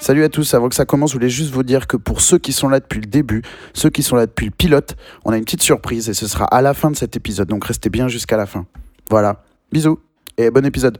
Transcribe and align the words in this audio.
Salut 0.00 0.24
à 0.24 0.28
tous, 0.28 0.52
avant 0.54 0.68
que 0.68 0.74
ça 0.74 0.84
commence, 0.84 1.10
je 1.10 1.14
voulais 1.14 1.28
juste 1.28 1.52
vous 1.52 1.62
dire 1.62 1.86
que 1.86 1.96
pour 1.96 2.20
ceux 2.20 2.38
qui 2.38 2.52
sont 2.52 2.68
là 2.68 2.80
depuis 2.80 3.00
le 3.00 3.06
début, 3.06 3.42
ceux 3.72 3.88
qui 3.88 4.02
sont 4.02 4.16
là 4.16 4.26
depuis 4.26 4.46
le 4.46 4.50
pilote, 4.50 4.96
on 5.24 5.32
a 5.32 5.36
une 5.36 5.44
petite 5.44 5.62
surprise 5.62 6.08
et 6.08 6.14
ce 6.14 6.26
sera 6.26 6.44
à 6.46 6.60
la 6.60 6.74
fin 6.74 6.90
de 6.90 6.96
cet 6.96 7.14
épisode, 7.14 7.48
donc 7.48 7.64
restez 7.64 7.88
bien 7.88 8.08
jusqu'à 8.08 8.36
la 8.36 8.46
fin. 8.46 8.66
Voilà, 9.10 9.44
bisous 9.70 10.00
et 10.38 10.50
bon 10.50 10.66
épisode. 10.66 10.98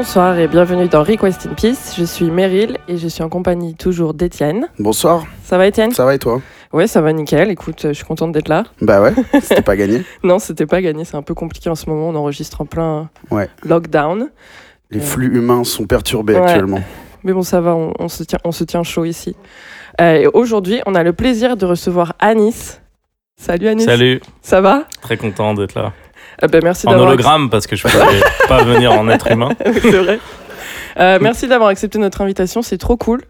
Bonsoir 0.00 0.38
et 0.38 0.46
bienvenue 0.46 0.88
dans 0.88 1.02
Request 1.02 1.46
in 1.46 1.54
Peace. 1.54 1.94
Je 1.96 2.04
suis 2.04 2.26
Meryl 2.30 2.76
et 2.86 2.98
je 2.98 3.08
suis 3.08 3.22
en 3.22 3.30
compagnie 3.30 3.74
toujours 3.74 4.12
d'Étienne. 4.12 4.68
Bonsoir, 4.78 5.24
Ça 5.42 5.56
va 5.56 5.66
Étienne? 5.66 5.90
Ça 5.90 6.04
va 6.04 6.14
et 6.14 6.18
toi? 6.18 6.42
Ouais, 6.74 6.86
ça 6.86 7.00
va 7.00 7.14
nickel. 7.14 7.50
Écoute, 7.50 7.82
euh, 7.86 7.88
je 7.88 7.94
suis 7.94 8.04
contente 8.04 8.30
d'être 8.32 8.48
là. 8.48 8.64
Bah 8.82 9.00
ouais, 9.00 9.14
c'était 9.40 9.62
pas 9.62 9.74
gagné. 9.74 10.02
Non, 10.22 10.38
c'était 10.38 10.66
pas 10.66 10.82
gagné, 10.82 11.06
c'est 11.06 11.16
un 11.16 11.22
peu 11.22 11.32
compliqué 11.32 11.70
en 11.70 11.74
ce 11.74 11.88
moment. 11.88 12.10
On 12.10 12.14
enregistre 12.14 12.60
en 12.60 12.66
plein 12.66 13.08
Ouais. 13.30 13.48
lockdown. 13.64 14.28
Les 14.90 15.00
flux 15.00 15.34
humains 15.34 15.64
sont 15.64 15.86
perturbés 15.86 16.34
Ouais. 16.34 16.42
actuellement. 16.42 16.82
Mais 17.24 17.32
bon, 17.32 17.40
ça 17.42 17.62
va, 17.62 17.74
on, 17.74 17.94
on 17.98 18.08
se, 18.08 18.22
tient, 18.22 18.38
on 18.44 18.52
se 18.52 18.64
tient 18.64 18.82
chaud 18.82 19.06
ici. 19.06 19.34
Euh, 20.02 20.12
et 20.16 20.26
aujourd'hui, 20.26 20.82
on 20.84 20.94
a 20.94 21.02
le 21.04 21.14
plaisir 21.14 21.56
de 21.56 21.64
recevoir 21.64 22.12
Anis. 22.18 22.82
Salut 23.38 23.68
Anis. 23.68 23.84
Salut, 23.86 24.20
Ça 24.42 24.60
va? 24.60 24.84
Très 25.00 25.16
content 25.16 25.54
d'être 25.54 25.74
là. 25.74 25.94
Euh, 26.42 26.60
Merci 26.62 26.86
En 26.86 26.98
hologramme 26.98 27.50
parce 27.50 27.66
que 27.66 27.76
je 27.76 27.82
pouvais 27.82 28.20
pas 28.48 28.62
venir 28.64 28.92
en 28.92 29.08
être 29.08 29.30
humain. 29.30 29.50
Oui, 29.66 29.78
c'est 29.82 29.90
vrai. 29.90 30.20
Euh, 30.98 31.18
merci 31.20 31.46
d'avoir 31.48 31.68
accepté 31.68 31.98
notre 31.98 32.20
invitation, 32.22 32.62
c'est 32.62 32.78
trop 32.78 32.96
cool. 32.96 33.20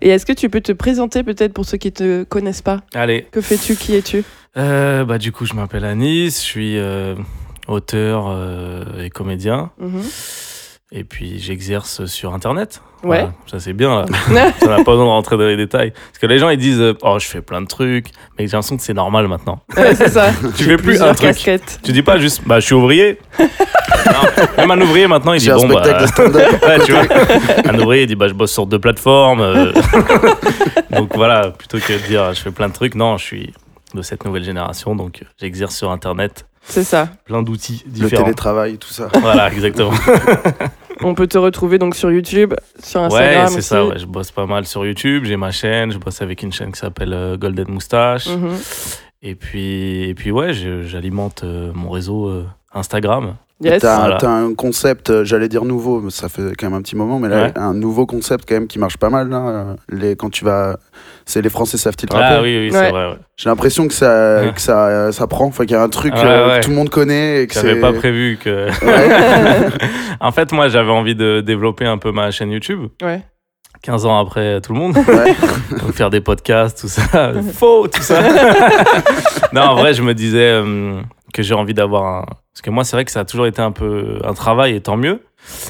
Et 0.00 0.10
est-ce 0.10 0.24
que 0.24 0.32
tu 0.32 0.48
peux 0.48 0.60
te 0.60 0.70
présenter 0.72 1.22
peut-être 1.24 1.52
pour 1.52 1.64
ceux 1.64 1.76
qui 1.78 1.90
te 1.92 2.22
connaissent 2.24 2.62
pas? 2.62 2.80
Allez, 2.94 3.26
Que 3.32 3.40
fais-tu? 3.40 3.74
Qui 3.74 3.96
es-tu? 3.96 4.24
Euh, 4.56 5.04
bah 5.04 5.18
du 5.18 5.30
coup 5.32 5.44
je 5.46 5.54
m'appelle 5.54 5.84
Anis, 5.84 6.36
je 6.40 6.44
suis 6.44 6.78
euh, 6.78 7.14
auteur 7.66 8.34
et 9.00 9.10
comédien. 9.10 9.70
Mhm. 9.78 10.02
Et 10.90 11.04
puis 11.04 11.38
j'exerce 11.38 12.06
sur 12.06 12.32
internet. 12.32 12.80
Ouais. 13.02 13.08
Voilà, 13.18 13.32
ça 13.46 13.60
c'est 13.60 13.74
bien 13.74 13.94
là. 13.94 14.06
ça 14.58 14.66
n'a 14.66 14.76
pas 14.76 14.92
besoin 14.92 15.04
de 15.04 15.10
rentrer 15.10 15.36
dans 15.36 15.44
les 15.46 15.56
détails. 15.56 15.90
Parce 15.92 16.18
que 16.18 16.26
les 16.26 16.38
gens 16.38 16.48
ils 16.48 16.56
disent 16.58 16.80
euh, 16.80 16.94
oh 17.02 17.18
je 17.20 17.26
fais 17.26 17.42
plein 17.42 17.60
de 17.60 17.66
trucs, 17.66 18.06
mais 18.38 18.46
j'ai 18.46 18.52
l'impression 18.52 18.76
que 18.78 18.82
c'est 18.82 18.94
normal 18.94 19.28
maintenant. 19.28 19.60
Ouais, 19.76 19.94
c'est 19.94 20.08
ça. 20.08 20.30
Tu 20.56 20.64
fais 20.64 20.78
plus 20.78 21.00
un 21.02 21.08
truc. 21.08 21.20
casquettes. 21.28 21.80
Tu 21.84 21.92
dis 21.92 22.02
pas 22.02 22.18
juste 22.18 22.42
bah 22.46 22.58
je 22.60 22.66
suis 22.66 22.74
ouvrier. 22.74 23.18
Non, 24.06 24.46
même 24.56 24.70
un 24.70 24.80
ouvrier 24.80 25.06
maintenant 25.06 25.34
il 25.34 25.40
dit 25.40 25.50
bon 25.50 25.68
bah 25.68 25.82
spectacle 25.84 26.02
de 26.02 26.06
stand-up. 26.06 26.62
Ouais, 26.62 26.78
tu 26.84 26.92
vois. 26.92 27.02
Un 27.66 27.78
ouvrier, 27.78 28.02
il 28.04 28.06
dit 28.06 28.14
bah, 28.14 28.28
je 28.28 28.32
bosse 28.32 28.52
sur 28.52 28.66
deux 28.66 28.78
plateformes. 28.78 29.40
euh. 29.40 29.72
donc 30.90 31.14
voilà, 31.14 31.50
plutôt 31.50 31.78
que 31.78 31.92
de 31.92 32.06
dire 32.06 32.32
je 32.32 32.40
fais 32.40 32.50
plein 32.50 32.68
de 32.68 32.72
trucs, 32.72 32.94
non, 32.94 33.18
je 33.18 33.24
suis 33.24 33.52
de 33.94 34.00
cette 34.02 34.24
nouvelle 34.24 34.44
génération, 34.44 34.94
donc 34.94 35.24
j'exerce 35.38 35.76
sur 35.76 35.90
Internet 35.90 36.46
C'est 36.68 36.84
ça. 36.84 37.08
plein 37.24 37.42
d'outils 37.42 37.82
Le 37.86 37.92
différents. 37.92 38.24
télétravail, 38.24 38.76
tout 38.78 38.88
ça. 38.92 39.08
Voilà, 39.20 39.50
exactement. 39.52 39.90
On 41.02 41.14
peut 41.14 41.26
te 41.28 41.38
retrouver 41.38 41.78
donc 41.78 41.94
sur 41.94 42.10
YouTube, 42.10 42.54
sur 42.82 43.00
Ouais, 43.02 43.06
Instagram 43.06 43.48
c'est 43.48 43.58
aussi. 43.58 43.68
ça, 43.68 43.84
ouais, 43.86 43.98
je 43.98 44.04
bosse 44.06 44.30
pas 44.32 44.46
mal 44.46 44.66
sur 44.66 44.84
YouTube, 44.84 45.24
j'ai 45.24 45.36
ma 45.36 45.50
chaîne, 45.52 45.92
je 45.92 45.98
bosse 45.98 46.20
avec 46.22 46.42
une 46.42 46.52
chaîne 46.52 46.72
qui 46.72 46.78
s'appelle 46.80 47.12
euh, 47.14 47.36
Golden 47.36 47.68
Moustache. 47.70 48.26
Mhm. 48.28 48.50
Et, 49.22 49.34
puis, 49.34 50.08
et 50.08 50.14
puis, 50.14 50.30
ouais, 50.30 50.52
je- 50.52 50.82
j'alimente 50.82 51.42
euh, 51.44 51.72
mon 51.74 51.90
réseau 51.90 52.28
euh, 52.28 52.46
Instagram. 52.74 53.34
Yes. 53.60 53.82
T'as 53.82 53.98
Voilà. 54.18 54.18
un 54.30 54.54
concept, 54.54 55.10
euh, 55.10 55.24
j'allais 55.24 55.48
dire 55.48 55.64
nouveau, 55.64 56.00
mais 56.00 56.10
ça 56.10 56.28
fait 56.28 56.52
quand 56.56 56.66
même 56.68 56.74
un 56.78 56.82
petit 56.82 56.94
moment, 56.94 57.18
mais 57.18 57.28
là, 57.28 57.42
Ouais. 57.46 57.52
un 57.56 57.74
nouveau 57.74 58.06
concept 58.06 58.44
quand 58.48 58.54
même 58.54 58.68
qui 58.68 58.78
marche 58.78 58.96
pas 58.98 59.10
mal. 59.10 59.28
Là. 59.30 59.36
euh, 59.48 59.74
Les, 59.88 60.14
quand 60.14 60.30
tu 60.30 60.44
vas. 60.44 60.78
C'est 61.26 61.42
les 61.42 61.48
Français 61.50 61.76
savent-ils 61.76 62.08
Ah 62.12 62.18
rapper 62.18 62.42
oui, 62.42 62.56
oui, 62.58 62.64
Ouais. 62.66 62.70
c'est 62.72 62.90
vrai. 62.90 63.06
Ouais. 63.10 63.16
J'ai 63.36 63.48
l'impression 63.50 63.88
que 63.88 63.94
ça, 63.94 64.42
Ouais. 64.42 64.52
que 64.54 64.60
ça, 64.60 64.86
euh, 64.86 65.12
ça 65.12 65.26
prend, 65.26 65.46
enfin, 65.46 65.64
qu'il 65.64 65.72
y 65.72 65.76
a 65.76 65.82
un 65.82 65.88
truc 65.88 66.14
Ouais, 66.14 66.20
euh, 66.24 66.48
ouais. 66.48 66.60
que 66.60 66.64
tout 66.66 66.70
le 66.70 66.76
monde 66.76 66.88
connaît. 66.90 67.42
Et 67.42 67.46
que 67.48 67.54
J'avais 67.54 67.80
pas 67.80 67.92
prévu 67.92 68.38
que. 68.40 68.68
Ouais. 68.84 69.68
en 70.20 70.30
fait, 70.30 70.52
moi, 70.52 70.68
j'avais 70.68 70.92
envie 70.92 71.16
de 71.16 71.40
développer 71.40 71.84
un 71.86 71.98
peu 71.98 72.12
ma 72.12 72.30
chaîne 72.30 72.52
YouTube. 72.52 72.86
Ouais. 73.02 73.22
15 73.82 74.06
ans 74.06 74.18
après 74.20 74.60
tout 74.60 74.72
le 74.72 74.78
monde. 74.78 74.96
Ouais. 74.96 75.34
Faire 75.94 76.10
des 76.10 76.20
podcasts, 76.20 76.80
tout 76.80 76.88
ça. 76.88 77.32
Faux, 77.54 77.88
tout 77.88 78.02
ça. 78.02 78.20
non, 79.52 79.62
en 79.62 79.74
vrai, 79.76 79.94
je 79.94 80.02
me 80.02 80.14
disais 80.14 80.38
euh, 80.62 81.00
que 81.34 81.42
j'ai 81.42 81.54
envie 81.54 81.74
d'avoir 81.74 82.04
un. 82.04 82.26
Parce 82.58 82.64
que 82.64 82.70
moi, 82.70 82.82
c'est 82.82 82.96
vrai 82.96 83.04
que 83.04 83.12
ça 83.12 83.20
a 83.20 83.24
toujours 83.24 83.46
été 83.46 83.62
un 83.62 83.70
peu 83.70 84.18
un 84.24 84.34
travail, 84.34 84.74
et 84.74 84.80
tant 84.80 84.96
mieux. 84.96 85.20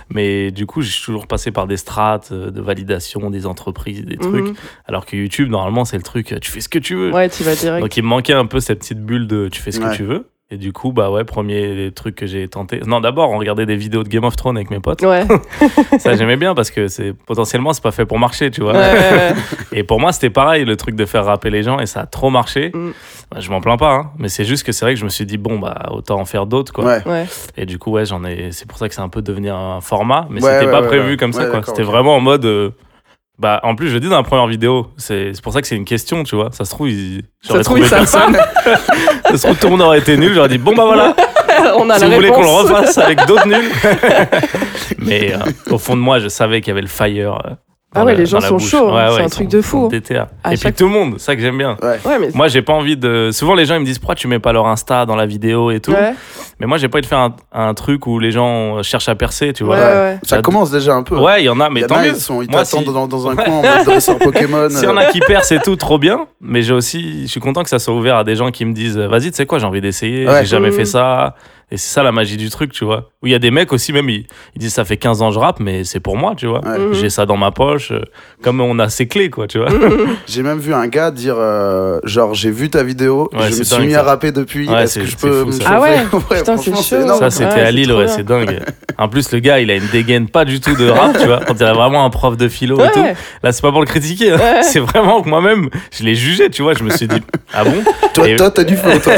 Mais 0.09 0.51
du 0.51 0.65
coup, 0.65 0.81
j'ai 0.81 0.99
toujours 1.05 1.27
passé 1.27 1.51
par 1.51 1.67
des 1.67 1.77
strates 1.77 2.31
euh, 2.33 2.51
de 2.51 2.63
validation 2.63 3.29
des 3.29 3.45
entreprises, 3.45 4.07
des 4.07 4.17
trucs. 4.17 4.47
Mhm. 4.47 4.55
Alors 4.87 5.05
que 5.05 5.15
YouTube, 5.15 5.51
normalement, 5.51 5.85
c'est 5.85 5.99
le 5.99 6.03
truc, 6.03 6.35
tu 6.41 6.51
fais 6.51 6.63
ce 6.63 6.69
que 6.71 6.79
tu 6.79 6.95
veux. 6.95 7.13
Ouais, 7.13 7.29
tu 7.29 7.43
vas 7.43 7.55
direct. 7.55 7.83
Donc 7.83 7.95
il 7.99 8.03
me 8.05 8.09
manquait 8.09 8.33
un 8.33 8.47
peu 8.47 8.59
cette 8.61 8.79
petite 8.79 9.05
bulle 9.05 9.27
de 9.27 9.49
tu 9.53 9.61
fais 9.61 9.71
ce 9.71 9.81
Ouais. 9.83 9.91
que 9.91 9.97
tu 9.97 10.05
veux. 10.05 10.25
Et 10.51 10.57
du 10.57 10.73
coup, 10.73 10.93
bah 10.93 11.11
ouais, 11.11 11.25
premier 11.25 11.91
truc 11.95 12.15
que 12.15 12.27
j'ai 12.27 12.49
tenté. 12.49 12.81
Non, 12.87 13.01
d'abord, 13.01 13.29
on 13.31 13.37
regardait 13.37 13.67
des 13.67 13.77
vidéos 13.77 14.03
de 14.03 14.09
Game 14.09 14.25
of 14.25 14.35
Thrones 14.35 14.57
avec 14.57 14.71
mes 14.71 14.81
potes. 14.81 15.03
Ouais. 15.03 15.27
Ça, 15.99 16.17
j'aimais 16.17 16.39
bien 16.39 16.55
parce 16.55 16.71
que 16.71 16.89
c'est 16.89 17.13
potentiellement, 17.13 17.75
c'est 17.75 17.83
pas 17.83 17.91
fait 17.91 18.07
pour 18.07 18.19
marcher, 18.19 18.51
tu 18.51 18.63
vois. 18.63 18.73
Ouais, 18.73 18.79
ouais, 18.79 19.11
ouais. 19.13 19.35
Et 19.79 19.83
pour 19.85 20.01
moi, 20.01 20.11
c'était 20.11 20.31
pareil, 20.31 20.65
le 20.65 20.75
truc 20.77 20.97
de 20.97 21.05
faire 21.05 21.27
rapper 21.27 21.51
les 21.51 21.63
gens, 21.63 21.79
et 21.81 21.85
ça 21.87 22.01
a 22.01 22.07
trop 22.07 22.31
marché. 22.31 22.71
Mm. 22.75 22.93
Bah, 23.31 23.41
je 23.41 23.51
m'en 23.51 23.61
plains 23.61 23.77
pas, 23.77 23.93
hein. 23.93 24.11
mais 24.19 24.31
c'est 24.31 24.47
juste 24.47 24.65
que 24.65 24.73
c'est 24.73 24.87
vrai 24.87 24.95
que 24.95 25.01
je 25.01 25.05
me 25.05 25.11
suis 25.11 25.27
dit, 25.27 25.37
bon, 25.37 25.59
bah, 25.59 25.89
autant 25.91 26.19
en 26.19 26.25
faire 26.25 26.47
d'autres, 26.47 26.73
quoi. 26.73 26.97
Et 27.59 27.67
du 27.67 27.79
coup, 27.79 27.91
ouais, 27.91 28.07
j'en 28.07 28.25
ai. 28.25 28.51
C'est 28.53 28.67
pour 28.67 28.79
ça 28.79 28.89
que 28.89 28.95
c'est 28.95 29.03
un 29.03 29.11
peu 29.11 29.21
devenu 29.21 29.51
un 29.51 29.83
format, 29.83 30.29
mais 30.31 30.43
Ouais, 30.43 30.51
c'était 30.55 30.65
ouais, 30.65 30.73
pas 30.73 30.81
ouais, 30.81 30.87
prévu 30.87 31.11
ouais. 31.11 31.17
comme 31.19 31.35
ça, 31.35 31.45
quoi. 31.45 31.61
C'était 31.63 31.83
vraiment 31.83 32.17
en 32.17 32.21
mode. 32.21 32.47
euh, 32.47 32.71
Bah, 33.39 33.61
en 33.63 33.77
plus, 33.77 33.89
je 33.89 33.95
le 33.95 34.01
dis 34.01 34.09
dans 34.09 34.17
la 34.17 34.25
première 34.25 34.49
vidéo, 34.49 34.89
c'est 34.97 35.33
c'est 35.33 35.43
pour 35.43 35.53
ça 35.53 35.61
que 35.61 35.69
c'est 35.69 35.77
une 35.77 35.85
question, 35.85 36.25
tu 36.25 36.35
vois. 36.35 36.51
Ça 36.53 36.65
se 36.65 36.71
trouve, 36.71 36.91
il... 36.91 37.23
j'aurais 37.41 37.63
se 37.63 37.65
trouve, 37.65 37.81
trouvé 37.81 38.01
ils 38.01 38.07
savent 38.09 38.33
personne. 38.33 38.37
ça 39.31 39.37
se 39.37 39.43
trouve, 39.47 39.57
tout 39.59 39.67
le 39.67 39.71
monde 39.73 39.83
aurait 39.83 40.01
été 40.01 40.17
nul. 40.17 40.35
J'aurais 40.35 40.49
dit, 40.49 40.59
bon, 40.59 40.75
bah 40.75 40.85
voilà, 40.87 41.15
On 41.77 41.89
a 41.91 41.95
si 41.95 42.01
la 42.03 42.09
vous 42.09 42.15
voulez 42.15 42.31
qu'on 42.31 42.43
le 42.43 42.49
réponse. 42.49 42.71
refasse 42.71 42.99
avec 42.99 43.27
d'autres 43.27 43.47
nuls. 43.47 43.71
mais 44.99 45.35
euh, 45.35 45.39
au 45.71 45.79
fond 45.79 45.97
de 45.97 46.01
moi, 46.01 46.19
je 46.19 46.29
savais 46.29 46.61
qu'il 46.61 46.69
y 46.69 46.73
avait 46.73 46.81
le 46.81 46.89
fire. 46.89 47.39
Ah 47.95 48.05
ouais, 48.05 48.13
la- 48.13 48.19
les 48.19 48.27
gens 48.27 48.41
sont 48.41 48.57
bouche. 48.57 48.69
chauds, 48.71 48.89
hein. 48.91 49.07
Ouais, 49.07 49.11
C'est 49.13 49.17
ouais, 49.17 49.23
un 49.25 49.29
truc 49.31 49.51
sont- 49.51 49.57
de 49.57 49.63
fou. 49.63 49.89
déter. 49.89 50.17
À 50.19 50.53
Et 50.53 50.57
chaque- 50.57 50.75
puis 50.75 50.85
tout 50.85 50.93
le 50.93 50.99
monde, 50.99 51.15
c'est 51.17 51.25
ça 51.25 51.35
que 51.37 51.41
j'aime 51.41 51.57
bien. 51.57 51.77
Ouais, 51.83 52.19
mais. 52.21 52.29
Moi, 52.35 52.49
j'ai 52.49 52.61
pas 52.61 52.75
envie 52.75 52.99
de. 52.99 53.31
Souvent, 53.33 53.55
les 53.55 53.65
gens 53.65 53.77
ils 53.77 53.81
me 53.81 53.87
disent 53.87 53.99
pourquoi 53.99 54.15
tu 54.15 54.29
mets 54.29 54.39
pas 54.39 54.53
leur 54.53 54.67
Insta 54.67 55.07
dans 55.07 55.17
la 55.17 55.25
vidéo 55.25 55.71
et 55.71 55.81
tout. 55.81 55.93
Ouais, 55.93 56.13
Mais 56.61 56.67
moi, 56.67 56.77
j'ai 56.77 56.89
pas 56.89 56.99
envie 56.99 57.03
de 57.03 57.07
faire 57.07 57.19
un, 57.19 57.35
un 57.53 57.73
truc 57.73 58.07
où 58.07 58.19
les 58.19 58.31
gens 58.31 58.83
cherchent 58.83 59.09
à 59.09 59.15
percer, 59.15 59.53
tu 59.55 59.65
vois. 59.65 59.77
ouais. 59.77 60.19
Ça 60.23 60.37
Ça- 60.37 60.43
commence 60.43 60.71
déjà 60.71 60.95
un 60.95 61.03
peu. 61.03 61.17
Ouais, 61.17 61.41
il 61.43 61.47
y 61.47 61.49
en 61.49 61.61
a, 61.61 61.71
mais 61.71 61.81
y 61.81 61.87
tant 61.87 61.99
mieux. 62.01 62.09
Ils, 62.09 62.17
sont, 62.17 62.43
ils 62.43 62.51
Moi, 62.51 62.63
t'attendent 62.63 62.87
si- 62.87 62.93
dans, 62.93 63.07
dans 63.09 63.27
un 63.29 63.35
Ouais. 63.37 63.45
coin 63.45 63.55
en 63.55 63.63
mode 63.63 64.19
Pokémon. 64.23 64.69
S'il 64.69 64.85
y 64.85 64.93
en 64.93 64.97
a 64.99 65.07
qui 65.07 65.21
percent 65.21 65.53
et 65.55 65.61
tout, 65.61 65.77
trop 65.77 65.99
bien. 65.99 66.27
Mais 66.43 66.61
j'ai 66.63 66.75
aussi, 66.75 67.23
je 67.23 67.31
suis 67.31 67.41
content 67.41 67.63
que 67.63 67.71
ça 67.71 67.79
soit 67.79 67.95
ouvert 67.95 68.17
à 68.17 68.25
des 68.25 68.37
gens 68.37 68.51
qui 68.51 68.65
me 68.67 68.75
disent, 68.75 68.99
vas-y, 68.99 69.31
tu 69.31 69.37
sais 69.37 69.47
quoi, 69.47 69.59
j'ai 69.61 69.67
envie 69.67 69.81
d'essayer. 69.81 70.27
Ouais. 70.29 70.41
J'ai 70.41 70.47
jamais 70.47 70.69
Mhm. 70.71 70.75
fait 70.77 70.85
ça. 70.85 71.35
Et 71.71 71.77
c'est 71.77 71.93
ça 71.93 72.03
la 72.03 72.13
magie 72.13 72.37
du 72.39 72.49
truc, 72.49 72.73
tu 72.73 72.85
vois. 72.85 73.11
Où 73.23 73.27
il 73.27 73.33
y 73.33 73.35
a 73.35 73.39
des 73.39 73.51
mecs 73.51 73.73
aussi, 73.75 73.93
même, 73.93 74.09
ils, 74.09 74.27
ils 74.55 74.59
disent, 74.59 74.73
ça 74.73 74.85
fait 74.87 74.97
15 74.97 75.21
ans 75.21 75.29
que 75.29 75.35
je 75.35 75.39
rappe, 75.39 75.61
mais 75.61 75.85
c'est 75.85 76.01
pour 76.01 76.17
moi, 76.17 76.35
tu 76.37 76.47
vois. 76.47 76.61
Ouais. 76.67 76.79
J'ai 76.95 77.11
ça 77.11 77.27
dans 77.27 77.37
ma 77.37 77.51
poche. 77.51 77.91
euh, 77.93 78.01
Comme 78.43 78.61
on 78.63 78.79
a 78.79 78.89
ses 78.89 79.07
clés, 79.07 79.29
quoi, 79.29 79.47
tu 79.47 79.59
vois. 79.59 79.69
J'ai 80.27 80.43
même 80.43 80.59
vu 80.61 80.73
un 80.73 80.87
gars 80.87 81.11
dire 81.11 81.35
euh, 81.37 82.01
genre 82.05 82.33
j'ai 82.35 82.51
vu 82.51 82.71
ta 82.71 82.83
vidéo, 82.83 83.29
Ouais, 83.33 83.51
je 83.53 83.59
me 83.59 83.65
suis 83.65 83.87
mis 83.87 83.93
ça. 83.93 84.01
à 84.01 84.03
rapper 84.05 84.33
depuis. 84.33 84.69
Ouais, 84.69 84.85
Est-ce 84.85 84.95
c'est- 84.95 85.01
que 85.01 85.07
je 85.07 85.17
peux 85.17 85.43
fou, 85.45 85.49
me. 85.51 85.59
Ah 85.67 85.81
ouais? 85.83 85.99
Putain, 86.39 86.57
c'est 86.57 86.75
chaud. 86.75 86.83
Ça, 87.19 87.31
c'était 87.31 87.53
Ouais, 87.55 87.61
à 87.61 87.71
Lille, 87.71 87.93
ouais, 87.93 88.09
c'est 88.09 88.25
dingue. 88.25 88.61
En 88.97 89.09
plus, 89.09 89.31
le 89.33 89.39
gars, 89.41 89.61
il 89.61 89.71
a 89.71 89.75
une 89.77 89.87
dégaine 89.93 90.29
pas 90.29 90.45
du 90.45 90.61
tout 90.61 90.75
de 90.75 90.89
rap, 90.89 91.19
tu 91.19 91.27
vois. 91.27 91.41
On 91.49 91.53
dirait 91.55 91.73
vraiment 91.75 92.05
un 92.05 92.11
prof 92.11 92.37
de 92.37 92.49
philo 92.49 92.79
et 92.83 92.91
tout. 92.93 93.05
Là, 93.43 93.53
c'est 93.53 93.63
pas 93.63 93.71
pour 93.73 93.81
le 93.81 93.87
critiquer. 93.87 94.33
hein. 94.33 94.37
Ouais. 94.39 94.63
C'est 94.63 94.81
vraiment 94.81 95.23
que 95.23 95.29
moi-même, 95.29 95.69
je 95.97 96.03
l'ai 96.05 96.15
jugé, 96.15 96.49
tu 96.51 96.63
vois. 96.63 96.75
Je 96.75 96.83
me 96.85 96.91
suis 96.91 97.07
dit, 97.09 97.21
ah 97.53 97.65
bon? 97.65 97.83
Toi, 98.15 98.51
t'as 98.51 98.65
du 98.65 98.77
flow, 98.77 98.99
toi. 98.99 99.15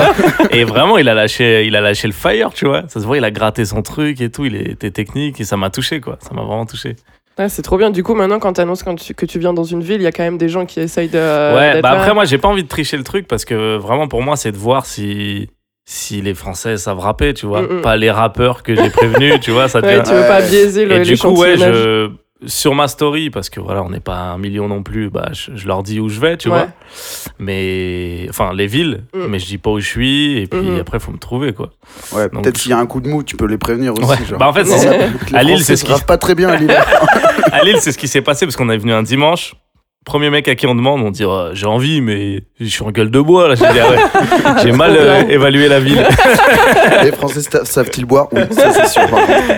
Et 0.50 0.64
vraiment, 0.64 0.98
il 0.98 1.08
a 1.08 1.14
lâché, 1.14 1.64
il 1.66 1.74
a 1.76 1.80
lâché 1.80 2.06
le 2.06 2.12
fire, 2.14 2.40
tu 2.48 2.66
vois. 2.66 2.83
Ça 2.89 3.01
se 3.01 3.04
voit, 3.04 3.19
il 3.19 3.25
a 3.25 3.31
gratté 3.31 3.65
son 3.66 3.83
truc 3.83 4.21
et 4.22 4.31
tout. 4.31 4.47
Il 4.47 4.57
était 4.57 4.91
technique 4.91 5.41
et 5.41 5.45
ça 5.45 5.57
m'a 5.59 5.69
touché, 5.71 6.01
quoi. 6.01 6.16
Ça 6.21 6.31
m'a 6.34 6.42
vraiment 6.42 6.65
touché. 6.66 6.97
Ouais, 7.39 7.48
c'est 7.48 7.63
trop 7.63 7.77
bien. 7.78 7.91
Du 7.91 8.03
coup, 8.03 8.15
maintenant, 8.15 8.39
quand 8.39 8.54
tu 8.54 8.60
annonces 8.60 8.83
que 8.83 9.27
tu 9.27 9.39
viens 9.39 9.53
dans 9.53 9.65
une 9.65 9.83
ville, 9.83 10.01
il 10.01 10.04
y 10.04 10.07
a 10.07 10.13
quand 10.13 10.22
même 10.25 10.39
des 10.39 10.48
gens 10.48 10.66
qui 10.66 10.81
essayent 10.81 11.09
de. 11.09 11.19
ouais, 11.19 11.81
bah 11.81 11.92
là. 11.92 12.01
après, 12.01 12.15
moi, 12.15 12.25
j'ai 12.25 12.39
pas 12.39 12.48
envie 12.48 12.63
de 12.65 12.69
tricher 12.69 12.97
le 12.97 13.04
truc 13.04 13.27
parce 13.28 13.45
que 13.45 13.77
vraiment, 13.77 14.09
pour 14.09 14.22
moi, 14.22 14.37
c'est 14.37 14.53
de 14.53 14.57
voir 14.59 14.84
si, 14.84 15.48
si 15.89 16.21
les 16.21 16.34
Français 16.34 16.77
savent 16.77 16.98
rapper, 16.98 17.33
tu 17.34 17.47
vois. 17.47 17.63
Mm, 17.63 17.78
mm. 17.78 17.83
Pas 17.83 17.97
les 17.97 18.10
rappeurs 18.10 18.63
que 18.63 18.75
j'ai 18.75 18.91
prévenus, 18.91 19.41
tu 19.41 19.51
vois. 19.53 19.69
Ça 19.69 19.81
Ouais, 19.81 19.92
devient- 19.92 20.03
tu 20.07 20.13
veux 20.15 20.27
pas 20.27 20.41
Ouais. 20.41 20.48
biaiser 20.48 20.84
le, 20.84 20.97
Et 20.97 21.01
du 21.03 21.16
coup, 21.16 21.28
ouais, 21.37 21.57
je, 21.57 22.10
sur 22.47 22.75
ma 22.75 22.89
story, 22.89 23.31
parce 23.31 23.51
que 23.51 23.60
voilà, 23.60 23.83
on 23.83 23.91
n'est 23.91 24.01
pas 24.01 24.16
un 24.16 24.39
million 24.39 24.66
non 24.69 24.83
plus, 24.83 25.10
bah, 25.10 25.28
je, 25.33 25.51
je 25.54 25.66
leur 25.66 25.83
dis 25.83 26.01
où 26.01 26.09
je 26.09 26.21
vais, 26.21 26.37
tu 26.37 26.48
Ouais. 26.48 26.57
vois. 26.57 26.69
Mais, 27.39 28.27
enfin, 28.31 28.53
les 28.54 28.66
villes, 28.66 29.04
Mm. 29.15 29.27
mais 29.28 29.39
je 29.39 29.47
dis 29.47 29.59
pas 29.59 29.71
où 29.71 29.81
je 29.81 29.87
suis, 29.87 30.39
et 30.39 30.47
puis 30.47 30.60
Mhm. 30.60 30.81
après, 30.81 30.98
faut 31.01 31.13
me 31.13 31.19
trouver, 31.19 31.53
quoi. 31.53 31.71
Ouais, 32.13 32.28
Donc, 32.31 32.42
peut-être 32.45 32.59
s'il 32.59 32.71
y 32.71 32.75
a 32.75 32.78
un 32.78 32.87
coup 32.87 33.01
de 33.01 33.09
mou, 33.09 33.22
tu 33.22 33.37
peux 33.37 33.47
les 33.47 33.59
prévenir 33.59 33.92
aussi. 33.95 34.04
Ouais. 34.04 34.16
genre. 34.28 34.39
Bah, 34.39 34.48
en 34.48 34.53
fait. 34.53 34.65
Les 34.65 35.37
À 35.37 35.42
Lille, 35.42 35.63
c'est 35.65 35.77
ce 35.77 35.84
qui- 35.84 36.04
pas 36.07 36.19
très 36.19 36.34
bien 36.34 36.48
à 36.48 36.57
Lille. 36.57 36.75
À 37.53 37.65
Lille, 37.65 37.77
c'est 37.81 37.92
ce 37.92 37.98
qui 37.98 38.07
s'est 38.09 38.22
passé 38.22 38.47
parce 38.47 38.57
qu'on 38.57 38.69
est 38.71 38.77
venu 38.78 38.92
un 38.92 39.03
dimanche. 39.03 39.54
Premier 40.06 40.30
mec 40.30 40.48
à 40.48 40.54
qui 40.54 40.66
on 40.66 40.74
demande, 40.74 41.02
on 41.02 41.10
dit 41.10 41.24
oh, 41.26 41.48
j'ai 41.52 41.66
envie, 41.66 42.00
mais 42.00 42.42
je 42.58 42.64
suis 42.64 42.82
en 42.82 42.91
gueule 42.91 43.10
de 43.10 43.20
bois 43.20 43.48
là. 43.48 43.54
J'ai 43.54 43.66
dit, 43.70 43.78
ah 43.80 43.91
ouais, 43.91 44.62
j'ai 44.62 44.72
mal 44.72 44.97
euh, 44.97 45.24
évalué 45.28 45.68
la 45.68 45.78
ville. 45.78 46.02
Les 47.04 47.12
Français 47.12 47.42
sa- 47.42 47.66
savent-ils 47.66 48.06
boire 48.06 48.28
Oui, 48.32 48.41
ça 48.50 48.72
c'est 48.72 48.86
sûr, 48.86 49.02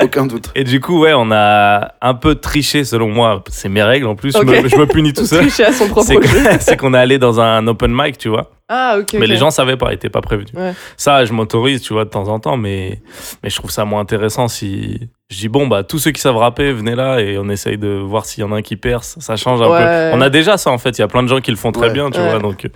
aucun 0.03 0.27
doute. 0.27 0.51
Et 0.57 0.65
du 0.65 0.81
coup, 0.81 1.01
ouais, 1.03 1.13
on 1.15 1.31
a 1.31 1.93
un 2.03 2.15
peu 2.15 2.35
triché 2.35 2.83
selon 2.83 3.09
moi. 3.09 3.45
C'est 3.51 3.69
mes 3.69 3.85
règles 3.85 4.07
en 4.09 4.17
plus. 4.17 4.33
Je, 4.37 4.43
me, 4.45 4.69
je 4.69 4.77
me 4.77 4.87
punis 4.87 5.13
tout 5.13 5.25
seul. 5.27 5.43
Tricher 5.47 5.67
à 5.67 5.73
son 5.73 5.87
propre 5.89 6.09
C'est 6.09 6.17
que- 6.17 6.27
c'est 6.61 6.77
qu'on 6.77 6.93
est 6.95 6.99
allé 6.99 7.19
dans 7.19 7.41
un 7.41 7.65
open 7.69 7.93
mic, 7.95 8.19
tu 8.19 8.29
vois. 8.29 8.51
Ah, 8.69 8.97
ok. 8.99 9.15
Mais 9.19 9.27
les 9.27 9.37
gens 9.37 9.51
savaient 9.51 9.77
pas, 9.77 9.91
ils 9.93 9.95
étaient 9.97 10.09
pas 10.09 10.21
prévenus. 10.23 10.55
Ouais. 10.55 10.73
Ça, 10.97 11.25
je 11.25 11.33
m'autorise, 11.33 11.83
tu 11.83 11.93
vois, 11.93 12.05
de 12.05 12.11
temps 12.11 12.29
en 12.29 12.41
temps, 12.41 12.57
mais, 12.57 13.03
mais 13.43 13.51
je 13.51 13.57
trouve 13.57 13.71
ça 13.71 13.85
moins 13.85 14.01
intéressant 14.01 14.49
si. 14.49 15.11
Je 15.31 15.37
dis, 15.39 15.49
bon, 15.49 15.67
bah, 15.67 15.83
tous 15.85 15.99
ceux 15.99 16.11
qui 16.13 16.21
savent 16.21 16.37
rapper, 16.37 16.73
venez 16.73 16.95
là 16.95 17.19
et 17.21 17.37
on 17.39 17.49
essaye 17.49 17.77
de 17.79 17.89
voir 17.89 18.25
s'il 18.25 18.43
y 18.43 18.45
en 18.45 18.53
a 18.53 18.57
un 18.57 18.63
qui 18.63 18.77
perce. 18.77 19.19
Ça 19.21 19.37
change 19.37 19.61
un 19.63 19.69
Ouais. 19.69 20.11
peu. 20.13 20.17
On 20.17 20.21
a 20.21 20.31
déjà 20.31 20.57
ça, 20.57 20.71
en 20.71 20.79
fait. 20.79 20.91
Il 20.99 21.01
y 21.01 21.05
a 21.05 21.09
plein 21.09 21.23
de 21.23 21.29
gens 21.29 21.41
qui 21.41 21.51
le 21.51 21.57
font 21.57 21.73
très 21.73 21.89
Ouais. 21.89 21.93
bien, 21.93 22.11
tu 22.11 22.19
Ouais. 22.21 22.31
vois. 22.31 22.39
Donc, 22.39 22.65
euh, 22.65 22.69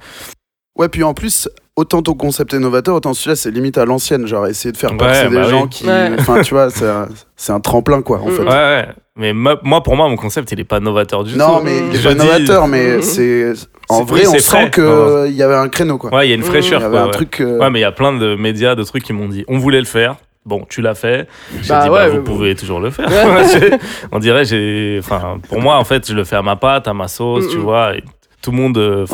Ouais, 0.76 0.88
puis 0.90 1.02
en 1.02 1.14
plus, 1.14 1.48
autant 1.76 2.02
ton 2.02 2.14
concept 2.14 2.54
est 2.54 2.58
novateur, 2.58 2.94
autant 2.94 3.14
celui-là, 3.14 3.36
c'est 3.36 3.50
limite 3.50 3.78
à 3.78 3.84
l'ancienne. 3.84 4.26
Genre, 4.26 4.46
essayer 4.46 4.72
de 4.72 4.76
faire 4.76 4.92
Ouais, 4.92 4.96
passer 4.98 5.24
bah 5.24 5.30
des 5.30 5.36
oui. 5.44 5.48
gens 5.50 5.66
qui. 5.66 5.86
Ouais. 5.86 6.10
Enfin, 6.18 6.40
tu 6.42 6.54
vois, 6.54 6.70
c'est 6.70 6.88
un, 6.88 7.06
c'est 7.36 7.52
un 7.52 7.60
tremplin, 7.60 8.02
quoi, 8.02 8.18
en 8.20 8.28
Mm. 8.28 8.32
fait. 8.32 8.42
ouais, 8.42 8.48
ouais. 8.48 8.88
Mais 9.18 9.32
ma- 9.32 9.56
moi, 9.62 9.82
pour 9.82 9.96
moi, 9.96 10.08
mon 10.08 10.16
concept, 10.16 10.50
il 10.52 10.60
est 10.60 10.64
pas 10.64 10.80
novateur 10.80 11.24
du 11.24 11.36
Non, 11.36 11.58
tout. 11.58 11.64
mais 11.64 11.78
il 11.92 11.96
est 11.98 12.02
pas 12.02 12.12
dis- 12.14 12.18
novateur, 12.18 12.66
mais 12.68 12.98
Mm. 12.98 13.02
c'est. 13.02 13.52
En 13.88 13.98
C'est- 13.98 14.04
vrai, 14.10 14.26
on 14.26 14.32
c'est 14.32 14.40
sent 14.40 14.70
qu'il 14.72 15.34
y 15.36 15.42
avait 15.42 15.54
un 15.54 15.68
créneau, 15.68 15.96
quoi. 15.96 16.12
Ouais, 16.12 16.26
il 16.26 16.30
y 16.30 16.32
a 16.32 16.34
une 16.34 16.40
Mm. 16.40 16.44
fraîcheur, 16.44 16.80
Il 16.80 16.82
y 16.82 16.86
avait 16.86 16.92
quoi, 16.96 17.02
un 17.02 17.06
ouais. 17.06 17.10
truc. 17.12 17.40
euh, 17.40 17.58
Ouais, 17.60 17.70
mais 17.70 17.78
il 17.78 17.82
y 17.82 17.84
a 17.86 17.92
plein 17.92 18.12
de 18.12 18.34
médias, 18.34 18.74
de 18.74 18.82
trucs 18.82 19.04
qui 19.04 19.12
m'ont 19.12 19.28
dit 19.28 19.44
on 19.48 19.58
voulait 19.58 19.78
le 19.78 19.84
faire. 19.86 20.16
Bon, 20.44 20.64
tu 20.68 20.80
l'as 20.80 20.94
fait. 20.94 21.28
J'ai 21.60 21.68
Bah 21.70 21.82
dit, 21.84 21.88
ouais, 21.88 21.98
bah, 22.04 22.08
vous 22.08 22.12
mais 22.14 22.18
bon. 22.20 22.32
pouvez 22.32 22.54
toujours 22.54 22.78
le 22.80 22.90
faire. 22.90 23.08
Ouais. 23.08 23.78
On 24.12 24.20
dirait, 24.20 24.44
j'ai. 24.44 24.96
Enfin, 25.00 25.38
pour 25.48 25.60
moi, 25.60 25.74
en 25.76 25.82
fait, 25.82 26.06
je 26.08 26.14
le 26.14 26.22
fais 26.22 26.36
à 26.36 26.42
ma 26.42 26.54
pâte, 26.54 26.86
à 26.86 26.94
ma 26.94 27.08
sauce, 27.08 27.46
Mm, 27.46 27.50
tu 27.50 27.56
mm. 27.56 27.60
vois. 27.62 27.96
et 27.96 28.04
tout 28.42 28.52
le 28.52 28.56
monde. 28.56 29.06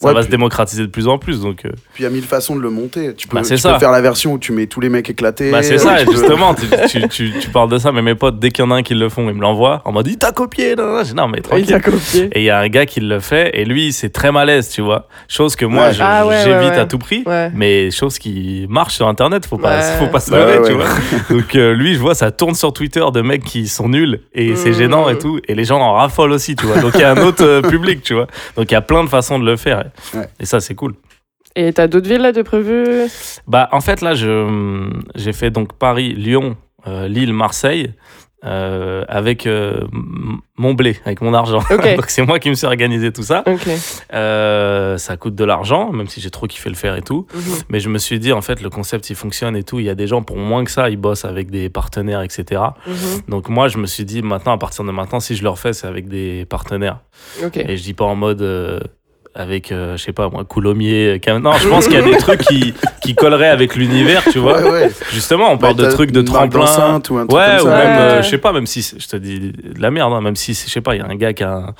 Ça, 0.00 0.08
Ouais, 0.08 0.14
va 0.14 0.20
puis- 0.20 0.26
se 0.26 0.30
démocratiser 0.30 0.82
de 0.82 0.88
plus 0.88 1.06
en 1.08 1.18
plus. 1.18 1.40
Donc, 1.40 1.64
euh, 1.66 1.70
Puis 1.94 2.02
il 2.02 2.04
y 2.04 2.06
a 2.06 2.10
mille 2.10 2.24
façons 2.24 2.56
de 2.56 2.60
le 2.60 2.70
monter. 2.70 3.14
Tu 3.14 3.28
peux, 3.28 3.36
Bah, 3.36 3.44
c'est 3.44 3.56
tu 3.56 3.60
ça. 3.60 3.74
peux 3.74 3.78
faire 3.78 3.92
la 3.92 4.00
version 4.00 4.32
où 4.32 4.38
tu 4.38 4.52
mets 4.52 4.66
tous 4.66 4.80
les 4.80 4.88
mecs 4.88 5.08
éclatés. 5.10 5.50
bah, 5.50 5.62
c'est 5.62 5.78
ça, 5.78 5.98
justement. 6.04 6.54
tu, 6.54 6.66
tu, 6.88 7.08
tu, 7.08 7.32
tu 7.38 7.48
parles 7.50 7.70
de 7.70 7.78
ça, 7.78 7.92
mais 7.92 8.00
mes 8.02 8.14
potes, 8.14 8.38
dès 8.38 8.50
qu'il 8.50 8.64
y 8.64 8.66
en 8.68 8.70
a 8.70 8.76
un 8.76 8.82
qui 8.82 8.94
le 8.94 9.08
font, 9.08 9.28
ils 9.28 9.34
me 9.34 9.42
l'envoient. 9.42 9.82
On 9.84 9.92
m'a 9.92 10.02
dit, 10.02 10.16
t'as 10.16 10.32
copié. 10.32 10.74
Non, 10.76 11.02
non, 11.14 11.28
mais 11.28 11.38
Il 11.38 11.42
tranquille. 11.42 11.66
t'a 11.66 11.80
copié. 11.80 12.30
Et 12.32 12.40
il 12.40 12.44
y 12.44 12.50
a 12.50 12.58
un 12.58 12.68
gars 12.68 12.86
qui 12.86 13.00
le 13.00 13.20
fait, 13.20 13.50
et 13.54 13.64
lui, 13.64 13.92
c'est 13.92 14.08
très 14.10 14.32
malaise, 14.32 14.70
tu 14.70 14.80
vois. 14.80 15.06
Chose 15.28 15.54
que 15.56 15.66
moi, 15.66 15.88
Ouais. 15.88 15.94
Ah 16.00 16.26
ouais, 16.26 16.36
j'évite 16.44 16.60
ouais, 16.60 16.70
ouais. 16.70 16.76
à 16.78 16.86
tout 16.86 16.98
prix. 16.98 17.22
Ouais. 17.26 17.50
Mais 17.54 17.90
chose 17.90 18.18
qui 18.18 18.66
marche 18.68 18.94
sur 18.94 19.06
internet, 19.06 19.44
faut 19.46 19.58
pas, 19.58 19.78
Ouais. 19.78 19.98
faut 19.98 20.06
pas 20.06 20.20
se 20.20 20.30
Bah 20.30 20.38
leurrer, 20.38 20.58
ouais, 20.60 20.66
tu 20.68 20.74
ouais. 20.74 20.84
vois. 20.84 21.36
Donc 21.36 21.54
euh, 21.56 21.74
lui, 21.74 21.94
je 21.94 21.98
vois, 22.00 22.14
ça 22.14 22.30
tourne 22.30 22.54
sur 22.54 22.72
Twitter 22.72 23.04
de 23.12 23.20
mecs 23.20 23.44
qui 23.44 23.68
sont 23.68 23.88
nuls 23.88 24.20
et 24.34 24.56
c'est 24.56 24.70
Mm. 24.70 24.74
gênant 24.74 25.08
et 25.10 25.18
tout. 25.18 25.40
Et 25.48 25.54
les 25.54 25.64
gens 25.64 25.78
en 25.80 25.92
raffolent 25.94 26.32
aussi, 26.32 26.56
tu 26.56 26.64
vois. 26.66 26.78
Donc 26.80 26.92
il 26.94 27.00
y 27.00 27.04
a 27.04 27.10
un 27.12 27.18
autre 27.22 27.44
euh, 27.44 27.60
public, 27.62 28.02
tu 28.02 28.14
vois. 28.14 28.26
Donc 28.56 28.70
il 28.70 28.74
y 28.74 28.76
a 28.76 28.80
plein 28.80 29.02
de 29.04 29.08
façons 29.08 29.38
de 29.38 29.44
le 29.44 29.56
faire. 29.56 29.84
Et, 30.14 30.16
Ouais. 30.18 30.28
et 30.40 30.46
ça, 30.46 30.60
c'est 30.60 30.74
cool. 30.74 30.94
Et 31.56 31.72
t'as 31.72 31.88
d'autres 31.88 32.08
villes 32.08 32.20
là 32.22 32.32
de 32.32 32.42
prévues? 32.42 33.08
Bah 33.48 33.68
en 33.72 33.80
fait 33.80 34.00
là, 34.02 34.14
je 34.14 34.88
j'ai 35.16 35.32
fait 35.32 35.50
donc 35.50 35.72
Paris, 35.72 36.14
Lyon, 36.14 36.56
euh, 36.86 37.08
Lille, 37.08 37.32
Marseille. 37.32 37.92
euh, 38.42 39.04
avec 39.08 39.46
euh, 39.46 39.86
mon 40.56 40.72
blé, 40.72 40.96
avec 41.04 41.20
mon 41.20 41.34
argent. 41.34 41.60
Donc 41.96 42.08
c'est 42.08 42.24
moi 42.24 42.38
qui 42.38 42.48
me 42.48 42.54
suis 42.54 42.66
organisé 42.66 43.12
tout 43.12 43.22
ça. 43.22 43.44
Euh, 44.14 44.96
ça 44.96 45.18
coûte 45.18 45.34
de 45.34 45.44
l'argent, 45.44 45.92
même 45.92 46.06
si 46.08 46.22
j'ai 46.22 46.30
trop 46.30 46.46
kiffé 46.46 46.70
le 46.70 46.74
faire 46.74 46.96
et 46.96 47.02
tout. 47.02 47.26
Mhm. 47.34 47.40
Mais 47.68 47.80
je 47.80 47.90
me 47.90 47.98
suis 47.98 48.18
dit, 48.18 48.32
en 48.32 48.40
fait, 48.40 48.62
le 48.62 48.70
concept, 48.70 49.10
il 49.10 49.16
fonctionne 49.16 49.56
et 49.56 49.62
tout. 49.62 49.78
Il 49.78 49.84
y 49.84 49.90
a 49.90 49.94
des 49.94 50.06
gens, 50.06 50.22
pour 50.22 50.38
moins 50.38 50.64
que 50.64 50.70
ça, 50.70 50.88
ils 50.88 50.96
bossent 50.96 51.26
avec 51.26 51.50
des 51.50 51.68
partenaires, 51.68 52.22
etc. 52.22 52.62
Mhm. 52.86 52.94
Donc 53.28 53.50
moi, 53.50 53.68
je 53.68 53.76
me 53.76 53.84
suis 53.86 54.06
dit, 54.06 54.22
maintenant, 54.22 54.52
à 54.52 54.58
partir 54.58 54.84
de 54.84 54.90
maintenant, 54.90 55.20
si 55.20 55.36
je 55.36 55.42
le 55.42 55.50
refais, 55.50 55.74
c'est 55.74 55.86
avec 55.86 56.08
des 56.08 56.46
partenaires. 56.46 57.00
Et 57.54 57.76
je 57.76 57.82
dis 57.82 57.94
pas 57.94 58.06
en 58.06 58.16
mode... 58.16 58.40
avec, 59.34 59.70
euh, 59.72 59.96
je 59.96 60.02
sais 60.02 60.12
pas 60.12 60.28
moi, 60.28 60.44
Coulommiers. 60.44 61.20
Cam- 61.20 61.42
Non, 61.42 61.52
je 61.54 61.68
pense 61.68 61.86
qu'il 61.86 61.94
y 61.96 62.02
a 62.02 62.02
des 62.02 62.16
trucs 62.18 62.40
qui, 62.42 62.74
qui 63.02 63.14
colleraient 63.14 63.48
avec 63.48 63.76
l'univers, 63.76 64.22
tu 64.30 64.38
vois. 64.38 64.60
Ouais, 64.60 64.70
ouais. 64.70 64.90
Justement, 65.12 65.52
on 65.52 65.58
parle 65.58 65.76
Bah, 65.76 65.84
de 65.86 65.90
trucs 65.90 66.10
de 66.12 66.22
tremplin. 66.22 66.64
ou 66.64 66.80
un 66.80 67.00
truc 67.00 67.16
Ouais, 67.32 67.56
comme 67.58 67.68
ou 67.68 67.70
ça. 67.70 67.76
même, 67.76 67.98
euh, 67.98 68.22
je 68.22 68.28
sais 68.28 68.38
pas, 68.38 68.52
même 68.52 68.66
si, 68.66 68.82
je 68.98 69.06
te 69.06 69.16
dis 69.16 69.38
de 69.52 69.80
la 69.80 69.90
merde, 69.90 70.12
hein, 70.12 70.20
même 70.20 70.36
si, 70.36 70.52
je 70.54 70.70
sais 70.70 70.80
pas, 70.80 70.94
il 70.94 70.98
y 70.98 71.02
a 71.02 71.06
un 71.06 71.14
gars 71.16 71.32
qui 71.32 71.44
a 71.44 71.52
un, 71.52 71.74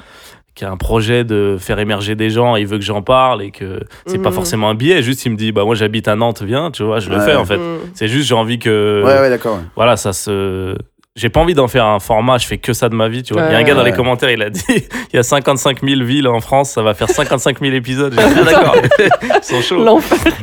qui 0.55 0.64
a 0.64 0.70
un 0.70 0.76
projet 0.76 1.25
de 1.25 1.56
faire 1.58 1.79
émerger 1.79 2.14
des 2.17 2.29
gens, 2.29 2.56
il 2.56 2.67
veut 2.67 2.76
que 2.79 2.85
j'en 2.85 3.02
parle 3.02 3.41
et 3.43 3.50
que 3.50 3.81
c'est 4.06 4.19
pas 4.20 4.29
Mhm. 4.31 4.35
forcément 4.35 4.69
un 4.69 4.75
billet, 4.75 5.00
juste 5.02 5.25
il 5.25 5.31
me 5.32 5.37
dit, 5.37 5.52
bah 5.52 5.64
moi 5.64 5.75
j'habite 5.75 6.08
à 6.08 6.17
Nantes, 6.17 6.43
viens, 6.43 6.70
tu 6.70 6.82
vois, 6.82 6.99
je 7.00 7.08
le 7.08 7.17
Ouais. 7.19 7.25
fais 7.25 7.37
en 7.37 7.44
fait. 7.44 7.56
Mhm. 7.56 7.79
C'est 7.94 8.08
juste, 8.08 8.29
j'ai 8.29 8.35
envie 8.35 8.58
que. 8.58 9.02
Ouais, 9.05 9.20
ouais, 9.20 9.31
d'accord. 9.31 9.55
ouais. 9.56 9.62
Voilà, 9.76 9.97
ça 9.97 10.12
se. 10.12 10.76
J'ai 11.17 11.29
pas 11.29 11.41
envie 11.41 11.55
d'en 11.55 11.67
faire 11.67 11.87
un 11.87 11.99
format, 11.99 12.39
je 12.39 12.47
fais 12.47 12.59
que 12.59 12.73
ça 12.73 12.89
de 12.89 12.95
ma 12.95 13.09
vie, 13.09 13.23
tu 13.25 13.35
vois. 13.35 13.47
Il 13.47 13.53
y 13.53 13.55
a 13.57 13.59
un 13.59 13.62
gars 13.65 13.75
dans 13.75 13.83
les 13.83 13.93
commentaires, 13.93 14.31
il 14.31 14.43
a 14.43 14.51
dit 14.51 14.62
il 14.69 15.17
y 15.17 15.19
a 15.19 15.23
55 15.25 15.81
000 15.83 16.05
villes 16.05 16.29
en 16.29 16.41
France, 16.41 16.71
ça 16.71 16.83
va 16.83 16.95
faire 16.95 17.09
55 17.11 17.59
000 17.61 17.73
épisodes. 17.75 18.15
J'ai 18.17 18.29
dit, 18.35 18.45
d'accord, 18.45 18.77
ils 19.23 19.43
sont 19.45 19.61
chauds. 19.61 20.01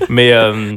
Mais 0.10 0.34
euh, 0.34 0.76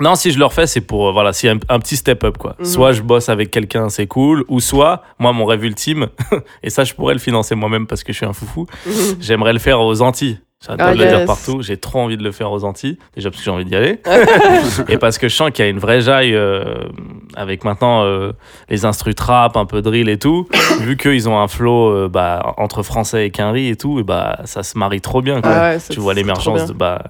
non, 0.00 0.14
si 0.14 0.30
je 0.30 0.38
le 0.38 0.46
refais, 0.46 0.66
c'est 0.66 0.80
pour, 0.80 1.08
euh, 1.08 1.12
voilà, 1.12 1.34
c'est 1.34 1.50
un, 1.50 1.58
un 1.68 1.78
petit 1.78 1.96
step 1.96 2.24
up, 2.24 2.38
quoi. 2.38 2.56
Mhm. 2.58 2.64
Soit 2.64 2.92
je 2.92 3.02
bosse 3.02 3.28
avec 3.28 3.50
quelqu'un, 3.50 3.90
c'est 3.90 4.06
cool, 4.06 4.42
ou 4.48 4.60
soit, 4.60 5.02
moi, 5.18 5.32
mon 5.34 5.44
rêve 5.44 5.64
ultime, 5.64 6.08
et 6.62 6.70
ça, 6.70 6.84
je 6.84 6.94
pourrais 6.94 7.12
le 7.14 7.20
financer 7.20 7.54
moi-même 7.54 7.86
parce 7.86 8.04
que 8.04 8.12
je 8.14 8.16
suis 8.18 8.26
un 8.26 8.32
foufou, 8.32 8.66
Mhm. 8.86 9.16
j'aimerais 9.20 9.52
le 9.52 9.58
faire 9.58 9.80
aux 9.80 10.00
Antilles. 10.00 10.38
J'adore 10.64 10.86
Ah, 10.88 10.94
le 10.94 11.06
dire 11.06 11.24
partout. 11.26 11.60
J'ai 11.60 11.76
trop 11.76 12.00
envie 12.00 12.16
de 12.16 12.22
le 12.22 12.32
faire 12.32 12.50
aux 12.50 12.64
Antilles. 12.64 12.98
Déjà 13.14 13.30
parce 13.30 13.40
que 13.40 13.44
j'ai 13.44 13.50
envie 13.50 13.64
d'y 13.64 13.76
aller. 13.76 14.00
et 14.88 14.96
parce 14.96 15.18
que 15.18 15.28
je 15.28 15.34
sens 15.34 15.50
qu'il 15.50 15.64
y 15.64 15.68
a 15.68 15.70
une 15.70 15.78
vraie 15.78 16.00
jaille 16.00 16.34
euh, 16.34 16.88
avec 17.34 17.64
maintenant 17.64 18.04
euh, 18.04 18.32
les 18.68 18.84
instrus 18.84 19.14
trap, 19.14 19.56
un 19.56 19.66
peu 19.66 19.82
drill 19.82 20.08
et 20.08 20.18
tout. 20.18 20.48
Vu 20.80 20.96
qu'ils 20.96 21.28
ont 21.28 21.38
un 21.38 21.48
flow 21.48 21.90
euh, 21.90 22.08
bah, 22.08 22.54
entre 22.56 22.82
français 22.82 23.26
et 23.26 23.30
quinri 23.30 23.68
et 23.68 23.76
tout, 23.76 24.00
et 24.00 24.02
bah, 24.02 24.40
ça 24.44 24.62
se 24.62 24.78
marie 24.78 25.00
trop 25.00 25.20
bien. 25.20 25.42
Quoi. 25.42 25.52
Ah 25.52 25.70
ouais, 25.72 25.78
tu 25.90 26.00
vois 26.00 26.14
l'émergence 26.14 26.66
de 26.66 26.72
bah, 26.72 27.02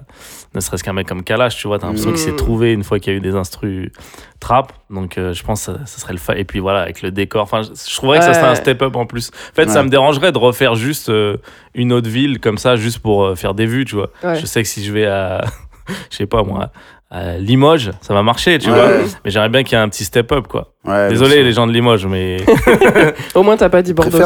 ne 0.53 0.59
serait-ce 0.59 0.83
qu'un 0.83 0.93
mec 0.93 1.07
comme 1.07 1.23
Kalash, 1.23 1.55
tu 1.57 1.67
vois, 1.67 1.79
t'as 1.79 1.87
l'impression 1.87 2.11
qu'il 2.11 2.19
s'est 2.19 2.35
trouvé 2.35 2.73
une 2.73 2.83
fois 2.83 2.99
qu'il 2.99 3.13
y 3.13 3.15
a 3.15 3.17
eu 3.17 3.21
des 3.21 3.35
instrus 3.35 3.91
trap. 4.39 4.73
Donc 4.89 5.17
euh, 5.17 5.33
je 5.33 5.43
pense 5.43 5.65
que 5.65 5.73
ça, 5.85 5.99
serait 5.99 6.13
le 6.13 6.19
fa. 6.19 6.37
Et 6.37 6.45
puis 6.45 6.59
voilà, 6.59 6.81
avec 6.81 7.01
le 7.01 7.11
décor, 7.11 7.43
enfin, 7.43 7.61
je, 7.61 7.69
je 7.69 7.95
trouverais 7.95 8.19
que 8.19 8.25
ça 8.25 8.33
serait 8.33 8.45
un 8.45 8.49
Ouais. 8.51 8.55
step 8.55 8.81
up 8.81 8.95
en 8.95 9.05
plus. 9.05 9.31
En 9.51 9.55
fait, 9.55 9.69
ça 9.69 9.83
me 9.83 9.89
dérangerait 9.89 10.31
de 10.31 10.37
refaire 10.37 10.75
juste 10.75 11.09
euh, 11.09 11.37
une 11.73 11.91
autre 11.91 12.09
ville 12.09 12.39
comme 12.39 12.57
ça, 12.57 12.75
juste 12.77 12.99
pour 12.99 13.23
euh, 13.25 13.35
faire 13.35 13.53
des 13.53 13.65
vues, 13.65 13.83
tu 13.85 13.95
vois. 13.95 14.09
Ouais. 14.23 14.39
Je 14.39 14.45
sais 14.45 14.61
que 14.63 14.67
si 14.69 14.83
je 14.85 14.93
vais 14.93 15.05
à, 15.05 15.43
je 16.11 16.15
sais 16.17 16.25
pas 16.25 16.43
moi, 16.43 16.71
à 17.09 17.37
Limoges, 17.37 17.91
ça 18.01 18.13
va 18.13 18.21
marcher, 18.23 18.57
tu 18.59 18.69
Ouais. 18.69 18.75
vois. 18.75 18.87
Mais 19.23 19.31
j'aimerais 19.31 19.47
bien 19.49 19.63
qu'il 19.63 19.77
y 19.77 19.79
ait 19.79 19.83
un 19.83 19.87
petit 19.89 20.03
step 20.03 20.29
up, 20.33 20.47
quoi. 20.47 20.73
Ouais, 20.85 21.07
Désolé 21.09 21.41
les 21.43 21.53
gens 21.53 21.65
de 21.67 21.71
Limoges, 21.71 22.05
mais 22.05 22.37
Au 23.35 23.43
moins, 23.43 23.55
t'as 23.57 23.69
pas 23.69 23.81
dit 23.81 23.93
Bordeaux. 23.93 24.19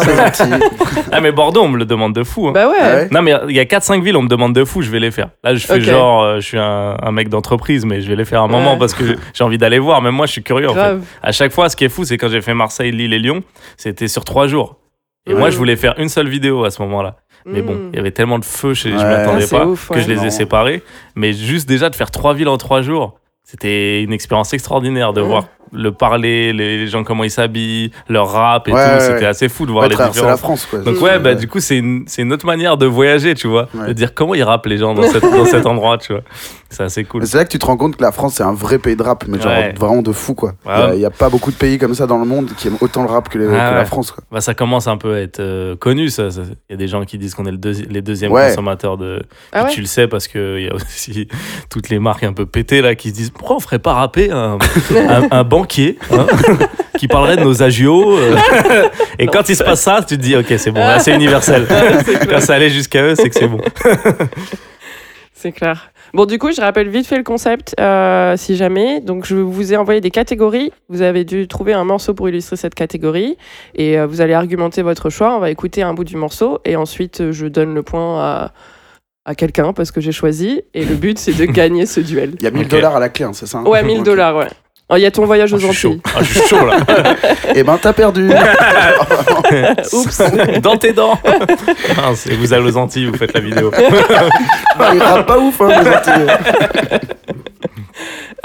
Ah 1.11 1.21
mais 1.21 1.31
Bordeaux, 1.31 1.61
on 1.63 1.67
me 1.69 1.77
le 1.77 1.85
demande 1.85 2.13
de 2.13 2.23
fou. 2.23 2.47
hein. 2.47 2.51
Bah 2.53 2.67
ouais. 2.69 2.77
Ah 2.79 2.95
ouais 2.95 3.07
Non 3.11 3.21
mais 3.21 3.33
il 3.49 3.55
y 3.55 3.59
a 3.59 3.65
4-5 3.65 4.01
villes, 4.03 4.17
on 4.17 4.21
me 4.23 4.27
demande 4.27 4.53
de 4.53 4.63
fou, 4.65 4.81
je 4.81 4.89
vais 4.89 4.99
les 4.99 5.11
faire. 5.11 5.29
Là 5.43 5.53
je 5.55 5.65
fais 5.65 5.81
genre, 5.81 6.23
euh, 6.23 6.35
je 6.39 6.45
suis 6.47 6.57
un, 6.57 6.97
un 7.01 7.11
mec 7.11 7.29
d'entreprise, 7.29 7.85
mais 7.85 8.01
je 8.01 8.07
vais 8.09 8.15
les 8.15 8.25
faire 8.25 8.41
un 8.41 8.47
moment 8.47 8.77
parce 8.77 8.93
que 8.93 9.03
j'ai 9.33 9.43
envie 9.43 9.57
d'aller 9.57 9.79
voir. 9.79 10.01
Même 10.01 10.15
moi 10.15 10.25
je 10.25 10.31
suis 10.31 10.43
curieux 10.43 10.69
en 10.69 10.73
fait. 10.73 10.97
À 11.21 11.31
chaque 11.31 11.51
fois, 11.51 11.69
ce 11.69 11.75
qui 11.75 11.85
est 11.85 11.89
fou, 11.89 12.03
c'est 12.03 12.17
quand 12.17 12.29
j'ai 12.29 12.41
fait 12.41 12.53
Marseille, 12.53 12.91
Lille 12.91 13.13
et 13.13 13.19
Lyon, 13.19 13.43
c'était 13.77 14.07
sur 14.07 14.23
3 14.25 14.47
jours. 14.47 14.77
Et 15.27 15.33
Ouais. 15.33 15.39
moi 15.39 15.49
je 15.51 15.57
voulais 15.57 15.75
faire 15.75 15.93
une 15.97 16.09
seule 16.09 16.27
vidéo 16.29 16.63
à 16.65 16.71
ce 16.71 16.81
moment-là. 16.81 17.17
Mais 17.45 17.61
bon, 17.61 17.73
Mhm. 17.73 17.89
il 17.93 17.95
y 17.95 17.99
avait 17.99 18.11
tellement 18.11 18.39
de 18.39 18.45
feu, 18.45 18.73
je, 18.73 18.89
je 18.89 18.95
Ouais. 18.95 19.03
m'y 19.03 19.13
attendais 19.13 19.45
Ah, 19.51 19.57
pas, 19.59 19.65
ouf, 19.65 19.89
que 19.89 19.99
je 19.99 20.07
les 20.07 20.15
Non. 20.15 20.23
ai 20.25 20.29
séparés. 20.31 20.83
Mais 21.15 21.33
juste 21.33 21.67
déjà 21.67 21.89
de 21.89 21.95
faire 21.95 22.11
trois 22.11 22.33
villes 22.33 22.47
en 22.49 22.57
trois 22.57 22.81
jours, 22.81 23.19
c'était 23.43 24.01
une 24.03 24.13
expérience 24.13 24.53
extraordinaire 24.53 25.13
de 25.13 25.21
Ouais. 25.21 25.27
voir 25.27 25.47
le 25.73 25.91
parler, 25.91 26.51
les, 26.53 26.87
gens 26.87 27.03
comment 27.03 27.23
ils 27.23 27.31
s'habillent, 27.31 27.91
leur 28.09 28.29
rap 28.31 28.67
et 28.67 28.73
Ouais, 28.73 28.83
tout. 28.85 28.93
ouais, 28.95 28.99
C'était 28.99 29.13
ouais. 29.19 29.25
assez 29.25 29.47
fou 29.49 29.65
de 29.65 29.71
voir 29.71 29.83
Ouais, 29.83 29.89
les 29.89 29.95
traverser 29.95 30.19
la 30.21 30.33
différences. 30.33 30.39
France, 30.63 30.65
quoi. 30.69 30.79
Donc 30.79 31.01
ouais, 31.01 31.17
bah, 31.19 31.33
du 31.35 31.47
coup, 31.47 31.59
c'est 31.59 31.77
une, 31.77 32.03
c'est 32.07 32.21
une 32.23 32.33
autre 32.33 32.45
manière 32.45 32.75
de 32.77 32.85
voyager, 32.85 33.33
tu 33.35 33.47
vois. 33.47 33.67
Ouais. 33.73 33.87
De 33.87 33.93
dire 33.93 34.13
comment 34.13 34.35
ils 34.35 34.43
rappent 34.43 34.65
les 34.65 34.77
gens 34.77 34.93
dans, 34.93 35.03
cette- 35.09 35.23
dans 35.23 35.45
cet 35.45 35.65
endroit, 35.65 35.97
tu 35.97 36.11
vois. 36.13 36.21
C'est 36.69 36.83
assez 36.83 37.03
cool. 37.03 37.25
C'est 37.25 37.37
là 37.37 37.45
que 37.45 37.49
tu 37.51 37.59
te 37.59 37.65
rends 37.65 37.77
compte 37.77 37.95
que 37.97 38.01
la 38.01 38.11
France, 38.11 38.35
c'est 38.35 38.43
un 38.43 38.53
vrai 38.53 38.79
pays 38.79 38.95
de 38.95 39.03
rap, 39.03 39.23
mais 39.27 39.39
genre 39.39 39.51
vraiment 39.77 40.01
de 40.01 40.11
fou, 40.11 40.33
quoi. 40.35 40.53
Il 40.65 40.71
Ouais. 40.71 40.77
y 40.77 40.81
a- 40.81 40.95
il 40.95 41.01
y, 41.01 41.05
a 41.05 41.09
pas 41.09 41.29
beaucoup 41.29 41.51
de 41.51 41.55
pays 41.57 41.77
comme 41.77 41.93
ça 41.95 42.05
dans 42.07 42.17
le 42.17 42.25
monde 42.25 42.49
qui 42.57 42.67
aiment 42.67 42.77
autant 42.81 43.03
le 43.03 43.09
rap 43.09 43.29
que, 43.29 43.37
les- 43.37 43.45
Ah 43.47 43.69
que 43.71 43.75
la. 43.75 43.85
France, 43.85 44.11
quoi. 44.11 44.23
Bah, 44.31 44.41
ça 44.41 44.53
commence 44.53 44.87
un 44.87 44.97
peu 44.97 45.15
à 45.15 45.19
être 45.21 45.39
euh, 45.39 45.75
connu, 45.75 46.09
ça. 46.09 46.27
Il 46.69 46.71
y 46.71 46.73
a 46.73 46.77
des 46.77 46.87
gens 46.87 47.03
qui 47.05 47.17
disent 47.17 47.33
qu'on 47.35 47.45
est 47.45 47.51
le 47.51 47.57
deuxi- 47.57 47.87
les 47.89 48.01
deuxièmes 48.01 48.31
Ouais. 48.31 48.47
consommateurs 48.49 48.97
de... 48.97 49.21
Ah 49.51 49.65
Tu 49.65 49.81
le 49.81 49.87
sais 49.87 50.07
parce 50.07 50.27
qu'il 50.27 50.61
y 50.61 50.69
a 50.69 50.75
aussi 50.75 51.27
toutes 51.69 51.89
les 51.89 51.99
marques 51.99 52.23
un 52.23 52.33
peu 52.33 52.45
pétées 52.45 52.81
là 52.81 52.95
qui 52.95 53.09
se 53.09 53.13
disent 53.15 53.29
pourquoi 53.31 53.55
on 53.57 53.59
ferait 53.59 53.79
pas 53.79 53.93
rapper 53.93 54.31
un, 54.31 54.57
un, 55.09 55.27
un 55.31 55.43
banquier 55.51 55.99
hein, 56.11 56.25
qui 56.97 57.07
parlerait 57.07 57.35
de 57.37 57.43
nos 57.43 57.61
agios 57.61 58.17
euh. 58.17 58.35
Et 59.19 59.27
quand 59.27 59.47
il 59.49 59.55
se 59.55 59.63
passe 59.63 59.81
ça, 59.81 59.99
tu 59.99 60.17
te 60.17 60.21
dis 60.21 60.35
ok, 60.35 60.45
c'est 60.57 60.71
bon, 60.71 60.79
là 60.79 60.97
c'est 60.99 61.13
universel. 61.13 61.67
quand 62.29 62.39
ça 62.39 62.55
allait 62.55 62.69
jusqu'à 62.69 63.03
eux, 63.03 63.15
c'est 63.15 63.29
que 63.29 63.35
c'est 63.35 63.47
bon. 63.47 63.59
C'est 65.33 65.51
clair. 65.53 65.89
Bon, 66.13 66.25
du 66.25 66.37
coup, 66.37 66.51
je 66.51 66.61
rappelle 66.61 66.87
vite 66.89 67.07
fait 67.07 67.17
le 67.17 67.23
concept, 67.23 67.73
euh, 67.79 68.35
si 68.37 68.55
jamais. 68.55 68.99
Donc, 69.01 69.25
je 69.25 69.35
vous 69.35 69.73
ai 69.73 69.77
envoyé 69.77 69.99
des 70.01 70.11
catégories. 70.11 70.71
Vous 70.87 71.01
avez 71.01 71.23
dû 71.23 71.47
trouver 71.47 71.73
un 71.73 71.83
morceau 71.83 72.13
pour 72.13 72.29
illustrer 72.29 72.57
cette 72.57 72.75
catégorie. 72.75 73.37
Et 73.73 73.97
euh, 73.97 74.05
vous 74.05 74.21
allez 74.21 74.35
argumenter 74.35 74.83
votre 74.83 75.09
choix. 75.09 75.35
On 75.35 75.39
va 75.39 75.49
écouter 75.49 75.81
un 75.81 75.95
bout 75.95 76.03
du 76.03 76.15
morceau. 76.15 76.59
Et 76.63 76.75
ensuite, 76.75 77.31
je 77.31 77.47
donne 77.47 77.73
le 77.73 77.81
point 77.81 78.19
à, 78.21 78.51
à 79.25 79.33
quelqu'un 79.33 79.73
parce 79.73 79.89
que 79.91 79.99
j'ai 79.99 80.11
choisi. 80.11 80.61
Et 80.75 80.85
le 80.85 80.93
but, 80.93 81.17
c'est 81.17 81.33
de 81.33 81.45
gagner 81.45 81.87
ce 81.87 82.01
duel. 82.01 82.33
Il 82.37 82.43
y 82.43 82.47
a 82.47 82.51
1000 82.51 82.65
Ok. 82.65 82.67
dollars 82.67 82.95
à 82.97 82.99
la 82.99 83.09
clé, 83.09 83.25
hein, 83.25 83.31
c'est 83.33 83.47
ça 83.47 83.57
hein 83.57 83.63
Ouais, 83.65 83.81
1000 83.81 84.01
Ok. 84.01 84.05
dollars, 84.05 84.35
ouais. 84.35 84.47
Oh, 84.91 84.95
Il 84.97 85.01
y 85.01 85.05
a 85.05 85.11
ton 85.11 85.25
voyage 85.25 85.53
Oh, 85.53 85.55
aux 85.55 85.59
je 85.59 85.65
suis 85.67 85.73
chaud. 85.75 85.89
Antilles. 86.05 86.13
Ah, 86.15 86.21
je 86.21 86.39
suis 86.39 86.47
chaud 86.49 86.65
là. 86.65 86.77
Eh 87.55 87.63
ben, 87.63 87.77
t'as 87.81 87.93
perdu. 87.93 88.29
Oups. 89.93 90.21
Dans 90.61 90.77
tes 90.77 90.91
dents. 90.93 91.17
Mince, 91.97 92.27
et 92.27 92.35
vous 92.35 92.53
allez 92.53 92.65
aux 92.65 92.77
Antilles, 92.77 93.05
vous 93.05 93.17
faites 93.17 93.33
la 93.33 93.39
vidéo. 93.39 93.71
Ah, 94.77 94.91
il 94.93 94.99
pas 95.25 95.37
ouf, 95.39 95.61
hein, 95.61 95.69
les 95.69 95.89
Antilles. 95.89 96.27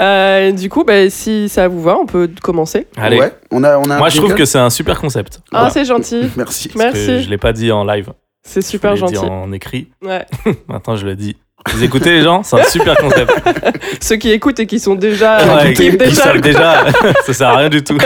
Euh, 0.01 0.51
du 0.51 0.69
coup, 0.69 0.83
bah, 0.83 1.09
si 1.09 1.49
ça 1.49 1.67
vous 1.67 1.81
va, 1.81 1.97
on 1.97 2.05
peut 2.05 2.29
commencer. 2.41 2.87
Allez. 2.97 3.19
Ouais, 3.19 3.31
on 3.51 3.63
a, 3.63 3.77
on 3.77 3.89
a 3.89 3.97
Moi, 3.97 4.09
je 4.09 4.17
trouve 4.17 4.29
jingle 4.29 4.39
que 4.39 4.45
c'est 4.45 4.59
un 4.59 4.69
super 4.69 4.99
concept. 4.99 5.39
Ah, 5.45 5.57
Voilà. 5.57 5.69
c'est 5.71 5.85
gentil. 5.85 6.29
Merci. 6.35 6.69
Parce 6.69 6.83
que 6.93 6.97
Merci. 6.97 7.23
je 7.23 7.29
l'ai 7.29 7.37
pas 7.37 7.51
dit 7.53 7.71
en 7.71 7.83
live. 7.83 8.11
C'est 8.43 8.61
Je 8.61 8.67
super 8.67 8.93
l'ai 8.93 9.01
dit 9.01 9.15
gentil. 9.15 9.29
en 9.29 9.51
écrit. 9.51 9.89
Ouais. 10.03 10.25
Maintenant, 10.67 10.95
je 10.95 11.05
le 11.05 11.15
dis. 11.15 11.35
Vous 11.73 11.83
écoutez 11.83 12.11
les 12.11 12.21
gens? 12.23 12.43
C'est 12.43 12.59
un 12.59 12.63
super 12.63 12.95
concept. 12.97 13.31
Ceux 14.01 14.15
qui 14.15 14.31
écoutent 14.31 14.59
et 14.59 14.65
qui 14.65 14.79
sont 14.79 14.95
déjà. 14.95 15.37
Ouais, 15.45 15.73
qui 15.73 15.91
déjà. 15.91 16.23
savent 16.23 16.41
déjà. 16.41 16.85
Ça 17.25 17.33
sert 17.33 17.47
à 17.49 17.57
rien 17.57 17.69
du 17.69 17.83
tout. 17.83 17.97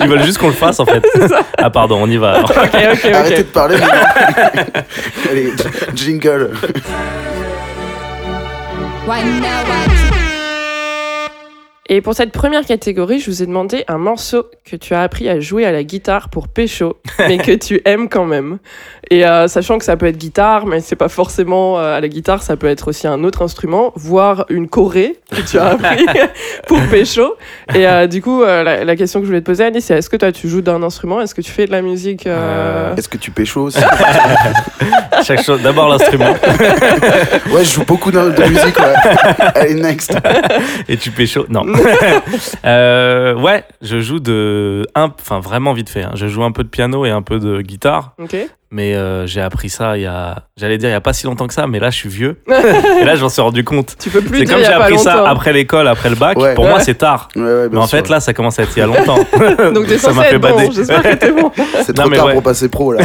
Ils 0.00 0.08
veulent 0.08 0.22
juste 0.24 0.38
qu'on 0.38 0.48
le 0.48 0.52
fasse 0.54 0.80
en 0.80 0.86
fait. 0.86 1.02
Ah 1.58 1.70
pardon, 1.70 1.98
on 2.02 2.08
y 2.10 2.16
va. 2.16 2.32
alors. 2.32 2.50
Ok, 2.60 2.76
ok, 2.92 3.12
Arrêtez 3.12 3.36
de 3.38 3.42
parler 3.44 3.76
maintenant. 3.78 4.82
Allez, 5.30 5.52
jingle. 5.94 6.50
Et 11.92 12.00
pour 12.00 12.14
cette 12.14 12.30
première 12.30 12.64
catégorie, 12.64 13.18
je 13.18 13.28
vous 13.28 13.42
ai 13.42 13.46
demandé 13.46 13.82
un 13.88 13.98
morceau 13.98 14.46
que 14.64 14.76
tu 14.76 14.94
as 14.94 15.02
appris 15.02 15.28
à 15.28 15.40
jouer 15.40 15.66
à 15.66 15.72
la 15.72 15.82
guitare 15.82 16.28
pour 16.28 16.46
pécho, 16.46 16.98
mais 17.18 17.36
que 17.38 17.50
tu 17.50 17.82
aimes 17.84 18.08
quand 18.08 18.26
même. 18.26 18.58
Et 19.10 19.26
euh, 19.26 19.48
sachant 19.48 19.76
que 19.76 19.84
ça 19.84 19.96
peut 19.96 20.06
être 20.06 20.16
guitare, 20.16 20.66
mais 20.66 20.78
c'est 20.78 20.94
pas 20.94 21.08
forcément 21.08 21.80
euh, 21.80 21.96
à 21.96 22.00
la 22.00 22.06
guitare, 22.06 22.44
ça 22.44 22.56
peut 22.56 22.68
être 22.68 22.86
aussi 22.86 23.08
un 23.08 23.24
autre 23.24 23.42
instrument, 23.42 23.92
voire 23.96 24.46
une 24.50 24.68
choré 24.68 25.16
que 25.32 25.40
tu 25.40 25.58
as 25.58 25.70
appris 25.70 26.06
pour 26.68 26.78
pécho. 26.92 27.34
Et 27.74 27.88
euh, 27.88 28.06
du 28.06 28.22
coup, 28.22 28.44
euh, 28.44 28.62
la, 28.62 28.84
la 28.84 28.94
question 28.94 29.18
que 29.18 29.24
je 29.24 29.30
voulais 29.30 29.40
te 29.40 29.46
poser, 29.46 29.64
Annie, 29.64 29.80
c'est 29.80 29.98
est-ce 29.98 30.08
que 30.08 30.16
toi 30.16 30.30
tu 30.30 30.48
joues 30.48 30.62
d'un 30.62 30.84
instrument? 30.84 31.20
Est-ce 31.20 31.34
que 31.34 31.42
tu 31.42 31.50
fais 31.50 31.66
de 31.66 31.72
la 31.72 31.82
musique 31.82 32.28
euh, 32.28 32.94
Est-ce 32.94 33.08
que 33.08 33.16
tu 33.16 33.32
pécho 33.32 33.62
aussi? 33.62 33.80
Chaque 35.24 35.42
chose. 35.42 35.60
D'abord 35.60 35.88
l'instrument 35.88 36.34
Ouais, 37.52 37.64
je 37.64 37.74
joue 37.74 37.84
beaucoup 37.84 38.12
de, 38.12 38.30
de 38.30 38.44
musique, 38.44 38.78
ouais. 38.78 38.94
Allez, 39.56 39.74
next. 39.74 40.16
et 40.88 40.96
tu 40.96 41.10
pécho? 41.10 41.46
Non. 41.48 41.64
Euh, 42.64 43.34
ouais, 43.36 43.64
je 43.82 44.00
joue 44.00 44.20
de. 44.20 44.86
un- 44.94 45.12
Enfin, 45.20 45.40
vraiment 45.40 45.72
vite 45.72 45.88
fait. 45.90 46.02
hein. 46.02 46.12
Je 46.14 46.26
joue 46.28 46.42
un 46.44 46.52
peu 46.52 46.62
de 46.64 46.68
piano 46.68 47.04
et 47.04 47.10
un 47.10 47.22
peu 47.22 47.38
de 47.38 47.60
guitare. 47.62 48.14
Ok. 48.18 48.36
Mais 48.72 48.94
euh, 48.94 49.26
j'ai 49.26 49.40
appris 49.40 49.68
ça 49.68 49.96
il 49.98 50.02
y 50.02 50.06
a. 50.06 50.44
J'allais 50.56 50.78
dire 50.78 50.88
il 50.88 50.92
y 50.92 50.94
a 50.94 51.00
pas 51.00 51.12
si 51.12 51.26
longtemps 51.26 51.48
que 51.48 51.54
ça, 51.54 51.66
mais 51.66 51.80
là 51.80 51.90
je 51.90 51.96
suis 51.96 52.08
vieux. 52.08 52.36
et 53.00 53.04
là 53.04 53.16
je 53.16 53.22
m'en 53.22 53.28
suis 53.28 53.42
rendu 53.42 53.64
compte. 53.64 53.96
Tu 53.98 54.10
peux 54.10 54.20
plus 54.20 54.38
C'est 54.38 54.44
comme 54.44 54.58
j'ai 54.60 54.66
appris 54.72 54.98
ça 54.98 55.28
après 55.28 55.52
l'école, 55.52 55.88
après 55.88 56.08
le 56.08 56.14
bac. 56.14 56.38
Ouais. 56.38 56.54
Pour 56.54 56.64
Ouais. 56.64 56.70
moi 56.70 56.80
c'est 56.80 56.94
tard. 56.94 57.28
Ouais, 57.34 57.42
ouais, 57.42 57.68
bien 57.68 57.68
Mais 57.72 57.78
en 57.78 57.86
sûr. 57.88 57.98
fait 57.98 58.08
là 58.08 58.20
ça 58.20 58.32
commence 58.32 58.58
à 58.60 58.62
être 58.62 58.70
il 58.76 58.80
y 58.80 58.82
a 58.82 58.86
longtemps. 58.86 59.16
Donc 59.74 59.86
t'es 59.88 59.98
ça 59.98 60.12
m'a 60.12 60.22
fait 60.22 60.36
être 60.36 60.40
bon, 60.40 60.56
bader. 60.56 60.70
j'espère 60.72 61.02
que 61.02 61.14
t'es 61.16 61.32
bon. 61.32 61.50
c'est 61.84 61.94
trop 61.94 62.08
tard 62.08 62.26
ouais. 62.26 62.32
pour 62.34 62.42
passer 62.44 62.68
pro, 62.68 62.92
là. 62.92 63.00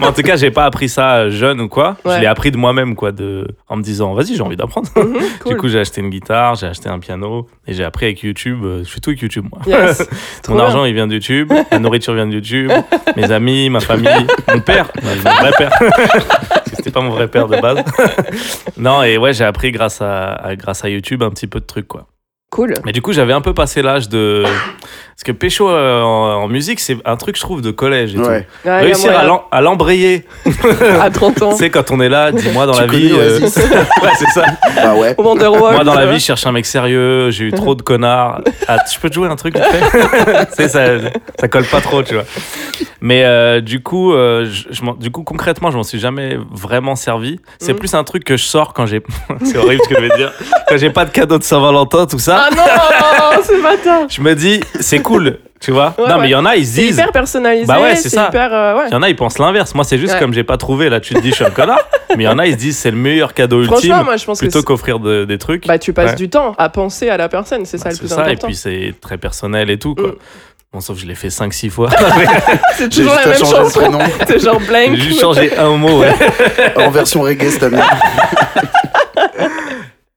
Mais 0.00 0.06
en 0.06 0.12
tout 0.12 0.22
cas, 0.22 0.36
j'ai 0.36 0.50
pas 0.52 0.64
appris 0.64 0.88
ça 0.88 1.14
euh, 1.16 1.30
jeune 1.30 1.60
ou 1.60 1.68
quoi. 1.68 1.96
Ouais. 2.04 2.16
Je 2.16 2.20
l'ai 2.20 2.26
appris 2.26 2.50
de 2.52 2.56
moi-même, 2.56 2.94
quoi, 2.94 3.10
de... 3.10 3.48
en 3.68 3.76
me 3.76 3.82
disant, 3.82 4.14
vas-y, 4.14 4.36
j'ai 4.36 4.42
envie 4.42 4.56
d'apprendre. 4.56 4.88
Mhm, 4.96 5.16
cool. 5.42 5.52
Du 5.52 5.58
coup, 5.58 5.68
j'ai 5.68 5.80
acheté 5.80 6.00
une 6.02 6.10
guitare, 6.10 6.54
j'ai 6.54 6.66
acheté 6.66 6.88
un 6.88 6.98
piano 7.00 7.48
et 7.66 7.72
j'ai 7.72 7.84
appris 7.84 8.06
avec 8.06 8.22
YouTube. 8.22 8.60
euh, 8.64 8.84
Je 8.84 8.90
fais 8.90 9.00
tout 9.00 9.10
avec 9.10 9.20
YouTube, 9.22 9.46
moi. 9.50 9.60
Yes. 9.66 10.06
Mon 10.48 10.58
argent, 10.60 10.84
il 10.84 10.94
vient 10.94 11.06
de 11.08 11.14
YouTube, 11.14 11.52
la 11.72 11.78
nourriture 11.80 12.14
vient 12.14 12.26
de 12.26 12.32
YouTube, 12.34 12.70
mes 13.16 13.32
amis, 13.32 13.70
ma 13.70 13.80
famille, 13.80 14.26
mon 14.52 14.60
père, 14.60 14.83
Mon 15.02 15.14
vrai 15.40 15.50
père. 15.58 15.72
C'était 16.74 16.90
pas 16.90 17.00
mon 17.00 17.10
vrai 17.10 17.28
père 17.28 17.48
de 17.48 17.60
base. 17.60 17.84
non, 18.76 19.02
et 19.02 19.16
ouais, 19.18 19.32
j'ai 19.32 19.44
appris 19.44 19.70
grâce 19.72 20.00
à, 20.02 20.32
à- 20.34 20.56
grâce 20.56 20.84
à 20.84 20.88
YouTube 20.88 21.22
un 21.22 21.30
petit 21.30 21.46
peu 21.46 21.60
de 21.60 21.64
trucs, 21.66 21.88
quoi. 21.88 22.06
Cool. 22.54 22.74
Mais 22.86 22.92
du 22.92 23.02
coup, 23.02 23.12
j'avais 23.12 23.32
un 23.32 23.40
peu 23.40 23.52
passé 23.52 23.82
l'âge 23.82 24.08
de. 24.08 24.44
Parce 24.44 25.22
que 25.24 25.32
pécho 25.32 25.68
euh, 25.70 26.00
en, 26.02 26.42
en 26.44 26.48
musique, 26.48 26.78
c'est 26.80 26.96
un 27.04 27.16
truc, 27.16 27.36
je 27.36 27.40
trouve, 27.40 27.62
de 27.62 27.70
collège 27.70 28.14
et 28.14 28.18
Ouais. 28.18 28.46
Tout. 28.62 28.68
Réussir 28.68 29.12
à 29.50 29.60
l'embrayer. 29.60 30.24
à 31.00 31.10
30 31.10 31.42
ans. 31.42 31.50
Tu 31.52 31.58
sais, 31.58 31.70
quand 31.70 31.90
on 31.90 32.00
est 32.00 32.08
là, 32.08 32.30
dis-moi 32.32 32.66
dans 32.66 32.72
Tu 32.74 32.80
la 32.80 32.86
vie. 32.86 33.10
euh, 33.12 33.40
ouais, 34.02 34.10
c'est 34.18 34.28
ça. 34.30 34.44
Bah 34.76 34.94
ouais. 34.94 35.14
Au 35.18 35.22
Wonderwall. 35.22 35.74
Moi, 35.74 35.84
dans 35.84 35.94
la 35.94 36.06
vie, 36.06 36.18
je 36.18 36.24
cherche 36.24 36.46
un 36.46 36.52
mec 36.52 36.66
sérieux, 36.66 37.30
j'ai 37.30 37.44
eu 37.46 37.52
trop 37.52 37.74
de 37.74 37.82
connards. 37.82 38.40
Ah, 38.68 38.78
je 38.92 38.98
peux 39.00 39.08
te 39.08 39.14
jouer 39.14 39.28
un 39.28 39.36
truc 39.36 39.54
Tu 39.54 39.60
sais, 40.54 40.68
ça, 40.68 40.86
ça 41.40 41.48
colle 41.48 41.64
pas 41.64 41.80
trop, 41.80 42.02
tu 42.02 42.14
vois. 42.14 42.24
Mais 43.00 43.24
euh, 43.24 43.60
du 43.60 43.82
coup, 43.82 44.12
euh, 44.14 44.46
je, 44.46 44.64
du 44.98 45.10
coup, 45.10 45.22
concrètement, 45.22 45.70
je 45.70 45.76
m'en 45.76 45.82
suis 45.82 45.98
jamais 46.00 46.38
vraiment 46.52 46.96
servi. 46.96 47.38
C'est 47.58 47.72
Mhm. 47.72 47.78
plus 47.78 47.94
un 47.94 48.04
truc 48.04 48.24
que 48.24 48.36
je 48.36 48.44
sors 48.44 48.72
quand 48.72 48.86
j'ai. 48.86 49.02
c'est 49.44 49.58
horrible 49.58 49.82
ce 49.84 49.88
que 49.88 49.94
je 49.96 50.00
vais 50.08 50.16
dire. 50.16 50.32
Quand 50.68 50.76
j'ai 50.76 50.90
pas 50.90 51.04
de 51.04 51.10
cadeau 51.10 51.38
de 51.38 51.42
Saint-Valentin, 51.44 52.06
tout 52.06 52.18
ça. 52.18 52.43
Ah 52.46 53.36
non, 53.36 53.42
c'est 53.42 53.62
bâtard. 53.62 54.06
Je 54.08 54.20
me 54.20 54.34
dis, 54.34 54.60
c'est 54.80 55.00
cool, 55.00 55.38
tu 55.60 55.70
vois. 55.70 55.94
Ouais, 55.98 56.04
non, 56.08 56.16
ouais. 56.16 56.20
mais 56.22 56.28
il 56.28 56.32
y 56.32 56.34
en 56.34 56.44
a, 56.44 56.56
ils 56.56 56.66
se 56.66 56.74
C'est 56.74 56.80
disent. 56.82 56.96
hyper 56.98 57.12
personnalisé. 57.12 57.66
Bah 57.66 57.80
ouais, 57.80 57.96
c'est 57.96 58.08
ça. 58.10 58.26
hyper. 58.28 58.52
euh, 58.52 58.76
ouais. 58.76 58.84
Il 58.88 58.92
y 58.92 58.96
en 58.96 59.02
a, 59.02 59.08
ils 59.08 59.16
pensent 59.16 59.38
l'inverse. 59.38 59.74
Moi, 59.74 59.84
c'est 59.84 59.98
juste 59.98 60.14
Ouais. 60.14 60.18
comme 60.20 60.34
j'ai 60.34 60.44
pas 60.44 60.56
trouvé, 60.56 60.88
là, 60.90 61.00
tu 61.00 61.14
te 61.14 61.20
dis, 61.20 61.30
je 61.30 61.34
suis 61.36 61.44
un 61.44 61.50
connard. 61.50 61.78
Mais 62.16 62.24
il 62.24 62.26
y 62.26 62.28
en 62.28 62.38
a, 62.38 62.46
ils 62.46 62.52
se 62.52 62.58
disent, 62.58 62.78
c'est 62.78 62.90
le 62.90 62.96
meilleur 62.96 63.32
cadeau 63.34 63.62
Franchement, 63.64 63.76
ultime. 63.96 64.04
moi, 64.04 64.16
je 64.16 64.24
pense 64.24 64.38
que 64.40 64.44
Plutôt 64.44 64.58
c'est- 64.60 64.64
qu'offrir 64.66 64.98
de- 65.00 65.24
des 65.24 65.38
trucs. 65.38 65.66
bah, 65.66 65.78
tu 65.78 65.92
passes 65.92 66.10
Ouais. 66.10 66.16
du 66.16 66.28
temps 66.28 66.54
à 66.58 66.68
penser 66.68 67.08
à 67.08 67.16
la 67.16 67.28
personne, 67.28 67.64
c'est 67.64 67.78
ça 67.78 67.84
Bah, 67.84 67.90
le 67.90 67.94
c'est 67.96 68.00
plus 68.00 68.08
ça, 68.08 68.16
et 68.16 68.20
important. 68.32 68.46
puis 68.48 68.56
c'est 68.56 68.94
très 69.00 69.16
personnel 69.18 69.70
et 69.70 69.78
tout, 69.78 69.94
quoi. 69.94 70.08
Mm. 70.08 70.14
Bon, 70.72 70.80
sauf 70.80 70.96
que 70.96 71.02
je 71.02 71.06
l'ai 71.06 71.14
fait 71.14 71.28
5-6 71.30 71.70
fois. 71.70 71.88
C'est 72.76 72.88
toujours 72.88 73.12
juste 73.12 73.24
la 73.24 73.30
même 73.30 73.38
changer 73.38 73.52
le 73.58 73.62
chanson. 73.64 73.78
prénom 73.80 73.98
C'est 74.26 74.38
genre 74.40 74.58
blank. 74.60 74.88
J'ai 74.96 75.00
juste 75.02 75.20
changé 75.20 75.56
un 75.56 75.70
mot, 75.76 76.00
ouais. 76.00 76.12
en 76.76 76.90
version 76.90 77.22
reggae 77.22 77.48
cette 77.50 77.62
année. 77.62 77.78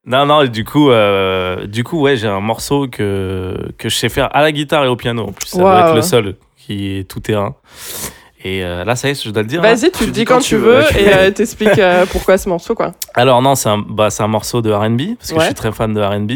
Non, 0.07 0.25
non, 0.25 0.41
et 0.41 0.49
du 0.49 0.63
coup, 0.63 0.89
euh, 0.89 1.67
du 1.67 1.83
coup, 1.83 1.99
ouais, 2.01 2.15
j'ai 2.15 2.27
un 2.27 2.39
morceau 2.39 2.87
que, 2.87 3.55
que 3.77 3.89
je 3.89 3.95
sais 3.95 4.09
faire 4.09 4.33
à 4.35 4.41
la 4.41 4.51
guitare 4.51 4.85
et 4.85 4.87
au 4.87 4.95
piano. 4.95 5.23
En 5.27 5.31
plus, 5.33 5.47
ça 5.49 5.57
doit 5.59 5.69
Waouh. 5.73 5.87
être 5.89 5.95
le 5.95 6.01
seul 6.01 6.35
qui 6.55 6.97
est 6.97 7.03
tout 7.09 7.19
terrain. 7.19 7.55
Et 8.43 8.63
euh, 8.63 8.85
là, 8.85 8.95
ça 8.95 9.09
y 9.09 9.11
est, 9.11 9.21
je 9.23 9.29
dois 9.31 9.41
le 9.41 9.47
dire. 9.49 9.61
là 9.61 9.73
Vas-y, 9.75 9.91
tu 9.91 10.05
le 10.05 10.11
dis 10.11 10.23
quand 10.23 10.39
tu 10.39 10.55
veux. 10.55 10.79
veux 10.79 10.97
et 10.99 11.13
euh, 11.13 11.31
t'expliques 11.35 11.77
euh, 11.79 12.05
pourquoi 12.09 12.37
ce 12.37 12.47
morceau, 12.47 12.73
quoi. 12.75 12.93
Alors 13.15 13.41
non, 13.41 13.55
c'est 13.55 13.67
un, 13.67 13.79
bah, 13.79 14.09
c'est 14.09 14.23
un 14.23 14.27
morceau 14.27 14.61
de 14.61 14.71
R&B 14.71 15.15
parce 15.17 15.31
que 15.31 15.35
Ouais. 15.35 15.41
je 15.41 15.45
suis 15.47 15.55
très 15.55 15.71
fan 15.73 15.93
de 15.93 16.01
R&B. 16.01 16.31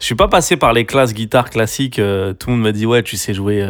Je 0.00 0.04
suis 0.06 0.14
pas 0.16 0.26
passé 0.28 0.56
par 0.56 0.72
les 0.72 0.84
classes 0.86 1.14
guitare 1.14 1.50
classiques. 1.50 1.98
euh, 2.00 2.32
tout 2.32 2.50
le 2.50 2.56
monde 2.56 2.64
me 2.64 2.72
dit 2.72 2.86
ouais, 2.86 3.02
tu 3.04 3.16
sais 3.16 3.34
jouer. 3.34 3.64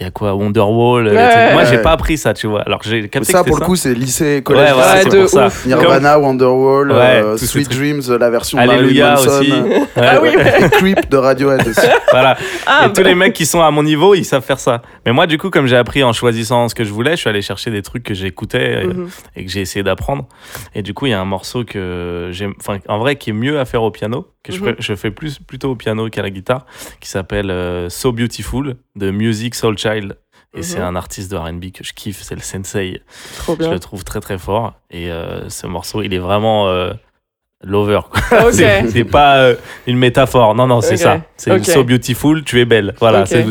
Euh, 0.00 0.02
Il 0.02 0.04
y 0.04 0.06
a 0.06 0.10
quoi 0.10 0.34
Wonderwall. 0.34 1.08
euh, 1.08 1.10
Ouais. 1.14 1.52
Moi, 1.52 1.62
ouais. 1.62 1.68
j'ai 1.70 1.78
pas 1.78 1.92
appris 1.92 2.16
ça, 2.18 2.32
tu 2.34 2.46
vois. 2.46 2.62
Alors 2.62 2.80
j'ai 2.82 3.08
capté 3.08 3.30
ça, 3.32 3.42
que 3.42 3.48
pour 3.48 3.58
le 3.58 3.64
coup, 3.66 3.76
c'est 3.76 3.94
lycée, 3.94 4.42
collège. 4.42 4.68
Ouais, 4.68 4.72
voilà, 4.74 4.94
Ouais, 4.94 5.04
de 5.04 5.20
pour 5.20 5.28
ça. 5.28 5.46
ouf. 5.46 5.66
Nirvana, 5.66 6.18
Wonderwall, 6.18 6.90
Ouais, 6.92 6.96
euh, 7.22 7.36
tous 7.38 7.46
Sweet. 7.46 7.68
Dreams, 7.70 8.02
la 8.18 8.30
version 8.30 8.58
Alléluia 8.58 9.14
aussi. 9.18 9.52
euh, 9.52 9.62
Ouais, 9.68 9.86
Ah 9.96 10.18
oui, 10.22 10.28
ouais. 10.30 10.36
ouais. 10.62 10.70
Creep 10.70 11.10
de 11.10 11.16
Radiohead 11.16 11.66
aussi. 11.68 11.86
Voilà. 12.10 12.36
Ah, 12.66 12.86
et 12.86 12.92
tous 12.92 13.02
bah, 13.02 13.08
les 13.08 13.14
mecs 13.14 13.32
qui 13.34 13.46
sont 13.46 13.60
à 13.62 13.70
mon 13.70 13.82
niveau, 13.82 14.14
ils 14.14 14.24
savent 14.24 14.42
faire 14.44 14.58
ça. 14.58 14.82
Mais 15.06 15.12
moi, 15.12 15.26
du 15.26 15.38
coup, 15.38 15.50
comme 15.50 15.66
j'ai 15.66 15.76
appris 15.76 16.02
en 16.02 16.12
choisissant 16.12 16.68
ce 16.68 16.74
que 16.74 16.82
je 16.84 16.92
voulais, 16.92 17.12
je 17.12 17.16
suis 17.16 17.28
allé 17.30 17.42
chercher 17.42 17.70
des 17.70 17.82
trucs 17.82 18.02
que 18.02 18.14
j'écoutais 18.14 18.82
et- 18.82 18.86
mhm. 18.86 19.08
et 19.36 19.44
que 19.44 19.50
j'ai 19.50 19.60
essayé 19.60 19.82
d'apprendre. 19.82 20.26
Et 20.74 20.82
du 20.82 20.92
coup, 20.94 21.06
il 21.06 21.10
y 21.10 21.14
a 21.14 21.20
un 21.20 21.24
morceau 21.24 21.64
que 21.64 22.28
j'aime, 22.32 22.54
enfin, 22.58 22.78
en 22.88 22.98
vrai, 22.98 23.16
qui 23.16 23.30
est 23.30 23.34
mieux 23.34 23.60
à 23.60 23.64
faire 23.64 23.82
au 23.82 23.90
piano, 23.90 24.26
que 24.42 24.52
je, 24.52 24.60
Mhm. 24.60 24.76
je 24.78 24.94
fais 24.94 25.10
plus 25.10 25.38
plutôt 25.38 25.70
au 25.70 25.76
piano 25.76 26.08
qu'à 26.08 26.22
la 26.22 26.30
guitare, 26.30 26.64
qui 27.00 27.08
s'appelle 27.08 27.50
euh, 27.50 27.88
So 27.90 28.10
Beautiful 28.12 28.76
de 28.96 29.10
Music 29.10 29.54
Soul 29.54 29.76
Child. 29.78 29.89
Et 30.52 30.58
Mhm. 30.58 30.62
c'est 30.62 30.80
un 30.80 30.96
artiste 30.96 31.30
de 31.30 31.36
R&B 31.36 31.70
que 31.72 31.84
je 31.84 31.92
kiffe, 31.92 32.22
c'est 32.22 32.34
le 32.34 32.40
Sensei. 32.40 33.00
Trop 33.36 33.56
Je 33.60 33.68
le 33.70 33.78
trouve 33.78 34.02
très 34.04 34.20
très 34.20 34.36
fort. 34.38 34.74
Et 34.90 35.10
euh, 35.10 35.48
ce 35.48 35.66
morceau, 35.68 36.02
il 36.02 36.12
est 36.12 36.18
vraiment 36.18 36.68
euh, 36.68 36.92
lover. 37.62 38.00
Ah, 38.32 38.46
Ok. 38.46 38.54
C'est 38.92 39.04
pas 39.04 39.36
euh, 39.38 39.54
une 39.86 39.96
métaphore. 39.98 40.54
Non, 40.56 40.66
non, 40.66 40.80
c'est 40.80 40.96
ça. 40.96 41.20
C'est 41.36 41.52
Ok. 41.52 41.64
so 41.66 41.84
beautiful, 41.84 42.42
tu 42.42 42.60
es 42.60 42.64
belle. 42.64 42.94
Voilà, 42.98 43.26
c'est 43.26 43.44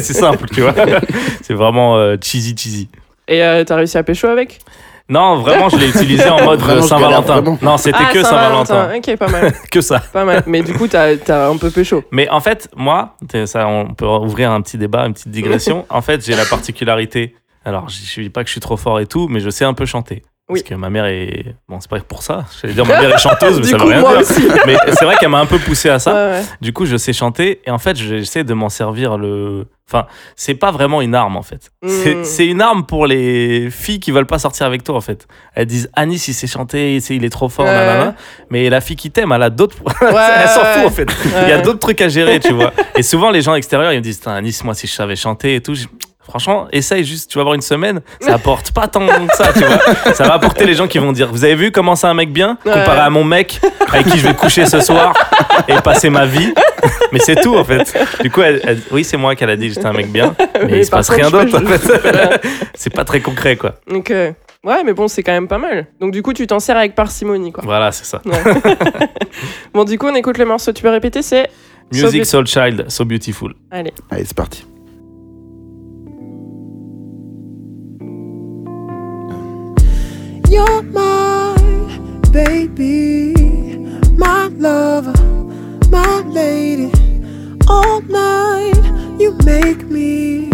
simple, 0.00 0.46
tu 0.52 0.60
vois. 0.60 0.74
c'est 1.42 1.54
vraiment 1.54 1.98
cheesy, 2.22 2.54
cheesy. 2.56 2.88
Et 3.26 3.40
t'as 3.66 3.76
réussi 3.76 3.98
à 3.98 4.02
pécho 4.02 4.28
avec? 4.28 4.60
Non, 5.08 5.36
vraiment, 5.36 5.68
je 5.68 5.76
l'ai 5.76 5.88
utilisé 5.88 6.28
en 6.30 6.42
mode 6.44 6.60
Vraiment, 6.60 6.80
euh, 6.80 6.84
je 6.86 6.88
galère 6.88 7.00
Saint-Valentin. 7.24 7.32
vraiment. 7.40 7.58
Non, 7.60 7.76
c'était 7.76 7.98
Ah, 8.00 8.12
que 8.12 8.22
Saint-Valentin. 8.22 8.90
Ok, 8.96 9.16
pas 9.16 9.28
mal. 9.28 9.52
que 9.70 9.80
ça. 9.82 9.98
Pas 10.12 10.24
mal. 10.24 10.42
Mais 10.46 10.62
du 10.62 10.72
coup, 10.72 10.88
t'as 10.88 11.16
t'as 11.16 11.48
un 11.50 11.56
peu 11.58 11.70
pécho. 11.70 12.02
Mais 12.10 12.28
en 12.30 12.40
fait, 12.40 12.68
moi, 12.74 13.14
t'es- 13.28 13.46
ça, 13.46 13.66
on 13.66 13.92
peut 13.92 14.06
ouvrir 14.06 14.50
un 14.50 14.62
petit 14.62 14.78
débat, 14.78 15.06
une 15.06 15.12
petite 15.12 15.30
digression. 15.30 15.84
en 15.90 16.00
fait, 16.00 16.24
j'ai 16.24 16.34
la 16.34 16.46
particularité. 16.46 17.34
Alors, 17.66 17.88
je 17.88 18.20
dis 18.22 18.30
pas 18.30 18.42
que 18.42 18.48
je 18.48 18.52
suis 18.52 18.60
trop 18.60 18.76
fort 18.78 18.98
et 19.00 19.06
tout, 19.06 19.28
mais 19.28 19.40
je 19.40 19.50
sais 19.50 19.64
un 19.64 19.74
peu 19.74 19.84
chanter. 19.86 20.22
Parce 20.46 20.62
que 20.62 20.74
ma 20.74 20.90
mère 20.90 21.06
est. 21.06 21.54
Bon, 21.68 21.80
c'est 21.80 21.88
pas 21.88 21.98
pour 22.00 22.22
ça. 22.22 22.44
J'allais 22.60 22.74
dire 22.74 22.84
ma 22.84 23.00
mère 23.00 23.14
est 23.14 23.18
chanteuse, 23.22 23.60
mais 23.60 23.66
ça 23.66 23.78
coup, 23.78 23.86
veut 23.86 23.92
rien 23.94 24.02
dire. 24.02 24.18
aussi. 24.20 24.42
Mais 24.66 24.76
c'est 24.92 25.04
vrai 25.06 25.16
qu'elle 25.16 25.30
m'a 25.30 25.38
un 25.40 25.46
peu 25.46 25.58
poussé 25.58 25.88
à 25.88 25.98
ça. 25.98 26.12
Ouais, 26.12 26.32
ouais. 26.38 26.42
Du 26.60 26.74
coup, 26.74 26.84
je 26.84 26.98
sais 26.98 27.14
chanter 27.14 27.62
et 27.66 27.70
en 27.70 27.78
fait, 27.78 27.96
j'essaie 27.96 28.44
de 28.44 28.52
m'en 28.52 28.68
servir 28.68 29.16
le. 29.16 29.64
Enfin, 29.90 30.06
c'est 30.36 30.54
pas 30.54 30.70
vraiment 30.70 31.00
une 31.02 31.14
arme 31.14 31.36
en 31.38 31.42
fait. 31.42 31.70
C'est- 31.86 32.14
Mm. 32.14 32.24
C'est 32.24 32.46
une 32.46 32.60
arme 32.60 32.84
pour 32.84 33.06
les 33.06 33.70
filles 33.70 34.00
qui 34.00 34.10
veulent 34.12 34.26
pas 34.26 34.38
sortir 34.38 34.66
avec 34.66 34.82
toi 34.84 34.96
en 34.96 35.00
fait. 35.00 35.26
Elles 35.54 35.66
disent 35.66 35.88
Anis, 35.94 36.28
il 36.28 36.34
sait 36.34 36.46
chanter, 36.46 36.96
il 37.10 37.24
est 37.24 37.30
trop 37.30 37.48
fort, 37.48 37.64
Ouais. 37.66 37.72
nanana. 37.74 38.14
Mais 38.50 38.68
la 38.70 38.80
fille 38.82 38.96
qui 38.96 39.10
t'aime, 39.10 39.32
elle 39.32 39.42
a 39.42 39.50
d'autres. 39.50 39.76
Elle 40.02 40.48
s'en 40.48 40.64
fout 40.64 40.86
en 40.86 40.90
fait. 40.90 41.08
Il 41.42 41.48
y 41.48 41.52
a 41.52 41.60
d'autres 41.62 41.78
trucs 41.80 42.00
à 42.02 42.08
gérer, 42.08 42.38
tu 42.40 42.52
vois. 42.52 42.72
Et 42.96 43.02
souvent, 43.02 43.30
les 43.30 43.40
gens 43.42 43.54
extérieurs, 43.54 43.92
ils 43.92 43.98
me 43.98 44.02
disent 44.02 44.20
Anis, 44.26 44.62
moi, 44.64 44.74
si 44.74 44.86
je 44.86 44.92
savais 44.92 45.16
chanter 45.16 45.54
et 45.56 45.60
tout, 45.62 45.74
Franchement, 46.28 46.66
essaye 46.72 47.04
juste, 47.04 47.30
tu 47.30 47.36
vas 47.38 47.42
avoir 47.42 47.54
une 47.54 47.60
semaine, 47.60 48.00
ça 48.20 48.34
apporte 48.34 48.72
pas 48.72 48.88
tant 48.88 49.06
que 49.06 49.34
ça, 49.36 49.52
tu 49.52 49.60
vois. 49.60 50.14
Ça 50.14 50.24
va 50.24 50.34
apporter 50.34 50.64
les 50.64 50.74
gens 50.74 50.88
qui 50.88 50.98
vont 50.98 51.12
dire, 51.12 51.30
vous 51.30 51.44
avez 51.44 51.54
vu 51.54 51.70
comment 51.70 51.94
c'est 51.96 52.06
un 52.06 52.14
mec 52.14 52.32
bien, 52.32 52.56
comparé 52.64 52.80
Ouais. 52.98 53.04
à 53.04 53.10
mon 53.10 53.24
mec 53.24 53.60
avec 53.92 54.06
qui 54.06 54.18
je 54.18 54.26
vais 54.26 54.34
coucher 54.34 54.66
ce 54.66 54.80
soir 54.80 55.12
et 55.68 55.74
passer 55.82 56.10
ma 56.10 56.24
vie? 56.26 56.52
Mais 57.12 57.18
c'est 57.18 57.36
tout, 57.36 57.56
en 57.56 57.64
fait. 57.64 57.96
Du 58.22 58.30
coup, 58.30 58.40
elle- 58.42 58.60
elle- 58.64 58.80
oui, 58.90 59.04
c'est 59.04 59.16
moi 59.16 59.36
qu'elle 59.36 59.50
a 59.50 59.56
dit 59.56 59.68
que 59.68 59.74
j'étais 59.74 59.86
un 59.86 59.92
mec 59.92 60.10
bien, 60.10 60.34
mais, 60.54 60.64
Mais 60.66 60.78
il 60.80 60.84
se 60.84 60.90
passe 60.90 61.08
contre, 61.08 61.20
rien 61.20 61.30
d'autre, 61.30 61.62
en 61.62 61.66
fait. 61.66 62.40
c'est 62.74 62.92
pas 62.92 63.04
très 63.04 63.20
concret, 63.20 63.56
quoi. 63.56 63.74
Donc, 63.88 64.10
euh, 64.10 64.32
ouais, 64.64 64.82
mais 64.84 64.92
bon, 64.94 65.08
c'est 65.08 65.22
quand 65.22 65.32
même 65.32 65.48
pas 65.48 65.58
mal. 65.58 65.86
Donc, 66.00 66.10
du 66.12 66.22
coup, 66.22 66.32
tu 66.32 66.46
t'en 66.46 66.58
sers 66.58 66.76
avec 66.76 66.94
parcimonie, 66.94 67.52
quoi. 67.52 67.62
Voilà, 67.64 67.92
c'est 67.92 68.04
ça. 68.06 68.20
Bon, 69.72 69.84
du 69.84 69.98
coup, 69.98 70.06
on 70.06 70.14
écoute 70.14 70.38
le 70.38 70.44
morceau. 70.44 70.72
Tu 70.72 70.82
peux 70.82 70.90
répéter 70.90 71.22
C'est. 71.22 71.48
Music 71.92 72.24
Soul 72.24 72.46
Child, 72.46 72.86
So 72.88 73.04
Beautiful. 73.04 73.54
Allez. 73.70 73.92
Allez, 74.10 74.24
c'est 74.24 74.34
parti. 74.36 74.64
You're 80.54 80.82
my 80.82 81.56
baby, 82.30 83.34
my 84.16 84.46
lover, 84.46 85.12
my 85.90 86.20
lady. 86.20 86.92
All 87.66 88.00
night 88.02 88.80
you 89.18 89.32
make 89.44 89.82
me 89.88 90.48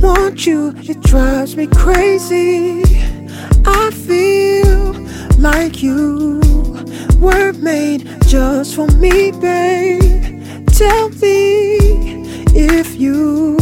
want 0.00 0.46
you, 0.46 0.72
it 0.78 1.02
drives 1.02 1.56
me 1.56 1.66
crazy. 1.66 2.82
I 3.66 3.90
feel 3.90 4.94
like 5.36 5.82
you 5.82 6.40
were 7.20 7.52
made 7.52 8.08
just 8.26 8.76
for 8.76 8.86
me, 8.92 9.32
babe. 9.32 10.66
Tell 10.68 11.10
me 11.10 11.76
if 12.56 12.98
you 12.98 13.58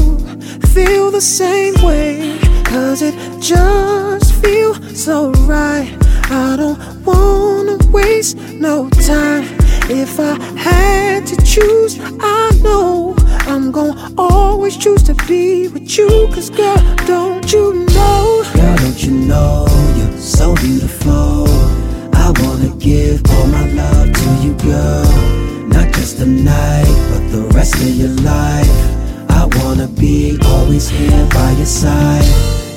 feel 0.72 1.10
the 1.10 1.20
same 1.20 1.74
way, 1.84 2.38
cause 2.66 3.02
it 3.02 3.14
just 3.40 4.34
feels 4.42 4.78
so 5.04 5.30
right. 5.46 5.90
I 6.30 6.56
don't 6.56 6.78
wanna 7.04 7.78
waste 7.90 8.36
no 8.52 8.90
time. 8.90 9.44
If 9.88 10.18
I 10.18 10.34
had 10.58 11.26
to 11.26 11.36
choose, 11.44 11.98
I 12.20 12.50
know 12.62 13.14
I'm 13.46 13.70
gonna 13.70 14.12
always 14.18 14.76
choose 14.76 15.02
to 15.04 15.14
be 15.26 15.68
with 15.68 15.96
you. 15.96 16.08
Cause 16.34 16.50
girl, 16.50 16.76
don't 17.06 17.50
you 17.52 17.86
know? 17.94 18.42
Girl, 18.54 18.76
don't 18.76 19.02
you 19.04 19.12
know 19.12 19.66
you're 19.96 20.18
so 20.18 20.54
beautiful? 20.56 21.46
I 22.14 22.32
wanna 22.42 22.74
give 22.78 23.22
all 23.30 23.46
my 23.46 23.66
love 23.72 24.12
to 24.12 24.28
you, 24.42 24.54
girl. 24.54 25.04
Not 25.68 25.94
just 25.94 26.18
tonight, 26.18 26.94
but 27.10 27.22
the 27.30 27.42
rest 27.54 27.76
of 27.76 27.94
your 27.94 28.14
life. 28.34 29.05
I 29.36 29.44
wanna 29.58 29.86
be 29.86 30.38
always 30.46 30.88
here 30.88 31.28
by 31.30 31.50
your 31.52 31.66
side. 31.66 32.24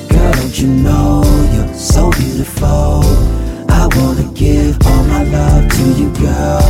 Girl, 0.10 0.34
don't 0.34 0.60
you 0.60 0.68
know 0.68 1.24
you're 1.54 1.74
so 1.74 2.12
beautiful? 2.12 3.02
I 3.70 3.88
wanna 3.96 4.30
give 4.34 4.76
all 4.86 5.04
my 5.06 5.24
love 5.24 5.70
to 5.70 5.84
you, 6.00 6.10
girl. 6.20 6.70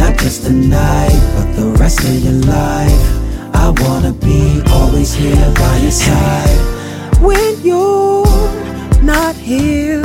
Not 0.00 0.16
just 0.16 0.46
tonight, 0.46 1.20
but 1.36 1.52
the 1.60 1.66
rest 1.78 2.00
of 2.00 2.18
your 2.24 2.40
life. 2.56 3.04
I 3.52 3.68
wanna 3.82 4.12
be 4.12 4.62
always 4.72 5.12
here 5.12 5.52
by 5.56 5.76
your 5.76 5.96
side. 6.06 6.58
When 7.20 7.60
you're 7.62 8.24
not 9.02 9.34
here, 9.36 10.02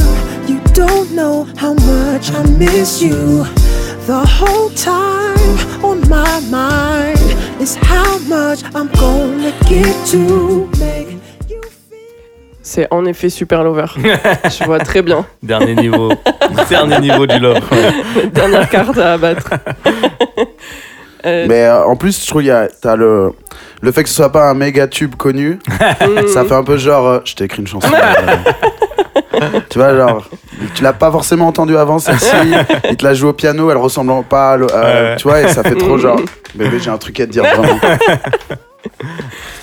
you 0.50 0.60
don't 0.74 1.12
know 1.12 1.48
how 1.56 1.74
much 1.76 2.30
I 2.34 2.44
miss 2.44 3.02
you. 3.02 3.46
The 4.06 4.26
whole 4.26 4.70
time 4.76 5.84
on 5.84 6.02
my 6.10 6.40
mind 6.52 7.20
is 7.62 7.76
how 7.78 8.20
much 8.28 8.64
I'm 8.76 8.90
gonna 9.00 9.52
get 9.70 9.96
to 10.12 10.68
make 10.78 11.14
you 11.50 11.62
feel. 11.90 12.02
C'est 12.62 12.88
en 12.92 13.06
effet 13.06 13.30
super 13.30 13.64
lover. 13.64 13.86
Je 13.96 14.64
vois 14.66 14.80
très 14.80 15.02
bien. 15.02 15.26
Dernier 15.44 15.76
niveau. 15.76 16.12
Dernier 16.70 17.00
niveau 17.00 17.26
du 17.26 17.40
love. 17.40 17.62
Dernière 18.34 18.70
carte 18.70 18.98
à 18.98 19.14
abattre. 19.14 19.50
Euh, 21.26 21.46
Mais 21.48 21.64
euh, 21.64 21.86
en 21.86 21.96
plus, 21.96 22.22
je 22.22 22.28
trouve 22.28 22.42
qu'il 22.42 22.50
y 22.50 22.52
a 22.52 22.68
t'as 22.68 22.98
le 22.98 23.32
le 23.82 23.92
fait 23.94 24.04
que 24.04 24.10
ce 24.10 24.16
soit 24.16 24.34
pas 24.34 24.50
un 24.50 24.56
méga 24.56 24.90
tube 24.90 25.16
connu, 25.16 25.58
ça 26.28 26.44
fait 26.44 26.54
un 26.54 26.66
peu 26.66 26.76
genre 26.76 27.08
euh, 27.08 27.20
je 27.24 27.34
t'ai 27.34 27.46
écrit 27.46 27.62
une 27.62 27.68
chanson. 27.68 27.88
Euh. 29.54 29.60
tu 29.70 29.78
vois 29.80 29.96
genre 29.96 30.30
tu 30.76 30.84
l'as 30.84 30.94
pas 30.94 31.12
forcément 31.12 31.48
entendu 31.48 31.76
avant 31.78 32.00
celle-ci, 32.00 32.28
il 32.90 32.96
te 32.98 33.04
la 33.04 33.14
joue 33.14 33.30
au 33.30 33.34
piano, 33.34 33.70
elle 33.72 33.78
ressemble 33.78 34.24
pas 34.24 34.54
à, 34.54 34.58
Ouais. 34.58 35.16
tu 35.18 35.24
vois 35.28 35.42
et 35.42 35.48
ça 35.48 35.64
fait 35.64 35.76
trop 35.76 35.98
genre 35.98 36.20
bébé, 36.56 36.80
j'ai 36.80 36.90
un 36.90 36.98
truc 36.98 37.20
à 37.20 37.26
te 37.26 37.32
dire 37.32 37.44
vraiment. 37.44 37.80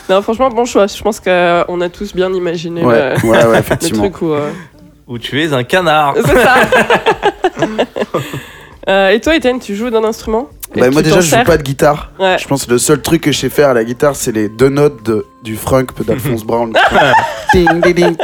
Non, 0.08 0.22
franchement, 0.22 0.48
bon 0.48 0.64
choix. 0.64 0.86
Je 0.88 1.00
pense 1.02 1.20
qu'on 1.20 1.80
a 1.80 1.88
tous 1.88 2.14
bien 2.16 2.32
imaginé 2.32 2.82
Ouais, 2.84 3.14
le, 3.22 3.28
ouais, 3.28 3.44
ouais, 3.46 3.62
le 3.82 3.90
truc 3.90 4.22
où. 4.22 4.32
euh, 4.32 4.50
Où 5.06 5.18
tu 5.18 5.40
es 5.40 5.52
un 5.52 5.62
canard. 5.62 6.14
C'est 6.16 6.42
ça 6.42 6.54
Euh, 8.88 9.10
Et 9.10 9.20
toi, 9.20 9.36
Étienne, 9.36 9.60
tu 9.60 9.76
joues 9.76 9.90
d'un 9.90 10.02
instrument? 10.02 10.48
Bah, 10.76 10.90
moi 10.90 11.02
déjà 11.02 11.20
je 11.20 11.36
joue 11.36 11.44
pas 11.44 11.56
de 11.56 11.62
guitare. 11.62 12.12
Ouais. 12.18 12.36
Je 12.38 12.46
pense 12.46 12.66
que 12.66 12.70
le 12.70 12.78
seul 12.78 13.02
truc 13.02 13.22
que 13.22 13.32
je 13.32 13.38
sais 13.38 13.50
faire 13.50 13.70
à 13.70 13.74
la 13.74 13.84
guitare 13.84 14.14
c'est 14.14 14.32
les 14.32 14.48
deux 14.48 14.68
notes 14.68 15.02
de, 15.04 15.26
du 15.42 15.56
frunk 15.56 15.90
d'Alphonse 16.04 16.44
Brown. 16.44 16.72
ding, 17.54 18.16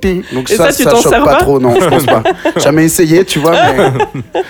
ding. 0.00 0.24
Donc 0.32 0.50
Et 0.50 0.56
ça, 0.56 0.70
ça, 0.70 0.84
ça, 0.84 0.96
choque 0.96 1.12
pas, 1.12 1.24
pas 1.24 1.34
trop, 1.36 1.58
non, 1.58 1.74
je 1.80 1.86
pense 1.86 2.06
pas. 2.06 2.22
Jamais 2.56 2.84
essayé, 2.84 3.24
tu 3.24 3.38
vois. 3.38 3.52
Mais... 3.52 4.42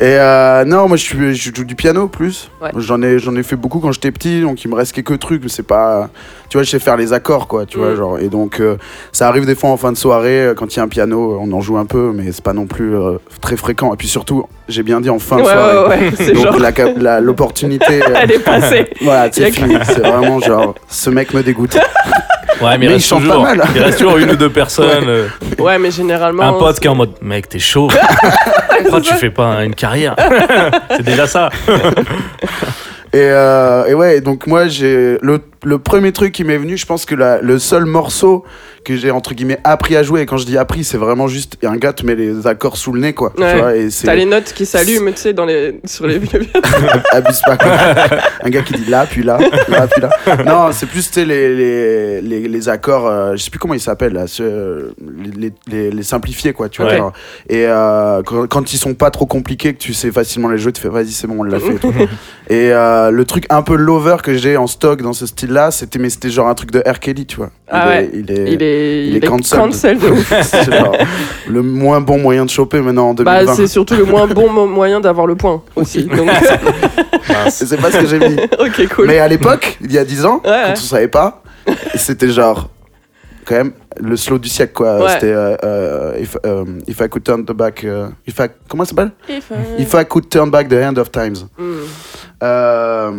Et 0.00 0.16
euh, 0.18 0.64
non, 0.64 0.88
moi 0.88 0.96
je, 0.96 1.02
suis, 1.04 1.34
je 1.36 1.54
joue 1.54 1.64
du 1.64 1.74
piano 1.76 2.08
plus. 2.08 2.50
Ouais. 2.60 2.70
J'en 2.76 3.00
ai, 3.02 3.18
j'en 3.20 3.34
ai 3.36 3.42
fait 3.44 3.54
beaucoup 3.56 3.78
quand 3.78 3.92
j'étais 3.92 4.10
petit, 4.10 4.40
donc 4.40 4.64
il 4.64 4.68
me 4.70 4.74
reste 4.74 4.92
quelques 4.92 5.18
trucs, 5.20 5.42
mais 5.42 5.48
c'est 5.48 5.62
pas. 5.62 6.08
Tu 6.48 6.56
vois, 6.58 6.62
je 6.64 6.70
sais 6.70 6.78
faire 6.80 6.96
les 6.96 7.12
accords, 7.12 7.46
quoi, 7.48 7.64
tu 7.64 7.78
vois, 7.78 7.90
Mm. 7.90 7.96
genre. 7.96 8.18
Et 8.18 8.28
donc 8.28 8.60
euh, 8.60 8.76
ça 9.12 9.28
arrive 9.28 9.46
des 9.46 9.54
fois 9.54 9.70
en 9.70 9.76
fin 9.76 9.92
de 9.92 9.96
soirée, 9.96 10.46
euh, 10.46 10.54
quand 10.54 10.72
il 10.74 10.78
y 10.78 10.80
a 10.80 10.82
un 10.82 10.88
piano, 10.88 11.38
on 11.40 11.52
en 11.52 11.60
joue 11.60 11.78
un 11.78 11.86
peu, 11.86 12.12
mais 12.14 12.32
c'est 12.32 12.42
pas 12.44 12.52
non 12.52 12.66
plus 12.66 12.96
euh, 12.96 13.18
très 13.40 13.56
fréquent. 13.56 13.92
Et 13.94 13.96
puis 13.96 14.08
surtout, 14.08 14.46
j'ai 14.68 14.82
bien 14.82 15.00
dit 15.00 15.10
en 15.10 15.18
fin 15.20 15.36
de 15.36 15.42
soirée. 15.44 15.88
ouais, 15.88 15.88
ouais. 16.06 16.12
C'est 16.16 16.32
Donc 16.32 16.44
genre. 16.44 16.58
la 16.58 16.72
cap- 16.72 16.96
la- 16.98 17.20
l'opportunité, 17.20 18.02
euh, 18.02 18.14
Elle 18.22 18.32
est 18.32 18.38
passée. 18.40 18.90
voilà, 19.02 19.28
c'est 19.30 19.50
que- 19.50 19.56
fini. 19.56 19.76
C'est 19.84 20.00
vraiment 20.00 20.40
genre, 20.40 20.74
ce 20.88 21.10
mec 21.10 21.32
me 21.34 21.42
dégoûte. 21.42 21.78
Ouais, 22.62 22.78
mais, 22.78 22.78
Mais 22.78 22.84
il 22.86 22.88
il 22.90 22.92
reste 22.94 23.06
chante 23.08 23.26
pas 23.26 23.38
mal. 23.38 23.62
il 23.74 23.82
reste 23.82 23.98
toujours 23.98 24.16
une 24.16 24.30
ou 24.30 24.36
deux 24.36 24.48
personnes. 24.50 25.04
euh, 25.08 25.26
Ouais, 25.58 25.76
mais 25.78 25.90
généralement. 25.90 26.42
un 26.44 26.52
pote 26.52 26.74
c'est- 26.76 26.80
qui 26.82 26.86
est 26.86 26.90
en 26.90 26.94
mode 26.94 27.10
mec 27.20 27.48
t'es 27.48 27.58
chaud 27.58 27.88
pourquoi 28.82 29.00
tu 29.00 29.12
fais 29.14 29.30
pas 29.30 29.64
une 29.64 29.74
carrière. 29.84 30.16
C'est 30.96 31.02
déjà 31.02 31.26
ça. 31.26 31.50
Et, 33.12 33.18
euh, 33.20 33.84
et 33.86 33.94
ouais, 33.94 34.20
donc 34.20 34.46
moi, 34.46 34.66
j'ai 34.66 35.18
le, 35.20 35.40
le 35.64 35.78
premier 35.78 36.12
truc 36.12 36.32
qui 36.32 36.44
m'est 36.44 36.58
venu, 36.58 36.76
je 36.76 36.86
pense 36.86 37.04
que 37.04 37.14
la- 37.14 37.40
le 37.40 37.58
seul 37.58 37.84
morceau 37.86 38.44
que 38.84 38.96
j'ai 38.96 39.10
entre 39.10 39.32
guillemets 39.34 39.60
appris 39.64 39.96
à 39.96 40.02
jouer, 40.02 40.20
et 40.20 40.26
quand 40.26 40.36
je 40.36 40.44
dis 40.44 40.58
appris, 40.58 40.84
c'est 40.84 40.98
vraiment 40.98 41.26
juste 41.26 41.56
un 41.64 41.76
gars 41.76 41.94
te 41.94 42.04
met 42.04 42.14
les 42.14 42.46
accords 42.46 42.76
sous 42.76 42.92
le 42.92 43.00
nez, 43.00 43.14
quoi. 43.14 43.32
Ouais. 43.38 43.52
Tu 43.54 43.58
vois, 43.58 43.76
et 43.76 43.88
T'as 44.04 44.14
les 44.14 44.26
notes 44.26 44.52
qui 44.52 44.66
s'allument, 44.66 45.10
tu 45.12 45.16
sais, 45.22 45.32
dans 45.32 45.46
les... 45.46 45.80
sur 45.86 46.06
les 46.06 46.16
abuse 47.12 47.40
pas. 47.46 47.56
quoi. 47.56 47.72
un 48.42 48.50
gars 48.50 48.60
qui 48.62 48.74
dit 48.74 48.90
là, 48.90 49.06
puis 49.10 49.22
là, 49.22 49.38
là, 49.68 49.86
puis 49.86 50.02
là. 50.02 50.10
Non, 50.44 50.72
c'est 50.72 50.86
plus 50.86 51.06
tu 51.08 51.14
sais, 51.14 51.24
les, 51.24 51.54
les, 51.54 52.20
les, 52.20 52.48
les 52.48 52.68
accords, 52.68 53.06
euh, 53.06 53.32
je 53.36 53.42
sais 53.42 53.50
plus 53.50 53.58
comment 53.58 53.74
ils 53.74 53.80
s'appellent 53.80 54.12
là, 54.12 54.26
les, 55.70 55.90
les, 55.90 56.02
simplifiés, 56.02 56.52
quoi. 56.52 56.68
Tu 56.68 56.82
vois, 56.82 56.92
Ouais. 56.94 57.00
Et 57.48 57.66
euh, 57.66 58.22
quand, 58.24 58.46
quand 58.46 58.72
ils 58.72 58.76
sont 58.78 58.94
pas 58.94 59.10
trop 59.10 59.26
compliqués, 59.26 59.72
que 59.74 59.78
tu 59.78 59.94
sais 59.94 60.10
facilement 60.12 60.48
les 60.50 60.58
jouer, 60.58 60.72
tu 60.72 60.80
fais 60.82 60.88
vas-y, 60.88 61.10
c'est 61.12 61.26
bon, 61.26 61.36
on 61.40 61.42
l'a 61.42 61.58
fait. 61.60 61.74
et 61.74 61.78
tout. 61.78 61.92
Et 62.50 62.70
euh, 62.72 63.10
le 63.10 63.24
truc 63.24 63.46
un 63.50 63.62
peu 63.62 63.74
lover 63.76 64.16
que 64.22 64.34
j'ai 64.34 64.56
en 64.56 64.66
stock 64.66 65.00
dans 65.02 65.12
ce 65.14 65.26
style-là, 65.54 65.70
c'était 65.70 65.98
mais 65.98 66.10
c'était 66.10 66.30
genre 66.30 66.48
un 66.48 66.54
truc 66.54 66.70
de 66.70 66.80
R. 66.80 66.98
Kelly, 66.98 67.26
tu 67.26 67.36
vois. 67.36 67.50
Ah 67.70 67.86
il 67.86 67.88
ouais. 67.88 68.04
Est, 68.04 68.10
il 68.14 68.30
est, 68.32 68.52
Il 68.52 68.62
est, 68.62 69.06
il 69.08 69.16
est 69.16 69.20
cancel 69.20 69.98
de 69.98 70.08
ouf. 70.08 70.32
c'est 70.42 70.64
genre 70.70 70.96
le 71.48 71.62
moins 71.62 72.00
bon 72.00 72.18
moyen 72.18 72.44
de 72.44 72.50
choper 72.50 72.80
maintenant 72.80 73.10
en 73.10 73.14
Bah, 73.14 73.36
2020. 73.40 73.54
c'est 73.54 73.66
surtout 73.66 73.94
le 73.96 74.04
moins 74.04 74.26
bon 74.26 74.50
mo- 74.50 74.66
moyen 74.66 75.00
d'avoir 75.00 75.26
le 75.26 75.36
point 75.36 75.62
aussi. 75.76 76.04
Donc, 76.04 76.28
c'est 77.48 77.80
pas 77.80 77.90
ce 77.90 77.98
que 77.98 78.06
j'ai 78.06 78.18
mis. 78.18 78.36
ok, 78.58 78.88
cool. 78.94 79.06
Mais 79.06 79.18
à 79.18 79.28
l'époque, 79.28 79.78
il 79.80 79.92
y 79.92 79.98
a 79.98 80.04
10 80.04 80.24
ans, 80.24 80.40
Ouais, 80.44 80.50
ouais. 80.50 80.62
quand 80.66 80.72
on 80.72 80.76
savait 80.76 81.08
pas, 81.08 81.42
c'était 81.94 82.28
genre 82.30 82.68
quand 83.46 83.54
même 83.56 83.72
le 84.00 84.16
slow 84.16 84.38
du 84.38 84.48
siècle 84.48 84.72
quoi. 84.74 85.04
Ouais. 85.04 85.10
C'était 85.12 85.32
euh, 85.32 85.54
euh, 85.62 86.18
if, 86.18 86.36
euh, 86.46 86.64
if 86.88 86.98
I 87.00 87.08
could 87.08 87.22
turn 87.24 87.44
the 87.44 87.52
back, 87.52 87.86
if 88.26 88.38
I, 88.40 88.46
comment 88.68 88.84
ça 88.84 88.90
s'appelle? 88.90 89.12
If 89.28 89.50
I- 89.50 89.82
If 89.82 89.94
I 89.94 90.04
could 90.08 90.28
turn 90.28 90.50
back 90.50 90.68
the 90.68 90.74
hand 90.82 90.98
of 90.98 91.10
times. 91.10 91.46
Hmm. 91.58 91.74
Euh, 92.42 93.12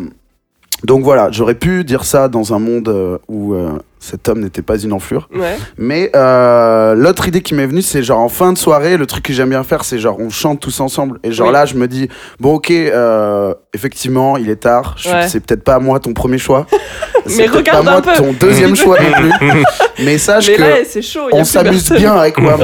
donc 0.83 1.03
voilà, 1.03 1.31
j'aurais 1.31 1.55
pu 1.55 1.83
dire 1.83 2.03
ça 2.03 2.27
dans 2.27 2.53
un 2.53 2.59
monde 2.59 2.89
euh, 2.89 3.17
où 3.27 3.53
euh, 3.53 3.79
cet 4.05 4.29
homme 4.29 4.41
n'était 4.41 4.61
pas 4.61 4.77
une 4.77 4.93
enflure. 4.93 5.27
Ouais. 5.35 5.57
Mais 5.77 6.11
euh, 6.15 6.93
l'autre 6.93 7.27
idée 7.27 7.41
qui 7.41 7.55
m'est 7.55 7.65
venue, 7.65 7.81
c'est 7.81 8.03
genre 8.03 8.19
en 8.19 8.29
fin 8.29 8.53
de 8.53 8.57
soirée, 8.57 8.97
le 8.97 9.05
truc 9.07 9.23
que 9.23 9.33
j'aime 9.33 9.49
bien 9.49 9.63
faire, 9.63 9.83
c'est 9.83 9.97
genre 9.97 10.17
on 10.19 10.29
chante 10.29 10.59
tous 10.59 10.79
ensemble. 10.79 11.19
Et 11.23 11.31
genre 11.31 11.47
Oui. 11.47 11.53
là, 11.53 11.65
je 11.65 11.73
me 11.75 11.87
dis, 11.87 12.07
bon, 12.39 12.55
ok, 12.55 12.69
euh, 12.71 13.53
effectivement, 13.73 14.37
il 14.37 14.49
est 14.49 14.57
tard. 14.57 14.95
Ouais. 15.05 15.27
C'est 15.27 15.39
peut-être 15.39 15.63
pas 15.63 15.79
moi 15.79 15.99
ton 15.99 16.13
premier 16.13 16.37
choix. 16.37 16.67
C'est 17.27 17.37
Mais 17.37 17.45
peut-être 17.45 17.55
regarde 17.57 17.85
pas 17.85 17.91
un 17.91 17.93
moi 17.93 18.01
peu. 18.03 18.13
ton 18.13 18.33
deuxième 18.33 18.75
choix 18.75 18.97
non 19.01 19.31
plus. 19.39 19.63
Mais 20.05 20.19
sache 20.19 20.47
Mais 20.49 20.55
que. 20.57 20.61
là, 20.61 20.67
c'est 20.87 21.01
chaud. 21.01 21.27
on 21.31 21.43
s'amuse 21.43 21.89
bien 21.91 22.13
avec 22.13 22.37
moi. 22.37 22.55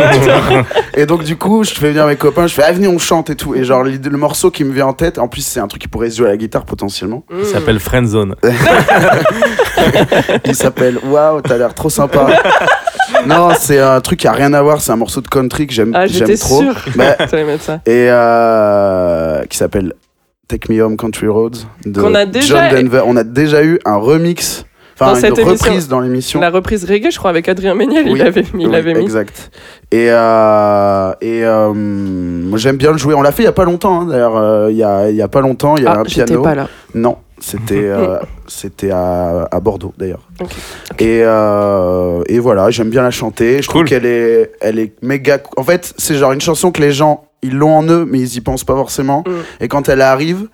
et 0.95 1.08
donc 1.08 1.23
du 1.23 1.36
coup, 1.36 1.63
je 1.63 1.71
fais 1.71 1.89
venir 1.89 2.06
mes 2.06 2.15
copains, 2.15 2.45
je 2.45 2.54
fais 2.54 2.62
ah 2.63 2.71
venez 2.71 2.88
on 2.88 2.99
chante 2.99 3.32
et 3.32 3.36
tout. 3.36 3.56
Et 3.56 3.63
genre 3.63 3.84
le 3.84 4.17
morceau 4.17 4.51
qui 4.51 4.63
me 4.63 4.71
vient 4.71 4.86
en 4.86 4.93
tête, 4.93 5.17
en 5.17 5.27
plus 5.27 5.41
c'est 5.41 5.60
un 5.60 5.67
truc 5.67 5.82
qui 5.82 5.88
pourrait 5.88 6.12
se 6.12 6.17
jouer 6.17 6.27
à 6.27 6.32
la 6.32 6.38
guitare 6.38 6.65
potentiellement. 6.65 7.23
Mm. 7.32 7.36
Il 7.39 7.45
s'appelle 7.47 7.80
Friendzone. 7.80 8.36
Il 10.45 10.56
s'appelle 10.56 10.99
Waouh, 11.04 11.31
t'as 11.41 11.58
l'air 11.58 11.74
trop 11.74 11.89
sympa. 11.89 12.28
non, 13.28 13.50
c'est 13.58 13.80
un 13.80 14.02
truc 14.02 14.20
qui 14.20 14.28
a 14.28 14.32
rien 14.32 14.54
à 14.54 14.62
voir. 14.62 14.82
C'est 14.82 14.91
un 14.91 14.96
morceau 14.98 15.22
de 15.22 15.28
country 15.28 15.67
que 15.67 15.74
j'aime 15.74 15.91
Ah, 15.96 16.08
j'aime 16.08 16.36
trop. 16.38 16.62
allais 16.98 17.44
mettre 17.46 17.63
ça. 17.63 17.76
et 17.86 18.08
euh, 18.10 19.44
qui 19.46 19.58
s'appelle 19.58 19.94
Take 20.48 20.72
Me 20.74 20.82
Home 20.82 20.98
Country 20.98 21.28
Roads 21.28 21.65
de 21.86 22.02
Qu'on 22.02 22.13
a 22.15 22.26
déjà- 22.26 22.70
John 22.72 22.84
Denver. 22.84 23.04
On 23.06 23.15
a 23.15 23.24
déjà 23.24 23.63
eu 23.63 23.80
un 23.86 23.96
remix, 23.96 24.65
enfin 24.96 25.12
Dans 25.12 25.15
une 25.15 25.22
cette 25.22 25.39
émission. 25.39 25.65
reprise 25.67 25.88
dans 25.88 26.00
l'émission. 26.02 26.39
La 26.41 26.50
reprise 26.50 26.84
reggae, 26.86 27.10
je 27.12 27.17
crois, 27.17 27.30
avec 27.30 27.48
Adrien 27.48 27.74
Méniel, 27.76 28.08
il 28.08 28.17
l'avait 28.17 28.44
mis. 28.54 28.65
Oui. 28.67 29.02
Exact. 29.04 29.52
Et, 29.91 30.08
euh, 30.10 31.12
et 31.22 31.44
euh, 31.46 31.72
moi 31.74 32.58
j'aime 32.60 32.78
bien 32.78 32.91
le 32.91 32.98
jouer. 32.98 33.13
On 33.13 33.22
l'a 33.22 33.32
fait 33.32 33.44
il 33.44 33.46
y 33.46 33.50
a 33.50 33.54
pas 33.54 33.63
longtemps, 33.65 34.02
hein, 34.02 34.06
d'ailleurs. 34.10 34.36
euh, 34.38 34.67
Il 34.72 34.78
y, 34.78 34.84
a, 34.84 35.10
il 35.10 35.15
y 35.15 35.22
a 35.22 35.28
pas 35.28 35.41
longtemps, 35.41 35.78
il 35.78 35.84
y 35.84 35.88
a 35.88 35.91
Ah, 35.94 36.00
un 36.00 36.04
piano. 36.04 36.41
pas 36.41 36.56
là. 36.56 36.67
Non, 36.96 37.17
c'était 37.41 37.75
euh, 37.89 38.19
c'était 38.47 38.91
à, 38.91 39.47
à 39.51 39.60
Bordeaux 39.60 39.93
d'ailleurs. 39.97 40.27
Et, 40.99 41.21
euh, 41.23 42.23
et 42.27 42.39
voilà, 42.39 42.69
j'aime 42.69 42.89
bien 42.89 43.04
la 43.04 43.12
chanter. 43.12 43.62
Je 43.62 43.67
trouve 43.67 43.84
qu'elle 43.84 44.06
est, 44.06 44.51
elle 44.62 44.80
est 44.80 44.93
méga. 45.01 45.41
En 45.58 45.63
fait, 45.63 45.93
c'est 45.97 46.15
genre 46.15 46.32
une 46.32 46.41
chanson 46.41 46.71
que 46.71 46.82
les 46.82 46.91
gens 46.91 47.25
ils 47.41 47.56
l'ont 47.56 47.75
en 47.75 47.84
eux, 47.88 48.06
mais 48.06 48.19
ils 48.19 48.38
y 48.38 48.41
pensent 48.41 48.63
pas 48.63 48.75
forcément. 48.75 49.23
Mm. 49.25 49.63
Et 49.63 49.67
quand 49.67 49.89
elle 49.89 50.01
arrive, 50.01 50.47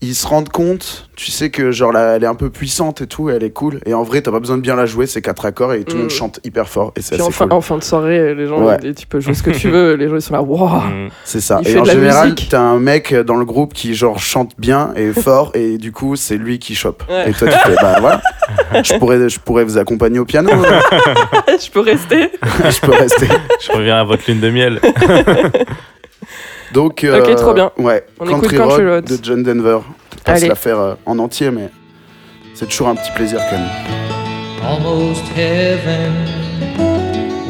ils 0.00 0.14
se 0.14 0.26
rendent 0.26 0.48
compte. 0.50 1.08
Tu 1.16 1.30
sais 1.30 1.48
que 1.50 1.70
genre 1.70 1.92
là, 1.92 2.16
elle 2.16 2.24
est 2.24 2.28
un 2.28 2.34
peu 2.34 2.50
puissante 2.50 3.00
et 3.00 3.06
tout, 3.06 3.30
elle 3.30 3.42
est 3.44 3.50
cool. 3.50 3.78
Et 3.86 3.94
en 3.94 4.02
vrai, 4.02 4.20
t'as 4.20 4.32
pas 4.32 4.40
besoin 4.40 4.56
de 4.56 4.62
bien 4.62 4.74
la 4.74 4.84
jouer, 4.84 5.06
c'est 5.06 5.22
quatre 5.22 5.46
accords 5.46 5.72
et 5.72 5.84
tout 5.84 5.92
le 5.92 5.98
Mm. 5.98 6.00
monde 6.02 6.10
chante 6.10 6.40
hyper 6.44 6.68
fort. 6.68 6.92
Et 6.96 7.02
c'est 7.02 7.20
en 7.22 7.30
fin, 7.30 7.44
cool. 7.46 7.52
en 7.56 7.60
fin 7.60 7.78
de 7.78 7.84
soirée, 7.84 8.34
les 8.34 8.46
gens, 8.46 8.62
Ouais. 8.64 8.78
tu 8.94 9.06
peux 9.06 9.20
jouer 9.20 9.34
ce 9.34 9.42
que 9.42 9.50
tu 9.50 9.70
veux. 9.70 9.94
Les 9.94 10.08
gens, 10.08 10.16
ils 10.16 10.22
sont 10.22 10.34
là, 10.34 10.42
waouh. 10.42 10.80
Mm. 10.80 11.08
C'est 11.24 11.40
ça. 11.40 11.60
Il 11.62 11.68
et 11.70 11.78
en 11.78 11.84
général, 11.84 12.34
t'as 12.34 12.60
un 12.60 12.78
mec 12.78 13.14
dans 13.14 13.36
le 13.36 13.44
groupe 13.44 13.72
qui 13.74 13.94
genre 13.94 14.18
chante 14.18 14.52
bien 14.58 14.92
et 14.96 15.12
fort 15.12 15.52
et 15.54 15.78
du 15.78 15.92
coup, 15.92 16.16
c'est 16.16 16.36
lui 16.36 16.58
qui 16.58 16.74
chope. 16.74 17.04
Ouais. 17.08 17.30
Et 17.30 17.32
toi, 17.32 17.48
tu 17.48 17.58
fais 17.58 17.76
bah 17.80 17.96
voilà. 18.00 18.20
je 18.82 18.94
pourrais, 18.98 19.28
je 19.28 19.38
pourrais 19.40 19.64
vous 19.64 19.78
accompagner 19.78 20.18
au 20.18 20.24
piano. 20.24 20.50
je 21.48 21.70
peux 21.70 21.80
rester. 21.80 22.30
je 22.42 22.80
peux 22.80 22.92
rester. 22.92 23.28
Je 23.64 23.72
reviens 23.72 23.96
à 23.98 24.04
votre 24.04 24.24
lune 24.28 24.40
de 24.40 24.50
miel. 24.50 24.80
Donc, 26.74 27.06
Ok, 27.08 27.34
trop 27.36 27.54
bien. 27.54 27.70
Ouais, 27.78 28.04
On 28.20 28.26
Country, 28.26 28.56
écoute 28.56 28.58
Country 28.68 28.88
Road 28.88 29.04
de 29.04 29.16
John 29.22 29.42
Denver. 29.42 29.78
Je 29.80 30.16
vais 30.16 30.22
pas 30.24 30.32
se 30.34 30.36
Allez. 30.40 30.48
la 30.48 30.54
faire 30.56 30.78
euh, 30.78 30.94
en 31.06 31.18
entier, 31.20 31.50
mais 31.50 31.70
c'est 32.54 32.66
toujours 32.68 32.88
un 32.88 32.96
petit 32.96 33.12
plaisir 33.14 33.38
quand 33.48 33.56
même. 33.56 33.68
almost 34.66 35.22
heaven. 35.36 36.12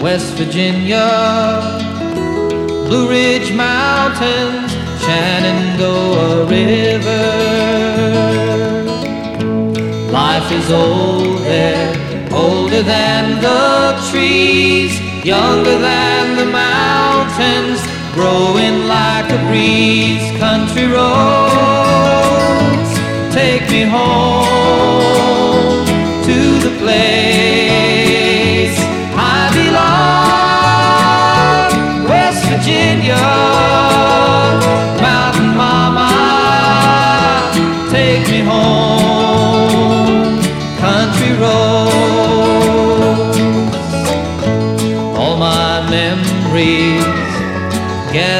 West 0.03 0.35
Virginia, 0.37 1.61
Blue 2.87 3.07
Ridge 3.09 3.51
Mountains, 3.53 4.69
Shenandoah 5.01 6.47
River. 6.47 7.31
Life 10.13 10.53
is 10.53 10.71
old 10.71 11.39
there, 11.45 11.93
older 12.31 12.83
than 12.83 13.41
the 13.41 13.95
trees, 14.11 15.01
younger 15.25 15.79
than 15.79 16.37
the 16.37 16.45
mountains, 16.53 17.81
growing 18.14 18.87
like 18.87 19.29
a 19.31 19.38
breeze. 19.48 20.22
Country 20.38 20.87
roads, 20.87 22.90
take 23.35 23.68
me 23.70 23.83
home 23.83 25.85
to 26.29 26.38
the 26.64 26.70
place 26.83 28.77
I 29.16 29.18
belong, 29.59 31.68
West 32.09 32.40
Virginia, 32.50 33.04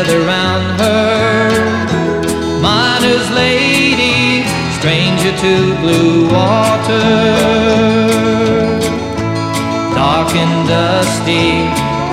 gather 0.05 0.21
round 0.27 0.81
her, 0.81 1.51
miner's 2.61 3.31
lady, 3.31 4.45
stranger 4.79 5.33
to 5.39 5.75
blue 5.81 6.29
water 6.31 7.01
dark 9.95 10.35
and 10.35 10.69
dusty, 10.69 11.69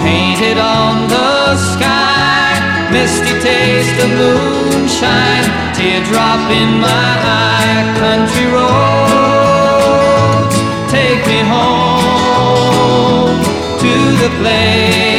painted 0.06 0.58
on 0.58 1.10
the 1.10 1.58
sky. 1.58 2.88
Misty 2.92 3.40
taste 3.42 4.00
of 4.04 4.10
moonshine, 4.20 5.50
teardrop 5.76 6.50
in 6.52 6.80
my 6.80 7.18
eye. 7.24 7.94
Country 8.00 8.48
roads, 8.56 9.76
take 10.92 11.26
me 11.28 11.40
home 11.54 13.40
to 13.80 13.94
the 14.22 14.30
place 14.40 15.11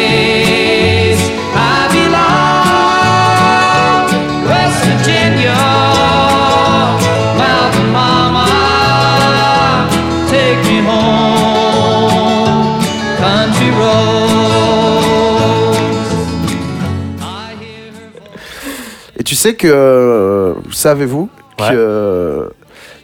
sais 19.42 19.55
que, 19.55 19.66
euh, 19.68 20.55
savez-vous, 20.70 21.28
Ouais. 21.61 21.68
que 21.70 21.74
euh, 21.76 22.48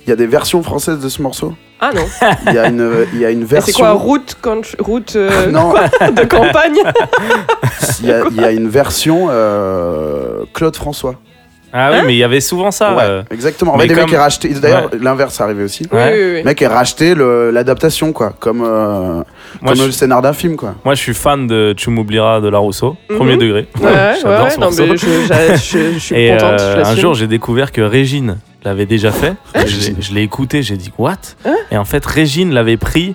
il 0.07 0.11
y 0.11 0.13
a 0.13 0.17
des 0.17 0.27
versions 0.27 0.63
françaises 0.63 0.99
de 1.01 1.09
ce 1.09 1.21
morceau? 1.23 1.53
Ah 1.81 1.91
non. 1.95 2.03
Il 2.47 2.55
y 2.55 2.59
a 2.59 2.67
une, 2.69 2.91
il 3.13 3.21
y 3.21 3.25
a 3.25 3.31
une 3.31 3.45
version. 3.45 3.73
c'est 3.73 3.79
quoi, 3.81 3.93
route, 3.93 4.37
country- 4.43 4.77
route 4.81 5.15
euh, 5.17 5.47
Non, 5.51 5.73
de 6.13 6.25
campagne? 6.25 6.79
Il 8.01 8.07
y, 8.09 8.13
a, 8.13 8.23
il 8.31 8.37
y 8.37 8.45
a 8.45 8.51
une 8.51 8.69
version 8.69 9.29
euh, 9.31 10.45
Claude 10.55 10.75
François. 10.77 11.17
Ah 11.73 11.91
oui, 11.93 11.99
mais 12.07 12.15
il 12.15 12.19
y 12.19 12.25
avait 12.25 12.41
souvent 12.41 12.71
ça. 12.71 12.95
ouais, 12.95 13.03
euh. 13.03 13.23
exactement. 13.31 13.75
En 13.75 13.77
mais 13.77 13.83
fait, 13.85 13.89
les 13.89 13.95
mecs 13.95 14.03
comme- 14.05 14.11
qui 14.11 14.17
racheté. 14.17 14.49
D'ailleurs, 14.51 14.91
l'inverse 15.01 15.41
arrivait 15.41 15.65
aussi. 15.65 15.87
Oui, 15.93 15.99
Ouais. 15.99 16.11
oui, 16.15 16.19
oui. 16.31 16.35
Les 16.37 16.43
mecs 16.45 16.59
qui 16.59 16.67
racheté 16.67 17.15
le- 17.15 17.51
l'adaptation, 17.51 18.13
quoi. 18.13 18.33
Comme, 18.41 18.63
euh, 18.65 19.15
Moi, 19.17 19.25
comme 19.73 19.77
je, 19.77 19.85
le 19.85 19.91
scénar 19.93 20.23
d'un 20.23 20.33
film, 20.33 20.57
quoi. 20.57 20.75
moi, 20.85 20.95
je 20.95 21.01
suis 21.01 21.15
fan 21.15 21.47
de 21.47 21.75
Tu 21.77 21.91
m'oublieras 21.91 22.41
de 22.41 22.49
La 22.49 22.59
Rousseau, 22.59 22.97
Mhm. 23.11 23.17
premier 23.17 23.37
degré. 23.37 23.67
Ouais, 23.81 23.85
ouais, 23.87 23.91
ouais, 24.25 24.57
non, 24.59 24.71
mais 24.71 24.97
je, 24.97 24.97
je- 24.97 25.57
je- 25.57 25.93
je 25.95 25.99
suis 25.99 26.15
Et 26.17 26.31
contente. 26.31 26.61
euh, 26.61 26.85
je 26.85 26.89
un 26.91 26.97
jour, 26.97 27.15
j'ai 27.15 27.27
découvert 27.27 27.71
que 27.73 27.81
Régine 27.83 28.39
l'avait 28.65 28.87
déjà 28.87 29.13
fait. 29.13 29.35
Hein 29.55 29.63
je 29.67 29.91
l'ai- 29.91 29.97
je 30.01 30.15
l'ai 30.15 30.23
écouté, 30.23 30.63
j'ai 30.63 30.77
dit 30.77 30.91
what? 30.99 31.15
Hein 31.47 31.55
Et 31.71 31.77
en 31.77 31.85
fait, 31.85 32.05
Régine 32.05 32.53
l'avait 32.55 32.77
pris. 32.77 33.15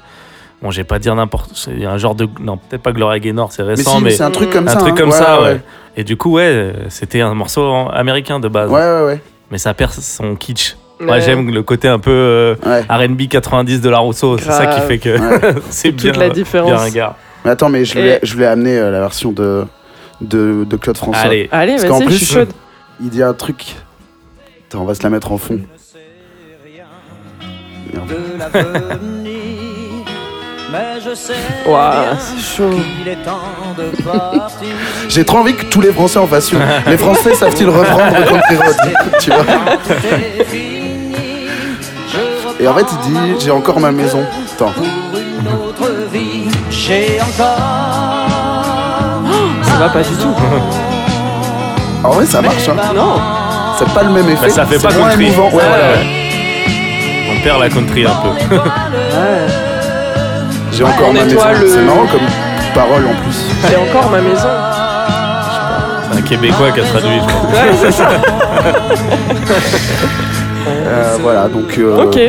Bon, 0.63 0.71
je 0.71 0.77
vais 0.77 0.83
pas 0.85 0.97
dire 0.97 1.13
n'importe. 1.13 1.51
C'est 1.55 1.85
un 1.85 1.97
genre 1.97 2.15
de. 2.15 2.27
Non, 2.39 2.57
peut-être 2.57 2.81
pas 2.81 2.93
Gloria 2.93 3.19
Gaynor, 3.19 3.51
c'est 3.51 3.61
Mais 3.63 3.69
récent, 3.75 3.97
si, 3.97 4.03
mais. 4.03 4.11
c'est 4.11 4.23
un 4.23 4.31
truc 4.31 4.49
comme 4.49 4.67
un 4.67 4.71
ça. 4.71 4.77
truc 4.79 4.93
hein. 4.93 4.95
comme 4.97 5.09
Ouais, 5.09 5.17
ça, 5.17 5.41
ouais. 5.41 5.47
ouais. 5.47 5.61
Et 5.97 6.03
du 6.05 6.15
coup, 6.17 6.31
ouais, 6.31 6.73
c'était 6.89 7.19
un 7.21 7.33
morceau 7.33 7.69
américain 7.93 8.39
de 8.39 8.47
base. 8.47 8.71
Ouais, 8.71 8.79
ouais, 8.79 9.05
ouais. 9.05 9.21
Mais 9.51 9.57
ça 9.59 9.73
perd 9.73 9.91
son 9.91 10.35
kitsch. 10.35 10.75
Ouais. 11.01 11.05
Moi, 11.07 11.19
j'aime 11.19 11.53
le 11.53 11.61
côté 11.63 11.87
un 11.89 11.99
peu 11.99 12.11
euh, 12.11 12.55
ouais. 12.65 12.81
RB 13.07 13.27
90 13.29 13.81
de 13.81 13.89
La 13.89 13.97
Rousseau. 13.99 14.37
C'est 14.37 14.45
ça 14.51 14.65
qui 14.67 14.79
fait 14.81 14.97
que 14.99 15.09
Ouais. 15.19 15.55
c'est 15.69 15.91
Toute 15.91 16.03
bien. 16.03 16.13
la 16.13 16.29
différence. 16.29 16.69
Bien 16.71 16.79
ringard. 16.79 17.15
Mais 17.43 17.51
attends, 17.51 17.67
mais 17.69 17.83
je 17.83 17.93
voulais, 17.95 18.19
Et- 18.23 18.25
je 18.25 18.33
voulais 18.33 18.45
amener 18.47 18.77
euh, 18.77 18.89
la 18.89 19.01
version 19.01 19.33
de, 19.33 19.65
de, 20.21 20.63
de 20.63 20.77
Claude 20.77 20.95
François. 20.97 21.23
Allez, 21.25 21.49
Allez, 21.51 21.73
Parce 21.73 21.85
qu'en 21.89 21.99
vas-y, 21.99 22.09
je 22.11 22.15
suis 22.15 22.25
plus- 22.25 22.33
chaude. 22.35 22.53
Il 23.01 23.09
dit 23.09 23.21
un 23.21 23.33
truc. 23.33 23.75
Attends, 24.69 24.81
on 24.83 24.85
va 24.85 24.95
se 24.95 25.03
la 25.03 25.09
mettre 25.09 25.31
en 25.33 25.37
fond. 25.37 25.59
Merde. 27.93 28.13
Bien 30.73 32.17
c'est 32.17 32.41
chaud. 32.57 32.69
qu'il 32.69 33.07
est 33.07 33.15
temps 33.23 33.39
de 33.77 34.01
partir. 34.03 34.67
J'ai 35.09 35.23
trop 35.25 35.37
envie 35.39 35.55
que 35.55 35.65
tous 35.65 35.81
les 35.81 35.91
Français 35.93 36.19
en 36.19 36.27
fassent 36.27 36.51
une. 36.51 36.59
Les 36.87 36.97
Français 36.97 37.33
savent-ils 37.35 37.69
reprendre 37.69 38.13
Country 38.25 38.55
Road 38.55 38.75
Tu 39.19 39.29
vois 39.31 39.45
Et 42.59 42.67
en 42.67 42.73
fait, 42.73 42.85
il 43.05 43.11
dit 43.11 43.45
J'ai 43.45 43.51
encore 43.51 43.79
ma 43.79 43.91
maison. 43.91 44.23
Attends. 44.55 44.71
pour 44.71 45.19
une 45.19 45.47
autre 45.67 45.91
vie. 46.11 46.45
J'ai 46.69 47.19
encore. 47.21 47.57
Ça 49.63 49.75
va 49.79 49.89
pas 49.89 50.01
du 50.01 50.15
tout. 50.15 50.35
En 52.03 52.09
vrai, 52.11 52.25
ça 52.25 52.41
marche. 52.41 52.67
Hein. 52.69 52.75
Non. 52.95 53.15
C'est 53.79 53.89
pas 53.93 54.03
le 54.03 54.09
même 54.11 54.29
effet. 54.29 54.47
Bah, 54.47 54.53
ça 54.53 54.65
fait 54.65 54.79
pas 54.79 54.93
moins 54.93 55.09
country. 55.09 55.25
émouvant. 55.27 55.49
Ouais, 55.49 55.55
Ouais, 55.55 55.63
voilà, 55.67 55.87
ouais. 55.87 55.97
ouais. 55.97 57.37
on 57.37 57.43
perd 57.43 57.59
la 57.61 57.69
country 57.69 58.05
un 58.05 58.09
peu. 58.15 58.55
Ouais. 58.55 59.72
J'ai 60.73 60.83
encore 60.83 61.13
ma 61.13 61.23
maison. 61.23 61.39
le- 61.61 61.67
C'est 61.67 61.81
marrant 61.81 62.07
comme 62.07 62.21
parole 62.73 63.03
en 63.05 63.13
plus. 63.23 63.45
J'ai 63.69 63.75
encore 63.75 64.09
ma 64.09 64.21
maison. 64.21 64.47
C'est 66.11 66.17
un 66.17 66.21
Québécois 66.21 66.71
qui 66.71 66.79
a 66.81 66.83
traduit, 66.83 67.19
je 67.19 67.25
pense. 67.25 67.43
Ouais, 67.53 67.71
c'est 67.81 67.91
ça. 67.91 68.09
Euh, 70.85 71.17
voilà, 71.21 71.47
donc. 71.47 71.77
euh, 71.77 72.03
Ok. 72.03 72.19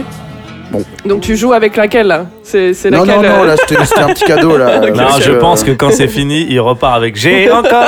bon. 0.70 0.82
Donc 1.06 1.20
tu 1.22 1.36
joues 1.36 1.52
avec 1.52 1.76
laquelle 1.76 2.06
là? 2.08 2.26
C'est 2.42 2.74
c'est 2.74 2.90
Non, 2.90 3.04
laquelle 3.04 3.22
non, 3.22 3.36
non, 3.38 3.42
euh, 3.44 3.46
là, 3.46 3.54
c'était 3.56 3.84
c'était 3.84 4.00
un 4.00 4.08
petit 4.08 4.24
cadeau 4.24 4.56
là. 4.58 4.80
Non, 4.94 5.06
je 5.20 5.32
pense 5.32 5.62
que 5.62 5.70
quand 5.72 5.90
c'est 5.92 6.08
fini, 6.08 6.46
il 6.48 6.60
repart 6.60 6.96
avec 6.96 7.16
J'ai 7.16 7.50
encore 7.50 7.84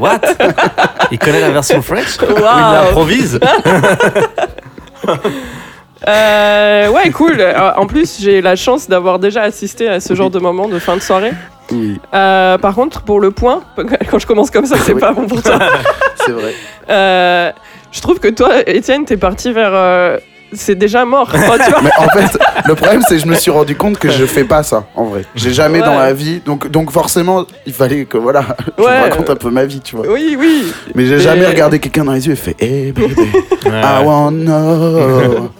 What? 0.00 0.20
Il 1.10 1.18
connaît 1.18 1.40
la 1.40 1.50
version 1.50 1.80
French? 1.82 2.18
Ou 2.22 2.24
il 2.36 2.42
Waouh. 2.42 3.38
Euh, 6.06 6.88
ouais, 6.90 7.10
cool. 7.10 7.36
Euh, 7.38 7.70
En 7.76 7.86
plus, 7.86 8.18
j'ai 8.20 8.40
la 8.42 8.56
chance 8.56 8.88
d'avoir 8.88 9.18
déjà 9.18 9.42
assisté 9.42 9.88
à 9.88 10.00
ce 10.00 10.14
genre 10.14 10.30
de 10.30 10.38
moment 10.38 10.68
de 10.68 10.78
fin 10.78 10.96
de 10.96 11.02
soirée. 11.02 11.32
Oui, 11.72 11.98
Euh, 12.14 12.58
par 12.58 12.74
contre, 12.74 13.02
pour 13.02 13.20
le 13.20 13.30
point, 13.30 13.62
quand 14.10 14.18
je 14.18 14.26
commence 14.26 14.50
comme 14.50 14.66
ça, 14.66 14.76
c'est 14.84 14.92
Oui. 14.92 15.00
pas 15.00 15.12
bon 15.12 15.26
pour 15.26 15.42
toi. 15.42 15.58
c'est 16.24 16.32
vrai. 16.32 16.54
Euh, 16.90 17.50
je 17.90 18.00
trouve 18.00 18.20
que 18.20 18.28
toi, 18.28 18.50
Étienne, 18.66 19.04
t'es 19.04 19.16
parti 19.16 19.52
vers. 19.52 19.70
euh, 19.72 20.18
c'est 20.52 20.76
déjà 20.76 21.04
mort. 21.04 21.28
Tu 21.32 21.38
vois 21.38 21.56
Mais 21.82 21.90
en 21.98 22.08
fait, 22.08 22.38
le 22.66 22.74
problème, 22.76 23.02
c'est 23.08 23.16
que 23.16 23.20
je 23.22 23.26
me 23.26 23.34
suis 23.34 23.50
rendu 23.50 23.74
compte 23.74 23.98
que 23.98 24.08
je 24.10 24.24
fais 24.26 24.44
pas 24.44 24.62
ça, 24.62 24.84
en 24.94 25.04
vrai. 25.06 25.22
J'ai 25.34 25.52
jamais 25.52 25.80
dans 25.80 25.96
ma 25.96 26.12
vie. 26.12 26.40
Donc, 26.46 26.70
donc 26.70 26.92
forcément, 26.92 27.44
il 27.66 27.72
fallait 27.72 28.04
que, 28.04 28.16
voilà, 28.16 28.44
je 28.78 28.84
Ouais. 28.84 29.00
raconte 29.00 29.28
un 29.28 29.34
peu 29.36 29.50
ma 29.50 29.64
vie, 29.64 29.80
tu 29.80 29.96
vois. 29.96 30.06
Oui, 30.08 30.36
oui. 30.38 30.72
Mais 30.94 31.06
j'ai 31.06 31.16
Mais- 31.16 31.20
jamais 31.20 31.46
regardé 31.46 31.80
quelqu'un 31.80 32.04
dans 32.04 32.12
les 32.12 32.24
yeux 32.28 32.34
et 32.34 32.36
fait 32.36 32.54
Hey 32.62 32.92
baby, 32.92 33.14
Ouais, 33.16 33.70
I 33.82 34.04
wanna 34.04 34.30
know. 34.30 35.50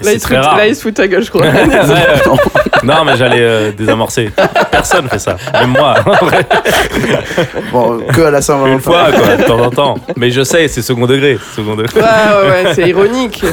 Là, 0.00 0.04
C'est 0.10 0.14
il 0.14 0.20
se 0.20 0.24
très 0.26 0.36
fout- 0.36 0.44
rare. 0.44 0.56
là, 0.56 0.66
il 0.66 0.74
se 0.76 0.82
fout 0.82 0.94
ta 0.94 1.06
gueule, 1.06 1.22
je 1.22 1.30
crois. 1.30 1.46
Non, 2.82 3.04
mais 3.06 3.16
j'allais 3.16 3.40
euh, 3.40 3.70
désamorcer. 3.72 4.30
Personne 4.70 5.08
fait 5.08 5.18
ça. 5.20 5.36
Même 5.52 5.70
moi. 5.70 5.94
Bon, 7.72 8.00
que 8.12 8.20
à 8.22 8.30
la 8.30 8.38
Une 8.38 8.42
Saint-Valentin. 8.42 8.80
fois, 8.80 9.06
quoi, 9.12 9.36
de 9.36 9.42
temps 9.44 9.60
en 9.60 9.70
temps. 9.70 9.94
Mais 10.16 10.30
je 10.30 10.42
sais, 10.42 10.68
c'est 10.68 10.82
second 10.82 11.06
degré. 11.06 11.38
Second 11.56 11.76
degré. 11.76 12.00
Ouais, 12.00 12.06
ouais, 12.06 12.64
ouais, 12.64 12.74
c'est 12.74 12.88
ironique. 12.88 13.44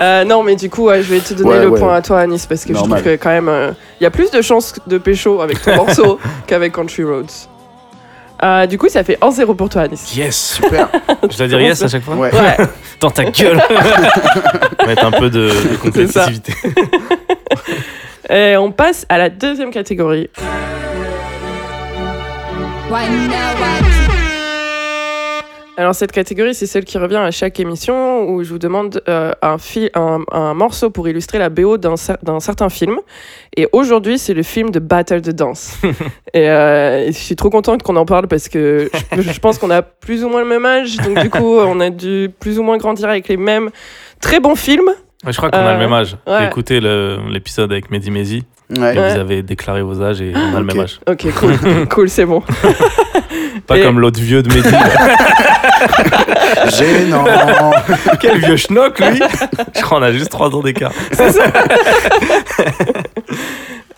Euh, 0.00 0.24
non, 0.24 0.42
mais 0.42 0.56
du 0.56 0.68
coup, 0.70 0.86
ouais, 0.86 1.02
je 1.02 1.12
vais 1.14 1.20
te 1.20 1.34
donner 1.34 1.50
Ouais, 1.50 1.60
le 1.62 1.68
ouais. 1.68 1.78
point 1.78 1.94
à 1.94 2.02
toi, 2.02 2.20
Anis, 2.20 2.46
parce 2.46 2.64
que 2.64 2.72
Normal. 2.72 2.98
je 2.98 3.02
trouve 3.04 3.16
que 3.18 3.22
quand 3.22 3.30
même, 3.30 3.74
il 4.00 4.04
y 4.04 4.06
a 4.06 4.10
plus 4.10 4.30
de 4.30 4.40
chances 4.42 4.74
de 4.86 4.98
pécho 4.98 5.40
avec 5.42 5.62
ton 5.62 5.76
morceau 5.76 6.18
qu'avec 6.46 6.72
Country 6.72 7.04
Roads. 7.04 7.48
Euh, 8.42 8.66
du 8.66 8.76
coup, 8.76 8.88
ça 8.88 9.04
fait 9.04 9.18
1-0 9.20 9.54
pour 9.54 9.68
toi, 9.68 9.82
Anis. 9.82 10.16
Yes 10.16 10.54
Super. 10.60 10.88
Je 11.30 11.36
dois 11.36 11.46
dire 11.46 11.60
yes 11.60 11.82
à 11.82 11.88
chaque 11.88 12.02
fois 12.02 12.16
Ouais. 12.16 12.30
Ouais, 12.34 12.56
Dans 13.00 13.10
ta 13.10 13.24
gueule 13.24 13.60
Mettre 14.86 15.04
un 15.04 15.10
peu 15.12 15.30
de, 15.30 15.48
de 15.48 15.76
compétitivité. 15.76 16.52
et 18.28 18.56
on 18.56 18.72
passe 18.72 19.06
à 19.08 19.18
la 19.18 19.30
deuxième 19.30 19.70
catégorie. 19.70 20.28
Alors 25.78 25.94
cette 25.94 26.12
catégorie, 26.12 26.54
c'est 26.54 26.66
celle 26.66 26.84
qui 26.84 26.98
revient 26.98 27.16
à 27.16 27.30
chaque 27.30 27.58
émission 27.58 28.28
où 28.28 28.44
je 28.44 28.50
vous 28.50 28.58
demande 28.58 29.02
euh, 29.08 29.32
un, 29.40 29.56
fi- 29.56 29.88
un, 29.94 30.20
un 30.30 30.52
morceau 30.52 30.90
pour 30.90 31.08
illustrer 31.08 31.38
la 31.38 31.48
BO 31.48 31.78
d'un 31.78 31.94
cer- 31.94 32.22
d'un 32.22 32.40
certain 32.40 32.68
film. 32.68 32.98
Et 33.56 33.66
aujourd'hui, 33.72 34.18
c'est 34.18 34.34
le 34.34 34.42
film 34.42 34.68
de 34.70 34.78
Battle 34.80 35.22
de 35.22 35.32
danse. 35.32 35.78
et, 36.34 36.50
euh, 36.50 37.06
et 37.06 37.12
je 37.12 37.18
suis 37.18 37.36
trop 37.36 37.48
contente 37.48 37.82
qu'on 37.82 37.96
en 37.96 38.04
parle 38.04 38.28
parce 38.28 38.50
que 38.50 38.90
je, 39.16 39.22
je 39.22 39.40
pense 39.40 39.56
qu'on 39.58 39.70
a 39.70 39.80
plus 39.80 40.24
ou 40.24 40.28
moins 40.28 40.42
le 40.42 40.48
même 40.48 40.66
âge. 40.66 40.98
Donc 40.98 41.18
du 41.20 41.30
coup, 41.30 41.56
on 41.58 41.80
a 41.80 41.88
dû 41.88 42.28
plus 42.38 42.58
ou 42.58 42.62
moins 42.62 42.76
grandir 42.76 43.08
avec 43.08 43.28
les 43.28 43.38
mêmes 43.38 43.70
très 44.20 44.40
bons 44.40 44.56
films. 44.56 44.90
Ouais, 45.24 45.32
je 45.32 45.36
crois 45.38 45.50
qu'on 45.50 45.56
a 45.58 45.68
Euh, 45.70 45.72
le 45.72 45.78
même 45.78 45.92
âge. 45.94 46.16
ouais. 46.26 46.36
J'ai 46.40 46.46
écouté 46.48 46.80
l'épisode 46.80 47.72
avec 47.72 47.90
Mehdi 47.90 48.10
Mezi 48.10 48.42
Ouais. 48.78 48.94
et 48.94 48.98
Ouais. 48.98 49.12
vous 49.14 49.20
avez 49.20 49.42
déclaré 49.42 49.82
vos 49.82 50.00
âges 50.02 50.20
et 50.22 50.32
on 50.34 50.56
a 50.56 50.60
le 50.60 50.66
Ok. 50.66 50.74
même 50.74 50.84
âge. 50.84 51.00
Ok, 51.08 51.26
cool, 51.34 51.88
cool, 51.90 52.08
c'est 52.08 52.24
bon. 52.24 52.42
Pas 53.66 53.78
Et- 53.78 53.82
comme 53.82 54.00
l'autre 54.00 54.20
vieux 54.20 54.42
de 54.42 54.48
Mehdi. 54.52 54.68
Gênant. 56.76 57.24
Quel 58.20 58.38
vieux 58.38 58.56
schnock, 58.56 58.98
lui 59.00 59.20
Je 59.74 59.80
crois 59.82 59.98
qu'on 59.98 60.04
a 60.04 60.12
juste 60.12 60.30
3 60.30 60.54
ans 60.56 60.62
d'écart. 60.62 60.92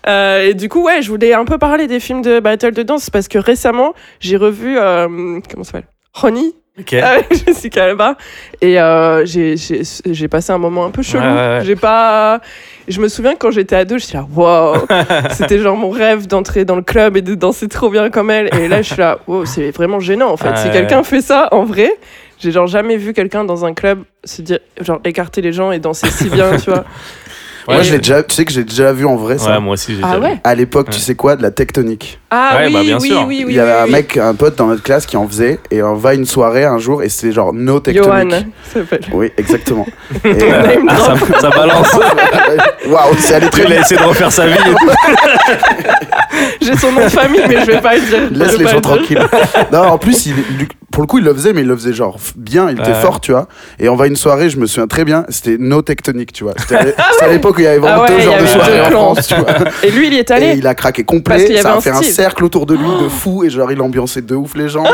Euh, 0.06 0.48
et 0.48 0.54
du 0.54 0.68
coup, 0.68 0.84
ouais, 0.84 1.00
je 1.00 1.08
voulais 1.08 1.32
un 1.32 1.46
peu 1.46 1.56
parler 1.56 1.86
des 1.86 1.98
films 1.98 2.20
de 2.20 2.38
battle 2.40 2.72
de 2.72 2.82
danse 2.82 3.08
parce 3.08 3.26
que 3.28 3.38
récemment, 3.38 3.94
j'ai 4.20 4.36
revu 4.36 4.76
euh, 4.78 5.40
comment 5.50 5.64
ça 5.64 5.72
s'appelle? 5.72 5.88
Honey 6.22 6.52
Ok. 6.78 6.92
avec 6.94 7.32
Jessica 7.46 7.84
Alba 7.84 8.16
et 8.60 8.80
euh, 8.80 9.24
j'ai- 9.24 10.28
passé 10.28 10.52
un 10.52 10.58
moment 10.58 10.84
un 10.86 10.90
peu 10.90 11.02
chelou. 11.02 11.22
Ouais, 11.22 11.28
ouais, 11.28 11.34
ouais. 11.58 11.60
J'ai 11.64 11.76
pas. 11.76 12.40
Je 12.88 13.00
me 13.00 13.08
souviens 13.08 13.34
quand 13.36 13.50
j'étais 13.52 13.76
ado, 13.76 13.96
je 13.96 14.04
suis 14.04 14.14
là, 14.16 14.26
wow, 14.34 14.74
c'était 15.30 15.58
genre 15.58 15.76
mon 15.76 15.90
rêve 15.90 16.26
d'entrer 16.26 16.64
dans 16.64 16.76
le 16.76 16.82
club 16.82 17.16
et 17.16 17.22
de 17.22 17.34
danser 17.34 17.68
trop 17.68 17.90
bien 17.90 18.10
comme 18.10 18.30
elle. 18.30 18.52
Et 18.58 18.66
là, 18.68 18.82
je 18.82 18.88
suis 18.92 19.00
là, 19.00 19.18
wow, 19.26 19.44
c'est 19.46 19.70
vraiment 19.70 20.00
gênant 20.00 20.30
en 20.32 20.36
fait. 20.36 20.50
Ah 20.52 20.56
si 20.56 20.70
quelqu'un 20.70 21.02
fait 21.04 21.20
ça 21.22 21.48
en 21.52 21.64
vrai, 21.64 21.90
j'ai 22.40 22.50
genre 22.50 22.66
jamais 22.66 22.96
vu 22.96 23.12
quelqu'un 23.12 23.44
dans 23.44 23.64
un 23.64 23.72
club 23.72 24.02
se 24.24 24.42
dire, 24.42 24.58
genre 24.80 25.00
écarter 25.04 25.40
les 25.42 25.52
gens 25.52 25.70
et 25.70 25.78
danser 25.78 26.08
si 26.10 26.28
bien, 26.28 26.56
tu 26.56 26.70
vois. 26.70 26.84
Moi, 27.66 27.82
je 27.82 27.92
l'ai 27.92 27.98
déjà, 27.98 28.22
tu 28.22 28.34
sais 28.34 28.44
que 28.44 28.52
j'ai 28.52 28.64
déjà 28.64 28.92
vu 28.92 29.06
en 29.06 29.16
vrai 29.16 29.38
ça. 29.38 29.52
Ouais, 29.52 29.60
moi 29.60 29.72
aussi, 29.74 29.94
j'ai 29.94 30.00
Ah 30.02 30.16
déjà 30.16 30.18
vu. 30.18 30.24
ouais 30.34 30.40
À 30.44 30.54
l'époque, 30.54 30.90
tu 30.90 30.98
sais 30.98 31.14
quoi, 31.14 31.34
de 31.36 31.42
la 31.42 31.50
tectonique. 31.50 32.18
Ah 32.30 32.56
Ouais, 32.58 32.66
oui, 32.66 32.72
bah, 32.72 32.82
bien 32.82 32.98
oui, 33.00 33.08
sûr. 33.08 33.24
oui, 33.26 33.44
oui, 33.46 33.52
Il 33.52 33.56
y 33.56 33.60
avait 33.60 33.72
oui, 33.72 33.78
un 33.80 33.84
oui. 33.84 33.90
mec, 33.92 34.16
un 34.18 34.34
pote 34.34 34.56
dans 34.56 34.66
notre 34.66 34.82
classe 34.82 35.06
qui 35.06 35.16
en 35.16 35.26
faisait, 35.26 35.58
et 35.70 35.82
on 35.82 35.94
va 35.94 36.10
à 36.10 36.14
une 36.14 36.26
soirée 36.26 36.64
un 36.64 36.78
jour, 36.78 37.02
et 37.02 37.08
c'était 37.08 37.32
genre 37.32 37.52
no 37.54 37.80
tectonique. 37.80 38.30
Johan, 38.30 38.30
ça 38.30 38.80
s'appelle. 38.80 39.00
Oui, 39.12 39.30
exactement. 39.38 39.86
Et, 40.24 40.28
euh, 40.28 40.62
Ah, 40.88 40.96
ça, 40.96 41.40
ça 41.40 41.50
balance. 41.50 41.92
Waouh, 42.86 43.14
c'est 43.18 43.34
allé 43.34 43.48
très 43.48 43.62
Il 43.62 43.72
a 43.72 43.76
vite. 43.76 43.84
essayé 43.86 44.00
de 44.00 44.06
refaire 44.06 44.30
sa 44.32 44.46
vie. 44.46 44.52
et 44.54 44.70
tout. 44.74 44.90
J'ai 46.60 46.76
son 46.76 46.92
nom 46.92 47.04
de 47.04 47.08
famille, 47.08 47.42
mais 47.48 47.60
je 47.60 47.66
vais 47.66 47.80
pas 47.80 47.94
le 47.94 48.00
dire. 48.02 48.18
Laisse 48.30 48.58
les 48.58 48.66
gens 48.68 48.80
tranquilles. 48.80 49.20
Non, 49.72 49.80
en 49.88 49.98
plus, 49.98 50.26
il, 50.26 50.34
pour 50.94 51.02
le 51.02 51.06
coup, 51.08 51.18
il 51.18 51.24
le 51.24 51.34
faisait, 51.34 51.52
mais 51.52 51.62
il 51.62 51.66
le 51.66 51.76
faisait 51.76 51.92
genre 51.92 52.18
bien, 52.36 52.70
il 52.70 52.78
était 52.78 52.88
Ouais. 52.90 52.94
fort, 52.94 53.20
tu 53.20 53.32
vois. 53.32 53.48
Et 53.80 53.88
on 53.88 53.96
va 53.96 54.04
à 54.04 54.06
une 54.06 54.14
soirée, 54.16 54.48
je 54.48 54.58
me 54.58 54.66
souviens 54.66 54.86
très 54.86 55.04
bien, 55.04 55.24
c'était 55.28 55.56
no 55.58 55.82
tectonique, 55.82 56.32
tu 56.32 56.44
vois. 56.44 56.54
C'était 56.56 56.76
à 56.96 57.24
à 57.24 57.28
l'époque 57.28 57.56
où 57.56 57.60
il 57.60 57.64
y 57.64 57.66
avait 57.66 57.78
vraiment 57.78 58.04
Ah 58.06 58.10
ouais, 58.10 58.16
deux 58.16 58.22
genres 58.22 58.38
de 58.40 58.46
soirées 58.46 58.80
en. 58.80 58.90
France, 58.90 59.26
tu 59.26 59.34
vois. 59.34 59.46
Et 59.82 59.90
lui, 59.90 60.06
il 60.06 60.14
y 60.14 60.18
est 60.18 60.30
Et 60.30 60.32
allé. 60.32 60.54
il 60.56 60.66
a 60.66 60.74
craqué 60.74 61.04
complet, 61.04 61.60
ça 61.60 61.72
a 61.72 61.76
un 61.76 61.80
fait 61.80 61.90
un 61.90 62.02
cercle 62.02 62.44
autour 62.44 62.64
de 62.66 62.74
lui 62.74 62.88
de 63.02 63.08
fou, 63.08 63.44
et 63.44 63.50
genre 63.50 63.70
il 63.72 63.80
ambiançait 63.82 64.22
de 64.22 64.34
ouf 64.34 64.54
les 64.54 64.68
gens. 64.68 64.84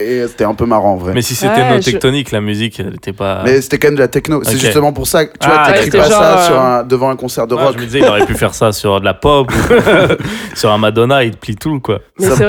Et, 0.00 0.04
et 0.04 0.26
c'était 0.26 0.44
un 0.44 0.54
peu 0.54 0.66
marrant 0.66 0.94
en 0.94 0.96
vrai. 0.96 1.12
Mais 1.14 1.22
si 1.22 1.34
c'était 1.36 1.80
je- 1.80 1.84
tectoniques, 1.90 2.32
la 2.32 2.40
musique, 2.40 2.80
elle 2.80 2.94
était 2.96 3.12
pas. 3.12 3.42
Mais 3.44 3.60
c'était 3.60 3.78
quand 3.78 3.88
même 3.88 3.94
de 3.94 4.00
la 4.00 4.08
techno. 4.08 4.42
C'est 4.44 4.58
justement 4.58 4.92
pour 4.92 5.06
ça 5.06 5.24
que 5.26 5.38
tu 5.38 5.46
vois, 5.48 5.58
Ah, 5.60 5.66
t'écris 5.72 5.84
c'était 5.84 5.98
pas 5.98 6.08
genre, 6.10 6.18
ça 6.20 6.38
euh, 6.38 6.46
sur 6.46 6.60
un- 6.60 6.82
devant 6.82 7.10
un 7.10 7.16
concert 7.16 7.46
de 7.46 7.54
Ouais, 7.54 7.62
rock. 7.62 7.74
je 7.76 7.80
me 7.80 7.84
disais, 7.86 8.00
il 8.00 8.06
aurait 8.06 8.26
pu 8.26 8.34
faire 8.34 8.54
ça 8.54 8.72
sur 8.72 8.98
de 9.00 9.04
la 9.04 9.14
pop 9.14 9.50
ou 9.52 9.74
sur 10.56 10.72
un 10.72 10.78
Madonna, 10.78 11.22
il 11.24 11.30
te 11.32 11.36
plie 11.36 11.56
tout, 11.56 11.78
quoi. 11.80 12.00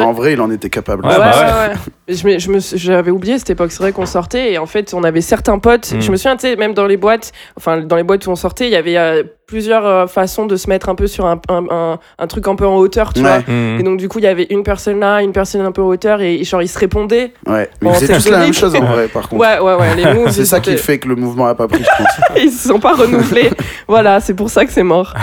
En 0.02 0.14
vrai, 0.14 0.34
il 0.34 0.42
en 0.42 0.50
était 0.50 0.70
capable. 0.70 1.06
Ouais, 1.06 1.12
Ouais, 1.12 1.18
bah 1.20 1.32
ouais, 1.68 1.74
ouais. 1.74 2.16
Je 2.16 2.28
me- 2.28 2.40
je 2.40 2.50
me 2.52 2.60
suis- 2.60 2.78
J'avais 2.96 3.12
oublié 3.12 3.38
cette 3.38 3.50
époque. 3.50 3.74
C'est 3.74 3.84
vrai 3.84 3.92
qu'on 3.92 4.06
sortait 4.06 4.54
et 4.54 4.58
en 4.58 4.66
fait, 4.66 4.94
on 4.94 5.04
avait 5.04 5.20
certains 5.20 5.60
potes. 5.60 5.92
Mm. 5.92 6.02
Je 6.02 6.12
me 6.12 6.16
souviens, 6.16 6.38
tu 6.38 6.48
sais, 6.48 6.56
même 6.56 6.74
dans 6.74 6.88
les 6.88 6.96
boîtes, 6.96 7.34
enfin, 7.58 7.82
dans 7.82 7.98
les 7.98 8.04
boîtes 8.04 8.26
où 8.26 8.30
on 8.30 8.36
sortait, 8.36 8.68
il 8.68 8.72
y 8.72 8.78
avait 8.78 8.98
euh, 8.98 9.24
plusieurs 9.48 9.86
euh, 9.86 10.08
façons 10.08 10.46
de 10.46 10.56
se 10.56 10.70
mettre 10.70 10.90
un 10.90 10.96
peu 10.96 11.08
sur 11.08 11.26
un, 11.26 11.40
un, 11.50 11.66
un- 11.70 12.00
un 12.18 12.28
truc 12.28 12.48
un 12.48 12.56
peu 12.56 12.66
en 12.66 12.78
hauteur, 12.78 13.14
tu 13.14 13.22
Ouais. 13.22 13.28
vois. 13.28 13.54
Mhm. 13.54 13.80
Et 13.80 13.84
donc, 13.84 13.98
du 13.98 14.08
coup, 14.10 14.20
il 14.20 14.24
y 14.26 14.28
avait 14.28 14.48
une 14.50 14.64
personne 14.64 15.00
là, 15.00 15.22
une 15.22 15.32
personne 15.34 15.62
un 15.62 15.72
peu 15.72 15.82
en 15.82 15.88
hauteur 15.88 16.22
et 16.22 16.44
genre, 16.44 16.62
ils 16.62 16.68
se 16.68 16.80
répondaient. 16.80 17.34
Ouais, 17.48 17.70
mais 17.82 17.90
Bon, 17.90 17.92
ils 17.92 17.94
faisaient 17.96 18.14
c'est 18.20 18.30
tous 18.30 18.32
la 18.32 18.40
même 18.40 18.54
chose 18.54 18.76
en 18.76 18.80
vrai, 18.86 19.08
par 19.08 19.30
contre. 19.30 19.42
Ouais, 19.42 19.60
ouais, 19.60 19.76
ouais. 19.76 19.96
Les 19.96 20.14
moves, 20.14 20.32
C'est 20.32 20.46
ça 20.46 20.60
qui 20.60 20.76
fait 20.78 20.98
que 21.00 21.08
le 21.08 21.16
mouvement 21.16 21.48
a 21.48 21.56
pas 21.56 21.68
pris, 21.68 21.84
je 21.84 22.04
pense. 22.04 22.38
ils 22.44 22.52
se 22.52 22.68
sont 22.70 22.80
pas 22.80 22.94
renouvelés. 22.96 23.50
voilà, 23.88 24.20
c'est 24.20 24.34
pour 24.34 24.50
ça 24.50 24.66
que 24.66 24.72
c'est 24.72 24.84
mort. 24.84 25.14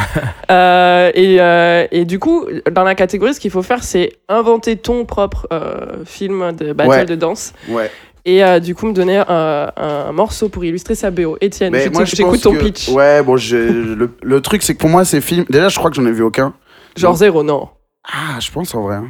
Euh, 0.50 1.10
et, 1.14 1.36
euh, 1.40 1.86
et 1.90 2.04
du 2.04 2.18
coup, 2.18 2.46
dans 2.70 2.84
la 2.84 2.94
catégorie, 2.94 3.34
ce 3.34 3.40
qu'il 3.40 3.50
faut 3.50 3.62
faire, 3.62 3.82
c'est 3.82 4.12
inventer 4.28 4.76
ton 4.76 5.04
propre 5.04 5.46
euh, 5.52 6.04
film 6.04 6.52
de 6.52 6.72
battle 6.72 6.90
Ouais. 6.90 7.04
de 7.06 7.14
danse. 7.14 7.52
Ouais. 7.68 7.90
Et 8.24 8.44
euh, 8.44 8.60
du 8.60 8.74
coup, 8.74 8.86
me 8.86 8.92
donner 8.92 9.18
un, 9.26 9.72
un 9.76 10.12
morceau 10.12 10.48
pour 10.48 10.64
illustrer 10.64 10.94
sa 10.94 11.10
BO. 11.10 11.36
Étienne, 11.40 11.72
Mais 11.72 11.84
je 11.86 11.90
moi, 11.90 12.02
t'éc- 12.04 12.10
je 12.10 12.16
j'écoute 12.16 12.40
ton 12.42 12.52
que- 12.54 12.58
pitch. 12.64 12.88
Ouais, 12.88 13.22
bon, 13.22 13.34
le, 13.34 14.10
le 14.22 14.40
truc, 14.40 14.62
c'est 14.62 14.74
que 14.74 14.78
pour 14.80 14.90
moi, 14.90 15.04
ces 15.04 15.20
films. 15.20 15.44
Déjà, 15.50 15.68
je 15.68 15.76
crois 15.78 15.90
que 15.90 15.96
j'en 15.96 16.06
ai 16.06 16.12
vu 16.12 16.22
aucun. 16.22 16.54
Genre 16.96 17.16
zéro, 17.16 17.42
non. 17.42 17.68
Ah, 18.04 18.38
je 18.40 18.50
pense 18.50 18.74
en 18.74 18.82
vrai. 18.82 18.96
hein. 18.96 19.08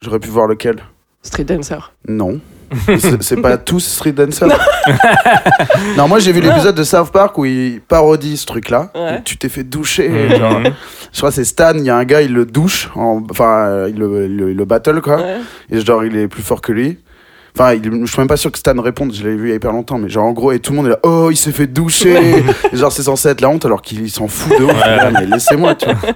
J'aurais 0.00 0.18
pu 0.20 0.28
voir 0.28 0.46
lequel. 0.46 0.76
Street 1.22 1.44
Dancer. 1.44 1.92
Non. 2.08 2.40
C'est 3.20 3.40
pas 3.40 3.56
tous 3.58 3.80
Street 3.80 4.12
Dancer. 4.12 4.46
non, 5.96 6.08
moi 6.08 6.18
j'ai 6.18 6.32
vu 6.32 6.40
l'épisode 6.40 6.74
de 6.74 6.82
South 6.84 7.10
Park 7.12 7.36
où 7.38 7.44
il 7.44 7.80
parodie 7.80 8.36
ce 8.36 8.46
truc-là. 8.46 8.90
Ouais. 8.94 9.22
Tu 9.24 9.36
t'es 9.36 9.48
fait 9.48 9.62
doucher. 9.64 10.08
Mhm. 10.08 10.36
genre. 10.36 10.60
je 11.12 11.18
crois 11.18 11.28
que 11.30 11.34
c'est 11.36 11.44
Stan, 11.44 11.72
il 11.74 11.84
y 11.84 11.90
a 11.90 11.96
un 11.96 12.04
gars, 12.04 12.22
il 12.22 12.32
le 12.32 12.44
douche. 12.46 12.90
en- 12.94 13.22
Enfin, 13.30 13.66
euh, 13.66 13.90
il 13.90 13.98
le, 13.98 14.64
battle 14.64 15.00
quoi. 15.00 15.16
Ouais. 15.16 15.36
Et 15.70 15.80
genre, 15.80 16.04
il 16.04 16.16
est 16.16 16.28
plus 16.28 16.42
fort 16.42 16.60
que 16.60 16.72
lui. 16.72 16.98
Enfin, 17.54 17.78
je 17.82 18.06
suis 18.06 18.18
même 18.18 18.28
pas 18.28 18.38
sûr 18.38 18.50
que 18.50 18.58
Stan 18.58 18.80
réponde, 18.80 19.12
je 19.12 19.22
l'avais 19.22 19.36
vu 19.36 19.46
il 19.46 19.50
y 19.50 19.52
a 19.52 19.56
hyper 19.56 19.72
longtemps, 19.72 19.98
mais 19.98 20.08
genre 20.08 20.24
en 20.24 20.32
gros, 20.32 20.52
et 20.52 20.58
tout 20.58 20.72
le 20.72 20.76
monde 20.78 20.86
est 20.86 20.90
là, 20.90 20.98
oh, 21.02 21.28
il 21.30 21.36
s'est 21.36 21.52
fait 21.52 21.66
doucher. 21.66 22.42
et 22.72 22.76
genre, 22.76 22.90
c'est 22.90 23.02
censé 23.02 23.28
être 23.28 23.42
la 23.42 23.50
honte 23.50 23.66
alors 23.66 23.82
qu'il 23.82 24.10
s'en 24.10 24.26
fout 24.26 24.58
de 24.58 24.64
ouf. 24.64 24.72
Ouais. 24.72 24.96
Là, 24.96 25.10
mais 25.10 25.26
laissez-moi, 25.26 25.74
tu 25.74 25.86
vois. 25.86 26.14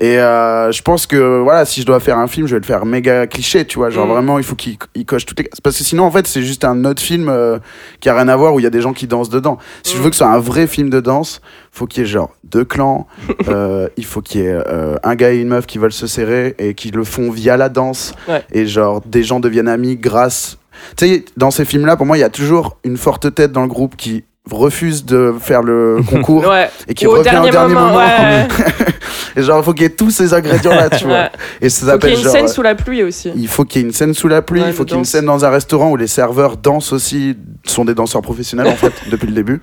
Et 0.00 0.18
euh, 0.18 0.70
je 0.70 0.80
pense 0.82 1.06
que 1.06 1.40
voilà, 1.40 1.64
si 1.64 1.80
je 1.80 1.86
dois 1.86 1.98
faire 1.98 2.18
un 2.18 2.28
film, 2.28 2.46
je 2.46 2.54
vais 2.54 2.60
le 2.60 2.66
faire 2.66 2.86
méga 2.86 3.26
cliché, 3.26 3.64
tu 3.64 3.78
vois. 3.78 3.90
Genre 3.90 4.06
Mm. 4.06 4.10
vraiment, 4.10 4.38
il 4.38 4.44
faut 4.44 4.54
qu'il 4.54 4.76
il 4.94 5.04
coche 5.04 5.26
toutes 5.26 5.40
les. 5.40 5.50
Parce 5.62 5.76
que 5.78 5.82
sinon, 5.84 6.04
en 6.04 6.10
fait, 6.10 6.26
c'est 6.26 6.42
juste 6.42 6.64
un 6.64 6.84
autre 6.84 7.02
film 7.02 7.28
euh, 7.28 7.58
qui 8.00 8.08
a 8.08 8.14
rien 8.14 8.28
à 8.28 8.36
voir 8.36 8.54
où 8.54 8.60
il 8.60 8.62
y 8.62 8.66
a 8.66 8.70
des 8.70 8.80
gens 8.80 8.92
qui 8.92 9.06
dansent 9.08 9.28
dedans. 9.30 9.58
Si 9.82 9.94
je 9.94 9.98
Mm. 9.98 10.02
veux 10.04 10.10
que 10.10 10.16
ce 10.16 10.18
soit 10.24 10.32
un 10.32 10.38
vrai 10.38 10.66
film 10.68 10.88
de 10.88 11.00
danse, 11.00 11.40
faut 11.72 11.86
qu'il 11.86 12.02
y 12.04 12.06
ait 12.06 12.08
genre 12.08 12.30
deux 12.44 12.64
clans. 12.64 13.06
euh, 13.48 13.88
il 13.96 14.04
faut 14.04 14.20
qu'il 14.20 14.42
y 14.42 14.44
ait 14.44 14.52
euh, 14.68 14.96
un 15.02 15.14
gars 15.16 15.32
et 15.32 15.38
une 15.40 15.48
meuf 15.48 15.66
qui 15.66 15.78
veulent 15.78 15.92
se 15.92 16.06
serrer 16.06 16.54
et 16.58 16.74
qui 16.74 16.90
le 16.92 17.02
font 17.04 17.30
via 17.30 17.56
la 17.56 17.68
danse. 17.68 18.12
Ouais. 18.28 18.44
Et 18.52 18.66
genre, 18.66 19.00
des 19.04 19.22
gens 19.24 19.40
deviennent 19.40 19.68
amis 19.68 19.96
grâce. 19.96 20.58
Tu 20.96 21.06
sais, 21.08 21.24
dans 21.36 21.50
ces 21.50 21.64
films-là, 21.64 21.96
pour 21.96 22.06
moi, 22.06 22.16
il 22.16 22.20
y 22.20 22.24
a 22.24 22.28
toujours 22.30 22.78
une 22.84 22.96
forte 22.96 23.34
tête 23.34 23.50
dans 23.50 23.62
le 23.62 23.68
groupe 23.68 23.96
qui 23.96 24.22
refuse 24.50 25.04
de 25.04 25.34
faire 25.40 25.62
le 25.62 25.98
concours 26.10 26.46
Ouais. 26.46 26.68
et 26.86 26.94
qui 26.94 27.06
revient 27.06 27.20
au 27.20 27.50
dernier 27.50 27.74
moment. 27.74 27.96
ouais. 27.96 28.46
Et 29.36 29.42
genre, 29.42 29.60
il 29.60 29.64
faut 29.64 29.72
qu'il 29.72 29.82
y 29.82 29.86
ait 29.86 29.90
tous 29.90 30.10
ces 30.10 30.34
ingrédients-là, 30.34 30.90
tu 30.90 31.04
vois. 31.04 31.14
Ouais. 31.14 31.30
Et 31.60 31.68
ça 31.68 31.92
Faut 31.92 31.98
qu'il 31.98 32.10
y 32.10 32.12
s'appelle 32.12 32.12
ait 32.12 32.16
une 32.16 32.22
genre. 32.24 32.32
scène 32.32 32.48
sous 32.48 32.62
la 32.62 32.74
pluie 32.74 33.02
aussi. 33.04 33.30
Il 33.36 33.46
faut 33.46 33.64
qu'il 33.64 33.82
y 33.82 33.84
ait 33.84 33.86
une 33.86 33.92
scène 33.94 34.12
sous 34.14 34.26
la 34.26 34.42
pluie, 34.42 34.60
Ouais, 34.62 34.68
il 34.68 34.72
faut 34.72 34.84
qu'il 34.84 34.94
y 34.94 34.96
ait 34.96 34.98
une 35.00 35.04
scène 35.04 35.26
dans 35.26 35.44
un 35.44 35.50
restaurant 35.50 35.90
où 35.90 35.96
les 35.96 36.08
serveurs 36.08 36.56
dansent 36.56 36.92
aussi, 36.92 37.36
sont 37.64 37.84
des 37.84 37.94
danseurs 37.94 38.22
professionnels 38.22 38.66
en 38.66 38.74
fait, 38.74 38.92
depuis 39.10 39.26
le 39.28 39.34
début. 39.34 39.60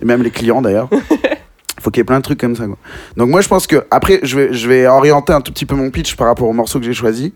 Et 0.00 0.04
même 0.06 0.22
les 0.22 0.30
clients 0.30 0.62
d'ailleurs. 0.62 0.88
Faut 1.82 1.90
qu'il 1.90 2.00
y 2.00 2.02
ait 2.02 2.04
plein 2.04 2.18
de 2.18 2.22
trucs 2.22 2.38
comme 2.40 2.54
ça. 2.56 2.64
Quoi. 2.66 2.76
Donc 3.16 3.28
moi 3.28 3.40
je 3.40 3.48
pense 3.48 3.66
que, 3.66 3.84
après 3.90 4.20
je 4.22 4.36
vais, 4.38 4.52
je 4.54 4.68
vais 4.68 4.86
orienter 4.86 5.32
un 5.32 5.40
tout 5.40 5.52
petit 5.52 5.66
peu 5.66 5.74
mon 5.74 5.90
pitch 5.90 6.14
par 6.16 6.28
rapport 6.28 6.48
au 6.48 6.52
morceau 6.52 6.78
que 6.78 6.84
j'ai 6.84 6.92
choisi. 6.94 7.34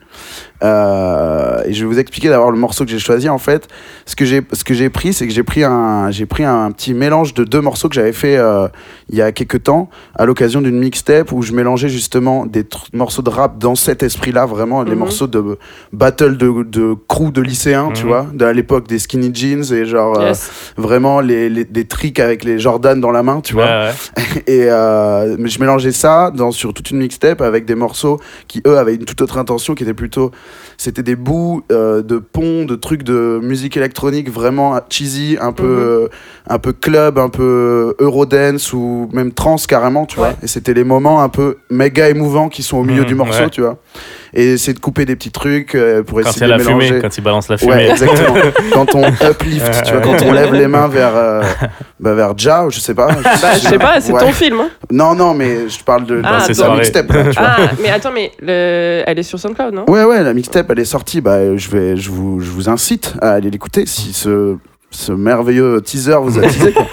Euh, 0.62 1.62
et 1.66 1.72
je 1.72 1.80
vais 1.85 1.87
vous 1.92 1.98
expliquer 1.98 2.28
d'abord 2.28 2.50
le 2.50 2.56
morceau 2.59 2.85
que 2.85 2.90
j'ai 2.90 2.98
choisi 2.98 3.28
en 3.28 3.38
fait. 3.38 3.68
Ce 4.06 4.16
que 4.16 4.24
j'ai, 4.24 4.40
ce 4.52 4.64
que 4.64 4.72
j'ai 4.74 4.88
pris, 4.88 5.12
c'est 5.12 5.26
que 5.26 5.32
j'ai 5.32 5.42
pris, 5.42 5.64
un, 5.64 6.11
j'ai 6.11 6.26
pris 6.26 6.44
un 6.44 6.70
petit 6.70 6.94
mélange 6.94 7.35
de 7.35 7.44
deux 7.44 7.61
morceaux 7.61 7.88
que 7.88 7.94
j'avais 7.94 8.12
fait 8.12 8.37
euh, 8.37 8.68
il 9.11 9.16
y 9.16 9.22
a 9.22 9.32
quelques 9.32 9.64
temps 9.64 9.88
à 10.14 10.24
l'occasion 10.24 10.61
d'une 10.62 10.78
mixtape 10.78 11.32
où 11.32 11.42
je 11.42 11.52
mélangeais 11.52 11.88
justement 11.88 12.46
des 12.46 12.64
morceaux 12.92 13.22
de 13.22 13.30
rap 13.30 13.59
dans 13.59 13.74
cet 13.74 14.02
esprit-là, 14.02 14.46
vraiment 14.46 14.82
les 14.82 14.92
Mhm. 14.92 14.98
morceaux 14.98 15.26
de 15.26 15.59
battle 15.92 16.37
de, 16.37 16.62
de 16.62 16.94
crew 17.09 17.30
de 17.32 17.42
lycéens, 17.42 17.90
tu 17.92 18.02
Mhm. 18.04 18.09
vois, 18.09 18.26
de 18.32 18.46
l'époque 18.46 18.87
des 18.88 18.98
skinny 18.98 19.30
jeans 19.35 19.64
et 19.72 19.85
genre 19.85 20.18
euh, 20.18 20.32
vraiment 20.76 21.20
les, 21.20 21.48
les- 21.50 21.64
des 21.64 21.85
tricks 21.87 22.20
avec 22.20 22.44
les 22.44 22.59
Jordan 22.59 23.00
dans 23.00 23.11
la 23.11 23.22
main, 23.22 23.40
tu 23.40 23.54
vois. 23.54 23.64
Ouais, 23.66 23.90
ouais. 24.16 24.22
Et 24.46 24.66
euh, 24.70 25.37
mais 25.38 25.49
je 25.49 25.61
mélangeais 25.61 25.92
ça 25.92 26.31
dans, 26.35 26.51
sur 26.51 26.75
toute 26.75 26.90
une 26.90 26.99
mixtape 26.99 27.40
avec 27.40 27.64
des 27.64 27.75
morceaux 27.75 28.20
qui, 28.49 28.62
eux, 28.66 28.79
avaient 28.79 28.94
une 28.94 29.05
toute 29.05 29.20
autre 29.22 29.38
intention, 29.38 29.75
qui 29.75 29.83
étaient 29.83 29.94
plutôt. 29.94 30.31
C'était 30.77 31.03
des 31.03 31.16
bouts 31.16 31.62
euh, 31.72 32.03
de 32.03 32.18
ponts, 32.18 32.64
de 32.64 32.75
trucs 32.75 33.03
de 33.03 33.40
musique 33.42 33.77
électronique 33.77 34.31
vraiment 34.31 34.79
cheesy, 34.90 35.37
un 35.40 35.53
peu, 35.53 35.64
euh, 35.64 36.09
un 36.49 36.59
peu 36.59 36.72
club, 36.72 37.18
un 37.18 37.29
peu 37.31 37.94
eurodance 37.99 38.72
ou 38.72 39.09
même 39.12 39.33
trance 39.33 39.66
carrément, 39.66 40.05
tu 40.07 40.16
vois. 40.16 40.35
Et 40.42 40.46
c'était 40.46 40.75
les 40.75 40.85
moments 40.85 41.22
un 41.22 41.29
peu 41.29 41.57
méga 41.70 42.09
émouvants 42.11 42.49
qui 42.49 42.62
sont 42.62 42.79
au 42.79 42.85
milieu 42.85 43.03
Mhm, 43.03 43.07
du 43.09 43.14
morceau, 43.14 43.44
ouais. 43.44 43.51
tu 43.51 43.62
vois. 43.62 43.79
Et 44.34 44.56
c'est 44.56 44.72
de 44.74 44.78
couper 44.78 45.04
des 45.04 45.16
petits 45.16 45.30
trucs 45.30 45.74
euh, 45.74 46.02
pour 46.02 46.20
Quand 46.20 46.24
il 46.24 46.26
y 46.26 46.30
essayer 46.30 46.44
a 46.44 46.46
de 46.48 46.52
la 46.52 46.58
les 46.58 46.64
fumée, 46.64 46.84
mélanger. 46.84 47.00
quand 47.02 47.18
il 47.18 47.20
balance 47.22 47.48
la 47.48 47.56
fumée. 47.58 47.72
Ouais, 47.72 47.90
exactement. 47.90 48.34
quand 48.72 48.94
on 48.94 49.02
uplift, 49.30 49.82
tu 49.84 49.92
vois, 49.92 50.00
quand 50.02 50.22
on 50.24 50.32
lève 50.32 50.52
les 50.54 50.66
mains 50.66 50.88
vers, 50.88 51.12
euh, 51.14 51.42
bah, 52.00 52.14
vers 52.14 52.34
Ja, 52.36 52.66
ou 52.66 52.70
je 52.70 52.80
sais 52.80 52.94
pas. 52.94 53.08
Bah, 53.08 53.52
je 53.54 53.68
sais 53.68 53.78
pas, 53.78 54.00
c'est 54.00 54.12
Ouais. 54.12 54.20
ton 54.20 54.32
film. 54.32 54.60
hein. 54.60 54.68
Non, 54.90 55.14
non, 55.14 55.34
mais 55.34 55.68
je 55.68 55.82
parle 55.84 56.06
de, 56.06 56.20
Ah, 56.24 56.46
de 56.46 56.52
c'est 56.54 56.60
la 56.62 56.74
mixtape. 56.74 57.12
là, 57.12 57.24
tu 57.24 57.30
vois. 57.38 57.48
Ah, 57.58 57.70
mais 57.82 57.90
attends, 57.90 58.12
mais 58.12 58.32
le... 58.40 59.02
elle 59.06 59.18
est 59.18 59.22
sur 59.22 59.38
SoundCloud, 59.38 59.74
non? 59.74 59.84
Ouais, 59.88 60.04
ouais, 60.04 60.22
la 60.22 60.34
mixtape, 60.34 60.70
elle 60.70 60.78
est 60.80 60.84
sortie. 60.84 61.20
Bah, 61.20 61.56
je, 61.56 61.68
vais, 61.70 61.96
je, 61.96 62.10
vous, 62.10 62.40
je 62.40 62.50
vous 62.50 62.68
incite 62.68 63.14
à 63.22 63.32
aller 63.32 63.50
l'écouter 63.50 63.84
si 63.86 64.12
ce, 64.12 64.56
ce 64.90 65.12
merveilleux 65.12 65.80
teaser 65.80 66.16
vous 66.20 66.38
a 66.38 66.42
teasé. 66.48 66.72
quoi. 66.72 66.86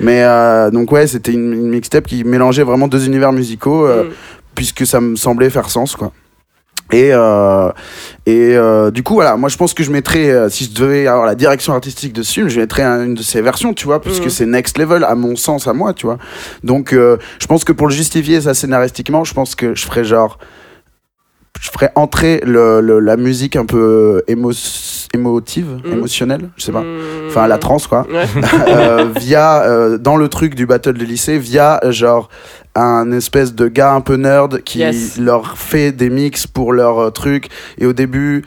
mais 0.00 0.22
euh, 0.22 0.70
donc, 0.70 0.90
ouais, 0.92 1.06
c'était 1.06 1.32
une, 1.32 1.52
une 1.52 1.68
mixtape 1.70 2.06
qui 2.06 2.24
mélangeait 2.24 2.62
vraiment 2.64 2.88
deux 2.88 3.06
univers 3.06 3.32
musicaux, 3.32 3.86
euh, 3.86 4.04
Mm. 4.04 4.08
puisque 4.54 4.86
ça 4.86 5.00
me 5.00 5.14
semblait 5.16 5.50
faire 5.50 5.70
sens, 5.70 5.94
quoi. 5.96 6.12
Et, 6.92 7.10
euh, 7.12 7.70
et 8.24 8.56
euh, 8.56 8.90
du 8.90 9.02
coup, 9.02 9.14
voilà, 9.14 9.36
moi 9.36 9.48
je 9.50 9.56
pense 9.58 9.74
que 9.74 9.82
je 9.82 9.90
mettrais, 9.90 10.30
euh, 10.30 10.48
si 10.48 10.64
je 10.64 10.70
devais 10.72 11.06
avoir 11.06 11.26
la 11.26 11.34
direction 11.34 11.74
artistique 11.74 12.14
de 12.14 12.22
ce 12.22 12.32
film, 12.32 12.48
je 12.48 12.60
mettrais 12.60 12.82
un- 12.82 13.04
une 13.04 13.14
de 13.14 13.22
ces 13.22 13.42
versions, 13.42 13.74
tu 13.74 13.84
vois, 13.84 14.00
puisque 14.00 14.24
Mhm. 14.24 14.30
c'est 14.30 14.46
next 14.46 14.78
level, 14.78 15.04
à 15.04 15.14
mon 15.14 15.36
sens, 15.36 15.68
à 15.68 15.74
moi, 15.74 15.92
tu 15.92 16.06
vois. 16.06 16.16
Donc, 16.64 16.92
euh, 16.94 17.18
je 17.40 17.46
pense 17.46 17.64
que 17.64 17.72
pour 17.72 17.88
le 17.88 17.92
justifier, 17.94 18.40
ça 18.40 18.54
scénaristiquement, 18.54 19.24
je 19.24 19.34
pense 19.34 19.54
que 19.54 19.74
je 19.74 19.84
ferais 19.84 20.04
genre. 20.04 20.38
Je 21.60 21.70
ferais 21.70 21.90
entrer 21.96 22.40
le, 22.44 22.80
le- 22.80 23.00
la 23.00 23.16
musique 23.16 23.56
un 23.56 23.66
peu 23.66 24.22
émo- 24.28 25.08
émotive, 25.14 25.66
Mhm. 25.84 25.92
émotionnelle, 25.92 26.50
je 26.56 26.64
sais 26.64 26.72
pas. 26.72 26.82
Mm. 26.82 27.26
Enfin, 27.28 27.46
la 27.46 27.58
trance, 27.58 27.86
quoi. 27.86 28.06
Ouais. 28.10 28.24
Euh, 28.68 29.06
via 29.18 29.62
euh, 29.62 29.98
dans 29.98 30.16
le 30.16 30.28
truc 30.28 30.54
du 30.54 30.66
battle 30.66 30.92
de 30.94 31.04
lycée 31.04 31.38
via 31.38 31.80
euh, 31.84 31.90
genre 31.92 32.28
un 32.74 33.10
espèce 33.12 33.54
de 33.54 33.66
gars 33.66 33.92
un 33.94 34.00
peu 34.00 34.16
nerd 34.16 34.62
qui 34.62 34.78
Yes. 34.80 35.18
leur 35.18 35.58
fait 35.58 35.90
des 35.92 36.10
mix 36.10 36.46
pour 36.46 36.72
leur 36.72 36.98
euh, 36.98 37.10
truc 37.10 37.48
et 37.78 37.86
au 37.86 37.92
début 37.92 38.44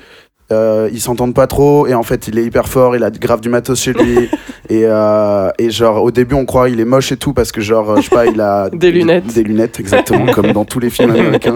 euh, 0.52 0.90
ils 0.92 1.00
s'entendent 1.02 1.34
pas 1.34 1.48
trop 1.48 1.88
et 1.88 1.94
en 1.94 2.04
fait 2.04 2.28
il 2.28 2.38
est 2.38 2.44
hyper 2.44 2.68
fort 2.68 2.96
il 2.96 3.04
a 3.04 3.10
grave 3.10 3.42
du 3.42 3.50
matos 3.50 3.80
chez 3.80 3.94
lui 3.94 4.30
et, 4.70 4.84
euh, 4.86 5.50
et 5.58 5.70
genre 5.72 6.04
au 6.04 6.12
début 6.12 6.36
on 6.36 6.46
croit 6.46 6.70
il 6.70 6.80
est 6.80 6.86
moche 6.86 7.12
et 7.12 7.18
tout 7.18 7.34
parce 7.34 7.52
que 7.52 7.62
genre 7.62 7.92
euh, 7.92 7.96
je 7.98 8.02
sais 8.10 8.16
pas 8.16 8.26
il 8.26 8.40
a 8.42 8.70
Des 8.74 8.92
lunettes. 8.92 9.28
des 9.34 9.44
lunettes 9.44 9.80
exactement 9.80 10.32
comme 10.34 10.52
dans 10.52 10.66
tous 10.66 10.80
les 10.80 10.90
films 10.90 11.12
américains 11.12 11.56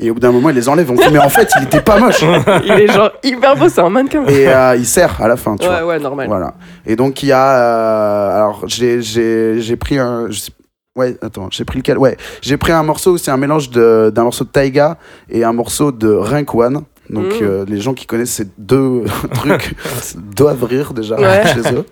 et 0.00 0.10
au 0.10 0.14
bout 0.14 0.20
d'un 0.20 0.32
moment 0.32 0.50
il 0.50 0.56
les 0.56 0.68
enlève 0.68 0.90
on 0.90 0.96
fait 0.96 1.10
mais 1.10 1.18
en 1.18 1.28
fait 1.28 1.48
il 1.58 1.64
était 1.64 1.80
pas 1.82 1.98
moche 1.98 2.22
Il 2.64 2.72
est 2.72 2.88
genre 2.92 3.10
hyper 3.22 3.56
beau, 3.56 3.68
c'est 3.68 3.80
un 3.80 3.88
mannequin. 3.90 4.24
et 4.26 4.48
euh, 4.48 4.76
il 4.76 4.86
sert 4.86 5.20
à 5.22 5.28
la 5.28 5.36
fin 5.36 5.56
tu 5.56 5.66
vois 5.66 5.76
Ouais, 5.78 5.82
ouais, 5.94 5.98
normal. 5.98 6.26
voilà. 6.28 6.54
Et 6.86 6.96
donc 6.96 7.22
il 7.22 7.28
y 7.28 7.32
a, 7.32 8.34
alors 8.36 8.64
j'ai 8.66 9.00
j'ai 9.02 9.76
pris 9.76 9.98
un, 9.98 10.26
je 10.30 10.38
sais- 10.40 10.52
ouais, 10.96 11.16
attends, 11.22 11.48
j'ai 11.50 11.64
pris 11.64 11.78
lequel? 11.78 11.98
Ouais, 11.98 12.16
j'ai 12.42 12.56
pris 12.56 12.72
un 12.72 12.82
morceau 12.82 13.18
c'est 13.18 13.30
un 13.30 13.36
mélange 13.36 13.70
d'un 13.70 14.22
morceau 14.24 14.44
de 14.44 14.50
Taiga 14.50 14.96
et 15.30 15.44
un 15.44 15.52
morceau 15.52 15.92
de 15.92 16.08
Rink 16.08 16.54
One. 16.54 16.82
Donc 17.10 17.26
Mm. 17.40 17.42
euh, 17.44 17.64
les 17.68 17.80
gens 17.80 17.94
qui 17.94 18.06
connaissent 18.06 18.32
ces 18.32 18.46
deux 18.58 19.02
trucs 19.34 19.74
doivent 20.36 20.64
rire 20.64 20.92
déjà 20.92 21.16
Ouais. 21.20 21.42
chez 21.54 21.74
eux. 21.74 21.84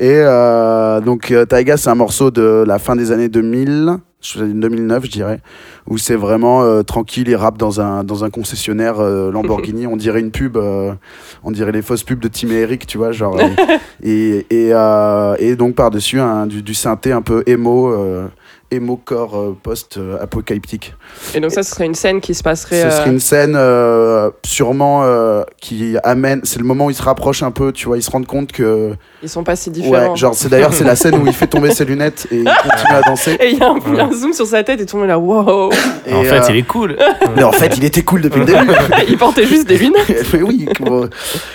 Et 0.00 0.18
euh, 0.20 1.00
donc 1.00 1.30
euh, 1.30 1.44
Taiga 1.44 1.76
c'est 1.76 1.90
un 1.90 1.94
morceau 1.94 2.30
de 2.30 2.64
la 2.66 2.78
fin 2.78 2.94
des 2.96 3.10
années 3.12 3.28
2000, 3.28 3.96
je- 4.20 4.44
2009 4.44 5.04
je 5.06 5.10
dirais, 5.10 5.40
où 5.88 5.98
c'est 5.98 6.14
vraiment 6.16 6.62
euh, 6.62 6.82
tranquille, 6.82 7.28
il 7.28 7.36
rappe 7.36 7.58
dans 7.58 7.80
un, 7.80 8.04
dans 8.04 8.24
un 8.24 8.30
concessionnaire 8.30 9.00
euh, 9.00 9.30
Lamborghini, 9.30 9.86
on 9.86 9.96
dirait 9.96 10.20
une 10.20 10.30
pub, 10.30 10.56
euh, 10.56 10.92
on 11.42 11.50
dirait 11.50 11.72
les 11.72 11.82
fausses 11.82 12.04
pubs 12.04 12.20
de 12.20 12.28
Tim 12.28 12.48
et 12.50 12.60
Eric, 12.60 12.86
tu 12.86 12.96
vois, 12.98 13.12
genre. 13.12 13.38
et, 14.02 14.46
et, 14.50 14.70
euh, 14.72 15.34
et 15.38 15.56
donc 15.56 15.74
par-dessus 15.74 16.20
un- 16.20 16.46
du, 16.46 16.62
du 16.62 16.74
synthé 16.74 17.12
un 17.12 17.22
peu 17.22 17.42
émo, 17.46 17.88
euh, 18.72 18.76
émo 18.76 18.96
core 18.96 19.36
euh, 19.38 19.56
post-apocalyptique. 19.62 20.94
Et 21.34 21.40
donc, 21.40 21.50
ça, 21.50 21.62
ce 21.62 21.70
serait 21.70 21.86
une 21.86 21.94
scène 21.94 22.20
qui 22.20 22.34
se 22.34 22.42
passerait. 22.42 22.82
Ce 22.82 22.86
euh, 22.86 22.90
serait 22.90 23.10
une 23.10 23.20
scène 23.20 23.54
euh, 23.56 24.30
sûrement 24.44 25.02
euh, 25.04 25.42
qui 25.60 25.96
amène, 26.04 26.40
c'est 26.44 26.58
le 26.58 26.64
moment 26.64 26.86
où 26.86 26.90
ils 26.90 26.94
se 26.96 27.02
rapprochent 27.02 27.42
un 27.42 27.50
peu, 27.50 27.72
tu 27.72 27.86
vois, 27.86 27.96
ils 27.96 28.02
se 28.02 28.10
rendent 28.10 28.26
compte 28.26 28.52
que. 28.52 28.94
Ils 29.22 29.28
sont 29.28 29.44
pas 29.44 29.56
si 29.56 29.70
différents. 29.70 30.10
Ouais, 30.12 30.16
genre 30.16 30.34
c'est 30.34 30.48
d'ailleurs 30.48 30.72
c'est 30.74 30.84
la 30.84 30.96
scène 30.96 31.14
où 31.16 31.26
il 31.26 31.32
fait 31.32 31.46
tomber 31.46 31.72
ses 31.72 31.84
lunettes 31.84 32.26
et 32.30 32.38
il 32.38 32.44
continue 32.44 32.92
à 32.94 33.00
danser. 33.02 33.36
Et 33.40 33.50
il 33.52 33.58
y 33.58 33.62
a 33.62 33.70
un, 33.70 33.98
un 33.98 34.12
zoom 34.12 34.32
sur 34.32 34.46
sa 34.46 34.62
tête 34.62 34.80
et 34.80 34.86
tout 34.86 34.96
le 34.96 35.02
monde 35.02 35.10
est 35.10 35.12
là, 35.12 35.18
wow 35.18 35.70
Et, 36.06 36.12
en 36.14 36.22
fait, 36.24 36.40
euh, 36.40 36.46
il 36.50 36.56
est 36.56 36.62
cool. 36.66 36.96
Mais 37.36 37.42
en 37.42 37.52
fait, 37.52 37.76
il 37.76 37.84
était 37.84 38.02
cool 38.02 38.20
depuis 38.20 38.40
le 38.40 38.46
début. 38.46 38.70
Il 39.08 39.16
portait 39.18 39.46
juste 39.46 39.66
des 39.66 39.78
lunettes. 39.78 40.26
Mais 40.32 40.42
oui. 40.42 40.66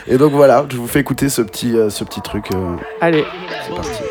Et 0.08 0.18
donc 0.18 0.32
voilà, 0.34 0.66
je 0.70 0.78
vous 0.78 0.88
fais 0.88 1.00
écouter 1.00 1.30
ce 1.30 1.42
petit, 1.42 1.76
euh, 1.78 1.90
ce 1.90 2.04
petit 2.04 2.22
truc. 2.22 2.46
euh, 2.54 2.76
Allez. 3.02 3.24
c'est 3.68 3.76
parti. 3.76 4.02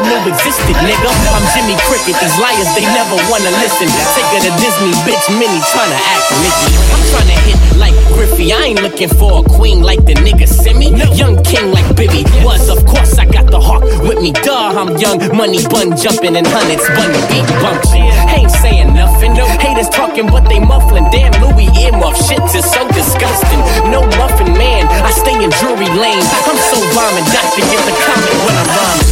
never 0.00 0.28
knew 0.28 0.32
existed, 0.32 0.76
nigga. 0.84 1.10
I'm 1.32 1.44
Jimmy 1.54 1.76
Cricket, 1.88 2.16
these 2.20 2.38
liars, 2.38 2.68
they 2.74 2.84
never 2.92 3.16
wanna 3.30 3.50
listen. 3.62 3.88
Take 4.12 4.28
of 4.36 4.42
the 4.44 4.52
Disney, 4.60 4.92
bitch, 5.08 5.24
Minnie 5.38 5.62
tryna 5.72 5.96
act 6.12 6.26
Mickey. 6.42 6.76
I'm 6.92 7.02
tryna 7.12 7.36
hit 7.48 7.58
like 7.78 7.94
Griffey, 8.12 8.52
I 8.52 8.72
ain't 8.72 8.82
looking 8.82 9.08
for 9.08 9.40
a 9.40 9.42
queen 9.42 9.82
like 9.82 10.04
the 10.04 10.14
nigga 10.14 10.48
Simi. 10.48 10.92
Young 11.16 11.42
king 11.44 11.72
like 11.72 11.86
Bibby 11.96 12.24
was, 12.44 12.68
of 12.68 12.84
course, 12.84 13.18
I 13.18 13.24
got 13.24 13.50
the 13.50 13.60
hawk 13.60 13.84
with 14.04 14.20
me, 14.20 14.32
duh. 14.32 14.76
I'm 14.76 14.96
young, 14.98 15.20
money 15.36 15.64
bun 15.68 15.96
jumping 15.96 16.36
and 16.36 16.46
hundreds, 16.46 16.84
bunny 16.92 17.22
beat 17.32 17.48
bumping. 17.62 18.10
Ain't 18.36 18.50
saying 18.50 18.92
nothing, 18.92 19.32
haters 19.60 19.88
talking, 19.88 20.26
but 20.26 20.48
they 20.48 20.60
muffling. 20.60 21.08
Damn, 21.10 21.32
Louis 21.40 21.68
earmuff, 21.84 22.16
shit 22.20 22.42
is 22.52 22.68
so 22.68 22.84
disgusting. 22.92 23.60
No 23.88 24.04
muffin 24.20 24.52
man, 24.60 24.84
I 24.88 25.10
stay 25.10 25.36
in 25.40 25.50
Drury 25.56 25.88
lane. 25.96 26.26
I'm 26.44 26.58
so 26.68 26.76
rhyming, 26.92 27.24
doctor, 27.32 27.64
get 27.64 27.80
the 27.88 27.94
comment 27.96 28.36
when 28.44 28.56
I'm 28.60 28.68
rhyming. 28.76 29.05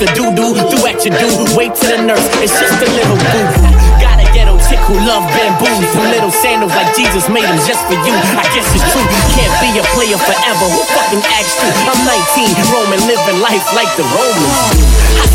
the 0.00 0.08
doo 0.16 0.32
doo, 0.32 0.56
do 0.56 0.80
at 0.88 1.04
your 1.04 1.12
do. 1.20 1.28
Wait 1.52 1.76
till 1.76 1.92
the 1.92 2.00
nurse, 2.00 2.24
it's 2.40 2.56
just 2.56 2.80
a 2.80 2.88
little 2.88 3.20
boo 3.20 3.44
boo. 3.52 3.68
Got 4.00 4.16
a 4.16 4.24
ghetto 4.32 4.56
chick 4.64 4.80
who 4.88 4.96
love 5.04 5.28
bamboos, 5.36 5.84
Some 5.92 6.08
little 6.08 6.32
sandals 6.32 6.72
like 6.72 6.96
Jesus 6.96 7.28
made 7.28 7.44
them 7.44 7.60
just 7.68 7.84
for 7.84 8.00
you. 8.00 8.16
I 8.32 8.48
guess 8.56 8.64
it's 8.72 8.88
true, 8.96 9.04
you 9.04 9.22
can't 9.36 9.52
be 9.60 9.76
a 9.76 9.84
player 9.92 10.16
forever. 10.16 10.66
Who 10.72 10.80
fucking 10.96 11.20
asked 11.36 11.60
you? 11.60 11.68
I'm 11.84 12.00
19, 12.08 12.48
Roman, 12.72 13.00
living 13.04 13.44
life 13.44 13.60
like 13.76 13.92
the 14.00 14.08
Romans. 14.08 14.80
I 15.20 15.28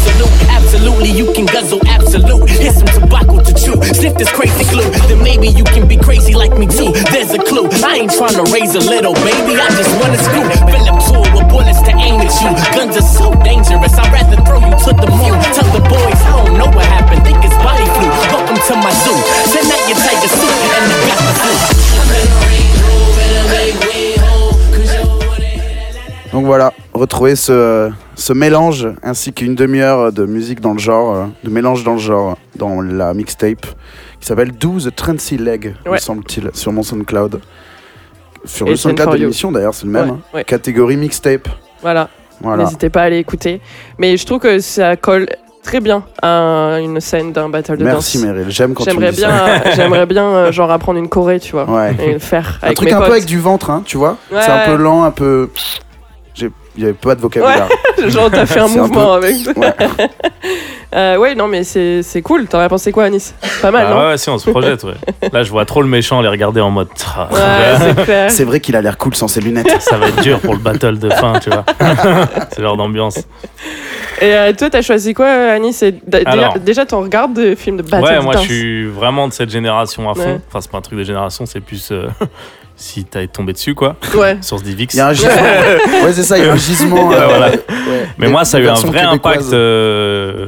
absolutely, 0.50 1.14
you 1.14 1.30
can 1.38 1.46
guzzle, 1.46 1.80
absolute. 1.86 2.50
hit 2.50 2.74
some 2.74 2.90
tobacco 2.90 3.38
to 3.46 3.54
chew. 3.54 3.78
Sniff 3.94 4.18
this 4.18 4.34
crazy 4.34 4.66
glue, 4.74 4.90
then 5.06 5.22
maybe 5.22 5.48
you 5.48 5.64
can 5.64 5.88
be 5.88 5.96
crazy 5.96 6.34
like 6.34 6.58
me 6.58 6.66
too. 6.66 6.90
There's 7.14 7.38
a 7.38 7.40
clue. 7.40 7.70
I 7.86 8.02
ain't 8.02 8.14
trying 8.18 8.34
to 8.34 8.46
raise 8.50 8.74
a 8.74 8.82
little 8.82 9.14
baby, 9.22 9.62
I 9.62 9.70
just 9.78 9.94
wanna 10.02 10.18
screw. 10.18 10.50
Philip 10.74 10.98
Tour 11.06 11.25
aim 12.06 12.22
at 12.22 12.32
you. 12.42 12.52
Guns 12.78 12.96
are 12.98 13.02
so 13.02 13.34
dangerous. 13.44 13.94
I'd 13.98 14.14
rather 14.14 14.38
throw 14.46 14.62
you 14.62 14.76
to 14.86 14.92
the 14.94 15.10
moon. 15.10 15.36
Tell 15.58 15.70
the 15.74 15.82
boys 15.90 16.20
I 16.22 16.46
don't 16.46 16.58
know 16.58 16.70
what 16.70 16.86
happened. 16.86 17.26
Think 17.26 17.44
it's 17.44 17.58
body 17.66 17.86
flu. 17.98 18.08
Welcome 18.32 18.60
to 18.70 18.74
my 18.86 18.94
zoo. 19.04 19.18
Send 19.52 19.68
out 19.74 19.84
your 19.90 19.98
tiger 19.98 20.30
suit 20.30 20.54
and 20.78 20.86
the 20.92 20.98
got 21.10 21.20
the 21.26 21.34
flu. 21.42 21.54
Donc 26.32 26.46
voilà, 26.46 26.74
retrouver 26.94 27.38
ce, 27.38 27.90
ce 28.16 28.34
mélange 28.34 28.90
ainsi 29.04 29.32
qu'une 29.32 29.56
demi-heure 29.56 30.12
de 30.12 30.26
musique 30.26 30.60
dans 30.60 30.74
le 30.74 30.80
genre, 30.80 31.16
euh, 31.16 31.26
de 31.46 31.50
mélange 31.50 31.86
dans 31.86 31.94
le 31.94 32.00
genre 32.00 32.38
dans 32.58 32.82
la 32.82 33.14
mixtape 33.14 33.66
qui 34.20 34.28
s'appelle 34.28 34.52
Do 34.52 34.78
the 34.82 34.94
Trancy 34.94 35.38
Leg, 35.38 35.76
me 35.90 35.98
semble-t-il, 35.98 36.50
sur 36.54 36.74
mon 36.74 36.84
SoundCloud. 36.84 37.40
Sur 38.44 38.68
Et 38.68 38.72
le 38.72 38.76
SoundCloud 38.76 39.14
de 39.14 39.18
l'émission 39.18 39.52
d'ailleurs, 39.54 39.74
c'est 39.74 39.86
le 39.86 39.92
même. 39.92 40.10
Ouais, 40.10 40.16
hein. 40.18 40.22
ouais. 40.34 40.44
Catégorie 40.44 40.98
mixtape. 40.98 41.48
Voilà. 41.86 42.10
Voilà. 42.42 42.64
N'hésitez 42.64 42.90
pas 42.90 43.02
à 43.02 43.04
aller 43.06 43.20
écouter. 43.20 43.62
Mais 44.00 44.18
je 44.18 44.26
trouve 44.26 44.40
que 44.40 44.58
ça 44.58 44.96
colle 44.96 45.28
très 45.62 45.80
bien 45.82 46.04
à 46.20 46.80
une 46.82 47.00
scène 47.00 47.32
d'un 47.32 47.48
battle 47.48 47.78
de 47.78 47.84
Merci 47.84 48.18
danse. 48.18 48.28
Meryl, 48.28 48.46
j'aime 48.50 48.74
quand 48.74 48.86
tu 48.86 48.90
me 48.90 48.96
J'aimerais 48.96 49.12
dis 49.12 49.22
ça. 49.22 49.28
bien, 49.28 49.46
euh, 49.48 49.72
j'aimerais 49.76 50.06
bien 50.08 50.26
euh, 50.26 50.52
genre 50.52 50.72
apprendre 50.72 50.98
une 50.98 51.08
choré, 51.10 51.40
tu 51.40 51.52
vois, 51.52 51.70
Ouais. 51.70 51.96
et 52.00 52.14
le 52.14 52.20
faire 52.20 52.58
Un 52.64 52.66
avec 52.66 52.78
truc 52.78 52.90
mes 52.90 52.94
un 52.96 52.98
potes. 52.98 53.06
peu 53.08 53.12
avec 53.14 53.26
du 53.26 53.40
ventre, 53.40 53.70
hein, 53.70 53.84
tu 53.86 53.98
vois 53.98 54.18
Ouais. 54.32 54.40
C'est 54.42 54.52
un 54.52 54.66
peu 54.66 54.76
lent, 54.76 55.04
un 55.04 55.12
peu. 55.12 55.50
J'ai- 56.34 56.52
Il 56.78 56.84
n'y 56.84 56.90
avait 56.90 56.94
pas 56.98 57.16
de 57.16 57.22
vocabulaire. 57.22 57.68
Genre 58.08 58.30
t'as 58.32 58.46
fait 58.46 58.60
un 58.62 58.68
mouvement 58.68 59.18
peu- 59.20 59.26
avec. 59.26 59.36
Ouais. 59.58 59.74
Euh, 60.94 61.18
ouais, 61.18 61.36
non 61.36 61.48
mais 61.50 61.66
c'est 61.66 62.04
c'est 62.04 62.22
cool. 62.22 62.46
T'aurais 62.48 62.70
pensé 62.70 62.94
quoi, 62.94 63.06
Anis? 63.06 63.34
Pas 63.62 63.70
mal, 63.70 63.88
Ah 63.90 63.94
non? 63.94 64.00
ouais, 64.00 64.06
ouais, 64.12 64.18
si, 64.18 64.30
on 64.30 64.38
se 64.38 64.50
projette, 64.50 64.86
ouais. 64.86 64.94
Là, 65.34 65.44
je 65.44 65.50
vois 65.52 65.66
trop 65.66 65.82
le 65.82 65.90
méchant 65.90 66.22
les 66.22 66.30
regarder 66.30 66.62
en 66.62 66.70
mode. 66.70 66.88
Ah, 67.18 67.28
Ouais, 67.34 68.30
c'est 68.30 68.46
vrai 68.46 68.62
qu'il 68.62 68.78
a 68.78 68.82
l'air 68.82 68.98
cool 68.98 69.14
sans 69.14 69.28
ses 69.28 69.42
lunettes. 69.42 69.82
Ça 69.82 69.98
va 69.98 70.08
être 70.08 70.22
dur 70.22 70.40
pour 70.40 70.54
le 70.54 70.60
battle 70.62 70.98
de 70.98 71.10
fin, 71.10 71.34
tu 71.40 71.50
vois. 71.50 71.66
C'est 72.52 72.62
genre 72.62 72.78
d'ambiance. 72.78 73.18
Et 74.22 74.34
euh, 74.34 74.54
toi, 74.54 74.70
t'as 74.70 74.82
choisi 74.84 75.14
quoi, 75.14 75.60
déjà- 75.60 75.92
Alors. 76.28 76.60
Déjà, 76.60 76.86
t'en 76.86 77.02
regardes 77.02 77.34
des 77.34 77.58
films 77.58 77.78
de 77.78 77.82
battle 77.82 78.06
ouais, 78.06 78.18
de 78.20 78.24
moi, 78.24 78.34
je 78.38 78.40
suis 78.44 78.86
vraiment 78.88 79.28
de 79.28 79.34
cette 79.34 79.50
génération 79.50 80.10
à 80.10 80.14
fond. 80.14 80.22
Ouais. 80.22 80.40
Enfin, 80.48 80.62
c'est 80.62 80.72
pas 80.72 80.78
un 80.78 80.82
truc 80.82 80.98
de 80.98 81.04
génération, 81.04 81.46
c'est 81.46 81.60
plus 81.60 81.90
euh, 81.92 82.08
si 82.76 83.06
t'as 83.06 83.26
tombé 83.28 83.54
dessus, 83.54 83.74
quoi. 83.76 83.96
Ouais. 84.16 84.38
Sur 84.42 84.60
ce 84.60 84.64
Divix. 84.64 84.94
Il 84.94 84.98
y 84.98 85.02
a 85.02 85.08
un 85.08 85.14
gisement. 85.14 85.32
ouais, 85.34 86.14
c'est 86.14 86.24
ça, 86.24 86.38
il 86.38 86.46
y 86.46 86.48
a 86.48 86.54
un 86.54 86.58
gisement. 86.58 87.12
Euh, 87.12 87.28
voilà. 87.28 87.50
ouais. 87.52 87.64
Mais 88.18 88.28
Des- 88.28 88.32
moi, 88.32 88.46
ça 88.46 88.58
a 88.58 88.60
eu 88.62 88.68
un 88.68 88.74
vrai 88.76 89.02
impact 89.02 89.54
euh, 89.54 90.48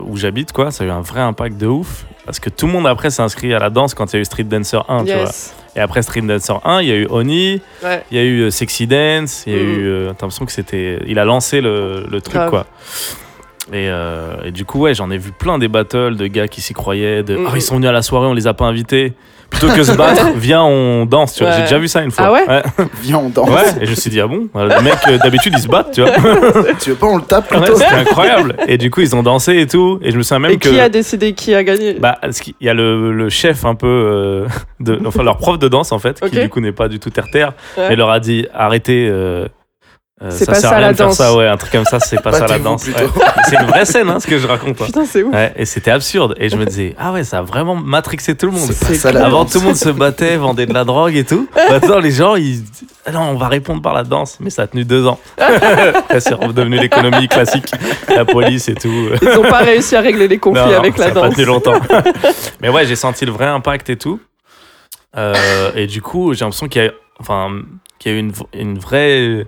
où 0.00 0.16
j'habite, 0.16 0.52
quoi. 0.52 0.70
Ça 0.70 0.84
a 0.84 0.86
eu 0.86 0.90
un 0.90 1.00
vrai 1.00 1.20
impact 1.20 1.56
de 1.58 1.66
ouf. 1.66 2.04
Parce 2.24 2.38
que 2.38 2.50
tout 2.50 2.66
le 2.66 2.72
monde 2.72 2.86
après 2.86 3.10
s'est 3.10 3.22
inscrit 3.22 3.52
à 3.52 3.58
la 3.58 3.68
danse 3.68 3.94
quand 3.94 4.12
il 4.12 4.16
y 4.16 4.18
a 4.18 4.20
eu 4.20 4.24
Street 4.24 4.44
Dancer 4.44 4.78
1, 4.88 5.04
tu 5.04 5.12
vois. 5.12 5.24
Et 5.74 5.80
après 5.80 6.02
Street 6.02 6.20
Dancer 6.22 6.54
1, 6.64 6.82
il 6.82 6.88
y 6.88 6.92
a 6.92 6.94
eu 6.94 7.06
Oni, 7.10 7.60
Ouais. 7.82 8.04
il 8.12 8.16
y 8.16 8.20
a 8.20 8.22
eu 8.24 8.42
euh, 8.42 8.50
Sexy 8.50 8.86
Dance, 8.86 9.42
il 9.46 9.52
y 9.54 9.56
a 9.56 9.58
Mhm. 9.62 9.68
eu. 9.68 9.86
euh, 9.88 10.04
T'as 10.08 10.26
l'impression 10.26 10.44
que 10.46 10.52
c'était. 10.52 11.00
Il 11.08 11.18
a 11.18 11.24
lancé 11.24 11.60
le, 11.60 12.06
le 12.08 12.20
truc, 12.20 12.34
Grave. 12.36 12.50
quoi. 12.50 12.66
Et, 13.72 13.88
euh, 13.88 14.34
et 14.44 14.50
du 14.52 14.64
coup, 14.64 14.80
ouais, 14.80 14.94
j'en 14.94 15.10
ai 15.10 15.18
vu 15.18 15.32
plein 15.32 15.58
des 15.58 15.68
battles 15.68 16.16
de 16.16 16.26
gars 16.28 16.46
qui 16.46 16.60
s'y 16.60 16.74
croyaient. 16.74 17.22
De, 17.24 17.36
Mhm. 17.36 17.46
Ah, 17.48 17.52
ils 17.56 17.62
sont 17.62 17.74
venus 17.76 17.88
à 17.88 17.92
la 17.92 18.02
soirée, 18.02 18.26
on 18.28 18.34
les 18.34 18.46
a 18.46 18.54
pas 18.54 18.66
invités. 18.66 19.14
Plutôt 19.52 19.68
que 19.74 19.82
se 19.84 19.92
battre, 19.92 20.32
viens, 20.36 20.62
on 20.64 21.06
danse, 21.06 21.34
tu 21.34 21.44
vois. 21.44 21.50
Ouais. 21.52 21.56
J'ai 21.58 21.62
déjà 21.64 21.78
vu 21.78 21.86
ça 21.88 22.02
une 22.02 22.10
fois. 22.10 22.24
Ah 22.28 22.32
ouais 22.32 22.62
Viens, 23.02 23.18
on 23.18 23.28
danse. 23.28 23.48
Ouais, 23.48 23.82
et 23.82 23.86
je 23.86 23.90
me 23.90 23.94
suis 23.96 24.10
dit, 24.10 24.20
ah 24.20 24.26
bon 24.26 24.48
Le 24.54 24.82
mec, 24.82 24.94
euh, 25.08 25.18
d'habitude, 25.18 25.52
ils 25.56 25.62
se 25.62 25.68
battent, 25.68 25.92
tu 25.92 26.00
vois. 26.02 26.10
Tu 26.80 26.90
veux 26.90 26.96
pas, 26.96 27.06
on 27.06 27.16
le 27.18 27.22
tape 27.22 27.50
Ouais, 27.52 27.58
plutôt 27.58 27.76
c'était 27.76 27.94
incroyable. 27.94 28.56
Et 28.66 28.78
du 28.78 28.90
coup, 28.90 29.00
ils 29.00 29.14
ont 29.14 29.22
dansé 29.22 29.58
et 29.60 29.66
tout. 29.66 29.98
Et 30.02 30.10
je 30.10 30.16
me 30.18 30.22
souviens 30.22 30.38
même 30.40 30.50
Et 30.52 30.56
que. 30.58 30.68
qui 30.68 30.80
a 30.80 30.88
décidé 30.88 31.32
qui 31.34 31.54
a 31.54 31.62
gagné? 31.62 31.94
Bah, 31.94 32.18
il 32.60 32.66
y 32.66 32.68
a 32.68 32.74
le, 32.74 33.12
le 33.12 33.28
chef 33.28 33.64
un 33.64 33.74
peu 33.74 33.86
euh, 33.86 34.46
de, 34.80 35.00
enfin 35.06 35.22
leur 35.22 35.36
prof 35.38 35.58
de 35.58 35.68
danse 35.68 35.92
en 35.92 35.98
fait, 35.98 36.20
qui 36.28 36.38
du 36.40 36.48
coup 36.48 36.60
n'est 36.60 36.72
pas 36.72 36.88
du 36.88 36.98
tout 36.98 37.10
terre 37.10 37.30
terre, 37.30 37.52
Ouais. 37.76 37.90
mais 37.90 37.96
leur 37.96 38.10
a 38.10 38.18
dit 38.20 38.46
arrêtez. 38.54 39.06
euh, 39.10 39.46
euh, 40.22 40.30
C'est 40.30 40.44
ça 40.44 40.52
pas 40.52 40.60
sert 40.60 40.70
ça, 40.70 40.76
à 40.76 40.78
rien 40.78 40.86
la 40.88 40.92
de 40.92 40.96
faire 40.98 41.06
danse. 41.08 41.16
ça, 41.16 41.34
ouais, 41.36 41.48
un 41.48 41.56
truc 41.56 41.72
comme 41.72 41.84
ça, 41.84 41.98
c'est 42.00 42.22
pas 42.22 42.32
ça 42.32 42.46
la 42.46 42.58
danse. 42.58 42.86
ouais. 42.86 42.92
C'est 43.48 43.56
une 43.56 43.66
vraie 43.66 43.84
scène, 43.84 44.08
hein, 44.08 44.20
ce 44.20 44.26
que 44.26 44.38
je 44.38 44.46
raconte. 44.46 44.80
hein. 44.80 44.84
Putain, 44.86 45.04
c'est 45.04 45.22
ouf. 45.22 45.34
Ouais, 45.34 45.52
et 45.56 45.64
c'était 45.64 45.90
absurde. 45.90 46.34
Et 46.38 46.48
je 46.48 46.56
me 46.56 46.64
disais, 46.64 46.94
ah 46.98 47.12
ouais, 47.12 47.24
ça 47.24 47.38
a 47.38 47.42
vraiment 47.42 47.74
matrixé 47.74 48.36
tout 48.36 48.46
le 48.46 48.52
monde. 48.52 48.70
C'est 48.72 48.86
pas 48.88 48.94
ça 48.94 49.12
la 49.12 49.26
Avant, 49.26 49.42
danse. 49.44 49.52
tout 49.52 49.58
le 49.60 49.64
monde 49.66 49.76
se 49.76 49.88
battait, 49.88 50.36
vendait 50.36 50.66
de 50.66 50.74
la 50.74 50.84
drogue 50.84 51.16
et 51.16 51.24
tout. 51.24 51.48
Maintenant, 51.70 51.98
les 51.98 52.10
gens, 52.12 52.36
ils. 52.36 52.62
Ah 53.04 53.10
non, 53.10 53.20
on 53.22 53.34
va 53.36 53.48
répondre 53.48 53.82
par 53.82 53.94
la 53.94 54.04
danse. 54.04 54.36
Mais 54.40 54.50
ça 54.50 54.62
a 54.62 54.66
tenu 54.68 54.84
deux 54.84 55.06
ans. 55.06 55.18
c'est 56.18 56.34
redevenu 56.34 56.78
l'économie 56.78 57.26
classique. 57.26 57.70
La 58.08 58.24
police 58.24 58.68
et 58.68 58.74
tout. 58.74 59.08
Ils 59.20 59.38
ont 59.38 59.42
pas 59.42 59.58
réussi 59.58 59.96
à 59.96 60.00
régler 60.00 60.28
les 60.28 60.38
conflits 60.38 60.62
Non, 60.62 60.70
non, 60.70 60.78
avec 60.78 60.96
ça 60.96 61.06
la 61.06 61.10
a 61.10 61.14
pas 61.14 61.20
danse. 61.28 61.34
tenu 61.34 61.46
longtemps. 61.46 61.80
Mais 62.60 62.68
ouais, 62.68 62.86
j'ai 62.86 62.94
senti 62.96 63.24
le 63.26 63.32
vrai 63.32 63.46
impact 63.46 63.90
et 63.90 63.96
tout. 63.96 64.20
Euh, 65.16 65.70
et 65.74 65.86
du 65.86 66.00
coup, 66.00 66.32
j'ai 66.32 66.44
l'impression 66.44 66.68
qu'il 66.68 66.84
y 66.84 66.86
a, 66.86 66.92
enfin, 67.20 67.50
qu'il 67.98 68.12
y 68.12 68.14
a 68.14 68.18
eu 68.18 68.20
une, 68.20 68.32
une 68.54 68.78
vraie 68.78 69.46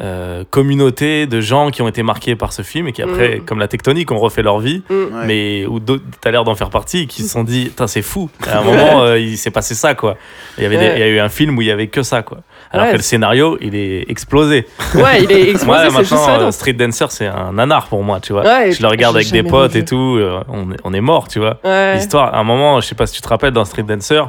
euh, 0.00 0.44
communauté 0.48 1.26
de 1.26 1.40
gens 1.40 1.70
qui 1.70 1.82
ont 1.82 1.88
été 1.88 2.02
marqués 2.02 2.34
par 2.36 2.52
ce 2.52 2.62
film 2.62 2.88
et 2.88 2.92
qui 2.92 3.02
après, 3.02 3.36
Mm. 3.38 3.40
comme 3.44 3.58
la 3.58 3.68
tectonique, 3.68 4.10
ont 4.12 4.18
refait 4.18 4.42
leur 4.42 4.58
vie. 4.58 4.82
Mm. 4.88 4.94
Ouais. 4.94 5.26
Mais 5.26 5.66
où 5.66 5.78
d'autres, 5.80 6.04
t'as 6.20 6.30
l'air 6.30 6.44
d'en 6.44 6.54
faire 6.54 6.70
partie, 6.70 7.00
et 7.00 7.06
qui 7.06 7.22
se 7.22 7.28
sont 7.28 7.44
dit, 7.44 7.66
Putain, 7.66 7.86
c'est 7.86 8.02
fou. 8.02 8.30
À 8.46 8.58
un 8.58 8.62
moment, 8.64 9.02
euh, 9.02 9.18
il 9.18 9.36
s'est 9.36 9.50
passé 9.50 9.74
ça, 9.74 9.94
quoi. 9.94 10.16
Il 10.58 10.62
y 10.64 10.66
avait, 10.66 10.76
des- 10.78 10.84
Ouais. 10.86 10.94
il 10.96 11.00
y 11.00 11.02
a 11.02 11.08
eu 11.08 11.18
un 11.20 11.28
film 11.28 11.58
où 11.58 11.62
il 11.62 11.68
y 11.68 11.70
avait 11.70 11.88
que 11.88 12.02
ça, 12.02 12.22
quoi. 12.22 12.38
Alors 12.72 12.86
Ouais. 12.86 12.92
que 12.92 12.96
le 12.98 13.02
scénario, 13.02 13.58
il 13.60 13.74
est 13.74 14.08
explosé. 14.10 14.66
Ouais, 14.94 15.22
il 15.24 15.30
est 15.32 15.50
explosé, 15.50 15.90
juste 15.90 16.12
maintenant, 16.12 16.40
euh. 16.46 16.50
Street 16.50 16.72
Dancer, 16.72 17.06
c'est 17.10 17.26
un 17.26 17.52
nanar 17.52 17.88
pour 17.88 18.02
moi, 18.02 18.20
tu 18.20 18.32
vois. 18.32 18.42
Ouais, 18.44 18.72
je 18.72 18.80
le 18.80 18.88
regarde 18.88 19.16
avec 19.16 19.30
des 19.30 19.42
potes 19.42 19.76
et 19.76 19.84
tout, 19.84 20.16
euh, 20.18 20.40
on, 20.48 20.70
est, 20.72 20.76
on 20.84 20.94
est 20.94 21.00
mort, 21.00 21.28
tu 21.28 21.38
vois. 21.40 21.58
Ouais. 21.64 21.94
L'histoire, 21.96 22.34
à 22.34 22.38
un 22.38 22.44
moment, 22.44 22.80
je 22.80 22.86
sais 22.86 22.94
pas 22.94 23.06
si 23.06 23.14
tu 23.14 23.20
te 23.20 23.28
rappelles, 23.28 23.52
dans 23.52 23.64
Street 23.64 23.82
Dancer, 23.82 24.22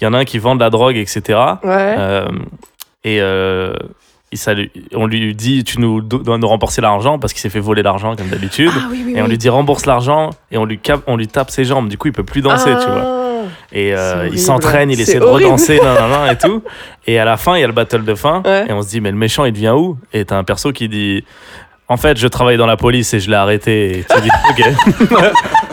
il 0.00 0.04
y 0.04 0.06
en 0.06 0.14
a 0.14 0.18
un 0.18 0.24
qui 0.24 0.38
vend 0.38 0.54
de 0.54 0.60
la 0.60 0.70
drogue, 0.70 0.96
etc. 0.96 1.38
Ouais. 1.64 1.96
Et 4.30 4.36
ça 4.36 4.52
on 4.94 5.06
lui 5.06 5.34
dit, 5.34 5.64
tu 5.64 5.80
nous 5.80 6.02
do- 6.02 6.18
dois 6.18 6.36
nous 6.38 6.48
rembourser 6.48 6.80
l'argent 6.82 7.18
parce 7.18 7.32
qu'il 7.32 7.40
s'est 7.40 7.48
fait 7.48 7.60
voler 7.60 7.82
l'argent 7.82 8.14
comme 8.14 8.28
d'habitude. 8.28 8.70
Ah 8.74 8.88
oui, 8.90 9.02
oui, 9.06 9.12
Et 9.16 9.20
on 9.20 9.24
oui. 9.24 9.30
lui 9.30 9.38
dit 9.38 9.48
rembourse 9.48 9.86
l'argent 9.86 10.30
et 10.50 10.58
on 10.58 10.64
lui, 10.66 10.78
cap- 10.78 11.02
on 11.06 11.16
lui 11.16 11.28
tape 11.28 11.50
ses 11.50 11.64
jambes. 11.64 11.88
Du 11.88 11.96
coup, 11.96 12.08
il 12.08 12.12
peut 12.12 12.24
plus 12.24 12.42
danser, 12.42 12.70
tu 12.82 12.86
vois. 12.90 13.02
Ah. 13.04 13.14
Et 13.72 13.94
euh, 13.94 14.28
il 14.30 14.38
s'entraîne, 14.38 14.90
il 14.90 15.00
essaie 15.00 15.18
de 15.18 15.24
redanser, 15.24 15.80
nan, 15.82 15.94
nan, 15.94 16.10
nan, 16.10 16.32
et 16.32 16.36
tout. 16.36 16.62
Et 17.06 17.18
à 17.18 17.24
la 17.24 17.36
fin, 17.38 17.56
il 17.56 17.60
y 17.62 17.64
a 17.64 17.66
le 17.66 17.72
battle 17.72 18.04
de 18.04 18.14
fin. 18.14 18.42
Ouais. 18.44 18.66
Et 18.68 18.72
on 18.72 18.82
se 18.82 18.88
dit, 18.90 19.00
mais 19.00 19.10
le 19.10 19.16
méchant, 19.16 19.46
il 19.46 19.52
devient 19.52 19.74
où? 19.76 19.96
Et 20.12 20.24
t'as 20.26 20.36
un 20.36 20.44
perso 20.44 20.72
qui 20.72 20.88
dit, 20.90 21.24
en 21.90 21.96
fait, 21.96 22.18
je 22.18 22.28
travaille 22.28 22.56
dans 22.58 22.66
la 22.66 22.76
police 22.76 23.14
et 23.14 23.20
je 23.20 23.30
l'ai 23.30 23.36
arrêté. 23.36 23.98
Et 24.00 24.04
tu 24.14 24.20
dis, 24.20 24.28
ok. 24.50 25.20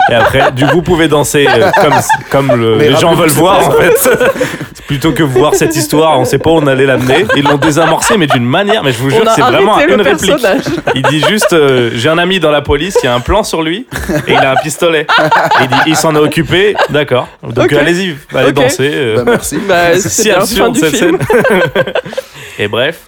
et 0.10 0.14
après, 0.14 0.52
du 0.54 0.66
coup, 0.66 0.76
vous 0.76 0.82
pouvez 0.82 1.08
danser 1.10 1.46
euh, 1.48 1.70
comme, 1.82 1.94
comme 2.32 2.60
le- 2.60 2.78
Mais 2.78 2.90
les 2.90 2.96
gens 2.96 3.14
veulent 3.16 3.30
voir, 3.32 3.68
en 3.68 3.72
fait. 3.72 4.10
Plutôt 4.88 5.14
que 5.14 5.24
voir 5.24 5.56
cette 5.56 5.76
histoire, 5.76 6.20
on 6.20 6.26
sait 6.26 6.38
pas 6.38 6.52
où 6.52 6.58
on 6.58 6.68
allait 6.68 6.86
l'amener. 6.86 7.26
Ils 7.36 7.44
l'ont 7.44 7.58
désamorcé, 7.58 8.18
mais 8.18 8.28
d'une 8.28 8.46
manière, 8.46 8.84
mais 8.84 8.92
je 8.92 9.00
vous 9.00 9.10
jure, 9.10 9.24
c'est 9.34 9.42
vraiment 9.42 9.80
une 9.80 10.00
réplique. 10.00 10.30
personnage. 10.30 10.62
Il 10.94 11.02
dit 11.02 11.22
juste 11.28 11.54
euh, 11.54 11.90
J'ai 11.96 12.08
un 12.08 12.20
ami 12.20 12.40
dans 12.40 12.52
la 12.52 12.62
police, 12.62 12.96
il 13.02 13.08
y 13.08 13.10
a 13.10 13.16
un 13.16 13.20
plan 13.20 13.44
sur 13.44 13.64
lui 13.64 13.88
et 14.28 14.34
il 14.34 14.38
a 14.38 14.52
un 14.52 14.56
pistolet. 14.58 15.08
Et 15.60 15.64
il 15.64 15.68
dit 15.70 15.76
Il 15.88 15.96
s'en 15.96 16.16
est 16.16 16.20
occupé, 16.20 16.76
d'accord. 16.92 17.28
Donc 17.42 17.74
allez-y, 17.74 18.16
allez 18.36 18.52
danser. 18.54 18.92
euh. 18.94 19.16
Bah, 19.18 19.32
merci. 19.32 19.58
Bah, 19.68 19.76
c'est 20.00 20.10
si 20.10 20.30
absurde 20.32 20.68
fin 20.68 20.72
du 20.72 20.80
cette 20.82 20.96
film. 20.98 21.18
scène. 21.18 21.94
et 22.60 22.68
bref. 22.68 23.00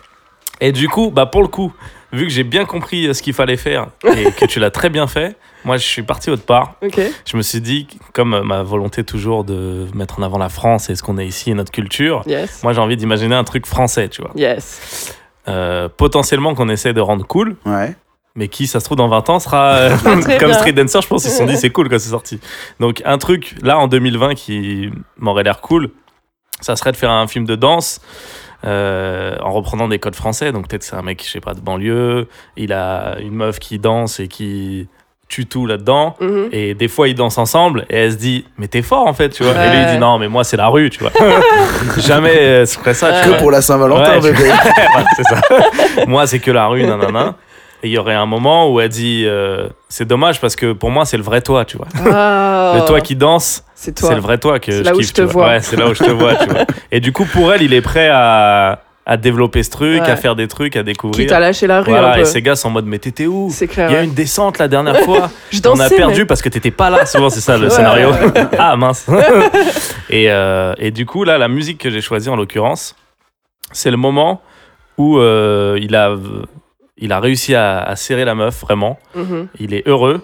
Et 0.60 0.72
du 0.72 0.90
coup, 0.90 1.12
bah 1.12 1.28
pour 1.28 1.44
le 1.44 1.48
coup, 1.48 1.72
vu 2.14 2.24
que 2.26 2.30
j'ai 2.32 2.44
bien 2.44 2.66
compris 2.66 3.08
euh, 3.08 3.14
ce 3.14 3.22
qu'il 3.22 3.34
fallait 3.34 3.58
faire 3.58 3.88
et 4.16 4.32
que 4.32 4.46
tu 4.46 4.60
l'as 4.60 4.72
très 4.72 4.90
bien 4.90 5.08
fait, 5.08 5.36
moi 5.66 5.78
je 5.78 5.84
suis 5.86 6.04
parti 6.04 6.30
autre 6.30 6.44
part. 6.46 6.76
Ok. 6.82 7.00
Je 7.26 7.38
me 7.38 7.42
suis 7.42 7.62
dit, 7.62 7.88
comme 8.14 8.34
euh, 8.34 8.44
ma 8.44 8.64
volonté 8.64 9.04
toujours 9.04 9.44
de 9.44 9.88
mettre 9.94 10.20
en 10.20 10.24
avant 10.24 10.38
la 10.38 10.50
France 10.50 10.90
et 10.90 10.96
ce 10.96 11.04
qu'on 11.04 11.18
est 11.18 11.28
ici 11.28 11.52
et 11.52 11.54
notre 11.54 11.72
culture, 11.72 12.24
Yes. 12.26 12.64
moi 12.64 12.74
j'ai 12.74 12.80
envie 12.80 12.98
d'imaginer 12.98 13.36
un 13.36 13.44
truc 13.44 13.66
français, 13.66 14.08
tu 14.10 14.22
vois. 14.22 14.32
Yes. 14.36 15.16
Euh, 15.48 15.88
potentiellement 15.96 16.56
qu'on 16.56 16.70
essaie 16.70 16.94
de 16.94 17.02
rendre 17.02 17.26
cool, 17.26 17.56
Ouais. 17.66 17.96
mais 18.36 18.48
qui, 18.50 18.68
ça 18.68 18.80
se 18.80 18.86
trouve, 18.86 18.98
dans 18.98 19.08
20 19.08 19.30
ans 19.30 19.40
sera 19.40 19.74
euh, 19.76 19.98
comme 20.04 20.22
bien. 20.22 20.54
Street 20.54 20.74
Dancer. 20.74 21.02
Je 21.02 21.08
pense 21.08 21.24
qu'ils 21.24 21.32
se 21.32 21.38
sont 21.38 21.46
dit 21.46 21.56
c'est 21.58 21.70
cool 21.70 21.88
quand 21.90 22.00
c'est 22.00 22.10
sorti. 22.10 22.40
Donc, 22.80 23.02
un 23.06 23.18
truc 23.18 23.56
là 23.62 23.78
en 23.80 23.88
2020 23.88 24.36
qui 24.36 24.90
m'aurait 25.18 25.44
l'air 25.44 25.62
cool, 25.62 25.90
ça 26.62 26.76
serait 26.76 26.92
de 26.92 26.98
faire 26.98 27.12
un 27.12 27.28
film 27.28 27.46
de 27.46 27.56
danse. 27.56 28.02
Euh, 28.66 29.36
en 29.42 29.52
reprenant 29.52 29.88
des 29.88 30.00
codes 30.00 30.16
français, 30.16 30.52
donc 30.52 30.68
peut-être 30.68 30.84
c'est 30.84 30.96
un 30.96 31.02
mec, 31.02 31.24
je 31.26 31.30
sais 31.32 31.40
pas, 31.42 31.54
de 31.54 31.60
banlieue, 31.62 32.28
il 32.56 32.74
a 32.74 33.18
une 33.20 33.34
meuf 33.36 33.60
qui 33.60 33.80
danse 33.80 34.20
et 34.20 34.28
qui 34.28 34.88
tue 35.30 35.46
tout 35.46 35.66
là-dedans, 35.66 36.16
Mhm. 36.22 36.48
et 36.54 36.74
des 36.74 36.88
fois 36.88 37.08
ils 37.10 37.14
dansent 37.16 37.38
ensemble, 37.38 37.86
et 37.90 37.98
elle 37.98 38.12
se 38.14 38.18
dit, 38.18 38.46
mais 38.58 38.68
t'es 38.70 38.82
fort 38.82 39.06
en 39.08 39.14
fait, 39.14 39.30
tu 39.30 39.44
vois. 39.44 39.52
Et 39.66 39.70
lui 39.70 39.78
il 39.82 39.94
dit, 39.94 39.98
non, 40.00 40.18
mais 40.20 40.28
moi 40.30 40.44
c'est 40.46 40.56
la 40.58 40.68
rue, 40.70 40.90
tu 40.90 41.00
vois. 41.04 41.12
Jamais 41.98 42.38
euh, 42.38 42.66
ce 42.66 42.76
serait 42.80 42.94
ça. 42.94 43.22
Que 43.22 43.30
vois. 43.30 43.38
pour 43.38 43.52
la 43.52 43.62
Saint-Valentin, 43.62 44.20
Ouais, 44.22 44.32
c'est 45.18 45.24
ça. 45.24 45.42
Moi, 46.08 46.26
c'est 46.28 46.40
que 46.40 46.52
la 46.52 46.68
rue, 46.68 46.84
nanana. 46.86 47.36
Et 47.84 47.90
il 47.90 47.92
y 47.92 47.98
aurait 47.98 48.14
un 48.16 48.26
moment 48.26 48.72
où 48.72 48.80
elle 48.80 48.90
dit 48.90 49.24
euh, 49.26 49.68
C'est 49.90 50.06
dommage 50.08 50.40
parce 50.42 50.56
que 50.56 50.72
pour 50.74 50.90
moi, 50.92 51.06
c'est 51.06 51.18
le 51.18 51.24
vrai 51.24 51.42
toi, 51.42 51.64
tu 51.66 51.78
vois. 51.78 51.88
Le 51.96 52.86
toi 52.88 53.02
qui 53.02 53.16
danse, 53.16 53.64
c'est 53.80 53.94
toi. 53.96 54.10
c'est 54.10 54.16
le 54.16 54.22
vrai 54.22 54.38
toi 54.40 54.60
que 54.60 54.72
C'est 54.72 54.78
je 54.80 54.84
là 54.84 54.94
où 54.94 54.98
kiffe, 54.98 55.10
je 55.10 55.14
te 55.14 55.22
vois. 55.22 55.48
Ouais, 55.50 55.60
c'est 55.62 55.76
là 55.78 55.88
où 55.88 55.94
je 55.94 56.04
te 56.04 56.10
vois, 56.10 56.36
tu 56.36 56.50
vois. 56.50 56.66
Et 56.92 57.00
du 57.00 57.12
coup, 57.14 57.26
pour 57.26 57.54
elle, 57.54 57.62
il 57.62 57.74
est 57.74 57.82
prêt 57.82 58.10
à, 58.12 58.82
à 59.06 59.18
développer 59.18 59.62
ce 59.64 59.70
truc, 59.70 60.02
Ouais. 60.02 60.10
à 60.10 60.16
faire 60.16 60.36
des 60.36 60.48
trucs, 60.48 60.76
à 60.76 60.82
découvrir. 60.84 61.26
Quitte 61.28 61.32
à 61.32 61.40
lâcher 61.40 61.68
la 61.68 61.82
rue 61.82 61.92
voilà, 61.92 62.12
un 62.12 62.16
peu. 62.16 62.20
et 62.22 62.26
ces 62.26 62.42
gars 62.42 62.56
sont 62.56 62.70
en 62.70 62.72
mode 62.72 62.86
Mais 62.88 62.98
t'étais 63.00 63.28
où? 63.28 63.50
C'est 63.52 63.68
clair. 63.68 63.90
Il 63.92 63.94
y 63.94 63.98
a 63.98 64.04
une 64.04 64.14
descente 64.14 64.58
la 64.58 64.68
dernière 64.68 64.98
fois. 65.02 65.30
Je 65.52 65.60
On 65.68 65.80
a 65.80 65.88
perdu 65.90 66.22
mais- 66.22 66.26
parce 66.26 66.42
que 66.42 66.50
t'étais 66.50 66.72
pas 66.72 66.90
là. 66.90 67.06
Souvent, 67.06 67.30
c'est 67.30 67.40
ça 67.40 67.56
le 67.58 67.66
Ouais, 67.66 67.70
scénario. 67.70 68.10
ah 68.58 68.76
mince. 68.76 69.06
et, 70.10 70.32
euh, 70.32 70.74
et 70.80 70.92
du 70.92 71.06
coup, 71.06 71.24
là, 71.24 71.38
la 71.38 71.48
musique 71.48 71.78
que 71.78 71.90
j'ai 71.90 72.02
choisie 72.02 72.30
en 72.30 72.36
l'occurrence, 72.36 72.96
c'est 73.72 73.92
le 73.92 73.98
moment 73.98 74.42
où 74.98 75.20
euh, 75.20 75.78
il, 75.80 75.96
a, 75.96 76.16
il 76.98 77.12
a 77.12 77.20
réussi 77.20 77.54
à, 77.54 77.80
à 77.84 77.96
serrer 77.96 78.26
la 78.26 78.34
meuf, 78.34 78.62
vraiment. 78.62 78.98
Mhm. 79.16 79.48
Il 79.60 79.74
est 79.74 79.88
heureux. 79.88 80.22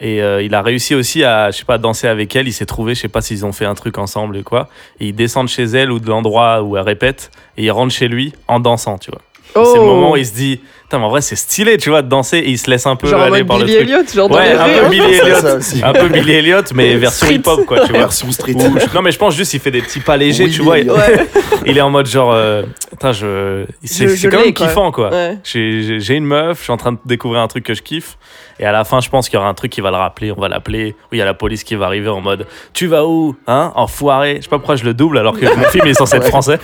Et 0.00 0.22
euh, 0.22 0.42
il 0.42 0.54
a 0.54 0.60
réussi 0.62 0.94
aussi 0.94 1.24
à, 1.24 1.50
je 1.50 1.58
sais 1.58 1.64
pas, 1.64 1.78
danser 1.78 2.06
avec 2.06 2.34
elle. 2.36 2.46
Il 2.48 2.52
s'est 2.52 2.66
trouvé, 2.66 2.94
je 2.94 3.00
sais 3.00 3.08
pas 3.08 3.20
s'ils 3.22 3.46
ont 3.46 3.52
fait 3.52 3.64
un 3.64 3.74
truc 3.74 3.96
ensemble 3.98 4.36
et 4.36 4.42
quoi. 4.42 4.68
Et 5.00 5.06
il 5.08 5.14
descend 5.14 5.46
de 5.46 5.50
chez 5.50 5.64
elle 5.64 5.90
ou 5.90 5.98
de 6.00 6.08
l'endroit 6.08 6.62
où 6.62 6.76
elle 6.76 6.82
répète. 6.84 7.30
Et 7.56 7.64
il 7.64 7.70
rentre 7.70 7.92
chez 7.94 8.08
lui 8.08 8.32
en 8.48 8.60
dansant, 8.60 8.98
tu 8.98 9.10
vois. 9.10 9.20
Et 9.62 9.64
C'est 9.66 9.78
le 9.78 9.84
Oh. 9.84 9.86
moment 9.86 10.10
où 10.12 10.16
il 10.16 10.26
se 10.26 10.34
dit, 10.34 10.60
putain, 10.88 10.98
mais 10.98 11.04
en 11.04 11.10
vrai, 11.10 11.20
c'est 11.20 11.36
stylé, 11.36 11.76
tu 11.78 11.90
vois, 11.90 12.02
de 12.02 12.08
danser. 12.08 12.38
Et 12.38 12.50
il 12.50 12.58
se 12.58 12.70
laisse 12.70 12.86
un 12.86 12.96
peu 12.96 13.08
Genre 13.08 13.20
en 13.20 13.24
aller 13.24 13.44
par 13.44 13.58
le 13.58 13.64
Billy 13.64 13.76
truc. 13.78 13.88
Elliot, 13.88 14.02
genre 14.14 14.30
Ouais, 14.30 14.52
les 14.52 14.58
un 14.58 14.64
rues. 14.64 14.72
peu. 14.82 14.88
Billy 14.88 15.12
Elliot. 15.20 15.84
Un 15.84 15.92
peu 15.92 16.08
Billy 16.08 16.32
Elliot, 16.32 16.62
mais 16.74 16.94
version 16.96 17.28
hip-hop, 17.28 17.66
quoi, 17.66 17.80
tu 17.80 17.90
vois. 17.90 17.98
Version 18.00 18.30
street. 18.32 18.54
Ou- 18.54 18.76
non, 18.94 19.02
mais 19.02 19.10
je 19.12 19.18
pense 19.18 19.34
juste 19.34 19.52
il 19.54 19.60
fait 19.60 19.70
des 19.70 19.82
petits 19.82 20.00
pas 20.00 20.16
légers, 20.16 20.44
Oui, 20.44 20.52
tu 20.52 20.62
vois. 20.62 20.74
Ouais. 20.76 21.26
Il 21.68 21.76
est 21.76 21.80
en 21.80 21.90
mode 21.90 22.06
genre, 22.06 22.32
euh, 22.32 22.62
putain, 22.90 23.10
je. 23.10 23.64
C'est 23.82 24.04
Je- 24.04 24.08
je 24.10 24.16
c'est 24.16 24.28
quand 24.28 24.36
même 24.38 24.54
quoi. 24.54 24.66
kiffant, 24.68 24.92
quoi. 24.92 25.10
Ouais. 25.10 25.38
J'ai 25.44 26.14
une 26.14 26.24
meuf, 26.24 26.58
je 26.58 26.62
suis 26.64 26.72
en 26.72 26.76
train 26.76 26.92
de 26.92 26.98
découvrir 27.04 27.40
un 27.40 27.48
truc 27.48 27.64
que 27.64 27.74
je 27.74 27.82
kiffe. 27.82 28.16
Et 28.60 28.64
à 28.64 28.72
la 28.72 28.84
fin, 28.84 29.00
je 29.00 29.08
pense 29.10 29.28
qu'il 29.28 29.36
y 29.36 29.40
aura 29.40 29.48
un 29.48 29.54
truc 29.54 29.70
qui 29.72 29.80
va 29.82 29.90
le 29.90 29.96
rappeler. 29.96 30.32
On 30.34 30.40
va 30.40 30.48
l'appeler. 30.48 30.94
Où 31.10 31.14
il 31.14 31.18
y 31.18 31.22
a 31.22 31.24
la 31.26 31.34
police 31.34 31.62
qui 31.64 31.74
va 31.74 31.86
arriver 31.86 32.08
en 32.08 32.20
mode 32.22 32.46
Tu 32.72 32.86
vas 32.86 33.04
où 33.04 33.34
Hein 33.46 33.72
Enfoiré. 33.74 34.36
Je 34.38 34.42
sais 34.42 34.48
pas 34.48 34.56
pourquoi 34.58 34.76
je 34.76 34.84
le 34.84 34.94
double 34.94 35.18
alors 35.18 35.38
que 35.38 35.44
mon 35.44 35.64
film 35.70 35.86
est 35.88 35.94
censé 35.94 36.16
être 36.16 36.28
français. 36.28 36.58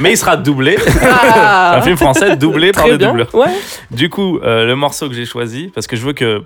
Mais 0.00 0.12
il 0.12 0.16
sera 0.16 0.36
doublé. 0.36 0.76
Ah. 1.02 1.76
un 1.76 1.82
film 1.82 1.96
français 1.96 2.36
doublé 2.36 2.61
par 2.70 2.84
Très 2.84 2.92
des 2.92 2.98
bien. 2.98 3.08
doubleurs. 3.08 3.34
Ouais. 3.34 3.50
Du 3.90 4.08
coup, 4.08 4.38
euh, 4.38 4.64
le 4.66 4.76
morceau 4.76 5.08
que 5.08 5.14
j'ai 5.14 5.26
choisi, 5.26 5.72
parce 5.74 5.88
que 5.88 5.96
je 5.96 6.06
veux 6.06 6.12
que. 6.12 6.44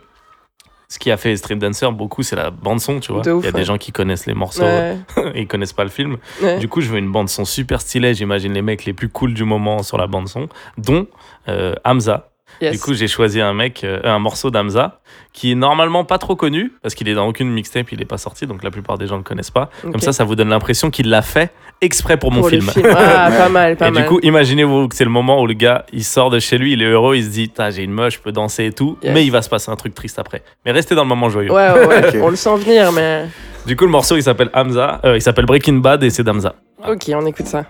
Ce 0.89 1.01
qui 1.01 1.11
a 1.11 1.17
fait 1.17 1.37
Street 1.37 1.57
Dancer 1.57 1.91
beaucoup, 1.91 2.23
c'est 2.23 2.37
la 2.37 2.51
bande-son, 2.51 3.01
tu 3.01 3.11
vois. 3.13 3.23
Il 3.25 3.27
y 3.27 3.31
a 3.31 3.37
ouais. 3.37 3.51
des 3.53 3.65
gens 3.65 3.77
qui 3.77 3.91
connaissent 3.91 4.27
les 4.27 4.35
morceaux 4.35 4.63
Ouais. 4.63 4.97
et 5.35 5.41
ils 5.43 5.49
connaissent 5.49 5.73
pas 5.73 5.83
le 5.83 5.91
film. 5.91 6.17
Ouais. 6.41 6.59
Du 6.61 6.69
coup, 6.69 6.81
je 6.81 6.89
veux 6.89 6.99
une 6.99 7.11
bande-son 7.11 7.45
super 7.45 7.81
stylée. 7.81 8.15
J'imagine 8.15 8.53
les 8.53 8.63
mecs 8.63 8.85
les 8.85 8.93
plus 8.93 9.09
cool 9.09 9.35
du 9.35 9.43
moment 9.43 9.83
sur 9.83 9.99
la 9.99 10.07
bande-son, 10.07 10.49
dont 10.79 11.09
euh, 11.49 11.75
Hamza. 11.85 12.31
Yes. 12.61 12.73
Du 12.73 12.79
coup, 12.79 12.95
j'ai 12.95 13.09
choisi 13.09 13.41
un 13.41 13.53
mec, 13.53 13.83
euh, 13.83 14.01
un 14.05 14.21
morceau 14.21 14.51
d'Hamza 14.53 15.01
qui 15.33 15.51
est 15.51 15.55
normalement 15.57 16.05
pas 16.05 16.17
trop 16.19 16.37
connu 16.37 16.73
parce 16.81 16.95
qu'il 16.95 17.09
est 17.09 17.15
dans 17.15 17.27
aucune 17.27 17.51
mixtape, 17.51 17.91
il 17.93 18.01
est 18.01 18.07
pas 18.07 18.17
sorti, 18.17 18.47
donc 18.47 18.63
la 18.63 18.71
plupart 18.71 18.97
des 18.97 19.09
gens 19.09 19.17
le 19.17 19.25
connaissent 19.25 19.51
pas. 19.51 19.69
Comme 19.83 19.99
ça, 20.01 20.13
ça 20.13 20.23
vous 20.25 20.37
donne 20.37 20.49
l'impression 20.51 20.91
qu'il 20.91 21.11
l'a 21.11 21.21
fait 21.21 21.53
exprès 21.81 22.17
pour 22.17 22.33
mon 22.33 22.41
Pour 22.41 22.51
film. 22.51 22.69
Ah, 22.95 23.31
pas 23.39 23.49
mal, 23.49 23.77
pas 23.77 23.89
et 23.89 23.91
mal. 23.91 24.03
du 24.03 24.09
coup, 24.09 24.19
imaginez-vous 24.23 24.89
que 24.89 24.97
c'est 24.97 25.05
le 25.05 25.11
moment 25.11 25.41
où 25.41 25.47
le 25.47 25.55
gars, 25.55 25.85
il 25.93 26.05
sort 26.05 26.31
de 26.31 26.39
chez 26.39 26.59
lui, 26.59 26.73
il 26.73 26.83
est 26.83 26.87
heureux, 26.87 27.17
il 27.17 27.25
se 27.25 27.29
dit, 27.31 27.51
j'ai 27.71 27.83
une 27.83 27.93
meuf, 27.93 28.15
je 28.15 28.19
peux 28.21 28.33
danser 28.33 28.67
et 28.67 28.73
tout, 28.73 28.97
Yes. 29.03 29.13
mais 29.15 29.25
il 29.25 29.31
va 29.31 29.43
se 29.43 29.49
passer 29.49 29.71
un 29.71 29.77
truc 29.77 29.95
triste 29.95 30.19
après. 30.19 30.43
Mais 30.65 30.73
restez 30.73 30.95
dans 30.95 31.03
le 31.03 31.09
moment 31.09 31.29
joyeux. 31.29 31.51
Ouais, 31.53 31.71
ouais, 31.87 32.21
on 32.23 32.29
le 32.31 32.37
sent 32.37 32.57
venir, 32.57 32.93
mais. 32.93 33.27
Du 33.67 33.77
coup, 33.77 33.85
le 33.85 33.91
morceau, 33.91 34.17
il 34.17 34.23
s'appelle 34.23 34.51
Hamza, 34.55 35.01
euh, 35.05 35.17
il 35.17 35.23
s'appelle 35.23 35.47
Breaking 35.47 35.75
Bad 35.79 36.03
et 36.05 36.11
c'est 36.11 36.23
d'Hamza. 36.23 36.55
Ok, 36.89 37.11
on 37.15 37.27
écoute 37.27 37.47
ça. 37.47 37.65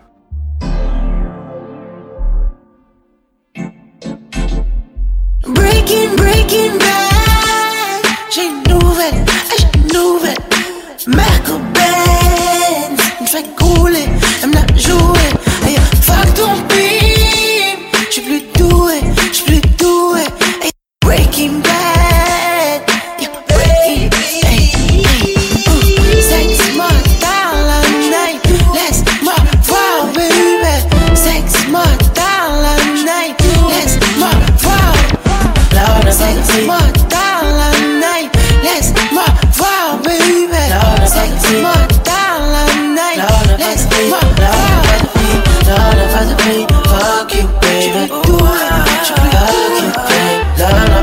Fuck 46.16 46.30
you, 46.30 46.36
baby. 46.46 46.72
Fuck 46.88 47.32
you, 47.34 47.46
baby. 47.60 48.08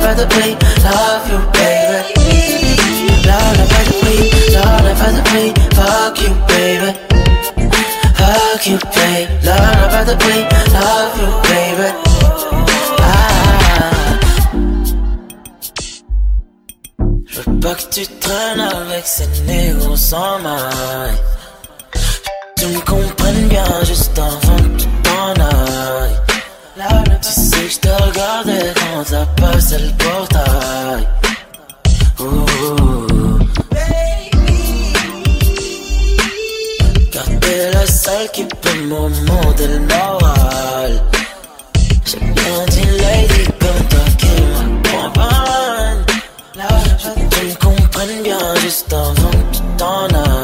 Rather 0.01 0.27
play, 0.27 0.57
love 0.83 1.29
you, 1.29 1.39
baby. 1.53 1.99
Rather 3.27 3.65
play, 3.69 4.31
rather 4.55 5.23
play, 5.29 5.49
fuck 5.75 6.17
you, 6.19 6.31
baby. 6.47 6.89
Fuck 8.17 8.65
you, 8.65 8.77
rather 9.45 10.17
play, 10.17 10.41
love 10.73 11.15
you, 11.21 11.29
baby. 11.43 11.89
Pas 17.61 17.75
que 17.75 17.85
tu 17.91 18.07
traînes 18.19 18.61
avec 18.61 19.05
ces 19.05 19.27
négros 19.45 19.95
sans 19.95 20.39
maille. 20.39 21.21
Tu 22.57 22.65
me 22.65 22.79
comprennes 22.79 23.47
bien 23.47 23.83
juste 23.83 24.17
avant 24.17 24.73
tu 27.21 27.29
sais 27.29 27.63
que 27.63 27.69
je 27.69 27.79
te 27.79 27.87
regardais 27.87 28.73
quand 28.75 29.03
t'as 29.09 29.25
passé 29.41 29.77
le 29.79 29.91
portail. 30.03 31.07
Ouh. 32.19 33.39
Car 37.11 37.25
t'es 37.39 37.71
la 37.71 37.85
seule 37.87 38.29
qui 38.31 38.43
peut 38.45 38.79
me 38.85 38.95
remonter 38.95 39.67
le 39.67 39.79
moral. 39.79 41.01
J'ai 42.05 42.19
bien 42.19 42.65
dit 42.69 42.85
lady 43.01 43.45
comme 43.59 43.87
toi 43.89 44.05
qui 44.17 44.27
m'accompagne. 44.53 46.03
Je 46.97 47.07
veux 47.07 47.15
que 47.15 47.35
tu 47.35 47.45
me 47.45 47.55
comprennes 47.55 48.23
bien 48.23 48.55
juste 48.61 48.91
avant 48.93 49.31
que 49.31 49.55
tu 49.55 49.61
t'en 49.77 50.07
ailles. 50.07 50.42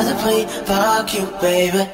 Fuck 0.00 1.14
you, 1.14 1.24
baby. 1.40 1.86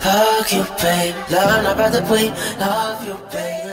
Fuck 0.00 0.52
you, 0.52 0.64
baby. 0.82 1.14
Love 1.30 3.06
you, 3.06 3.14
baby. 3.30 3.70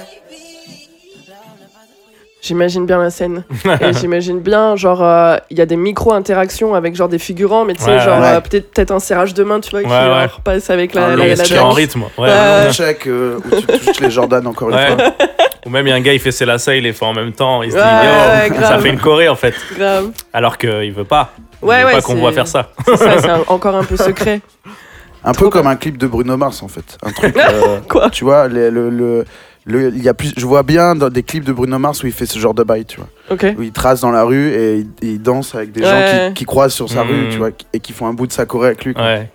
J'imagine 2.43 2.85
bien 2.85 2.99
la 3.01 3.09
scène. 3.09 3.43
Et 3.81 3.93
j'imagine 3.99 4.39
bien, 4.39 4.75
genre, 4.75 5.01
euh, 5.03 5.37
il 5.49 5.57
y 5.57 5.61
a 5.61 5.65
des 5.65 5.75
micro-interactions 5.75 6.75
avec 6.75 6.95
genre 6.95 7.09
des 7.09 7.17
figurants, 7.17 7.65
mais 7.65 7.73
tu 7.73 7.83
sais, 7.83 7.91
Ouais, 7.95 7.99
genre 7.99 8.21
ouais. 8.21 8.35
euh, 8.35 8.39
peut-être 8.41 8.71
peut-être 8.71 8.91
un 8.91 8.99
serrage 8.99 9.33
de 9.33 9.43
main, 9.43 9.59
tu 9.61 9.71
vois, 9.71 9.81
qui 9.81 9.87
Ouais, 9.87 9.93
ouais. 9.93 9.99
euh, 9.99 10.27
repasse 10.27 10.69
avec 10.69 10.93
la, 10.93 11.05
Ah, 11.07 11.15
la, 11.15 11.25
la, 11.25 11.43
es 11.43 11.59
en 11.59 11.71
rythme. 11.71 12.03
Ouais. 12.19 12.29
Un 12.29 12.71
check 12.71 13.07
euh, 13.07 13.39
où 13.51 13.55
tu 13.61 13.79
touches 13.79 13.99
les 13.99 14.11
Jordan 14.11 14.45
encore 14.45 14.69
une 14.69 14.75
Ouais. 14.75 14.87
fois. 14.95 14.97
Ou 15.67 15.69
même 15.69 15.85
il 15.85 15.89
y 15.89 15.93
a 15.93 15.95
un 15.95 16.01
gars, 16.01 16.13
il 16.13 16.19
fait 16.19 16.31
ses 16.31 16.45
lacets, 16.45 16.77
il 16.77 16.83
les 16.85 16.93
fait 16.93 17.05
en 17.05 17.13
même 17.13 17.33
temps. 17.33 17.61
Il 17.61 17.71
se 17.71 17.75
dit, 17.75 17.81
Ouais, 17.83 18.61
ça 18.63 18.79
fait 18.79 18.89
une 18.89 18.99
choré 18.99 19.27
en 19.27 19.35
fait. 19.35 19.53
Grave. 19.77 20.11
Alors 20.31 20.57
qu'il 20.57 20.93
veut 20.93 21.03
pas. 21.03 21.33
Il 21.61 21.67
Ouais, 21.67 21.79
veut 21.81 21.85
ouais, 21.87 21.91
pas 21.93 22.01
qu'on 22.01 22.13
c'est- 22.13 22.19
voit 22.19 22.31
faire 22.31 22.47
ça. 22.47 22.69
C'est 22.85 22.95
ça, 22.97 23.19
c'est 23.21 23.29
un- 23.29 23.43
encore 23.47 23.75
un 23.75 23.83
peu 23.83 23.97
secret. 23.97 24.41
Un 25.23 25.33
Trop 25.33 25.45
peu 25.45 25.49
comme 25.49 25.67
un 25.67 25.75
clip 25.75 25.97
de 25.97 26.07
Bruno 26.07 26.37
Mars 26.37 26.63
en 26.63 26.69
fait. 26.69 26.97
Un 27.03 27.11
truc. 27.11 27.35
euh, 27.37 27.79
Quoi 27.89 28.09
Tu 28.11 28.23
vois, 28.23 28.47
les- 28.47 28.71
le, 28.71 28.89
le, 28.89 29.25
le- 29.65 29.89
il 29.93 30.01
y 30.01 30.07
a 30.07 30.13
plus, 30.13 30.31
je 30.37 30.45
vois 30.45 30.63
bien 30.63 30.95
dans 30.95 31.09
des 31.09 31.23
clips 31.23 31.43
de 31.43 31.51
Bruno 31.51 31.77
Mars 31.79 32.01
où 32.01 32.07
il 32.07 32.13
fait 32.13 32.27
ce 32.27 32.39
genre 32.39 32.53
de 32.53 32.63
bail, 32.63 32.85
tu 32.85 32.97
vois. 33.01 33.09
Où 33.57 33.61
il 33.63 33.71
trace 33.73 33.99
dans 34.01 34.11
la 34.11 34.23
rue 34.23 34.51
et 34.53 34.77
il, 34.77 34.87
il 35.01 35.21
danse 35.21 35.53
avec 35.53 35.73
des 35.73 35.81
Ouais. 35.81 35.87
gens 35.89 36.27
qui, 36.29 36.33
qui 36.35 36.45
croisent 36.45 36.73
sur 36.73 36.87
sa 36.89 37.03
Mm. 37.03 37.07
rue, 37.09 37.29
tu 37.31 37.37
vois, 37.39 37.49
et 37.73 37.79
qui 37.81 37.91
font 37.91 38.07
un 38.07 38.13
bout 38.13 38.27
de 38.27 38.31
sa 38.31 38.45
choré 38.45 38.67
avec 38.67 38.85
lui. 38.85 38.93
quoi. 38.93 39.03
Ouais. 39.03 39.29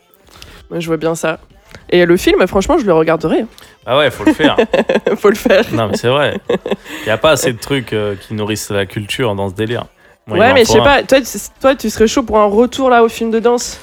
Moi, 0.71 0.81
je 0.81 0.87
vois 0.87 0.97
bien 0.97 1.15
ça. 1.15 1.41
Et 1.91 2.05
le 2.07 2.17
film, 2.17 2.47
franchement, 2.47 2.79
je 2.79 2.85
le 2.87 2.93
regarderai. 2.93 3.45
Ah 3.87 3.99
ouais, 3.99 4.11
faut 4.11 4.25
le 4.25 4.33
faire. 4.33 4.57
Faut 5.17 5.29
le 5.29 5.35
faire. 5.35 5.65
non, 5.73 5.89
mais 5.89 5.97
c'est 5.97 6.09
vrai. 6.09 6.39
Il 7.05 7.09
y 7.09 7.11
a 7.11 7.19
pas 7.19 7.31
assez 7.31 7.53
de 7.53 7.59
trucs 7.59 7.93
euh, 7.93 8.15
qui 8.17 8.33
nourrissent 8.35 8.71
la 8.71 8.87
culture 8.87 9.35
dans 9.35 9.49
ce 9.49 9.55
délire. 9.55 9.85
Moi, 10.27 10.39
ouais, 10.39 10.53
mais 10.55 10.61
je 10.65 10.71
sais 10.71 10.79
un. 10.81 10.85
pas, 10.85 11.03
toi, 11.03 11.21
tu- 11.21 11.39
toi, 11.61 11.75
tu 11.75 11.91
serais 11.91 12.07
chaud 12.07 12.23
pour 12.23 12.39
un 12.39 12.45
retour 12.47 12.89
là 12.91 13.03
au 13.03 13.09
film 13.09 13.31
de 13.31 13.41
danse? 13.41 13.81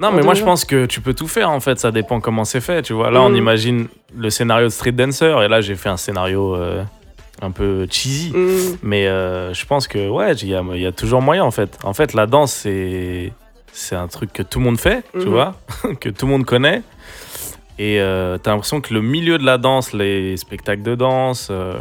Non, 0.00 0.10
mais 0.12 0.22
moi 0.22 0.34
je 0.34 0.42
pense 0.42 0.64
que 0.64 0.86
tu 0.86 1.00
peux 1.00 1.14
tout 1.14 1.28
faire 1.28 1.48
en 1.50 1.60
fait, 1.60 1.78
ça 1.78 1.92
dépend 1.92 2.18
comment 2.20 2.44
c'est 2.44 2.60
fait, 2.60 2.82
tu 2.82 2.92
vois. 2.92 3.10
Là, 3.12 3.22
on 3.22 3.30
Mm. 3.30 3.36
imagine 3.36 3.86
le 4.16 4.28
scénario 4.28 4.66
de 4.66 4.72
Street 4.72 4.90
Dancer 4.92 5.40
et 5.42 5.46
là 5.48 5.60
j'ai 5.60 5.76
fait 5.76 5.88
un 5.88 5.96
scénario 5.96 6.56
euh, 6.56 6.82
un 7.40 7.52
peu 7.52 7.86
cheesy. 7.88 8.32
Mm. 8.34 8.76
Mais 8.82 9.06
euh, 9.06 9.54
je 9.54 9.64
pense 9.64 9.86
que 9.86 10.08
ouais, 10.08 10.32
il 10.34 10.48
y 10.48 10.54
a, 10.54 10.62
il 10.74 10.80
y 10.82 10.86
a 10.86 10.90
toujours 10.92 11.22
moyen 11.22 11.44
en 11.44 11.52
fait. 11.52 11.78
En 11.84 11.94
fait, 11.94 12.12
la 12.12 12.26
danse 12.26 12.52
c'est 12.52 13.32
c'est 13.72 13.94
un 13.96 14.08
truc 14.08 14.32
que 14.32 14.42
tout 14.42 14.58
le 14.58 14.64
monde 14.64 14.78
fait, 14.80 15.04
tu 15.12 15.26
Mhm. 15.26 15.32
vois, 15.32 15.54
que 16.00 16.08
tout 16.08 16.26
le 16.26 16.32
monde 16.32 16.44
connaît. 16.44 16.82
Et 17.78 18.00
euh, 18.00 18.38
t'as 18.38 18.52
l'impression 18.52 18.80
que 18.80 18.94
le 18.94 19.02
milieu 19.02 19.38
de 19.38 19.44
la 19.44 19.58
danse, 19.58 19.92
les 19.92 20.36
spectacles 20.36 20.82
de 20.82 20.94
danse, 20.94 21.48
euh, 21.50 21.74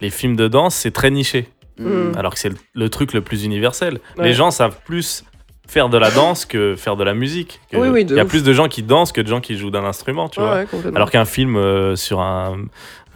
les 0.00 0.10
films 0.10 0.36
de 0.36 0.48
danse, 0.48 0.74
c'est 0.74 0.90
très 0.90 1.10
niché. 1.10 1.48
Mm. 1.78 2.12
Alors 2.16 2.34
que 2.34 2.38
c'est 2.38 2.50
le, 2.50 2.56
le 2.74 2.88
truc 2.90 3.12
le 3.12 3.20
plus 3.20 3.44
universel. 3.44 4.00
Ouais. 4.16 4.24
Les 4.24 4.34
gens 4.34 4.50
savent 4.50 4.78
plus 4.84 5.24
faire 5.68 5.88
de 5.90 5.98
la 5.98 6.10
danse 6.10 6.44
que 6.46 6.74
faire 6.76 6.96
de 6.96 7.04
la 7.04 7.14
musique. 7.14 7.60
Que- 7.70 7.76
Oui, 7.76 8.02
Il 8.08 8.16
y 8.16 8.18
a 8.18 8.24
ouf. 8.24 8.28
plus 8.28 8.42
de 8.42 8.52
gens 8.52 8.66
qui 8.68 8.82
dansent 8.82 9.12
que 9.12 9.20
de 9.20 9.28
gens 9.28 9.40
qui 9.40 9.56
jouent 9.56 9.70
d'un 9.70 9.84
instrument, 9.84 10.28
tu 10.28 10.40
Ouais, 10.40 10.46
vois. 10.46 10.80
ouais. 10.80 10.96
Alors 10.96 11.10
qu'un 11.10 11.24
film 11.26 11.56
euh, 11.56 11.94
sur 11.94 12.20
un. 12.20 12.56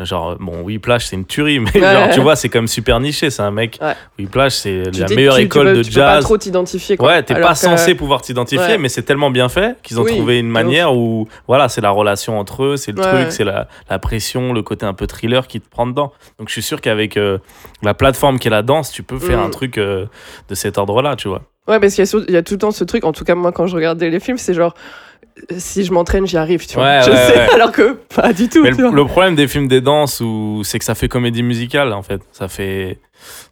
Genre, 0.00 0.36
bon, 0.40 0.62
Whiplash, 0.62 1.04
c'est 1.04 1.16
une 1.16 1.26
tuerie, 1.26 1.60
mais 1.60 1.70
Ouais. 1.74 1.80
genre, 1.80 2.08
tu 2.12 2.20
vois, 2.20 2.34
c'est 2.34 2.48
comme 2.48 2.66
super 2.66 2.98
niché. 2.98 3.30
C'est 3.30 3.42
un 3.42 3.50
mec. 3.52 3.78
Ouais. 3.80 3.94
Whiplash, 4.18 4.54
c'est 4.54 4.84
la 4.98 5.06
meilleure 5.14 5.34
tu- 5.34 5.40
tu 5.42 5.46
école 5.46 5.66
peux- 5.66 5.76
de 5.76 5.82
tu 5.82 5.90
peux 5.92 6.00
pas 6.00 6.14
jazz. 6.14 6.24
trop 6.24 6.38
t'identifier. 6.38 6.96
quoi. 6.96 7.08
Ouais, 7.08 7.22
t'es 7.22 7.34
pas 7.34 7.54
censé 7.54 7.94
pouvoir 7.94 8.22
t'identifier, 8.22 8.66
Ouais. 8.66 8.78
mais 8.78 8.88
c'est 8.88 9.02
tellement 9.02 9.30
bien 9.30 9.48
fait 9.48 9.76
qu'ils 9.82 10.00
ont 10.00 10.04
Oui, 10.04 10.12
trouvé 10.12 10.38
une 10.40 10.48
manière 10.48 10.94
où, 10.96 11.28
voilà, 11.46 11.68
c'est 11.68 11.82
la 11.82 11.90
relation 11.90 12.38
entre 12.38 12.64
eux, 12.64 12.76
c'est 12.76 12.92
le 12.92 13.00
truc, 13.02 13.30
c'est 13.30 13.44
la, 13.44 13.68
la 13.88 13.98
pression, 13.98 14.52
le 14.52 14.62
côté 14.62 14.86
un 14.86 14.94
peu 14.94 15.06
thriller 15.06 15.46
qui 15.46 15.60
te 15.60 15.68
prend 15.68 15.86
dedans. 15.86 16.12
Donc 16.38 16.48
je 16.48 16.52
suis 16.52 16.62
sûr 16.62 16.80
qu'avec 16.80 17.16
euh, 17.16 17.38
la 17.82 17.94
plateforme 17.94 18.38
qui 18.40 18.48
est 18.48 18.50
la 18.50 18.62
danse, 18.62 18.90
tu 18.90 19.02
peux 19.04 19.18
faire 19.18 19.38
Mm. 19.38 19.44
un 19.44 19.50
truc 19.50 19.78
euh, 19.78 20.06
de 20.48 20.54
cet 20.54 20.78
ordre-là, 20.78 21.14
tu 21.16 21.28
vois. 21.28 21.42
Ouais, 21.68 21.78
parce 21.78 21.94
qu'il 21.94 22.04
y, 22.04 22.36
a 22.36 22.40
y 22.40 22.44
tout 22.44 22.54
le 22.54 22.58
temps 22.58 22.70
ce 22.72 22.84
truc, 22.84 23.04
en 23.04 23.12
tout 23.12 23.24
cas 23.24 23.34
moi 23.34 23.52
quand 23.52 23.66
je 23.66 23.76
regardais 23.76 24.10
les 24.10 24.20
films, 24.20 24.38
c'est 24.38 24.54
genre, 24.54 24.74
si 25.56 25.84
je 25.84 25.92
m'entraîne, 25.92 26.26
j'y 26.26 26.36
arrive, 26.36 26.66
tu 26.66 26.74
vois. 26.74 26.84
Ouais, 26.84 27.00
je 27.06 27.10
ouais, 27.10 27.16
sais, 27.16 27.36
ouais. 27.38 27.54
alors 27.54 27.72
que 27.72 27.92
pas 28.14 28.32
du 28.32 28.48
tout. 28.48 28.62
Mais 28.62 28.70
le, 28.70 29.04
problème 29.04 29.34
des 29.34 29.48
films 29.48 29.68
des 29.68 29.80
danses, 29.80 30.22
c'est 30.64 30.78
que 30.78 30.84
ça 30.84 30.94
fait 30.94 31.08
comédie 31.08 31.42
musicale, 31.42 31.92
en 31.92 32.02
fait. 32.02 32.20
Ça 32.32 32.48
fait. 32.48 32.98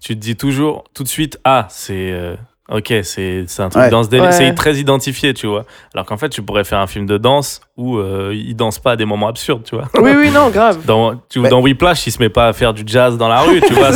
Tu 0.00 0.14
te 0.14 0.20
dis 0.20 0.36
toujours, 0.36 0.84
tout 0.94 1.04
de 1.04 1.08
suite, 1.08 1.38
ah, 1.44 1.66
c'est. 1.70 2.10
euh, 2.10 2.34
Ok, 2.72 2.94
c'est 3.02 3.44
c'est 3.48 3.62
un 3.62 3.68
truc 3.68 3.82
Ouais. 3.82 3.90
dans 3.90 4.04
ce 4.04 4.08
délire. 4.08 4.26
Ouais. 4.26 4.32
C'est 4.32 4.54
très 4.54 4.76
identifié, 4.76 5.34
tu 5.34 5.46
vois. 5.48 5.64
Alors 5.92 6.06
qu'en 6.06 6.16
fait, 6.16 6.28
tu 6.28 6.40
pourrais 6.42 6.62
faire 6.64 6.78
un 6.78 6.86
film 6.86 7.04
de 7.06 7.18
danse 7.18 7.60
où 7.76 7.96
euh, 7.98 8.32
il 8.34 8.54
danse 8.54 8.78
pas 8.78 8.92
à 8.92 8.96
des 8.96 9.04
moments 9.04 9.26
absurdes, 9.28 9.64
tu 9.64 9.74
vois. 9.74 9.86
Oui, 9.98 10.12
oui, 10.16 10.30
non, 10.30 10.50
grave. 10.50 10.78
Dans, 10.86 11.14
tu, 11.28 11.40
Mais- 11.40 11.48
dans 11.48 11.60
Whiplash, 11.60 12.06
il 12.06 12.12
se 12.12 12.18
met 12.20 12.28
pas 12.28 12.46
à 12.48 12.52
faire 12.52 12.72
du 12.72 12.82
jazz 12.86 13.16
dans 13.18 13.28
la 13.28 13.40
rue, 13.40 13.60
tu 13.60 13.74
vois. 13.74 13.88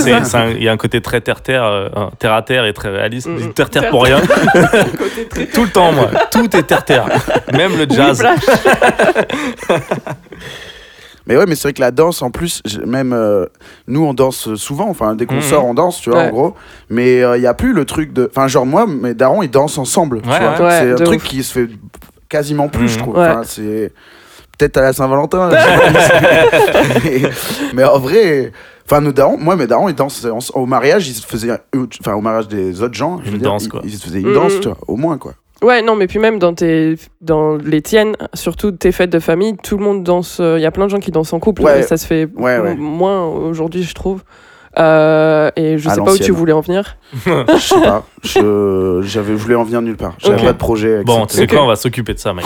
Il 0.57 0.63
y 0.63 0.69
a 0.69 0.73
un 0.73 0.77
côté 0.77 1.01
très 1.01 1.21
terre-terre, 1.21 1.65
euh, 1.65 1.89
un 1.95 2.11
terre 2.19 2.33
à 2.33 2.43
terre 2.43 2.65
et 2.65 2.73
très 2.73 2.89
réaliste. 2.91 3.29
Mm, 3.29 3.37
Je 3.37 3.43
dis 3.43 3.49
mm. 3.49 3.53
Terre-terre 3.55 3.91
pour 3.91 4.03
rien. 4.05 4.21
Côté 4.99 5.27
très- 5.31 5.47
Tout 5.47 5.65
le 5.65 5.71
temps, 5.71 5.93
moi. 5.93 6.09
Tout 6.33 6.57
est 6.57 6.63
terre-terre. 6.65 7.07
Même 7.53 7.77
le 7.79 7.87
jazz. 7.89 8.25
Mais 11.27 11.37
ouais, 11.37 11.47
mais 11.47 11.55
c'est 11.55 11.63
vrai 11.69 11.73
que 11.73 11.81
la 11.81 11.91
danse, 11.91 12.21
en 12.23 12.31
plus, 12.31 12.63
même 12.87 13.13
euh, 13.13 13.47
nous, 13.89 14.05
on 14.05 14.13
danse 14.15 14.55
souvent. 14.57 14.89
Enfin, 14.89 15.15
dès 15.15 15.27
qu'on 15.27 15.37
Mhm. 15.37 15.41
sort, 15.43 15.65
on 15.65 15.75
danse, 15.75 16.01
tu 16.01 16.11
vois, 16.11 16.19
Ouais. 16.21 16.27
en 16.29 16.31
gros. 16.31 16.55
Mais 16.91 17.21
il 17.21 17.41
n'y 17.41 17.47
a 17.47 17.55
plus 17.55 17.73
le 17.73 17.85
truc 17.85 18.13
de. 18.13 18.29
Enfin, 18.31 18.47
genre, 18.49 18.67
moi, 18.67 18.87
mes 18.87 19.15
darons, 19.15 19.43
ils 19.43 19.51
dansent 19.51 19.79
ensemble. 19.79 20.21
tu 20.23 20.29
Ouais, 20.29 20.39
vois. 20.39 20.67
ouais. 20.67 20.81
c'est 20.81 20.93
un 20.93 21.05
truc 21.05 21.21
ouf. 21.23 21.29
qui 21.29 21.43
se 21.43 21.53
fait 21.53 21.69
quasiment 22.29 22.69
plus, 22.69 22.83
Mhm. 22.83 22.89
je 22.89 22.99
trouve. 22.99 23.17
Ouais. 23.17 23.29
Enfin, 23.29 23.43
c'est. 23.45 23.93
Peut-être 24.59 24.77
à 24.77 24.83
la 24.83 24.93
Saint-Valentin. 24.93 25.51
mais, 27.05 27.23
mais 27.75 27.85
en 27.85 27.99
vrai. 27.99 28.53
Enfin, 28.87 29.01
nos 29.01 29.13
darons, 29.13 29.39
moi, 29.39 29.57
mes 29.57 29.67
darons, 29.67 29.89
ils 29.89 29.95
dansent 29.95 30.27
en- 30.27 30.61
au 30.61 30.67
mariage, 30.67 31.09
ils 31.09 31.15
se 31.15 31.27
faisaient. 31.27 31.51
Enfin, 32.01 32.13
au 32.15 32.21
mariage 32.21 32.49
des 32.49 32.83
autres 32.83 32.93
gens, 32.95 33.19
je 33.25 33.31
Une 33.31 33.37
veux 33.37 33.43
danse, 33.43 33.65
ils- 33.65 33.69
quoi. 33.71 33.81
Ils, 33.83 33.91
se 33.97 34.05
faisaient 34.05 34.21
une 34.21 34.29
Mhm. 34.29 34.35
danse, 34.35 34.53
tu 34.61 34.69
vois, 34.69 34.77
au 34.87 34.97
moins, 34.97 35.17
quoi. 35.17 35.33
Ouais, 35.65 35.83
non, 35.83 35.97
mais 35.97 36.07
puis 36.07 36.19
même 36.19 36.39
dans, 36.39 36.55
tes, 36.55 36.97
dans 37.21 37.57
les 37.57 37.83
tiennes, 37.83 38.17
surtout 38.35 38.71
tes 38.73 38.93
fêtes 38.93 39.11
de 39.11 39.19
famille, 39.19 39.57
tout 39.57 39.79
le 39.79 39.85
monde 39.85 40.03
danse. 40.05 40.41
Il 40.41 40.61
y 40.61 40.67
a 40.67 40.71
plein 40.71 40.85
de 40.85 40.91
gens 40.91 41.01
qui 41.01 41.11
dansent 41.11 41.33
en 41.33 41.41
couple. 41.41 41.63
Ouais. 41.63 41.81
et 41.81 41.83
ça 41.83 41.97
se 41.97 42.07
fait 42.07 42.29
Ouais, 42.37 42.59
ouais. 42.59 42.75
moins 42.77 43.25
aujourd'hui, 43.27 43.83
je 43.83 43.95
trouve. 43.95 44.23
Euh, 44.79 45.51
et 45.57 45.79
je 45.79 45.89
À 45.89 45.95
sais 45.95 46.01
pas 46.03 46.13
où 46.13 46.19
tu 46.19 46.33
voulais 46.33 46.53
en 46.53 46.61
venir. 46.61 46.97
Je 47.27 47.59
sais 47.61 47.81
pas. 47.81 48.05
Je- 48.23 49.01
J'avais 49.05 49.35
voulu 49.35 49.57
en 49.57 49.65
venir 49.65 49.83
nulle 49.83 49.97
part. 49.97 50.15
J'avais 50.19 50.37
Ok. 50.39 50.45
pas 50.45 50.53
de 50.53 50.59
projet. 50.59 51.03
Bon, 51.05 51.27
tu 51.27 51.37
sais 51.37 51.47
quoi, 51.47 51.63
on 51.63 51.67
va 51.67 51.77
s'occuper 51.77 52.15
de 52.15 52.19
ça, 52.19 52.33
mec. 52.33 52.45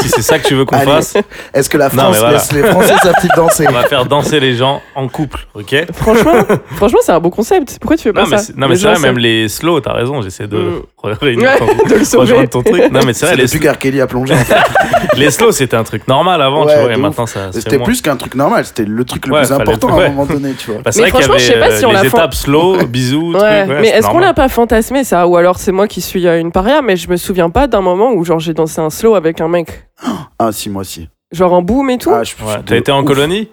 si 0.00 0.08
c'est 0.08 0.22
ça 0.22 0.38
que 0.38 0.46
tu 0.46 0.54
veux 0.54 0.64
qu'on 0.64 0.78
fasse, 0.78 1.14
Est-ce 1.52 1.68
que 1.68 1.76
la 1.78 1.88
Non, 1.88 1.94
France 2.02 2.10
mais 2.12 2.18
voilà. 2.18 2.32
laisse 2.34 2.52
les 2.52 2.62
Français 2.62 2.94
sa 3.02 3.12
petite 3.12 3.32
danser 3.36 3.66
on 3.68 3.72
va 3.72 3.82
faire 3.84 4.04
danser 4.06 4.40
les 4.40 4.54
gens 4.54 4.80
en 4.94 5.08
couple, 5.08 5.46
ok? 5.54 5.86
Franchement, 5.94 6.32
franchement 6.76 6.98
c'est 7.02 7.12
un 7.12 7.20
beau 7.20 7.30
concept. 7.30 7.78
Pourquoi 7.80 7.96
tu 7.96 8.04
fais 8.04 8.12
pas 8.12 8.22
Non, 8.22 8.28
mais 8.30 8.36
ça? 8.38 8.42
c'est 8.44 8.56
non, 8.56 8.68
mais 8.68 8.76
c'est 8.76 8.86
vrai, 8.88 8.98
même 9.00 9.18
les 9.18 9.48
slow, 9.48 9.80
t'as 9.80 9.92
raison, 9.92 10.22
j'essaie 10.22 10.46
de 10.46 10.56
Mm. 10.56 10.82
réunir 11.20 11.48
Ouais, 11.50 11.58
ton- 11.58 11.66
de 11.88 11.94
le 11.94 12.04
sauver. 12.04 12.22
rejoindre 12.22 12.48
ton 12.50 12.62
truc. 12.62 12.90
Non, 12.90 13.00
mais 13.06 13.12
c'est 13.12 13.26
vrai, 13.26 13.36
les, 13.36 13.44
depuis 13.44 13.60
qu'R. 13.60 13.78
Kelly 13.78 14.00
a 14.00 14.06
plongé. 14.06 14.34
en 14.34 14.38
fait. 14.38 14.56
les 15.16 15.30
slow, 15.30 15.52
c'était 15.52 15.76
un 15.76 15.84
truc 15.84 16.06
normal 16.08 16.42
avant, 16.42 16.64
Ouais, 16.66 16.74
tu 16.74 16.80
vois, 16.80 16.92
et 16.92 16.96
maintenant 16.96 17.26
ça. 17.26 17.50
C'était 17.52 17.78
plus 17.78 18.00
qu'un 18.02 18.16
truc 18.16 18.34
normal, 18.34 18.64
c'était 18.64 18.84
le 18.84 19.04
truc 19.04 19.26
le 19.26 19.34
plus 19.36 19.52
important 19.52 19.98
à 19.98 20.04
un 20.04 20.08
moment 20.08 20.26
donné, 20.26 20.52
tu 20.58 20.70
vois. 20.72 20.80
Bah, 20.82 20.92
c'est 20.92 21.00
Mais 21.02 21.10
vrai 21.10 21.18
qu'il 21.18 21.20
y 21.20 21.22
franchement, 21.24 21.38
je 21.38 21.44
sais 21.44 21.54
avait, 21.54 21.68
pas 21.68 21.76
si 21.78 21.84
euh, 21.84 21.88
on 21.88 21.90
les 21.92 21.96
l'a 21.96 22.04
étapes 22.06 22.34
slow, 22.34 22.76
bisous, 22.86 23.34
mais 23.66 23.92
est-ce 24.06 24.12
qu'on 24.12 24.18
l'a 24.20 24.34
pas 24.34 24.48
fantasmé 24.48 25.04
ça 25.04 25.26
Ou 25.26 25.36
alors 25.36 25.58
c'est 25.58 25.72
moi 25.72 25.86
qui 25.88 26.00
suis 26.00 26.26
euh, 26.26 26.40
une 26.40 26.52
paria, 26.52 26.82
mais 26.82 26.96
je 26.96 27.08
me 27.08 27.16
souviens 27.16 27.50
pas 27.50 27.66
d'un 27.66 27.80
moment 27.80 28.12
où 28.12 28.24
genre 28.24 28.38
j'ai 28.40 28.54
dansé 28.54 28.80
un 28.80 28.90
slow 28.90 29.14
avec 29.14 29.40
un 29.40 29.48
mec. 29.48 29.86
Ah, 30.38 30.52
si, 30.52 30.68
moi 30.68 30.82
aussi. 30.82 31.08
Genre 31.32 31.52
en 31.52 31.62
boom 31.62 31.88
et 31.90 31.96
tout 31.98 32.12
Ah, 32.14 32.22
je 32.22 32.32
Ouais, 32.44 32.56
T'as 32.66 32.76
été 32.76 32.92
en 32.92 33.00
ouf. 33.00 33.06
colonie 33.06 33.48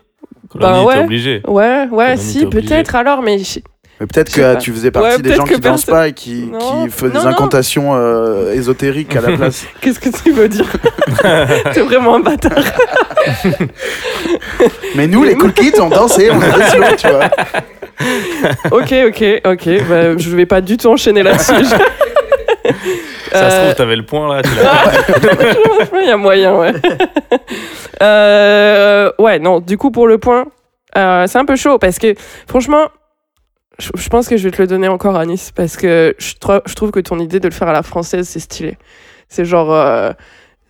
Bah 0.56 0.84
ouais. 0.84 0.96
t'es 0.96 1.04
obligé. 1.06 1.42
Ouais, 1.48 1.88
ouais, 1.90 2.16
Colonie, 2.16 2.18
si, 2.22 2.46
peut-être 2.46 2.96
alors, 2.96 3.22
mais 3.22 3.38
Mais 4.02 4.06
peut-être 4.08 4.34
que 4.34 4.42
pas. 4.42 4.56
tu 4.58 4.72
faisais 4.74 4.92
partie 4.92 5.16
Ouais, 5.16 5.22
des 5.22 5.34
gens 5.36 5.46
qui 5.46 5.60
dansent 5.62 5.86
pas 5.86 6.10
et 6.10 6.14
qui, 6.14 6.52
qui 6.60 6.90
font 6.90 7.08
des 7.08 7.14
non. 7.14 7.26
incantations 7.28 7.92
euh, 7.96 8.52
ésotériques 8.54 9.16
à 9.16 9.22
la 9.22 9.32
place. 9.38 9.66
qu'est-ce 9.80 10.00
que 10.00 10.10
tu 10.10 10.32
veux 10.34 10.50
dire 10.50 10.66
T'es 11.74 11.82
vraiment 11.82 12.16
un 12.16 12.20
bâtard. 12.20 12.52
Mais 14.96 15.08
nous, 15.08 15.24
les 15.24 15.36
cool 15.36 15.54
kids, 15.54 15.80
on 15.80 15.88
dansait, 15.90 16.30
on 16.32 16.42
avait 16.42 16.68
slow, 16.70 16.84
tu 16.98 17.08
vois. 17.08 17.30
ok, 18.72 18.94
ok, 19.08 19.24
ok. 19.46 19.70
Bah, 19.90 20.18
je 20.18 20.36
vais 20.36 20.46
pas 20.46 20.62
du 20.62 20.78
tout 20.78 20.88
enchaîner 20.88 21.24
là-dessus. 21.24 21.54
Ça 23.32 23.50
se 23.50 23.56
Euh, 23.56 23.62
trouve, 23.64 23.76
t'avais 23.76 23.96
le 23.96 24.06
point 24.06 24.36
là. 24.36 24.42
tu 24.44 24.50
Il 26.02 26.08
y 26.08 26.12
a 26.12 26.18
moyen, 26.18 26.56
ouais. 26.56 26.72
Euh, 28.02 29.12
ouais, 29.20 29.40
non, 29.40 29.60
du 29.60 29.78
coup, 29.78 29.92
pour 29.92 30.08
le 30.08 30.18
point, 30.18 30.46
euh, 30.98 31.26
c'est 31.28 31.38
un 31.40 31.46
peu 31.46 31.56
chaud 31.56 31.78
parce 31.80 31.98
que, 32.00 32.14
franchement, 32.48 32.88
je, 33.80 33.90
je 33.96 34.10
pense 34.10 34.28
que 34.28 34.38
je 34.38 34.44
vais 34.44 34.52
te 34.52 34.62
le 34.62 34.68
donner 34.68 34.88
encore 34.88 35.16
à 35.16 35.26
Nice 35.26 35.52
parce 35.56 35.78
que 35.78 36.16
je, 36.20 36.34
tro- 36.36 36.62
je 36.66 36.74
trouve 36.76 36.92
que 36.92 37.00
ton 37.00 37.20
idée 37.20 37.40
de 37.40 37.48
le 37.48 37.54
faire 37.54 37.68
à 37.68 37.74
la 37.74 37.84
française, 37.84 38.28
c'est 38.28 38.40
stylé. 38.40 38.78
C'est 39.30 39.46
genre. 39.46 39.74
euh, 39.74 40.12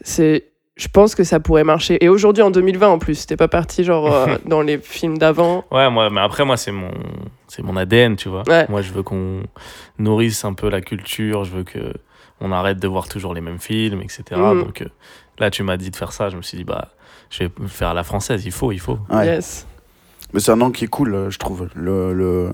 c'est. 0.02 0.46
Je 0.76 0.88
pense 0.88 1.14
que 1.14 1.24
ça 1.24 1.40
pourrait 1.40 1.64
marcher. 1.64 2.04
Et 2.04 2.10
aujourd'hui, 2.10 2.42
en 2.42 2.50
2020 2.50 2.88
en 2.88 2.98
plus, 2.98 3.28
t'es 3.28 3.38
pas 3.38 3.48
parti 3.48 3.84
genre 3.84 4.12
euh, 4.12 4.38
dans 4.48 4.62
les 4.62 4.80
films 4.80 5.18
d'avant. 5.20 5.64
Ouais, 5.72 5.90
moi, 5.92 6.10
mais 6.10 6.22
après, 6.22 6.46
moi, 6.46 6.58
c'est 6.58 6.72
mon, 6.72 6.90
c'est 7.48 7.62
mon 7.62 7.78
ADN, 7.78 8.16
tu 8.16 8.28
vois. 8.30 8.42
Ouais. 8.48 8.66
Moi, 8.70 8.82
je 8.82 8.92
veux 8.92 9.04
qu'on 9.04 9.44
nourrisse 10.00 10.44
un 10.46 10.54
peu 10.54 10.70
la 10.70 10.82
culture, 10.82 11.44
je 11.44 11.52
veux 11.52 11.64
que 11.64 11.94
on 12.42 12.52
arrête 12.52 12.80
de 12.80 12.88
voir 12.88 13.08
toujours 13.08 13.34
les 13.36 13.42
mêmes 13.42 13.60
films, 13.60 14.02
etc. 14.02 14.24
Mhm. 14.36 14.64
Donc 14.64 14.82
euh, 14.82 14.88
là, 15.38 15.52
tu 15.52 15.62
m'as 15.62 15.78
dit 15.78 15.92
de 15.92 15.96
faire 15.96 16.12
ça, 16.12 16.30
je 16.30 16.38
me 16.38 16.42
suis 16.42 16.58
dit, 16.58 16.64
bah, 16.64 16.90
je 17.30 17.44
vais 17.44 17.52
faire 17.68 17.90
à 17.90 17.94
la 17.94 18.04
française, 18.04 18.44
il 18.46 18.52
faut, 18.52 18.72
il 18.72 18.80
faut. 18.80 18.98
Ouais. 19.12 19.28
Yes. 19.28 19.68
Mais 20.34 20.40
c'est 20.40 20.52
un 20.52 20.60
angle 20.62 20.76
qui 20.76 20.86
est 20.86 20.88
cool, 20.88 21.14
euh, 21.14 21.30
je 21.30 21.38
trouve. 21.38 21.70
Le, 21.76 22.14
le, 22.14 22.52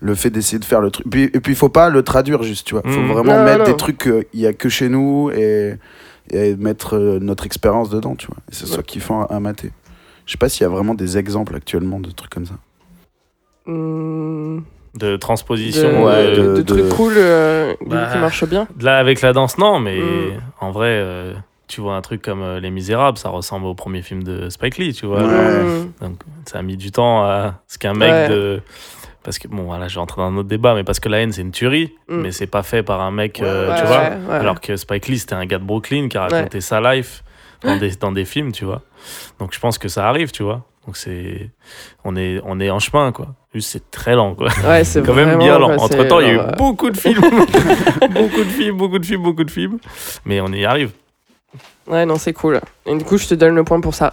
le 0.00 0.14
fait 0.14 0.28
d'essayer 0.28 0.58
de 0.58 0.64
faire 0.66 0.82
le 0.82 0.90
truc. 0.90 1.06
Et 1.16 1.40
puis, 1.40 1.52
il 1.54 1.56
faut 1.56 1.70
pas 1.70 1.88
le 1.88 2.02
traduire 2.02 2.42
juste, 2.42 2.66
tu 2.66 2.74
vois. 2.74 2.82
Il 2.84 2.92
faut 2.92 3.00
Mhm. 3.00 3.12
vraiment 3.12 3.38
Non, 3.38 3.44
mettre 3.44 3.58
non. 3.60 3.64
des 3.64 3.76
trucs 3.76 3.96
qu'il 3.96 4.40
y 4.40 4.46
a 4.46 4.52
que 4.52 4.68
chez 4.68 4.90
nous 4.90 5.30
et, 5.30 5.76
et 6.30 6.54
mettre 6.56 6.96
euh, 6.96 7.18
notre 7.20 7.46
expérience 7.46 7.90
dedans, 7.90 8.14
tu 8.16 8.26
vois. 8.26 8.36
Et 8.50 8.54
c'est 8.54 8.66
ça 8.66 8.82
kiffant 8.82 9.22
à, 9.24 9.34
à 9.34 9.40
mater. 9.40 9.70
Je 10.26 10.32
sais 10.32 10.38
pas 10.38 10.48
s'il 10.48 10.62
y 10.62 10.66
a 10.66 10.70
vraiment 10.70 10.94
des 10.94 11.18
exemples 11.18 11.54
actuellement 11.54 12.00
de 12.00 12.10
trucs 12.10 12.30
comme 12.32 12.46
ça. 12.46 12.54
Hmm, 13.66 14.58
De 14.94 15.10
de, 15.12 15.16
transposition. 15.16 16.04
Ouais, 16.04 16.36
de- 16.36 16.42
de- 16.42 16.56
de 16.56 16.62
trucs 16.62 16.84
de- 16.84 16.90
cool 16.92 17.12
euh, 17.16 17.74
Bah, 17.86 18.08
qui 18.12 18.18
marchent 18.18 18.44
bien. 18.46 18.66
Là, 18.80 18.98
avec 18.98 19.20
la 19.22 19.32
danse, 19.32 19.58
non, 19.58 19.80
mais 19.80 19.98
Mm. 19.98 20.40
en 20.60 20.70
vrai, 20.70 20.90
euh, 20.90 21.34
tu 21.66 21.80
vois 21.80 21.96
un 21.96 22.02
truc 22.02 22.20
comme 22.22 22.42
euh, 22.42 22.60
Les 22.60 22.70
Misérables, 22.70 23.18
ça 23.18 23.30
ressemble 23.30 23.66
au 23.66 23.74
premier 23.74 24.02
film 24.02 24.22
de 24.22 24.48
Spike 24.50 24.78
Lee, 24.78 24.92
tu 24.92 25.06
vois. 25.06 25.22
Ouais. 25.22 25.62
Hmm. 25.62 25.90
Donc, 26.00 26.16
ça 26.46 26.58
a 26.58 26.62
mis 26.62 26.76
du 26.76 26.90
temps 26.92 27.24
à 27.24 27.62
ce 27.68 27.78
qu'un 27.78 27.94
mec 27.94 28.10
Ouais. 28.10 28.28
de. 28.28 28.60
Parce 29.24 29.38
que, 29.38 29.48
bon, 29.48 29.62
voilà, 29.64 29.88
je 29.88 29.94
vais 29.94 30.00
rentrer 30.00 30.20
dans 30.20 30.28
un 30.28 30.36
autre 30.36 30.48
débat, 30.48 30.74
mais 30.74 30.84
parce 30.84 31.00
que 31.00 31.08
la 31.08 31.20
haine, 31.20 31.32
c'est 31.32 31.40
une 31.42 31.50
tuerie, 31.50 31.94
Mm. 32.08 32.16
mais 32.20 32.30
c'est 32.30 32.46
pas 32.46 32.62
fait 32.62 32.82
par 32.82 33.00
un 33.00 33.10
mec, 33.10 33.40
euh, 33.40 33.70
Ouais, 33.70 33.76
tu 33.76 33.82
Ouais, 33.82 34.16
vois. 34.26 34.34
Alors 34.36 34.60
que 34.60 34.76
Spike 34.76 35.08
Lee, 35.08 35.18
c'était 35.18 35.34
un 35.34 35.46
gars 35.46 35.58
de 35.58 35.64
Brooklyn 35.64 36.08
qui 36.08 36.16
a 36.18 36.28
raconté 36.28 36.60
sa 36.60 36.80
life 36.94 37.24
dans 37.62 37.76
des, 37.78 37.90
dans 37.96 38.12
des 38.12 38.24
films, 38.26 38.52
tu 38.52 38.64
vois. 38.66 38.82
Donc, 39.40 39.52
je 39.54 39.58
pense 39.58 39.78
que 39.78 39.88
ça 39.88 40.06
arrive, 40.08 40.30
tu 40.30 40.42
vois. 40.42 40.62
Donc, 40.86 40.98
c'est. 40.98 41.48
On 42.04 42.14
est, 42.16 42.40
on 42.44 42.60
est 42.60 42.68
en 42.68 42.78
chemin, 42.78 43.10
quoi. 43.12 43.28
Juste, 43.54 43.70
c'est 43.70 43.90
très 43.90 44.14
lent, 44.14 44.34
quoi. 44.34 44.48
Ouais, 44.68 44.84
c'est 44.84 45.02
quand 45.06 45.14
même 45.14 45.38
bien 45.38 45.58
lent. 45.58 45.70
Entre 45.78 46.04
temps, 46.04 46.20
il 46.20 46.26
y 46.26 46.30
a 46.30 46.34
eu 46.34 46.40
beaucoup 46.58 46.90
de 46.90 46.96
films. 46.98 47.20
beaucoup 48.10 48.44
de 48.44 48.50
films, 48.50 48.76
beaucoup 48.76 48.98
de 48.98 49.06
films, 49.06 49.22
beaucoup 49.22 49.44
de 49.44 49.50
films. 49.50 49.78
Mais 50.26 50.42
on 50.42 50.48
y 50.48 50.66
arrive. 50.66 50.90
Ouais, 51.86 52.04
non, 52.04 52.16
c'est 52.16 52.34
cool. 52.34 52.60
Et 52.84 52.94
du 52.94 53.04
coup, 53.04 53.16
je 53.16 53.26
te 53.26 53.34
donne 53.34 53.54
le 53.54 53.64
point 53.64 53.80
pour 53.80 53.94
ça. 53.94 54.12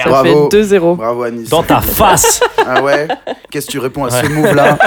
Ça 0.00 0.08
Bravo. 0.08 0.50
fait 0.50 0.56
2-0. 0.62 0.96
Bravo 0.96 1.22
Anis. 1.24 1.48
Dans 1.48 1.62
ta 1.62 1.80
face 1.80 2.40
Ah 2.66 2.82
ouais 2.82 3.08
Qu'est-ce 3.50 3.66
que 3.66 3.72
tu 3.72 3.78
réponds 3.78 4.04
à 4.04 4.10
ce 4.10 4.26
move-là? 4.26 4.78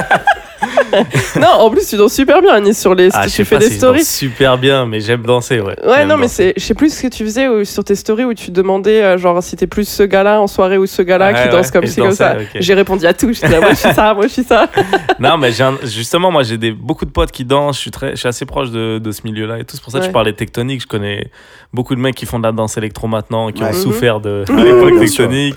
non, 1.39 1.47
en 1.59 1.69
plus, 1.69 1.87
tu 1.87 1.97
danses 1.97 2.13
super 2.13 2.41
bien, 2.41 2.53
Anis, 2.53 2.79
sur 2.79 2.95
les. 2.95 3.09
Ah, 3.13 3.27
je 3.27 3.35
tu 3.35 3.45
fais 3.45 3.55
pas 3.55 3.59
des 3.59 3.65
si 3.67 3.75
je 3.75 3.79
danse 3.81 3.89
stories. 3.99 4.05
super 4.05 4.57
bien, 4.57 4.85
mais 4.85 4.99
j'aime 4.99 5.21
danser, 5.23 5.59
ouais. 5.59 5.75
Ouais, 5.85 6.05
non, 6.05 6.17
mais 6.17 6.27
c'est, 6.27 6.53
je 6.57 6.63
sais 6.63 6.73
plus 6.73 6.93
ce 6.95 7.03
que 7.03 7.07
tu 7.07 7.23
faisais 7.23 7.47
euh, 7.47 7.63
sur 7.65 7.83
tes 7.83 7.95
stories 7.95 8.25
où 8.25 8.33
tu 8.33 8.51
demandais, 8.51 9.03
euh, 9.03 9.17
genre, 9.17 9.41
si 9.43 9.55
t'es 9.55 9.67
plus 9.67 9.87
ce 9.87 10.03
gars-là 10.03 10.39
en 10.41 10.47
soirée 10.47 10.77
ou 10.77 10.85
ce 10.85 11.01
gars-là 11.01 11.33
qui 11.33 11.49
danse 11.49 11.67
ouais, 11.67 11.71
comme 11.71 11.85
ci, 11.87 11.95
ça. 11.95 12.33
dansais, 12.35 12.43
ok. 12.53 12.61
J'ai 12.61 12.73
répondu 12.73 13.05
à 13.05 13.13
tout. 13.13 13.27
Je 13.33 13.41
disais, 13.41 13.59
moi, 13.59 13.71
je 13.71 13.75
suis 13.75 13.93
ça, 13.93 14.13
moi, 14.13 14.23
je 14.27 14.31
suis 14.33 14.43
ça. 14.43 14.67
Non, 15.19 15.37
mais 15.37 15.61
un- 15.61 15.77
justement, 15.83 16.29
moi, 16.31 16.43
j'ai 16.43 16.57
des, 16.57 16.71
beaucoup 16.71 17.05
de 17.05 17.11
potes 17.11 17.31
qui 17.31 17.45
dansent. 17.45 17.75
Je 17.77 17.81
suis, 17.81 17.91
très, 17.91 18.11
je 18.11 18.15
suis 18.17 18.27
assez 18.27 18.45
proche 18.45 18.69
de, 18.71 18.99
de 18.99 19.11
ce 19.11 19.21
milieu-là 19.23 19.59
et 19.59 19.63
tout. 19.63 19.75
C'est 19.75 19.83
pour 19.83 19.91
ça 19.91 19.99
que 19.99 20.05
je 20.05 20.11
parlais 20.11 20.33
tectonique. 20.33 20.81
Je 20.81 20.87
connais 20.87 21.29
beaucoup 21.73 21.95
de 21.95 21.99
mecs 22.01 22.15
qui 22.15 22.25
font 22.25 22.37
de 22.37 22.43
la 22.43 22.51
danse 22.51 22.77
électro 22.77 23.07
maintenant, 23.07 23.51
qui 23.51 23.61
Ouais. 23.63 23.69
ont 23.69 23.73
Mhm. 23.73 23.81
souffert 23.81 24.19
de, 24.19 24.43
l'époque 24.49 24.99
tectonique. 24.99 25.55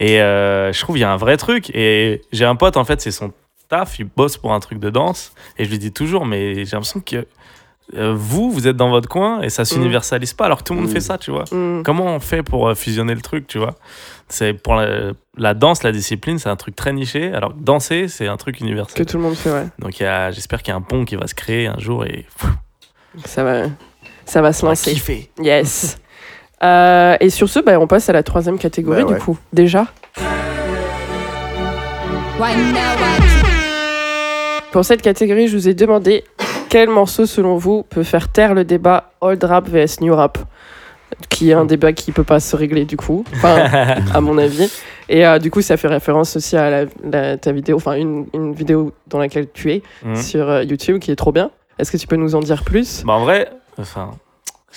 Et 0.00 0.20
euh, 0.20 0.72
je 0.72 0.80
trouve 0.80 0.96
qu'il 0.96 1.02
y 1.02 1.04
a 1.04 1.10
un 1.12 1.16
vrai 1.16 1.36
truc. 1.36 1.70
Et 1.74 2.22
j'ai 2.32 2.44
un 2.44 2.56
pote, 2.56 2.76
en 2.76 2.84
fait, 2.84 3.00
c'est 3.00 3.10
son 3.12 3.32
taf. 3.68 3.98
Il 3.98 4.06
bosse 4.16 4.36
pour 4.36 4.52
un 4.52 4.60
truc 4.60 4.78
de 4.78 4.90
danse. 4.90 5.32
Et 5.58 5.64
je 5.64 5.70
lui 5.70 5.78
dis 5.78 5.92
toujours, 5.92 6.26
mais 6.26 6.64
j'ai 6.64 6.72
l'impression 6.72 7.00
que 7.00 7.26
euh, 7.96 8.12
vous, 8.16 8.50
vous 8.50 8.66
êtes 8.66 8.76
dans 8.76 8.90
votre 8.90 9.08
coin 9.08 9.42
et 9.42 9.48
ça 9.48 9.64
s'universalise 9.64 10.34
pas 10.34 10.46
alors 10.46 10.58
que 10.58 10.64
tout 10.64 10.74
le 10.74 10.80
monde 10.80 10.90
fait 10.90 10.98
ça, 11.00 11.18
tu 11.18 11.30
vois. 11.30 11.44
Mm. 11.52 11.82
Comment 11.84 12.06
on 12.06 12.18
fait 12.18 12.42
pour 12.42 12.66
euh, 12.68 12.74
fusionner 12.74 13.14
le 13.14 13.20
truc, 13.20 13.46
tu 13.46 13.58
vois? 13.58 13.76
C'est 14.28 14.54
pour 14.54 14.74
la, 14.74 15.12
la 15.36 15.54
danse, 15.54 15.84
la 15.84 15.92
discipline, 15.92 16.40
c'est 16.40 16.48
un 16.48 16.56
truc 16.56 16.74
très 16.74 16.92
niché, 16.92 17.32
alors 17.32 17.50
que 17.54 17.60
danser, 17.60 18.08
c'est 18.08 18.26
un 18.26 18.36
truc 18.36 18.56
Que 18.58 18.64
universel. 18.64 19.06
tout 19.06 19.16
le 19.18 19.22
monde 19.22 19.36
fait, 19.36 19.52
ouais. 19.52 19.66
Donc 19.78 19.92
j'espère 20.34 20.62
qu'il 20.64 20.72
y 20.72 20.74
a 20.74 20.76
un 20.76 20.80
pont 20.82 21.04
qui 21.04 21.14
va 21.14 21.28
se 21.28 21.34
créer 21.36 21.68
un 21.68 21.78
jour 21.78 22.04
et 22.04 22.26
Ça 23.24 23.44
va, 23.44 23.62
ça 24.24 24.42
va 24.42 24.52
se 24.52 24.66
lancer. 24.66 24.92
kiffer. 24.92 25.30
Yes. 25.40 25.98
Euh, 26.62 27.18
et 27.20 27.28
sur 27.28 27.50
ce, 27.50 27.58
bah, 27.58 27.78
on 27.78 27.86
passe 27.86 28.08
à 28.08 28.14
la 28.14 28.22
troisième 28.22 28.58
catégorie, 28.58 29.04
Bah 29.04 29.12
du 29.12 29.20
coup. 29.20 29.36
Déjà. 29.52 29.88
Pour 34.76 34.84
cette 34.84 35.00
catégorie, 35.00 35.48
je 35.48 35.56
vous 35.56 35.68
ai 35.70 35.72
demandé 35.72 36.22
quel 36.68 36.90
morceau, 36.90 37.24
selon 37.24 37.56
vous, 37.56 37.82
peut 37.84 38.02
faire 38.02 38.28
taire 38.30 38.52
le 38.52 38.62
débat 38.62 39.10
old 39.22 39.42
rap 39.42 39.66
vs 39.70 40.02
new 40.02 40.14
rap 40.14 40.36
qui 41.30 41.48
est 41.48 41.54
un 41.54 41.64
débat 41.64 41.94
qui 41.94 42.12
peut 42.12 42.24
pas 42.24 42.40
se 42.40 42.54
régler 42.56 42.84
du 42.84 42.98
coup, 42.98 43.24
enfin, 43.32 43.56
à 44.12 44.20
mon 44.20 44.36
avis. 44.36 44.70
Et 45.08 45.26
euh, 45.26 45.38
du 45.38 45.50
coup, 45.50 45.62
ça 45.62 45.78
fait 45.78 45.88
référence 45.88 46.36
aussi 46.36 46.58
à 46.58 46.68
la- 46.68 46.84
la- 47.10 47.38
ta 47.38 47.52
vidéo, 47.52 47.76
enfin 47.76 47.94
une, 47.94 48.26
une 48.34 48.52
vidéo 48.52 48.92
dans 49.06 49.18
laquelle 49.18 49.46
tu 49.50 49.72
es 49.72 49.82
Mhm. 50.04 50.16
sur 50.16 50.46
euh, 50.46 50.62
YouTube 50.62 50.98
qui 50.98 51.10
est 51.10 51.16
trop 51.16 51.32
bien. 51.32 51.50
Est-ce 51.78 51.90
que 51.90 51.96
tu 51.96 52.06
peux 52.06 52.16
nous 52.16 52.34
en 52.34 52.40
dire 52.40 52.62
plus? 52.62 53.02
Bah, 53.06 53.14
en 53.14 53.20
vrai, 53.24 53.48
enfin, 53.78 54.10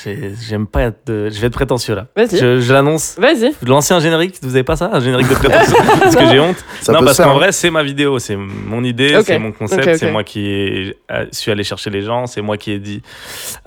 j'aime 0.03 0.67
pas 0.67 0.83
être. 0.83 0.99
de- 1.07 1.29
Je 1.29 1.39
vais 1.39 1.47
être 1.47 1.53
prétentieux 1.53 1.95
là. 1.95 2.07
Vas-y. 2.15 2.37
Je, 2.37 2.59
je 2.59 2.73
l'annonce. 2.73 3.15
Vas-y. 3.17 3.51
L'ancien 3.65 3.99
générique, 3.99 4.37
vous 4.41 4.55
avez 4.55 4.63
pas 4.63 4.75
ça 4.75 4.89
Un 4.93 4.99
générique 4.99 5.27
de 5.29 5.33
prétention 5.35 5.77
Parce 5.99 6.15
que 6.15 6.25
j'ai 6.27 6.39
honte. 6.39 6.63
Ça 6.81 6.93
non, 6.93 6.99
parce 7.03 7.17
qu'en 7.17 7.31
hein. 7.31 7.33
vrai, 7.33 7.51
c'est 7.51 7.69
ma 7.69 7.83
vidéo, 7.83 8.19
c'est 8.19 8.35
mon 8.35 8.83
idée, 8.83 9.19
c'est 9.23 9.39
mon 9.39 9.51
concept, 9.51 9.97
c'est 9.97 10.11
moi 10.11 10.23
qui 10.23 10.47
ai, 10.47 10.97
euh, 11.11 11.25
suis 11.31 11.51
allé 11.51 11.63
chercher 11.63 11.89
les 11.89 12.01
gens, 12.01 12.25
c'est 12.27 12.41
moi 12.41 12.57
qui 12.57 12.71
ai 12.71 12.79
dit. 12.79 13.01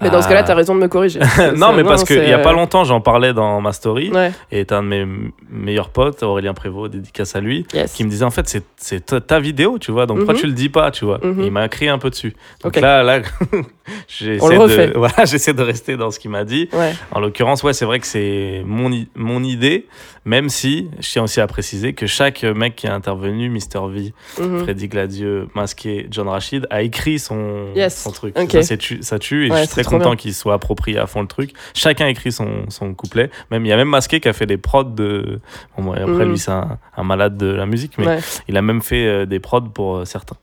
Mais 0.00 0.10
dans 0.10 0.22
ce 0.22 0.28
cas-là, 0.28 0.40
Ah. 0.40 0.46
t'as 0.48 0.54
raison 0.54 0.74
de 0.74 0.80
me 0.80 0.88
corriger. 0.88 1.20
non, 1.56 1.72
mais 1.72 1.84
parce 1.84 2.04
c'est, 2.04 2.16
qu'il 2.20 2.28
y 2.28 2.32
a 2.32 2.38
pas 2.38 2.50
euh, 2.50 2.54
longtemps, 2.54 2.84
j'en 2.84 3.00
parlais 3.00 3.32
dans 3.34 3.60
ma 3.60 3.72
story, 3.72 4.10
Ouais, 4.10 4.32
et 4.50 4.64
t'as 4.64 4.78
un 4.78 4.82
de 4.82 4.88
mes 4.88 5.06
meilleurs 5.50 5.90
potes, 5.90 6.22
Aurélien 6.22 6.54
Prévost, 6.54 6.92
dédicace 6.92 7.36
à 7.36 7.40
lui, 7.40 7.66
yes. 7.74 7.92
qui 7.92 8.04
me 8.04 8.10
disait 8.10 8.24
en 8.24 8.30
fait, 8.30 8.48
c'est- 8.76 9.04
ta, 9.06 9.20
ta 9.20 9.38
vidéo, 9.40 9.78
tu 9.78 9.90
vois, 9.92 10.06
donc 10.06 10.18
pourquoi 10.18 10.34
Mhm. 10.34 10.40
tu 10.40 10.46
le 10.46 10.52
dis 10.52 10.68
pas, 10.68 10.90
tu 10.90 11.04
vois 11.04 11.18
Mhm. 11.22 11.42
Il 11.44 11.50
m'a 11.52 11.68
crié 11.68 11.90
un 11.90 11.98
peu 11.98 12.10
dessus. 12.10 12.34
Donc 12.64 12.76
là, 12.80 13.02
là 13.02 13.20
j'essaie 14.08 14.38
On 14.42 14.48
le 14.48 14.58
refait. 14.58 14.88
de, 14.88 14.98
voilà, 14.98 15.24
j'essaie 15.24 15.52
de 15.54 15.62
rester 15.62 15.96
dans 15.96 16.10
ce 16.10 16.18
qu'il 16.22 16.30
m'a 16.30 16.44
dit. 16.44 16.68
Ouais. 16.72 16.94
En 17.10 17.20
l'occurrence, 17.20 17.62
ouais, 17.62 17.72
c'est 17.72 17.84
vrai 17.84 17.98
que 18.00 18.06
c'est 18.06 18.62
mon 18.64 19.42
idée, 19.42 19.86
même 20.24 20.48
si 20.48 20.88
je 21.00 21.10
tiens 21.10 21.22
aussi 21.24 21.40
à 21.40 21.46
préciser 21.46 21.92
que 21.94 22.06
chaque 22.06 22.42
mec 22.44 22.76
qui 22.76 22.86
est 22.86 22.90
intervenu, 22.90 23.48
Mister 23.48 23.80
V, 23.90 24.12
Mhm. 24.38 24.60
Freddy 24.60 24.88
Gladieux, 24.88 25.48
Masqué, 25.54 26.06
John 26.10 26.28
Rachid, 26.28 26.66
a 26.70 26.82
écrit 26.82 27.18
son, 27.18 27.66
Yes. 27.74 28.00
son 28.02 28.10
truc. 28.12 28.34
Ça, 28.50 28.62
c'est 28.62 28.76
tu- 28.78 29.02
ça 29.02 29.18
tue 29.18 29.46
et 29.46 29.50
Ouais, 29.50 29.56
je 29.58 29.62
suis 29.64 29.68
très 29.72 29.84
content 29.84 30.10
bien. 30.10 30.16
qu'il 30.16 30.34
soit 30.34 30.54
approprié 30.54 30.98
à 30.98 31.06
fond 31.06 31.22
le 31.22 31.26
truc. 31.28 31.52
Chacun 31.74 32.06
a 32.06 32.08
écrit 32.08 32.30
son, 32.32 32.64
son 32.68 32.94
couplet. 32.94 33.30
Même, 33.50 33.64
il 33.66 33.68
y 33.68 33.72
a 33.72 33.76
même 33.76 33.88
Masqué 33.88 34.20
qui 34.20 34.28
a 34.28 34.32
fait 34.32 34.46
des 34.46 34.58
prods 34.58 34.84
de. 34.84 35.40
Bon, 35.76 35.92
après, 35.92 36.04
Mhm. 36.06 36.30
lui, 36.30 36.38
c'est 36.38 36.50
un, 36.52 36.78
un 36.96 37.02
malade 37.04 37.36
de 37.36 37.46
la 37.46 37.66
musique, 37.66 37.92
mais 37.98 38.06
Ouais. 38.06 38.18
il 38.48 38.56
a 38.56 38.62
même 38.62 38.82
fait 38.82 39.06
euh, 39.06 39.26
des 39.26 39.40
prods 39.40 39.60
pour 39.62 39.96
euh, 39.98 40.04
certains. 40.04 40.36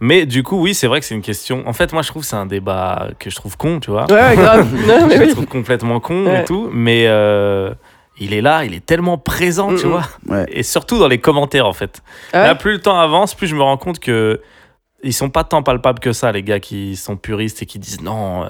Mais 0.00 0.26
du 0.26 0.42
coup, 0.42 0.60
oui, 0.60 0.74
c'est 0.74 0.86
vrai 0.86 1.00
que 1.00 1.06
c'est 1.06 1.14
une 1.14 1.22
question. 1.22 1.62
En 1.66 1.72
fait, 1.72 1.92
moi, 1.92 2.02
je 2.02 2.08
trouve 2.08 2.22
que 2.22 2.28
c'est 2.28 2.36
un 2.36 2.46
débat 2.46 3.08
que 3.18 3.30
je 3.30 3.36
trouve 3.36 3.56
con, 3.56 3.80
tu 3.80 3.90
vois. 3.90 4.02
Ouais, 4.12 4.36
grave. 4.36 4.68
Non, 4.86 5.06
mais 5.06 5.14
je 5.16 5.20
le 5.20 5.26
oui. 5.26 5.32
trouve 5.32 5.46
complètement 5.46 6.00
con 6.00 6.26
Ouais. 6.26 6.42
et 6.42 6.44
tout, 6.44 6.68
mais 6.72 7.04
euh, 7.06 7.72
il 8.22 8.34
est 8.34 8.40
là, 8.40 8.64
il 8.64 8.74
est 8.74 8.84
tellement 8.84 9.18
présent, 9.18 9.74
tu 9.74 9.86
vois. 9.86 10.04
Ouais. 10.26 10.46
Et 10.48 10.62
surtout 10.62 10.98
dans 10.98 11.08
les 11.08 11.18
commentaires, 11.18 11.66
en 11.66 11.72
fait. 11.72 12.02
Ah 12.32 12.40
ouais 12.40 12.46
Là, 12.48 12.54
plus 12.54 12.72
le 12.72 12.80
temps 12.80 12.98
avance, 12.98 13.34
plus 13.34 13.46
je 13.46 13.56
me 13.56 13.62
rends 13.62 13.76
compte 13.76 13.98
que 13.98 14.40
ils 15.02 15.12
sont 15.12 15.30
pas 15.30 15.44
tant 15.44 15.62
palpables 15.62 15.98
que 15.98 16.12
ça, 16.12 16.30
les 16.30 16.42
gars 16.42 16.60
qui 16.60 16.96
sont 16.96 17.16
puristes 17.16 17.62
et 17.62 17.66
qui 17.66 17.78
disent 17.78 18.00
non. 18.00 18.48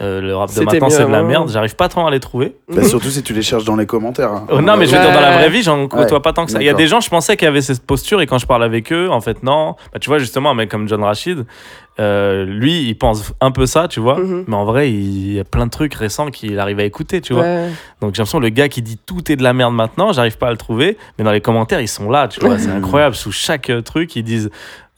Euh, 0.00 0.20
le 0.20 0.34
rap 0.34 0.48
de 0.48 0.54
C'était 0.54 0.64
maintenant 0.66 0.90
c'est 0.90 1.04
de 1.04 1.10
la 1.10 1.22
merde, 1.22 1.50
j'arrive 1.50 1.76
pas 1.76 1.88
tant 1.88 2.06
à 2.06 2.10
les 2.10 2.20
trouver. 2.20 2.56
Bah, 2.72 2.82
surtout 2.84 3.08
si 3.10 3.22
tu 3.22 3.34
les 3.34 3.42
cherches 3.42 3.64
dans 3.64 3.76
les 3.76 3.86
commentaires. 3.86 4.32
hein. 4.32 4.46
Oh, 4.50 4.60
non, 4.60 4.76
mais 4.76 4.86
je 4.86 4.94
veux 4.96 5.00
dire, 5.00 5.12
dans 5.12 5.20
la 5.20 5.36
vraie 5.36 5.50
vie, 5.50 5.62
j'en 5.62 5.86
côtoie 5.88 6.16
Ouais, 6.18 6.22
pas 6.22 6.32
tant 6.32 6.46
que 6.46 6.52
ça. 6.52 6.60
Il 6.60 6.64
y 6.64 6.70
a 6.70 6.74
des 6.74 6.86
gens, 6.86 7.00
je 7.00 7.10
pensais 7.10 7.36
qu'ils 7.36 7.48
avaient 7.48 7.60
cette 7.60 7.84
posture, 7.84 8.20
et 8.20 8.26
quand 8.26 8.38
je 8.38 8.46
parle 8.46 8.64
avec 8.64 8.92
eux, 8.92 9.08
en 9.10 9.20
fait, 9.20 9.42
non. 9.42 9.76
Bah, 9.92 9.98
tu 10.00 10.08
vois, 10.08 10.18
justement, 10.18 10.50
un 10.50 10.54
mec 10.54 10.70
comme 10.70 10.88
John 10.88 11.02
Rachid, 11.04 11.44
euh, 11.98 12.44
lui, 12.46 12.88
il 12.88 12.94
pense 12.96 13.34
un 13.42 13.50
peu 13.50 13.66
ça, 13.66 13.86
tu 13.88 14.00
vois. 14.00 14.18
Mhm. 14.18 14.44
Mais 14.46 14.54
en 14.56 14.64
vrai, 14.64 14.90
il 14.90 15.34
y 15.34 15.40
a 15.40 15.44
plein 15.44 15.66
de 15.66 15.70
trucs 15.70 15.92
récents 15.94 16.30
qu'il 16.30 16.58
arrive 16.58 16.78
à 16.80 16.84
écouter, 16.84 17.20
tu 17.20 17.34
vois. 17.34 17.42
Ouais. 17.42 17.68
Donc 18.00 18.14
j'ai 18.14 18.20
l'impression 18.22 18.40
le 18.40 18.48
gars 18.48 18.68
qui 18.70 18.80
dit 18.80 18.96
tout 19.04 19.30
est 19.30 19.36
de 19.36 19.42
la 19.42 19.52
merde 19.52 19.74
maintenant, 19.74 20.12
j'arrive 20.12 20.38
pas 20.38 20.48
à 20.48 20.50
le 20.50 20.56
trouver, 20.56 20.96
mais 21.18 21.24
dans 21.24 21.32
les 21.32 21.42
commentaires 21.42 21.80
ils 21.80 21.88
sont 21.88 22.08
là, 22.08 22.26
tu 22.28 22.40
vois, 22.40 22.58
c'est 22.58 22.70
incroyable. 22.70 23.14
Sous 23.14 23.32
chaque 23.32 23.68
euh, 23.68 23.82
truc 23.82 24.16
ils 24.16 24.22
disent, 24.22 24.50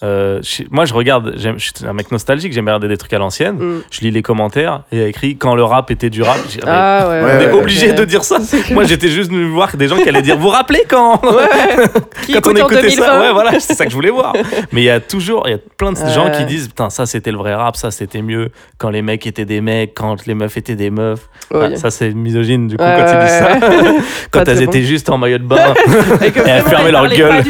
euh, 0.03 0.41
je- 0.43 0.63
moi 0.71 0.85
je 0.85 0.95
regarde, 0.95 1.35
je 1.37 1.51
suis 1.59 1.73
un 1.87 1.93
mec 1.93 2.11
nostalgique, 2.11 2.53
j'aime 2.53 2.65
regarder 2.67 2.89
des 2.89 2.97
trucs 2.97 3.13
à 3.13 3.19
l'ancienne. 3.19 3.57
Mm. 3.57 3.83
Je 3.91 4.01
lis 4.01 4.11
les 4.11 4.23
commentaires 4.23 4.83
et 4.93 4.97
il 4.97 5.03
y 5.03 5.05
a 5.05 5.09
écrit 5.09 5.37
quand 5.37 5.55
le 5.55 5.63
rap 5.65 5.91
était 5.91 6.11
du 6.11 6.23
rap. 6.23 6.39
Ah, 6.67 6.99
Ah 7.03 7.09
ouais. 7.09 7.21
On 7.23 7.29
est 7.41 7.47
ouais, 7.47 7.53
obligé 7.53 7.93
de 7.93 8.05
dire 8.05 8.25
ça. 8.25 8.39
Moi 8.73 8.85
j'étais 8.85 9.09
juste 9.09 9.31
venu 9.31 9.45
voir 9.49 9.77
des 9.77 9.89
gens 9.89 9.97
qui 9.97 10.09
allaient 10.09 10.23
dire, 10.23 10.37
vous 10.39 10.49
rappelez 10.49 10.83
quand 10.89 11.21
Ouais. 11.25 11.47
Qui 12.27 12.33
quand 12.41 12.51
on 12.51 12.55
écoutait 12.57 12.91
ça, 12.91 12.97
2020? 13.13 13.21
ouais, 13.21 13.33
voilà, 13.33 13.61
c'est 13.61 13.75
ça 13.75 13.85
que 13.85 13.91
je 13.91 13.97
voulais 13.97 14.11
voir. 14.11 14.33
Mais 14.73 14.83
il 14.83 14.85
y 14.85 14.91
a 14.91 15.01
toujours, 15.01 15.45
il 15.47 15.53
y 15.53 15.55
a 15.55 15.59
plein 15.77 15.93
de 15.93 15.97
gens 15.99 16.31
qui 16.31 16.45
disent, 16.45 16.69
putain, 16.69 16.91
ça 16.91 17.07
c'était 17.07 17.31
le 17.33 17.39
vrai 17.39 17.55
rap, 17.55 17.77
ça 17.77 17.91
c'était 17.91 18.23
mieux 18.23 18.51
quand 18.79 18.91
les 18.91 19.03
mecs 19.03 19.27
étaient 19.27 19.45
des 19.45 19.61
mecs, 19.61 19.95
quand 19.95 20.27
les 20.27 20.35
meufs 20.35 20.57
étaient 20.57 20.75
des 20.77 20.91
meufs. 20.91 21.29
Ouais. 21.53 21.71
Ah, 21.75 21.77
ça 21.77 21.91
c'est 21.91 22.11
misogyne 22.15 22.69
du 22.69 22.77
coup 22.77 22.83
quand 22.85 22.97
ils 22.99 23.21
disent 23.21 23.39
ça. 23.39 23.95
quand 24.31 24.49
elles 24.49 24.63
étaient 24.63 24.81
bon. 24.81 24.87
juste 24.87 25.11
en 25.11 25.19
maillot 25.19 25.39
de 25.39 25.45
bain. 25.45 25.75
Et 26.23 26.27
Et 26.27 26.33
elles 26.47 26.63
fermaient 26.63 26.93
leur 26.93 27.09
gueule. 27.09 27.43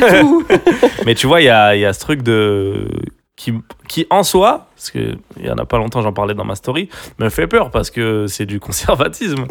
Mais 1.07 1.15
tu 1.15 1.27
vois, 1.27 1.41
il 1.41 1.45
y 1.47 1.49
a 1.51 1.93
ce 1.93 2.01
truc 2.01 2.23
de. 2.23 2.42
Qui, 3.35 3.55
qui 3.89 4.07
en 4.11 4.23
soi, 4.25 4.67
parce 4.77 4.91
qu'il 4.91 5.17
y 5.43 5.51
en 5.51 5.57
a 5.57 5.65
pas 5.65 5.79
longtemps, 5.79 6.03
j'en 6.03 6.13
parlais 6.13 6.35
dans 6.35 6.45
ma 6.45 6.55
story, 6.55 6.91
me 7.19 7.31
fait 7.31 7.47
peur 7.47 7.71
parce 7.71 7.91
que 7.91 8.27
c'est 8.29 8.45
du 8.45 8.61
conservatisme. 8.67 9.47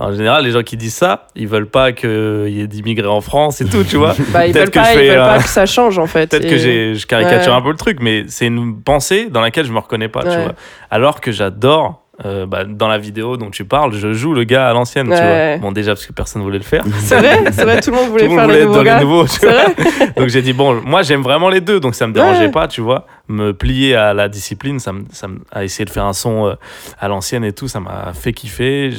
En 0.00 0.12
général, 0.12 0.44
les 0.44 0.50
gens 0.50 0.62
qui 0.64 0.76
disent 0.76 0.96
ça, 0.96 1.28
ils 1.36 1.46
veulent 1.46 1.68
pas 1.70 1.92
qu'il 1.92 2.48
y 2.48 2.60
ait 2.60 2.66
d'immigrés 2.66 3.06
en 3.06 3.20
France 3.20 3.60
et 3.60 3.64
tout, 3.64 3.84
tu 3.84 3.96
vois. 3.96 4.14
Bah, 4.32 4.44
ils 4.46 4.52
Peut-être 4.52 4.64
veulent 4.64 4.70
que 4.70 4.78
pas, 4.80 4.84
je 4.84 4.90
ils 4.90 4.94
fais, 4.98 5.08
veulent 5.10 5.18
euh, 5.20 5.36
pas 5.36 5.42
que 5.42 5.48
ça 5.48 5.66
change 5.66 5.98
en 5.98 6.06
fait. 6.08 6.28
Peut-être 6.30 6.44
Et- 6.46 6.50
que 6.50 6.56
j'ai, 6.58 6.94
je 6.96 7.06
caricature 7.06 7.52
Ouais. 7.52 7.58
un 7.58 7.62
peu 7.62 7.70
le 7.70 7.76
truc, 7.76 7.98
mais 8.00 8.24
c'est 8.26 8.46
une 8.46 8.82
pensée 8.82 9.28
dans 9.30 9.40
laquelle 9.40 9.66
je 9.66 9.72
me 9.72 9.78
reconnais 9.78 10.08
pas, 10.08 10.22
tu 10.24 10.28
vois. 10.36 10.52
Alors 10.90 11.20
que 11.20 11.30
j'adore. 11.30 12.01
Euh, 12.24 12.46
bah, 12.46 12.64
dans 12.64 12.88
la 12.88 12.98
vidéo 12.98 13.36
dont 13.36 13.50
tu 13.50 13.64
parles, 13.64 13.92
je 13.94 14.12
joue 14.12 14.32
le 14.34 14.44
gars 14.44 14.68
à 14.68 14.72
l'ancienne, 14.72 15.06
tu 15.06 15.12
Ouais. 15.12 15.58
Bon, 15.58 15.72
déjà 15.72 15.92
parce 15.92 16.06
que 16.06 16.12
personne 16.12 16.42
voulait 16.42 16.58
le 16.58 16.64
faire. 16.64 16.84
C'est 17.00 17.16
vrai, 17.18 17.50
c'est 17.52 17.64
vrai, 17.64 17.80
tout 17.80 17.90
le 17.90 17.96
monde 17.96 18.10
voulait 18.10 18.26
Tout 18.26 18.30
le 18.30 18.36
faire 18.36 18.46
monde 18.48 18.56
le 18.56 18.62
voulait 18.62 18.62
être 18.62 18.68
nouveau 18.68 18.82
gars. 18.84 18.98
les 18.98 19.04
nouveaux, 19.04 19.24
tu 19.24 19.30
C'est 19.40 19.46
vois. 19.50 19.62
vrai. 19.64 20.12
Donc 20.16 20.28
j'ai 20.28 20.42
dit, 20.42 20.52
bon, 20.52 20.80
moi 20.84 21.02
j'aime 21.02 21.22
vraiment 21.22 21.48
les 21.48 21.60
deux, 21.60 21.80
donc 21.80 21.94
ça 21.94 22.06
me 22.06 22.12
dérangeait 22.12 22.46
Ouais. 22.46 22.50
pas, 22.52 22.68
tu 22.68 22.80
vois. 22.80 23.06
Me 23.28 23.52
plier 23.52 23.94
à 23.96 24.14
la 24.14 24.28
discipline, 24.28 24.78
ça 24.78 24.92
me, 24.92 25.04
ça 25.12 25.26
me- 25.28 25.40
à 25.50 25.64
essayer 25.64 25.84
de 25.84 25.90
faire 25.90 26.04
un 26.04 26.12
son 26.12 26.46
euh, 26.48 26.54
à 27.00 27.08
l'ancienne 27.08 27.44
et 27.44 27.52
tout, 27.52 27.66
ça 27.68 27.80
m'a 27.80 28.12
fait 28.14 28.32
kiffer. 28.32 28.90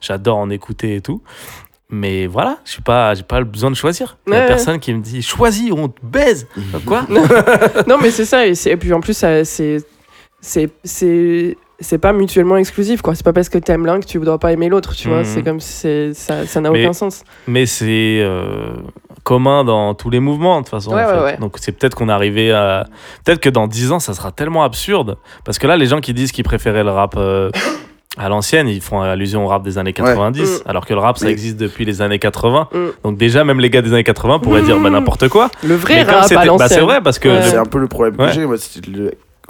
J'adore 0.00 0.36
en 0.38 0.50
écouter 0.50 0.96
et 0.96 1.00
tout. 1.00 1.22
Mais 1.90 2.26
voilà, 2.26 2.58
je 2.66 2.72
suis 2.72 2.82
pas, 2.82 3.14
j'ai 3.14 3.22
pas 3.22 3.38
le 3.38 3.46
besoin 3.46 3.70
de 3.70 3.76
choisir. 3.76 4.18
Il 4.26 4.34
y 4.34 4.36
a 4.36 4.40
Ouais. 4.40 4.46
personne 4.46 4.78
qui 4.78 4.92
me 4.92 5.00
dit, 5.00 5.22
choisis, 5.22 5.72
on 5.72 5.88
te 5.88 6.00
baise. 6.04 6.46
Quoi? 6.86 7.06
Non, 7.86 7.96
mais 8.02 8.10
c'est 8.10 8.26
ça. 8.26 8.46
Et, 8.46 8.52
et 8.66 8.76
puis 8.76 8.92
en 8.92 9.00
plus, 9.00 9.24
c'est 10.42 11.56
c'est 11.80 11.98
pas 11.98 12.12
mutuellement 12.12 12.56
exclusif 12.56 13.02
quoi. 13.02 13.14
C'est 13.14 13.24
pas 13.24 13.32
parce 13.32 13.48
que 13.48 13.58
t'aimes 13.58 13.86
l'un 13.86 14.00
que 14.00 14.06
tu 14.06 14.18
dois 14.18 14.38
pas 14.38 14.52
aimer 14.52 14.68
l'autre. 14.68 14.94
Tu 14.94 15.08
vois, 15.08 15.18
Mhm. 15.18 15.24
c'est 15.24 15.42
comme 15.42 15.60
si 15.60 15.72
c'est- 15.72 16.14
ça 16.14 16.46
ça 16.46 16.60
n'a 16.60 16.70
aucun 16.70 16.92
sens. 16.92 17.24
Mais 17.46 17.66
c'est 17.66 18.20
euh, 18.22 18.72
commun 19.24 19.64
dans 19.64 19.94
tous 19.94 20.10
les 20.10 20.20
mouvements, 20.20 20.56
de 20.60 20.64
toute 20.64 20.70
façon. 20.70 20.92
Ouais, 20.94 21.04
en 21.04 21.06
ouais, 21.06 21.14
fait. 21.14 21.24
ouais. 21.24 21.36
Donc 21.38 21.56
c'est 21.60 21.72
peut-être 21.72 21.94
qu'on 21.94 22.08
est 22.08 22.12
arrivé 22.12 22.50
à. 22.52 22.86
Peut-être 23.24 23.40
que 23.40 23.48
dans 23.50 23.66
10 23.66 23.92
ans, 23.92 24.00
ça 24.00 24.14
sera 24.14 24.32
tellement 24.32 24.64
absurde. 24.64 25.16
Parce 25.44 25.58
que 25.58 25.66
là, 25.66 25.76
les 25.76 25.86
gens 25.86 26.00
qui 26.00 26.14
disent 26.14 26.32
qu'ils 26.32 26.44
préféraient 26.44 26.84
le 26.84 26.90
rap. 26.90 27.14
euh, 27.16 27.50
à 28.16 28.28
l'ancienne, 28.28 28.66
ils 28.66 28.80
font 28.80 29.00
allusion 29.00 29.44
au 29.44 29.48
rap 29.48 29.62
des 29.62 29.78
années 29.78 29.92
90, 29.92 30.62
Mm. 30.64 30.68
alors 30.70 30.84
que 30.86 30.92
le 30.92 30.98
rap, 30.98 31.18
ça 31.18 31.30
existe 31.30 31.56
depuis 31.56 31.84
les 31.84 32.02
années 32.02 32.18
80. 32.18 32.66
Mm. 32.72 32.78
Donc 33.04 33.16
déjà, 33.16 33.44
même 33.44 33.60
les 33.60 33.70
gars 33.70 33.80
des 33.82 33.92
années 33.92 34.02
80 34.02 34.40
pourraient 34.40 34.62
dire 34.62 34.80
bah, 34.80 34.90
n'importe 34.90 35.28
quoi. 35.28 35.50
Le 35.62 35.76
vrai 35.76 35.96
Mais 35.96 36.02
rap 36.02 36.24
à 36.28 36.34
bah, 36.34 36.44
l'ancienne. 36.46 36.68
c'est 36.68 36.80
vrai, 36.80 37.00
parce 37.00 37.20
que 37.20 37.28
Ouais. 37.28 37.42
C'est 37.42 37.56
un 37.58 37.64
peu 37.64 37.78
le 37.78 37.86
problème 37.86 38.16
que 38.16 38.22
Ouais. 38.22 38.32
j'ai. 38.32 38.44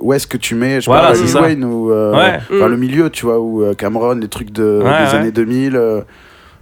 Où 0.00 0.12
est-ce 0.12 0.26
que 0.26 0.36
tu 0.36 0.54
mets, 0.54 0.80
je 0.80 0.86
Voilà, 0.86 1.12
parle 1.12 1.26
ça. 1.28 1.42
Wayne 1.42 1.64
ou 1.64 1.90
euh, 1.90 2.12
Ouais. 2.12 2.38
enfin, 2.52 2.66
Mm. 2.68 2.70
le 2.70 2.76
milieu, 2.76 3.10
tu 3.10 3.26
vois, 3.26 3.38
ou 3.40 3.62
euh, 3.64 3.74
Cameron, 3.74 4.14
les 4.14 4.28
trucs 4.28 4.50
de, 4.52 4.80
Ouais, 4.82 4.84
des 4.84 5.10
ouais. 5.10 5.14
années 5.18 5.32
2000. 5.32 5.76
euh, 5.76 6.02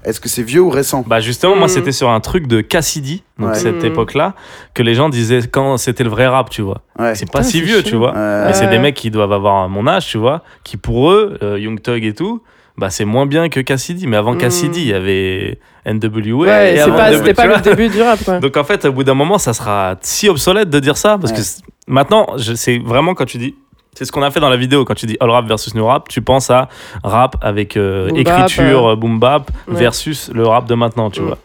Est-ce 0.05 0.21
que 0.21 0.29
c'est 0.29 0.45
vieux 0.45 0.61
ou 0.61 0.71
récent? 0.71 1.03
Bah 1.05 1.19
justement, 1.19 1.57
moi 1.57 1.67
Mm. 1.67 1.71
c'était 1.71 1.91
sur 1.93 2.09
un 2.11 2.21
truc 2.21 2.47
de 2.47 2.61
Cassidy, 2.61 3.25
donc 3.41 3.49
Ouais. 3.51 3.55
cette 3.57 3.83
Mm. 3.83 3.87
époque-là, 3.87 4.35
que 4.73 4.85
les 4.85 4.95
gens 4.95 5.09
disaient 5.09 5.41
quand 5.51 5.79
c'était 5.79 6.05
le 6.05 6.11
vrai 6.11 6.29
rap, 6.29 6.49
tu 6.49 6.63
vois. 6.63 6.83
Ouais. 6.99 7.17
C'est 7.17 7.27
pas 7.31 7.41
Putain, 7.41 7.51
si 7.51 7.61
vieux, 7.61 7.81
chiant. 7.81 7.91
tu 7.91 7.97
vois. 7.97 8.13
Ouais. 8.13 8.45
Mais 8.47 8.53
c'est 8.53 8.69
des 8.69 8.79
mecs 8.79 8.95
qui 8.95 9.11
doivent 9.11 9.33
avoir 9.33 9.69
mon 9.69 9.85
âge, 9.89 10.07
tu 10.07 10.17
vois, 10.19 10.43
qui 10.63 10.77
pour 10.77 11.11
eux, 11.11 11.37
euh, 11.43 11.59
Young 11.59 11.81
Thug 11.83 12.05
et 12.05 12.15
tout, 12.15 12.41
bah 12.79 12.89
c'est 12.91 13.05
moins 13.05 13.27
bien 13.27 13.49
que 13.49 13.59
Cassidy. 13.59 14.07
Mais 14.07 14.17
avant 14.17 14.35
Mm. 14.35 14.39
Cassidy, 14.39 14.81
il 14.83 14.87
y 14.89 14.95
avait 14.95 15.59
NWA. 15.87 16.47
Ouais, 16.47 16.81
c'est 16.85 16.91
pas, 16.91 17.13
c'était 17.13 17.35
pas 17.35 17.47
le 17.47 17.61
début 17.61 17.89
du 17.89 18.03
rap. 18.03 18.19
Donc 18.41 18.57
en 18.57 18.65
fait, 18.65 18.85
au 18.85 18.93
bout 18.93 19.05
d'un 19.05 19.15
moment, 19.15 19.39
ça 19.39 19.53
sera 19.53 19.97
si 20.01 20.29
obsolète 20.29 20.69
de 20.71 20.81
dire 20.81 20.97
ça 20.97 21.17
parce 21.19 21.33
Ouais. 21.33 21.39
que 21.39 21.91
maintenant, 21.93 22.27
c'est 22.57 22.79
vraiment 22.79 23.15
quand 23.15 23.25
tu 23.27 23.39
dis. 23.39 23.55
C'est 23.99 24.05
ce 24.05 24.13
qu'on 24.13 24.23
a 24.23 24.31
fait 24.31 24.41
dans 24.41 24.51
la 24.51 24.59
vidéo. 24.59 24.85
Quand 24.85 24.93
tu 24.95 25.07
dis 25.07 25.17
all 25.21 25.31
rap 25.31 25.47
versus 25.47 25.75
new 25.75 25.87
rap, 25.87 26.09
tu 26.09 26.21
penses 26.21 26.51
à 26.51 26.69
rap 27.03 27.37
avec 27.41 27.79
euh, 27.79 28.09
Boom 28.11 28.23
bap, 28.25 28.35
écriture, 28.41 28.89
euh, 28.91 28.95
boom 28.97 29.19
bap, 29.19 29.51
ouais. 29.69 29.75
versus 29.75 30.31
le 30.35 30.47
rap 30.47 30.67
de 30.67 30.75
maintenant, 30.75 31.09
tu 31.11 31.23
Mm. 31.23 31.27
vois. 31.29 31.39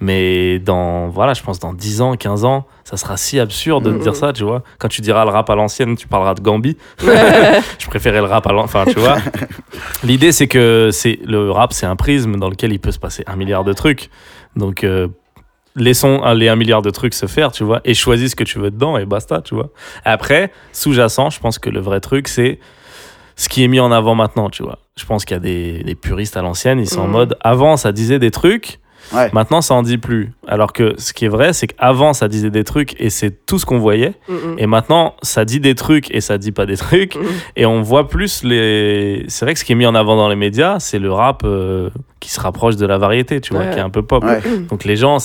Mais 0.00 0.58
dans, 0.58 1.08
voilà, 1.08 1.32
je 1.32 1.42
pense 1.42 1.58
dans 1.58 1.72
10 1.72 2.02
ans, 2.02 2.16
15 2.16 2.44
ans, 2.44 2.66
ça 2.84 2.96
sera 2.98 3.16
si 3.16 3.40
absurde 3.40 3.84
de 3.84 3.92
Mm. 3.92 3.98
dire 4.00 4.14
ça, 4.16 4.32
tu 4.34 4.44
vois. 4.44 4.62
Quand 4.78 4.88
tu 4.88 5.00
diras 5.00 5.24
le 5.24 5.30
rap 5.30 5.48
à 5.48 5.54
l'ancienne, 5.54 5.96
tu 5.96 6.06
parleras 6.06 6.34
de 6.34 6.40
Gambi. 6.42 6.76
Je 7.78 7.86
préférais 7.86 8.18
le 8.20 8.26
rap 8.26 8.46
à 8.46 8.52
l'ancienne, 8.52 8.82
enfin, 8.82 8.90
tu 8.92 8.98
vois. 8.98 9.16
L'idée, 10.04 10.32
c'est 10.32 10.48
que 10.48 10.90
c'est 10.92 11.18
le 11.24 11.50
rap, 11.50 11.72
c'est 11.72 11.86
un 11.86 11.96
prisme 11.96 12.36
dans 12.36 12.50
lequel 12.50 12.72
il 12.72 12.78
peut 12.78 12.92
se 12.92 12.98
passer 12.98 13.24
un 13.26 13.36
milliard 13.36 13.64
de 13.64 13.72
trucs. 13.72 14.10
Donc, 14.54 14.84
euh, 14.84 15.08
laissons 15.76 16.22
les 16.34 16.48
un 16.48 16.56
milliard 16.56 16.82
de 16.82 16.90
trucs 16.90 17.14
se 17.14 17.26
faire, 17.26 17.50
tu 17.52 17.64
vois, 17.64 17.80
et 17.84 17.94
choisis 17.94 18.32
ce 18.32 18.36
que 18.36 18.44
tu 18.44 18.58
veux 18.58 18.70
dedans, 18.70 18.98
et 18.98 19.06
basta, 19.06 19.40
tu 19.40 19.54
vois. 19.54 19.70
Après, 20.04 20.52
sous-jacent, 20.72 21.30
je 21.30 21.40
pense 21.40 21.58
que 21.58 21.70
le 21.70 21.80
vrai 21.80 22.00
truc, 22.00 22.28
c'est 22.28 22.58
ce 23.36 23.48
qui 23.48 23.62
est 23.64 23.68
mis 23.68 23.80
en 23.80 23.92
avant 23.92 24.14
maintenant, 24.14 24.48
tu 24.50 24.62
vois. 24.62 24.78
Je 24.98 25.04
pense 25.04 25.24
qu'il 25.26 25.34
y 25.34 25.38
a 25.38 25.40
des, 25.40 25.82
des 25.84 25.94
puristes 25.94 26.36
à 26.38 26.42
l'ancienne, 26.42 26.78
ils 26.80 26.88
sont 26.88 27.00
en 27.02 27.06
Mhm. 27.06 27.12
mode, 27.12 27.36
avant, 27.42 27.76
ça 27.76 27.92
disait 27.92 28.18
des 28.18 28.30
trucs, 28.30 28.78
Ouais. 29.14 29.30
maintenant, 29.32 29.60
ça 29.60 29.74
en 29.74 29.82
dit 29.82 29.98
plus. 29.98 30.32
Alors 30.46 30.72
que 30.72 30.94
ce 30.98 31.12
qui 31.12 31.24
est 31.24 31.28
vrai, 31.28 31.52
c'est 31.52 31.66
qu'avant, 31.68 32.12
ça 32.12 32.28
disait 32.28 32.50
des 32.50 32.64
trucs, 32.64 33.00
et 33.00 33.10
c'est 33.10 33.46
tout 33.46 33.58
ce 33.58 33.66
qu'on 33.66 33.78
voyait. 33.78 34.14
Mm, 34.28 34.32
mm. 34.34 34.54
Et 34.58 34.66
maintenant, 34.66 35.14
ça 35.22 35.44
dit 35.44 35.60
des 35.60 35.74
trucs 35.74 36.10
et 36.14 36.20
ça 36.20 36.38
dit 36.38 36.52
pas 36.52 36.66
des 36.66 36.76
trucs. 36.76 37.16
Mm. 37.16 37.20
Et 37.56 37.66
on 37.66 37.82
voit 37.82 38.08
plus 38.08 38.42
les. 38.42 39.24
C'est 39.28 39.44
vrai 39.44 39.54
que 39.54 39.60
ce 39.60 39.64
qui 39.64 39.72
est 39.72 39.76
mis 39.76 39.86
en 39.86 39.94
avant 39.94 40.16
dans 40.16 40.28
les 40.28 40.36
médias, 40.36 40.78
c'est 40.80 40.98
le 40.98 41.12
rap 41.12 41.42
euh, 41.44 41.90
qui 42.20 42.30
se 42.30 42.40
rapproche 42.40 42.76
de 42.76 42.86
la 42.86 42.98
variété, 42.98 43.40
tu 43.40 43.52
vois, 43.54 43.64
Ouais. 43.64 43.70
qui 43.72 43.78
est 43.78 43.82
un 43.82 43.90
peu 43.90 44.02
pop. 44.02 44.24
Ouais. 44.24 44.40
Donc 44.68 44.84
les 44.84 44.96
gens, 44.96 45.18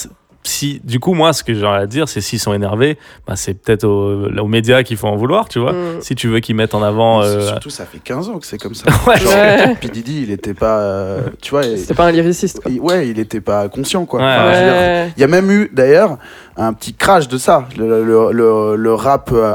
si, 0.44 0.82
du 0.84 1.00
coup, 1.00 1.14
moi, 1.14 1.34
ce 1.34 1.44
que 1.44 1.54
j'ai 1.54 1.66
à 1.68 1.86
dire, 1.86 2.10
c'est 2.10 2.20
s'ils 2.22 2.40
sont 2.40 2.54
énervés, 2.54 2.98
bah, 3.28 3.36
c'est 3.36 3.54
peut-être 3.54 3.84
aux, 3.84 4.26
aux 4.28 4.48
médias 4.48 4.82
qu'il 4.84 4.98
faut 4.98 5.08
en 5.08 5.16
vouloir, 5.16 5.48
tu 5.48 5.60
vois. 5.60 5.72
Mm. 5.74 6.02
Si 6.02 6.16
tu 6.16 6.28
veux 6.30 6.40
qu'ils 6.40 6.56
mettent 6.56 6.74
en 6.74 6.82
avant. 6.82 7.22
euh, 7.22 7.46
Surtout, 7.48 7.70
ça 7.70 7.86
fait 7.86 8.00
15 8.00 8.30
ans 8.30 8.40
que 8.40 8.46
c'est 8.48 8.58
comme 8.58 8.74
ça. 8.74 8.86
Ouais. 9.08 9.18
Genre, 9.20 9.32
Ouais. 9.34 9.76
P. 9.80 9.88
Diddy, 9.90 10.24
il 10.24 10.32
était 10.32 10.54
pas. 10.56 10.80
euh, 10.80 11.22
tu 11.42 11.52
vois, 11.52 11.64
il- 11.66 11.78
C'était 11.78 11.94
pas 11.94 12.06
un 12.08 12.12
lyriciste, 12.12 12.60
quoi. 12.62 12.72
il- 12.72 12.80
ouais, 12.80 13.08
il 13.08 13.20
était 13.20 13.42
pas 13.42 13.70
conscient, 13.70 14.06
quoi. 14.06 14.20
Ouais. 14.20 14.26
Enfin, 14.26 14.52
dire. 14.52 15.14
Il 15.18 15.22
y 15.22 15.24
a 15.24 15.28
même 15.28 15.52
eu 15.52 15.70
d'ailleurs 15.74 16.18
un 16.58 16.74
petit 16.74 16.94
crash 16.96 17.28
de 17.28 17.38
ça. 17.38 17.68
Le, 17.78 18.04
le- 18.04 18.32
le- 18.32 18.76
le 18.76 18.94
rap 18.94 19.30
euh, 19.34 19.54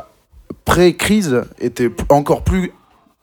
pré-crise 0.65 1.43
était 1.61 1.91
encore 2.09 2.43
plus 2.43 2.73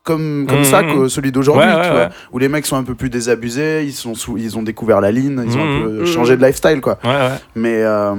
comme, 0.03 0.45
comme 0.47 0.59
Mhm. 0.59 0.63
ça 0.65 0.83
que 0.83 1.07
celui 1.07 1.31
d'aujourd'hui, 1.31 1.65
Ouais, 1.65 1.75
ouais, 1.75 1.81
tu 1.83 1.89
vois, 1.89 1.99
ouais. 2.01 2.09
où 2.33 2.37
les 2.37 2.49
mecs 2.49 2.65
sont 2.65 2.75
un 2.75 2.83
peu 2.83 2.93
plus 2.95 3.09
désabusés, 3.09 3.83
ils, 3.85 3.93
sont 3.93 4.15
sous- 4.15 4.37
ils 4.37 4.57
ont 4.57 4.63
découvert 4.63 4.99
la 4.99 5.11
ligne, 5.11 5.41
ils 5.47 5.57
ont 5.57 5.61
un 5.61 5.65
Mhm. 5.65 5.83
peu 5.99 6.05
changé 6.05 6.35
de 6.35 6.45
lifestyle, 6.45 6.81
quoi. 6.81 6.97
Ouais, 7.05 7.09
ouais. 7.09 7.29
Mais, 7.55 7.77
euh, 7.83 8.13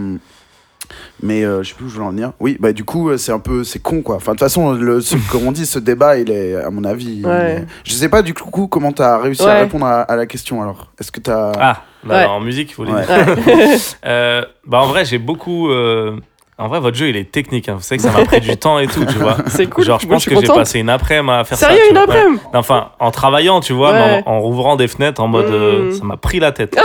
mais 1.23 1.45
euh, 1.45 1.63
je 1.63 1.69
sais 1.69 1.75
plus 1.75 1.85
où 1.85 1.89
je 1.89 1.95
voulais 1.95 2.07
en 2.07 2.11
venir. 2.11 2.33
Oui, 2.41 2.57
bah 2.59 2.73
du 2.73 2.85
coup, 2.85 3.11
euh, 3.11 3.19
c'est 3.19 3.33
un 3.33 3.39
peu, 3.39 3.65
c'est 3.65 3.81
con, 3.81 4.01
quoi. 4.01 4.17
Enfin, 4.17 4.33
de 4.33 4.37
toute 4.39 4.47
façon, 4.47 4.73
le, 4.73 5.01
ce- 5.03 5.17
comme 5.31 5.47
on 5.47 5.53
dit, 5.53 5.67
ce 5.67 5.79
débat, 5.79 6.17
il 6.19 6.31
est, 6.31 6.55
à 6.57 6.71
mon 6.71 6.85
avis, 6.85 7.23
est- 7.23 7.67
je 7.85 7.93
sais 7.93 8.09
pas 8.09 8.23
du 8.23 8.33
coup 8.33 8.67
comment 8.67 8.93
t'as 8.93 9.19
réussi 9.19 9.47
à 9.47 9.55
répondre 9.61 9.85
à, 9.87 10.01
à 10.03 10.17
la 10.17 10.25
question. 10.27 10.63
Alors, 10.63 10.91
est-ce 10.99 11.13
que 11.13 11.21
t'as 11.21 11.53
Ah, 11.59 11.83
bah, 12.03 12.15
Ouais. 12.21 12.25
en 12.25 12.41
musique, 12.41 12.71
il 12.71 12.75
faut 12.75 12.85
le 12.85 12.93
Ouais. 12.93 13.05
dire. 13.05 13.37
Euh, 14.07 14.43
bah, 14.67 14.81
en 14.81 14.87
vrai, 14.87 15.05
j'ai 15.05 15.19
beaucoup. 15.19 15.69
En 16.57 16.69
vrai, 16.69 16.79
votre 16.79 16.97
jeu, 16.97 17.09
il 17.09 17.17
est 17.17 17.33
technique. 17.33 17.69
hein. 17.69 17.75
Vous 17.77 17.83
savez 17.83 17.97
que 17.97 18.05
ça 18.05 18.13
m'a 18.13 18.25
pris 18.25 18.41
du 18.41 18.57
temps 18.57 18.79
et 18.79 18.87
tout, 18.87 19.05
tu 19.05 19.19
vois. 19.19 19.37
C'est 19.49 19.67
cool. 19.67 19.85
Genre, 19.85 19.99
je 19.99 20.07
pense 20.07 20.25
que 20.25 20.37
j'ai 20.41 20.47
passé 20.47 20.79
une 20.79 20.89
après-midi 20.89 21.33
à 21.35 21.43
faire 21.43 21.59
ça. 21.59 21.67
Sérieux, 21.67 21.83
une 21.91 21.97
après-midi 21.97 22.41
Ouais. 22.45 22.59
Enfin, 22.59 22.91
en 23.01 23.11
travaillant, 23.11 23.59
tu 23.59 23.73
vois, 23.73 23.93
mais 23.93 24.23
en, 24.25 24.35
en 24.35 24.41
rouvrant 24.41 24.77
des 24.77 24.87
fenêtres 24.87 25.21
en 25.21 25.27
mode. 25.27 25.47
euh, 25.47 25.91
Mm. 25.91 25.93
ça 25.95 26.05
m'a 26.05 26.17
pris 26.17 26.39
la 26.39 26.53
tête. 26.53 26.77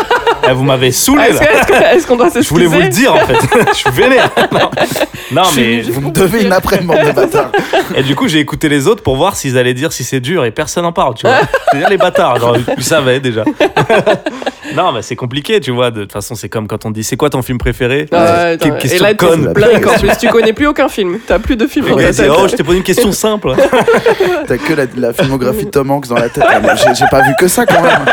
Eh, 0.49 0.53
vous 0.53 0.63
m'avez 0.63 0.91
saoulé, 0.91 1.25
Est-ce 1.25 1.39
là. 1.39 1.45
que- 1.45 1.53
est-ce 1.53 1.67
que- 1.67 1.95
est-ce 1.97 2.07
qu'on 2.07 2.15
doit 2.17 2.29
Je 2.33 2.49
voulais 2.49 2.65
vous 2.65 2.79
le 2.79 2.87
dire, 2.87 3.13
en 3.13 3.19
fait. 3.19 3.35
je 3.69 3.73
suis 3.75 3.91
vénère. 3.91 4.31
Non, 4.51 4.71
Non, 5.31 5.43
mais. 5.55 5.81
Vous 5.81 6.01
me 6.01 6.09
devez 6.11 6.43
une 6.45 6.51
après 6.53 6.79
bande 6.79 7.05
de 7.05 7.11
bâtards. 7.11 7.51
Et 7.95 8.01
du 8.01 8.15
coup, 8.15 8.27
j'ai 8.27 8.39
écouté 8.39 8.67
les 8.69 8.87
autres 8.87 9.03
pour 9.03 9.15
voir 9.17 9.35
s'ils 9.35 9.59
allaient 9.59 9.75
dire 9.75 9.91
si 9.93 10.03
c'est 10.03 10.19
dur 10.19 10.43
et 10.45 10.49
personne 10.51 10.83
n'en 10.83 10.91
parle, 10.91 11.13
tu 11.13 11.27
vois. 11.27 11.41
C'est-à-dire 11.69 11.89
les 11.89 11.97
bâtards, 11.97 12.39
genre, 12.39 12.57
ils 12.77 12.83
savaient 12.83 13.19
déjà. 13.19 13.43
non, 14.75 14.91
mais 14.91 15.01
c'est 15.03 15.15
compliqué, 15.15 15.59
tu 15.59 15.69
vois. 15.71 15.91
De 15.91 16.01
toute 16.01 16.11
façon, 16.13 16.33
c'est 16.35 16.49
comme 16.49 16.67
quand 16.67 16.85
on 16.85 16.91
dit 16.91 17.03
c'est 17.03 17.17
quoi 17.17 17.29
ton 17.29 17.41
film 17.43 17.57
préféré? 17.59 18.07
Question 18.79 19.05
conne. 19.17 19.53
Blank 19.59 19.87
en 19.87 19.93
plus. 19.99 20.09
Tu 20.19 20.27
connais 20.29 20.53
plus 20.53 20.67
aucun 20.67 20.89
film. 20.89 21.19
T'as 21.25 21.39
plus 21.39 21.55
de 21.55 21.67
film 21.67 21.85
Le 21.85 21.91
dans 21.91 21.97
gars 21.97 22.05
ta 22.07 22.11
dit, 22.11 22.17
tête. 22.19 22.31
oh, 22.37 22.47
je 22.47 22.55
t'ai 22.55 22.63
posé 22.63 22.77
une 22.77 22.83
question 22.83 23.11
simple. 23.11 23.53
T'as 24.47 24.57
que 24.57 24.73
la, 24.73 24.85
la 24.95 25.13
filmographie 25.13 25.65
de 25.65 25.69
Tom 25.69 25.91
Hanks 25.91 26.07
dans 26.07 26.15
la 26.15 26.29
tête. 26.29 26.43
J'ai 26.85 26.95
j'ai 26.95 27.05
pas 27.11 27.21
vu 27.23 27.33
que 27.39 27.47
ça 27.47 27.65
quand 27.65 27.81
même. 27.81 28.05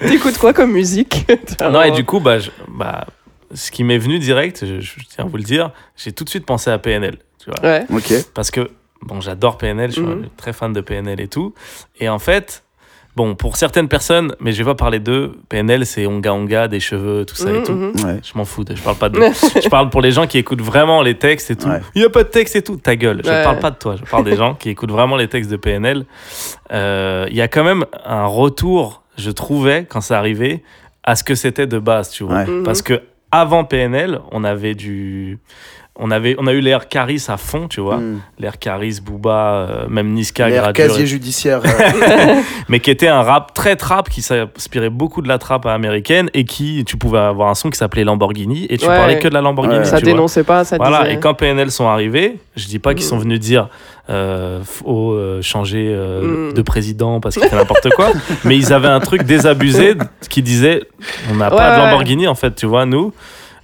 T'écoutes 0.08 0.38
quoi 0.38 0.52
comme 0.52 0.72
musique? 0.72 1.26
Non, 1.60 1.82
et 1.82 1.90
du 1.90 2.04
coup, 2.04 2.20
bah, 2.20 2.38
je- 2.38 2.50
bah, 2.68 3.06
ce 3.54 3.70
qui 3.70 3.84
m'est 3.84 3.98
venu 3.98 4.18
direct, 4.18 4.64
je, 4.66 4.80
je 4.80 4.94
tiens 5.08 5.24
à 5.24 5.28
vous 5.28 5.36
le 5.36 5.42
dire, 5.42 5.70
j'ai 5.96 6.12
tout 6.12 6.24
de 6.24 6.28
suite 6.30 6.44
pensé 6.46 6.70
à 6.70 6.78
PNL, 6.78 7.16
tu 7.42 7.50
vois. 7.50 7.68
Ouais. 7.70 7.84
Ok. 7.92 8.12
Parce 8.34 8.50
que, 8.50 8.68
bon, 9.02 9.20
j'adore 9.20 9.56
PNL, 9.58 9.90
je 9.90 9.94
suis 9.94 10.02
Mhm. 10.02 10.26
très 10.36 10.52
fan 10.52 10.72
de 10.72 10.80
PNL 10.80 11.20
et 11.20 11.28
tout. 11.28 11.54
Et 12.00 12.08
en 12.08 12.18
fait, 12.18 12.64
bon, 13.16 13.34
pour 13.34 13.56
certaines 13.56 13.88
personnes, 13.88 14.34
mais 14.40 14.52
je 14.52 14.58
vais 14.58 14.64
pas 14.70 14.74
parler 14.74 14.98
d'eux, 15.00 15.32
PNL, 15.48 15.86
c'est 15.86 16.06
onga 16.06 16.32
onga, 16.34 16.68
des 16.68 16.80
cheveux, 16.80 17.24
tout 17.24 17.34
ça 17.34 17.50
et 17.50 17.54
Mhm, 17.58 17.62
tout. 17.64 17.72
mhm. 17.72 17.92
Ouais. 18.04 18.20
Je 18.22 18.36
m'en 18.38 18.44
fous, 18.44 18.62
de- 18.62 18.76
je 18.76 18.82
parle 18.82 18.96
pas 18.96 19.08
de 19.08 19.18
Je 19.62 19.68
parle 19.68 19.90
pour 19.90 20.00
les 20.02 20.12
gens 20.12 20.26
qui 20.26 20.38
écoutent 20.38 20.60
vraiment 20.62 21.02
les 21.02 21.16
textes 21.16 21.50
et 21.50 21.56
tout. 21.56 21.68
Ouais. 21.68 21.80
Il 21.94 22.02
y 22.02 22.04
a 22.04 22.10
pas 22.10 22.22
de 22.24 22.28
texte 22.28 22.54
et 22.56 22.62
tout, 22.62 22.76
ta 22.76 22.94
gueule. 22.94 23.22
Je 23.24 23.30
Ouais. 23.30 23.42
parle 23.42 23.58
pas 23.58 23.70
de 23.70 23.76
toi, 23.76 23.96
je 23.96 24.08
parle 24.08 24.24
des 24.24 24.36
gens 24.36 24.54
qui 24.54 24.68
écoutent 24.68 24.90
vraiment 24.92 25.16
les 25.16 25.28
textes 25.28 25.50
de 25.50 25.56
PNL. 25.56 26.04
Euh, 26.72 27.26
Il 27.30 27.36
y 27.36 27.40
a 27.42 27.48
quand 27.48 27.64
même 27.64 27.84
un 28.04 28.26
retour, 28.26 29.02
je 29.18 29.30
trouvais, 29.30 29.86
quand 29.88 30.00
ça 30.00 30.18
arrivait, 30.18 30.62
à 31.02 31.16
ce 31.16 31.24
que 31.24 31.34
c'était 31.34 31.66
de 31.66 31.78
base, 31.78 32.10
tu 32.10 32.24
vois. 32.24 32.44
Ouais. 32.44 32.62
Parce 32.64 32.82
que 32.82 33.00
avant 33.32 33.64
PNL, 33.64 34.20
on 34.32 34.44
avait 34.44 34.74
du. 34.74 35.38
On, 35.98 36.10
avait, 36.10 36.36
on 36.38 36.46
a 36.46 36.52
eu 36.52 36.60
l'air 36.60 36.88
Caris 36.88 37.24
à 37.28 37.36
fond, 37.38 37.68
tu 37.68 37.80
vois. 37.80 37.96
Hmm. 37.96 38.20
L'air 38.38 38.58
Caris, 38.58 39.00
Booba, 39.02 39.30
euh, 39.70 39.86
même 39.88 40.12
Niska, 40.12 40.48
L'air 40.48 40.72
casier 40.72 41.06
judiciaire. 41.06 41.60
euh, 41.64 42.34
mais 42.68 42.80
qui 42.80 42.90
était 42.90 43.08
un 43.08 43.22
rap 43.22 43.54
très 43.54 43.76
trap 43.76 44.08
qui 44.10 44.20
s'inspirait 44.20 44.90
beaucoup 44.90 45.22
de 45.22 45.28
la 45.28 45.38
trap 45.38 45.64
américaine 45.66 46.28
et 46.34 46.44
qui 46.44 46.84
tu 46.84 46.96
pouvais 46.96 47.18
avoir 47.18 47.48
un 47.48 47.54
son 47.54 47.70
qui 47.70 47.78
s'appelait 47.78 48.04
Lamborghini 48.04 48.66
et 48.68 48.76
tu 48.78 48.86
Ouais. 48.86 48.94
parlais 48.96 49.18
que 49.18 49.28
de 49.28 49.34
la 49.34 49.40
Lamborghini 49.40 49.78
Ouais. 49.78 49.84
Ça 49.84 49.98
tu 49.98 50.04
vois. 50.04 50.12
dénonçait 50.12 50.44
pas, 50.44 50.64
ça 50.64 50.76
voilà 50.76 51.04
disait. 51.04 51.14
et 51.14 51.18
quand 51.20 51.34
PNL 51.34 51.70
sont 51.70 51.86
arrivés 51.88 52.36
je 52.56 52.66
dis 52.66 52.78
pas 52.78 52.94
qu'ils 52.94 53.04
sont 53.04 53.18
venus 53.18 53.40
dire 53.40 53.68
euh, 54.08 54.60
faut 54.64 55.12
euh, 55.12 55.40
changer 55.42 55.88
euh, 55.90 56.50
Mm. 56.50 56.52
de 56.54 56.62
président 56.62 57.20
parce 57.20 57.34
qu'il 57.36 57.48
fait 57.48 57.56
n'importe 57.56 57.88
quoi 57.96 58.10
mais 58.44 58.56
ils 58.56 58.72
avaient 58.72 58.86
un 58.88 59.00
truc 59.00 59.22
désabusé 59.24 59.94
qui 60.30 60.42
disait 60.42 60.82
on 61.30 61.36
n'a 61.36 61.50
Ouais, 61.50 61.56
pas 61.56 61.76
de. 61.78 61.82
Lamborghini 61.84 62.28
en 62.28 62.34
fait 62.34 62.54
tu 62.54 62.66
vois 62.66 62.86
nous 62.86 63.12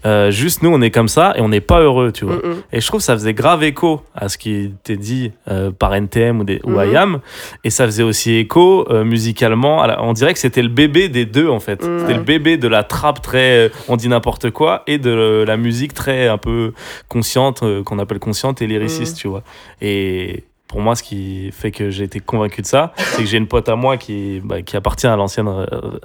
Euh, 0.04 0.30
juste 0.32 0.62
nous 0.62 0.70
on 0.70 0.80
est 0.80 0.90
comme 0.90 1.06
ça 1.08 1.32
et 1.36 1.40
on 1.40 1.48
n'est 1.48 1.60
pas 1.60 1.80
heureux 1.80 2.10
tu 2.10 2.24
vois 2.24 2.34
Mm, 2.36 2.48
mm. 2.48 2.62
et 2.72 2.80
je 2.80 2.86
trouve 2.88 2.98
que 3.00 3.04
ça 3.04 3.12
faisait 3.14 3.34
grave 3.34 3.62
écho 3.62 4.02
à 4.16 4.28
ce 4.28 4.36
qui 4.36 4.64
était 4.64 4.96
dit 4.96 5.30
euh, 5.48 5.70
par 5.70 5.94
NTM 5.94 6.40
ou, 6.40 6.44
des, 6.44 6.60
ou. 6.64 6.80
IAM. 6.80 7.20
Et 7.62 7.70
ça 7.70 7.84
faisait 7.86 8.02
aussi 8.02 8.32
écho 8.34 8.84
euh, 8.90 9.04
musicalement. 9.04 9.84
la- 9.86 10.02
on 10.02 10.12
dirait 10.12 10.32
que 10.32 10.40
c'était 10.40 10.62
le 10.62 10.68
bébé 10.68 11.08
des 11.08 11.24
deux, 11.24 11.48
en 11.48 11.60
fait. 11.60 11.82
Mhm. 11.86 12.00
C'était 12.00 12.14
le 12.14 12.22
bébé 12.22 12.56
de 12.56 12.66
la 12.68 12.82
trappe 12.82 13.22
très 13.22 13.70
on 13.88 13.96
dit 13.96 14.08
n'importe 14.08 14.50
quoi 14.50 14.82
et 14.86 14.98
de 14.98 15.44
la 15.46 15.56
musique 15.56 15.94
très 15.94 16.26
un 16.28 16.38
peu 16.38 16.72
consciente, 17.08 17.62
qu'on 17.84 17.98
appelle 17.98 18.18
consciente 18.18 18.60
et 18.62 18.66
lyriciste, 18.66 19.14
Mhm. 19.16 19.20
tu 19.20 19.28
vois. 19.28 19.42
Et. 19.80 20.44
Pour 20.68 20.80
moi, 20.80 20.94
ce 20.96 21.02
qui 21.02 21.50
fait 21.52 21.70
que 21.70 21.90
j'ai 21.90 22.04
été 22.04 22.18
convaincu 22.18 22.62
de 22.62 22.66
ça, 22.66 22.94
c'est 22.96 23.18
que 23.24 23.28
j'ai 23.28 23.36
une 23.36 23.46
pote 23.46 23.68
à 23.68 23.76
moi 23.76 23.98
qui, 23.98 24.40
bah, 24.42 24.62
qui 24.62 24.74
appartient 24.74 25.06
à 25.06 25.16
l'ancienne 25.16 25.46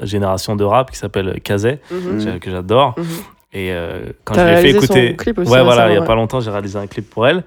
génération 0.03 0.57
de 0.57 0.65
rap 0.65 0.91
qui 0.91 0.97
s'appelle 0.97 1.39
Kazé, 1.41 1.79
Mhm. 1.89 2.25
que- 2.25 2.37
que 2.39 2.51
j'adore. 2.51 2.93
Mhm. 2.97 3.05
Et 3.53 3.71
euh, 3.71 3.99
quand 4.25 4.33
je 4.35 4.41
lui 4.41 4.49
ai 4.51 4.57
fait 4.57 4.69
écouter. 4.71 5.15
clip 5.15 5.37
aussi 5.39 5.49
ouais, 5.49 5.63
voilà, 5.63 5.87
il 5.89 5.93
y 5.93 5.97
a 5.97 6.01
ouais. 6.01 6.05
pas 6.05 6.15
longtemps, 6.15 6.41
j'ai 6.41 6.51
réalisé 6.51 6.77
un 6.77 6.85
clip 6.85 7.09
pour 7.09 7.27
elle. 7.27 7.43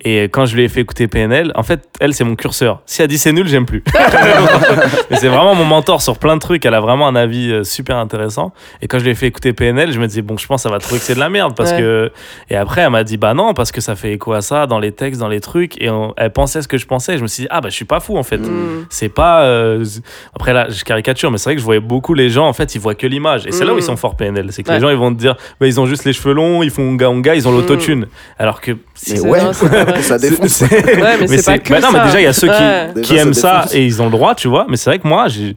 Et 0.00 0.24
quand 0.24 0.46
je 0.46 0.56
lui 0.56 0.64
ai 0.64 0.68
fait 0.68 0.80
écouter 0.80 1.06
PNL, 1.06 1.52
en 1.54 1.62
fait, 1.62 1.88
elle, 2.00 2.12
c'est 2.12 2.24
mon 2.24 2.34
curseur. 2.34 2.82
Si 2.86 3.00
elle 3.02 3.08
dit 3.08 3.18
c'est 3.18 3.32
nul, 3.32 3.46
j'aime 3.46 3.64
plus. 3.64 3.84
Mais 5.10 5.16
c'est 5.16 5.28
vraiment 5.28 5.54
mon 5.54 5.64
mentor 5.64 6.02
sur 6.02 6.18
plein 6.18 6.34
de 6.34 6.40
trucs. 6.40 6.66
Elle 6.66 6.74
a 6.74 6.80
vraiment 6.80 7.06
un 7.06 7.14
avis 7.14 7.52
euh, 7.52 7.62
super 7.64 7.96
intéressant. 7.96 8.52
Et 8.82 8.88
quand 8.88 8.98
je 8.98 9.04
lui 9.04 9.12
ai 9.12 9.14
fait 9.14 9.26
écouter 9.28 9.52
PNL, 9.52 9.92
je 9.92 10.00
me 10.00 10.06
disais, 10.08 10.22
bon, 10.22 10.36
je 10.36 10.46
pense 10.46 10.62
ça 10.62 10.70
va 10.70 10.78
trouver 10.80 10.98
que 10.98 11.04
c'est 11.06 11.14
de 11.14 11.20
la 11.20 11.28
merde. 11.28 11.54
Parce 11.56 11.70
Ouais. 11.70 11.78
que. 11.78 12.12
Et 12.50 12.56
après, 12.56 12.82
elle 12.82 12.90
m'a 12.90 13.04
dit, 13.04 13.16
bah 13.16 13.32
non, 13.32 13.54
parce 13.54 13.70
que 13.72 13.80
ça 13.80 13.94
fait 13.96 14.12
écho 14.12 14.32
à 14.32 14.42
ça 14.42 14.66
dans 14.66 14.80
les 14.80 14.90
textes, 14.92 15.20
dans 15.20 15.28
les 15.28 15.40
trucs. 15.40 15.80
Et 15.80 15.88
on- 15.88 16.12
elle 16.16 16.32
pensait 16.32 16.62
ce 16.62 16.68
que 16.68 16.78
je 16.78 16.86
pensais. 16.86 17.14
Et 17.14 17.18
je 17.18 17.22
me 17.22 17.28
suis 17.28 17.42
dit, 17.44 17.48
ah, 17.50 17.60
bah, 17.60 17.68
je 17.70 17.74
suis 17.74 17.84
pas 17.84 18.00
fou, 18.00 18.16
en 18.18 18.22
fait. 18.24 18.38
Mm. 18.38 18.86
C'est 18.90 19.08
pas. 19.08 19.42
euh, 19.44 19.84
Après, 20.34 20.52
là, 20.52 20.66
je 20.68 20.82
caricature, 20.84 21.30
mais 21.30 21.38
c'est 21.38 21.44
vrai 21.50 21.54
que 21.54 21.60
je 21.60 21.64
voyais 21.64 21.80
beaucoup 21.80 22.12
les 22.14 22.28
gens, 22.28 22.46
en 22.48 22.52
fait, 22.52 22.74
ils 22.74 22.80
voient 22.80 22.94
que 22.96 23.06
l'image. 23.06 23.46
Et 23.46 23.52
c'est 23.52 23.64
là 23.64 23.72
où 23.72 23.76
Mm. 23.76 23.80
ils 23.80 23.82
sont 23.84 23.96
forts, 23.96 24.16
PNL. 24.16 24.48
C'est 24.50 24.62
que 24.64 24.68
Ouais. 24.68 24.74
les 24.74 24.80
gens, 24.80 24.90
ils 24.90 24.96
vont 24.96 25.14
te 25.14 25.18
dire, 25.18 25.36
bah, 25.60 25.66
ils 25.66 25.80
ont 25.80 25.86
juste 25.86 26.04
les 26.04 26.12
cheveux 26.12 26.34
longs, 26.34 26.62
ils 26.62 26.70
font 26.70 26.82
onga 26.82 27.10
onga, 27.10 27.34
ils 27.34 27.46
ont 27.48 27.52
Mm. 27.52 27.56
l'autotune. 27.56 28.06
Alors 28.38 28.60
que. 28.60 28.72
Mais 28.72 28.78
C'est- 28.94 29.20
ouais, 29.20 29.42
non, 29.42 29.52
pas 29.52 30.02
ça 30.02 30.18
défonce. 30.18 30.60
Ouais, 30.62 31.16
mais 31.20 31.26
c'est 31.28 31.44
pas 31.44 31.58
que 31.58 31.70
bah 31.72 31.80
non, 31.80 31.88
mais 31.92 32.04
déjà, 32.04 32.20
il 32.20 32.24
y 32.24 32.26
a 32.26 32.32
ceux 32.32 32.48
qui, 32.48 32.52
Ouais. 32.54 32.88
qui 32.96 33.00
Déjà, 33.00 33.14
ça 33.16 33.22
aiment 33.22 33.34
ça 33.34 33.66
et 33.72 33.84
ils 33.84 34.00
ont 34.02 34.06
le 34.06 34.10
droit, 34.12 34.34
tu 34.34 34.48
vois. 34.48 34.66
Mais 34.68 34.76
c'est 34.76 34.90
vrai 34.90 34.98
que 34.98 35.08
moi, 35.08 35.28
j'ai. 35.28 35.56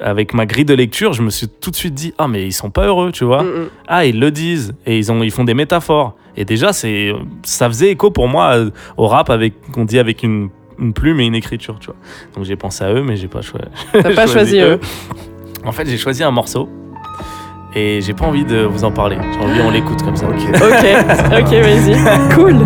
avec 0.00 0.34
ma 0.34 0.44
grille 0.44 0.64
de 0.64 0.74
lecture, 0.74 1.12
je 1.12 1.22
me 1.22 1.30
suis 1.30 1.46
tout 1.48 1.70
de 1.70 1.76
suite 1.76 1.94
dit 1.94 2.12
ah 2.18 2.26
mais 2.26 2.44
ils 2.46 2.52
sont 2.52 2.68
pas 2.70 2.84
heureux, 2.86 3.12
tu 3.12 3.24
vois. 3.24 3.44
Mm, 3.44 3.46
mm. 3.46 3.68
Ah 3.86 4.04
ils 4.04 4.18
le 4.18 4.30
disent 4.32 4.74
et 4.86 4.98
ils 4.98 5.12
ont 5.12 5.22
ils 5.22 5.30
font 5.30 5.44
des 5.44 5.54
métaphores. 5.54 6.16
Et 6.36 6.44
déjà 6.44 6.72
c'est 6.72 7.12
ça 7.44 7.68
faisait 7.68 7.90
écho 7.90 8.10
pour 8.10 8.26
moi 8.26 8.56
euh, 8.56 8.70
au 8.96 9.06
rap 9.06 9.30
avec 9.30 9.54
qu'on 9.70 9.84
dit 9.84 10.00
avec 10.00 10.24
une 10.24 10.48
une 10.80 10.92
plume 10.92 11.20
et 11.20 11.24
une 11.26 11.36
écriture, 11.36 11.76
tu 11.78 11.86
vois. 11.86 11.94
Donc 12.34 12.44
j'ai 12.44 12.56
pensé 12.56 12.82
à 12.82 12.92
eux, 12.92 13.02
mais 13.04 13.14
j'ai 13.14 13.28
pas, 13.28 13.40
choi- 13.42 13.60
T'as 13.92 14.12
pas 14.12 14.26
choisi 14.26 14.58
eux. 14.58 14.80
En 15.64 15.70
fait, 15.70 15.86
j'ai 15.88 15.96
choisi 15.96 16.24
un 16.24 16.32
morceau 16.32 16.68
et 17.74 18.00
j'ai 18.00 18.14
pas 18.14 18.26
envie 18.26 18.44
de 18.44 18.62
vous 18.62 18.84
en 18.84 18.90
parler. 18.90 19.16
J'ai 19.32 19.40
envie 19.40 19.60
on 19.60 19.70
l'écoute 19.70 20.02
comme 20.02 20.16
ça. 20.16 20.26
Ok, 20.26 20.34
ok, 20.52 21.52
vas-y. 21.52 21.96
Cool. 22.34 22.56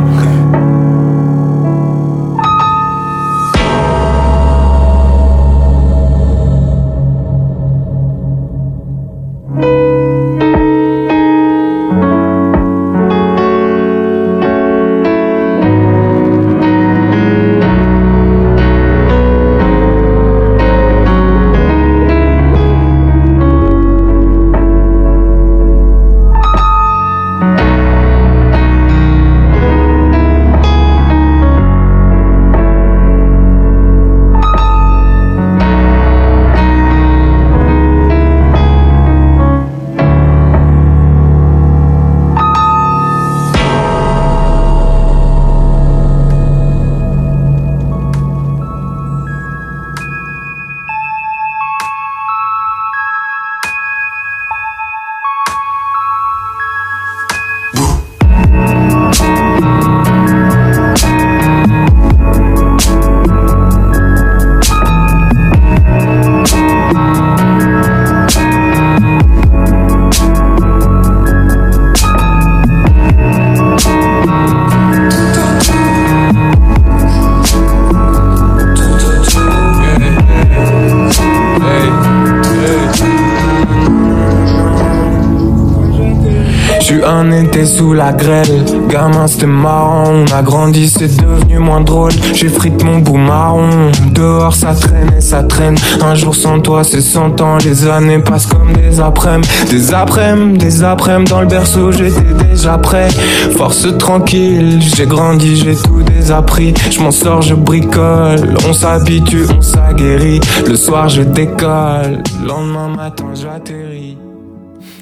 La 88.09 88.15
grêle, 88.15 88.65
gamin 88.89 89.27
c'était 89.27 89.47
marrant, 89.47 90.05
on 90.09 90.25
a 90.35 90.41
grandi 90.41 90.89
c'est 90.89 91.15
devenu 91.15 91.59
moins 91.59 91.83
drôle, 91.83 92.13
j'ai 92.33 92.49
frite 92.49 92.83
mon 92.83 93.01
bout 93.01 93.19
marron, 93.19 93.91
dehors 94.13 94.55
ça 94.55 94.75
traîne 94.75 95.13
et 95.19 95.21
ça 95.21 95.43
traîne, 95.43 95.75
un 96.01 96.15
jour 96.15 96.35
sans 96.35 96.59
toi 96.61 96.85
c'est 96.85 97.03
cent 97.03 97.39
ans, 97.43 97.59
les 97.59 97.87
années 97.87 98.19
passent 98.19 98.47
comme 98.47 98.73
des 98.73 98.99
après-midi, 98.99 99.51
des 99.69 99.93
après-midi, 99.93 100.59
des 100.59 100.83
après-midi. 100.83 101.31
Dans 101.31 101.41
le 101.43 101.49
berceau 101.49 101.93
j'étais 101.93 102.33
déjà 102.49 102.79
prêt, 102.79 103.09
force 103.57 103.87
tranquille, 103.99 104.81
j'ai 104.97 105.07
grandi, 105.07 105.57
j'ai 105.57 105.77
tout 105.77 106.03
désappris, 106.03 106.73
je 106.91 107.01
m'en 107.01 107.11
sors, 107.11 107.43
je 107.43 107.55
bricole, 107.55 108.57
on 108.67 108.73
s'habitue, 108.73 109.45
on 109.55 109.61
s'aguerrit, 109.61 110.41
le 110.67 110.77
soir 110.77 111.11
je 111.11 111.23
décolle, 111.23 112.23
lendemain 112.47 112.89
matin 112.89 113.27
j'atterris. 113.35 114.17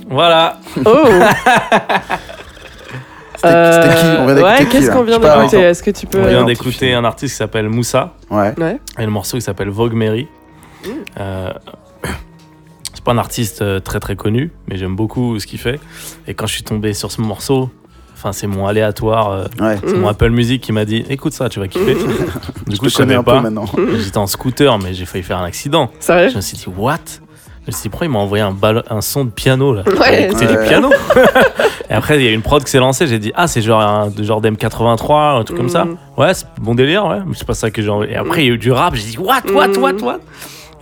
Voilà. 0.08 0.58
Oh 0.84 0.90
C'était 3.46 3.96
c'était 3.96 4.00
qui 4.00 4.06
On 4.20 4.26
vient 4.26 4.34
d'écouter 4.34 4.42
Ouais, 4.42 4.56
qui, 4.58 4.66
qu'est-ce 4.68 4.90
qu'on 4.90 5.02
vient 5.02 5.18
d'écouter. 5.18 5.56
Est-ce 5.60 5.82
que 5.82 5.90
tu 5.90 6.06
peux. 6.06 6.20
On 6.22 6.28
vient 6.28 6.44
d'écouter 6.44 6.94
un 6.94 7.04
artiste 7.04 7.34
qui 7.34 7.38
s'appelle 7.38 7.68
Moussa 7.68 8.14
Ouais. 8.30 8.54
Ouais. 8.58 8.78
et 8.98 9.04
le 9.04 9.10
morceau 9.10 9.36
il 9.36 9.42
s'appelle 9.42 9.70
Vogue 9.70 9.94
Mary. 9.94 10.28
Euh, 11.18 11.50
c'est 12.94 13.04
pas 13.04 13.12
un 13.12 13.18
artiste 13.18 13.62
euh, 13.62 13.80
très 13.80 14.00
très 14.00 14.16
connu, 14.16 14.52
mais 14.68 14.76
j'aime 14.76 14.96
beaucoup 14.96 15.38
ce 15.38 15.46
qu'il 15.46 15.58
fait. 15.58 15.80
Et 16.26 16.34
quand 16.34 16.46
je 16.46 16.52
suis 16.54 16.62
tombé 16.62 16.92
sur 16.94 17.10
ce 17.12 17.20
morceau, 17.20 17.70
enfin 18.14 18.32
c'est 18.32 18.46
mon 18.46 18.66
aléatoire, 18.66 19.30
euh, 19.30 19.44
Ouais. 19.60 19.78
c'est 19.84 19.96
mon 19.96 20.08
Apple 20.08 20.30
Music 20.30 20.62
qui 20.62 20.72
m'a 20.72 20.84
dit 20.84 21.04
écoute 21.08 21.32
ça, 21.32 21.48
tu 21.48 21.58
vas 21.60 21.68
kiffer. 21.68 21.94
du 22.66 22.78
coup 22.78 22.84
Je 22.86 22.90
je 22.90 22.94
savais 22.94 23.14
un 23.14 23.22
peu 23.22 23.32
pas. 23.32 23.40
maintenant. 23.40 23.66
J'étais 23.98 24.18
en 24.18 24.26
scooter, 24.26 24.78
mais 24.78 24.94
j'ai 24.94 25.06
failli 25.06 25.24
faire 25.24 25.38
un 25.38 25.44
accident. 25.44 25.90
Sérieux 26.00 26.28
Je 26.30 26.36
me 26.36 26.40
suis 26.40 26.56
dit, 26.56 26.66
what? 26.76 26.98
Je 27.66 27.72
me 27.72 27.72
suis 27.72 27.82
dit, 27.82 27.88
pourquoi 27.88 28.06
il 28.06 28.10
m'a 28.10 28.20
envoyé 28.20 28.44
un, 28.44 28.52
ball- 28.52 28.84
un 28.88 29.00
son 29.00 29.24
de 29.24 29.30
piano 29.30 29.74
là 29.74 29.82
Ouais, 30.00 30.24
Écoutez 30.26 30.46
c'est- 30.46 30.52
du 30.62 30.68
piano 30.68 30.90
Et 31.90 31.92
après, 31.92 32.16
il 32.16 32.24
y 32.24 32.28
a 32.28 32.32
une 32.32 32.42
prod 32.42 32.62
qui 32.64 32.70
s'est 32.70 32.78
lancée, 32.78 33.06
j'ai 33.08 33.18
dit, 33.18 33.32
ah, 33.34 33.46
c'est 33.48 33.60
genre 33.62 33.80
un 33.80 34.10
genre 34.22 34.40
d'M83, 34.40 35.40
un 35.40 35.44
truc 35.44 35.56
comme 35.56 35.68
ça. 35.68 35.84
Mhm. 35.84 35.96
Ouais, 36.16 36.32
c'est 36.34 36.46
bon 36.60 36.74
délire, 36.74 37.06
ouais, 37.06 37.18
mais 37.26 37.34
c'est 37.36 37.46
pas 37.46 37.54
ça 37.54 37.70
que 37.70 37.82
j'ai 37.82 37.88
envoyé. 37.88 38.12
Et 38.12 38.16
après, 38.16 38.44
il 38.44 38.46
y 38.48 38.50
a 38.50 38.54
eu 38.54 38.58
du 38.58 38.70
rap, 38.72 38.94
j'ai 38.94 39.04
dit, 39.10 39.18
what, 39.18 39.42
what, 39.52 39.68
what, 39.78 39.92
Mhm. 39.94 40.02
what? 40.02 40.18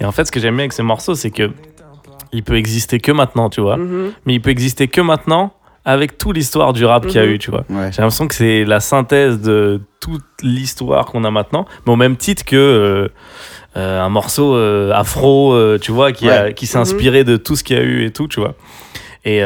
Et 0.01 0.05
en 0.05 0.12
fait, 0.12 0.24
ce 0.26 0.32
que 0.32 0.41
j'aime 0.41 0.55
bien 0.57 0.64
avec 0.64 0.72
ces 0.72 0.82
morceaux, 0.82 1.14
c'est 1.14 1.30
que 1.30 1.51
il 2.32 2.43
peut 2.43 2.57
exister 2.57 2.99
que 3.01 3.12
maintenant, 3.12 3.49
tu 3.49 3.61
vois. 3.61 3.76
Mhm. 3.76 4.12
Mais 4.26 4.35
il 4.35 4.41
peut 4.41 4.51
exister 4.51 4.89
que 4.89 5.01
maintenant 5.01 5.53
avec 5.87 6.16
toute 6.18 6.35
l'histoire 6.37 6.72
du 6.72 6.85
rap 6.87 7.07
qu'il 7.07 7.16
y 7.16 7.22
a 7.22 7.26
Mhm. 7.26 7.32
eu, 7.32 7.39
tu 7.39 7.51
vois. 7.51 7.64
Ouais. 7.70 7.91
J'ai 7.93 8.01
l'impression 8.03 8.26
que 8.26 8.35
c'est 8.35 8.64
la 8.64 8.80
synthèse 8.80 9.41
de 9.41 9.82
toute 10.01 10.22
l'histoire 10.43 11.05
qu'on 11.07 11.24
a 11.24 11.30
maintenant, 11.30 11.66
mais 11.87 11.93
au 11.93 11.97
même 11.97 12.16
titre 12.16 12.45
que 12.45 12.57
euh, 12.57 13.09
euh, 13.77 14.01
un 14.01 14.09
morceau 14.09 14.55
euh, 14.57 14.93
afro, 14.93 15.53
euh, 15.53 15.79
tu 15.81 15.91
vois, 15.93 16.12
qui, 16.12 16.29
Ouais. 16.29 16.55
qui 16.55 16.66
s'est 16.66 16.79
Mhm. 16.79 16.83
inspiré 16.83 17.25
de 17.25 17.37
tout 17.37 17.57
ce 17.57 17.64
qu'il 17.64 17.77
y 17.77 17.81
a 17.81 17.83
eu 17.83 18.05
et 18.05 18.11
tout, 18.12 18.29
tu 18.29 18.41
vois. 18.41 18.55
Et 19.25 19.43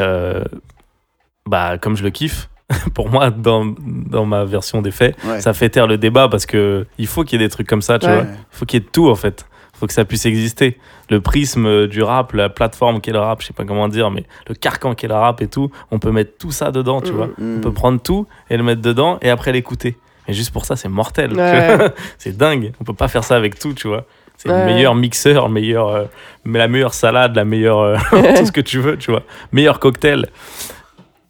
bah, 1.45 1.77
comme 1.77 1.95
je 1.97 2.03
le 2.03 2.09
kiffe, 2.09 2.49
pour 2.93 3.09
moi, 3.09 3.29
dans, 3.31 3.65
dans 3.79 4.25
ma 4.25 4.45
version 4.45 4.81
des 4.81 4.91
faits, 4.91 5.15
Ouais. 5.25 5.41
ça 5.41 5.53
fait 5.53 5.69
taire 5.69 5.87
le 5.87 5.97
débat 5.97 6.27
parce 6.29 6.45
que 6.45 6.85
il 6.97 7.07
faut 7.07 7.23
qu'il 7.23 7.39
y 7.39 7.43
ait 7.43 7.47
des 7.47 7.51
trucs 7.51 7.67
comme 7.67 7.81
ça, 7.81 7.97
tu 7.99 8.05
Ouais. 8.07 8.15
vois. 8.15 8.23
Il 8.25 8.37
faut 8.57 8.65
qu'il 8.65 8.79
y 8.79 8.83
ait 8.83 8.85
de 8.85 8.91
tout, 8.91 9.09
en 9.09 9.15
fait. 9.15 9.45
Il 9.75 9.79
faut 9.79 9.87
que 9.87 9.93
ça 9.93 10.03
puisse 10.05 10.25
exister. 10.25 10.77
Le 11.09 11.21
prisme 11.21 11.87
du 11.87 12.03
rap, 12.03 12.33
la 12.33 12.49
plateforme 12.49 12.99
qu'est 12.99 13.13
le 13.13 13.19
rap, 13.19 13.41
je 13.41 13.47
sais 13.47 13.53
pas 13.53 13.63
comment 13.63 13.87
dire, 13.87 14.11
mais 14.11 14.25
le 14.47 14.53
carcan 14.53 14.93
qu'est 14.93 15.07
le 15.07 15.13
rap 15.15 15.41
et 15.41 15.47
tout, 15.47 15.71
on 15.89 15.99
peut 15.99 16.11
mettre 16.11 16.37
tout 16.37 16.51
ça 16.51 16.69
dedans, 16.71 16.99
tu 17.01 17.11
Mhm. 17.11 17.17
vois. 17.17 17.29
On 17.41 17.61
peut 17.61 17.71
prendre 17.73 17.99
tout 18.01 18.27
et 18.49 18.57
le 18.57 18.63
mettre 18.63 18.81
dedans 18.81 19.17
et 19.21 19.29
après 19.29 19.51
l'écouter. 19.53 19.97
Et 20.27 20.33
juste 20.33 20.51
pour 20.51 20.65
ça, 20.65 20.75
c'est 20.75 20.89
mortel. 20.89 21.33
Ouais. 21.33 21.77
c'est 22.19 22.37
dingue. 22.37 22.73
On 22.79 22.83
peut 22.83 22.93
pas 22.93 23.07
faire 23.07 23.23
ça 23.23 23.35
avec 23.35 23.57
tout, 23.57 23.73
tu 23.73 23.87
vois. 23.87 24.05
C'est 24.41 24.49
Ouais. 24.49 24.59
le 24.59 24.73
meilleur 24.73 24.95
mixeur, 24.95 25.49
meilleur, 25.49 25.89
euh, 25.89 26.05
la 26.45 26.69
meilleure 26.69 26.93
salade, 26.93 27.35
la 27.35 27.43
meilleure. 27.43 27.79
euh, 27.81 27.97
tout 28.37 28.45
ce 28.45 28.51
que 28.53 28.61
tu 28.61 28.79
veux, 28.79 28.97
tu 28.97 29.11
vois. 29.11 29.23
Meilleur 29.51 29.79
cocktail. 29.81 30.27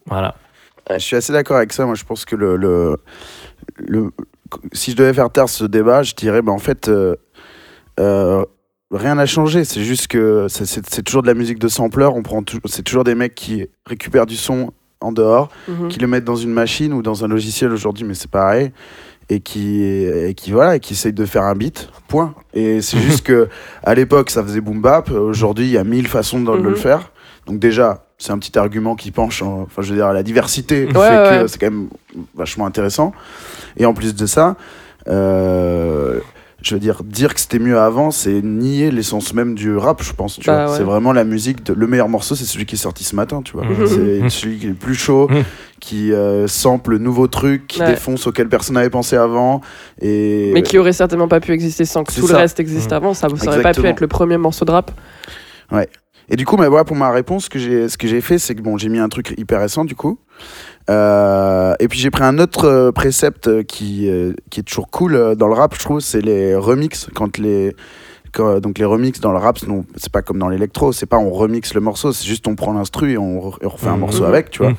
Voilà. 0.06 0.36
Je 0.92 1.00
suis 1.00 1.16
assez 1.16 1.34
d'accord 1.34 1.58
avec 1.58 1.74
ça. 1.74 1.86
Moi, 1.88 1.96
je 1.96 2.04
pense 2.04 2.24
que 2.24 2.36
le, 2.36 2.56
le, 2.56 2.98
le- 3.78 4.12
si 4.74 4.92
je 4.92 4.96
devais 4.96 5.14
faire 5.14 5.32
taire 5.32 5.50
ce 5.50 5.64
débat, 5.66 6.04
je 6.04 6.14
dirais, 6.14 6.42
ben, 6.44 6.52
en 6.52 6.60
fait, 6.60 6.88
euh, 6.88 7.16
euh, 8.00 8.46
rien 8.92 9.16
n'a 9.16 9.26
changé. 9.26 9.64
C'est 9.66 9.82
juste 9.84 10.08
que 10.08 10.46
c'est- 10.48 11.02
toujours 11.04 11.24
de 11.24 11.28
la 11.28 11.34
musique 11.36 11.58
de 11.60 11.68
sampleur. 11.68 12.16
On 12.16 12.22
prend, 12.24 12.44
tou- 12.44 12.60
c'est 12.66 12.84
toujours 12.84 13.04
des 13.04 13.16
mecs 13.16 13.34
qui 13.36 13.68
récupèrent 13.88 14.26
du 14.28 14.36
son 14.36 14.72
en 15.02 15.12
dehors, 15.12 15.50
Mhm. 15.68 15.88
qui 15.88 15.98
le 16.00 16.08
mettent 16.08 16.26
dans 16.26 16.36
une 16.36 16.52
machine 16.52 16.94
ou 16.94 17.02
dans 17.02 17.24
un 17.24 17.28
logiciel 17.28 17.72
aujourd'hui, 17.72 18.04
mais 18.06 18.14
c'est 18.16 18.30
pareil. 18.30 18.72
Et 19.32 19.42
qui, 19.42 19.84
et 19.84 20.34
qui 20.34 20.52
voilà, 20.52 20.78
et 20.78 20.80
qui 20.80 20.94
essayent 20.94 21.14
de 21.14 21.26
faire 21.26 21.44
un 21.44 21.54
beat, 21.56 21.90
point. 22.08 22.34
Et 22.54 22.82
c'est 22.82 22.98
juste 23.08 23.24
que 23.26 23.48
à 23.84 23.94
l'époque, 23.94 24.32
ça 24.32 24.44
faisait 24.44 24.62
boom 24.62 24.82
bap. 24.82 25.12
Aujourd'hui, 25.12 25.66
il 25.66 25.72
y 25.72 25.78
a 25.78 25.84
mille 25.84 26.08
façons 26.08 26.40
de, 26.42 26.52
de 26.52 26.58
Mhm. 26.58 26.64
le 26.70 26.76
faire. 26.76 27.12
Donc 27.46 27.60
déjà, 27.60 28.06
c'est 28.18 28.32
un 28.32 28.40
petit 28.40 28.58
argument 28.58 28.96
qui 28.96 29.12
penche. 29.12 29.42
en- 29.44 29.62
Enfin, 29.62 29.82
je 29.84 29.90
veux 29.92 29.96
dire, 29.98 30.12
la 30.14 30.24
diversité 30.24 30.86
Ouais, 30.86 30.92
fait 30.94 31.00
ouais. 31.00 31.40
que 31.44 31.48
c'est 31.48 31.60
quand 31.60 31.70
même 31.72 31.90
vachement 32.36 32.66
intéressant. 32.66 33.12
Et 33.78 33.86
en 33.86 33.94
plus 33.94 34.16
de 34.16 34.26
ça, 34.26 34.56
euh, 35.08 36.20
je 36.62 36.74
veux 36.76 36.80
dire, 36.80 37.04
dire 37.04 37.34
que 37.34 37.40
c'était 37.40 37.60
mieux 37.60 37.80
avant, 37.80 38.12
c'est 38.12 38.42
nier 38.42 38.92
l'essence 38.92 39.34
même 39.34 39.56
du 39.56 39.76
rap, 39.76 40.04
je 40.04 40.12
pense. 40.14 40.38
Tu 40.40 40.48
Bah 40.48 40.64
vois. 40.66 40.72
ouais. 40.74 40.78
C'est 40.78 40.84
vraiment 40.84 41.14
la 41.14 41.24
musique. 41.24 41.64
De... 41.66 41.74
Le 41.74 41.88
meilleur 41.88 42.10
morceau, 42.10 42.36
c'est 42.36 42.44
celui 42.46 42.66
qui 42.66 42.76
est 42.76 42.78
sorti 42.80 43.04
ce 43.04 43.16
matin, 43.16 43.42
tu 43.44 43.54
vois. 43.54 43.66
Mhm. 43.66 43.88
C'est 43.88 44.30
celui 44.30 44.58
qui 44.60 44.66
est 44.66 44.70
le 44.70 44.76
plus 44.76 44.96
chaud, 44.96 45.28
Mhm. 45.30 45.44
qui 45.80 46.12
euh, 46.14 46.48
sample 46.48 46.98
nouveau 46.98 47.28
truc, 47.28 47.68
qui 47.68 47.80
Ouais. 47.82 47.88
défonce 47.92 48.28
auquel 48.28 48.50
personne 48.50 48.76
n'avait 48.76 48.90
pensé 48.90 49.16
avant. 49.16 49.62
Et 50.02 50.52
Mais 50.54 50.62
qui 50.64 50.78
aurait 50.78 50.94
certainement 50.94 51.28
pas 51.30 51.40
pu 51.40 51.52
exister 51.54 51.86
sans 51.86 52.04
que 52.04 52.14
tout 52.14 52.28
le 52.28 52.36
reste 52.36 52.60
existe 52.60 52.92
Mhm. 52.92 52.98
avant. 52.98 53.14
Ça, 53.14 53.28
ça 53.38 53.48
aurait 53.48 53.62
pas 53.62 53.74
pu 53.74 53.86
être 53.86 54.02
le 54.02 54.08
premier 54.08 54.38
morceau 54.38 54.66
de 54.66 54.72
rap. 54.72 54.92
Et 56.32 56.36
du 56.36 56.46
coup, 56.46 56.58
mais 56.58 56.68
voilà, 56.68 56.84
pour 56.84 56.96
ma 56.96 57.10
réponse, 57.10 57.46
ce 57.46 57.50
que 57.50 57.58
j'ai, 57.58 57.90
ce 57.90 57.98
que 57.98 58.08
j'ai 58.08 58.22
fait, 58.22 58.38
c'est 58.38 58.54
que 58.54 58.62
bon, 58.62 58.78
j'ai 58.78 58.88
mis 58.90 59.00
un 59.00 59.10
truc 59.10 59.34
hyper 59.38 59.62
récent 59.62 59.84
du 59.84 59.96
coup. 59.96 60.20
Euh, 60.90 61.74
et 61.80 61.88
puis 61.88 62.00
j'ai 62.00 62.10
pris 62.10 62.24
un 62.24 62.40
autre 62.40 62.66
euh, 62.66 62.92
précepte 62.92 63.48
euh, 63.48 63.64
qui, 63.64 64.10
euh, 64.10 64.34
qui 64.50 64.62
est 64.62 64.64
toujours 64.64 64.90
cool 64.90 65.36
dans 65.36 65.48
le 65.48 65.54
rap, 65.54 65.76
je 65.76 65.80
trouve, 65.80 66.00
c'est 66.00 66.22
les 66.22 66.56
remixes 66.56 67.08
quand 67.14 67.38
les 67.38 67.76
Quand- 68.32 68.60
donc 68.60 68.78
les 68.78 68.86
remixes 68.86 69.22
dans 69.22 69.32
le 69.32 69.40
rap, 69.40 69.58
c'est 69.96 70.12
pas 70.12 70.22
comme 70.22 70.38
dans 70.38 70.50
l'électro, 70.50 70.92
c'est 70.92 71.08
pas 71.08 71.18
on 71.18 71.32
remixe 71.32 71.74
le 71.74 71.82
morceau, 71.82 72.12
c'est 72.14 72.28
juste 72.28 72.48
on 72.48 72.54
prend 72.54 72.74
l'instru 72.74 73.14
et 73.14 73.18
on, 73.18 73.40
re- 73.50 73.58
et 73.64 73.66
on 73.66 73.70
refait 73.70 73.88
un 73.88 73.94
Mhm. 73.94 74.00
morceau 74.02 74.24
avec, 74.26 74.52
tu 74.52 74.60
vois. 74.60 74.70
Mhm. 74.70 74.76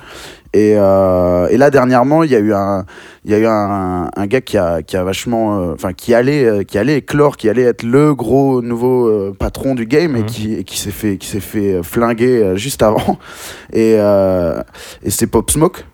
Et, 0.52 0.70
et 0.70 1.56
là 1.58 1.70
dernièrement, 1.72 2.22
il 2.22 2.30
y 2.30 2.36
a 2.36 2.38
eu 2.38 2.52
un, 2.54 2.84
il 3.24 3.32
y 3.32 3.34
a 3.34 3.38
eu 3.38 3.46
un, 3.46 4.08
un 4.16 4.26
gars 4.28 4.40
qui 4.40 4.56
a, 4.56 4.82
qui 4.82 4.96
a 4.96 5.02
vachement, 5.02 5.72
enfin 5.72 5.92
qui 5.94 6.14
allait, 6.14 6.64
qui 6.64 6.78
allait 6.78 6.98
éclore, 6.98 7.36
qui 7.36 7.48
allait 7.48 7.62
être 7.64 7.82
le 7.82 8.14
gros 8.14 8.62
nouveau 8.62 9.32
patron 9.32 9.74
du 9.74 9.84
game 9.84 10.14
et 10.14 10.20
Mhm. 10.20 10.26
qui, 10.26 10.54
et 10.54 10.62
qui 10.62 10.78
s'est 10.78 10.92
fait, 10.92 11.16
qui 11.18 11.26
s'est 11.26 11.40
fait 11.40 11.82
flinguer 11.82 12.52
juste 12.54 12.84
avant. 12.84 13.18
Et, 13.72 13.94
et 13.94 15.10
c'est 15.10 15.26
Pop 15.26 15.50
Smoke. 15.50 15.84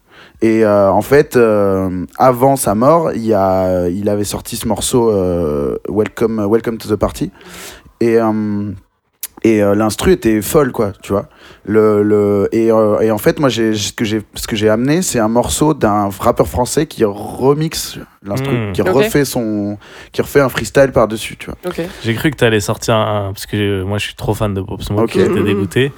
Et 0.42 0.64
euh, 0.64 0.90
en 0.90 1.02
fait, 1.02 1.36
euh, 1.36 2.04
avant 2.18 2.56
sa 2.56 2.74
mort, 2.74 3.12
il, 3.12 3.32
a, 3.32 3.88
il 3.88 4.08
avait 4.08 4.24
sorti 4.24 4.56
ce 4.56 4.68
morceau 4.68 5.10
euh, 5.10 5.78
Welcome, 5.88 6.46
Welcome 6.50 6.78
to 6.78 6.88
the 6.88 6.98
Party. 6.98 7.30
Et, 8.00 8.18
euh, 8.20 8.72
et 9.42 9.62
euh, 9.62 9.74
l'instru 9.74 10.12
était 10.12 10.42
folle, 10.42 10.72
quoi, 10.72 10.92
tu 11.02 11.12
vois. 11.12 11.28
Le, 11.64 12.02
le, 12.02 12.48
et, 12.52 12.70
euh, 12.70 13.00
et 13.00 13.10
en 13.10 13.18
fait, 13.18 13.40
moi, 13.40 13.48
ce 13.48 13.92
que 13.92 14.56
j'ai 14.56 14.68
amené, 14.68 15.02
c'est 15.02 15.18
un 15.18 15.28
morceau 15.28 15.72
d'un 15.72 16.10
rappeur 16.20 16.48
français 16.48 16.86
qui 16.86 17.04
remixe 17.04 17.98
l'instru, 18.28 18.54
Mm. 18.56 18.72
qui 18.72 18.82
refait 18.82 19.24
son, 19.24 19.78
qui 20.12 20.22
refait 20.22 20.40
un 20.40 20.48
freestyle 20.48 20.92
par-dessus, 20.92 21.36
tu 21.36 21.46
vois. 21.46 21.72
J'ai 22.04 22.14
cru 22.14 22.30
que 22.30 22.36
tu 22.36 22.44
allais 22.44 22.60
sortir 22.60 22.94
un. 22.94 23.32
Parce 23.32 23.46
que 23.46 23.56
euh, 23.56 23.84
moi, 23.84 23.98
je 23.98 24.04
suis 24.06 24.14
trop 24.14 24.34
fan 24.34 24.54
de 24.54 24.60
Pop 24.60 24.82
Smoke, 24.82 25.02
Ok. 25.04 25.12
j'étais 25.14 25.42
dégoûté. 25.42 25.92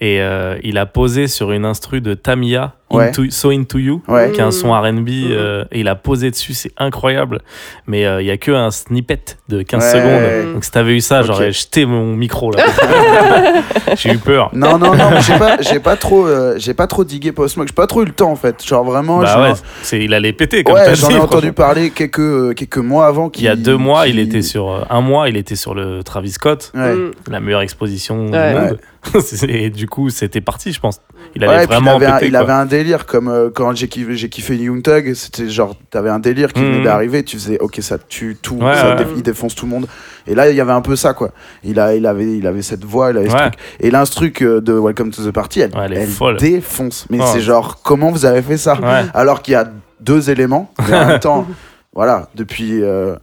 Et 0.00 0.20
euh, 0.20 0.56
il 0.62 0.78
a 0.78 0.86
posé 0.86 1.28
sur 1.28 1.52
une 1.52 1.64
instru 1.64 2.00
de 2.00 2.14
Tamia, 2.14 2.74
Ouais. 2.90 3.08
Into- 3.08 3.30
So 3.30 3.50
Into 3.50 3.78
You, 3.78 4.02
Ouais. 4.06 4.30
qui 4.32 4.38
est 4.40 4.42
un 4.44 4.50
son 4.52 4.70
RB. 4.72 4.86
Mhm. 5.08 5.26
euh, 5.32 5.64
et 5.72 5.80
il 5.80 5.88
a 5.88 5.96
posé 5.96 6.30
dessus, 6.30 6.52
c'est 6.54 6.70
incroyable. 6.78 7.40
Mais 7.88 8.06
euh, 8.06 8.20
il 8.22 8.26
y 8.26 8.30
a 8.30 8.36
que 8.36 8.52
un 8.52 8.70
snippet 8.70 9.36
de 9.48 9.62
15 9.62 9.82
Ouais. 9.82 9.90
secondes. 9.90 10.54
Donc 10.54 10.64
si 10.64 10.70
t'avais 10.70 10.92
eu 10.94 11.00
ça, 11.00 11.22
j'aurais 11.22 11.50
jeté 11.50 11.86
mon 11.86 12.14
micro 12.14 12.52
là. 12.52 12.62
J'ai 13.96 14.12
eu 14.12 14.18
peur. 14.18 14.50
Non, 14.52 14.78
non, 14.78 14.94
non, 14.94 15.20
j'ai 15.20 15.36
pas, 15.38 15.56
j'ai 15.60 15.80
pas 15.80 15.96
trop, 15.96 16.26
euh, 16.26 16.54
j'ai 16.58 16.74
pas 16.74 16.86
trop 16.86 17.04
digué 17.04 17.32
Pop 17.32 17.48
Smoke. 17.48 17.68
J'ai 17.68 17.74
pas 17.74 17.86
trop 17.86 18.02
eu 18.02 18.06
le 18.06 18.12
temps, 18.12 18.30
en 18.30 18.36
fait. 18.36 18.64
Genre 18.64 18.84
vraiment, 18.84 19.18
Bah 19.20 19.54
c'est, 19.82 20.00
il 20.04 20.14
allait 20.14 20.32
péter 20.32 20.62
comme 20.64 20.74
ouais, 20.74 20.84
t'as 20.84 20.94
j'en 20.94 21.10
ai 21.10 21.14
entendu 21.14 21.52
franchement. 21.52 21.52
Quelques, 21.90 22.18
euh, 22.18 22.52
quelques 22.54 22.78
mois 22.78 23.06
avant. 23.06 23.30
Il 23.36 23.42
y 23.42 23.48
a 23.48 23.56
deux 23.56 23.76
mois, 23.76 24.04
qui- 24.04 24.10
il 24.10 24.18
était 24.18 24.42
sur 24.42 24.70
euh, 24.70 24.82
un 24.90 25.00
mois, 25.00 25.28
il 25.28 25.36
était 25.36 25.56
sur 25.56 25.74
le 25.74 26.02
Travis 26.02 26.30
Scott, 26.32 26.72
Ouais. 26.74 26.94
Mm. 26.94 27.10
la 27.30 27.40
meilleure 27.40 27.60
exposition 27.62 28.26
Ouais. 28.30 28.54
du 28.54 28.60
monde. 28.60 28.78
et 29.48 29.68
du 29.68 29.86
coup, 29.86 30.08
c'était 30.08 30.40
parti, 30.40 30.72
je 30.72 30.80
pense. 30.80 31.00
Il 31.34 31.40
puis 31.42 31.50
vraiment 31.66 31.98
il 31.98 32.04
avait, 32.04 32.06
un, 32.06 32.20
il 32.28 32.36
avait 32.36 32.66
délire 32.66 33.04
comme 33.06 33.28
euh, 33.28 33.50
quand 33.54 33.74
j'ai 33.74 33.88
kiffé, 33.88 34.14
j'ai 34.16 34.28
kiffé 34.30 34.56
Young 34.56 34.82
Thug, 34.82 35.12
c'était 35.14 35.48
genre 35.48 35.76
t'avais 35.90 36.08
un 36.10 36.18
délire 36.20 36.52
qui 36.52 36.60
Mhm. 36.62 36.72
venait 36.72 36.84
d'arriver, 36.84 37.22
tu 37.22 37.36
faisais 37.36 37.58
ok 37.60 37.78
ça 37.80 37.98
tue 37.98 38.36
tout, 38.40 38.56
Ouais, 38.56 38.74
ça 38.74 38.90
ouais. 38.96 39.04
dé- 39.04 39.10
il 39.16 39.22
défonce 39.22 39.54
tout 39.54 39.66
le 39.66 39.72
monde. 39.72 39.86
Et 40.26 40.34
là 40.34 40.48
il 40.50 40.56
y 40.56 40.60
avait 40.60 40.72
un 40.72 40.80
peu 40.80 40.96
ça 40.96 41.12
quoi. 41.12 41.30
Il 41.64 41.78
a, 41.80 41.94
il 41.94 42.06
avait, 42.06 42.36
il 42.38 42.46
avait 42.46 42.62
cette 42.62 42.84
voix, 42.84 43.10
il 43.10 43.18
avait 43.18 43.28
ce 43.28 43.36
truc. 43.36 43.54
Et 43.80 43.90
l'instru 43.90 44.30
de 44.30 44.72
Welcome 44.72 45.10
to 45.10 45.22
the 45.22 45.32
Party, 45.32 45.60
elle, 45.60 45.74
Ouais, 45.76 45.86
elle 45.90 46.36
défonce. 46.38 47.06
Mais 47.10 47.18
Oh. 47.20 47.24
c'est 47.32 47.40
genre 47.40 47.80
comment 47.82 48.10
vous 48.10 48.24
avez 48.24 48.40
fait 48.42 48.56
ça 48.58 48.74
Ouais. 48.80 49.02
alors 49.12 49.42
qu'il 49.42 49.52
y 49.52 49.56
a 49.56 49.70
deux 50.04 50.30
éléments. 50.30 50.70
Mais 50.88 50.94
en 50.96 51.06
même 51.06 51.20
temps, 51.20 51.46
voilà, 51.94 52.28
depuis. 52.34 52.82
euh, 52.82 53.16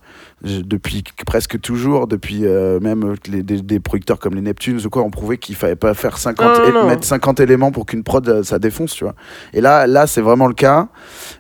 depuis 0.44 1.04
presque 1.28 1.62
toujours, 1.62 2.08
depuis 2.08 2.48
euh, 2.48 2.80
même 2.80 3.14
les, 3.28 3.44
des, 3.44 3.62
des 3.62 3.80
producteurs 3.80 4.18
comme 4.18 4.34
les 4.34 4.42
Neptunes 4.42 4.80
ou 4.84 4.90
quoi, 4.90 5.04
ont 5.04 5.12
prouvé 5.12 5.38
qu'il 5.38 5.54
fallait 5.56 5.76
pas 5.76 5.94
faire 5.94 6.18
50 6.18 6.44
Non, 6.48 6.54
non, 6.64 6.68
et- 6.68 6.72
non. 6.74 6.88
mettre 6.88 7.04
50 7.06 7.40
éléments 7.42 7.72
pour 7.72 7.86
qu'une 7.86 8.04
prod 8.04 8.28
euh, 8.28 8.42
ça 8.42 8.58
défonce, 8.58 8.96
tu 8.96 9.04
vois. 9.04 9.14
Et 9.54 9.62
là, 9.62 9.86
là 9.86 10.08
c'est 10.08 10.22
vraiment 10.22 10.48
le 10.48 10.56
cas. 10.56 10.88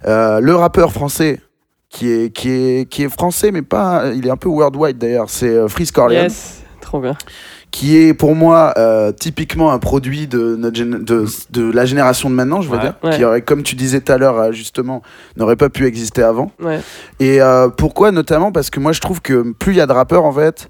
Euh, 0.05 0.39
le 0.39 0.53
rappeur 0.53 0.91
français 0.91 1.41
qui 1.89 2.11
est, 2.11 2.29
qui, 2.31 2.51
est, 2.51 2.89
qui 2.91 3.01
est 3.01 3.09
français, 3.09 3.51
mais 3.51 3.63
pas. 3.63 4.11
Il 4.13 4.27
est 4.27 4.29
un 4.29 4.37
peu 4.37 4.49
worldwide 4.49 4.99
d'ailleurs, 4.99 5.31
c'est 5.31 5.67
Freeze 5.67 5.89
Corleone 5.91 6.25
Yes. 6.25 6.60
Trop 6.91 6.99
bien. 6.99 7.15
qui 7.71 7.95
est 7.97 8.13
pour 8.13 8.35
moi 8.35 8.73
euh, 8.77 9.13
typiquement 9.13 9.71
un 9.71 9.79
produit 9.79 10.27
de, 10.27 10.57
notre 10.57 10.77
gén- 10.77 11.01
de, 11.05 11.25
de 11.51 11.71
la 11.71 11.85
génération 11.85 12.29
de 12.29 12.35
maintenant, 12.35 12.61
je 12.61 12.67
veux 12.69 12.75
Ouais. 12.75 12.81
dire, 12.83 12.95
Ouais. 13.01 13.15
qui 13.15 13.23
aurait, 13.23 13.41
comme 13.43 13.63
tu 13.63 13.75
disais 13.75 14.01
tout 14.01 14.11
à 14.11 14.17
l'heure, 14.17 14.37
euh, 14.37 14.51
justement, 14.51 15.01
n'aurait 15.37 15.55
pas 15.55 15.69
pu 15.69 15.85
exister 15.85 16.21
avant. 16.21 16.51
Ouais. 16.61 16.81
Et 17.21 17.41
euh, 17.41 17.69
pourquoi 17.69 18.11
notamment? 18.11 18.51
Parce 18.51 18.69
que 18.69 18.81
moi 18.81 18.91
je 18.91 18.99
trouve 18.99 19.21
que 19.21 19.53
plus 19.53 19.71
il 19.71 19.77
y 19.77 19.81
a 19.81 19.87
de 19.87 19.93
rappeurs 19.93 20.25
en 20.25 20.33
fait, 20.33 20.69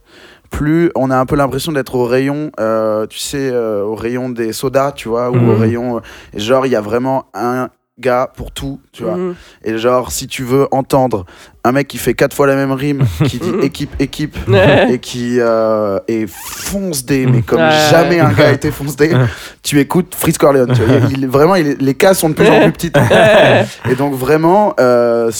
plus 0.51 0.91
on 0.95 1.09
a 1.09 1.17
un 1.17 1.25
peu 1.25 1.35
l'impression 1.35 1.71
d'être 1.71 1.95
au 1.95 2.05
rayon, 2.05 2.51
euh, 2.59 3.07
tu 3.07 3.17
sais, 3.17 3.49
euh, 3.51 3.81
au 3.83 3.95
rayon 3.95 4.29
des 4.29 4.53
sodas, 4.53 4.91
tu 4.91 5.09
vois, 5.09 5.31
ou 5.31 5.35
Mhm. 5.37 5.49
au 5.49 5.55
rayon. 5.55 5.97
euh, 5.97 6.01
et 6.35 6.39
genre 6.39 6.67
il 6.67 6.71
y 6.71 6.75
a 6.75 6.81
vraiment 6.81 7.25
un 7.33 7.69
gars 8.01 8.29
pour 8.35 8.51
tout, 8.51 8.81
tu 8.91 9.03
vois. 9.03 9.15
Mhm. 9.15 9.35
Et 9.63 9.77
genre 9.77 10.11
si 10.11 10.27
tu 10.27 10.43
veux 10.43 10.67
entendre 10.71 11.25
un 11.63 11.71
mec 11.71 11.87
qui 11.87 11.97
fait 11.99 12.13
quatre 12.15 12.35
fois 12.35 12.47
la 12.47 12.55
même 12.55 12.71
rime, 12.71 13.05
qui 13.25 13.37
dit 13.37 13.51
Mhm. 13.51 13.61
équipe, 13.63 13.95
équipe, 13.99 14.37
et 14.89 14.99
qui 14.99 15.37
euh, 15.39 15.99
est 16.07 16.25
fonce 16.27 17.05
D, 17.05 17.25
mais 17.31 17.41
comme 17.43 17.59
Ouais. 17.61 17.87
jamais 17.91 18.19
un 18.19 18.31
gars 18.33 18.49
a 18.49 18.51
été 18.51 18.71
fonce 18.71 18.95
D, 18.97 19.11
tu 19.63 19.79
écoutes 19.79 20.15
Freeze 20.15 20.37
Corleone. 20.37 20.73
Tu 20.75 20.81
vois. 20.81 20.97
Il- 21.11 21.19
il- 21.19 21.27
vraiment, 21.29 21.55
il 21.55 21.77
les 21.79 21.93
cas 21.93 22.13
sont 22.13 22.29
de 22.29 22.33
plus 22.33 22.47
en 22.49 22.59
plus 22.61 22.71
petites. 22.73 22.97
Et 23.89 23.95
donc 23.95 24.13
vraiment, 24.15 24.73
euh, 24.79 25.31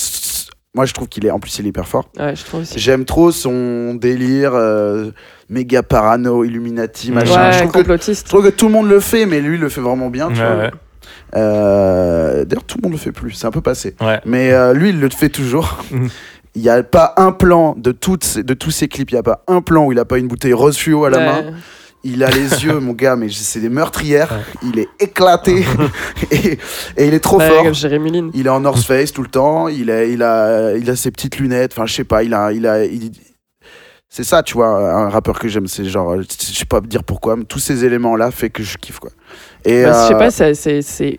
moi 0.74 0.86
je 0.86 0.94
trouve 0.94 1.08
qu'il 1.10 1.26
est, 1.26 1.32
en 1.32 1.40
plus 1.40 1.58
il 1.60 1.66
est 1.66 1.70
hyper 1.70 1.88
fort. 1.88 2.10
Ouais. 2.18 2.34
J'aime 2.76 3.04
trop 3.06 3.32
son 3.32 3.96
délire 3.96 4.52
euh, 4.54 5.12
méga 5.50 5.84
parano, 5.84 6.44
Illuminati, 6.46 7.12
machin. 7.12 7.48
Ouais, 7.48 7.54
je, 7.54 7.58
trouve 7.60 7.72
que, 7.72 7.78
complotiste. 7.80 8.28
je 8.28 8.30
trouve 8.32 8.46
que 8.46 8.50
tout 8.56 8.68
le 8.68 8.72
monde 8.74 8.88
le 8.90 9.00
fait, 9.00 9.26
mais 9.26 9.42
lui 9.42 9.56
il 9.56 9.62
le 9.62 9.70
fait 9.70 9.82
vraiment 9.82 10.10
bien. 10.10 10.30
tu 10.32 10.40
Ouais, 10.40 10.56
vois. 10.56 10.70
Euh, 11.36 12.46
D'ailleurs, 12.46 12.64
tout 12.64 12.78
le 12.78 12.84
monde 12.84 12.94
le 12.94 12.98
fait 12.98 13.12
plus, 13.12 13.32
c'est 13.32 13.48
un 13.48 13.52
peu 13.52 13.62
passé. 13.62 13.96
Ouais. 14.02 14.20
Mais 14.26 14.52
euh, 14.52 14.74
lui, 14.74 14.90
il 14.90 15.00
le 15.00 15.10
fait 15.10 15.30
toujours. 15.30 15.78
Mhm. 15.92 16.10
Il 16.54 16.62
n'y 16.64 16.68
a 16.70 16.84
pas 16.84 17.14
un 17.16 17.32
plan 17.32 17.76
de, 17.78 17.94
toutes 17.94 18.26
ces- 18.26 18.44
de 18.44 18.54
tous 18.54 18.72
ses 18.72 18.90
clips, 18.90 19.10
il 19.12 19.14
n'y 19.14 19.20
a 19.20 19.24
pas 19.24 19.42
un 19.48 19.62
plan 19.62 19.86
où 19.86 19.94
il 19.94 19.96
n'a 19.96 20.04
pas 20.04 20.18
une 20.18 20.28
bouteille 20.28 20.52
rose 20.52 20.78
fluo 20.78 21.06
à 21.06 21.10
la 21.10 21.18
Ouais. 21.20 21.26
main. 21.26 21.44
Il 22.04 22.26
a 22.26 22.30
les 22.30 22.66
yeux, 22.66 22.78
mon 22.82 22.92
gars, 22.92 23.16
mais 23.16 23.30
c'est 23.30 23.62
des 23.62 23.70
meurtrières. 23.70 24.38
Il 24.62 24.78
est 24.78 24.90
éclaté 25.00 25.64
et, 26.32 26.58
et 26.98 27.08
il 27.08 27.14
est 27.14 27.22
trop 27.22 27.38
Ouais, 27.40 27.48
fort. 27.48 27.64
comme 27.64 27.74
Jérémy 27.74 28.12
Lin. 28.12 28.32
Il 28.34 28.48
est 28.48 28.50
en 28.50 28.60
North 28.60 28.84
Face 28.84 29.14
tout 29.14 29.22
le 29.22 29.30
temps. 29.30 29.70
Il 29.70 29.90
a, 29.90 30.04
il 30.04 30.22
a, 30.24 30.76
il 30.76 30.90
a 30.90 30.96
ses 30.98 31.12
petites 31.12 31.38
lunettes. 31.38 31.72
Enfin, 31.72 31.86
je 31.86 31.94
sais 31.94 32.04
pas. 32.04 32.22
Il 32.24 32.34
a, 32.34 32.52
il 32.52 32.68
a, 32.68 32.84
il- 32.84 33.12
C'est 34.10 34.26
ça, 34.26 34.44
tu 34.44 34.56
vois, 34.56 34.68
un 34.94 35.08
rappeur 35.08 35.40
que 35.40 35.48
j'aime. 35.48 35.68
C'est 35.68 35.86
genre, 35.86 36.18
je 36.22 36.26
sais 36.54 36.66
pas 36.66 36.82
dire 36.82 37.06
pourquoi, 37.06 37.38
mais 37.38 37.46
tous 37.46 37.60
ces 37.60 37.86
éléments-là 37.86 38.32
fait 38.32 38.50
que 38.50 38.62
je 38.62 38.78
kiffe 38.78 39.00
quoi. 39.00 39.12
Et 39.66 39.84
Bah, 39.84 39.92
Je 40.04 40.08
sais 40.08 40.14
euh, 40.14 40.18
pas, 40.18 40.32
c'est- 40.32 40.54
c'est. 40.54 40.82
c'est- 40.82 41.18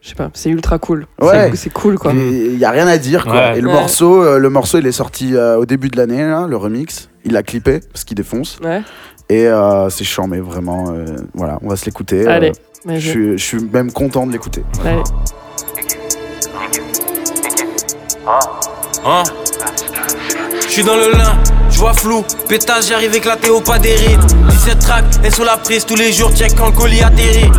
Je 0.00 0.08
sais 0.10 0.14
pas, 0.16 0.30
c'est 0.34 0.50
ultra 0.50 0.78
cool. 0.78 1.06
Ouais. 1.20 1.50
C'est- 1.50 1.56
C'est 1.56 1.72
cool 1.72 1.98
quoi. 1.98 2.12
Il 2.12 2.58
y 2.58 2.64
a 2.66 2.70
rien 2.70 2.86
à 2.86 2.98
dire 2.98 3.24
quoi. 3.24 3.32
Ouais. 3.52 3.58
Et 3.58 3.60
le 3.62 3.68
Ouais. 3.68 3.74
morceau, 3.74 4.22
euh, 4.22 4.38
le 4.38 4.50
morceau, 4.50 4.78
il 4.78 4.86
est 4.86 4.92
sorti 4.92 5.34
euh, 5.34 5.56
au 5.56 5.64
début 5.64 5.88
de 5.88 5.96
l'année, 5.96 6.22
là, 6.22 6.46
le 6.48 6.56
remix. 6.56 7.08
Il 7.24 7.32
l'a 7.32 7.42
clippé 7.42 7.80
parce 7.92 8.04
qu'il 8.04 8.16
défonce. 8.16 8.58
Ouais. 8.62 8.82
Et 9.30 9.46
euh, 9.48 9.88
c'est 9.88 10.04
chiant, 10.04 10.26
mais 10.28 10.40
vraiment, 10.40 10.90
euh, 10.90 11.06
voilà, 11.32 11.58
on 11.62 11.68
va 11.68 11.76
se 11.76 11.86
l'écouter. 11.86 12.26
Allez. 12.26 12.52
Euh, 12.86 12.96
je, 12.98 13.08
suis, 13.08 13.38
je 13.38 13.42
suis 13.44 13.64
même 13.72 13.90
content 13.92 14.26
de 14.26 14.32
l'écouter. 14.32 14.62
Allez. 14.84 15.02
Hein? 19.06 19.22
Je 20.60 20.68
suis 20.68 20.84
dans 20.84 20.96
le 20.96 21.12
lin, 21.12 21.38
je 21.74 21.80
vois 21.80 21.92
flou, 21.92 22.24
pétage, 22.48 22.86
j'arrive 22.88 23.14
éclaté 23.16 23.50
au 23.50 23.60
pas 23.60 23.78
des 23.78 23.94
rides. 23.94 24.24
17 24.48 24.78
tracks, 24.78 25.04
elles 25.24 25.34
sont 25.34 25.42
la 25.42 25.56
prise 25.56 25.84
tous 25.84 25.96
les 25.96 26.12
jours, 26.12 26.30
check 26.32 26.54
quand 26.56 26.66
le 26.66 26.72
colis 26.72 27.02
atterrit. 27.02 27.50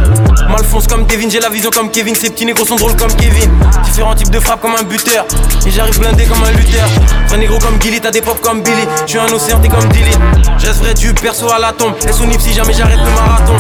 Malfonce 0.50 0.88
comme 0.88 1.06
Devin, 1.06 1.30
j'ai 1.30 1.42
la 1.42 1.50
vision 1.50 1.70
comme 1.70 1.92
Kevin, 1.92 2.16
ces 2.16 2.30
petits 2.30 2.46
négros 2.46 2.66
sont 2.66 2.78
drôles 2.78 2.96
comme 2.96 3.14
Kevin. 3.16 3.52
Différents 3.84 4.16
types 4.16 4.30
de 4.30 4.40
frappes 4.40 4.62
comme 4.62 4.76
un 4.76 4.84
buteur, 4.84 5.26
et 5.66 5.72
j'arrive 5.72 6.00
blindé 6.00 6.24
comme 6.26 6.42
un 6.44 6.52
lutteur. 6.52 6.88
Vrai 7.28 7.38
négro 7.38 7.60
comme 7.60 7.82
Gilly, 7.82 8.00
t'as 8.00 8.12
des 8.12 8.22
pop 8.22 8.40
comme 8.42 8.62
Billy, 8.62 8.88
je 9.06 9.12
suis 9.12 9.20
un 9.20 9.32
océan, 9.34 9.60
t'es 9.60 9.68
comme 9.68 9.88
Dilly. 9.90 10.12
Je 10.60 10.68
vrai 10.68 10.94
du 10.94 11.14
perso 11.14 11.52
à 11.52 11.60
la 11.60 11.74
tombe, 11.74 11.96
elles 12.08 12.14
sont 12.14 12.26
nip 12.26 12.40
si 12.40 12.54
jamais 12.54 12.74
j'arrête 12.74 13.00
le 13.00 13.12
marathon. 13.12 13.58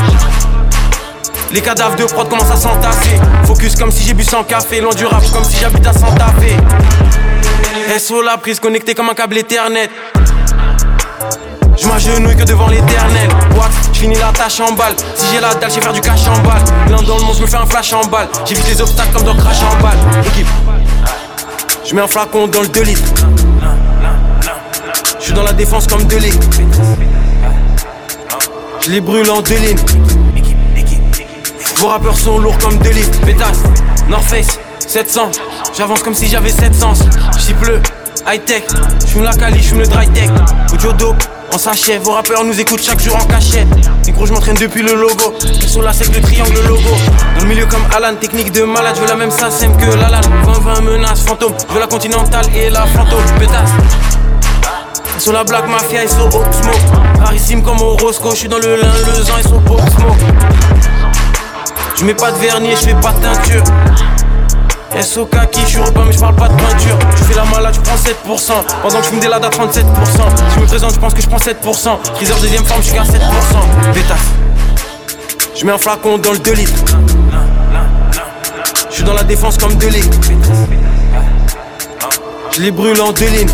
Les 1.51 1.61
cadavres 1.61 1.95
de 1.95 2.03
prod 2.05 2.27
commencent 2.27 2.51
à 2.51 2.57
s'entasser. 2.57 3.19
Focus 3.45 3.75
comme 3.75 3.91
si 3.91 4.03
j'ai 4.03 4.13
bu 4.13 4.23
sans 4.23 4.43
café. 4.43 4.81
Loin 4.81 4.93
du 4.93 5.05
comme 5.05 5.43
si 5.43 5.57
j'habite 5.57 5.85
à 5.87 5.93
Santa 5.93 6.27
Fe. 6.39 7.99
SO 7.99 8.21
la 8.21 8.37
prise 8.37 8.59
connectée 8.59 8.95
comme 8.95 9.09
un 9.09 9.13
câble 9.13 9.37
Ethernet. 9.37 9.89
Je 11.77 11.87
m'agenouille 11.87 12.35
que 12.35 12.43
devant 12.43 12.67
l'éternel. 12.67 13.29
Wax, 13.55 13.73
je 13.93 13.99
finis 13.99 14.15
la 14.15 14.31
tâche 14.31 14.59
en 14.61 14.71
balle. 14.73 14.95
Si 15.15 15.25
j'ai 15.31 15.41
la 15.41 15.53
dalle, 15.55 15.71
j'ai 15.71 15.81
faire 15.81 15.93
du 15.93 16.01
cash 16.01 16.27
en 16.27 16.39
balle. 16.39 16.63
L'un 16.89 17.01
dans 17.01 17.17
le 17.17 17.23
monde, 17.23 17.35
je 17.35 17.41
me 17.41 17.47
fais 17.47 17.57
un 17.57 17.65
flash 17.65 17.93
en 17.93 18.05
balle. 18.05 18.27
J'évite 18.45 18.67
les 18.67 18.81
obstacles 18.81 19.13
comme 19.13 19.23
dans 19.23 19.35
Crash 19.35 19.61
en 19.61 19.81
balle. 19.81 19.97
Équipe, 20.25 20.47
je 21.85 21.95
mets 21.95 22.01
un 22.01 22.07
flacon 22.07 22.47
dans 22.47 22.61
le 22.61 22.67
2 22.69 22.81
litres. 22.81 23.01
Je 25.19 25.23
suis 25.25 25.33
dans 25.33 25.43
la 25.43 25.53
défense 25.53 25.87
comme 25.87 26.03
2 26.05 26.17
litres. 26.17 26.47
Je 28.81 28.91
les 28.91 29.01
brûle 29.01 29.29
en 29.29 29.41
deux. 29.41 29.55
Vos 31.85 31.91
rappeurs 31.91 32.17
sont 32.17 32.39
lourds 32.39 32.57
comme 32.57 32.79
deux 32.79 32.89
livres. 32.89 33.11
Pétasse, 33.23 33.61
North 34.09 34.23
Face, 34.23 34.59
700. 34.87 35.29
J'avance 35.77 36.01
comme 36.01 36.15
si 36.15 36.27
j'avais 36.27 36.49
700. 36.49 36.93
J'y 37.37 37.53
bleu, 37.53 37.79
high 38.25 38.43
tech. 38.43 38.63
J'fume 39.05 39.21
la 39.21 39.35
cali, 39.35 39.61
j'fume 39.61 39.81
le 39.81 39.85
dry 39.85 40.07
tech. 40.07 40.31
Audio 40.73 40.91
dope, 40.93 41.23
on 41.53 41.59
s'achève. 41.59 42.01
Vos 42.01 42.13
rappeurs 42.13 42.43
nous 42.43 42.59
écoutent 42.59 42.81
chaque 42.81 42.99
jour 42.99 43.15
en 43.15 43.23
cachette. 43.25 43.67
Micro, 44.07 44.25
je 44.25 44.33
m'entraîne 44.33 44.55
depuis 44.55 44.81
le 44.81 44.95
logo. 44.95 45.35
Ils 45.43 45.69
sont 45.69 45.81
là, 45.81 45.93
c'est 45.93 46.11
le 46.11 46.19
triangle 46.21 46.59
logo. 46.67 46.89
Dans 47.35 47.43
le 47.43 47.49
milieu 47.49 47.67
comme 47.67 47.83
Alan, 47.95 48.15
technique 48.15 48.51
de 48.51 48.63
malade. 48.63 48.95
Je 48.95 49.01
veux 49.01 49.07
la 49.07 49.15
même 49.15 49.29
SACEM 49.29 49.77
que 49.77 49.85
Lalan. 49.85 50.21
20-20 50.47 50.81
menaces, 50.81 51.21
fantôme. 51.21 51.53
Je 51.69 51.71
veux 51.71 51.79
la 51.79 51.87
continentale 51.87 52.47
et 52.55 52.71
la 52.71 52.87
fantôme. 52.87 53.21
Pétasse. 53.37 53.69
Sur 55.19 55.33
la 55.33 55.43
Black 55.43 55.67
Mafia, 55.69 56.01
ils 56.03 56.09
sont 56.09 56.31
smoke. 56.31 57.21
Rarissime 57.23 57.61
comme 57.61 57.79
au 57.81 57.95
Roscoe, 57.95 58.31
je 58.31 58.37
suis 58.37 58.49
dans 58.49 58.57
le 58.57 58.75
lin, 58.75 58.91
le 59.05 59.23
zan 59.23 59.37
et 59.39 59.43
son 59.43 59.59
pop 59.59 59.79
smoke. 59.95 60.54
Je 61.97 62.03
mets 62.03 62.13
pas 62.13 62.31
de 62.31 62.37
vernis, 62.37 62.71
je 62.71 62.89
fais 62.89 62.95
pas 62.95 63.13
de 63.13 63.21
teinture. 63.21 63.63
SOK 65.01 65.49
qui 65.51 65.61
je 65.61 65.65
suis 65.65 65.79
repas 65.79 66.03
mais 66.05 66.13
je 66.13 66.19
parle 66.19 66.35
pas 66.35 66.47
de 66.47 66.55
peinture. 66.55 66.97
Tu 67.17 67.23
fais 67.23 67.35
la 67.35 67.45
malade, 67.45 67.73
je 67.75 67.81
prends 67.81 67.95
7% 67.95 68.51
Pendant 68.81 68.97
que 68.99 69.03
je 69.03 69.09
fume 69.09 69.19
des 69.19 69.27
ladas 69.27 69.47
à 69.47 69.49
37% 69.49 69.75
Si 69.75 70.55
je 70.55 70.59
me 70.61 70.65
présente, 70.65 70.93
je 70.93 70.99
pense 70.99 71.13
que 71.13 71.21
je 71.21 71.27
prends 71.27 71.37
7% 71.37 72.15
Freezer 72.15 72.39
deuxième 72.39 72.63
forme, 72.63 72.81
je 72.81 72.87
suis 72.87 72.95
qu'à 72.95 73.03
7% 73.03 73.07
Pétasse 73.93 74.17
Je 75.53 75.65
mets 75.65 75.73
un 75.73 75.77
flacon 75.77 76.17
dans 76.17 76.31
le 76.31 76.39
2 76.39 76.51
litres. 76.53 76.73
Je 78.89 78.95
suis 78.95 79.03
dans 79.03 79.13
la 79.13 79.23
défense 79.23 79.57
comme 79.57 79.75
2 79.75 79.87
litres 79.87 80.17
Je 82.51 82.61
les 82.61 82.71
brûle 82.71 83.01
en 83.01 83.11
deux 83.11 83.27
lignes. 83.27 83.49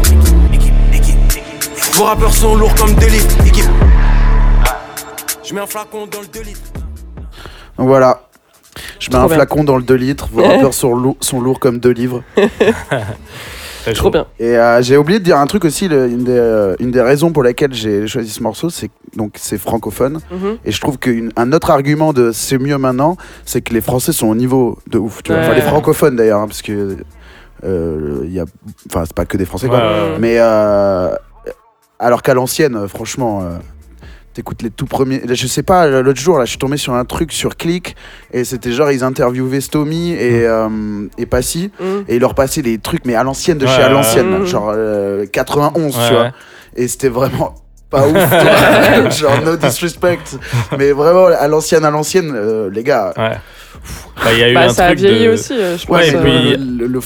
Vos 1.94 2.04
rappeurs 2.04 2.34
sont 2.34 2.56
lourds 2.56 2.76
comme 2.76 2.94
2 2.94 3.06
litres. 3.08 3.36
Je 5.44 5.54
mets 5.56 5.62
un 5.62 5.68
flacon 5.68 6.06
dans 6.06 6.22
le 6.22 6.28
2 6.28 6.42
litres. 6.42 6.62
Voilà. 7.78 8.22
Je 9.00 9.08
mets 9.10 9.14
Trop 9.16 9.24
un 9.24 9.28
bien. 9.28 9.36
flacon 9.36 9.64
dans 9.64 9.78
le 9.78 9.84
2 9.84 9.96
litres. 9.96 10.30
Vos 10.32 10.44
rappeurs 10.48 10.74
sont, 10.74 10.96
lourds- 10.96 11.18
sont 11.22 11.42
lourds 11.42 11.60
comme 11.60 11.80
deux 11.80 11.92
livres. 11.92 12.24
Très 13.84 13.94
Trop 13.94 14.06
chaud. 14.06 14.12
bien. 14.12 14.28
Et 14.40 14.58
euh, 14.58 14.82
j'ai 14.84 14.96
oublié 14.96 15.18
de 15.20 15.24
dire 15.24 15.38
un 15.38 15.48
truc 15.48 15.66
aussi. 15.66 15.88
le- 15.88 16.08
une, 16.08 16.24
des, 16.24 16.38
euh, 16.38 16.76
une 16.80 16.92
des 16.92 17.02
raisons 17.02 17.32
pour 17.32 17.42
lesquelles 17.42 17.74
j'ai 17.74 18.06
choisi 18.08 18.30
ce 18.30 18.44
morceau, 18.44 18.70
c'est 18.70 18.90
que 18.90 18.94
donc 19.18 19.34
c'est 19.38 19.58
francophone. 19.58 20.20
Mhm. 20.32 20.58
Et 20.66 20.72
je 20.72 20.80
trouve 20.80 21.00
qu'un 21.00 21.52
autre 21.52 21.72
argument 21.72 22.14
de 22.14 22.32
c'est 22.32 22.60
mieux 22.60 22.78
maintenant, 22.78 23.18
c'est 23.44 23.62
que 23.62 23.74
les 23.74 23.82
Français 23.82 24.12
sont 24.14 24.28
au 24.28 24.36
niveau 24.36 24.78
de 24.88 25.00
ouf. 25.00 25.24
Tu 25.24 25.32
vois. 25.32 25.42
Enfin, 25.42 25.50
Ouais. 25.50 25.56
les 25.56 25.62
francophones 25.62 26.16
d'ailleurs, 26.16 26.42
hein, 26.42 26.48
parce 26.48 26.62
que 26.62 26.98
euh, 27.64 28.22
il 28.26 28.32
y 28.34 28.40
a, 28.40 28.46
enfin 28.88 29.04
c'est 29.06 29.16
pas 29.16 29.26
que 29.26 29.36
des 29.38 29.46
Français 29.46 29.68
quoi. 29.68 29.78
Ouais, 29.78 29.84
ouais, 29.84 30.10
ouais. 30.12 30.18
Mais 30.20 30.36
euh, 30.38 31.14
alors 32.00 32.22
qu'à 32.22 32.36
l'ancienne, 32.36 32.88
franchement, 32.88 33.42
euh, 33.42 33.58
t'écoutes 34.34 34.62
les 34.62 34.70
tout 34.70 34.86
premiers. 34.86 35.22
Je 35.28 35.48
sais 35.48 35.64
pas, 35.64 35.88
l'autre 35.88 36.20
jour, 36.20 36.38
là, 36.40 36.46
je 36.46 36.50
suis 36.52 36.58
tombé 36.58 36.78
sur 36.78 36.94
un 36.94 37.06
truc 37.06 37.32
sur 37.32 37.56
Click 37.58 37.96
et 38.34 38.44
c'était 38.44 38.72
genre, 38.72 38.92
ils 38.92 39.04
interviewaient 39.04 39.62
Stomy 39.62 40.12
et, 40.14 40.46
euh, 40.46 40.70
et 41.18 41.26
Passy 41.26 41.72
Mhm. 41.80 42.06
et 42.08 42.16
ils 42.16 42.22
leur 42.22 42.34
passaient 42.36 42.62
des 42.62 42.78
trucs, 42.78 43.06
mais 43.06 43.16
à 43.16 43.24
l'ancienne, 43.24 43.58
de 43.58 43.66
Ouais, 43.66 43.72
chez 43.76 43.82
à 43.82 43.90
l'ancienne, 43.90 44.42
ouais. 44.42 44.46
genre 44.46 44.72
euh, 44.76 45.26
91, 45.32 45.96
Ouais, 45.98 46.08
tu 46.08 46.14
vois. 46.14 46.24
ouais. 46.24 46.32
Et 46.76 46.88
c'était 46.88 47.10
vraiment 47.10 47.56
pas 47.90 48.08
ouf, 48.08 48.16
genre 49.20 49.42
no 49.44 49.58
disrespect. 49.58 50.38
mais 50.78 50.92
vraiment, 50.92 51.26
à 51.26 51.48
l'ancienne, 51.48 51.84
à 51.84 51.92
l'ancienne, 51.92 52.32
euh, 52.34 52.70
les 52.72 52.84
gars. 52.84 53.14
Ouais. 53.18 53.36
Bah, 54.24 54.32
Il 54.34 54.38
y 54.40 54.44
a 54.44 54.50
eu 54.50 54.54
Bah, 54.54 54.62
un 54.66 54.70
ça 54.70 54.86
a 54.88 54.94
vieilli 54.94 55.26
de... 55.26 55.32
aussi, 55.32 55.54
euh, 55.54 55.78
je 55.78 55.86
pense. 55.86 55.98
Ouais, 55.98 56.12
puis- 56.22 56.56
le, 56.58 56.88
le 56.88 57.00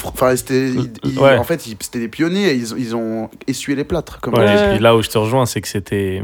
Ouais. 1.20 1.38
en 1.38 1.44
fait, 1.44 1.62
c'était 1.80 2.00
des 2.00 2.08
pionniers, 2.08 2.50
et 2.50 2.54
ils, 2.56 2.68
ils 2.78 2.96
ont 2.96 3.30
essuyé 3.48 3.76
les 3.76 3.84
plâtres. 3.86 4.20
Comme 4.22 4.34
Ouais, 4.36 4.46
on 4.48 4.56
dit. 4.56 4.64
Et 4.64 4.70
puis 4.76 4.80
là 4.80 4.96
où 4.96 5.02
je 5.02 5.10
te 5.10 5.18
rejoins, 5.18 5.46
c'est 5.46 5.62
que 5.62 5.68
c'était 5.68 6.22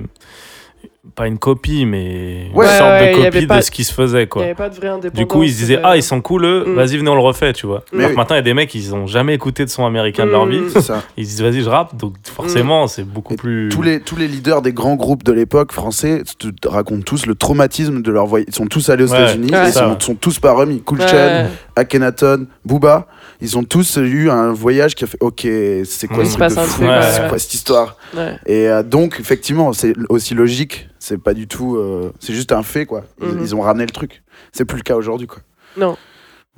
pas 1.16 1.26
une 1.26 1.40
copie, 1.40 1.86
mais 1.88 2.52
Ouais, 2.54 2.66
une 2.68 2.72
sorte 2.78 2.90
ouais, 2.92 3.12
de 3.16 3.24
copie 3.32 3.48
pas- 3.48 3.58
de 3.58 3.62
ce 3.62 3.72
qui 3.72 3.84
se 3.84 3.92
faisait, 3.92 4.20
Il 4.20 4.22
n'y 4.22 4.28
quoi. 4.28 4.44
avait 4.44 4.54
pas 4.54 4.70
de. 4.70 5.10
Du 5.10 5.26
coup, 5.26 5.42
ils 5.42 5.52
se 5.52 5.58
disaient, 5.58 5.78
euh, 5.78 5.84
ah, 5.84 5.98
ils 5.98 6.04
sont 6.04 6.22
cool, 6.22 6.46
eux, 6.46 6.64
Mm. 6.68 6.76
vas-y, 6.76 6.98
venez, 6.98 7.10
on 7.10 7.16
le 7.16 7.22
refait, 7.22 7.54
tu 7.54 7.66
vois. 7.66 7.84
Mais 7.92 8.06
oui. 8.06 8.16
maintenant, 8.16 8.36
il 8.36 8.38
y 8.38 8.40
a 8.40 8.44
des 8.44 8.54
mecs, 8.54 8.74
ils 8.76 8.94
ont 8.94 9.08
jamais 9.08 9.34
écouté 9.34 9.66
de 9.66 9.70
son 9.72 9.84
américain 9.86 10.28
de 10.28 10.32
leur 10.32 10.46
Mm. 10.46 10.52
vie. 10.52 10.82
Ça. 10.82 11.02
Ils 11.18 11.26
se 11.26 11.32
disent, 11.32 11.42
vas-y, 11.42 11.62
je 11.64 11.70
rappe, 11.70 11.96
donc 11.98 12.14
forcément, 12.32 12.86
c'est 12.86 13.04
beaucoup 13.04 13.34
Et 13.34 13.38
plus. 13.38 13.70
Tous 13.70 13.82
les, 13.82 14.00
tous 14.00 14.16
les 14.16 14.28
leaders 14.28 14.62
des 14.62 14.74
grands 14.74 14.94
groupes 14.96 15.24
de 15.24 15.32
l'époque 15.32 15.72
français 15.72 16.22
te, 16.38 16.50
te 16.50 16.68
racontent 16.68 17.02
tous 17.04 17.26
le 17.26 17.34
traumatisme 17.34 18.04
de 18.04 18.12
leur 18.12 18.28
voyage. 18.28 18.46
Ils 18.50 18.56
sont 18.56 18.68
tous 18.68 18.90
allés 18.90 19.04
aux 19.06 19.12
Ouais, 19.12 19.24
États-Unis, 19.24 19.52
Ouais. 19.52 19.70
ils 19.70 19.74
sont, 19.74 20.00
sont 20.00 20.16
tous 20.16 20.38
pas 20.38 20.54
remis. 20.54 20.82
Cool 20.84 21.00
ouais. 21.00 21.46
Akhenaton, 21.76 22.46
Booba, 22.64 23.08
ils 23.42 23.58
ont 23.58 23.64
tous 23.64 23.98
eu 23.98 24.30
un 24.30 24.52
voyage 24.54 24.94
qui 24.94 25.04
a 25.04 25.08
fait 25.08 25.18
Ok, 25.20 25.48
c'est 25.86 26.08
quoi 26.08 26.26
ce 26.26 26.38
truc 26.38 26.50
de 26.50 26.54
fou 26.62 26.84
C'est 27.12 27.28
quoi 27.28 27.40
cette 27.40 27.54
histoire? 27.56 27.98
Et 28.46 28.70
euh, 28.70 28.84
donc, 28.84 29.18
effectivement, 29.20 29.74
c'est 29.74 29.94
aussi 30.10 30.36
logique. 30.36 30.88
C'est 31.04 31.18
pas 31.18 31.34
du 31.34 31.48
tout. 31.48 31.78
euh, 31.78 32.14
c'est 32.20 32.34
juste 32.34 32.52
un 32.52 32.62
fait, 32.62 32.86
quoi. 32.86 33.04
Ils, 33.22 33.28
Mhm. 33.28 33.40
ils 33.42 33.56
ont 33.56 33.62
ramené 33.62 33.86
le 33.86 33.92
truc. 33.92 34.22
C'est 34.52 34.66
plus 34.66 34.78
le 34.78 34.84
cas 34.84 34.96
aujourd'hui, 34.96 35.26
quoi. 35.26 35.40
Non. 35.76 35.98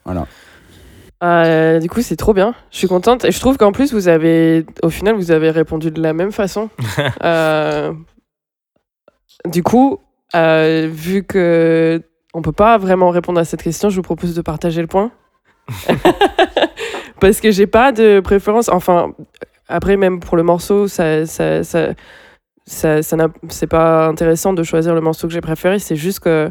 Voilà. 0.03 0.28
Euh, 1.24 1.80
du 1.80 1.90
coup, 1.90 2.02
c'est 2.02 2.18
trop 2.18 2.34
bien. 2.34 2.53
Je 2.70 2.78
suis 2.80 2.88
contente. 2.90 3.24
Et 3.24 3.32
je 3.32 3.40
trouve 3.40 3.56
qu'en 3.56 3.72
plus, 3.72 3.94
vous 3.94 4.10
avez, 4.10 4.65
au 4.84 4.90
final, 4.90 5.15
vous 5.15 5.32
avez 5.32 5.49
répondu 5.49 5.91
de 5.91 6.02
la 6.02 6.11
même 6.14 6.34
façon. 6.34 6.70
Euh, 7.24 7.94
Du 9.45 9.64
coup, 9.64 9.99
euh, 10.36 10.90
vu 10.91 11.24
que 11.24 12.02
on 12.34 12.41
peut 12.41 12.52
pas 12.52 12.78
vraiment 12.78 13.10
répondre 13.11 13.40
à 13.40 13.45
cette 13.45 13.64
question, 13.64 13.90
je 13.90 13.95
vous 13.95 14.02
propose 14.02 14.36
de 14.36 14.41
partager 14.41 14.82
le 14.82 14.88
point. 14.88 15.11
Parce 17.20 17.40
que 17.40 17.52
j'ai 17.52 17.68
pas 17.68 17.91
de 17.94 18.20
préférence. 18.20 18.68
Enfin, 18.70 19.14
après, 19.68 19.95
même 19.98 20.20
pour 20.20 20.36
le 20.38 20.44
morceau, 20.44 20.88
ça, 20.88 21.26
ça, 21.26 21.64
ça, 21.64 21.90
ça, 22.65 23.03
ça 23.03 23.18
c'est 23.49 23.68
pas 23.68 24.07
intéressant 24.07 24.53
de 24.53 24.64
choisir 24.64 24.95
le 24.95 25.02
morceau 25.02 25.27
que 25.27 25.34
j'ai 25.34 25.41
préféré. 25.41 25.80
C'est 25.80 25.95
juste 25.95 26.22
que. 26.22 26.49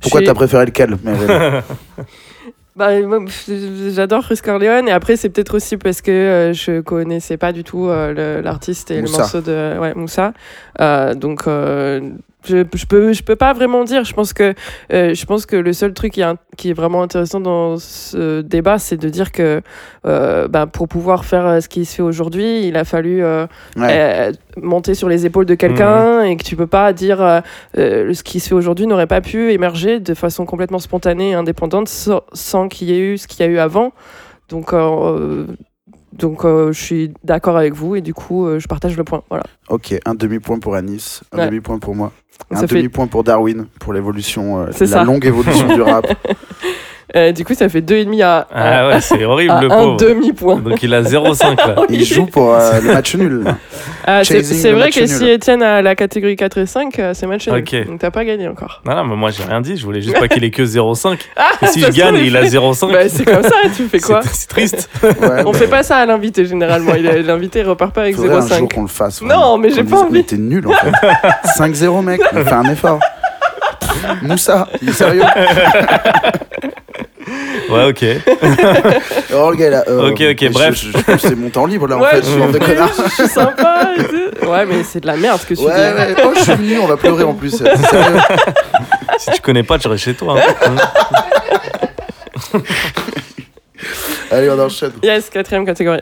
Pourquoi 0.00 0.22
t'as 0.22 0.34
préféré 0.34 0.66
lequel 0.66 0.96
bah, 2.76 2.90
j'adore 3.90 4.24
Chris 4.24 4.38
Corleone 4.42 4.88
et 4.88 4.92
après 4.92 5.16
c'est 5.16 5.28
peut-être 5.28 5.56
aussi 5.56 5.76
parce 5.76 6.00
que 6.00 6.10
euh, 6.10 6.52
je 6.54 6.80
connaissais 6.80 7.36
pas 7.36 7.52
du 7.52 7.64
tout 7.64 7.88
euh, 7.88 8.40
l'artiste 8.40 8.90
et 8.90 9.02
Moussa. 9.02 9.12
le 9.12 9.18
morceau 9.18 9.40
de 9.42 9.78
ouais, 9.78 9.94
Moussa. 9.94 10.32
Euh, 10.80 11.14
donc 11.14 11.46
euh, 11.46 12.00
je, 12.44 12.64
je 12.74 12.86
peux 12.86 13.12
je 13.12 13.22
peux 13.22 13.36
pas 13.36 13.52
vraiment 13.52 13.84
dire. 13.84 14.04
Je 14.04 14.14
pense 14.14 14.32
que 14.32 14.54
euh, 14.92 15.14
je 15.14 15.24
pense 15.26 15.46
que 15.46 15.56
le 15.56 15.72
seul 15.72 15.92
truc 15.94 16.12
qui 16.12 16.20
est, 16.22 16.26
qui 16.56 16.70
est 16.70 16.72
vraiment 16.74 17.02
intéressant 17.02 17.40
dans 17.40 17.76
ce 17.78 18.40
débat, 18.40 18.78
c'est 18.78 18.96
de 18.96 19.08
dire 19.08 19.32
que 19.32 19.60
euh, 20.06 20.48
bah, 20.48 20.66
pour 20.66 20.88
pouvoir 20.88 21.24
faire 21.24 21.46
euh, 21.46 21.60
ce 21.60 21.68
qui 21.68 21.84
se 21.84 21.96
fait 21.96 22.02
aujourd'hui, 22.02 22.66
il 22.66 22.76
a 22.76 22.84
fallu 22.84 23.22
euh, 23.22 23.46
Ouais. 23.76 23.88
euh, 23.90 24.32
monter 24.60 24.94
sur 24.94 25.08
les 25.08 25.26
épaules 25.26 25.46
de 25.46 25.54
quelqu'un 25.54 26.22
et 26.22 26.36
que 26.36 26.42
tu 26.44 26.56
peux 26.56 26.66
pas 26.66 26.92
dire 26.92 27.42
ce 27.74 28.22
qui 28.22 28.40
se 28.40 28.48
fait 28.48 28.54
aujourd'hui 28.54 28.86
n'aurait 28.86 29.06
pas 29.06 29.20
pu 29.20 29.52
émerger 29.52 30.00
de 30.00 30.14
façon 30.14 30.44
complètement 30.46 30.78
spontanée 30.78 31.30
et 31.30 31.34
indépendante 31.34 31.88
sans, 31.88 32.22
sans 32.32 32.68
qu'il 32.68 32.88
y 32.90 32.94
ait 32.94 32.98
eu 33.00 33.18
ce 33.18 33.26
qu'il 33.26 33.40
y 33.44 33.48
a 33.48 33.52
eu 33.52 33.58
avant. 33.58 33.92
Donc, 34.48 34.72
euh, 34.72 35.46
donc 36.12 36.44
euh, 36.44 36.72
je 36.72 36.80
suis 36.82 37.12
d'accord 37.22 37.56
avec 37.56 37.72
vous 37.74 37.94
et 37.96 38.00
du 38.00 38.12
coup, 38.14 38.46
euh, 38.46 38.58
je 38.58 38.66
partage 38.66 38.96
le 38.96 39.04
point. 39.04 39.22
Voilà. 39.30 39.44
Ok, 39.68 39.94
un 40.04 40.14
demi-point 40.14 40.58
pour 40.58 40.74
Anis, 40.74 41.22
un 41.32 41.38
Ouais. 41.38 41.46
demi-point 41.46 41.78
pour 41.78 41.94
moi, 41.94 42.12
un 42.50 42.66
fait- 42.66 42.76
demi-point 42.76 43.06
pour 43.06 43.24
Darwin 43.24 43.66
pour 43.78 43.92
l'évolution, 43.92 44.60
euh, 44.60 44.66
la 44.80 45.04
longue 45.04 45.24
évolution 45.26 45.74
du 45.74 45.82
rap. 45.82 46.06
Euh, 47.16 47.32
du 47.32 47.44
coup, 47.44 47.54
ça 47.54 47.68
fait 47.68 47.80
2,5 47.80 48.22
à, 48.22 48.46
Ah 48.54 48.88
ouais, 48.88 49.00
c'est 49.00 49.24
horrible, 49.24 49.50
à 49.52 49.60
le 49.60 49.66
un 49.72 49.76
pauvre. 49.76 49.96
demi-point. 49.96 50.56
Donc 50.56 50.82
il 50.82 50.94
a 50.94 51.02
0,5 51.02 51.56
là. 51.56 51.74
Il 51.88 52.04
joue 52.04 52.26
pour 52.26 52.54
euh, 52.54 52.80
le 52.80 52.92
match 52.92 53.14
nul. 53.16 53.44
Ah, 54.06 54.24
c'est 54.24 54.38
Chasing 54.38 54.56
c'est 54.58 54.68
le 54.70 54.76
vrai 54.76 54.86
match 54.86 54.94
que 54.94 55.00
nul. 55.00 55.08
si 55.08 55.24
Etienne 55.30 55.62
a 55.62 55.82
la 55.82 55.94
catégorie 55.94 56.34
4 56.34 56.58
et 56.58 56.66
5, 56.66 56.98
euh, 56.98 57.12
c'est 57.14 57.26
match 57.26 57.46
nul. 57.48 57.58
Ok. 57.58 57.86
Donc 57.86 57.98
t'as 58.00 58.10
pas 58.10 58.24
gagné 58.24 58.48
encore. 58.48 58.80
Non, 58.86 58.94
non, 58.96 59.04
mais 59.04 59.14
moi 59.14 59.30
j'ai 59.30 59.42
rien 59.44 59.60
dit, 59.60 59.76
je 59.76 59.84
voulais 59.84 60.00
juste 60.00 60.18
pas 60.18 60.26
qu'il 60.26 60.42
ait 60.42 60.50
que 60.50 60.62
0,5. 60.62 61.18
Ah, 61.36 61.50
Et 61.62 61.66
si 61.66 61.80
ça 61.80 61.88
je 61.88 61.92
se 61.92 61.96
gagne 61.98 62.08
trouve, 62.14 62.22
et 62.22 62.26
il 62.26 62.36
a 62.36 62.42
0,5, 62.44 62.92
Bah, 62.92 63.08
c'est 63.08 63.24
comme 63.24 63.42
ça, 63.42 63.50
tu 63.76 63.84
fais 63.88 64.00
quoi 64.00 64.20
c'est 64.22 64.34
c'est 64.34 64.48
triste. 64.48 64.88
Ouais, 65.02 65.42
On 65.46 65.52
mais 65.52 65.58
fait 65.58 65.66
pas 65.68 65.82
ça 65.82 65.98
à 65.98 66.06
l'invité 66.06 66.44
généralement. 66.44 66.94
Il 66.96 67.06
est- 67.06 67.22
L'invité 67.22 67.62
repart 67.62 67.92
pas 67.92 68.02
avec 68.02 68.16
faudrait 68.16 68.36
un 68.36 68.40
jour 68.40 68.48
0,5. 68.68 68.72
qu'on 68.74 68.82
le 68.82 68.88
fasse. 68.88 69.20
Non, 69.22 69.58
mais 69.58 69.68
j'ai 69.70 69.84
Qu'on 69.84 69.90
pas 69.90 69.96
dise, 69.96 70.04
envie. 70.04 70.12
Mais 70.12 70.22
t'es 70.22 70.36
nul 70.38 70.66
en 70.66 70.72
fait. 70.72 70.92
5-0 71.58 72.02
mec, 72.02 72.20
on 72.32 72.44
fait 72.44 72.52
un 72.52 72.64
effort. 72.70 73.00
Moussa, 74.22 74.66
il 74.80 74.88
est 74.88 74.92
sérieux? 74.92 75.22
Ouais, 77.70 77.84
ok. 77.88 78.04
Oh 79.32 79.50
le 79.52 79.56
gars 79.56 79.70
là. 79.70 79.84
euh, 79.86 80.10
Ok, 80.10 80.20
ok, 80.32 80.50
bref. 80.52 80.74
je- 80.74 80.90
je- 80.90 81.16
C'est 81.18 81.36
mon 81.36 81.50
temps 81.50 81.66
libre 81.66 81.86
là 81.86 81.96
en 81.98 82.00
Ouais, 82.00 82.10
fait, 82.10 82.16
je 82.22 82.30
suis 82.30 82.42
en 82.42 82.50
de 82.50 82.58
connard. 82.58 82.90
je 82.96 83.10
suis 83.14 83.28
sympa. 83.28 83.90
et 83.96 84.02
tout. 84.04 84.46
Ouais, 84.48 84.66
mais 84.66 84.82
c'est 84.82 85.00
de 85.00 85.06
la 85.06 85.16
merde 85.16 85.38
ce 85.40 85.46
que 85.46 85.54
tu 85.54 85.60
Ouais, 85.62 85.72
dis. 85.72 86.14
ouais. 86.14 86.14
Oh, 86.24 86.32
je 86.34 86.40
suis 86.40 86.52
venu, 86.54 86.78
on 86.80 86.86
va 86.86 86.96
pleurer 86.96 87.22
en 87.24 87.34
plus. 87.34 87.62
Si 89.18 89.30
tu 89.32 89.40
connais 89.40 89.62
pas, 89.62 89.78
tu 89.78 89.86
restes 89.88 90.04
chez 90.04 90.14
toi. 90.14 90.36
hein. 90.36 90.76
Allez, 94.32 94.50
on 94.50 94.58
enchaîne. 94.58 94.92
Yes, 95.02 95.30
quatrième 95.30 95.64
catégorie. 95.66 96.00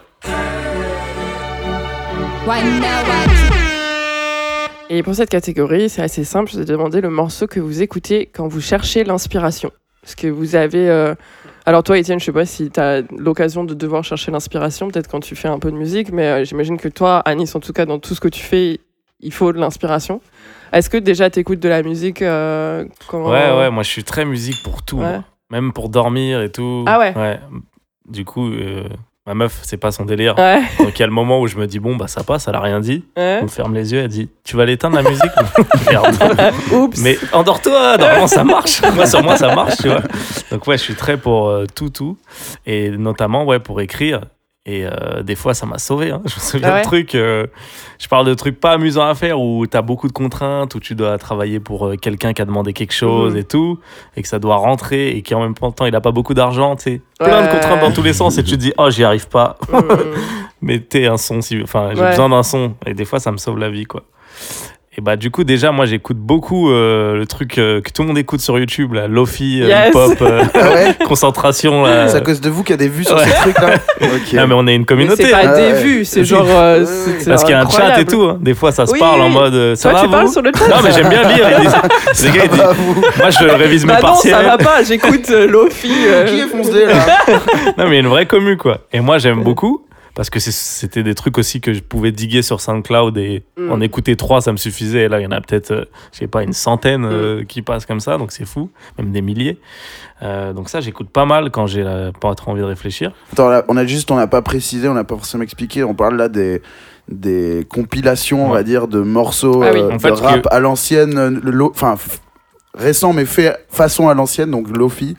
Et 4.90 5.02
pour 5.02 5.14
cette 5.14 5.28
catégorie, 5.28 5.90
c'est 5.90 6.02
assez 6.02 6.24
simple, 6.24 6.50
je 6.52 6.58
vais 6.60 6.64
demander 6.64 7.00
le 7.02 7.10
morceau 7.10 7.46
que 7.46 7.60
vous 7.60 7.82
écoutez 7.82 8.30
quand 8.34 8.48
vous 8.48 8.60
cherchez 8.62 9.04
l'inspiration. 9.04 9.70
Parce 10.08 10.14
que 10.14 10.28
vous 10.28 10.56
avez... 10.56 10.88
euh, 10.88 11.14
Alors 11.66 11.82
toi, 11.82 11.98
Étienne, 11.98 12.18
je 12.18 12.24
sais 12.24 12.32
pas 12.32 12.46
si 12.46 12.70
tu 12.70 12.80
as 12.80 13.02
l'occasion 13.18 13.64
de 13.64 13.74
devoir 13.74 14.04
chercher 14.04 14.30
l'inspiration, 14.30 14.88
peut-être 14.88 15.06
quand 15.06 15.20
tu 15.20 15.36
fais 15.36 15.48
un 15.48 15.58
peu 15.58 15.70
de 15.70 15.76
musique, 15.76 16.12
mais 16.12 16.22
euh, 16.24 16.44
j'imagine 16.44 16.78
que 16.78 16.88
toi, 16.88 17.18
Anis, 17.26 17.54
en 17.54 17.60
tout 17.60 17.74
cas, 17.74 17.84
dans 17.84 17.98
tout 17.98 18.14
ce 18.14 18.20
que 18.20 18.28
tu 18.28 18.40
fais, 18.40 18.80
il 19.20 19.34
faut 19.34 19.52
de 19.52 19.58
l'inspiration. 19.58 20.22
Est-ce 20.72 20.88
que 20.88 20.96
déjà 20.96 21.28
tu 21.28 21.40
écoutes 21.40 21.60
de 21.60 21.68
la 21.68 21.82
musique 21.82 22.22
euh, 22.22 22.86
quand... 23.08 23.30
Ouais, 23.30 23.52
ouais, 23.54 23.70
moi 23.70 23.82
je 23.82 23.90
suis 23.90 24.02
très 24.02 24.24
musique 24.24 24.62
pour 24.64 24.82
tout. 24.82 24.96
Ouais. 25.00 25.20
Même 25.50 25.74
pour 25.74 25.90
dormir 25.90 26.40
et 26.40 26.50
tout. 26.50 26.84
Ah 26.86 26.98
ouais 26.98 27.38
Du 28.08 28.24
coup, 28.24 28.50
ma 29.28 29.34
meuf, 29.34 29.58
c'est 29.62 29.76
pas 29.76 29.92
son 29.92 30.06
délire. 30.06 30.34
Ouais, 30.38 30.62
Donc 30.78 30.98
il 30.98 31.00
y 31.00 31.02
a 31.02 31.06
le 31.06 31.12
moment 31.12 31.38
où 31.40 31.46
je 31.46 31.56
me 31.58 31.66
dis, 31.66 31.78
bon, 31.78 31.96
bah 31.96 32.08
ça 32.08 32.24
passe, 32.24 32.48
elle 32.48 32.54
a 32.54 32.60
rien 32.60 32.80
dit. 32.80 33.04
ouais. 33.14 33.42
Me 33.42 33.48
ferme 33.48 33.74
les 33.74 33.92
yeux, 33.92 34.00
elle 34.00 34.08
dit, 34.08 34.30
tu 34.42 34.56
vas 34.56 34.64
l'éteindre 34.64 34.96
la 34.96 35.02
musique? 35.02 35.30
Merde. 35.90 36.54
Oups. 36.72 36.98
Mais 37.02 37.18
endors-toi, 37.32 37.98
normalement 37.98 38.26
ça 38.26 38.42
marche. 38.42 38.80
Moi, 38.94 39.06
sur 39.06 39.22
moi, 39.22 39.36
ça 39.36 39.54
marche, 39.54 39.76
tu 39.76 39.88
vois. 39.88 40.00
Donc, 40.50 40.66
ouais, 40.66 40.78
je 40.78 40.82
suis 40.82 40.94
très 40.94 41.18
pour 41.18 41.48
euh, 41.48 41.66
tout, 41.74 41.90
tout. 41.90 42.16
Et 42.64 42.88
notamment, 42.90 43.44
ouais, 43.44 43.58
pour 43.58 43.80
écrire. 43.82 44.22
Et 44.70 44.84
euh, 44.84 45.22
des 45.22 45.34
fois, 45.34 45.54
ça 45.54 45.64
m'a 45.64 45.78
sauvé. 45.78 46.10
hein. 46.10 46.20
Je 46.26 46.34
me 46.34 46.40
souviens 46.40 46.68
Ah 46.68 46.74
ouais? 46.74 46.80
de 46.80 46.84
trucs. 46.84 47.14
euh, 47.14 47.46
je 47.98 48.06
parle 48.06 48.26
de 48.26 48.34
trucs 48.34 48.60
pas 48.60 48.72
amusants 48.72 49.08
à 49.08 49.14
faire 49.14 49.40
où 49.40 49.66
tu 49.66 49.74
as 49.74 49.80
beaucoup 49.80 50.08
de 50.08 50.12
contraintes, 50.12 50.74
où 50.74 50.78
tu 50.80 50.94
dois 50.94 51.16
travailler 51.16 51.58
pour 51.58 51.86
euh, 51.86 51.96
quelqu'un 51.96 52.34
qui 52.34 52.42
a 52.42 52.44
demandé 52.44 52.74
quelque 52.74 52.92
chose 52.92 53.32
Mhm. 53.32 53.38
et 53.38 53.44
tout, 53.44 53.78
et 54.14 54.20
que 54.22 54.28
ça 54.28 54.38
doit 54.38 54.56
rentrer, 54.56 55.08
et 55.16 55.22
qui 55.22 55.34
en 55.34 55.40
même 55.40 55.54
temps, 55.54 55.86
il 55.86 55.94
a 55.96 56.00
pas 56.02 56.10
beaucoup 56.12 56.34
d'argent. 56.34 56.76
tu 56.76 56.82
sais. 56.82 57.00
Plein 57.18 57.46
de 57.46 57.50
contraintes 57.50 57.80
dans 57.80 57.92
tous 57.92 58.02
les 58.02 58.12
sens, 58.12 58.36
et 58.36 58.44
tu 58.44 58.50
te 58.52 58.56
dis, 58.56 58.74
oh, 58.76 58.90
j'y 58.90 59.04
arrive 59.04 59.28
pas. 59.28 59.56
Mm. 59.72 59.78
Mais 60.60 60.80
t'es 60.80 61.06
un 61.06 61.16
son, 61.16 61.40
si... 61.40 61.62
enfin, 61.62 61.92
j'ai 61.94 62.02
Ouais. 62.02 62.10
besoin 62.10 62.28
d'un 62.28 62.42
son. 62.42 62.74
Et 62.84 62.92
des 62.92 63.04
fois, 63.06 63.20
ça 63.20 63.32
me 63.32 63.38
sauve 63.38 63.58
la 63.58 63.70
vie, 63.70 63.86
quoi. 63.86 64.02
Et 64.98 65.00
bah, 65.00 65.14
du 65.14 65.30
coup, 65.30 65.44
déjà, 65.44 65.70
moi, 65.70 65.86
j'écoute 65.86 66.16
beaucoup 66.16 66.72
euh, 66.72 67.14
le 67.14 67.24
truc 67.24 67.56
euh, 67.58 67.80
que 67.80 67.88
tout 67.92 68.02
le 68.02 68.08
monde 68.08 68.18
écoute 68.18 68.40
sur 68.40 68.58
YouTube, 68.58 68.94
là, 68.94 69.06
Lofi, 69.06 69.60
euh, 69.62 69.68
Yes. 69.68 69.90
hip-hop, 69.90 70.18
euh, 70.22 70.42
Ah 70.54 70.70
ouais 70.72 70.96
concentration. 71.06 71.84
Là. 71.84 72.08
C'est 72.08 72.16
à 72.16 72.20
cause 72.20 72.40
de 72.40 72.50
vous 72.50 72.64
qu'il 72.64 72.72
y 72.72 72.74
a 72.74 72.78
des 72.78 72.88
vues 72.88 73.04
sur 73.04 73.14
Ouais. 73.16 73.22
ces 73.24 73.30
trucs-là 73.30 73.74
Ok. 74.02 74.34
Ah, 74.36 74.46
mais 74.48 74.54
on 74.56 74.66
est 74.66 74.74
une 74.74 74.84
communauté. 74.86 75.22
c'est 75.26 75.30
pas 75.30 75.38
Ah 75.44 75.56
des 75.56 75.72
ouais. 75.72 75.82
vues, 75.82 76.04
c'est 76.04 76.24
genre. 76.24 76.44
euh, 76.48 76.84
Parce 77.28 77.44
qu'il 77.44 77.52
y 77.52 77.54
a 77.54 77.60
un 77.60 77.70
chat 77.70 78.00
et 78.00 78.06
tout. 78.06 78.22
hein. 78.22 78.38
Des 78.40 78.54
fois, 78.54 78.72
ça 78.72 78.86
se 78.86 78.92
Oui. 78.92 78.98
parle 78.98 79.20
en 79.20 79.28
mode. 79.28 79.76
Ça 79.76 79.90
Toi, 79.90 80.00
va 80.00 80.04
tu 80.04 80.10
parles 80.10 80.28
sur 80.30 80.42
le 80.42 80.50
chat 80.52 80.66
Non, 80.68 80.76
mais 80.82 80.90
j'aime 80.90 81.08
bien 81.10 81.22
lire. 81.32 81.46
Ils 81.60 82.24
Les 82.24 82.30
gars, 82.32 82.44
ils 82.46 82.50
disent-. 82.50 83.18
Moi, 83.18 83.30
je 83.30 83.44
révise 83.44 83.86
mes 83.86 83.92
Bah 83.92 84.00
non, 84.02 84.08
partiels. 84.08 84.34
ça 84.34 84.42
va 84.42 84.58
pas, 84.58 84.82
j'écoute 84.82 85.30
euh, 85.30 85.46
Lofi. 85.46 85.92
euh, 86.08 86.26
Qui 86.26 86.40
est 86.40 86.48
foncé 86.48 86.86
là 86.86 86.94
Non, 87.78 87.84
mais 87.84 87.90
il 87.90 87.92
y 87.94 87.96
a 87.98 88.00
une 88.00 88.08
vraie 88.08 88.26
commu, 88.26 88.56
quoi. 88.56 88.78
Et 88.92 88.98
moi, 88.98 89.18
j'aime 89.18 89.44
beaucoup. 89.44 89.84
Parce 90.18 90.30
que 90.30 90.40
c'était 90.40 91.04
des 91.04 91.14
trucs 91.14 91.38
aussi 91.38 91.60
que 91.60 91.72
je 91.72 91.78
pouvais 91.80 92.10
diguer 92.10 92.42
sur 92.42 92.60
SoundCloud 92.60 93.16
et 93.18 93.44
Mm. 93.56 93.70
en 93.70 93.80
écouter 93.80 94.16
trois, 94.16 94.40
ça 94.40 94.50
me 94.50 94.56
suffisait. 94.56 95.02
Et 95.04 95.08
là, 95.08 95.20
il 95.20 95.22
y 95.22 95.26
en 95.28 95.30
a 95.30 95.40
peut-être, 95.40 95.70
euh, 95.70 95.84
je 96.12 96.18
sais 96.18 96.26
pas, 96.26 96.42
une 96.42 96.52
centaine 96.52 97.02
Mm. 97.02 97.10
euh, 97.12 97.44
qui 97.44 97.62
passent 97.62 97.86
comme 97.86 98.00
ça, 98.00 98.18
donc 98.18 98.32
c'est 98.32 98.44
fou, 98.44 98.68
même 98.98 99.12
des 99.12 99.22
milliers. 99.22 99.60
Euh, 100.22 100.52
donc 100.52 100.70
ça, 100.70 100.80
j'écoute 100.80 101.08
pas 101.08 101.24
mal 101.24 101.52
quand 101.52 101.68
j'ai 101.68 101.84
pas 102.20 102.34
trop 102.34 102.50
envie 102.50 102.62
de 102.62 102.66
réfléchir. 102.66 103.12
Attends, 103.32 103.48
là, 103.48 103.64
on 103.68 103.76
a 103.76 103.86
juste, 103.86 104.10
on 104.10 104.16
n'a 104.16 104.26
pas 104.26 104.42
précisé, 104.42 104.88
on 104.88 104.94
n'a 104.94 105.04
pas 105.04 105.14
forcément 105.14 105.44
expliqué. 105.44 105.84
On 105.84 105.94
parle 105.94 106.16
là 106.16 106.28
des 106.28 106.62
des 107.08 107.64
compilations, 107.70 108.44
on 108.44 108.50
va 108.52 108.64
dire, 108.64 108.88
de 108.88 108.98
morceaux 109.00 109.62
Ah 109.62 109.70
oui. 109.72 109.78
euh, 109.80 109.92
En 109.92 109.98
fait, 110.00 110.10
de 110.10 110.14
rap 110.16 110.42
que- 110.42 110.48
à 110.52 110.58
l'ancienne, 110.58 111.40
enfin 111.70 111.94
récent 112.74 113.12
mais 113.12 113.24
fait 113.24 113.56
façon 113.70 114.08
à 114.08 114.14
l'ancienne, 114.14 114.50
donc 114.50 114.68
Lofi. 114.76 115.16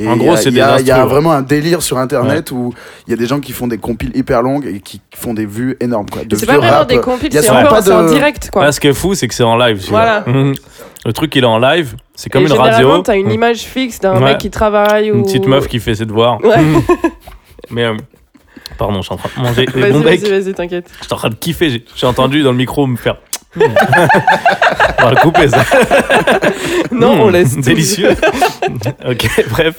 Et 0.00 0.08
En 0.08 0.16
gros, 0.16 0.36
c'est 0.36 0.50
il 0.50 0.56
y, 0.56 0.60
a- 0.60 0.76
des 0.76 0.82
il 0.82 0.86
y 0.88 0.90
a 0.90 1.04
vraiment 1.06 1.32
un 1.32 1.42
délire 1.42 1.82
sur 1.82 1.98
Internet 1.98 2.50
où 2.52 2.72
il 3.06 3.10
y 3.10 3.14
a 3.14 3.16
des 3.16 3.26
gens 3.26 3.40
qui 3.40 3.52
font 3.52 3.66
des 3.66 3.78
compiles 3.78 4.12
hyper 4.14 4.42
longues 4.42 4.66
et 4.66 4.80
qui 4.80 5.00
font 5.14 5.34
des 5.34 5.46
vues 5.46 5.76
énormes. 5.80 6.06
De 6.26 6.36
C'est 6.36 6.46
pas 6.46 6.58
vraiment 6.58 6.78
rap. 6.78 6.88
des 6.88 6.98
compiles, 7.00 7.28
il 7.30 7.34
y 7.34 7.38
a 7.38 7.42
c'est 7.42 7.48
c'est 7.82 7.92
en 7.92 8.04
de- 8.04 8.08
direct 8.08 8.50
quoi. 8.50 8.64
Là, 8.64 8.72
ce 8.72 8.80
qui 8.80 8.86
est 8.88 8.92
fou, 8.94 9.14
c'est 9.14 9.26
que 9.28 9.34
c'est 9.34 9.42
en 9.42 9.56
live. 9.56 9.84
Voilà. 9.88 10.24
Le 11.06 11.12
truc, 11.12 11.34
il 11.36 11.44
est 11.44 11.46
en 11.46 11.58
live. 11.58 11.94
C'est 12.14 12.28
comme 12.28 12.40
Et 12.42 12.44
une 12.44 12.50
généralement, 12.50 12.88
radio. 12.90 13.02
t'as 13.02 13.16
une 13.16 13.30
image 13.30 13.60
fixe 13.60 14.00
d'un 14.00 14.14
Ouais. 14.14 14.20
mec 14.32 14.38
qui 14.38 14.50
travaille 14.50 15.10
ou. 15.12 15.16
Une 15.16 15.22
petite 15.24 15.46
meuf 15.46 15.68
qui 15.68 15.78
fait 15.80 15.94
ses 15.94 16.04
devoirs. 16.06 16.42
Ouais. 16.44 16.56
Mais. 17.70 17.84
euh, 17.84 17.96
Pardon, 18.76 18.96
je 19.00 19.06
suis 19.06 19.14
en 19.14 19.16
train 19.16 19.30
de 19.36 19.42
manger 19.42 19.66
des 19.74 19.80
Vas-y, 19.80 19.92
bons 19.92 20.00
vas-y, 20.00 20.18
becs. 20.18 20.28
vas-y, 20.30 20.54
t'inquiète. 20.54 20.90
J'étais 21.02 21.12
en 21.12 21.16
train 21.16 21.30
de 21.30 21.34
kiffer. 21.34 21.82
J'ai 21.96 22.06
entendu 22.06 22.42
dans 22.42 22.52
le 22.52 22.56
micro 22.56 22.86
me 22.86 22.96
faire. 22.96 23.16
On 23.56 25.04
va 25.04 25.10
le 25.10 25.20
couper 25.22 25.48
ça. 25.48 25.62
Non, 26.92 27.16
Mmh, 27.16 27.20
on 27.20 27.28
laisse. 27.30 27.54
tout. 27.54 27.60
Délicieux. 27.60 28.10
ok, 29.08 29.44
bref. 29.50 29.76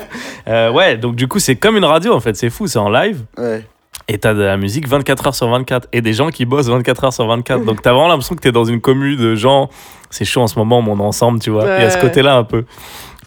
Euh, 0.48 0.72
ouais, 0.72 0.98
donc 0.98 1.16
du 1.16 1.28
coup, 1.28 1.40
c'est 1.40 1.56
comme 1.56 1.76
une 1.78 1.86
radio 1.86 2.14
en 2.14 2.20
fait. 2.20 2.36
C'est 2.36 2.50
fou, 2.50 2.68
c'est 2.68 2.80
en 2.80 2.90
live. 2.90 3.24
Ouais. 3.38 3.64
Et 4.08 4.18
t'as 4.18 4.34
de 4.34 4.42
la 4.42 4.58
musique 4.58 4.88
24 4.88 5.28
heures 5.28 5.36
sur 5.36 5.50
24 5.50 5.88
et 5.92 6.02
des 6.02 6.14
gens 6.14 6.30
qui 6.30 6.46
bossent 6.46 6.68
24 6.70 7.04
heures 7.06 7.14
sur 7.14 7.28
24. 7.28 7.64
Donc 7.66 7.82
t'as 7.82 7.92
vraiment 7.92 8.08
l'impression 8.08 8.36
que 8.36 8.42
t'es 8.42 8.52
dans 8.52 8.66
une 8.66 8.82
commune 8.82 9.18
de 9.18 9.36
gens. 9.36 9.70
C'est 10.10 10.26
chaud 10.26 10.42
en 10.42 10.48
ce 10.48 10.58
moment, 10.58 10.80
on 10.80 10.98
est 10.98 11.02
ensemble, 11.04 11.40
tu 11.40 11.50
vois. 11.52 11.64
Il 11.78 11.84
y 11.84 11.86
a 11.86 11.90
ce 11.90 11.96
Ouais. 11.96 12.02
côté-là 12.02 12.36
un 12.36 12.44
peu. 12.44 12.66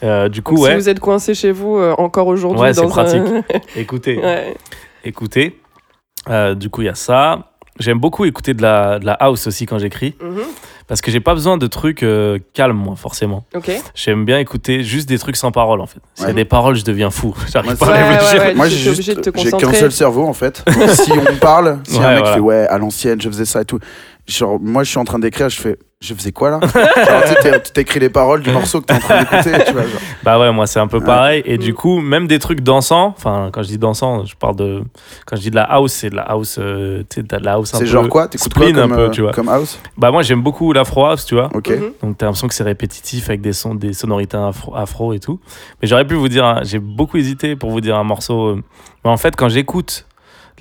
Euh, 0.03 0.29
du 0.29 0.43
coup, 0.43 0.55
Donc, 0.57 0.65
Si 0.65 0.71
ouais, 0.71 0.77
vous 0.77 0.89
êtes 0.89 0.99
coincé 1.01 1.35
chez 1.35 1.53
vous 1.53 1.77
euh, 1.77 1.95
encore 1.99 2.27
aujourd'hui 2.27 2.61
Ouais, 2.63 2.75
c'est 2.75 2.85
un- 2.85 2.89
pratique. 2.89 3.23
écoutez, 3.77 4.19
ouais. 4.19 4.55
écoutez. 5.05 5.61
Euh, 6.29 6.55
du 6.57 6.71
coup, 6.71 6.83
il 6.83 6.87
y 6.87 6.89
a 6.89 6.95
ça. 6.97 7.52
J'aime 7.79 7.99
beaucoup 7.99 8.25
écouter 8.27 8.53
de 8.55 8.63
la, 8.63 8.99
de 8.99 9.07
la 9.07 9.15
house 9.15 9.47
aussi 9.47 9.67
quand 9.67 9.79
j'écris. 9.79 10.15
Mhm. 10.23 10.43
Parce 10.89 11.01
que 11.01 11.11
j'ai 11.11 11.21
pas 11.21 11.33
besoin 11.33 11.57
de 11.57 11.67
trucs 11.69 12.03
euh, 12.03 12.39
calmes, 12.53 12.77
moi, 12.77 12.97
forcément. 12.97 13.45
Ok. 13.55 13.71
J'aime 13.95 14.25
bien 14.27 14.39
écouter 14.41 14.83
juste 14.83 15.09
des 15.09 15.19
trucs 15.19 15.37
sans 15.37 15.51
paroles, 15.53 15.81
en 15.81 15.87
fait. 15.87 16.01
S'il 16.15 16.25
y 16.25 16.27
a 16.27 16.29
Ouais. 16.31 16.35
des 16.35 16.45
paroles, 16.45 16.75
je 16.75 16.85
deviens 16.85 17.09
fou. 17.11 17.35
J'arrive 17.53 17.77
pas 17.77 17.87
à 17.87 17.91
Ouais, 17.93 18.09
réfléchir. 18.09 18.41
ouais, 18.41 18.47
ouais. 18.49 18.55
Moi, 18.55 18.69
j'ai 18.69 19.15
qu'un 19.57 19.73
seul 19.73 19.93
cerveau 19.93 20.27
en 20.27 20.35
fait. 20.35 20.63
si 20.95 21.13
on 21.13 21.37
parle, 21.37 21.79
si 21.85 21.99
Ouais, 21.99 22.05
un 22.05 22.11
mec 22.11 22.19
voilà. 22.21 22.35
fait 22.35 22.41
ouais 22.41 22.67
à 22.67 22.77
l'ancienne, 22.79 23.21
je 23.23 23.29
faisais 23.29 23.45
ça 23.47 23.63
et 23.63 23.65
tout. 23.65 23.79
Genre, 24.29 24.59
moi, 24.61 24.85
je 24.85 24.91
suis 24.91 24.99
en 24.99 25.05
train 25.05 25.19
d'écrire, 25.19 25.49
je 25.49 25.61
fais, 25.61 25.77
je 26.01 26.15
faisais 26.15 26.31
quoi 26.31 26.51
là 26.51 26.61
Genre, 26.63 27.63
tu 27.65 27.73
t'écris 27.73 27.99
les 27.99 28.09
paroles 28.09 28.41
du 28.43 28.51
morceau 28.53 28.81
que 28.81 28.87
t'es 28.87 28.95
en 28.95 28.99
train 29.01 29.19
d'écouter, 29.21 29.51
tu 29.67 29.73
vois. 29.73 29.83
genre. 29.83 30.01
Bah 30.23 30.39
ouais, 30.39 30.53
moi 30.53 30.69
c'est 30.69 30.79
un 30.79 30.87
peu 30.87 30.99
Ouais. 30.99 31.05
pareil. 31.05 31.43
Et 31.45 31.57
Mm. 31.57 31.61
du 31.61 31.75
coup, 31.75 32.01
même 32.01 32.29
des 32.29 32.39
trucs 32.39 32.61
dansants, 32.61 33.09
enfin, 33.17 33.51
quand 33.53 33.63
je 33.65 33.69
dis 33.69 33.79
dansant, 33.79 34.25
je 34.25 34.37
parle 34.37 34.55
de. 34.57 34.85
Quand 35.27 35.35
je 35.35 35.43
dis 35.43 35.51
de 35.51 35.57
la 35.57 35.65
house, 35.65 35.93
c'est 35.93 36.11
de 36.11 36.15
la 36.15 36.23
house. 36.23 36.57
euh, 36.61 37.03
tu 37.11 37.17
sais, 37.17 37.23
de 37.25 37.37
la 37.45 37.55
house 37.55 37.75
un 37.75 37.79
peu. 37.81 37.85
C'est 37.85 37.91
genre 37.91 38.09
quoi 38.09 38.29
T'écoutes 38.29 38.55
quoi 38.55 38.73
comme, 38.73 38.93
un 38.93 38.95
peu, 38.95 39.01
euh, 39.03 39.09
tu 39.11 39.23
vois. 39.23 39.33
comme 39.33 39.49
house 39.49 39.81
Bah 39.99 40.13
moi 40.13 40.23
j'aime 40.23 40.41
beaucoup 40.43 40.73
l'afro 40.73 41.05
house, 41.05 41.25
tu 41.27 41.35
vois. 41.35 41.51
Ok. 41.53 41.71
Mhm. 41.71 41.93
Donc 42.03 42.19
t'as 42.19 42.27
l'impression 42.27 42.47
que 42.47 42.55
c'est 42.55 42.63
répétitif 42.63 43.29
avec 43.29 43.41
des 43.41 43.53
sons, 43.53 43.75
des 43.75 43.93
sonorités 43.93 44.37
afro, 44.37 44.75
afro 44.77 45.13
et 45.15 45.19
tout. 45.19 45.41
Mais 45.83 45.89
j'aurais 45.89 46.07
pu 46.07 46.15
vous 46.15 46.29
dire, 46.29 46.61
j'ai 46.63 46.79
beaucoup 46.79 47.17
hésité 47.17 47.57
pour 47.57 47.71
vous 47.71 47.81
dire 47.81 47.97
un 47.97 48.05
morceau. 48.05 48.51
euh, 48.51 48.63
Mais 49.05 49.11
en 49.11 49.17
fait, 49.17 49.35
quand 49.35 49.49
j'écoute 49.49 50.07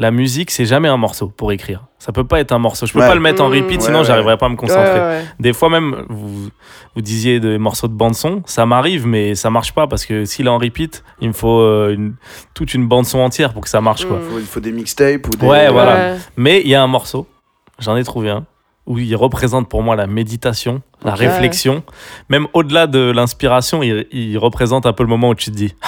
la 0.02 0.12
musique, 0.12 0.50
c'est 0.52 0.66
jamais 0.66 0.88
un 0.88 0.98
morceau 0.98 1.28
pour 1.28 1.52
écrire. 1.52 1.86
Ça 2.00 2.12
peut 2.12 2.24
pas 2.24 2.40
être 2.40 2.52
un 2.52 2.58
morceau. 2.60 2.86
Je 2.88 2.94
peux 2.94 3.00
Ouais. 3.00 3.08
pas 3.08 3.14
le 3.16 3.22
mettre 3.22 3.44
en 3.44 3.50
Mm. 3.50 3.54
repeat, 3.54 3.80
Ouais, 3.80 3.86
sinon 3.86 4.00
ouais. 4.00 4.04
j'arriverais 4.06 4.38
pas 4.38 4.48
à 4.48 4.50
me 4.50 4.56
concentrer. 4.56 5.00
ouais, 5.00 5.00
ouais. 5.00 5.26
Des 5.40 5.54
fois 5.54 5.70
même, 5.70 6.06
vous, 6.10 6.50
vous 6.96 7.02
disiez 7.02 7.40
des 7.40 7.58
morceaux 7.60 7.88
de 7.88 7.94
bande 7.94 8.16
son, 8.16 8.42
ça 8.46 8.66
m'arrive, 8.66 9.06
mais 9.06 9.36
ça 9.36 9.50
marche 9.52 9.74
pas 9.74 9.86
parce 9.88 10.06
que 10.06 10.26
s'il 10.26 10.48
est 10.48 10.50
en 10.50 10.58
repeat, 10.58 11.04
il 11.22 11.28
me 11.30 11.34
faut 11.34 11.60
euh, 11.60 11.94
une- 11.94 12.16
toute 12.56 12.74
une 12.74 12.88
bande 12.88 13.06
son 13.06 13.20
entière 13.20 13.54
pour 13.54 13.62
que 13.62 13.70
ça 13.70 13.80
marche, 13.82 14.06
quoi. 14.06 14.18
Mm. 14.18 14.22
Faut- 14.30 14.40
Il 14.40 14.46
faut 14.46 14.60
des 14.60 14.72
mixtapes 14.72 15.28
ou 15.28 15.30
des. 15.38 15.46
Ouais, 15.46 15.70
voilà. 15.72 16.16
Mais 16.36 16.62
il 16.62 16.68
y 16.70 16.76
a 16.76 16.82
un 16.82 16.88
morceau, 16.88 17.28
j'en 17.80 17.96
ai 17.96 18.04
trouvé 18.04 18.32
un, 18.32 18.46
où 18.88 18.98
il 18.98 19.16
représente 19.16 19.70
pour 19.70 19.84
moi 19.84 19.96
la 19.96 20.08
méditation, 20.08 20.82
la 21.06 21.14
réflexion. 21.14 21.84
Même 22.30 22.48
au-delà 22.54 22.88
de 22.88 23.12
l'inspiration, 23.12 23.84
il, 23.84 24.08
il 24.12 24.38
représente 24.40 24.88
un 24.88 24.94
peu 24.94 25.04
le 25.04 25.10
moment 25.10 25.30
où 25.30 25.36
tu 25.36 25.52
te 25.52 25.56
dis 25.56 25.76
Ah, 25.84 25.88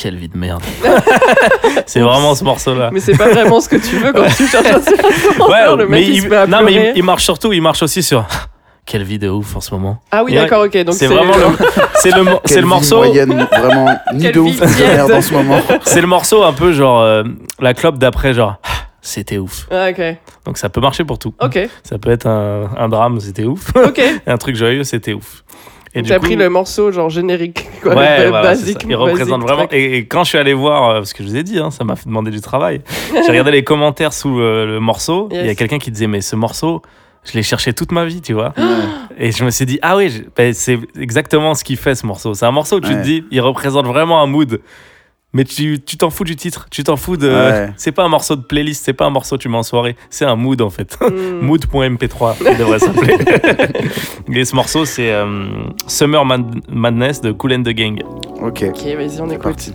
quelle 0.00 0.16
vie 0.16 0.28
de 0.28 0.36
merde. 0.38 0.62
c'est 1.86 2.00
vraiment 2.00 2.34
ce 2.34 2.42
morceau-là. 2.42 2.88
Mais 2.90 3.00
c'est 3.00 3.16
pas 3.16 3.28
vraiment 3.28 3.60
ce 3.60 3.68
que 3.68 3.76
tu 3.76 3.96
veux 3.96 4.12
quand 4.14 4.26
tu 4.34 4.46
cherches 4.48 4.66
un 4.66 5.76
le 5.76 5.86
mec 5.86 5.88
mais 5.90 6.02
il, 6.02 6.14
il, 6.14 6.22
se 6.22 6.28
met 6.28 6.36
à 6.36 6.46
non, 6.46 6.62
mais 6.64 6.72
il, 6.72 6.92
il 6.96 7.02
marche 7.04 7.24
surtout, 7.24 7.52
il 7.52 7.60
marche 7.60 7.82
aussi 7.82 8.02
sur 8.02 8.24
quelle 8.86 9.02
vie 9.04 9.18
de 9.18 9.28
ouf 9.28 9.56
en 9.56 9.60
ce 9.60 9.74
moment. 9.74 9.98
Ah 10.10 10.24
oui, 10.24 10.32
Ouais. 10.32 10.38
d'accord, 10.40 10.64
ok. 10.64 10.84
Donc 10.84 10.94
C'est 10.94 11.06
vraiment 11.06 11.36
le, 11.36 11.44
c'est 11.96 12.14
le, 12.16 12.24
c'est 12.46 12.60
le 12.62 12.66
morceau. 12.66 12.96
moyenne, 12.98 13.46
vraiment, 13.52 13.94
ni 14.14 14.22
Quelle 14.22 14.32
de 14.34 14.40
vie 14.40 14.50
ouf, 14.58 14.60
ni 14.62 14.74
de 14.82 14.88
merde 14.88 15.12
en 15.12 15.20
ce 15.20 15.32
moment. 15.34 15.60
C'est 15.82 16.00
le 16.00 16.06
morceau 16.06 16.44
un 16.44 16.54
peu 16.54 16.72
genre 16.72 17.02
euh, 17.02 17.22
la 17.60 17.74
clope 17.74 17.98
d'après, 17.98 18.32
genre 18.32 18.56
c'était 19.02 19.36
ouf. 19.36 19.66
Ah, 19.70 19.90
ok. 19.90 20.00
Donc 20.46 20.56
ça 20.56 20.70
peut 20.70 20.80
marcher 20.80 21.04
pour 21.04 21.18
tout. 21.18 21.34
Ok. 21.42 21.58
Ça 21.82 21.98
peut 21.98 22.10
être 22.10 22.26
un, 22.26 22.70
un 22.78 22.88
drame, 22.88 23.20
c'était 23.20 23.44
ouf. 23.44 23.66
Ok. 23.76 24.00
un 24.26 24.36
truc 24.38 24.56
joyeux, 24.56 24.84
c'était 24.84 25.12
ouf. 25.12 25.44
Et 25.94 26.02
T'as 26.02 26.18
coup- 26.18 26.26
pris 26.26 26.36
le 26.36 26.48
morceau 26.48 26.92
genre 26.92 27.10
générique, 27.10 27.66
quoi, 27.82 27.94
Ouais, 27.96 28.28
voilà, 28.28 28.42
basique. 28.42 28.82
ça. 28.82 28.86
Il 28.88 28.94
représente 28.94 29.40
basique 29.40 29.42
vraiment. 29.48 29.66
track. 29.66 29.72
Et, 29.72 29.96
et 29.98 30.06
quand 30.06 30.22
je 30.24 30.28
suis 30.28 30.38
allé 30.38 30.54
voir, 30.54 30.88
euh, 30.90 30.94
parce 30.98 31.12
que 31.12 31.24
je 31.24 31.28
vous 31.28 31.36
ai 31.36 31.42
dit, 31.42 31.58
hein, 31.58 31.70
ça 31.72 31.82
m'a 31.84 31.96
fait 31.96 32.06
demander 32.06 32.30
du 32.30 32.40
travail. 32.40 32.80
J'ai 33.12 33.28
regardé 33.30 33.50
les 33.50 33.64
commentaires 33.64 34.12
sous 34.12 34.38
le, 34.38 34.66
le 34.66 34.78
morceau. 34.80 35.28
Il 35.32 35.44
y 35.44 35.48
a 35.48 35.54
quelqu'un 35.56 35.78
qui 35.78 35.90
disait, 35.90 36.06
mais 36.06 36.20
ce 36.20 36.36
morceau, 36.36 36.82
je 37.24 37.32
l'ai 37.32 37.42
cherché 37.42 37.72
toute 37.72 37.90
ma 37.92 38.04
vie, 38.04 38.20
tu 38.20 38.34
vois. 38.34 38.54
et 39.18 39.32
je 39.32 39.44
me 39.44 39.50
suis 39.50 39.66
dit, 39.66 39.78
ah 39.82 39.96
oui, 39.96 40.10
je- 40.10 40.22
ben, 40.36 40.54
c'est 40.54 40.78
exactement 40.98 41.54
ce 41.54 41.64
qu'il 41.64 41.76
fait 41.76 41.96
ce 41.96 42.06
morceau. 42.06 42.34
C'est 42.34 42.46
un 42.46 42.52
morceau 42.52 42.76
où 42.76 42.80
tu 42.80 42.90
Ouais. 42.90 42.94
te 42.96 43.02
dis, 43.02 43.24
il 43.32 43.40
représente 43.40 43.86
vraiment 43.86 44.22
un 44.22 44.26
mood. 44.26 44.60
Mais 45.32 45.44
tu 45.44 45.80
tu 45.80 45.96
t'en 45.96 46.10
fous 46.10 46.24
du 46.24 46.34
titre, 46.34 46.66
tu 46.70 46.82
t'en 46.82 46.96
fous 46.96 47.16
de. 47.16 47.28
Ouais. 47.28 47.72
C'est 47.76 47.92
pas 47.92 48.02
un 48.04 48.08
morceau 48.08 48.34
de 48.36 48.42
playlist, 48.42 48.84
c'est 48.84 48.92
pas 48.92 49.04
un 49.06 49.10
morceau 49.10 49.36
tu 49.38 49.48
mets 49.48 49.56
en 49.58 49.62
soirée, 49.62 49.94
c'est 50.10 50.24
un 50.24 50.34
mood 50.36 50.60
en 50.60 50.70
fait. 50.70 50.98
Mm. 51.10 51.40
Mood.mp3, 51.46 52.36
il 52.52 52.56
devrait 52.58 52.78
s'appeler. 52.78 53.16
Et 54.32 54.44
ce 54.44 54.54
morceau, 54.54 54.84
c'est 54.84 55.10
euh, 55.12 55.46
Summer 55.86 56.24
Mad- 56.24 56.60
Madness 56.68 57.20
de 57.20 57.32
Cool 57.32 57.52
and 57.54 57.62
the 57.62 57.70
Gang. 57.70 58.00
Ok. 58.42 58.64
Ok, 58.68 58.82
vas-y, 58.96 59.20
on 59.20 59.28
écoute. 59.30 59.42
parti. 59.42 59.72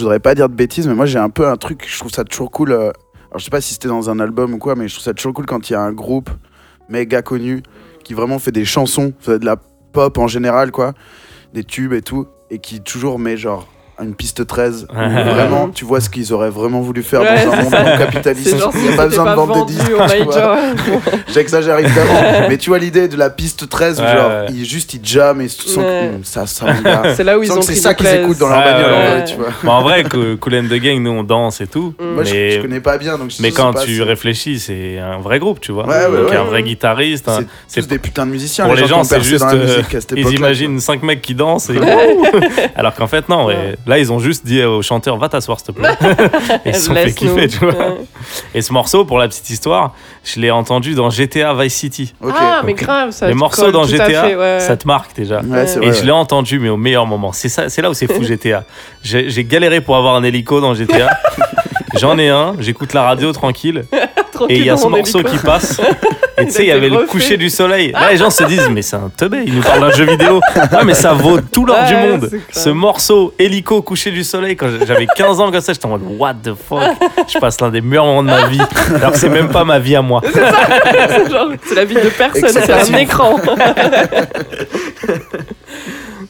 Je 0.00 0.04
voudrais 0.04 0.18
pas 0.18 0.34
dire 0.34 0.48
de 0.48 0.54
bêtises, 0.54 0.88
mais 0.88 0.94
moi 0.94 1.04
j'ai 1.04 1.18
un 1.18 1.28
peu 1.28 1.46
un 1.46 1.58
truc, 1.58 1.84
je 1.86 1.98
trouve 1.98 2.10
ça 2.10 2.24
toujours 2.24 2.50
cool. 2.50 2.72
euh, 2.72 2.90
alors 3.28 3.38
je 3.38 3.44
sais 3.44 3.50
pas 3.50 3.60
si 3.60 3.74
c'était 3.74 3.88
dans 3.88 4.08
un 4.08 4.18
album 4.18 4.54
ou 4.54 4.58
quoi, 4.58 4.74
mais 4.74 4.88
je 4.88 4.94
trouve 4.94 5.04
ça 5.04 5.12
toujours 5.12 5.34
cool 5.34 5.44
quand 5.44 5.68
il 5.68 5.74
y 5.74 5.76
a 5.76 5.82
un 5.82 5.92
groupe 5.92 6.30
méga 6.88 7.20
connu 7.20 7.62
qui 8.02 8.14
vraiment 8.14 8.38
fait 8.38 8.50
des 8.50 8.64
chansons, 8.64 9.12
fait 9.20 9.38
de 9.38 9.44
la 9.44 9.56
pop 9.92 10.16
en 10.16 10.26
général, 10.26 10.70
quoi, 10.70 10.94
des 11.52 11.64
tubes 11.64 11.92
et 11.92 12.00
tout, 12.00 12.26
et 12.48 12.60
qui 12.60 12.80
toujours 12.80 13.18
met 13.18 13.36
genre 13.36 13.68
une 14.02 14.14
piste 14.14 14.46
13. 14.46 14.86
où 14.90 14.94
vraiment, 14.94 15.68
tu 15.68 15.84
vois 15.84 16.00
ce 16.00 16.08
qu'ils 16.10 16.32
auraient 16.32 16.50
vraiment 16.50 16.80
voulu 16.80 17.02
faire 17.02 17.20
Ouais, 17.22 17.44
dans 17.44 17.52
un 17.52 17.62
monde 17.62 17.98
capitaliste. 17.98 18.56
Il 18.74 18.82
n'y 18.82 18.92
a 18.94 18.96
pas 18.96 19.06
besoin 19.06 19.24
pas 19.24 19.30
de 19.32 19.36
vendre 19.36 19.66
des 19.66 19.72
disques. 19.74 19.90
J'exagère 21.32 21.78
évidemment, 21.78 22.20
mais 22.48 22.56
tu 22.58 22.70
vois 22.70 22.78
l'idée 22.78 23.08
de 23.08 23.16
la 23.16 23.30
piste 23.30 23.68
13 23.68 24.00
où 24.00 24.02
Ouais, 24.02 24.12
genre 24.16 24.28
ouais. 24.30 24.46
ils 24.50 24.64
juste 24.64 24.94
ils 24.94 25.00
jam 25.04 25.40
et 25.40 25.46
Ouais. 25.76 26.10
hum, 26.14 26.24
ça 26.24 26.46
ça. 26.46 26.66
C'est 27.16 27.24
là 27.24 27.38
où 27.38 27.42
ils 27.42 27.52
ont 27.52 27.62
c'est 27.62 27.74
ça 27.74 27.94
qu'ils 27.94 28.06
écoutent 28.06 28.38
dans 28.38 28.48
leur 28.48 28.58
Ouais, 28.58 28.64
bagnole 28.64 28.92
en 28.92 28.98
ouais. 28.98 29.10
vrai, 29.10 29.24
tu 29.24 29.34
vois. 29.36 29.48
Bon, 29.62 29.70
en 29.72 29.82
vrai, 29.82 30.04
Cool 30.04 30.54
and 30.54 30.64
the 30.70 30.74
Gang, 30.80 31.00
nous 31.02 31.10
on 31.10 31.22
danse 31.22 31.60
et 31.60 31.66
tout. 31.66 31.94
Mm. 32.00 32.04
Moi 32.14 32.24
je, 32.24 32.32
mais 32.34 32.50
je 32.52 32.60
connais 32.62 32.80
pas 32.80 32.98
bien 32.98 33.18
donc 33.18 33.30
je 33.30 33.42
mais 33.42 33.50
quand 33.52 33.72
tu 33.74 34.02
réfléchis, 34.02 34.58
c'est 34.60 34.98
un 34.98 35.18
vrai 35.18 35.38
groupe, 35.38 35.60
tu 35.60 35.72
vois. 35.72 35.84
Donc, 35.84 36.32
un 36.34 36.44
vrai 36.44 36.62
guitariste. 36.62 37.30
c'est 37.68 37.86
des 37.86 37.98
putains 37.98 38.26
de 38.26 38.32
musiciens 38.32 38.64
pour 38.66 38.74
les 38.74 38.86
gens, 38.86 39.04
c'est 39.04 39.22
juste. 39.22 39.44
euh, 39.52 39.82
ils 40.16 40.32
imaginent 40.34 40.80
cinq 40.80 41.02
mecs 41.02 41.22
qui 41.22 41.34
dansent. 41.34 41.70
Alors 42.74 42.94
qu'en 42.94 43.06
fait, 43.06 43.28
non. 43.28 43.48
Là, 43.90 43.98
ils 43.98 44.12
ont 44.12 44.20
juste 44.20 44.46
dit 44.46 44.62
au 44.62 44.82
chanteur 44.82 45.16
Va 45.16 45.28
t'asseoir, 45.28 45.58
s'il 45.58 45.74
te 45.74 45.80
plaît. 45.80 45.88
et 46.64 46.68
ils 46.68 46.74
se 46.76 46.82
sont 46.82 46.94
fait 46.94 47.12
kiffer, 47.12 47.48
tu 47.48 47.58
vois. 47.58 47.70
Ouais. 47.74 47.96
Et 48.54 48.62
ce 48.62 48.72
morceau, 48.72 49.04
pour 49.04 49.18
la 49.18 49.26
petite 49.26 49.50
histoire, 49.50 49.94
je 50.22 50.38
l'ai 50.38 50.52
entendu 50.52 50.94
dans 50.94 51.10
GTA 51.10 51.54
Vice 51.54 51.74
City. 51.74 52.14
Ok. 52.22 52.32
Ah, 52.38 52.62
mais 52.64 52.74
grave, 52.74 53.10
ça 53.10 53.26
Les 53.26 53.34
morceaux 53.34 53.72
dans 53.72 53.82
GTA, 53.82 54.06
fait, 54.06 54.36
ouais. 54.36 54.60
ça 54.60 54.76
te 54.76 54.86
marque 54.86 55.16
déjà. 55.16 55.40
Ouais, 55.40 55.64
Et 55.82 55.90
vrai, 55.90 55.92
je 55.92 56.04
l'ai 56.04 56.12
entendu, 56.12 56.60
mais 56.60 56.68
au 56.68 56.76
meilleur 56.76 57.04
moment. 57.04 57.32
C'est 57.32 57.48
ça, 57.48 57.68
c'est 57.68 57.82
là 57.82 57.90
où 57.90 57.94
c'est 57.94 58.06
fou 58.06 58.22
GTA. 58.24 58.62
J'ai 59.02 59.44
galéré 59.44 59.80
pour 59.80 59.96
avoir 59.96 60.14
un 60.14 60.22
hélico 60.22 60.60
dans 60.60 60.72
GTA. 60.74 61.10
J'en 61.98 62.16
ai 62.16 62.28
un, 62.28 62.54
j'écoute 62.60 62.92
la 62.92 63.02
radio 63.02 63.32
tranquille, 63.32 63.86
et 64.48 64.58
il 64.58 64.64
y 64.64 64.70
a 64.70 64.76
ce 64.76 64.86
morceau 64.86 65.22
qui 65.22 65.36
passe. 65.38 65.80
Et 66.38 66.46
tu 66.46 66.52
sais, 66.52 66.62
il 66.62 66.68
y 66.68 66.72
avait 66.72 66.88
le 66.88 67.04
coucher 67.06 67.36
du 67.36 67.50
soleil. 67.50 67.92
Là, 67.92 68.10
les 68.12 68.16
gens 68.16 68.30
se 68.30 68.44
disent, 68.44 68.68
mais 68.70 68.80
c'est 68.80 68.96
un 68.96 69.10
teubé, 69.14 69.42
il 69.46 69.54
nous 69.56 69.60
parle 69.62 69.80
d'un 69.80 69.90
jeu 69.90 70.04
vidéo. 70.04 70.40
Ah, 70.56 70.84
mais 70.84 70.94
ça 70.94 71.12
vaut 71.12 71.38
tout 71.40 71.66
l'or 71.66 71.76
du 71.86 71.94
Ouais, 71.94 72.08
monde. 72.08 72.30
Ce 72.50 72.70
morceau, 72.70 73.34
hélico, 73.38 73.82
coucher 73.82 74.10
du 74.10 74.24
soleil, 74.24 74.56
quand 74.56 74.68
j'avais 74.86 75.06
15 75.06 75.38
ans 75.40 75.50
comme 75.50 75.60
ça, 75.60 75.74
j'étais 75.74 75.84
en 75.84 75.90
mode, 75.90 76.02
what 76.18 76.34
the 76.42 76.54
fuck? 76.54 76.80
Je 77.28 77.38
passe 77.38 77.60
l'un 77.60 77.68
des 77.68 77.82
meilleurs 77.82 78.06
moments 78.06 78.22
de 78.22 78.28
ma 78.28 78.46
vie. 78.46 78.60
Alors 78.94 79.12
que 79.12 79.18
c'est 79.18 79.28
même 79.28 79.50
pas 79.50 79.64
ma 79.64 79.78
vie 79.78 79.96
à 79.96 80.02
moi. 80.02 80.22
C'est 81.66 81.74
la 81.74 81.84
vie 81.84 81.96
de 81.96 82.08
personne, 82.08 82.48
c'est 82.48 82.72
un 82.72 82.94
écran. 82.98 83.36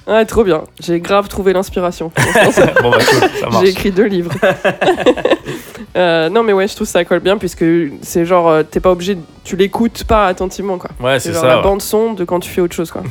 ouais, 0.07 0.25
trop 0.25 0.45
bien. 0.45 0.65
J'ai 0.81 1.01
grave 1.01 1.29
trouvé 1.29 1.53
l'inspiration. 1.53 2.11
Bon, 2.83 2.91
bah, 2.91 2.99
cool, 2.99 3.29
ça 3.41 3.49
marche. 3.49 3.65
J'ai 3.65 3.71
écrit 3.71 3.91
deux 3.91 4.07
livres. 4.07 4.33
Euh, 5.97 6.29
non, 6.29 6.45
mais 6.45 6.53
ouais, 6.53 6.69
je 6.69 6.77
trouve 6.77 6.87
ça 6.87 7.05
colle 7.05 7.19
bien 7.19 7.37
puisque 7.37 7.65
c'est 8.03 8.25
genre, 8.25 8.49
euh, 8.49 8.63
t'es 8.63 8.79
pas 8.79 8.93
obligé, 8.93 9.17
de- 9.17 9.23
tu 9.43 9.57
l'écoutes 9.57 10.05
pas 10.05 10.27
attentivement, 10.27 10.79
quoi. 10.79 10.91
Ouais, 11.01 11.19
C'est 11.19 11.33
ça. 11.33 11.45
la 11.47 11.57
ouais. 11.57 11.63
bande 11.65 11.83
son 11.83 12.13
de 12.13 12.25
quand 12.25 12.39
tu 12.39 12.49
fais 12.49 12.61
autre 12.61 12.77
chose, 12.77 12.93
quoi. 12.93 13.03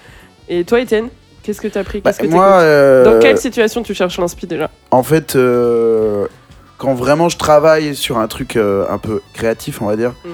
Et 0.48 0.62
toi, 0.64 0.78
Étienne, 0.80 1.08
qu'est-ce 1.42 1.60
que 1.60 1.66
t'as 1.66 1.82
pris? 1.82 2.00
Bah, 2.00 2.12
Qu'est-ce 2.12 2.28
que 2.28 2.32
moi, 2.32 2.60
euh, 2.60 3.04
Dans 3.04 3.18
quelle 3.18 3.38
situation 3.38 3.82
tu 3.82 3.92
cherches 3.92 4.18
l'inspi 4.18 4.46
déjà? 4.46 4.70
en 4.92 5.02
fait, 5.02 5.34
euh, 5.34 6.26
quand 6.76 6.94
vraiment 6.94 7.28
je 7.28 7.38
travaille 7.38 7.96
sur 7.96 8.18
un 8.18 8.28
truc 8.28 8.54
euh, 8.56 8.84
un 8.88 8.98
peu 8.98 9.20
créatif, 9.34 9.82
on 9.82 9.86
va 9.86 9.96
dire, 9.96 10.12
Mm. 10.24 10.28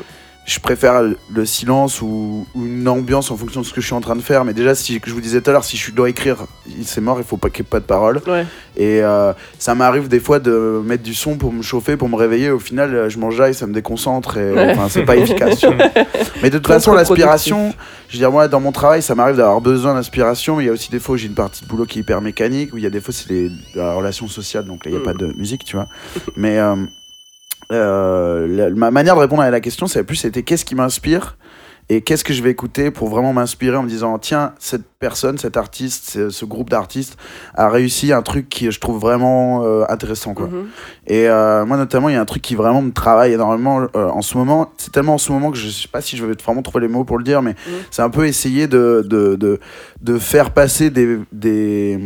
Je 0.47 0.61
préfère 0.61 1.03
le- 1.03 1.16
le 1.33 1.47
silence 1.47 2.03
ou, 2.03 2.47
ou 2.55 2.65
une 2.66 2.87
ambiance 2.87 3.31
en 3.31 3.37
fonction 3.37 3.62
de 3.62 3.66
ce 3.66 3.73
que 3.73 3.81
je 3.81 3.87
suis 3.87 3.95
en 3.95 4.01
train 4.03 4.15
de 4.16 4.21
faire. 4.21 4.45
Mais 4.45 4.53
déjà, 4.53 4.75
si 4.75 5.01
je 5.03 5.12
vous 5.15 5.21
disais 5.23 5.41
tout 5.41 5.49
à 5.49 5.53
l'heure, 5.55 5.65
si 5.65 5.77
je 5.79 5.91
dois 5.91 6.11
écrire, 6.11 6.45
il- 6.66 6.85
c'est 6.85 7.01
mort, 7.01 7.16
il 7.19 7.25
faut 7.25 7.39
pas 7.39 7.49
qu'il 7.49 7.65
y 7.65 7.66
ait 7.66 7.71
pas 7.71 7.81
de 7.81 7.85
parole. 7.87 8.21
Ouais. 8.27 8.45
Et 8.77 9.01
euh, 9.03 9.33
ça 9.59 9.75
m'arrive 9.75 10.09
des 10.09 10.21
fois 10.21 10.41
de 10.41 10.83
mettre 10.85 11.03
du 11.03 11.15
son 11.15 11.37
pour 11.39 11.51
me 11.53 11.62
chauffer, 11.62 11.97
pour 11.97 12.09
me 12.11 12.16
réveiller. 12.16 12.51
Au 12.51 12.59
final, 12.59 12.95
euh, 12.95 13.09
je 13.09 13.19
m'enjaille, 13.19 13.55
ça 13.55 13.66
me 13.66 13.73
déconcentre 13.73 14.37
et 14.37 14.53
Ouais. 14.53 14.73
enfin, 14.73 14.89
c'est 14.91 15.05
pas 15.05 15.16
efficace. 15.16 15.65
Mais 16.43 16.51
de 16.51 16.59
toute 16.59 16.66
façon, 16.66 16.93
l'aspiration, 16.93 17.73
je 18.09 18.15
veux 18.15 18.19
dire, 18.19 18.31
moi, 18.31 18.47
dans 18.49 18.61
mon 18.61 18.73
travail, 18.73 19.01
ça 19.01 19.15
m'arrive 19.15 19.37
d'avoir 19.37 19.61
besoin 19.62 19.95
d'inspiration. 19.95 20.57
Mais 20.57 20.65
il 20.65 20.66
y 20.66 20.71
a 20.71 20.73
aussi 20.73 20.91
des 20.91 20.99
fois 21.01 21.15
où 21.15 21.19
j'ai 21.19 21.29
une 21.29 21.35
partie 21.35 21.62
de 21.65 21.69
boulot 21.69 21.87
qui 21.87 21.99
est 21.99 22.03
hyper 22.03 22.21
mécanique, 22.21 22.75
où 22.75 22.77
il 22.77 22.85
y 22.85 22.87
a 22.87 22.91
des 22.91 23.01
fois, 23.01 23.15
c'est 23.15 23.51
la 23.75 23.95
relation 23.95 24.29
sociale, 24.29 24.66
donc 24.66 24.85
là, 24.85 24.91
il 24.91 24.95
n'y 24.97 25.01
a 25.01 25.05
pas 25.05 25.15
de 25.15 25.27
musique, 25.39 25.65
tu 25.65 25.77
vois. 25.77 25.87
Mais 26.37 26.59
euh, 26.59 26.75
euh, 27.73 28.47
la- 28.47 28.70
ma 28.70 28.91
manière 28.91 29.15
de 29.16 29.20
répondre 29.20 29.43
à 29.43 29.51
la 29.51 29.61
question, 29.61 29.86
c'est 29.86 30.05
plus 30.05 30.16
c'était 30.16 30.43
qu'est-ce 30.43 30.65
qui 30.65 30.74
m'inspire 30.74 31.36
et 31.91 32.01
qu'est-ce 32.01 32.24
que 32.24 32.32
je 32.32 32.43
vais 32.43 32.51
écouter 32.51 32.91
pour 32.91 33.09
vraiment 33.11 33.35
m'inspirer 33.35 33.77
en 33.77 33.82
me 33.82 33.89
disant 33.91 34.19
tiens 34.19 34.55
cette 34.59 34.85
personne 34.99 35.36
cet 35.36 35.59
artiste 35.59 36.09
ce, 36.09 36.31
ce 36.31 36.47
groupe 36.47 36.70
d'artistes 36.70 37.19
a 37.55 37.69
réussi 37.69 38.11
un 38.11 38.23
truc 38.23 38.49
qui 38.49 38.70
je 38.70 38.81
trouve 38.81 38.99
vraiment 38.99 39.62
euh, 39.66 39.85
intéressant 39.91 40.32
quoi. 40.32 40.47
Mhm. 40.47 40.66
et 41.09 41.28
euh, 41.28 41.66
moi 41.66 41.77
notamment 41.77 42.09
il 42.09 42.15
y 42.15 42.16
a 42.16 42.23
un 42.23 42.24
truc 42.24 42.41
qui 42.41 42.55
vraiment 42.55 42.81
me 42.81 42.91
travaille 42.91 43.35
énormément 43.35 43.82
euh, 43.97 44.09
en 44.09 44.23
ce 44.23 44.39
moment. 44.39 44.73
C'est 44.78 44.93
tellement 44.93 45.15
en 45.15 45.19
ce 45.19 45.31
moment 45.31 45.51
que 45.51 45.59
je 45.59 45.69
sais 45.69 45.89
pas 45.89 46.01
si 46.01 46.16
je 46.16 46.24
vais 46.24 46.32
vraiment 46.43 46.62
trouver 46.62 46.86
les 46.86 46.91
mots 46.93 47.05
pour 47.05 47.19
le 47.19 47.24
dire 47.24 47.43
mais 47.43 47.55
c'est 47.91 48.01
un 48.01 48.09
peu 48.09 48.27
essayer 48.27 48.66
de 48.66 49.05
de, 49.07 49.35
de, 49.36 49.61
de 50.01 50.19
faire 50.19 50.53
passer 50.53 50.89
des, 50.89 51.19
des 51.32 51.99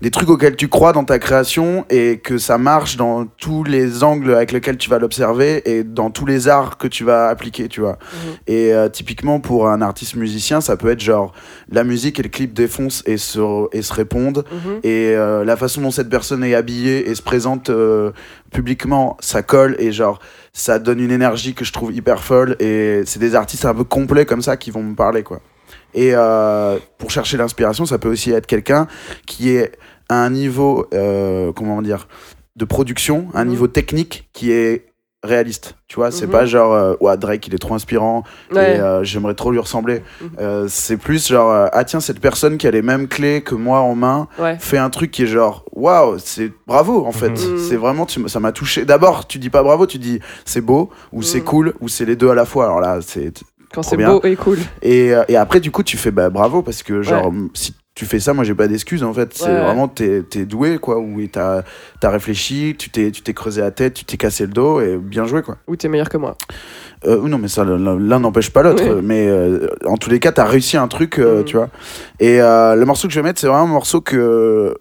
des 0.00 0.10
trucs 0.10 0.28
auxquels 0.28 0.56
tu 0.56 0.68
crois 0.68 0.92
dans 0.92 1.04
ta 1.04 1.18
création 1.18 1.84
et 1.88 2.18
que 2.18 2.36
ça 2.38 2.58
marche 2.58 2.96
dans 2.96 3.24
tous 3.26 3.64
les 3.64 4.02
angles 4.04 4.34
avec 4.34 4.52
lesquels 4.52 4.76
tu 4.76 4.90
vas 4.90 4.98
l'observer 4.98 5.62
et 5.64 5.84
dans 5.84 6.10
tous 6.10 6.26
les 6.26 6.48
arts 6.48 6.76
que 6.76 6.86
tu 6.88 7.04
vas 7.04 7.28
appliquer, 7.28 7.68
tu 7.68 7.80
vois. 7.80 7.98
Et 8.46 8.72
euh, 8.74 8.88
typiquement 8.88 9.40
pour 9.40 9.68
un 9.68 9.80
artiste 9.80 10.14
musicien, 10.16 10.60
ça 10.60 10.76
peut 10.76 10.90
être 10.90 11.00
genre 11.00 11.32
la 11.70 11.84
musique 11.84 12.18
et 12.18 12.22
le 12.22 12.28
clip 12.28 12.52
défoncent 12.52 13.02
et 13.06 13.16
se, 13.16 13.40
et 13.76 13.82
se 13.82 13.92
répondent 13.92 14.44
Mhm. 14.52 14.80
et 14.82 15.14
euh, 15.16 15.44
la 15.44 15.56
façon 15.56 15.80
dont 15.80 15.90
cette 15.90 16.08
personne 16.10 16.42
est 16.44 16.54
habillée 16.54 17.08
et 17.08 17.14
se 17.14 17.22
présente 17.22 17.70
euh, 17.70 18.12
publiquement, 18.52 19.16
ça 19.20 19.42
colle 19.42 19.76
et 19.78 19.92
genre 19.92 20.18
ça 20.52 20.78
donne 20.78 21.00
une 21.00 21.10
énergie 21.10 21.54
que 21.54 21.64
je 21.64 21.72
trouve 21.72 21.94
hyper 21.94 22.22
folle 22.22 22.56
et 22.60 23.02
c'est 23.06 23.18
des 23.18 23.34
artistes 23.34 23.64
un 23.64 23.74
peu 23.74 23.84
complets 23.84 24.26
comme 24.26 24.42
ça 24.42 24.56
qui 24.56 24.70
vont 24.70 24.82
me 24.82 24.94
parler 24.94 25.22
quoi. 25.22 25.40
Et 25.94 26.12
euh, 26.14 26.78
pour 26.98 27.10
chercher 27.10 27.36
l'inspiration, 27.36 27.84
ça 27.86 27.98
peut 27.98 28.10
aussi 28.10 28.30
être 28.32 28.46
quelqu'un 28.46 28.86
qui 29.26 29.50
est 29.50 29.72
à 30.08 30.16
un 30.24 30.30
niveau, 30.30 30.86
euh, 30.94 31.52
comment 31.52 31.80
dire, 31.82 32.08
de 32.56 32.64
production, 32.64 33.28
un 33.34 33.44
Mhm. 33.44 33.50
niveau 33.50 33.66
technique 33.66 34.28
qui 34.32 34.52
est 34.52 34.86
réaliste. 35.24 35.76
Tu 35.86 35.94
vois, 35.96 36.10
c'est 36.10 36.26
Mhm. 36.26 36.32
pas 36.32 36.44
genre, 36.46 36.72
euh, 36.72 36.94
ouais, 37.00 37.16
Drake, 37.16 37.46
il 37.46 37.54
est 37.54 37.58
trop 37.58 37.74
inspirant 37.74 38.24
Ouais. 38.50 38.80
euh, 38.80 39.04
j'aimerais 39.04 39.34
trop 39.34 39.52
lui 39.52 39.60
ressembler. 39.60 40.02
Mhm. 40.20 40.28
Euh, 40.40 40.66
c'est 40.68 40.96
plus 40.96 41.28
genre, 41.28 41.68
ah 41.72 41.84
tiens, 41.84 42.00
cette 42.00 42.18
personne 42.18 42.58
qui 42.58 42.66
a 42.66 42.72
les 42.72 42.82
mêmes 42.82 43.06
clés 43.06 43.40
que 43.40 43.54
moi 43.54 43.78
en 43.80 43.94
main 43.94 44.26
Ouais. 44.40 44.56
fait 44.58 44.78
un 44.78 44.90
truc 44.90 45.12
qui 45.12 45.22
est 45.22 45.26
genre, 45.26 45.64
waouh, 45.72 46.18
c'est 46.18 46.50
bravo 46.66 47.06
en 47.06 47.12
fait. 47.12 47.36
C'est 47.36 47.76
vraiment, 47.76 48.04
tu 48.04 48.28
ça 48.28 48.40
m'a 48.40 48.50
touché. 48.50 48.84
D'abord, 48.84 49.28
tu 49.28 49.38
dis 49.38 49.48
pas 49.50 49.62
bravo, 49.62 49.86
tu 49.86 49.98
dis 49.98 50.18
c'est 50.44 50.60
beau 50.60 50.90
ou 51.12 51.22
c'est 51.22 51.42
cool 51.42 51.72
ou 51.80 51.86
c'est 51.88 52.04
les 52.04 52.16
deux 52.16 52.28
à 52.30 52.34
la 52.34 52.44
fois. 52.44 52.64
Alors 52.64 52.80
là, 52.80 52.98
c'est 53.00 53.32
Quand 53.72 53.82
c'est 53.82 53.96
beau 53.96 54.20
et 54.24 54.36
cool. 54.36 54.58
et, 54.82 55.14
euh, 55.14 55.24
et 55.28 55.36
après, 55.36 55.60
du 55.60 55.70
coup, 55.70 55.82
tu 55.82 55.96
fais 55.96 56.10
bah, 56.10 56.30
bravo 56.30 56.62
parce 56.62 56.82
que, 56.82 57.02
genre, 57.02 57.28
Ouais. 57.28 57.48
si 57.54 57.74
tu 57.94 58.06
fais 58.06 58.20
ça, 58.20 58.32
moi, 58.32 58.42
j'ai 58.44 58.54
pas 58.54 58.68
d'excuses 58.68 59.02
en 59.02 59.12
fait. 59.12 59.34
C'est 59.34 59.44
Ouais, 59.46 59.60
vraiment, 59.64 59.86
t'es 59.88 60.22
es 60.34 60.44
doué 60.46 60.78
quoi. 60.78 60.98
Ou 60.98 61.20
t'as 61.30 61.62
as 62.02 62.08
réfléchi, 62.10 62.74
tu 62.78 62.88
t'es 62.90 63.10
tu 63.10 63.20
t'es 63.22 63.34
creusé 63.34 63.60
la 63.60 63.70
tête, 63.70 63.94
tu 63.94 64.04
t'es 64.06 64.16
cassé 64.16 64.46
le 64.46 64.52
dos 64.52 64.80
et 64.80 64.96
bien 64.96 65.26
joué 65.26 65.42
quoi. 65.42 65.56
Ou 65.68 65.76
t'es 65.76 65.88
meilleur 65.88 66.08
que 66.08 66.16
moi. 66.16 66.36
Euh, 67.06 67.20
non, 67.28 67.36
mais 67.38 67.48
ça, 67.48 67.64
l'un 67.64 68.18
n'empêche 68.18 68.50
pas 68.50 68.62
l'autre. 68.62 68.82
Oui. 68.86 69.00
Mais 69.02 69.26
euh, 69.28 69.66
en 69.84 69.96
tous 69.98 70.08
les 70.08 70.20
cas, 70.20 70.32
t'as 70.32 70.44
réussi 70.46 70.76
un 70.78 70.88
truc, 70.88 71.18
euh, 71.18 71.38
Mhm. 71.40 71.44
tu 71.44 71.56
vois. 71.56 71.68
Et 72.20 72.38
le 72.38 72.84
morceau 72.84 73.08
que 73.08 73.14
je 73.14 73.20
vais 73.20 73.24
mettre, 73.24 73.40
c'est 73.40 73.46
vraiment 73.46 73.64
un 73.64 73.66
morceau 73.66 74.00
que. 74.00 74.74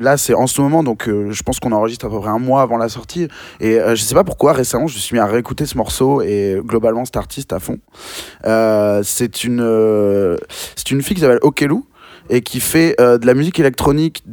Là, 0.00 0.16
c'est 0.16 0.34
en 0.34 0.46
ce 0.46 0.60
moment, 0.60 0.82
donc 0.82 1.08
euh, 1.08 1.30
je 1.30 1.42
pense 1.42 1.60
qu'on 1.60 1.72
enregistre 1.72 2.06
à 2.06 2.10
peu 2.10 2.18
près 2.18 2.30
un 2.30 2.38
mois 2.38 2.62
avant 2.62 2.78
la 2.78 2.88
sortie. 2.88 3.28
Et 3.60 3.78
euh, 3.78 3.94
je 3.94 4.02
sais 4.02 4.14
pas 4.14 4.24
pourquoi, 4.24 4.52
récemment, 4.54 4.86
je 4.86 4.94
me 4.94 4.98
suis 4.98 5.14
mis 5.14 5.20
à 5.20 5.26
réécouter 5.26 5.66
ce 5.66 5.76
morceau 5.76 6.22
et 6.22 6.58
globalement 6.64 7.04
cet 7.04 7.16
artiste 7.18 7.52
à 7.52 7.60
fond. 7.60 7.78
Euh, 8.46 9.02
c'est 9.04 9.44
une, 9.44 9.60
euh, 9.60 10.36
c'est 10.74 10.90
une 10.90 11.02
fille 11.02 11.14
qui 11.16 11.20
s'appelle 11.20 11.38
Okelu 11.42 11.76
et 12.30 12.40
qui 12.40 12.60
fait 12.60 12.94
euh, 13.00 13.18
de 13.18 13.26
la 13.26 13.34
musique 13.34 13.60
électronique 13.60 14.24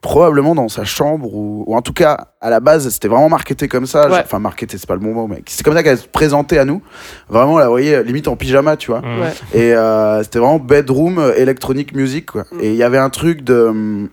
probablement 0.00 0.54
dans 0.54 0.68
sa 0.68 0.84
chambre 0.84 1.34
ou, 1.34 1.64
ou 1.66 1.74
en 1.74 1.82
tout 1.82 1.92
cas 1.92 2.28
à 2.40 2.50
la 2.50 2.60
base 2.60 2.88
c'était 2.88 3.08
vraiment 3.08 3.28
marketé 3.28 3.66
comme 3.66 3.84
ça 3.84 4.08
Ouais. 4.08 4.20
enfin 4.24 4.38
marketé 4.38 4.78
c'est 4.78 4.86
pas 4.86 4.94
le 4.94 5.00
bon 5.00 5.12
mot 5.12 5.26
mais 5.26 5.42
c'est 5.46 5.64
comme 5.64 5.74
ça 5.74 5.82
qu'elle 5.82 5.98
se 5.98 6.06
présentait 6.06 6.58
à 6.58 6.64
nous 6.64 6.80
vraiment 7.28 7.58
là 7.58 7.64
vous 7.64 7.72
voyez 7.72 8.04
limite 8.04 8.28
en 8.28 8.36
pyjama 8.36 8.76
tu 8.76 8.92
vois. 8.92 9.00
Ouais. 9.00 9.32
et 9.60 9.74
euh, 9.74 10.22
c'était 10.22 10.38
vraiment 10.38 10.60
bedroom 10.60 11.18
euh, 11.18 11.34
electronic 11.36 11.94
music 11.96 12.26
quoi 12.26 12.44
Mm. 12.52 12.60
et 12.60 12.70
il 12.70 12.76
y 12.76 12.84
avait 12.84 12.98
un 12.98 13.10
truc 13.10 13.42
de 13.42 13.54
hum, 13.60 14.08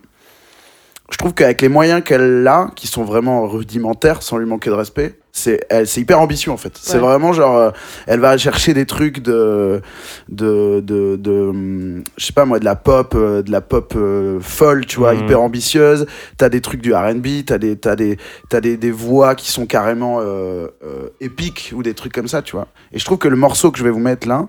je 1.10 1.16
trouve 1.18 1.34
qu'avec 1.34 1.60
les 1.62 1.68
moyens 1.68 2.02
qu'elle 2.02 2.46
a 2.48 2.70
qui 2.74 2.86
sont 2.86 3.04
vraiment 3.04 3.46
rudimentaires 3.46 4.22
sans 4.22 4.38
lui 4.38 4.46
manquer 4.46 4.70
de 4.70 4.74
respect 4.74 5.18
c'est 5.30 5.60
elle 5.68 5.86
c'est 5.86 6.00
hyper 6.00 6.18
ambitieux 6.18 6.50
en 6.50 6.56
fait. 6.56 6.72
C'est 6.80 6.96
vraiment 6.96 7.34
genre 7.34 7.56
euh, 7.58 7.70
elle 8.06 8.20
va 8.20 8.38
chercher 8.38 8.72
des 8.72 8.86
trucs 8.86 9.20
de 9.20 9.82
de 10.30 10.80
de, 10.80 11.16
de 11.16 11.30
hum, 11.30 12.04
je 12.16 12.24
sais 12.24 12.32
pas 12.32 12.46
moi 12.46 12.58
de 12.58 12.64
la 12.64 12.74
pop 12.74 13.12
euh, 13.14 13.42
de 13.42 13.50
la 13.52 13.60
pop 13.60 13.92
euh, 13.96 14.40
folle 14.40 14.86
tu 14.86 14.98
vois 14.98 15.12
Mhm. 15.14 15.20
hyper 15.24 15.40
ambitieuse. 15.42 16.06
T'as 16.38 16.48
des 16.48 16.62
trucs 16.62 16.80
du 16.80 16.94
R&B 16.94 17.44
t'as 17.46 17.58
des 17.58 17.76
t'as 17.76 17.96
des 17.96 18.16
t'as 18.48 18.60
des, 18.62 18.78
des 18.78 18.90
voix 18.90 19.34
qui 19.34 19.50
sont 19.50 19.66
carrément 19.66 20.20
euh, 20.20 20.68
euh, 20.82 21.10
épiques 21.20 21.72
ou 21.76 21.82
des 21.82 21.92
trucs 21.92 22.14
comme 22.14 22.28
ça 22.28 22.40
tu 22.40 22.56
vois. 22.56 22.68
Et 22.92 22.98
je 22.98 23.04
trouve 23.04 23.18
que 23.18 23.28
le 23.28 23.36
morceau 23.36 23.70
que 23.70 23.78
je 23.78 23.84
vais 23.84 23.90
vous 23.90 24.00
mettre 24.00 24.26
là 24.26 24.48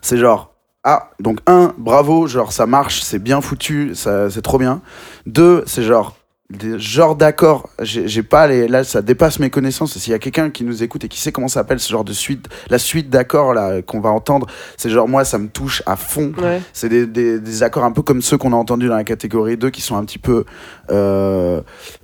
c'est 0.00 0.16
genre 0.16 0.54
ah, 0.90 1.10
donc 1.20 1.40
un, 1.46 1.74
bravo, 1.76 2.26
genre 2.26 2.50
ça 2.50 2.64
marche, 2.64 3.02
c'est 3.02 3.18
bien 3.18 3.42
foutu, 3.42 3.94
ça, 3.94 4.30
c'est 4.30 4.40
trop 4.40 4.56
bien. 4.56 4.80
Deux, 5.26 5.62
c'est 5.66 5.82
genre 5.82 6.16
des 6.48 6.78
genres 6.78 7.14
d'accords, 7.14 7.68
j'ai 7.82 8.22
pas 8.22 8.46
les, 8.46 8.68
là 8.68 8.82
ça 8.82 9.02
dépasse 9.02 9.38
mes 9.38 9.50
connaissances. 9.50 9.98
S'il 9.98 10.12
y 10.12 10.16
a 10.16 10.18
quelqu'un 10.18 10.48
qui 10.48 10.64
nous 10.64 10.82
écoute 10.82 11.04
et 11.04 11.08
qui 11.08 11.20
sait 11.20 11.30
comment 11.30 11.48
ça 11.48 11.60
s'appelle 11.60 11.78
ce 11.78 11.90
genre 11.90 12.04
de 12.04 12.14
suite, 12.14 12.48
la 12.70 12.78
suite 12.78 13.10
d'accords 13.10 13.52
là 13.52 13.82
qu'on 13.82 14.00
va 14.00 14.08
entendre, 14.08 14.46
c'est 14.78 14.88
genre 14.88 15.06
moi 15.06 15.26
ça 15.26 15.36
me 15.36 15.48
touche 15.48 15.82
à 15.84 15.96
fond. 15.96 16.32
Ouais. 16.38 16.62
C'est 16.72 16.88
des, 16.88 17.06
des, 17.06 17.38
des 17.38 17.62
accords 17.62 17.84
un 17.84 17.92
peu 17.92 18.00
comme 18.00 18.22
ceux 18.22 18.38
qu'on 18.38 18.54
a 18.54 18.56
entendus 18.56 18.88
dans 18.88 18.96
la 18.96 19.04
catégorie 19.04 19.58
2 19.58 19.68
qui 19.68 19.82
sont 19.82 19.96
un 19.96 20.06
petit 20.06 20.18
peu 20.18 20.46
euh, 20.90 21.60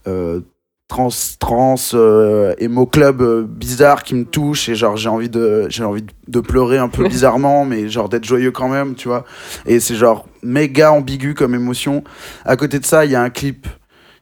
euh, 0.07 0.41
trans, 0.89 1.09
trans, 1.39 1.75
euh, 1.95 2.55
emo 2.59 2.87
club 2.87 3.23
euh, 3.23 3.45
bizarre 3.49 4.03
qui 4.03 4.15
me 4.15 4.25
touche 4.25 4.69
et 4.69 4.75
genre 4.75 4.97
j'ai 4.97 5.09
envie 5.09 5.29
de 5.31 5.67
j'ai 5.71 5.83
envie 5.85 6.05
de 6.29 6.41
pleurer 6.41 6.79
un 6.79 6.89
peu 6.89 7.09
bizarrement 7.09 7.65
mais 7.65 7.89
genre 7.89 8.09
d'être 8.09 8.25
joyeux 8.25 8.51
quand 8.53 8.69
même, 8.69 8.95
tu 8.95 9.09
vois. 9.09 9.25
Et 9.67 9.81
c'est 9.81 9.95
genre 9.95 10.27
méga 10.43 10.93
ambigu 10.93 11.35
comme 11.35 11.55
émotion. 11.55 12.05
À 12.45 12.57
côté 12.57 12.79
de 12.79 12.85
ça, 12.85 13.05
il 13.05 13.11
y 13.11 13.15
a 13.17 13.23
un 13.23 13.31
clip 13.31 13.67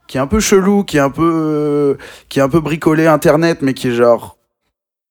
qui 0.07 0.19
est 0.19 0.21
un 0.21 0.27
peu 0.27 0.41
chelou, 0.41 0.85
qui 0.85 0.97
est 0.99 1.01
un 1.01 1.11
peu 1.11 1.31
euh, 1.35 1.95
qui 2.29 2.39
est 2.39 2.43
un 2.43 2.49
peu 2.49 2.61
bricolé 2.61 3.07
internet 3.07 3.59
mais 3.63 3.75
qui 3.75 3.89
est 3.89 3.95
genre 3.95 4.37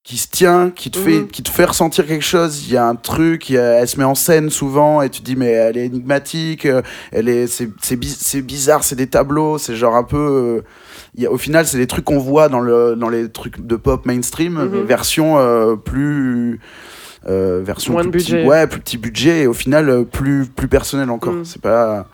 qui 0.03 0.18
se 0.18 0.28
tient, 0.30 0.72
qui 0.72 0.90
te 0.90 0.98
fait 0.98 1.19
Mhm. 1.22 1.28
qui 1.28 1.44
te 1.44 1.49
fait 1.49 1.65
ressentir 1.65 2.07
quelque 2.07 2.23
chose, 2.26 2.65
il 2.65 2.73
y 2.73 2.78
a 2.78 2.88
un 2.88 2.95
truc, 2.95 3.49
il 3.52 3.57
a- 3.60 3.82
elle 3.82 3.88
se 3.88 3.98
met 3.99 4.03
en 4.03 4.15
scène 4.15 4.49
souvent 4.49 5.02
et 5.03 5.10
tu 5.11 5.19
te 5.22 5.26
dis 5.26 5.36
mais 5.36 5.52
elle 5.52 5.78
est 5.78 5.86
énigmatique, 5.86 6.65
euh, 6.65 6.82
elle 7.11 7.30
est 7.30 7.45
c'est 7.45 7.69
c'est 7.82 7.98
bi- 7.98 8.18
c'est 8.19 8.41
bizarre, 8.41 8.84
c'est 8.84 8.95
des 8.95 9.06
tableaux, 9.07 9.60
c'est 9.60 9.76
genre 9.76 9.95
un 9.95 10.03
peu 10.03 10.18
euh, 10.18 10.61
y 11.18 11.26
a, 11.26 11.32
au 11.32 11.38
final, 11.38 11.66
c'est 11.66 11.78
des 11.78 11.88
trucs 11.88 12.06
qu'on 12.06 12.20
voit 12.20 12.48
dans 12.50 12.62
le 12.62 12.96
dans 12.96 13.10
les 13.10 13.30
trucs 13.30 13.66
de 13.66 13.76
pop 13.76 14.06
mainstream, 14.06 14.54
Mhm. 14.54 14.70
mais 14.72 14.82
version 14.84 15.38
euh, 15.38 15.76
plus 15.76 16.60
euh, 17.30 17.62
version 17.64 17.94
Moins 17.94 18.04
de 18.04 18.10
plus 18.10 18.24
petit, 18.24 18.32
budget. 18.34 18.48
ouais, 18.48 18.66
plus 18.68 18.80
petit 18.80 18.98
budget 18.98 19.42
et 19.44 19.48
au 19.48 19.54
final 19.54 19.90
euh, 19.90 20.04
plus 20.04 20.46
plus 20.48 20.68
personnel 20.68 21.10
encore. 21.12 21.34
Mhm. 21.34 21.46
C'est 21.46 21.62
pas 21.62 22.08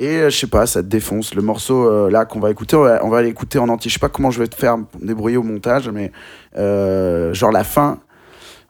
et 0.00 0.16
euh, 0.16 0.30
je 0.30 0.36
sais 0.38 0.46
pas, 0.48 0.66
ça 0.66 0.82
te 0.82 0.88
défonce. 0.88 1.34
Le 1.34 1.42
morceau 1.42 1.88
euh, 1.88 2.10
là 2.10 2.24
qu'on 2.24 2.40
va 2.40 2.50
écouter, 2.50 2.74
on 2.76 3.08
va, 3.10 3.22
l'écouter 3.22 3.58
en 3.58 3.68
entier. 3.68 3.88
Je 3.90 3.94
sais 3.94 4.00
pas 4.00 4.08
comment 4.08 4.30
je 4.30 4.40
vais 4.40 4.48
te 4.48 4.56
faire 4.56 4.78
me 4.78 4.84
débrouiller 5.02 5.36
au 5.36 5.42
montage, 5.42 5.88
mais 5.88 6.10
euh, 6.56 7.32
genre 7.34 7.52
la 7.52 7.62
fin. 7.64 7.98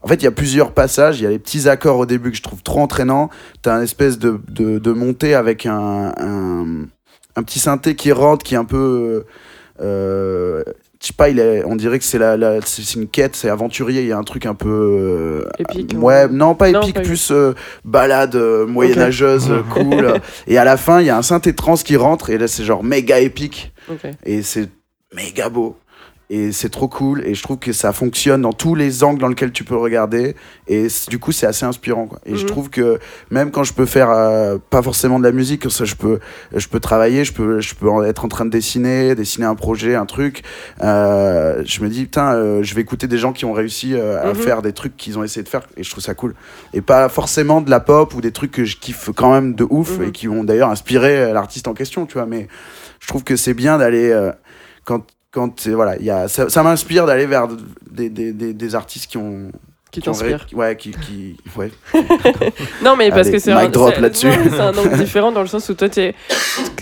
En 0.03 0.09
fait, 0.09 0.15
il 0.17 0.25
y 0.25 0.27
a 0.29 0.33
plusieurs 0.33 0.73
passages. 0.73 1.21
Il 1.21 1.25
y 1.25 1.27
a 1.27 1.31
les 1.31 1.39
petits 1.39 1.69
accords 1.69 1.99
au 1.99 2.07
début 2.07 2.31
que 2.31 2.37
je 2.37 2.43
trouve 2.43 2.63
trop 2.63 2.81
entraînants. 2.81 3.29
T'as 3.63 3.75
un 3.77 3.83
espèce 3.83 4.19
de, 4.19 4.41
de, 4.49 4.79
de 4.79 4.93
montée 4.93 5.35
avec 5.35 5.67
un, 5.67 6.13
un, 6.19 6.65
un 7.37 7.43
petit 7.43 7.59
synthé 7.59 7.95
qui 7.95 8.11
rentre, 8.11 8.43
qui 8.45 8.55
est 8.55 8.59
un 8.59 8.65
peu. 8.65 9.25
Euh, 9.81 10.63
je 11.01 11.07
sais 11.07 11.13
pas, 11.15 11.31
il 11.31 11.39
est, 11.39 11.65
on 11.65 11.77
dirait 11.77 11.99
que 11.99 12.05
c'est 12.05 12.19
la, 12.19 12.37
la- 12.37 12.61
c'est 12.63 12.95
une 12.95 13.09
quête, 13.09 13.35
c'est 13.35 13.49
aventurier. 13.49 14.03
Il 14.03 14.09
y 14.09 14.13
a 14.13 14.19
un 14.19 14.23
truc 14.25 14.45
un 14.45 14.55
peu. 14.55 14.69
euh, 14.69 15.49
Épique, 15.59 15.95
Ouais, 15.97 16.25
ouais. 16.25 16.29
non, 16.31 16.55
pas 16.55 16.71
Non, 16.71 16.83
épique, 16.83 16.97
pas 16.97 17.01
plus 17.01 17.31
euh, 17.31 17.55
balade 17.85 18.35
euh, 18.37 18.67
moyenâgeuse, 18.67 19.51
euh, 19.51 19.63
cool. 19.73 20.15
Et 20.47 20.59
à 20.59 20.65
la 20.65 20.77
fin, 20.77 21.01
il 21.01 21.07
y 21.07 21.11
a 21.11 21.17
un 21.17 21.23
synthé 21.23 21.55
trans 21.55 21.75
qui 21.77 21.97
rentre, 21.97 22.29
et 22.31 22.37
là, 22.39 22.47
c'est 22.49 22.65
genre 22.65 22.85
méga 22.85 23.19
épique 23.21 23.73
et 24.25 24.43
c'est 24.43 24.69
méga 25.15 25.49
beau 25.49 25.77
et 26.33 26.53
c'est 26.53 26.69
trop 26.69 26.87
cool 26.87 27.27
et 27.27 27.35
je 27.35 27.43
trouve 27.43 27.59
que 27.59 27.73
ça 27.73 27.93
fonctionne 27.93 28.43
dans 28.43 28.53
tous 28.53 28.77
les 28.77 29.03
angles 29.03 29.21
dans 29.21 29.27
lesquels 29.27 29.51
tu 29.51 29.65
peux 29.65 29.75
regarder 29.77 30.37
et 30.69 30.87
du 31.09 31.19
coup 31.19 31.33
c'est 31.33 31.47
assez 31.47 31.67
inspirant 31.67 32.07
quoi. 32.07 32.21
et 32.25 32.37
je 32.37 32.43
Mhm. 32.45 32.47
trouve 32.49 32.71
que 32.71 33.01
même 33.31 33.51
quand 33.51 33.65
je 33.65 33.73
peux 33.75 33.85
faire 33.85 34.11
euh, 34.11 34.57
pas 34.71 34.81
forcément 34.81 35.19
de 35.19 35.25
la 35.25 35.33
musique 35.33 35.69
ça 35.71 35.85
je 35.85 35.97
peux 35.97 36.21
je 36.55 36.69
peux 36.69 36.79
travailler 36.79 37.25
je 37.25 37.33
peux 37.33 37.61
je 37.61 37.75
peux 37.75 37.89
être 38.07 38.25
en 38.25 38.29
train 38.29 38.45
de 38.45 38.51
dessiner 38.51 39.17
dessiner 39.17 39.47
un 39.47 39.57
projet 39.57 39.97
un 39.97 40.07
truc 40.07 40.43
euh, 40.83 41.63
je 41.67 41.83
me 41.83 41.89
dis 41.89 42.03
putain 42.05 42.35
euh, 42.35 42.63
je 42.63 42.75
vais 42.75 42.81
écouter 42.81 43.07
des 43.07 43.19
gens 43.19 43.33
qui 43.33 43.45
ont 43.45 43.53
réussi 43.53 43.95
euh, 43.95 44.23
à 44.23 44.29
Mhm. 44.29 44.35
faire 44.37 44.63
des 44.63 44.73
trucs 44.73 44.97
qu'ils 44.97 45.19
ont 45.19 45.25
essayé 45.25 45.43
de 45.43 45.49
faire 45.49 45.63
et 45.77 45.83
je 45.83 45.91
trouve 45.91 46.03
ça 46.05 46.15
cool 46.15 46.35
et 46.73 46.81
pas 46.81 47.09
forcément 47.09 47.61
de 47.61 47.71
la 47.71 47.81
pop 47.81 48.15
ou 48.15 48.21
des 48.21 48.31
trucs 48.33 48.53
que 48.53 48.65
je 48.65 48.77
kiffe 48.77 49.11
quand 49.17 49.33
même 49.33 49.55
de 49.55 49.67
ouf 49.69 49.99
Mhm. 49.99 50.05
et 50.09 50.13
qui 50.13 50.29
ont 50.29 50.45
d'ailleurs 50.45 50.71
inspiré 50.71 51.19
euh, 51.19 51.33
l'artiste 51.33 51.67
en 51.69 51.75
question 51.75 52.07
tu 52.07 52.15
vois 52.15 52.27
mais 52.27 52.47
je 53.01 53.09
trouve 53.09 53.25
que 53.25 53.35
c'est 53.37 53.55
bien 53.55 53.79
d'aller 53.79 54.11
euh, 54.11 54.31
quand 54.85 55.05
quand 55.33 55.67
euh, 55.67 55.75
voilà 55.75 55.97
il 55.99 56.05
y 56.05 56.11
a 56.11 56.29
ça, 56.29 56.49
ça 56.49 56.63
m'inspire 56.63 57.07
d'aller 57.07 57.27
vers 57.27 57.49
des, 57.91 58.09
des, 58.11 58.33
des, 58.33 58.53
des 58.55 58.75
artistes 58.75 59.11
qui 59.11 59.17
ont 59.17 59.51
Qui 59.91 60.01
t'inspire. 60.03 60.47
ouais 60.53 60.77
qui, 60.77 60.91
qui 60.93 61.37
ouais 61.57 61.71
Non, 62.83 62.97
mais 62.97 63.11
parce 63.11 63.23
Allez, 63.29 63.33
que 63.33 63.39
c'est 63.39 63.53
un, 63.53 63.69
drop 63.69 63.93
c'est- 63.95 64.01
là-dessus. 64.01 64.29
c'est 64.51 64.61
un 64.61 64.77
angle 64.77 64.97
différent 64.99 65.33
dans 65.33 65.41
le 65.43 65.47
sens 65.49 65.69
où 65.69 65.75
toi, 65.75 65.89
t'es- 65.89 66.15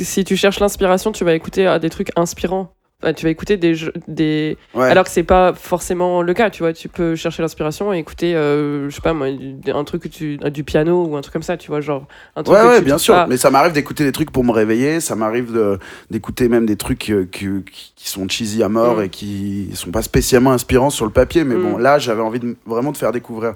si 0.00 0.24
tu 0.24 0.36
cherches 0.36 0.60
l'inspiration, 0.60 1.12
tu 1.12 1.24
vas 1.24 1.34
écouter 1.34 1.66
ah, 1.66 1.78
des 1.78 1.90
trucs 1.90 2.10
inspirants. 2.16 2.72
Tu 3.16 3.24
vas 3.26 3.30
écouter 3.30 3.56
des, 3.56 3.76
jeux- 3.76 3.92
des... 4.08 4.58
ouais 4.74 4.86
Alors 4.90 5.04
que 5.04 5.10
c'est 5.10 5.22
pas 5.22 5.54
forcément 5.54 6.20
le 6.20 6.34
cas, 6.34 6.50
tu 6.50 6.64
vois. 6.64 6.72
Tu 6.72 6.88
peux 6.88 7.14
chercher 7.14 7.42
l'inspiration 7.42 7.94
et 7.94 7.98
écouter, 7.98 8.34
euh, 8.34 8.90
je 8.90 8.94
sais 8.96 9.00
pas 9.00 9.12
moi, 9.12 9.28
un 9.72 9.84
truc 9.84 10.02
que 10.02 10.08
tu, 10.08 10.36
du 10.36 10.64
piano 10.64 11.04
ou 11.06 11.16
un 11.16 11.20
truc 11.20 11.32
comme 11.32 11.44
ça, 11.44 11.56
tu 11.56 11.68
vois, 11.68 11.80
genre 11.80 12.08
un 12.34 12.42
truc 12.42 12.56
ouais, 12.56 12.62
que 12.64 12.68
ouais 12.70 12.78
tu 12.80 12.84
bien 12.84 12.98
sûr 12.98 13.14
pas- 13.14 13.28
mais 13.28 13.36
ça 13.36 13.50
m'arrive 13.52 13.72
d'écouter 13.72 14.02
des 14.02 14.10
trucs 14.10 14.32
pour 14.32 14.42
me 14.42 14.50
réveiller 14.50 14.98
ça 14.98 15.14
m'arrive 15.14 15.78
d'écouter 16.10 16.48
même 16.48 16.66
des 16.66 16.74
trucs 16.76 17.08
euh, 17.10 17.24
qui, 17.30 17.46
qui 17.94 18.08
sont 18.10 18.28
cheesy 18.28 18.64
à 18.64 18.68
mort 18.68 18.96
Mm. 18.96 19.02
et 19.04 19.08
qui 19.10 19.70
sont 19.74 19.92
pas 19.92 20.02
spécialement 20.02 20.50
inspirants 20.50 20.90
sur 20.90 21.04
le 21.04 21.12
papier 21.12 21.44
mais 21.44 21.54
bon 21.54 21.78
Mm. 21.78 21.80
là 21.80 21.98
j'avais 22.00 22.22
envie 22.22 22.40
de, 22.40 22.56
vraiment 22.66 22.90
de 22.90 22.96
faire 22.96 23.12
découvrir 23.12 23.52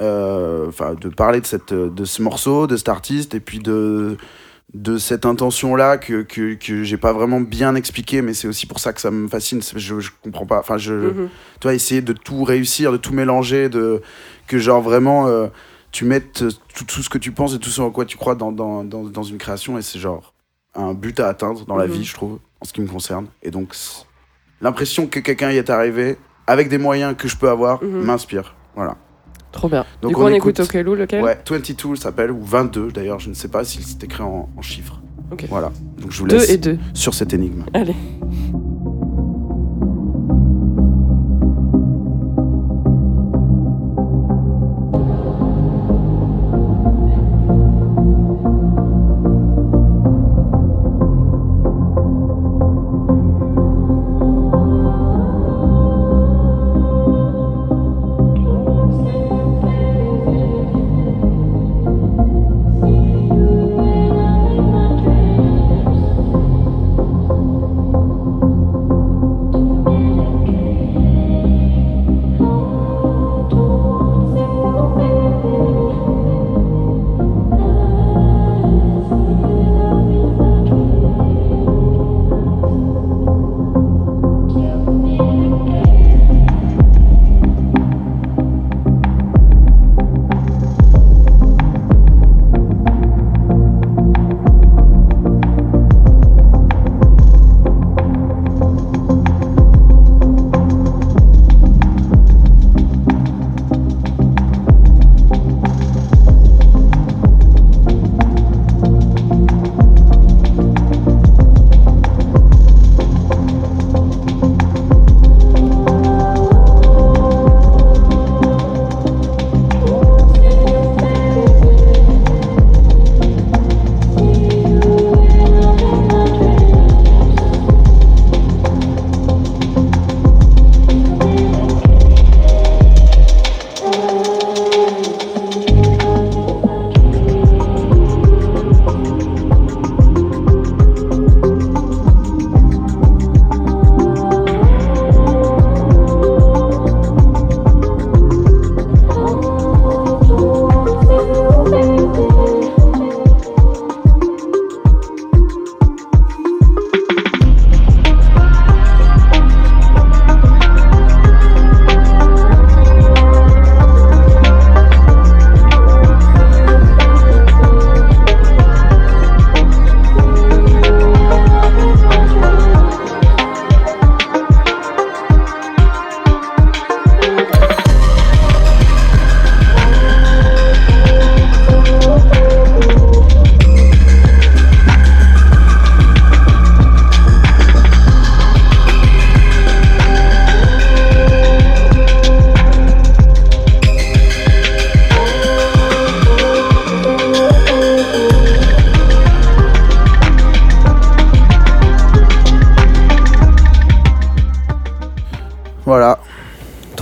euh, 0.00 0.66
enfin 0.68 0.94
de 1.00 1.08
parler 1.08 1.40
de 1.40 1.46
cette 1.46 1.72
de 1.72 2.04
ce 2.04 2.22
morceau 2.22 2.66
de 2.66 2.76
cet 2.76 2.88
artiste 2.88 3.34
et 3.36 3.40
puis 3.40 3.60
de 3.60 4.16
de 4.72 4.98
cette 4.98 5.26
intention 5.26 5.74
là 5.74 5.98
que, 5.98 6.22
que, 6.22 6.54
que 6.54 6.84
j'ai 6.84 6.96
pas 6.96 7.12
vraiment 7.12 7.40
bien 7.40 7.74
expliqué 7.74 8.22
mais 8.22 8.34
c'est 8.34 8.46
aussi 8.46 8.66
pour 8.66 8.78
ça 8.78 8.92
que 8.92 9.00
ça 9.00 9.10
me 9.10 9.26
fascine 9.26 9.60
je, 9.74 9.98
je 9.98 10.10
comprends 10.22 10.46
pas 10.46 10.60
enfin 10.60 10.78
je 10.78 10.92
Mhm. 10.94 11.28
tu 11.60 11.62
vois, 11.66 11.74
essayer 11.74 12.02
de 12.02 12.12
tout 12.12 12.44
réussir, 12.44 12.92
de 12.92 12.96
tout 12.96 13.12
mélanger, 13.12 13.68
de 13.68 14.00
que 14.46 14.58
genre 14.58 14.80
vraiment 14.80 15.26
euh, 15.26 15.48
tu 15.90 16.04
mettes 16.04 16.44
tout, 16.74 16.84
tout 16.84 17.02
ce 17.02 17.08
que 17.10 17.18
tu 17.18 17.32
penses 17.32 17.54
et 17.54 17.58
tout 17.58 17.68
ce 17.70 17.80
en 17.80 17.90
quoi 17.90 18.04
tu 18.04 18.16
crois 18.16 18.36
dans, 18.36 18.52
dans, 18.52 18.84
dans, 18.84 19.02
dans 19.02 19.22
une 19.24 19.38
création 19.38 19.76
et 19.76 19.82
c'est 19.82 19.98
genre 19.98 20.34
un 20.76 20.94
but 20.94 21.18
à 21.18 21.26
atteindre 21.26 21.66
dans 21.66 21.76
la 21.76 21.86
Mhm. 21.88 21.92
vie, 21.92 22.04
je 22.04 22.14
trouve, 22.14 22.38
en 22.60 22.64
ce 22.64 22.72
qui 22.72 22.80
me 22.80 22.86
concerne. 22.86 23.26
Et 23.42 23.50
donc 23.50 23.74
l'impression 24.60 25.08
que 25.08 25.18
quelqu'un 25.18 25.50
y 25.50 25.56
est 25.56 25.68
arrivé 25.70 26.16
avec 26.46 26.68
des 26.68 26.78
moyens 26.78 27.16
que 27.16 27.26
je 27.26 27.36
peux 27.36 27.48
avoir 27.48 27.82
Mhm. 27.82 28.04
m'inspire. 28.04 28.54
Voilà. 28.76 28.96
Trop 29.52 29.68
bien. 29.68 29.84
Donc 30.02 30.10
du 30.10 30.14
coup, 30.14 30.22
on 30.22 30.24
on, 30.26 30.28
écoute, 30.28 30.58
écoute- 30.58 30.66
Okelou, 30.70 30.94
lequel? 30.94 31.22
Ouais, 31.24 31.38
22 31.44 31.96
s'appelle 31.96 32.30
ou 32.30 32.40
22 32.42 32.90
d'ailleurs, 32.92 33.18
je 33.18 33.28
ne 33.28 33.34
sais 33.34 33.48
pas 33.48 33.64
si 33.64 33.82
c'est 33.82 34.02
écrit 34.04 34.22
en, 34.22 34.48
en 34.56 34.62
chiffres. 34.62 35.00
Ok. 35.32 35.46
Voilà. 35.48 35.70
Donc 36.00 36.10
je 36.12 36.20
vous 36.20 36.26
2 36.28 36.36
laisse 36.36 36.50
et 36.50 36.56
2. 36.58 36.78
sur 36.94 37.14
cette 37.14 37.32
énigme. 37.32 37.64
Allez. 37.74 37.94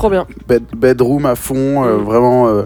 Trop 0.09 0.25
bien. 0.25 0.27
Bed- 0.49 0.75
bedroom 0.77 1.27
à 1.27 1.35
fond, 1.35 1.85
euh, 1.85 1.99
Mm. 1.99 2.03
vraiment 2.03 2.49
euh, 2.49 2.65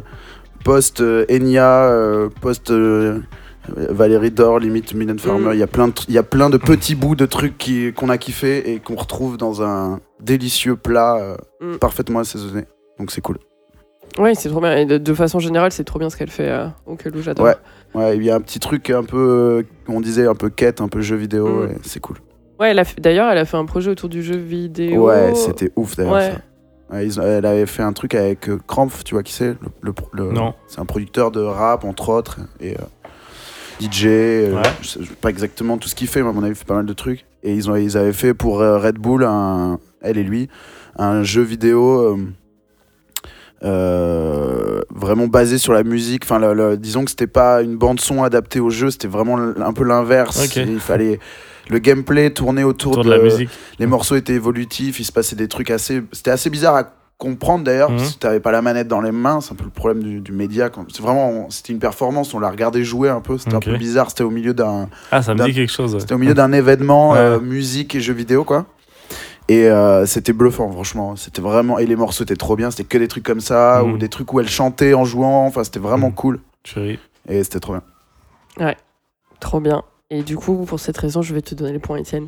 post 0.64 1.01
euh, 1.01 1.24
Enya, 1.31 1.85
euh, 1.90 2.28
post 2.40 2.73
Valérie 3.69 4.31
Dor, 4.32 4.59
limite 4.59 4.93
Mylène 4.94 5.19
Farmer. 5.19 5.51
Mm. 5.51 5.52
Il 5.55 5.59
y 5.59 5.62
a 5.62 5.66
plein 5.69 5.86
de 5.89 5.93
tr- 5.93 6.05
il 6.09 6.14
y 6.14 6.19
a 6.19 6.23
plein 6.24 6.51
de 6.51 6.56
petits 6.56 6.94
bouts 6.97 7.14
de 7.14 7.27
trucs 7.27 7.70
qu'on 7.97 8.09
a 8.09 8.19
kiffé 8.19 8.73
et 8.73 8.81
qu'on 8.81 8.97
retrouve 8.97 9.36
dans 9.36 9.62
un 9.62 10.01
délicieux 10.20 10.77
plat 10.77 11.36
Mm. 11.60 11.77
parfaitement 11.77 12.19
assaisonné. 12.20 12.64
Donc 12.98 13.10
c'est 13.12 13.20
cool. 13.20 13.39
Ouais, 14.19 14.35
c'est 14.35 14.48
trop 14.51 14.60
bien. 14.60 14.77
Et 14.77 14.85
de, 14.85 14.98
de 14.98 15.14
façon 15.14 15.39
générale, 15.39 15.73
c'est 15.73 15.85
trop 15.85 15.98
bien 15.98 16.10
ce 16.10 16.16
qu'elle 16.16 16.31
fait 16.31 16.48
euh, 16.51 16.66
au 16.86 16.97
Kelou, 16.97 17.23
j'adore. 17.23 17.47
Ouais. 17.47 17.55
Ouais, 17.94 18.16
il 18.16 18.24
y 18.24 18.31
a 18.31 18.35
un 18.35 18.40
petit 18.40 18.59
truc 18.59 18.90
un 18.90 19.05
peu, 19.05 19.16
euh, 19.19 19.62
on 19.89 20.01
disait 20.01 20.27
un 20.27 20.35
peu 20.35 20.51
quête, 20.51 20.81
un 20.81 20.89
peu 20.89 21.01
jeu 21.01 21.16
vidéo, 21.16 21.47
Mm. 21.66 21.69
c'est 21.82 22.01
cool. 22.01 22.16
Ouais, 22.60 22.74
d'ailleurs, 22.98 23.31
elle 23.31 23.39
a 23.39 23.44
fait 23.44 23.56
un 23.56 23.64
projet 23.64 23.90
autour 23.90 24.09
du 24.09 24.23
jeu 24.23 24.36
vidéo. 24.36 25.06
Ouais, 25.09 25.35
c'était 25.35 25.73
ouf 25.77 25.97
d'ailleurs. 25.97 26.12
Ouais. 26.12 26.32
Ils 27.01 27.19
elle 27.20 27.47
avait 27.47 27.66
fait 27.66 27.82
un 27.82 27.93
truc 27.93 28.14
avec 28.14 28.48
euh, 28.48 28.59
Krampf, 28.66 29.05
tu 29.05 29.14
vois 29.14 29.23
qui 29.23 29.32
c'est 29.32 29.56
le, 29.60 29.69
le- 29.81 29.93
le- 30.12 30.32
Non. 30.32 30.55
C'est 30.69 30.81
un 30.81 30.85
producteur 30.85 31.31
de 31.31 31.40
rap, 31.40 31.85
entre 31.85 32.09
autres, 32.10 32.39
et 32.60 32.74
euh, 32.74 32.82
DJ. 33.81 34.06
euh, 34.06 34.55
Ouais. 34.56 34.62
je 34.82 34.89
sais 34.89 34.98
pas 35.20 35.31
exactement 35.31 35.78
tout 35.78 35.89
ce 35.89 35.94
qu'il 35.94 36.09
fait, 36.09 36.23
mais 36.23 36.28
à 36.28 36.32
mon 36.32 36.43
avis, 36.43 36.52
il 36.52 36.56
fait 36.56 36.64
pas 36.66 36.74
mal 36.74 36.86
de 36.86 36.93
trucs. 36.93 37.24
Et 37.43 37.55
ils, 37.55 37.70
ont, 37.70 37.77
ils 37.77 37.97
avaient 37.97 38.12
fait 38.12 38.35
pour 38.35 38.59
Red 38.59 38.97
Bull, 38.98 39.24
un, 39.24 39.78
elle 40.01 40.19
et 40.19 40.23
lui, 40.23 40.48
un 40.97 41.23
jeu 41.23 41.43
vidéo. 41.43 42.16
euh, 43.64 44.81
vraiment 44.94 45.27
basé 45.28 45.59
sur 45.59 45.73
la 45.73 45.82
musique. 45.85 46.24
Enfin, 46.24 46.39
le- 46.39 46.77
disons 46.77 47.05
que 47.05 47.10
c'était 47.10 47.27
pas 47.27 47.62
une 47.62 47.77
bande 47.77 48.01
son 48.01 48.23
adaptée 48.23 48.60
au 48.60 48.70
jeu, 48.70 48.90
c'était 48.90 49.09
vraiment 49.09 49.36
un 49.39 49.73
peu 49.73 49.85
l'inverse. 49.85 50.55
Il 50.56 50.81
fallait 50.81 51.20
le 51.73 51.78
gameplay 51.78 52.31
tourner 52.32 52.62
autour, 52.65 52.93
Autour 52.93 53.05
de 53.05 53.11
la 53.11 53.19
musique. 53.19 53.51
les 53.78 53.86
morceaux 53.86 54.15
étaient 54.16 54.35
évolutifs, 54.35 55.01
il 55.01 55.05
se 55.05 55.12
passait 55.12 55.36
des 55.36 55.49
trucs 55.49 55.70
assez. 55.70 56.03
C'était 56.12 56.31
assez 56.31 56.51
bizarre 56.51 56.77
à 56.77 56.85
comprendre 57.19 57.62
d'ailleurs, 57.65 57.90
Mhm. 57.90 57.97
parce 57.99 58.12
que 58.15 58.19
t'avais 58.19 58.40
pas 58.40 58.51
la 58.51 58.62
manette 58.62 58.89
dans 58.89 59.01
les 59.01 59.12
mains, 59.12 59.40
c'est 59.40 59.53
un 59.53 59.57
peu 59.57 59.62
le 59.65 59.70
problème 59.70 60.03
du, 60.03 60.20
du 60.20 60.32
média. 60.32 60.70
C'est 60.93 61.03
vraiment. 61.03 61.49
C'était 61.51 61.73
une 61.73 61.78
performance, 61.78 62.35
on 62.35 62.40
l'a 62.40 62.51
regardé 62.51 62.82
jouer 62.85 63.09
un 63.11 63.20
peu, 63.20 63.39
c'était 63.39 63.55
un 63.55 63.61
peu 63.61 63.77
bizarre, 63.77 64.11
c'était 64.11 64.24
au 64.24 64.31
milieu 64.31 64.55
d'un. 64.55 64.89
Ah, 65.11 65.23
ça 65.23 65.35
me 65.35 65.44
dit 65.44 65.53
quelque 65.55 65.70
chose. 65.73 65.94
ouais. 65.94 66.01
C'était 66.01 66.15
au 66.15 66.19
milieu 66.19 66.35
d'un 66.35 66.53
événement, 66.53 67.12
Ouais. 67.12 67.19
euh, 67.19 67.40
musique 67.40 67.94
et 67.94 68.01
jeux 68.01 68.12
vidéo, 68.15 68.43
quoi. 68.44 68.66
Et 69.49 69.69
euh, 69.69 70.07
c'était 70.07 70.32
bluffant, 70.32 70.70
franchement. 70.73 71.15
C'était 71.16 71.43
vraiment. 71.43 71.78
Et 71.78 71.86
les 71.86 71.97
morceaux 71.97 72.24
étaient 72.24 72.36
trop 72.36 72.57
bien, 72.57 72.70
c'était 72.70 72.85
que 72.85 72.99
des 72.99 73.09
trucs 73.09 73.24
comme 73.24 73.40
ça, 73.40 73.82
Mhm. 73.85 73.93
ou 73.93 73.99
des 73.99 74.09
trucs 74.09 74.32
où 74.32 74.40
elle 74.40 74.49
chantait 74.49 74.94
en 74.94 75.05
jouant, 75.05 75.47
enfin, 75.47 75.62
c'était 75.65 75.81
vraiment 75.81 76.09
Mhm. 76.09 76.15
cool. 76.15 76.40
Chérie. 76.65 76.99
Et 77.28 77.43
c'était 77.44 77.61
trop 77.61 77.74
bien. 77.74 78.74
Trop 79.40 79.61
bien. 79.61 79.82
Et 80.15 80.23
du 80.23 80.37
coup, 80.37 80.65
pour 80.67 80.79
cette 80.79 80.99
raison, 80.99 81.23
je 81.23 81.33
vais 81.33 81.41
te 81.41 81.55
donner 81.55 81.73
les 81.73 81.79
points, 81.79 81.97
Étienne. 81.97 82.27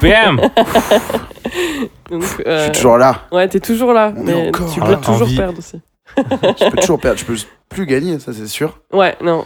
Bam 0.00 0.40
Donc, 2.10 2.22
Je 2.22 2.42
euh, 2.48 2.62
suis 2.64 2.72
toujours 2.72 2.96
là, 2.96 3.22
Ouais, 3.32 3.48
t'es 3.48 3.58
toujours 3.60 3.92
là, 3.92 4.12
On 4.16 4.20
est 4.26 4.34
mais 4.34 4.48
encore 4.48 4.72
tu 4.72 4.78
là. 4.80 4.86
peux 4.86 4.96
toujours 4.96 5.22
Envie. 5.22 5.36
perdre 5.36 5.58
aussi. 5.58 5.80
je 6.16 6.70
peux 6.70 6.76
toujours 6.76 7.00
perdre, 7.00 7.18
je 7.18 7.24
peux 7.24 7.34
plus 7.68 7.86
gagner, 7.86 8.18
ça 8.20 8.32
c'est 8.32 8.46
sûr. 8.46 8.78
Ouais, 8.92 9.16
non. 9.20 9.44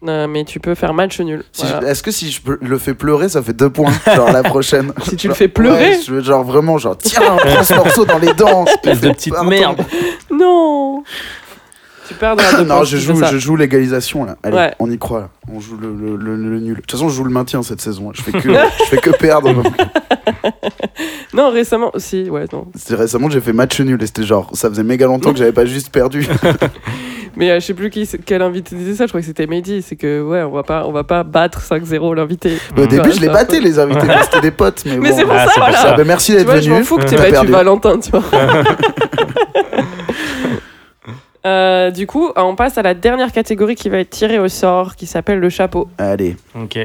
Non, 0.00 0.26
mais 0.26 0.44
tu 0.44 0.58
peux 0.58 0.74
faire 0.74 0.94
match 0.94 1.20
nul. 1.20 1.44
Si 1.52 1.62
Voilà. 1.64 1.80
je- 1.82 1.86
Est-ce 1.86 2.02
que 2.02 2.10
si 2.10 2.30
je 2.32 2.40
peux- 2.40 2.58
le 2.60 2.78
fais 2.78 2.94
pleurer, 2.94 3.28
ça 3.28 3.40
fait 3.42 3.52
deux 3.52 3.70
points, 3.70 3.92
genre 4.16 4.32
la 4.32 4.42
prochaine? 4.42 4.92
Si 5.04 5.14
tu 5.16 5.28
le 5.28 5.32
Genre- 5.32 5.38
fais 5.38 5.48
pleurer 5.48 5.90
Ouais, 5.90 6.00
je 6.04 6.12
veux 6.14 6.22
genre 6.22 6.42
vraiment, 6.44 6.78
genre, 6.78 6.96
tiens, 6.96 7.36
prends 7.36 7.62
ce 7.62 7.74
morceau 7.74 8.04
dans 8.04 8.18
les 8.18 8.32
dents. 8.32 8.64
Espèce 8.64 9.00
de 9.00 9.10
petite 9.10 9.40
merde. 9.44 9.84
Non 10.30 11.04
Tu 12.12 12.56
deux 12.56 12.64
Non, 12.64 12.76
points 12.76 12.84
je 12.84 12.96
tu 12.96 13.02
joue, 13.02 13.22
je 13.24 13.38
joue 13.38 13.56
l'égalisation 13.56 14.24
là. 14.24 14.36
Allez, 14.42 14.56
Ouais. 14.56 14.74
on 14.78 14.90
y 14.90 14.98
croit 14.98 15.20
là. 15.20 15.28
On 15.52 15.60
joue 15.60 15.76
le, 15.76 15.88
le- 15.94 16.16
le- 16.16 16.36
le 16.36 16.60
nul. 16.60 16.76
De 16.76 16.80
toute 16.80 16.92
façon, 16.92 17.08
je 17.08 17.14
joue 17.16 17.24
le 17.24 17.30
maintien 17.30 17.62
cette 17.62 17.80
saison. 17.80 18.10
Je 18.14 18.22
fais 18.22 18.32
que, 18.32 18.48
je 18.80 18.84
fais 18.84 18.98
que 18.98 19.10
perdre. 19.10 19.52
Non, 21.34 21.50
récemment 21.50 21.90
aussi, 21.94 22.28
ouais, 22.28 22.44
non. 22.52 22.66
C'était 22.76 22.94
récemment, 22.94 23.30
j'ai 23.30 23.40
fait 23.40 23.54
match 23.54 23.80
nul 23.80 24.00
et 24.02 24.06
c'était 24.06 24.22
genre, 24.24 24.50
ça 24.52 24.68
faisait 24.68 24.82
méga 24.84 25.06
longtemps 25.06 25.32
que 25.32 25.38
j'avais 25.38 25.52
pas 25.52 25.64
juste 25.64 25.88
perdu. 25.90 26.26
Mais 27.36 27.50
euh, 27.50 27.54
je 27.58 27.64
sais 27.64 27.72
plus 27.74 27.88
qui, 27.88 28.04
c'est- 28.04 28.18
quel 28.18 28.42
invité 28.42 28.76
disait 28.76 28.94
ça, 28.94 29.06
je 29.06 29.08
crois 29.08 29.20
que 29.22 29.26
c'était 29.26 29.46
Mehdi. 29.46 29.80
C'est 29.80 29.96
que, 29.96 30.20
ouais, 30.22 30.42
on 30.42 30.50
va 30.50 30.62
pas, 30.62 30.84
on 30.86 30.92
va 30.92 31.04
pas 31.04 31.22
battre 31.22 31.60
5-0 31.62 32.14
l'invité. 32.14 32.58
Au 32.76 32.86
début, 32.86 33.08
Ouais, 33.08 33.12
je 33.14 33.20
les 33.20 33.28
battais 33.30 33.60
les 33.60 33.78
invités, 33.78 34.06
c'était 34.24 34.42
des 34.42 34.50
potes. 34.50 34.82
Mais, 34.84 34.98
Mais 34.98 35.10
bon. 35.10 35.16
c'est 35.16 35.22
pour 35.24 35.32
Ah, 35.32 35.46
ça, 35.46 35.50
c'est 35.54 35.60
pour 35.60 35.68
voilà. 35.70 35.78
ça. 35.82 35.90
Ah, 35.94 35.96
bah, 35.96 36.04
merci 36.04 36.32
Tu 36.32 36.36
d'être 36.38 36.44
vois, 36.46 36.60
je 36.60 36.68
m'en 36.68 36.76
venu. 36.76 36.84
fous 36.84 36.98
que 36.98 37.04
t'aies 37.06 37.30
battu. 37.30 37.46
Valentin, 37.46 37.98
tu 37.98 38.10
vois. 38.10 38.22
Euh, 41.44 41.90
du 41.90 42.06
coup, 42.06 42.28
euh, 42.28 42.32
on 42.36 42.54
passe 42.54 42.78
à 42.78 42.82
la 42.82 42.94
dernière 42.94 43.32
catégorie 43.32 43.74
qui 43.74 43.88
va 43.88 43.98
être 43.98 44.10
tirée 44.10 44.38
au 44.38 44.48
sort, 44.48 44.94
qui 44.96 45.06
s'appelle 45.06 45.40
le 45.40 45.48
chapeau. 45.50 45.88
Allez, 45.98 46.36
Ok. 46.54 46.78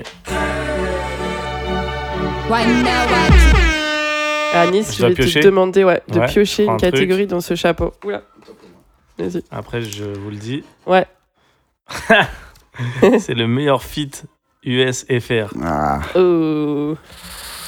Anis, 4.54 4.96
Je 4.98 5.06
vais 5.06 5.14
piocher 5.14 5.42
te 5.42 5.46
demander 5.46 5.84
ouais, 5.84 6.02
de 6.08 6.20
Ouais, 6.20 6.26
piocher 6.28 6.64
une 6.64 6.72
un 6.72 6.78
truc. 6.78 6.92
catégorie 6.92 7.28
dans 7.28 7.42
ce 7.42 7.54
chapeau. 7.56 7.94
Oula. 8.04 8.22
Vas-y. 9.20 9.44
Après, 9.52 9.82
je 9.82 10.06
vous 10.06 10.30
le 10.30 10.38
dis. 10.38 10.64
Ouais. 10.86 11.06
C'est 13.20 13.34
le 13.34 13.48
meilleur 13.48 13.84
fit 13.84 14.12
US-FR. 14.64 15.54
Ah. 15.64 16.00
Euh, 16.16 16.96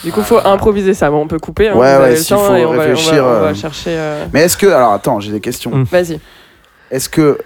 Du 0.03 0.11
coup, 0.11 0.21
faut 0.21 0.39
improviser 0.45 0.93
ça. 0.93 1.09
Bon, 1.11 1.21
on 1.21 1.27
peut 1.27 1.39
couper. 1.39 1.67
hein, 1.69 1.75
Ouais, 1.75 1.97
ouais, 1.97 2.15
temps 2.23 2.37
faut 2.39 2.55
et 2.55 2.65
on 2.65 2.69
va- 2.71 2.73
on 2.73 2.77
va, 2.77 2.83
réfléchir, 2.83 3.23
on 3.23 3.27
va 3.27 3.47
euh. 3.49 3.53
chercher. 3.53 3.91
euh, 3.91 4.25
Mais 4.33 4.41
est-ce 4.43 4.57
que, 4.57 4.67
alors 4.67 4.93
attends, 4.93 5.19
j'ai 5.19 5.31
des 5.31 5.41
questions. 5.41 5.71
Vas-y. 5.91 6.19
Est-ce 6.91 7.09
que. 7.09 7.37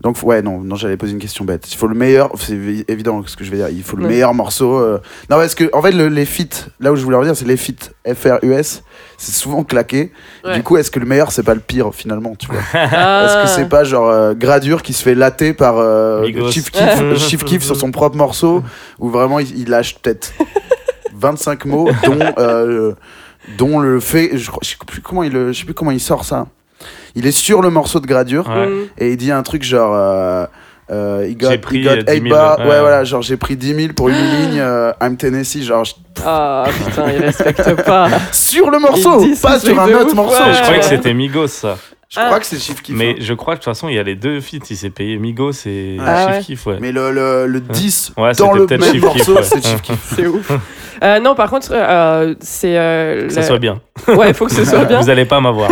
Donc, 0.00 0.20
ouais, 0.24 0.42
non, 0.42 0.58
non 0.58 0.74
j'allais 0.74 0.96
poser 0.96 1.12
une 1.12 1.20
question 1.20 1.44
bête. 1.44 1.72
Il 1.72 1.76
faut 1.76 1.86
le 1.86 1.94
meilleur, 1.94 2.30
c'est 2.36 2.54
évi- 2.54 2.84
évident 2.88 3.22
ce 3.24 3.36
que 3.36 3.44
je 3.44 3.52
vais 3.52 3.58
dire, 3.58 3.68
il 3.68 3.84
faut 3.84 3.96
le 3.96 4.02
Ouais. 4.02 4.08
meilleur 4.08 4.34
morceau. 4.34 4.76
euh. 4.80 4.98
Non, 5.30 5.36
parce 5.36 5.54
que, 5.54 5.70
en 5.72 5.80
fait, 5.80 5.92
le- 5.92 6.08
les 6.08 6.26
feats, 6.26 6.70
là 6.80 6.90
où 6.90 6.96
je 6.96 7.04
voulais 7.04 7.16
en 7.16 7.22
dire, 7.22 7.36
c'est 7.36 7.44
les 7.44 7.56
feats 7.56 7.90
FR-US, 8.04 8.82
c'est 9.16 9.32
souvent 9.32 9.62
claqué. 9.62 10.10
Ouais. 10.44 10.56
Du 10.56 10.64
coup, 10.64 10.76
est-ce 10.76 10.90
que 10.90 10.98
le 10.98 11.06
meilleur, 11.06 11.30
c'est 11.30 11.44
pas 11.44 11.54
le 11.54 11.60
pire 11.60 11.94
finalement, 11.94 12.34
tu 12.34 12.48
vois? 12.48 12.56
Ah. 12.74 13.26
Est-ce 13.26 13.42
que 13.44 13.60
c'est 13.62 13.68
pas 13.68 13.84
genre 13.84 14.08
euh, 14.08 14.34
Gradure 14.34 14.82
qui 14.82 14.92
se 14.92 15.04
fait 15.04 15.14
latter 15.14 15.52
par 15.52 15.76
euh. 15.78 16.26
Chief 16.50 16.72
Keef 16.72 17.16
Chief 17.18 17.44
Keef 17.44 17.62
sur 17.62 17.76
son 17.76 17.92
propre 17.92 18.16
morceau, 18.16 18.64
où 18.98 19.08
vraiment 19.08 19.38
il, 19.38 19.56
il 19.56 19.68
lâche 19.70 19.94
peut-être 20.00 20.32
25 21.14 21.64
mots, 21.66 21.88
dont, 22.04 22.18
euh, 22.38 22.92
dont 23.56 23.78
le 23.78 24.00
fait. 24.00 24.30
Je, 24.36 24.50
je 24.62 24.68
sais 24.68 24.76
plus 24.84 25.00
comment 25.00 25.22
il, 25.22 25.30
je 25.32 25.52
sais 25.52 25.64
plus 25.64 25.74
comment 25.74 25.92
il 25.92 26.00
sort 26.00 26.24
ça. 26.24 26.48
Il 27.14 27.26
est 27.26 27.30
sur 27.32 27.62
le 27.62 27.70
morceau 27.70 28.00
de 28.00 28.06
Gradure 28.06 28.48
Ouais. 28.48 28.66
Mm. 28.66 28.80
et 28.98 29.10
il 29.12 29.16
dit 29.16 29.30
un 29.32 29.42
truc 29.42 29.62
genre. 29.62 29.92
euh, 29.94 30.46
euh, 30.90 31.26
il 31.28 31.36
got, 31.38 31.50
J'ai 31.50 31.58
pris, 31.58 31.78
il 31.78 31.84
got 31.84 31.90
euh, 31.90 32.02
10 32.02 32.12
eight 32.12 32.22
000, 32.24 32.34
bars. 32.34 32.58
ouais. 32.58 32.64
Ouais, 32.66 32.80
voilà, 32.80 33.04
genre 33.04 33.22
j'ai 33.22 33.36
pris 33.36 33.56
10 33.56 33.74
000 33.74 33.92
pour 33.94 34.08
une 34.10 34.14
ligne. 34.16 34.60
euh, 34.60 34.92
I'm 35.00 35.16
Tennessee, 35.16 35.62
genre 35.62 35.84
je- 35.84 35.94
Ah 36.26 36.64
putain, 36.86 37.10
il 37.12 37.22
respecte 37.22 37.82
pas. 37.84 38.08
sur 38.32 38.70
le 38.70 38.78
morceau, 38.78 39.24
pas 39.40 39.58
sur 39.58 39.78
un 39.80 39.88
autre 39.92 40.08
ouf, 40.08 40.14
morceau. 40.14 40.42
ouais. 40.42 40.52
Je 40.54 40.60
croyais 40.62 40.80
que 40.80 40.84
c'était 40.86 41.14
Migos, 41.14 41.46
ça. 41.48 41.78
Je 42.14 42.20
Ah. 42.20 42.26
crois 42.26 42.40
que 42.40 42.46
c'est 42.46 42.58
Chief 42.60 42.82
Keef. 42.82 42.94
Mais 42.94 43.12
hein. 43.12 43.14
je 43.20 43.32
crois 43.32 43.54
que 43.54 43.60
de 43.60 43.64
toute 43.64 43.72
façon, 43.72 43.88
il 43.88 43.94
y 43.94 43.98
a 43.98 44.02
les 44.02 44.16
deux 44.16 44.40
feats. 44.42 44.58
Il 44.68 44.76
s'est 44.76 44.90
payé 44.90 45.16
Migos 45.16 45.52
et 45.66 45.96
Ah 46.04 46.26
Chief 46.26 46.36
ouais. 46.36 46.42
Keef, 46.44 46.66
ouais. 46.66 46.76
Mais 46.78 46.92
le, 46.92 47.10
le, 47.10 47.46
le 47.46 47.60
10 47.60 48.12
Ouais, 48.18 48.32
dans 48.34 48.48
c'était 48.52 48.58
le 48.58 48.66
peut-être 48.66 48.92
même 48.92 49.00
morceau, 49.00 49.34
ouais. 49.36 49.42
c'est 49.42 49.64
Chief 49.64 49.80
Keef. 49.82 50.12
C'est 50.16 50.26
ouf. 50.26 50.52
Euh, 51.02 51.18
non, 51.18 51.34
par 51.34 51.50
contre, 51.50 51.70
euh, 51.72 52.32
c'est. 52.38 52.78
euh, 52.78 53.26
Que 53.26 53.32
ça 53.32 53.42
soit 53.42 53.58
bien. 53.58 53.80
Ouais, 54.06 54.28
il 54.28 54.34
faut 54.34 54.46
que 54.46 54.52
ce 54.52 54.64
soit 54.64 54.84
bien. 54.84 55.00
Vous 55.00 55.10
allez 55.10 55.24
pas 55.24 55.40
m'avoir. 55.40 55.68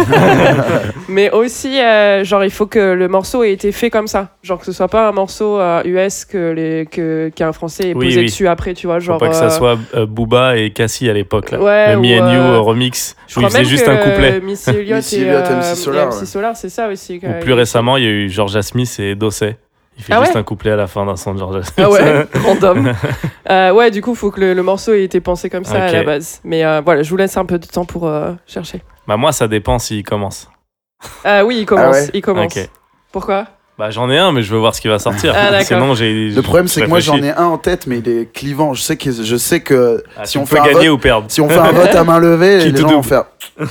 Mais 1.09 1.31
aussi, 1.31 1.81
euh, 1.81 2.25
genre, 2.25 2.43
il 2.43 2.51
faut 2.51 2.67
que 2.67 2.95
le 2.95 3.07
morceau 3.07 3.45
ait 3.45 3.53
été 3.53 3.71
fait 3.71 3.91
comme 3.91 4.09
ça. 4.09 4.31
Genre, 4.43 4.59
que 4.59 4.67
ce 4.67 4.73
soit 4.73 4.89
pas 4.89 5.09
un 5.09 5.13
morceau 5.13 5.61
euh, 5.61 5.83
US 5.85 6.25
que 6.25 6.51
les, 6.51 6.87
que, 6.87 7.31
qu'un 7.33 7.53
français 7.53 7.91
ait 7.91 7.95
Oui, 7.95 8.07
posé 8.07 8.21
oui. 8.21 8.27
dessus 8.27 8.49
après, 8.49 8.75
tu 8.75 8.89
vois. 8.89 8.97
Faut 8.97 9.07
Genre, 9.07 9.19
pas 9.19 9.29
que 9.29 9.37
ça 9.37 9.51
soit 9.51 9.79
euh, 9.95 10.05
Booba 10.05 10.57
et 10.57 10.71
Cassie 10.73 11.09
à 11.09 11.13
l'époque, 11.13 11.53
là. 11.53 11.61
Ouais, 11.61 11.95
le 11.95 12.01
Me 12.01 12.19
ou, 12.19 12.23
and 12.25 12.33
You 12.57 12.63
remix. 12.65 13.15
Je 13.29 13.39
Où 13.39 13.43
il 13.43 13.47
crois 13.47 13.51
faisait 13.51 13.59
même 13.63 13.69
juste 13.69 13.85
que 13.85 13.91
un 13.91 13.97
couplet. 13.99 14.41
Missy 14.41 14.71
Elliott 14.71 14.97
Missy 14.99 15.21
et, 15.23 15.31
euh, 15.31 15.59
MC 15.61 15.77
Solar. 15.77 16.13
Solar, 16.31 16.57
c'est 16.57 16.69
ça 16.69 16.89
aussi. 16.89 17.21
Ou 17.23 17.41
plus 17.43 17.53
récemment, 17.53 17.97
il 17.97 18.05
y 18.05 18.07
a 18.07 18.11
eu 18.11 18.29
Georgia 18.29 18.63
Smith 18.63 18.95
et 18.99 19.15
Dosset. 19.15 19.57
Il 19.99 20.05
fait 20.05 20.13
Ah 20.15 20.21
juste 20.21 20.33
ouais 20.35 20.41
un 20.41 20.45
couplet 20.45 20.71
à 20.71 20.77
la 20.77 20.87
fin 20.87 21.05
d'un 21.05 21.17
son 21.17 21.35
de 21.35 21.39
Georgia 21.39 21.63
Smith. 21.63 21.75
Ah 21.87 21.91
ouais, 21.91 22.27
random. 22.45 22.93
Euh, 23.51 23.73
ouais, 23.73 23.91
du 23.91 24.01
coup, 24.01 24.15
faut 24.15 24.31
que 24.31 24.39
le, 24.41 24.55
le 24.55 24.63
morceau 24.63 24.93
ait 24.95 25.03
été 25.03 25.21
pensé 25.21 25.51
comme 25.51 25.65
ça 25.65 25.83
à 25.85 25.91
la 25.93 26.05
base. 26.05 26.41
Mais 26.45 26.65
euh, 26.65 26.81
voilà, 26.85 27.03
je 27.03 27.11
vous 27.11 27.17
laisse 27.17 27.37
un 27.37 27.45
peu 27.45 27.59
de 27.59 27.67
temps 27.67 27.85
pour 27.85 28.07
euh, 28.07 28.33
chercher. 28.47 28.81
bah 29.09 29.17
moi, 29.17 29.33
ça 29.33 29.49
dépend 29.49 29.79
s'il 29.81 30.05
commence. 30.05 30.49
Ah 31.25 31.45
oui, 31.45 31.59
il 31.61 31.67
commence. 31.67 31.97
Ah 31.97 32.01
ouais 32.03 32.11
Il 32.15 32.21
commence. 32.23 32.57
Ok. 32.57 32.69
Pourquoi? 33.11 33.47
Bah 33.79 33.91
j'en 33.91 34.11
ai 34.11 34.19
un, 34.19 34.31
mais 34.31 34.43
je 34.43 34.53
veux 34.53 34.59
voir 34.59 34.75
ce 34.75 34.81
qui 34.83 34.89
va 34.89 34.99
sortir. 34.99 35.33
Ah, 35.35 35.51
d'accord. 35.51 35.67
Sinon, 35.67 35.95
j'ai. 35.95 36.29
Le 36.29 36.43
problème, 36.43 36.69
c'est 36.69 36.83
que 36.83 36.87
moi, 36.87 37.01
j'en 37.01 37.17
ai 37.23 37.31
un 37.31 37.47
en 37.47 37.57
tête, 37.59 37.87
mais 37.87 37.99
il 37.99 38.09
est 38.09 38.31
clivant. 38.33 38.75
Je 38.75 38.83
sais 38.83 38.97
que, 38.99 39.11
je 39.11 39.37
sais 39.37 39.61
que 39.61 40.05
Ah, 40.19 40.27
si 40.27 40.37
on 40.39 40.43
peux 40.45 40.57
fait 40.57 40.61
un 40.61 40.65
gagner 40.67 40.89
vote- 40.89 40.99
ou 40.99 40.99
perdre. 40.99 41.25
si 41.29 41.41
on 41.41 41.49
fait 41.49 41.57
un 41.59 41.73
vote 41.73 41.95
à 41.95 42.05
main 42.05 42.19
levée, 42.19 42.59
Qui 42.61 42.73
les 42.73 42.81
gens 42.81 42.89
vont 42.89 43.03
faire. 43.03 43.25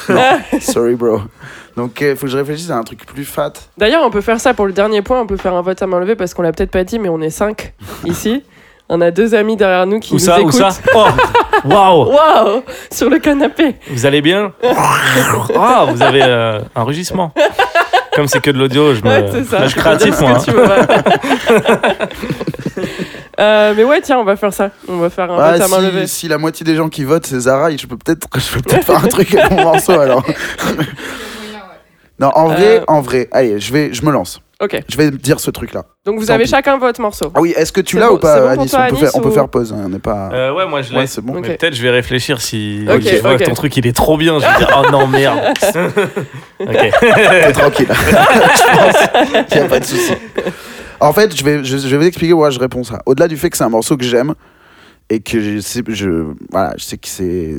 Non, 0.09 0.39
sorry, 0.59 0.95
bro. 0.95 1.21
Donc, 1.77 2.01
il 2.01 2.15
faut 2.15 2.25
que 2.25 2.31
je 2.31 2.37
réfléchisse 2.37 2.69
à 2.69 2.75
un 2.77 2.83
truc 2.83 3.05
plus 3.05 3.25
fat. 3.25 3.53
D'ailleurs, 3.77 4.03
on 4.05 4.09
peut 4.09 4.21
faire 4.21 4.39
ça 4.39 4.53
pour 4.53 4.65
le 4.65 4.73
dernier 4.73 5.01
point. 5.01 5.21
On 5.21 5.27
peut 5.27 5.37
faire 5.37 5.53
un 5.53 5.61
vote 5.61 5.81
à 5.81 5.87
main 5.87 5.99
levée 5.99 6.15
parce 6.15 6.33
qu'on 6.33 6.41
l'a 6.41 6.51
peut-être 6.51 6.71
pas 6.71 6.83
dit, 6.83 6.99
mais 6.99 7.09
on 7.09 7.21
est 7.21 7.29
cinq 7.29 7.73
ici. 8.05 8.43
On 8.91 9.01
a 9.01 9.11
deux 9.11 9.35
amis 9.35 9.55
derrière 9.55 9.85
nous 9.85 9.99
qui 9.99 10.13
Où 10.13 10.15
nous 10.15 10.19
ça 10.19 10.37
Où 10.37 10.49
écoutent. 10.49 10.53
ça 10.55 10.69
Oh 10.95 11.05
Waouh 11.65 12.11
Waouh 12.13 12.63
Sur 12.91 13.09
le 13.09 13.19
canapé. 13.19 13.75
Vous 13.89 14.05
allez 14.07 14.21
bien 14.21 14.51
Ah, 15.55 15.85
vous 15.93 16.01
avez 16.01 16.23
euh, 16.23 16.59
un 16.75 16.83
rugissement. 16.83 17.31
Comme 18.15 18.27
c'est 18.27 18.41
que 18.41 18.49
de 18.49 18.57
l'audio, 18.57 18.95
je 18.95 19.01
me. 19.03 19.09
Ouais, 19.09 19.29
c'est 19.31 19.43
ça. 19.45 19.59
Là, 19.59 19.67
je 19.67 19.75
créatif, 19.75 20.19
moi. 20.19 20.39
Euh, 23.39 23.73
mais 23.77 23.83
ouais, 23.85 24.01
tiens, 24.01 24.17
on 24.19 24.25
va 24.25 24.35
faire 24.35 24.51
ça. 24.53 24.69
On 24.89 24.97
va 24.97 25.09
faire 25.09 25.31
un 25.31 25.37
Ah, 25.39 25.51
vote 25.53 25.61
à 25.61 25.67
main 25.69 25.77
si, 25.77 25.83
levée. 25.85 26.07
si 26.07 26.27
la 26.27 26.37
moitié 26.37 26.65
des 26.65 26.75
gens 26.75 26.89
qui 26.89 27.05
votent, 27.05 27.25
c'est 27.25 27.39
Zara, 27.39 27.71
je 27.71 27.87
peux 27.87 27.95
peut-être 27.95 28.27
je 28.37 28.53
peux 28.55 28.61
peut-être 28.61 28.83
faire 28.85 28.97
un 29.03 29.07
truc 29.07 29.33
avec 29.33 29.51
mon 29.51 29.63
morceau 29.63 29.97
alors. 29.97 30.25
Non, 32.19 32.31
en 32.35 32.47
vrai, 32.47 32.79
Euh. 32.79 32.83
en 32.87 33.01
vrai, 33.01 33.27
allez, 33.31 33.59
je 33.59 33.71
vais, 33.73 33.93
je 33.93 34.03
me 34.05 34.11
lance. 34.11 34.41
Ok. 34.61 34.77
Je 34.89 34.97
vais 34.97 35.09
dire 35.09 35.39
ce 35.39 35.51
truc-là. 35.51 35.85
Donc 36.05 36.19
vous 36.19 36.25
Tant 36.25 36.33
avez 36.33 36.43
pis. 36.43 36.49
chacun 36.49 36.77
votre 36.77 36.99
morceau. 36.99 37.31
Ah 37.33 37.39
oui, 37.39 37.53
est-ce 37.55 37.71
que 37.71 37.79
tu 37.79 37.95
C'est 37.95 38.01
l'as 38.01 38.09
bon- 38.09 38.15
ou 38.15 38.17
pas, 38.17 38.33
c'est 38.35 38.39
bon 38.41 38.47
pour 38.55 38.59
Anis, 38.61 38.71
toi, 38.71 38.79
on, 38.79 38.83
peut 38.83 38.89
Anis, 38.89 38.99
faire, 38.99 39.11
on 39.15 39.19
peut 39.21 39.29
ou- 39.29 39.31
faire 39.31 39.47
pause, 39.47 39.71
hein, 39.73 39.81
on 39.85 39.89
n'est 39.89 39.99
pas. 39.99 40.29
Euh, 40.33 40.53
ouais, 40.53 40.67
moi 40.67 40.81
je 40.81 40.91
l'ai. 40.91 40.97
Ouais, 40.97 41.07
c'est 41.07 41.21
bon. 41.21 41.37
Ok. 41.37 41.45
Mais 41.47 41.55
peut-être 41.55 41.73
je 41.75 41.81
vais 41.81 41.91
réfléchir 41.91 42.41
si 42.41 42.85
Ok, 42.93 43.01
je 43.01 43.21
vois 43.21 43.33
ok. 43.35 43.39
que 43.39 43.43
ton 43.45 43.53
truc 43.53 43.77
il 43.77 43.87
est 43.87 43.95
trop 43.95 44.17
bien. 44.17 44.37
Je 44.37 44.45
vais 44.45 44.57
dire 44.57 44.83
oh 44.85 44.91
non 44.91 45.07
merde. 45.07 45.39
ok. 46.59 46.67
T'es 46.67 47.51
tranquille. 47.53 47.87
je 47.89 48.77
pense. 48.77 49.45
Il 49.51 49.57
n'y 49.57 49.63
a 49.63 49.67
pas 49.69 49.79
de 49.79 49.85
souci. 49.85 50.13
En 50.99 51.13
fait, 51.13 51.33
je 51.33 51.43
vais, 51.45 51.63
je, 51.63 51.77
je 51.77 51.87
vais 51.87 51.97
vous 51.97 52.07
expliquer 52.07 52.33
pourquoi 52.33 52.49
je 52.49 52.59
réponds 52.59 52.83
ça. 52.83 52.99
Au-delà 53.05 53.29
du 53.29 53.37
fait 53.37 53.49
que 53.49 53.55
c'est 53.55 53.63
un 53.63 53.69
morceau 53.69 53.95
que 53.95 54.03
j'aime 54.03 54.33
et 55.09 55.21
que 55.21 55.39
je 55.39 55.59
sais, 55.61 55.81
je, 55.87 56.25
voilà, 56.51 56.73
je 56.77 56.83
sais 56.83 56.97
que 56.97 57.07
c'est 57.07 57.55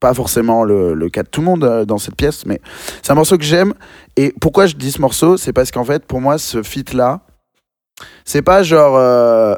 pas 0.00 0.14
forcément 0.14 0.64
le, 0.64 0.94
le 0.94 1.08
cas 1.10 1.22
de 1.22 1.28
tout 1.28 1.40
le 1.40 1.46
monde 1.46 1.62
euh, 1.64 1.84
dans 1.84 1.98
cette 1.98 2.16
pièce, 2.16 2.46
mais 2.46 2.60
c'est 3.02 3.12
un 3.12 3.14
morceau 3.14 3.36
que 3.38 3.44
j'aime. 3.44 3.74
Et 4.16 4.34
pourquoi 4.40 4.66
je 4.66 4.74
dis 4.74 4.90
ce 4.90 5.00
morceau? 5.00 5.36
C'est 5.36 5.52
parce 5.52 5.70
qu'en 5.70 5.84
fait, 5.84 6.04
pour 6.06 6.20
moi, 6.20 6.38
ce 6.38 6.62
feat-là, 6.62 7.20
c'est 8.24 8.42
pas 8.42 8.62
genre. 8.62 8.96
euh, 8.96 9.54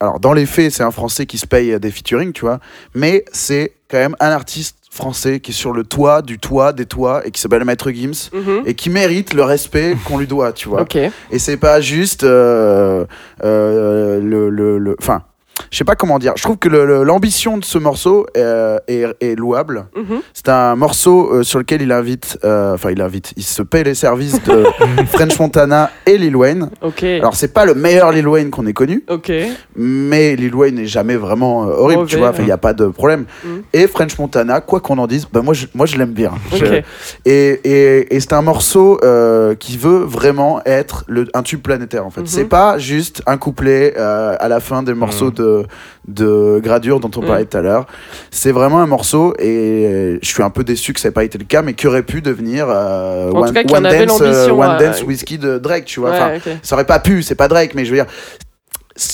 alors, 0.00 0.18
dans 0.20 0.32
les 0.32 0.44
faits, 0.46 0.72
c'est 0.72 0.82
un 0.82 0.90
Français 0.90 1.24
qui 1.24 1.38
se 1.38 1.46
paye 1.46 1.78
des 1.78 1.90
featuring, 1.90 2.32
tu 2.32 2.42
vois, 2.42 2.58
mais 2.94 3.24
c'est 3.32 3.72
quand 3.88 3.98
même 3.98 4.16
un 4.20 4.30
artiste 4.30 4.76
français 4.90 5.40
qui 5.40 5.52
est 5.52 5.54
sur 5.54 5.72
le 5.72 5.82
toit 5.84 6.20
du 6.22 6.38
toit 6.38 6.72
des 6.72 6.84
toits 6.86 7.26
et 7.26 7.30
qui 7.30 7.40
s'appelle 7.40 7.64
Maître 7.64 7.90
Gims 7.90 8.30
Mhm. 8.32 8.62
et 8.66 8.74
qui 8.74 8.90
mérite 8.90 9.32
le 9.34 9.42
respect 9.44 9.96
qu'on 10.06 10.18
lui 10.18 10.26
doit, 10.26 10.52
tu 10.52 10.68
vois. 10.68 10.82
Ok. 10.82 10.96
Et 10.96 11.38
c'est 11.38 11.56
pas 11.56 11.80
juste 11.80 12.24
euh, 12.24 13.04
euh, 13.44 14.20
le, 14.20 14.50
le, 14.50 14.78
le- 14.78 14.96
enfin, 15.00 15.22
je 15.70 15.78
sais 15.78 15.84
pas 15.84 15.94
comment 15.96 16.18
dire. 16.18 16.32
Je 16.36 16.42
trouve 16.42 16.56
que 16.58 16.68
l'ambition 16.68 17.58
de 17.58 17.64
ce 17.64 17.78
morceau 17.78 18.26
euh, 18.36 18.78
est, 18.88 19.06
est 19.20 19.34
louable. 19.36 19.86
Mhm. 19.96 20.20
C'est 20.32 20.48
un 20.48 20.74
morceau 20.76 21.32
euh, 21.32 21.42
sur 21.42 21.58
lequel 21.58 21.82
il 21.82 21.92
invite, 21.92 22.38
euh, 22.44 22.74
enfin 22.74 22.90
il 22.90 23.00
invite, 23.00 23.32
il 23.36 23.42
se 23.44 23.62
paye 23.62 23.84
les 23.84 23.94
services 23.94 24.42
de 24.44 24.64
French 25.12 25.38
Montana 25.38 25.90
et 26.06 26.18
Lil 26.18 26.36
Wayne. 26.36 26.70
Ok. 26.82 27.02
Alors 27.04 27.34
c'est 27.34 27.52
pas 27.52 27.64
le 27.64 27.74
meilleur 27.74 28.12
Lil 28.12 28.26
Wayne 28.28 28.50
qu'on 28.50 28.66
ait 28.66 28.72
connu, 28.72 29.04
Ok. 29.08 29.32
mais 29.76 30.36
Lil 30.36 30.54
Wayne 30.54 30.76
n'est 30.76 30.86
jamais 30.86 31.16
vraiment 31.16 31.64
euh, 31.64 31.72
horrible, 31.76 32.00
Mauvais, 32.02 32.10
tu 32.10 32.16
vois. 32.18 32.32
Il 32.36 32.42
ouais. 32.42 32.48
y 32.48 32.52
a 32.52 32.58
pas 32.58 32.72
de 32.72 32.86
problème. 32.88 33.24
Mhm. 33.44 33.62
Et 33.72 33.86
French 33.86 34.18
Montana, 34.18 34.60
quoi 34.60 34.80
qu'on 34.80 34.98
en 34.98 35.06
dise, 35.06 35.26
bah 35.32 35.42
moi 35.42 35.54
je, 35.54 35.66
moi 35.74 35.86
je 35.86 35.96
l'aime 35.96 36.12
bien. 36.12 36.32
Je- 36.54 36.64
Ok. 36.64 36.84
et, 37.26 37.60
et, 37.64 38.14
et 38.16 38.20
c'est 38.20 38.32
un 38.32 38.42
morceau 38.42 38.98
euh, 39.04 39.54
qui 39.54 39.76
veut 39.76 40.04
vraiment 40.04 40.60
être 40.64 41.04
le, 41.08 41.26
un 41.34 41.42
tube 41.42 41.62
planétaire 41.62 42.06
en 42.06 42.10
fait. 42.10 42.20
Mhm. 42.22 42.26
C'est 42.26 42.44
pas 42.44 42.78
juste 42.78 43.22
un 43.26 43.36
couplet 43.36 43.94
euh, 43.96 44.36
à 44.38 44.48
la 44.48 44.60
fin 44.60 44.82
des 44.82 44.94
morceaux 44.94 45.26
Mhm. 45.26 45.32
De, 45.44 45.66
de 46.08 46.60
gradure 46.62 47.00
dont 47.00 47.10
on 47.16 47.20
Mhm. 47.20 47.26
parlait 47.26 47.44
tout 47.44 47.56
à 47.58 47.60
l'heure. 47.62 47.86
C'est 48.30 48.52
vraiment 48.52 48.80
un 48.80 48.86
morceau 48.86 49.34
et 49.38 50.18
je 50.22 50.26
suis 50.28 50.42
un 50.42 50.50
peu 50.50 50.64
déçu 50.64 50.92
que 50.92 51.00
ça 51.00 51.08
n'ait 51.08 51.12
pas 51.12 51.24
été 51.24 51.38
le 51.38 51.44
cas, 51.44 51.62
mais 51.62 51.74
qui 51.74 51.86
aurait 51.86 52.02
pu 52.02 52.20
devenir 52.22 52.66
euh, 52.68 53.30
En 53.30 53.32
tout 53.32 53.48
One, 53.48 53.52
cas, 53.54 53.62
One 53.76 53.86
avait 53.86 54.06
Dance, 54.06 54.20
euh, 54.22 54.50
One 54.50 54.78
Dance 54.78 55.02
Whiskey 55.02 55.38
de 55.38 55.58
Drake, 55.58 55.84
tu 55.84 56.00
vois. 56.00 56.10
Enfin, 56.12 56.38
ça 56.62 56.74
aurait 56.76 56.86
pas 56.86 56.98
pu, 56.98 57.22
c'est 57.22 57.34
pas 57.34 57.48
Drake, 57.48 57.74
mais 57.74 57.84
je 57.84 57.90
veux 57.90 57.96
dire. 57.96 58.06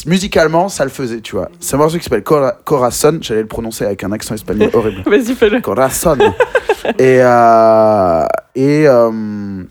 Musicalement, 0.04 0.68
ça 0.68 0.84
le 0.84 0.90
faisait, 0.90 1.20
tu 1.22 1.34
vois. 1.36 1.48
C'est 1.58 1.74
un 1.74 1.78
morceau 1.78 1.96
qui 1.96 2.04
s'appelle 2.04 2.22
Cora- 2.22 2.58
Corazon. 2.66 3.16
J'allais 3.22 3.40
le 3.40 3.46
prononcer 3.46 3.86
avec 3.86 4.04
un 4.04 4.12
accent 4.12 4.34
espagnol 4.34 4.68
horrible. 4.74 5.02
Vas-y, 5.06 5.34
fais-le. 5.34 5.62
Corazon. 5.62 6.18
et 6.98 7.18
euh, 7.22 8.24
et 8.54 8.86
euh, 8.86 9.62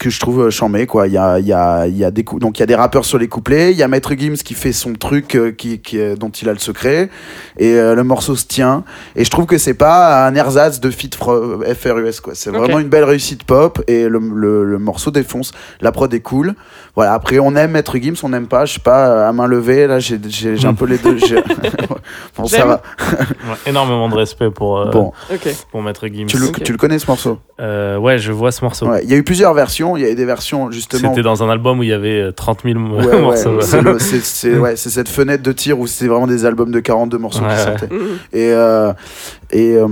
que 0.00 0.08
je 0.08 0.18
trouve 0.18 0.48
chambé 0.48 0.86
quoi. 0.86 1.06
Il 1.06 1.12
y 1.12 1.18
a 1.18 1.38
il 1.38 1.46
y 1.46 1.52
a 1.52 1.86
il 1.86 1.96
y 1.96 2.04
a 2.04 2.10
des 2.10 2.22
donc 2.22 2.58
il 2.58 2.60
y 2.60 2.62
a 2.62 2.66
des 2.66 2.74
rappeurs 2.74 3.04
sur 3.04 3.18
les 3.18 3.28
couplets. 3.28 3.70
Il 3.70 3.76
y 3.76 3.82
a 3.82 3.88
Maître 3.88 4.14
Gims 4.18 4.36
qui 4.42 4.54
fait 4.54 4.72
son 4.72 4.94
truc 4.94 5.36
euh, 5.36 5.52
qui, 5.52 5.78
qui 5.78 6.00
euh, 6.00 6.16
dont 6.16 6.30
il 6.30 6.48
a 6.48 6.52
le 6.54 6.58
secret. 6.58 7.10
Et 7.58 7.74
euh, 7.74 7.94
le 7.94 8.02
morceau 8.02 8.34
se 8.34 8.46
tient. 8.46 8.82
Et 9.14 9.24
je 9.24 9.30
trouve 9.30 9.44
que 9.44 9.58
c'est 9.58 9.74
pas 9.74 10.26
un 10.26 10.34
ersatz 10.34 10.80
de 10.80 10.90
feat 10.90 11.16
FRUS 11.16 12.20
quoi. 12.22 12.34
C'est 12.34 12.50
vraiment 12.50 12.78
une 12.78 12.88
belle 12.88 13.04
réussite 13.04 13.44
pop 13.44 13.82
et 13.88 14.08
le, 14.08 14.18
le, 14.18 14.64
le 14.64 14.78
morceau 14.78 15.10
défonce. 15.10 15.52
La 15.82 15.92
prod 15.92 16.12
est 16.14 16.20
cool. 16.20 16.54
Voilà. 16.96 17.12
Après 17.12 17.38
on 17.38 17.54
aime 17.54 17.72
Maître 17.72 17.98
Gims 17.98 18.14
on 18.22 18.30
n'aime 18.30 18.46
pas 18.48 18.64
je 18.64 18.74
sais 18.74 18.80
pas 18.80 19.28
à 19.28 19.32
main 19.32 19.46
levée. 19.46 19.86
Là 19.86 19.98
j'ai 19.98 20.18
j'ai 20.30 20.66
un 20.66 20.74
peu 20.74 20.86
les 20.86 20.96
deux. 20.96 21.18
Bon 22.36 22.46
ça 22.46 22.64
va. 22.64 22.82
Énormément 23.66 24.08
de 24.08 24.14
respect 24.14 24.50
pour 24.50 24.78
euh, 24.78 24.90
bon. 24.90 25.12
pour 25.70 25.82
Maître 25.82 26.06
Gims. 26.08 26.26
tu 26.26 26.38
le, 26.38 26.46
Ok. 26.48 26.62
tu 26.62 26.72
le 26.72 26.78
connais 26.78 26.98
ce 26.98 27.06
morceau? 27.06 27.38
Euh, 27.60 27.98
ouais, 27.98 28.18
je 28.18 28.32
vois 28.32 28.52
ce 28.52 28.64
morceau. 28.64 28.86
Ouais, 28.88 29.02
il 29.04 29.10
y 29.10 29.14
a 29.14 29.16
eu 29.16 29.22
plusieurs 29.22 29.52
versions. 29.54 29.89
Il 29.96 30.02
y 30.02 30.06
a 30.06 30.10
eu 30.10 30.14
des 30.14 30.24
versions 30.24 30.70
justement. 30.70 31.10
C'était 31.10 31.22
dans 31.22 31.42
un 31.42 31.50
album 31.50 31.78
où 31.80 31.82
il 31.82 31.88
y 31.88 31.92
avait 31.92 32.20
euh, 32.20 32.32
30 32.32 32.60
000 32.64 32.78
Ouais, 32.78 33.06
ouais, 33.12 33.20
morceaux. 33.20 33.60
c'est 33.60 33.82
le- 33.82 33.98
c'est 34.00 34.20
c'est- 34.22 34.56
ouais, 34.58 34.76
c'est 34.76 34.90
cette 34.90 35.08
fenêtre 35.08 35.42
de 35.42 35.52
tir 35.52 35.78
où 35.78 35.86
c'est 35.86 36.06
vraiment 36.06 36.26
des 36.26 36.44
albums 36.44 36.70
de 36.70 36.80
42 36.80 37.18
morceaux 37.18 37.42
Ouais, 37.42 37.48
qui 37.50 37.54
ouais. 37.56 37.64
sortaient. 37.64 37.94
Mhm. 37.94 38.00
Et 38.32 38.52
euh, 38.52 38.92
et 39.52 39.76
euh, 39.76 39.86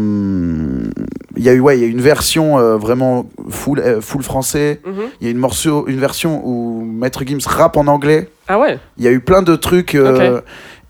il 1.37 1.43
y 1.45 1.49
a 1.49 1.53
eu 1.53 1.61
ouais, 1.61 1.79
il 1.79 1.81
y 1.81 1.85
a 1.85 1.87
eu 1.87 1.91
une 1.91 2.01
version 2.01 2.59
euh, 2.59 2.77
vraiment 2.77 3.29
full 3.49 3.79
euh, 3.81 4.01
full 4.01 4.23
français. 4.23 4.81
Mhm. 4.87 4.93
Il 5.21 5.27
y 5.27 5.29
a 5.29 5.31
une 5.31 5.39
morceau, 5.39 5.87
une 5.89 5.99
version 6.01 6.41
où 6.45 6.83
Maître 6.85 7.23
Gims 7.27 7.39
rappe 7.47 7.77
en 7.77 7.87
anglais. 7.87 8.29
Ah 8.49 8.59
ouais. 8.59 8.79
Il 8.97 9.05
y 9.05 9.09
a 9.09 9.11
eu 9.11 9.21
plein 9.21 9.43
de 9.43 9.55
trucs. 9.57 9.95
euh. 9.95 10.41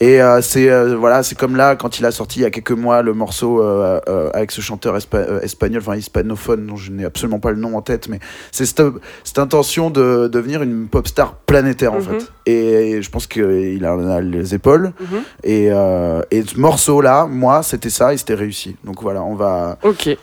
Et 0.00 0.22
euh, 0.22 0.40
c'est 0.42 0.70
euh, 0.70 0.96
voilà, 0.96 1.24
c'est 1.24 1.36
comme 1.36 1.56
là 1.56 1.74
quand 1.74 1.98
il 1.98 2.06
a 2.06 2.12
sorti 2.12 2.38
il 2.38 2.42
y 2.42 2.46
a 2.46 2.50
quelques 2.50 2.70
mois 2.70 3.02
le 3.02 3.14
morceau 3.14 3.60
euh, 3.60 3.98
avec 4.32 4.52
ce 4.52 4.60
chanteur 4.60 4.96
espa- 4.96 5.42
espagnol, 5.42 5.82
enfin 5.84 5.96
hispanophone, 5.96 6.66
dont 6.68 6.76
je 6.76 6.92
n'ai 6.92 7.04
absolument 7.04 7.40
pas 7.40 7.50
le 7.50 7.56
nom 7.56 7.76
en 7.76 7.82
tête, 7.82 8.08
mais 8.08 8.20
c'est 8.52 8.64
cette, 8.64 8.80
cette 9.24 9.38
intention 9.40 9.90
de 9.90 10.28
devenir 10.28 10.62
une 10.62 10.86
pop 10.86 11.08
star 11.08 11.34
planétaire 11.34 11.94
en 11.94 11.96
Mhm. 11.96 12.02
fait. 12.20 12.26
Et, 12.46 13.02
je 13.02 13.10
pense 13.10 13.26
qu'il 13.26 13.84
a, 13.84 13.92
a 14.16 14.20
les 14.20 14.54
épaules. 14.54 14.92
Mhm. 15.00 15.18
Et, 15.42 15.64
et 15.66 16.42
ce 16.46 16.58
morceau 16.60 17.00
là, 17.00 17.26
moi, 17.26 17.62
c'était 17.64 17.90
ça 17.90 18.14
et 18.14 18.16
c'était 18.18 18.34
réussi. 18.34 18.76
Donc 18.84 19.02
voilà, 19.02 19.22
on 19.22 19.34
va 19.34 19.78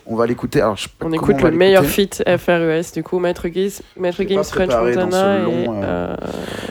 on 0.06 0.16
va 0.16 0.26
l'écouter. 0.26 0.62
On 1.04 1.12
écoute 1.12 1.42
le 1.42 1.50
meilleur 1.50 1.84
feat 1.84 2.22
FRUS, 2.38 2.92
du 2.94 3.02
coup, 3.02 3.18
Maître 3.18 3.46
Gims, 3.52 3.82
Maître 3.98 4.22
Gims 4.26 4.42
French 4.44 4.70
Montana 4.72 5.38
long, 5.40 5.76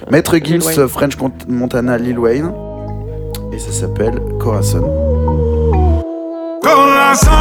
Maître 0.10 0.38
Gims. 0.38 0.88
French 0.88 1.14
Montana, 1.48 1.98
Lil 2.00 2.18
Wayne. 2.18 2.52
Et 3.56 3.60
ça 3.60 3.72
s'appelle 3.72 4.22
Corazon. 4.38 4.82
Corazon 6.62 7.32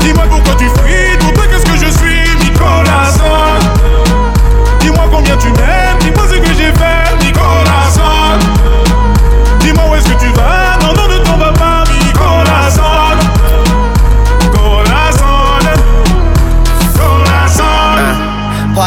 Dis-moi 0.00 0.24
pourquoi 0.28 0.54
tu 0.56 0.64
fuis, 0.66 1.16
toi 1.18 1.44
qu'est-ce 1.50 1.64
que 1.64 1.86
je 1.86 1.90
suis, 1.90 2.36
Nicolas 2.44 3.14
Dis-moi 4.80 5.04
combien 5.10 5.38
tu 5.38 5.46
m'aimes, 5.52 5.87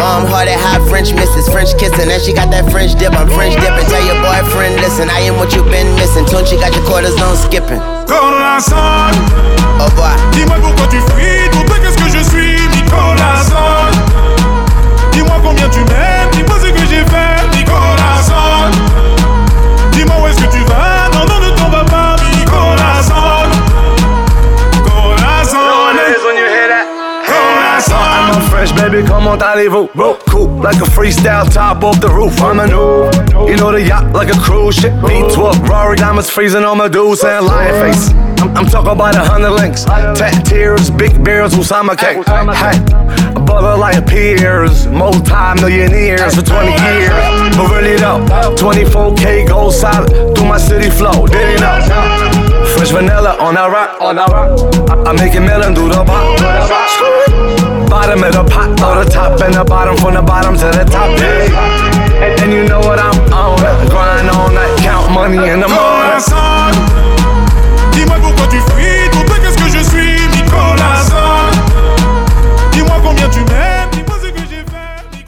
Warm 0.00 0.24
hearted, 0.32 0.56
hot 0.56 0.80
French 0.88 1.12
misses, 1.12 1.44
French 1.52 1.76
kissing, 1.76 2.08
and 2.08 2.22
she 2.24 2.32
got 2.32 2.48
that 2.56 2.64
French 2.72 2.96
dip. 2.96 3.12
I'm 3.12 3.28
French 3.28 3.52
dipping. 3.60 3.84
Tell 3.84 4.00
your 4.00 4.16
boyfriend, 4.24 4.80
listen, 4.80 5.12
I 5.12 5.28
am 5.28 5.36
what 5.36 5.52
you've 5.52 5.68
been 5.68 5.92
missing. 6.00 6.24
Tune, 6.24 6.48
she 6.48 6.56
got 6.56 6.72
your 6.72 6.84
quarters 6.88 7.20
on 7.20 7.36
skipping. 7.36 7.76
Corazon 8.08 9.12
oh, 9.12 9.84
Au 9.84 9.92
revoir. 9.92 10.16
Dis-moi 10.32 10.56
pourquoi 10.56 10.88
tu 10.88 11.04
fuis, 11.12 11.52
pour 11.52 11.68
toi 11.68 11.76
qu'est-ce 11.84 12.00
que 12.00 12.08
je 12.08 12.22
suis, 12.32 12.56
Nicolas 12.80 13.44
Dis-moi 15.12 15.36
combien 15.44 15.68
tu 15.68 15.84
m'aimes, 15.84 16.32
dis-moi 16.32 16.56
ce 16.64 16.72
que 16.72 16.84
j'ai 16.88 17.04
fait, 17.04 17.29
Fresh 28.60 28.72
baby, 28.72 29.02
comment 29.08 29.40
allez-vous? 29.40 29.88
Cool, 30.28 30.60
like 30.60 30.76
a 30.76 30.84
freestyle 30.84 31.50
top 31.50 31.82
off 31.82 31.98
the 31.98 32.10
roof. 32.10 32.38
I'm 32.42 32.60
a 32.60 32.66
new, 32.66 33.08
you 33.48 33.56
know 33.56 33.72
the 33.72 33.80
yacht 33.80 34.12
like 34.12 34.28
a 34.28 34.38
cruise 34.38 34.74
ship. 34.74 34.92
V12, 35.00 35.66
Rory 35.66 35.96
diamonds 35.96 36.28
freezing 36.28 36.64
on 36.64 36.76
Medusa 36.76 37.38
and 37.38 37.46
lion 37.46 37.72
face. 37.80 38.10
I'm, 38.38 38.54
I'm 38.54 38.66
talking 38.66 38.92
about 38.92 39.16
a 39.16 39.24
hundred 39.24 39.52
links, 39.52 39.84
tat 39.84 40.44
tears, 40.44 40.90
big 40.90 41.24
bears, 41.24 41.54
Usama 41.54 41.96
cake. 41.96 42.20
Hey, 42.28 42.76
a 43.34 43.40
brother 43.40 43.78
like 43.78 43.96
a 43.96 44.02
peers, 44.02 44.86
multi-millionaires 44.88 46.34
for 46.34 46.42
20 46.42 46.68
years. 46.84 47.56
But 47.56 47.70
really 47.72 47.96
though, 47.96 48.20
24K 48.60 49.48
gold 49.48 49.72
solid 49.72 50.36
through 50.36 50.46
my 50.46 50.58
city 50.58 50.90
flow. 50.90 51.26
Did 51.26 51.48
he 51.48 51.64
know? 51.64 51.80
Fresh 52.76 52.90
vanilla 52.90 53.38
on 53.40 53.54
that 53.54 53.72
rock, 53.72 53.98
on 54.02 54.16
that 54.16 54.28
rock. 54.28 54.52
I, 54.90 55.12
I 55.12 55.12
make 55.14 55.34
it 55.34 55.40
melon 55.40 55.72
do 55.72 55.88
the 55.88 56.04
pop. 56.04 57.19
Bottom 57.90 58.22
of 58.22 58.32
the 58.32 58.44
pot, 58.44 58.70
or 58.82 59.04
the 59.04 59.10
top 59.10 59.40
and 59.42 59.54
the 59.54 59.64
bottom, 59.64 59.96
from 59.96 60.14
the 60.14 60.22
bottom 60.22 60.54
to 60.56 60.66
the 60.70 60.84
top. 60.84 61.10
Yeah. 61.18 62.24
And 62.24 62.38
then 62.38 62.52
you 62.52 62.64
know 62.68 62.80
what 62.80 62.98
I'm 62.98 63.18
on. 63.32 63.58
Grind 63.90 64.28
all 64.30 64.50
night, 64.50 64.76
count 64.78 65.10
money 65.12 65.36
in 65.50 65.60
the 65.60 65.68
morning. 65.68 66.14
Hassan, 66.14 66.72
dis-moi 67.92 68.16
pourquoi 68.22 68.46
tu 68.48 68.58
fuis, 68.72 69.08
pour 69.12 69.24
toi 69.24 69.36
qu'est-ce 69.42 69.58
que 69.58 69.68
je 69.78 69.82
suis, 69.84 70.20
Nicolas. 70.36 71.02
Dis-moi 72.72 72.96
combien 73.02 73.28
tu 73.28 73.40
m'aimes, 73.40 73.90
dis-moi 73.92 74.16
ce 74.22 74.28
que 74.30 74.38
j'ai 74.48 74.62
fait. 74.64 75.24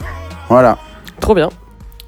Voilà. 0.49 0.77
Trop 1.19 1.35
bien. 1.35 1.49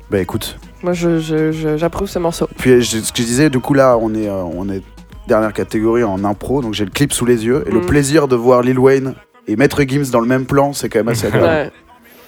Bah 0.09 0.19
écoute. 0.19 0.57
Moi, 0.83 0.93
je- 0.93 1.19
je- 1.19 1.51
je- 1.51 1.77
j'approuve 1.77 2.07
ce 2.07 2.19
morceau. 2.19 2.47
Puis 2.57 2.81
je- 2.83 2.97
ce 2.99 3.11
que 3.11 3.17
je 3.19 3.23
disais, 3.23 3.49
du 3.49 3.59
coup 3.59 3.73
là, 3.73 3.97
on 3.99 4.13
est, 4.13 4.27
euh, 4.29 4.43
on 4.43 4.69
est 4.69 4.83
dernière 5.27 5.51
catégorie 5.53 6.03
en 6.03 6.23
impro, 6.23 6.61
donc 6.61 6.75
j'ai 6.75 6.85
le 6.85 6.91
clip 6.91 7.11
sous 7.11 7.25
les 7.25 7.43
yeux 7.43 7.63
et 7.67 7.71
le 7.71 7.79
Mm. 7.79 7.85
plaisir 7.87 8.27
de 8.27 8.35
voir 8.35 8.61
Lil 8.61 8.77
Wayne 8.77 9.15
et 9.47 9.55
Maître 9.55 9.81
Gims 9.83 10.11
dans 10.11 10.19
le 10.19 10.27
même 10.27 10.45
plan, 10.45 10.73
c'est 10.73 10.89
quand 10.89 10.99
même 10.99 11.09
assez 11.09 11.27
agréable. 11.33 11.71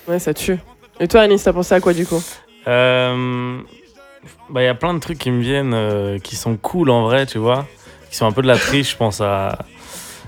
Ouais. 0.08 0.14
ouais, 0.14 0.20
ça 0.20 0.34
tue. 0.34 0.58
Et 1.00 1.08
toi, 1.08 1.22
Anis, 1.22 1.44
t'as 1.44 1.54
pensé 1.54 1.76
à 1.76 1.80
quoi 1.80 1.94
du 1.94 2.06
coup? 2.06 2.22
Euh, 2.68 3.58
bah, 4.50 4.62
il 4.62 4.66
y 4.66 4.70
a 4.70 4.76
plein 4.76 4.94
de 4.94 5.00
trucs 5.00 5.18
qui 5.20 5.32
me 5.32 5.42
viennent 5.42 5.74
euh, 5.74 6.20
qui 6.20 6.36
sont 6.36 6.58
cool 6.58 6.90
en 6.90 7.04
vrai, 7.04 7.26
tu 7.26 7.38
vois. 7.38 7.66
Qui 8.10 8.18
sont 8.18 8.26
un 8.26 8.32
peu 8.32 8.42
de 8.42 8.48
la 8.48 8.58
triche. 8.58 8.92
Je 8.92 8.98
pense 8.98 9.22
à. 9.22 9.60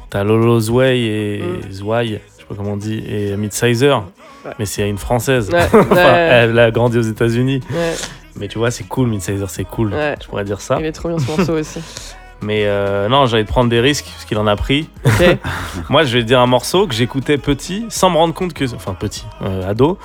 T'as 0.09 0.23
Lolo 0.23 0.59
Zway 0.59 0.99
et 0.99 1.43
Zwei, 1.69 2.05
je 2.05 2.13
sais 2.13 2.45
pas 2.47 2.55
comment 2.55 2.71
on 2.73 2.77
dit, 2.77 3.03
et 3.07 3.35
Midsizer. 3.37 4.03
Ouais. 4.43 4.51
Mais 4.57 4.65
c'est 4.65 4.89
une 4.89 4.97
française. 4.97 5.49
Ouais, 5.51 5.63
Enfin, 5.73 5.95
ouais. 5.95 6.01
Elle 6.49 6.57
a 6.57 6.71
grandi 6.71 6.97
aux 6.97 7.01
États-Unis. 7.03 7.61
Ouais. 7.69 7.93
Mais 8.35 8.47
tu 8.47 8.57
vois, 8.57 8.71
c'est 8.71 8.85
cool, 8.85 9.07
Midsizer, 9.09 9.49
c'est 9.49 9.65
cool. 9.65 9.93
Ouais. 9.93 10.15
Je 10.21 10.27
pourrais 10.27 10.45
dire 10.45 10.61
ça. 10.61 10.77
Il 10.79 10.85
est 10.85 10.91
trop 10.91 11.09
bien 11.09 11.19
ce 11.19 11.27
morceau 11.27 11.53
aussi. 11.59 11.79
Mais 12.41 12.63
euh, 12.65 13.09
non, 13.09 13.25
j'allais 13.25 13.43
prendre 13.43 13.69
des 13.69 13.81
risques 13.81 14.05
parce 14.13 14.25
qu'il 14.25 14.37
en 14.37 14.47
a 14.47 14.55
pris. 14.55 14.87
Moi, 15.89 16.03
je 16.03 16.17
vais 16.17 16.23
dire 16.23 16.39
un 16.39 16.47
morceau 16.47 16.87
que 16.87 16.93
j'écoutais 16.93 17.37
petit, 17.37 17.85
sans 17.89 18.09
me 18.09 18.15
rendre 18.17 18.33
compte 18.33 18.53
que. 18.53 18.63
Enfin, 18.73 18.93
petit, 18.93 19.25
euh, 19.41 19.69
ado, 19.69 19.97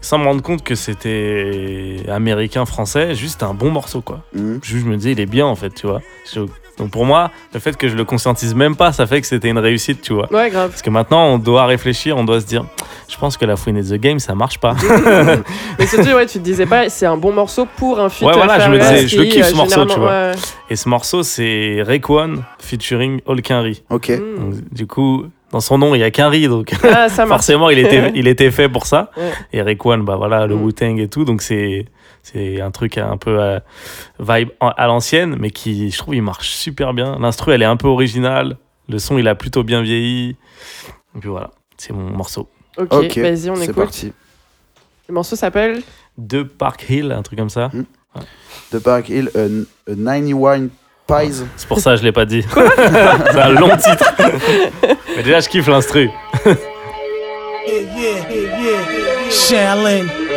sans 0.00 0.18
me 0.18 0.24
rendre 0.24 0.42
compte 0.42 0.62
que 0.62 0.74
c'était 0.74 2.02
américain, 2.08 2.64
français, 2.64 3.14
juste 3.14 3.42
un 3.42 3.54
bon 3.54 3.70
morceau, 3.70 4.00
quoi. 4.02 4.20
Mhm. 4.34 4.60
Juste, 4.62 4.84
je 4.84 4.90
me 4.90 4.96
disais, 4.96 5.12
il 5.12 5.20
est 5.20 5.26
bien, 5.26 5.46
en 5.46 5.56
fait, 5.56 5.70
tu 5.70 5.86
vois. 5.86 6.00
Je- 6.32 6.40
Donc 6.80 6.90
pour 6.90 7.04
moi, 7.04 7.30
le 7.52 7.60
fait 7.60 7.76
que 7.76 7.88
je 7.88 7.94
le 7.94 8.04
conscientise 8.04 8.54
même 8.54 8.74
pas, 8.74 8.90
ça 8.92 9.06
fait 9.06 9.20
que 9.20 9.26
c'était 9.26 9.50
une 9.50 9.58
réussite, 9.58 10.00
tu 10.00 10.14
vois. 10.14 10.32
Ouais, 10.32 10.48
grave. 10.48 10.70
Parce 10.70 10.80
que 10.80 10.88
maintenant, 10.88 11.26
on 11.26 11.36
doit 11.38 11.66
réfléchir, 11.66 12.16
on 12.16 12.24
doit 12.24 12.40
se 12.40 12.46
dire, 12.46 12.64
je 13.06 13.16
pense 13.18 13.36
que 13.36 13.44
la 13.44 13.56
Fouine 13.56 13.76
et 13.76 13.82
the 13.82 14.00
Game, 14.00 14.18
ça 14.18 14.34
marche 14.34 14.58
pas. 14.58 14.74
Mais 15.78 15.86
surtout, 15.86 16.10
ouais, 16.12 16.24
tu 16.26 16.38
te 16.38 16.44
disais 16.44 16.64
pas, 16.66 16.88
c'est 16.88 17.04
un 17.06 17.18
bon 17.18 17.32
morceau 17.32 17.66
pour 17.76 18.00
un 18.00 18.08
feat. 18.08 18.26
Ouais, 18.26 18.32
voilà, 18.34 18.58
je 18.60 18.70
me 18.70 18.78
disais, 18.78 19.06
je 19.06 19.18
le 19.18 19.24
kiffe 19.26 19.44
euh, 19.44 19.50
ce 19.50 19.54
morceau, 19.56 19.84
tu 19.84 19.98
vois. 19.98 20.08
ouais. 20.08 20.32
Et 20.70 20.76
ce 20.76 20.88
morceau, 20.88 21.22
c'est 21.22 21.82
Rayquan 21.86 22.36
featuring 22.58 23.20
Olkinry. 23.26 23.82
Ok. 23.90 24.08
Mm. 24.08 24.40
Donc, 24.40 24.54
du 24.72 24.86
coup, 24.86 25.26
dans 25.52 25.60
son 25.60 25.76
nom, 25.78 25.94
il 25.94 25.98
y 26.00 26.04
a 26.04 26.10
qu'un 26.10 26.30
riz, 26.30 26.48
donc 26.48 26.72
Ah, 26.84 27.08
ça 27.10 27.26
forcément, 27.26 27.68
il 27.70 27.78
était, 27.78 28.12
il 28.14 28.26
était 28.26 28.50
fait 28.50 28.68
pour 28.70 28.86
ça. 28.86 29.10
Ouais. 29.18 29.30
Et 29.52 29.60
Rayquan, 29.62 29.98
bah 29.98 30.16
voilà, 30.16 30.46
le 30.46 30.54
Mm. 30.56 30.62
Wu-Tang 30.64 30.98
et 30.98 31.08
tout, 31.08 31.24
donc 31.24 31.42
c'est 31.42 31.84
c'est 32.22 32.60
un 32.60 32.70
truc 32.70 32.98
un 32.98 33.16
peu 33.16 33.40
euh, 33.40 33.58
vibe 34.18 34.50
à 34.60 34.86
l'ancienne, 34.86 35.36
mais 35.38 35.50
qui, 35.50 35.90
je 35.90 35.98
trouve, 35.98 36.14
il 36.14 36.22
marche 36.22 36.50
super 36.50 36.92
bien. 36.94 37.18
L'instru, 37.18 37.52
elle 37.52 37.62
est 37.62 37.66
un 37.66 37.76
peu 37.76 37.88
originale. 37.88 38.56
Le 38.88 38.98
son, 38.98 39.18
il 39.18 39.28
a 39.28 39.34
plutôt 39.34 39.62
bien 39.62 39.82
vieilli. 39.82 40.36
Et 41.16 41.18
puis 41.20 41.28
voilà, 41.28 41.50
c'est 41.76 41.92
mon 41.92 42.10
morceau. 42.10 42.48
Ok, 42.76 43.18
vas-y, 43.18 43.50
on 43.50 43.56
c'est 43.56 43.64
écoute. 43.64 43.74
parti. 43.76 44.12
Le 45.08 45.14
morceau 45.14 45.36
s'appelle 45.36 45.82
De 46.18 46.42
Park 46.42 46.86
Hill, 46.88 47.12
un 47.12 47.22
truc 47.22 47.38
comme 47.38 47.50
ça. 47.50 47.70
De 48.72 48.78
Park 48.78 49.08
Hill, 49.08 49.30
euh, 49.36 49.64
euh, 49.88 49.96
91 49.96 50.70
Pies. 51.06 51.42
C'est 51.56 51.66
pour 51.68 51.80
ça 51.80 51.92
que 51.92 51.96
je 51.98 52.04
l'ai 52.04 52.12
pas 52.12 52.24
dit. 52.26 52.44
c'est 52.54 53.40
un 53.40 53.50
long 53.50 53.76
titre. 53.76 54.14
mais 55.16 55.22
déjà, 55.22 55.40
je 55.40 55.48
kiffe 55.48 55.66
l'instru. 55.66 56.10
Yeah, 57.66 57.82
yeah, 57.96 58.28
yeah, 58.30 58.90
yeah. 59.50 60.29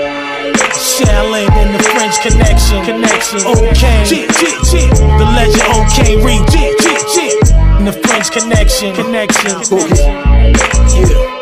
Shaolin. 0.83 1.49
And 1.51 1.73
the 1.73 1.83
French 1.83 2.19
connection. 2.21 2.83
Connection. 2.83 3.39
Okay. 3.47 4.27
The 5.17 5.27
legend 5.35 5.63
OK 5.79 6.17
Reed. 6.23 6.43
And 7.77 7.87
the 7.87 7.93
French 7.93 8.31
connection. 8.31 8.93
Connection. 8.93 9.51
Yeah. 10.93 11.32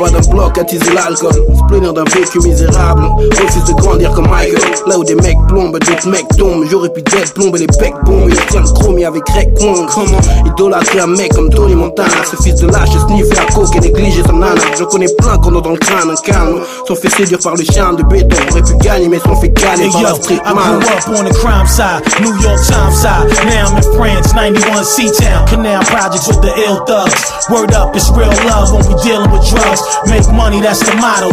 Bas 0.00 0.08
d'un 0.08 0.20
bloc, 0.30 0.56
attiser 0.56 0.92
l'alcool. 0.94 1.30
Se 1.34 1.62
plaindre 1.68 1.92
d'un 1.92 2.04
vécu 2.04 2.38
misérable. 2.40 3.02
Refuse 3.38 3.64
de 3.64 3.72
grandir 3.74 4.10
comme 4.12 4.28
Michael. 4.28 4.58
Là 4.86 4.98
où 4.98 5.04
des 5.04 5.14
mecs 5.14 5.36
plombent, 5.46 5.78
d'autres 5.78 6.08
mecs 6.08 6.26
tombent. 6.38 6.64
J'aurais 6.70 6.88
pu 6.88 7.02
d'être 7.02 7.34
plomber 7.34 7.58
les 7.58 7.66
becs 7.66 7.94
bombes. 8.04 8.30
Il 8.30 8.46
tient 8.46 8.62
le 8.62 8.68
chromie 8.68 9.04
avec 9.04 9.28
Rayquan. 9.28 9.86
Comment 9.94 10.20
idolâtrer 10.46 11.00
un 11.00 11.06
mec 11.06 11.34
comme 11.34 11.50
Tony 11.50 11.74
Montana? 11.74 12.08
Ce 12.30 12.36
fils 12.42 12.54
de 12.54 12.68
lâche, 12.68 12.88
sniffer 13.06 13.34
la 13.34 13.44
coke 13.54 13.76
et 13.76 13.80
négliger 13.80 14.22
son 14.26 14.36
nana. 14.36 14.60
Je 14.78 14.84
connais 14.84 15.08
plein 15.18 15.36
qu'on 15.36 15.54
a 15.58 15.60
dans 15.60 15.70
le 15.72 15.76
crâne, 15.76 16.10
un 16.10 16.14
calme. 16.14 16.60
Sont 16.88 16.94
fait 16.94 17.10
séduire 17.10 17.38
par 17.40 17.56
le 17.56 17.64
charme 17.64 17.96
de 17.96 18.02
béton. 18.04 18.36
Aurait 18.52 18.62
pu 18.62 18.74
gagner, 18.78 19.08
mais 19.08 19.18
sont 19.18 19.36
fait 19.36 19.50
gagner 19.50 19.84
Hey 19.84 19.90
par 19.90 20.00
yo, 20.00 20.08
la 20.08 20.14
street 20.14 20.40
I 20.46 20.54
man. 20.54 20.80
grew 20.80 20.88
up 20.88 21.20
on 21.20 21.24
the 21.24 21.34
crime 21.34 21.66
side, 21.66 22.02
New 22.22 22.34
York 22.40 22.58
Times 22.66 22.96
side. 22.96 23.28
Now 23.44 23.68
I'm 23.68 23.76
in 23.76 23.82
France, 23.92 24.32
91 24.32 24.82
C-Town. 24.84 25.46
Canal 25.46 25.82
projects 25.84 26.26
with 26.26 26.40
the 26.40 26.52
ill 26.66 26.84
thugs. 26.86 27.20
Word 27.50 27.74
up, 27.74 27.94
it's 27.94 28.08
real 28.16 28.32
love 28.48 28.72
when 28.72 28.80
we 28.88 28.94
dealing 29.02 29.30
with 29.30 29.44
drugs. 29.50 29.89
Make 30.08 30.26
money, 30.32 30.60
that's 30.60 30.80
the 30.82 30.94
motto. 30.96 31.30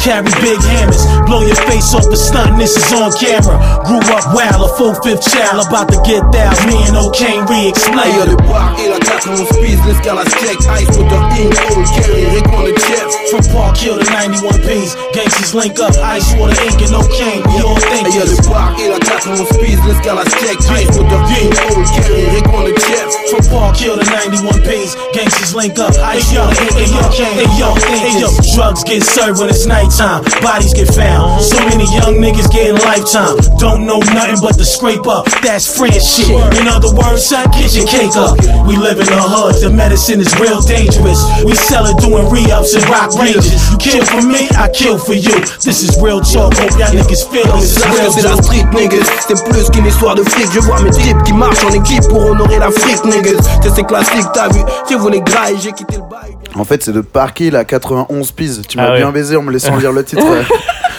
Carry 0.00 0.32
big 0.40 0.60
hammers, 0.64 1.04
blow 1.28 1.44
your 1.44 1.58
face 1.68 1.92
off 1.92 2.08
the 2.08 2.16
stunt, 2.16 2.56
this 2.56 2.76
is 2.76 2.88
on 2.96 3.12
camera. 3.16 3.60
Grew 3.84 4.00
up 4.16 4.24
wild, 4.32 4.64
a 4.64 4.70
full 4.76 4.94
fifth 5.04 5.28
child, 5.28 5.66
about 5.66 5.92
to 5.92 5.98
get 6.08 6.24
that. 6.32 6.56
Me 6.64 6.80
and 6.88 6.96
O'Kane 6.96 7.44
re-explain. 7.46 8.16
Le 8.24 8.36
bar 8.48 8.72
et 8.80 8.88
la 8.88 8.98
91 8.98 9.44
Peace, 9.60 9.80
l'escalade 9.84 10.28
check, 10.40 10.56
Ice 10.80 10.88
with 10.96 11.08
the 11.08 11.20
ink, 11.36 11.54
old 11.76 11.86
carry, 11.92 12.24
Rayquan 12.32 12.64
the 12.68 12.74
Jeff. 12.88 13.08
From 13.28 13.44
Park 13.52 13.76
Hill 13.76 13.98
to 14.00 14.06
91 14.08 14.60
P's, 14.64 14.96
gangsters 15.12 15.54
link 15.54 15.78
up, 15.80 15.92
ice 16.00 16.32
water, 16.40 16.56
ink, 16.64 16.80
and 16.80 16.96
O'Kane. 16.96 17.44
We 17.52 17.60
all 17.60 17.78
think 17.92 18.08
Hey, 18.08 18.24
le 18.24 18.36
bar 18.48 18.72
et 18.80 18.88
la 18.88 18.98
91 18.98 19.44
Peace, 19.60 19.80
l'escalade 19.84 20.32
check, 20.40 20.56
Ice 20.80 20.96
with 20.96 21.08
the 21.08 21.20
ink, 21.36 21.52
old 21.76 21.86
carry, 21.92 22.24
Rayquan 22.32 22.64
the 22.64 22.74
Jeff. 22.88 23.19
From 23.30 23.46
Park 23.46 23.78
Hill 23.78 23.94
to 23.94 24.02
91 24.10 24.58
P's, 24.66 24.98
gangsters 25.14 25.54
link 25.54 25.78
up. 25.78 25.94
Ice 26.10 26.34
yo, 26.34 26.50
hey 26.50 26.90
yo, 26.90 26.98
hey 27.14 27.46
yo, 27.54 27.70
hey 27.78 28.18
yo. 28.18 28.28
Drugs 28.58 28.82
get 28.82 29.06
served 29.06 29.38
when 29.38 29.48
it's 29.48 29.66
nighttime. 29.70 30.26
Bodies 30.42 30.74
get 30.74 30.90
found. 30.90 31.38
So 31.38 31.62
many 31.70 31.86
young 31.94 32.18
niggas 32.18 32.50
getting 32.50 32.74
lifetime. 32.82 33.38
Don't 33.62 33.86
know 33.86 34.02
nothing 34.10 34.42
but 34.42 34.58
the 34.58 34.66
scrape 34.66 35.06
up. 35.06 35.30
That's 35.46 35.62
French 35.62 36.02
shit. 36.02 36.34
In 36.58 36.66
other 36.66 36.90
words, 36.90 37.22
son, 37.22 37.46
get 37.54 37.70
your 37.70 37.86
cake 37.86 38.18
up. 38.18 38.34
We 38.66 38.74
live 38.74 38.98
in 38.98 39.06
the 39.06 39.22
hood. 39.22 39.62
The 39.62 39.70
medicine 39.70 40.18
is 40.18 40.34
real 40.42 40.58
dangerous. 40.58 41.22
We 41.46 41.54
sell 41.54 41.86
it 41.86 42.02
doing 42.02 42.26
re-ups 42.34 42.74
and 42.74 42.82
rock 42.90 43.14
ranges. 43.14 43.54
You 43.70 43.78
kill 43.78 44.02
for 44.10 44.26
me, 44.26 44.50
I 44.58 44.66
kill 44.74 44.98
for 44.98 45.14
you. 45.14 45.38
This 45.62 45.86
is 45.86 45.94
real 46.02 46.18
talk. 46.18 46.58
Hope 46.58 46.74
y'all 46.74 46.90
niggas 46.90 47.22
feel 47.30 47.46
this 47.62 47.78
c'est 47.78 48.22
la 48.22 48.42
street 48.42 48.66
niggas 48.74 49.06
C'est 49.28 49.38
plus 49.44 49.70
qu'une 49.70 49.86
histoire 49.86 50.16
de 50.16 50.24
fric 50.24 50.48
Je 50.52 50.60
vois 50.60 50.80
mes 50.82 50.90
types 50.90 51.22
qui 51.22 51.32
marchent 51.32 51.64
en 51.64 51.70
équipe 51.70 52.02
pour 52.08 52.24
honorer 52.26 52.58
l'Afrique 52.58 53.04
niggas 53.04 53.19
C'est 53.62 53.70
c'est 53.74 53.84
classique 53.86 54.26
t'as 54.32 54.48
vu 54.48 54.60
J'ai 54.88 54.96
voulu 54.96 55.20
graille 55.20 55.56
j'ai 55.62 55.72
quitté 55.72 55.96
le 55.96 56.02
bail 56.10 56.36
En 56.54 56.64
fait, 56.64 56.82
c'est 56.82 56.92
de 56.92 57.00
Park 57.00 57.40
Hill 57.40 57.56
à 57.56 57.64
91 57.64 58.32
Pies. 58.32 58.62
Tu 58.68 58.76
m'as 58.76 58.84
Ah 58.86 58.90
ouais. 58.92 58.98
bien 58.98 59.10
baisé 59.10 59.36
en 59.36 59.42
me 59.42 59.52
laissant 59.52 59.76
lire 59.76 59.92
le 59.92 60.04
titre. 60.04 60.22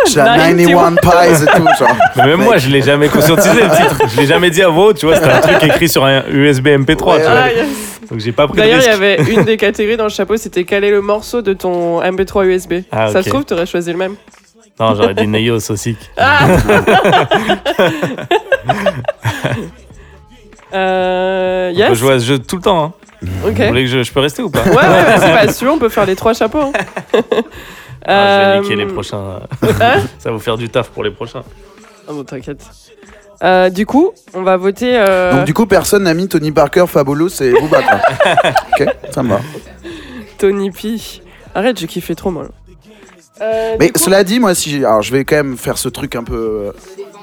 Je 0.05 0.11
suis 0.11 0.19
à 0.19 0.25
91 0.37 0.67
91 0.67 0.99
Pies 0.99 1.43
et 1.43 1.57
tout. 1.57 1.67
Genre. 1.79 1.95
Mais 2.17 2.25
même 2.25 2.41
moi, 2.41 2.57
je 2.57 2.69
l'ai 2.69 2.81
jamais 2.81 3.07
conscientisé 3.09 3.53
le 3.55 3.69
titre. 3.69 3.95
Je 4.13 4.17
l'ai 4.21 4.27
jamais 4.27 4.49
dit 4.49 4.61
à 4.61 4.69
vous, 4.69 4.93
tu 4.93 5.05
vois. 5.05 5.15
C'était 5.15 5.29
un 5.31 5.39
truc 5.41 5.63
écrit 5.63 5.89
sur 5.89 6.03
un 6.05 6.23
USB 6.27 6.67
MP3. 6.67 6.95
tu 6.95 7.03
vois. 7.03 7.17
Ah, 7.27 7.51
yes. 7.51 7.67
Donc 8.09 8.19
j'ai 8.19 8.31
pas 8.33 8.47
pris 8.47 8.57
D'ailleurs, 8.57 8.81
il 8.81 8.85
y 8.85 8.89
avait 8.89 9.15
une 9.31 9.43
des 9.45 9.57
catégories 9.57 9.97
dans 9.97 10.03
le 10.05 10.09
chapeau, 10.09 10.35
c'était 10.37 10.63
quel 10.65 10.83
est 10.83 10.91
le 10.91 11.01
morceau 11.01 11.41
de 11.41 11.53
ton 11.53 12.01
MP3 12.01 12.45
USB. 12.45 12.73
Ah, 12.91 13.09
Ça 13.11 13.23
se 13.23 13.29
trouve, 13.29 13.45
tu 13.45 13.53
aurais 13.53 13.65
choisi 13.65 13.91
le 13.91 13.97
même. 13.97 14.15
Non, 14.79 14.95
j'aurais 14.95 15.13
dit 15.13 15.27
Neos 15.27 15.69
aussi. 15.71 15.95
Euh, 20.73 21.69
On 21.71 21.73
peut 21.73 21.79
yes. 21.79 21.93
jouer 21.93 22.13
à 22.13 22.19
ce 22.19 22.25
jeu 22.25 22.39
tout 22.39 22.55
le 22.57 22.61
temps. 22.61 22.83
Hein. 22.83 22.93
Ok. 23.47 23.53
Vous 23.59 23.67
voulez 23.67 23.83
que 23.83 23.89
je, 23.89 24.03
je 24.03 24.11
peux 24.11 24.19
rester 24.19 24.41
ou 24.41 24.49
pas 24.49 24.63
Ouais, 24.63 24.75
ouais, 24.75 25.47
si 25.51 25.59
tu 25.59 25.65
veux, 25.65 25.71
on 25.71 25.77
peut 25.79 25.89
faire 25.89 26.05
les 26.05 26.15
trois 26.15 26.33
chapeaux. 26.33 26.71
hein. 27.13 27.21
Ah, 28.03 28.53
je 28.55 28.55
vais 28.55 28.61
niquer 28.61 28.73
Euh, 28.73 28.85
les 28.87 28.91
prochains. 28.91 29.41
hein 29.61 29.67
Ça 30.17 30.29
va 30.29 30.31
vous 30.31 30.39
faire 30.39 30.57
du 30.57 30.69
taf 30.69 30.89
pour 30.89 31.03
les 31.03 31.11
prochains. 31.11 31.43
Ah 32.09 32.13
bon, 32.13 32.23
t'inquiète. 32.23 32.63
Euh, 33.43 33.69
du 33.69 33.85
coup, 33.85 34.11
on 34.33 34.41
va 34.41 34.57
voter. 34.57 34.93
euh, 34.97 35.33
Donc, 35.35 35.45
du 35.45 35.53
coup, 35.53 35.67
personne 35.67 36.03
n'a 36.03 36.15
mis 36.15 36.27
Tony 36.27 36.51
Parker, 36.51 36.85
Fabulous 36.87 37.43
et 37.43 37.51
Booba. 37.51 37.79
ok, 38.73 38.87
ça 39.13 39.21
me 39.21 39.29
va. 39.29 39.39
Tony 40.39 40.71
P. 40.71 40.95
Arrête, 41.53 41.77
j'ai 41.79 41.85
kiffé 41.85 42.15
trop 42.15 42.31
moi. 42.31 42.47
Euh, 43.39 43.75
Mais 43.79 43.89
coup- 43.89 43.99
cela 43.99 44.23
dit, 44.23 44.39
moi, 44.39 44.55
si 44.55 44.71
j'ai- 44.71 44.85
alors 44.85 45.03
je 45.03 45.11
vais 45.11 45.23
quand 45.23 45.35
même 45.35 45.57
faire 45.57 45.77
ce 45.77 45.87
truc 45.89 46.15
un 46.15 46.23
peu. 46.23 46.71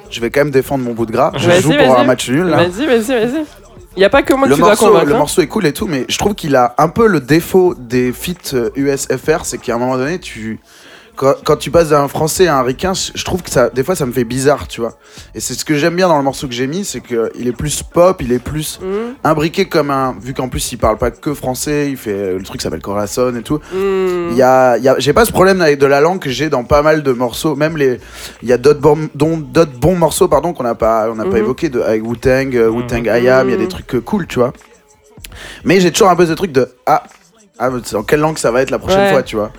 Euh, 0.09 0.11
Je 0.11 0.21
vais 0.21 0.31
quand 0.31 0.41
même 0.41 0.51
défendre 0.51 0.85
mon 0.85 0.93
bout 0.95 1.07
de 1.07 1.13
gras. 1.13 1.33
Je 1.37 1.51
joue 1.61 1.73
pour 1.73 1.99
un 1.99 2.05
match 2.05 2.29
nul 2.31 2.47
là. 2.47 2.57
Vas-y, 2.59 2.87
vas-y, 2.87 3.27
vas-y. 3.27 3.45
Il 3.97 4.01
n'y 4.01 4.05
a 4.05 4.11
pas 4.11 4.23
que 4.23 4.33
moi 4.33 4.45
que 4.47 4.51
Le 4.51 4.55
tu 4.55 4.61
dois 4.61 4.71
morceau, 4.71 4.87
convaincre. 4.87 5.07
le 5.07 5.15
hein. 5.15 5.19
morceau 5.19 5.43
est 5.43 5.47
cool 5.49 5.67
et 5.67 5.73
tout, 5.73 5.87
mais 5.87 6.05
je 6.09 6.19
trouve 6.19 6.35
qu'il 6.35 6.55
a 6.55 6.75
un 6.79 6.89
peu 6.89 7.09
le 7.09 7.21
défaut 7.21 7.75
des 7.77 8.13
feats 8.13 8.55
euh, 8.55 8.71
USFR, 8.77 9.45
c'est 9.45 9.59
qu'à 9.59 9.75
un 9.75 9.79
moment 9.79 9.97
donné, 9.97 10.21
tu, 10.21 10.61
quand, 11.19 11.35
quand 11.45 11.57
tu 11.57 11.71
passes 11.73 11.89
d'un 11.89 12.07
français 12.07 12.47
à 12.47 12.59
un 12.59 12.63
ricain, 12.63 12.93
je 12.95 13.25
trouve 13.25 13.43
que 13.43 13.51
ça, 13.51 13.69
des 13.71 13.83
fois, 13.83 13.97
ça 13.97 14.07
me 14.07 14.13
fait 14.13 14.23
bizarre, 14.25 14.69
tu 14.69 14.81
vois. 14.81 14.93
Et 15.35 15.41
c'est 15.41 15.55
ce 15.55 15.65
que 15.65 15.75
j'aime 15.75 15.97
bien 15.97 16.07
dans 16.07 16.17
le 16.17 16.23
morceau 16.23 16.47
que 16.47 16.55
j'ai 16.55 16.69
mis, 16.69 16.85
c'est 16.85 17.01
qu'il 17.01 17.47
est 17.49 17.53
plus 17.57 17.83
pop, 17.83 18.23
il 18.23 18.33
est 18.33 18.39
plus 18.39 18.79
Mhm. 18.81 19.15
imbriqué 19.25 19.67
comme 19.67 19.91
un. 19.91 20.15
Vu 20.23 20.33
qu'en 20.33 20.49
plus, 20.49 20.71
il 20.73 20.77
parle 20.79 20.97
pas 20.97 21.11
que 21.11 21.35
français, 21.35 21.91
il 21.91 21.97
fait 21.97 22.35
le 22.35 22.43
truc 22.45 22.61
qui 22.61 22.63
s'appelle 22.65 22.81
Corazon 22.81 23.35
et 23.37 23.43
tout. 23.43 23.59
Il 23.75 24.37
y 24.37 24.43
a, 24.43 24.77
il 24.79 24.85
y 24.85 24.89
a- 24.89 24.95
j'ai 24.99 25.13
pas 25.13 25.25
ce 25.25 25.33
problème 25.33 25.61
avec 25.61 25.79
de 25.79 25.87
la 25.87 26.01
langue 26.01 26.21
que 26.21 26.31
j'ai 26.31 26.49
dans 26.49 26.63
pas 26.63 26.83
mal 26.83 27.03
de 27.03 27.13
morceaux. 27.13 27.57
Même 27.57 27.77
les, 27.77 27.99
il 28.43 28.49
y 28.49 28.53
a 28.53 28.57
d'autres 28.59 28.81
bons, 28.81 29.09
dont- 29.17 29.37
d'autres 29.39 29.79
bons 29.79 29.97
morceaux, 29.97 30.29
pardon, 30.29 30.53
qu'on 30.53 30.63
n'a 30.63 30.77
pas, 30.77 31.11
on 31.11 31.17
pas 31.17 31.25
Mhm. 31.25 31.37
évoqué 31.37 31.69
de, 31.69 31.81
avec 31.81 32.07
Wu-Tang, 32.07 32.55
euh, 32.55 32.69
Wu-Tang 32.71 33.05
IAM. 33.07 33.49
Il 33.49 33.51
y 33.51 33.55
a 33.55 33.59
des 33.59 33.67
trucs 33.69 33.93
euh, 33.97 34.01
cool, 34.01 34.27
tu 34.29 34.39
vois. 34.39 34.53
Mais 35.65 35.81
j'ai 35.81 35.91
toujours 35.91 36.11
un 36.11 36.17
peu 36.17 36.27
ce 36.27 36.33
truc 36.33 36.53
de 36.53 36.69
ah, 36.87 37.03
ah, 37.59 37.71
en 37.95 38.03
quelle 38.05 38.21
langue 38.21 38.39
ça 38.39 38.51
va 38.53 38.63
être 38.63 38.71
la 38.71 38.79
prochaine 38.79 39.01
Ouais. 39.01 39.11
fois, 39.13 39.23
tu 39.23 39.37
vois. 39.37 39.51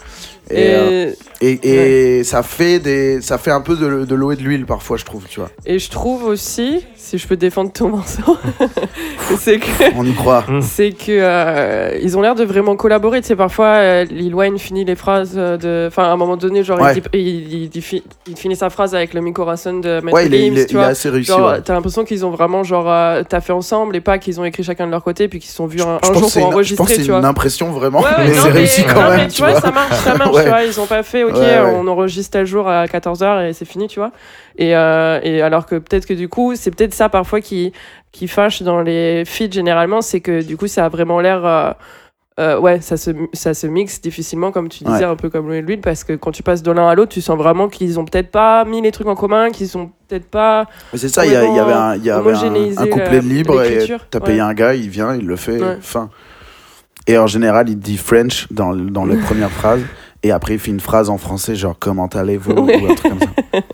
Et, 0.49 0.61
Et- 0.61 0.73
euh, 0.76 1.11
et, 1.41 2.18
et 2.20 2.24
ça 2.24 2.44
fait 2.44 2.80
des, 2.80 3.22
ça 3.22 3.38
fait 3.38 3.52
un 3.52 3.61
peu 3.61 3.76
de, 3.76 4.06
de 4.06 4.16
l'eau 4.16 4.32
et 4.32 4.36
de 4.36 4.41
l'huile 4.44 4.66
parfois, 4.66 4.98
je 4.98 5.06
trouve, 5.06 5.24
tu 5.30 5.40
vois. 5.40 5.49
Et 5.66 5.80
je 5.80 5.90
trouve 5.90 6.24
aussi, 6.26 6.86
si 6.95 7.18
je 7.18 7.28
peux 7.28 7.38
défendre 7.38 7.72
ton 7.72 7.90
morceau, 7.90 8.38
c'est 9.40 9.60
que. 9.60 9.68
On 9.95 10.06
y 10.06 10.14
croit. 10.14 10.44
C'est 10.61 10.91
que 10.91 11.06
euh, 11.10 11.98
ils 12.02 12.18
ont 12.18 12.22
l'air 12.22 12.36
de 12.36 12.44
vraiment 12.44 12.76
collaborer. 12.76 13.22
Tu 13.22 13.28
sais, 13.28 13.36
parfois, 13.36 13.66
euh, 13.78 14.03
Lil 14.06 14.34
Wayne 14.36 14.57
finit 14.57 14.86
les 14.86 14.95
phrases 14.95 15.34
euh, 15.36 15.57
de. 15.57 15.88
Enfin, 15.88 16.03
à 16.03 16.07
un 16.11 16.18
moment 16.18 16.38
donné, 16.38 16.64
genre, 16.64 16.80
Ouais. 16.80 16.95
il, 17.14 17.20
il, 17.20 17.53
il- 17.64 17.70
il 17.74 17.82
fi- 17.82 18.03
il 18.28 18.36
finit 18.38 18.56
sa 18.56 18.70
phrase 18.70 18.95
avec 18.95 19.14
le 19.14 19.22
Corazon 19.32 19.80
de 19.80 19.99
Maître 20.02 20.14
Ouais, 20.16 20.26
il 20.28 20.34
est- 20.34 20.38
Gims, 20.45 20.53
il 20.53 20.60
est- 20.60 20.66
tu 20.66 20.74
il 20.74 20.78
est 20.78 20.80
vois. 20.80 20.88
assez 20.88 21.10
réussi, 21.10 21.32
Genre, 21.32 21.52
ouais. 21.52 21.61
t'as 21.61 21.74
l'impression 21.74 22.03
qu'ils 22.06 22.26
ont 22.26 22.32
vraiment, 22.32 22.64
genre, 22.64 22.86
euh, 22.90 23.24
taffé 23.24 23.52
ensemble 23.53 23.95
et 23.95 24.02
pas 24.02 24.18
qu'ils 24.18 24.40
ont 24.40 24.45
écrit 24.45 24.64
chacun 24.64 24.86
de 24.86 24.91
leur 24.91 25.03
côté 25.03 25.28
puis 25.28 25.40
qu'ils 25.40 25.49
se 25.49 25.56
sont 25.56 25.68
vus 25.68 25.82
un, 25.82 25.99
jour 26.14 26.32
pour 26.32 26.60
une- 26.60 26.64
je 26.64 26.76
pense 26.76 26.88
c'est 26.90 27.02
vois. 27.03 27.20
une 27.20 27.26
impression 27.26 27.72
vraiment, 27.72 28.02
mais 28.18 28.34
c'est 28.34 28.49
réussi 28.49 28.84
quand 28.84 29.02
non, 29.02 29.10
même, 29.10 29.22
mais 29.22 29.28
tu 29.28 29.41
vois, 29.41 29.52
vois. 29.52 29.61
ça 29.61 29.72
marche, 29.72 29.95
ça 30.03 30.16
marche, 30.18 30.36
tu 30.44 30.48
vois. 30.49 30.64
Ils 30.64 30.80
ont 30.80 30.86
pas 30.86 31.03
fait, 31.03 31.24
ok, 31.30 31.38
Ouais, 31.38 31.60
on 31.76 31.88
enregistre 31.88 32.32
tel 32.32 32.46
jour 32.46 32.68
à 32.68 32.86
14h 32.86 33.48
et 33.50 33.54
c'est 33.54 33.66
fini, 33.66 33.88
tu 33.88 34.00
vois. 34.00 34.12
Et, 34.58 34.76
euh, 34.76 35.20
et 35.24 35.42
alors 35.42 35.66
que 35.66 35.76
peut-être 35.76 36.06
que 36.06 36.14
du 36.14 36.28
coup, 36.30 36.56
c'est 36.56 36.72
peut-être 36.72 36.94
ça 36.94 37.10
parfois 37.10 37.42
qui, 37.42 37.72
qui 38.12 38.28
fâche 38.28 38.62
dans 38.62 38.82
les 38.82 39.24
feeds 39.26 39.52
généralement, 39.54 40.02
c'est 40.02 40.20
que 40.22 40.42
du 40.44 40.58
coup, 40.58 40.68
ça 40.68 40.86
a 40.86 40.90
vraiment 40.90 41.20
l'air. 41.20 41.46
euh, 41.46 41.72
euh, 42.40 42.58
ouais, 42.58 42.80
ça 42.80 42.96
se, 42.96 43.12
ça 43.34 43.54
se 43.54 43.68
mixe 43.68 44.00
difficilement, 44.00 44.52
comme 44.54 44.70
tu 44.70 44.86
disais, 44.86 45.00
Ouais. 45.00 45.12
un 45.12 45.18
peu 45.18 45.30
comme 45.30 45.48
l'eau 45.50 45.56
et 45.56 45.62
l'huile, 45.62 45.82
parce 45.82 46.06
que 46.06 46.14
quand 46.14 46.32
tu 46.32 46.42
passes 46.42 46.64
de 46.64 46.72
l'un 46.72 46.88
à 46.88 46.96
l'autre, 46.96 47.12
tu 47.12 47.20
sens 47.20 47.38
vraiment 47.38 47.68
qu'ils 47.68 48.00
ont 48.00 48.06
peut-être 48.06 48.32
pas 48.32 48.64
mis 48.64 48.82
les 48.82 48.94
trucs 48.94 49.08
en 49.08 49.16
commun, 49.16 49.50
qu'ils 49.52 49.78
ont 49.78 49.92
peut-être 50.08 50.30
pas. 50.30 50.66
Mais 50.94 51.00
c'est 51.00 51.10
ça, 51.10 51.26
il 51.26 51.34
y, 51.34 51.36
avait 51.36 51.48
un, 51.48 51.98
y 51.98 52.10
avait 52.10 52.32
un, 52.32 52.78
un 52.78 52.88
couplet 52.88 53.20
libre 53.20 53.62
et 53.62 53.86
t'as 54.10 54.20
Ouais. 54.20 54.26
payé 54.26 54.40
un 54.40 54.54
gars, 54.54 54.74
il 54.74 54.88
vient, 54.90 55.16
il 55.16 55.26
le 55.28 55.36
fait, 55.36 55.62
Ouais. 55.62 55.78
fin. 55.82 56.10
Et 57.08 57.18
en 57.18 57.28
général, 57.28 57.68
il 57.68 57.78
dit 57.78 57.98
French 57.98 58.48
dans, 58.52 58.74
dans 58.74 59.04
les 59.06 59.18
premières 59.18 59.52
phrases, 59.52 59.82
et 60.24 60.32
après 60.32 60.54
il 60.54 60.60
fait 60.60 60.72
une 60.72 60.80
phrase 60.80 61.10
en 61.10 61.18
français, 61.18 61.56
genre 61.56 61.76
comment 61.80 62.08
allez-vous 62.08 62.52
Ouais. 62.54 62.82
ou 62.82 62.91
un 62.91 62.96
truc 62.96 63.12
comme 63.12 63.20
ça. 63.22 63.60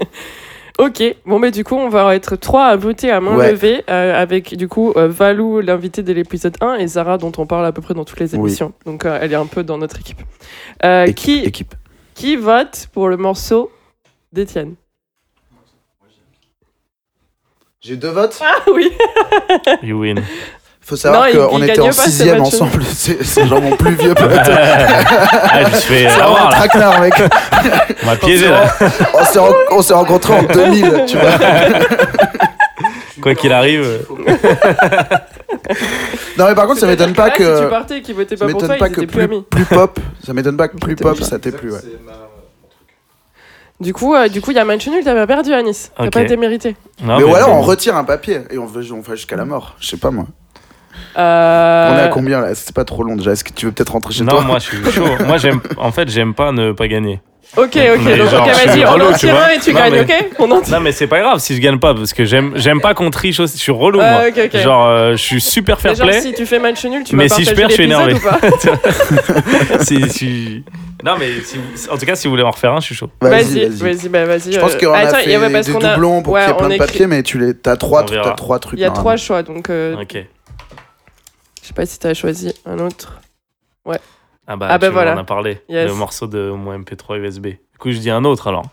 Ok, 0.78 1.02
bon, 1.26 1.40
mais 1.40 1.52
du 1.52 1.64
coup, 1.64 1.76
on 1.76 1.88
va 1.88 2.14
être 2.18 2.36
trois 2.36 2.66
à 2.66 2.76
voter 2.76 3.10
à 3.10 3.22
main 3.22 3.38
Ouais. 3.38 3.52
levée, 3.54 3.82
euh, 3.90 4.14
avec 4.14 4.58
du 4.58 4.68
coup 4.68 4.92
euh, 4.98 5.08
Valou, 5.08 5.62
l'invité 5.62 6.04
de 6.04 6.12
l'épisode 6.12 6.58
1, 6.60 6.76
et 6.76 6.88
Zara, 6.88 7.18
dont 7.18 7.32
on 7.38 7.46
parle 7.46 7.66
à 7.66 7.72
peu 7.72 7.82
près 7.82 7.94
dans 7.94 8.04
toutes 8.04 8.20
les 8.20 8.34
Oui. 8.36 8.40
émissions. 8.42 8.74
Donc, 8.86 9.06
euh, 9.06 9.18
elle 9.22 9.32
est 9.32 9.38
un 9.38 9.46
peu 9.46 9.64
dans 9.64 9.78
notre 9.78 9.98
équipe. 10.02 10.20
Euh, 10.84 11.10
qui, 11.14 11.40
équipe. 11.46 11.74
qui 12.14 12.36
vote 12.36 12.90
pour 12.92 13.08
le 13.08 13.16
morceau 13.16 13.72
d'Étienne 14.34 14.76
J'ai 17.80 17.96
deux 17.96 18.10
votes 18.10 18.38
Ah 18.44 18.58
oui 18.74 18.92
You 19.82 20.02
win. 20.02 20.22
Faut 20.88 20.96
savoir 20.96 21.28
qu'on 21.32 21.62
était 21.64 21.80
en 21.82 21.92
sixième 21.92 22.42
ensemble, 22.42 22.84
c'est 22.94 23.48
genre 23.48 23.60
mon 23.62 23.76
plus 23.76 23.96
vieux 23.96 24.14
pote. 24.16 24.30
Ah, 24.32 25.64
je 25.64 25.70
me 25.72 25.76
suis 25.80 25.94
fait 25.94 26.10
C'est 26.10 26.20
vraiment 26.20 26.48
un 26.48 26.50
traquenard, 26.52 27.02
mec. 27.02 27.14
On 28.04 28.06
m'a 28.06 28.16
piégé, 28.16 28.48
là. 28.50 28.66
On 29.20 29.24
s'est 29.26 29.40
ren- 29.40 29.54
on 29.72 29.82
s'est 29.82 29.94
rencontrés 29.96 30.34
en 30.34 30.44
2000, 30.54 31.06
tu 31.08 31.18
vois. 31.18 31.32
Quoi 33.20 33.34
qu'il 33.34 33.52
arrive. 33.52 34.06
Non, 36.38 36.46
mais 36.48 36.54
par 36.56 36.68
contre, 36.68 36.80
ça 36.82 36.86
m'étonne 36.88 37.14
pas 37.14 37.30
Ah, 37.30 37.32
Si 37.32 37.38
tu 37.38 37.44
que. 37.44 37.70
partais 37.70 38.02
votaient 38.14 38.38
Ça 38.38 38.46
pas 38.46 38.52
pour 38.52 38.62
m'étonne 38.62 38.78
toi, 38.78 38.78
pas 38.78 38.88
ils 38.88 38.92
que 38.94 39.02
étaient 39.02 39.08
plus 39.08 39.28
plus, 39.28 39.36
amis. 39.36 39.46
plus 39.50 39.66
pop, 39.66 40.00
ça 40.24 40.34
m'étonne 40.34 40.58
pas 40.58 40.68
que 40.68 40.78
plus 40.78 40.96
pop, 40.96 41.20
ça 41.22 41.40
t'ait 41.40 41.52
plu, 41.52 41.72
ouais. 41.72 41.80
Du 43.80 43.92
coup, 43.94 44.14
euh, 44.14 44.28
du 44.28 44.40
coup, 44.42 44.52
il 44.52 44.58
y 44.58 44.60
a 44.60 44.66
match 44.66 44.88
nul, 44.88 45.04
t'avais 45.04 45.26
perdu 45.26 45.52
à 45.54 45.62
Nice. 45.64 45.92
T'as 45.98 46.06
Ok. 46.06 46.14
pas 46.14 46.22
été 46.22 46.38
mérité. 46.38 46.76
Non, 47.02 47.18
mais, 47.18 47.24
mais 47.26 47.32
ou 47.32 47.36
alors 47.36 47.50
on 47.54 47.62
retire 47.62 47.98
un 47.98 48.04
papier 48.06 48.42
et 48.52 48.58
on, 48.58 48.68
fait- 48.68 48.92
on 48.92 49.02
fait 49.04 49.16
jusqu'à 49.18 49.36
la 49.36 49.44
mort. 49.46 49.76
Je 49.80 49.88
sais 49.88 49.98
pas 49.98 50.12
moi. 50.12 50.28
Euh, 51.18 51.90
On 51.94 51.98
est 51.98 52.02
à 52.04 52.08
combien 52.10 52.42
là? 52.42 52.56
C'est 52.56 52.74
pas 52.76 52.84
trop 52.86 53.04
long 53.04 53.16
déjà. 53.16 53.32
Est-ce 53.32 53.44
que 53.44 53.54
tu 53.54 53.66
veux 53.68 53.72
peut-être 53.72 53.92
rentrer 53.94 54.14
chez 54.14 54.24
Non, 54.24 54.32
toi? 54.34 54.42
moi 54.42 54.60
je 54.60 54.66
suis 54.66 54.92
chaud. 54.92 55.06
Moi 55.26 55.38
j'aime, 55.38 55.62
en 55.78 55.92
fait, 55.92 56.10
j'aime 56.10 56.34
pas 56.34 56.52
ne 56.52 56.72
pas 56.72 56.88
gagner. 56.88 57.20
Ok, 57.58 57.68
ok, 57.78 58.02
Mais 58.04 58.18
donc 58.18 58.30
genre, 58.32 58.46
vas-y, 58.46 58.84
on 58.86 59.00
en 59.00 59.14
tire 59.14 59.36
un 59.36 59.50
et 59.50 59.60
tu 59.60 59.72
Non, 59.72 59.80
gagnes, 59.80 59.94
mais- 59.94 60.02
ok 60.02 60.30
On 60.40 60.52
en 60.52 60.60
tire 60.62 60.74
Non, 60.76 60.82
mais 60.82 60.92
c'est 60.92 61.08
pas 61.08 61.20
grave 61.20 61.40
si 61.40 61.56
je 61.56 61.62
gagne 61.62 61.78
pas 61.80 61.94
parce 61.94 62.12
que 62.12 62.26
j'aime, 62.26 62.52
j'aime 62.56 62.82
pas 62.82 62.94
qu'on 62.96 63.10
triche 63.12 63.40
aussi. 63.40 63.58
Je 63.58 63.62
suis 63.64 63.72
relou, 63.72 64.00
Ouais, 64.00 64.32
moi. 64.34 64.62
Genre, 64.62 64.88
euh, 64.88 65.12
je 65.12 65.22
suis 65.22 65.40
super 65.40 65.80
fair 65.80 65.92
Mais 65.92 65.98
genre, 65.98 66.08
play. 66.08 66.22
si 66.22 66.34
tu 66.34 66.46
fais 66.46 66.60
match 66.60 66.84
nul, 66.86 67.04
tu 67.06 67.16
mais 67.16 67.30
si 67.30 67.46
je 67.46 67.54
perds, 67.54 67.70
je 67.70 67.76
suis 67.76 67.88
l'épisode 67.88 68.10
énervé. 68.10 68.20
si, 69.82 70.10
si- 70.10 70.64
Non, 71.04 71.14
mais 71.20 71.30
si 71.46 71.58
en 71.90 71.98
tout 71.98 72.06
cas, 72.06 72.16
si 72.16 72.28
vous 72.28 72.32
voulez 72.32 72.44
en 72.44 72.52
refaire 72.52 72.74
un, 72.74 72.80
je 72.82 72.86
suis 72.88 72.96
chaud. 72.96 73.10
Vas-y, 73.22 73.70
vas-y, 73.70 74.10
bah 74.10 74.26
vas-y. 74.26 74.52
Je 74.52 74.60
pense 74.60 74.74
euh, 74.74 74.80
qu'on 74.80 74.94
a 74.94 75.08
fait 75.14 75.26
des 75.64 75.72
qu'on 75.72 75.80
a- 75.82 75.94
doublons 75.94 76.24
pour 76.24 76.38
qu'il 76.38 76.48
y 76.48 76.52
ait 76.52 76.54
plein 76.58 76.70
de 76.70 76.78
papiers, 76.78 77.08
mais 77.08 77.24
tu 77.24 77.38
les, 77.38 77.54
t'as 77.54 77.78
trois, 77.78 78.04
trucs. 78.04 78.20
Il 78.74 78.82
y 78.82 78.86
a 78.86 78.90
trois 78.90 79.16
choix, 79.18 79.44
donc 79.44 79.70
Ok. 79.70 80.18
Je 81.66 81.70
sais 81.70 81.74
pas 81.74 81.88
si 81.88 81.98
t'as 81.98 82.14
choisi 82.14 82.54
un 82.68 82.78
autre. 82.78 83.20
Ouais. 83.86 83.98
Ah 84.46 84.56
bah, 84.56 84.68
Ah 84.70 84.78
bah 84.78 84.86
tu 84.88 84.94
voilà. 84.94 85.16
en 85.16 85.18
as 85.18 85.24
parlé. 85.24 85.64
Yes. 85.68 85.88
Le 85.88 85.96
morceau 85.96 86.28
de 86.28 86.52
mon 86.52 86.78
MP3 86.78 87.18
USB. 87.18 87.48
Du 87.48 87.58
coup, 87.80 87.90
je 87.92 87.98
dis 87.98 88.12
un 88.12 88.24
autre 88.24 88.48
alors. 88.50 88.66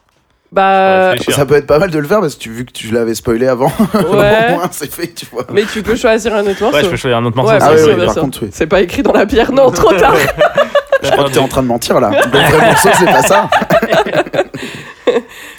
Bah, 0.53 1.13
réfléchir. 1.13 1.35
Ça 1.35 1.47
peut 1.47 1.55
être 1.55 1.67
pas 1.67 1.79
mal 1.79 1.91
de 1.91 1.99
le 1.99 2.07
faire 2.07 2.21
parce 2.21 2.35
que 2.35 2.41
tu, 2.41 2.51
vu 2.51 2.67
que 2.67 2.73
tu 2.73 2.89
l'avais 2.91 3.15
spoilé 3.15 3.47
avant, 3.47 3.73
Ouais. 3.95 4.49
au 4.51 4.55
moins 4.57 4.69
c'est 4.71 4.93
fait, 4.93 5.09
tu 5.15 5.25
vois. 5.33 5.47
mais 5.51 5.65
tu 5.65 5.83
peux 5.83 5.97
choisir 5.97 6.35
un 6.35 6.41
autre 6.47 6.61
morceau. 6.61 6.77
Ouais, 6.77 6.85
je 6.85 6.91
peux 6.91 6.97
choisir 6.97 7.17
un 7.17 7.25
autre 7.25 7.37
morceau. 7.37 7.53
Ouais, 7.53 7.59
Ah 7.63 7.71
oui, 7.75 7.95
bien 7.95 8.05
par 8.05 8.15
contre, 8.17 8.43
oui. 8.43 8.51
C'est 8.53 8.67
pas 8.67 8.83
écrit 8.83 9.03
dans 9.03 9.15
la 9.15 9.25
pierre, 9.25 9.51
non, 9.53 9.71
trop 9.71 9.95
tard. 9.95 10.15
Je 11.03 11.11
crois 11.11 11.25
que 11.25 11.31
t'es 11.31 11.39
en 11.41 11.49
train 11.49 11.63
de 11.63 11.67
mentir 11.69 11.99
là. 11.99 12.11
Le 12.11 12.39
vrai 12.39 12.67
morceau, 12.67 12.89
c'est 12.97 13.07
pas 13.07 13.23
ça. 13.23 13.49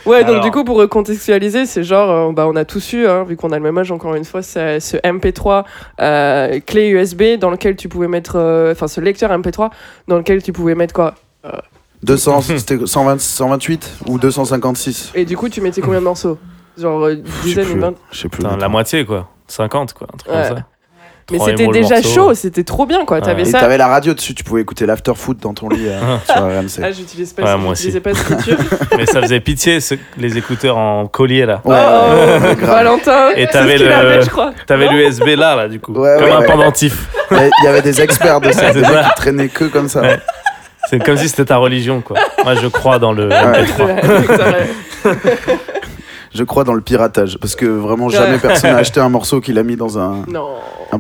Ouais, 0.06 0.24
donc 0.26 0.42
du 0.44 0.52
coup, 0.52 0.64
pour 0.64 0.78
recontextualiser, 0.78 1.66
c'est 1.66 1.84
genre, 1.84 2.10
euh, 2.30 2.32
bah, 2.34 2.46
on 2.48 2.56
a 2.56 2.66
tous 2.66 2.94
eu, 2.94 3.08
hein, 3.08 3.24
vu 3.24 3.36
qu'on 3.38 3.52
a 3.52 3.58
le 3.58 3.64
même 3.64 3.78
âge 3.78 3.92
encore 3.92 4.16
une 4.16 4.26
fois, 4.26 4.42
c'est 4.42 4.80
ce 4.80 4.98
MP3 4.98 5.64
euh, 6.02 6.60
clé 6.66 6.90
USB 6.90 7.38
dans 7.40 7.50
lequel 7.50 7.76
tu 7.76 7.88
pouvais 7.90 8.08
mettre, 8.08 8.36
euh, 8.38 8.72
enfin 8.74 8.88
ce 8.88 9.00
lecteur 9.00 9.32
MP3 9.32 9.70
dans 10.08 10.18
lequel 10.18 10.44
tu 10.44 10.52
pouvais 10.52 10.76
mettre 10.76 10.94
quoi 10.94 11.16
200, 12.04 12.42
c'était 12.58 12.78
120, 12.86 13.20
128 13.20 13.92
ou 14.08 14.20
256 14.20 15.12
Et 15.16 15.26
du 15.26 15.38
coup, 15.38 15.48
tu 15.50 15.62
mettais 15.62 15.82
combien 15.82 16.00
de 16.00 16.06
morceaux? 16.06 16.38
Genre 16.78 17.06
euh, 17.06 17.16
Je 17.26 17.32
sais 17.32 17.44
dizaine 17.48 17.66
ou 17.68 17.72
plus. 17.72 17.80
vingt? 17.80 17.94
Je 18.12 18.18
sais 18.20 18.30
plus. 18.30 18.44
Putain, 18.44 18.58
la 18.58 18.68
moitié, 18.68 19.06
quoi. 19.06 19.30
50, 19.48 19.94
quoi. 19.94 20.08
Un 20.14 20.18
truc 20.18 20.32
Ouais. 20.34 20.48
comme 20.50 20.58
ça. 20.58 20.64
Mais 21.32 21.40
c'était 21.40 21.68
déjà 21.68 21.96
morceau. 21.96 22.10
chaud, 22.10 22.34
c'était 22.34 22.64
trop 22.66 22.86
bien 22.86 23.06
quoi. 23.06 23.22
T'avais 23.22 23.44
Et 23.44 23.46
ça. 23.46 23.60
t'avais 23.60 23.78
la 23.78 23.88
radio 23.88 24.14
dessus, 24.14 24.34
tu 24.36 24.44
pouvais 24.44 24.62
éciter 24.64 24.86
l'after 24.86 25.14
foot 25.16 25.38
dans 25.42 25.54
ton 25.54 25.70
lit 25.70 25.88
euh, 25.88 26.00
sur 26.26 26.36
RMC. 26.44 26.82
Ah, 26.84 26.92
j'utilise 26.92 27.32
pas, 27.34 27.44
Ouais, 27.44 27.58
moi 27.58 27.74
j'utilisais 27.76 28.02
aussi. 28.06 28.26
pas 28.26 28.34
l'écriture. 28.36 28.58
Mais 28.98 29.06
ça 29.06 29.22
faisait 29.22 29.40
pitié, 29.40 29.80
ce- 29.80 29.96
les 30.18 30.38
écouteurs 30.38 30.78
en 30.78 31.08
collier, 31.08 31.46
là. 31.46 31.62
Ouais, 31.64 31.76
oh, 31.78 32.44
ouais, 32.44 32.56
grave. 32.60 32.76
Valentin. 32.84 33.30
Et 33.36 33.46
c'est 33.46 33.52
t'avais 33.52 33.78
ce 33.78 33.84
qu'il 33.84 33.88
le, 33.88 33.94
avait, 33.96 34.22
je 34.22 34.30
crois. 34.30 34.52
t'avais 34.68 34.86
Non 34.88 34.92
l'USB 34.94 35.28
là, 35.38 35.56
là, 35.56 35.68
du 35.70 35.80
coup. 35.80 35.94
Ouais, 35.94 36.16
comme 36.20 36.26
ouais, 36.26 36.32
un 36.32 36.40
ouais. 36.40 36.46
pendentif. 36.46 37.08
Il 37.32 37.38
y 37.38 37.40
a- 37.40 37.48
il 37.48 37.66
y 37.66 37.68
avait 37.68 37.82
des 37.82 38.02
experts 38.02 38.42
de 38.42 38.52
ça, 38.52 38.72
des 38.74 38.82
mecs 38.82 38.90
qui 38.90 39.16
traînaient 39.16 39.48
que 39.50 39.66
comme 39.66 39.88
ça. 39.88 40.02
Ouais. 40.02 40.20
C'est 40.90 41.02
comme 41.02 41.16
si 41.16 41.30
c'était 41.30 41.46
ta 41.46 41.56
religion, 41.58 42.02
quoi. 42.02 42.18
Moi, 42.44 42.56
je 42.56 42.68
crois 42.68 43.00
dans 43.00 43.14
le 43.14 43.30
Ouais. 43.30 43.64
MP3. 43.64 45.16
Je 46.34 46.44
crois 46.44 46.64
dans 46.64 46.74
le 46.74 46.82
piratage 46.82 47.38
parce 47.40 47.56
que 47.56 47.66
vraiment 47.66 48.10
jamais 48.10 48.34
Ouais. 48.34 48.40
personne 48.40 48.72
n'a 48.72 48.78
acheté 48.80 49.00
un 49.00 49.10
morceau 49.10 49.40
qu'il 49.42 49.58
a 49.60 49.64
mis 49.64 49.76
dans 49.76 50.00
un. 50.00 50.24
Non. 50.28 50.50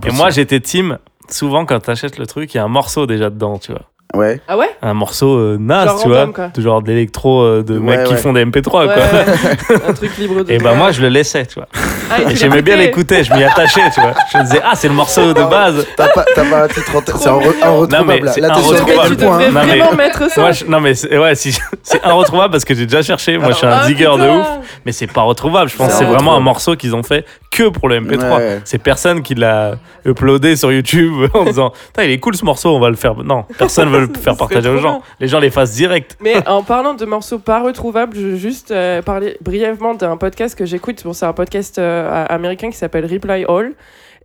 Et 0.07 0.11
moi, 0.11 0.29
j'étais 0.29 0.59
team. 0.59 0.97
Souvent, 1.29 1.65
quand 1.65 1.79
t'achètes 1.79 2.17
le 2.17 2.27
truc, 2.27 2.53
il 2.53 2.57
y 2.57 2.59
a 2.59 2.63
un 2.63 2.67
morceau 2.67 3.05
déjà 3.07 3.29
dedans, 3.29 3.57
tu 3.57 3.71
vois. 3.71 3.83
Ouais. 4.15 4.39
Ah 4.47 4.57
ouais 4.57 4.69
Un 4.83 4.93
morceau 4.93 5.37
euh, 5.37 5.57
naze, 5.59 5.87
Genre 5.87 6.01
tu 6.03 6.07
vois. 6.09 6.27
quoi. 6.27 6.47
De 6.55 6.61
genre 6.61 6.83
d'électro 6.83 7.41
euh, 7.41 7.63
de 7.63 7.79
Ouais, 7.79 7.97
mecs 7.97 8.03
qui 8.05 8.15
font 8.15 8.31
des 8.31 8.45
MP3, 8.45 8.85
Ouais, 8.87 8.93
quoi. 8.93 8.95
ouais. 8.95 9.81
Un 9.89 9.93
truc 9.93 10.15
libre 10.19 10.43
de. 10.43 10.51
Et 10.51 10.59
bah, 10.59 10.73
moi, 10.75 10.91
je 10.91 11.01
le 11.01 11.09
laissais, 11.09 11.45
tu 11.47 11.55
vois. 11.55 11.67
Ah, 12.11 12.19
et 12.19 12.23
Et 12.23 12.25
tu 12.27 12.35
j'aimais 12.35 12.61
bien 12.61 12.75
l'écouter, 12.75 13.23
je 13.23 13.33
m'y 13.33 13.43
attachais, 13.43 13.89
tu 13.91 14.01
vois. 14.01 14.13
Je 14.31 14.37
me 14.37 14.43
disais, 14.43 14.61
ah, 14.63 14.73
c'est 14.75 14.87
le 14.87 14.93
morceau 14.93 15.33
de 15.33 15.41
base. 15.49 15.85
T'as 15.97 16.09
pas, 16.09 16.25
t'as 16.35 16.47
pas 16.47 16.63
un 16.65 16.67
titre 16.67 16.95
en 16.95 17.01
tête, 17.01 17.15
c'est 17.17 17.29
un, 17.29 17.31
re- 17.39 17.63
un 17.63 17.65
Non, 17.71 17.77
retrouvable. 17.79 18.07
mais 18.07 18.19
là. 18.19 18.31
c'est 18.33 18.41
Là, 18.41 18.49
t'es 18.55 18.61
sur 18.61 18.85
Tu 18.85 19.15
point 19.15 19.39
Non, 19.39 19.39
mais- 19.39 19.77
vraiment 19.77 19.93
mettre 19.93 20.29
ça. 20.29 20.41
Moi, 20.41 20.51
je- 20.51 20.65
non, 20.65 20.79
mais 20.79 20.93
c'est 20.93 21.17
ouais, 21.17 21.33
si, 21.33 21.57
c'est 21.83 22.03
inretrouvable 22.05 22.51
parce 22.51 22.65
que 22.65 22.75
j'ai 22.75 22.85
déjà 22.85 23.01
cherché. 23.01 23.39
Moi, 23.39 23.49
je 23.51 23.55
suis 23.57 23.65
un 23.65 23.79
Ah, 23.81 23.87
digger 23.87 24.05
de 24.05 24.11
putain. 24.11 24.39
ouf. 24.41 24.47
Mais 24.85 24.91
c'est 24.91 25.07
pas 25.07 25.21
retrouvable. 25.23 25.71
Je 25.71 25.75
pense 25.75 25.87
que 25.87 25.93
C'est 25.93 26.03
vraiment 26.05 26.35
un 26.35 26.39
morceau 26.39 26.75
qu'ils 26.75 26.95
ont 26.95 27.03
fait 27.03 27.25
que 27.49 27.69
pour 27.69 27.89
le 27.89 27.99
MP3. 27.99 28.37
Ouais. 28.37 28.61
C'est 28.63 28.77
personne 28.79 29.23
qui 29.23 29.33
l'a 29.33 29.75
uploadé 30.05 30.55
sur 30.55 30.71
YouTube 30.71 31.13
en 31.33 31.45
disant 31.45 31.71
Putain, 31.87 32.03
il 32.03 32.11
est 32.11 32.19
cool 32.19 32.35
ce 32.35 32.45
morceau, 32.45 32.75
on 32.75 32.79
va 32.79 32.89
le 32.91 32.95
faire. 32.95 33.15
Non, 33.23 33.45
personne 33.57 33.89
veut 33.89 34.02
le 34.05 34.13
faire 34.13 34.37
partager 34.37 34.69
aux 34.69 34.77
gens. 34.77 34.99
bien. 34.99 35.01
Les 35.19 35.27
gens 35.27 35.39
l'effacent 35.39 35.73
direct. 35.73 36.17
Mais 36.21 36.47
en 36.47 36.63
parlant 36.63 36.93
de 36.93 37.05
morceaux 37.05 37.39
pas 37.39 37.61
retrouvables, 37.61 38.15
je 38.15 38.27
veux 38.27 38.35
juste 38.35 38.71
euh, 38.71 39.01
parler 39.01 39.37
brièvement 39.41 39.93
d'un 39.93 40.17
podcast 40.17 40.55
que 40.55 40.65
j'écoute. 40.65 41.03
Bon, 41.03 41.13
c'est 41.13 41.25
un 41.25 41.33
podcast 41.33 41.79
euh, 41.79 42.25
américain 42.29 42.69
qui 42.69 42.77
s'appelle 42.77 43.05
Reply 43.05 43.45
All. 43.47 43.73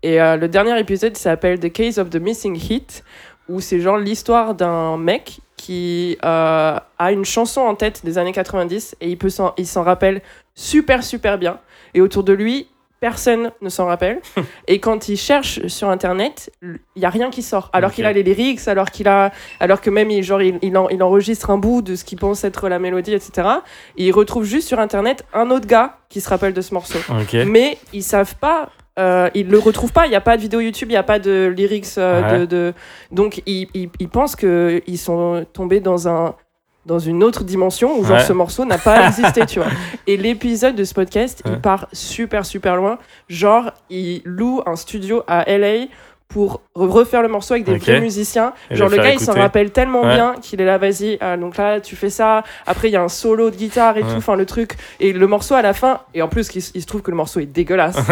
Et 0.02 0.20
euh, 0.20 0.36
le 0.36 0.48
dernier 0.48 0.78
épisode 0.78 1.16
s'appelle 1.16 1.58
The 1.58 1.72
Case 1.72 1.98
of 1.98 2.10
the 2.10 2.16
Missing 2.16 2.56
Hit, 2.56 3.04
où 3.48 3.60
c'est 3.60 3.80
genre 3.80 3.98
l'histoire 3.98 4.54
d'un 4.54 4.96
mec 4.96 5.40
qui 5.56 6.16
a 6.22 6.82
une 7.10 7.24
chanson 7.24 7.62
en 7.62 7.74
tête 7.74 8.04
des 8.04 8.16
années 8.16 8.32
90 8.32 8.96
et 9.00 9.08
il 9.08 9.18
peut 9.18 9.28
s'en, 9.28 9.54
il 9.58 9.66
s'en 9.66 9.82
rappelle 9.82 10.22
super 10.54 11.02
super 11.02 11.36
bien. 11.36 11.58
Et 11.94 12.00
autour 12.00 12.22
de 12.22 12.32
lui, 12.32 12.68
personne 13.00 13.50
ne 13.60 13.68
s'en 13.68 13.86
rappelle. 13.86 14.20
et 14.68 14.78
quand 14.80 15.08
il 15.08 15.16
cherche 15.16 15.66
sur 15.68 15.88
internet, 15.88 16.50
il 16.62 16.78
y 17.02 17.04
a 17.04 17.10
rien 17.10 17.30
qui 17.30 17.42
sort. 17.42 17.70
Alors 17.72 17.92
qu'il 17.92 18.06
a 18.06 18.12
les 18.12 18.22
lyrics, 18.22 18.66
alors 18.68 18.90
qu'il 18.90 19.08
a, 19.08 19.32
alors 19.60 19.80
que 19.80 19.90
même 19.90 20.10
il, 20.10 20.22
genre 20.22 20.42
il, 20.42 20.58
il, 20.62 20.76
en- 20.76 20.88
il 20.88 21.02
enregistre 21.02 21.50
un 21.50 21.58
bout 21.58 21.82
de 21.82 21.94
ce 21.96 22.04
qu'il 22.04 22.18
pense 22.18 22.44
être 22.44 22.68
la 22.68 22.78
mélodie, 22.78 23.14
etc. 23.14 23.48
Et 23.96 24.06
il 24.06 24.12
retrouve 24.12 24.44
juste 24.44 24.68
sur 24.68 24.80
internet 24.80 25.24
un 25.34 25.50
autre 25.50 25.66
gars 25.66 25.98
qui 26.08 26.20
se 26.20 26.28
rappelle 26.28 26.52
de 26.54 26.60
ce 26.60 26.74
morceau. 26.74 26.98
Mais 27.46 27.78
ils 27.92 28.02
savent 28.02 28.34
pas. 28.36 28.70
Euh, 28.98 29.30
ils 29.34 29.48
le 29.48 29.60
retrouvent 29.60 29.92
pas, 29.92 30.06
il 30.06 30.10
n'y 30.10 30.16
a 30.16 30.20
pas 30.20 30.36
de 30.36 30.42
vidéo 30.42 30.58
YouTube, 30.58 30.88
il 30.88 30.94
n'y 30.94 30.96
a 30.96 31.04
pas 31.04 31.20
de 31.20 31.54
lyrics. 31.56 31.86
euh, 31.98 32.20
Ouais. 32.32 32.38
de, 32.40 32.46
de- 32.46 32.74
Donc 33.12 33.40
ils, 33.46 33.68
ils, 33.72 33.90
ils 34.00 34.08
pensent 34.08 34.34
qu'ils 34.34 34.98
sont 34.98 35.46
tombés 35.52 35.78
dans, 35.78 36.08
un, 36.08 36.34
dans 36.88 36.98
une 36.98 37.22
autre 37.22 37.44
dimension 37.44 37.98
où 37.98 38.04
genre 38.04 38.16
Ouais. 38.16 38.24
ce 38.24 38.32
morceau 38.32 38.64
n'a 38.64 38.78
pas 38.78 39.06
existé, 39.08 39.44
tu 39.46 39.60
vois. 39.60 39.68
Et 40.06 40.16
l'épisode 40.16 40.74
de 40.74 40.82
ce 40.84 40.94
podcast, 40.94 41.42
Ouais. 41.44 41.52
il 41.52 41.60
part 41.60 41.86
super 41.92 42.44
super 42.46 42.74
loin. 42.76 42.98
Genre, 43.28 43.70
il 43.90 44.22
loue 44.24 44.62
un 44.66 44.74
studio 44.74 45.22
à 45.28 45.44
LA 45.56 45.86
pour 46.28 46.60
re- 46.76 46.88
refaire 46.88 47.22
le 47.22 47.28
morceau 47.28 47.54
avec 47.54 47.64
des 47.64 47.78
vrais 47.78 48.00
musiciens. 48.00 48.52
Et 48.70 48.76
Genre 48.76 48.88
le 48.90 48.98
gars, 48.98 49.12
il 49.12 49.18
s'en 49.20 49.32
rappelle 49.32 49.70
tellement 49.70 50.02
Ouais. 50.02 50.14
bien 50.14 50.34
qu'il 50.42 50.60
est 50.60 50.64
là, 50.66 50.76
vas-y. 50.76 51.16
ah, 51.20 51.36
donc 51.38 51.56
là, 51.56 51.80
tu 51.80 51.96
fais 51.96 52.10
ça. 52.10 52.42
Après, 52.66 52.88
il 52.88 52.92
y 52.92 52.96
a 52.96 53.02
un 53.02 53.08
solo 53.08 53.50
de 53.50 53.56
guitare 53.56 53.96
et 53.96 54.02
Ouais. 54.02 54.08
tout. 54.10 54.16
Enfin, 54.16 54.36
le 54.36 54.44
truc. 54.44 54.72
Et 55.00 55.12
le 55.14 55.26
morceau 55.26 55.54
à 55.54 55.62
la 55.62 55.72
fin. 55.72 56.00
Et 56.14 56.20
en 56.22 56.28
plus, 56.28 56.48
il, 56.54 56.60
se 56.82 56.86
trouve 56.86 57.00
que 57.02 57.10
le 57.10 57.16
morceau 57.16 57.40
est 57.40 57.46
dégueulasse. 57.46 57.96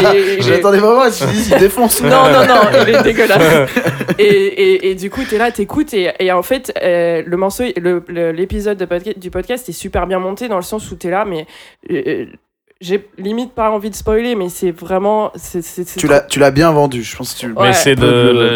Tu 0.00 0.42
J'attendais 0.42 0.78
vraiment 0.78 1.10
qu'ils 1.10 1.26
disent, 1.28 1.50
il 1.50 1.58
défonce. 1.58 2.02
non, 2.02 2.08
non, 2.32 2.46
non, 2.46 2.60
il 2.86 2.94
est 2.94 3.02
dégueulasse. 3.02 3.70
Et, 4.18 4.24
et, 4.24 4.90
et 4.90 4.94
du 4.94 5.10
coup, 5.10 5.22
t'es 5.28 5.38
là, 5.38 5.50
t'écoutes. 5.50 5.92
Et, 5.94 6.12
et 6.18 6.32
en 6.32 6.42
fait, 6.42 6.72
euh, 6.82 7.22
le 7.26 7.36
morceau, 7.36 7.64
le- 7.76 8.04
le- 8.08 8.32
l'épisode 8.32 8.86
du 9.16 9.30
podcast 9.30 9.68
est 9.68 9.72
super 9.72 10.06
bien 10.06 10.18
monté 10.18 10.48
dans 10.48 10.56
le 10.56 10.62
sens 10.62 10.90
où 10.90 10.96
t'es 10.96 11.10
là, 11.10 11.24
mais 11.24 11.46
euh, 11.90 12.26
j'ai 12.82 13.08
limite 13.16 13.52
pas 13.52 13.70
envie 13.70 13.88
de 13.88 13.94
spoiler, 13.94 14.34
mais 14.34 14.48
c'est 14.50 14.72
vraiment. 14.72 15.30
Tu 15.96 16.06
l'as, 16.08 16.20
tu 16.20 16.38
l'as 16.40 16.50
bien 16.50 16.70
vendu, 16.72 17.02
je 17.02 17.16
pense 17.16 17.32
que 17.32 17.38
tu. 17.38 17.46
Ouais. 17.52 17.68
Mais 17.68 17.72
c'est 17.72 17.94
de 17.94 18.04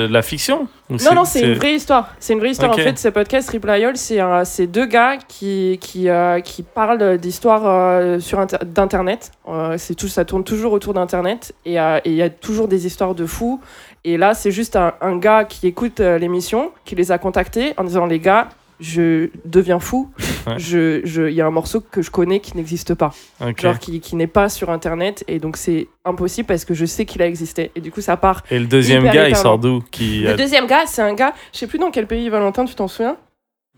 la- 0.04 0.08
la 0.08 0.22
fiction 0.22 0.68
Non, 0.90 1.14
non, 1.14 1.24
c'est 1.24 1.40
une 1.40 1.54
vraie 1.54 1.74
histoire. 1.74 2.12
C'est 2.18 2.32
une 2.32 2.40
vraie 2.40 2.50
histoire. 2.50 2.72
En 2.72 2.74
fait, 2.84 2.98
ce 2.98 3.08
podcast 3.08 3.48
Reply 3.50 3.86
c'est 3.94 4.20
un- 4.20 4.44
c'est 4.44 4.66
deux 4.66 4.86
gars 4.86 5.16
qui, 5.28 5.78
qui, 5.80 6.08
euh, 6.08 6.40
qui 6.40 6.62
parlent 6.62 7.16
d'histoires 7.18 7.62
euh, 7.66 8.18
sur 8.20 8.38
inter- 8.40 8.58
d'internet. 8.64 9.30
Euh, 9.48 9.76
c'est 9.78 9.94
tout, 9.94 10.08
ça 10.08 10.24
tourne 10.24 10.44
toujours 10.44 10.72
autour 10.72 10.92
d'internet 10.92 11.54
et 11.64 11.80
euh, 11.80 11.98
il 12.04 12.12
y 12.14 12.22
a 12.22 12.28
toujours 12.30 12.68
des 12.68 12.84
histoires 12.86 13.14
de 13.14 13.26
fous. 13.26 13.60
Et 14.04 14.16
là, 14.16 14.34
c'est 14.34 14.50
juste 14.50 14.76
un, 14.76 14.92
un 15.00 15.16
gars 15.16 15.44
qui 15.44 15.66
écoute 15.66 16.00
euh, 16.00 16.18
l'émission, 16.18 16.72
qui 16.84 16.94
les 16.94 17.10
a 17.12 17.18
contactés 17.18 17.74
en 17.76 17.84
disant 17.84 18.06
les 18.06 18.18
gars. 18.20 18.48
Je 18.80 19.30
deviens 19.44 19.78
fou. 19.80 20.10
Ouais. 20.46 20.60
Je, 20.60 21.00
je, 21.02 21.22
il 21.22 21.34
y 21.34 21.40
a 21.40 21.46
un 21.46 21.50
morceau 21.50 21.80
que 21.80 22.02
je 22.02 22.10
connais 22.12 22.38
qui 22.38 22.56
n'existe 22.56 22.94
pas, 22.94 23.12
Ok. 23.44 23.62
genre 23.62 23.80
qui, 23.80 23.98
qui 23.98 24.14
n'est 24.14 24.28
pas 24.28 24.48
sur 24.48 24.70
internet, 24.70 25.24
et 25.26 25.40
donc 25.40 25.56
c'est 25.56 25.88
impossible 26.04 26.46
parce 26.46 26.64
que 26.64 26.72
je 26.72 26.84
sais 26.86 27.04
qu'il 27.04 27.20
a 27.20 27.26
existé. 27.26 27.72
Et 27.74 27.80
du 27.80 27.90
coup, 27.90 28.00
ça 28.00 28.16
part 28.16 28.44
Et 28.48 28.60
le 28.60 28.66
deuxième 28.66 29.02
gars, 29.10 29.28
il 29.28 29.34
sort 29.34 29.58
d'où 29.58 29.82
qui 29.90 30.20
le 30.20 30.30
a- 30.30 30.34
deuxième 30.34 30.68
gars, 30.68 30.86
c'est 30.86 31.02
un 31.02 31.14
gars, 31.14 31.34
je 31.52 31.58
sais 31.58 31.66
plus 31.66 31.80
dans 31.80 31.90
quel 31.90 32.06
pays, 32.06 32.28
Valentin, 32.28 32.64
tu 32.64 32.76
t'en 32.76 32.86
souviens? 32.86 33.16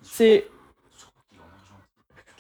C'est. 0.03 0.45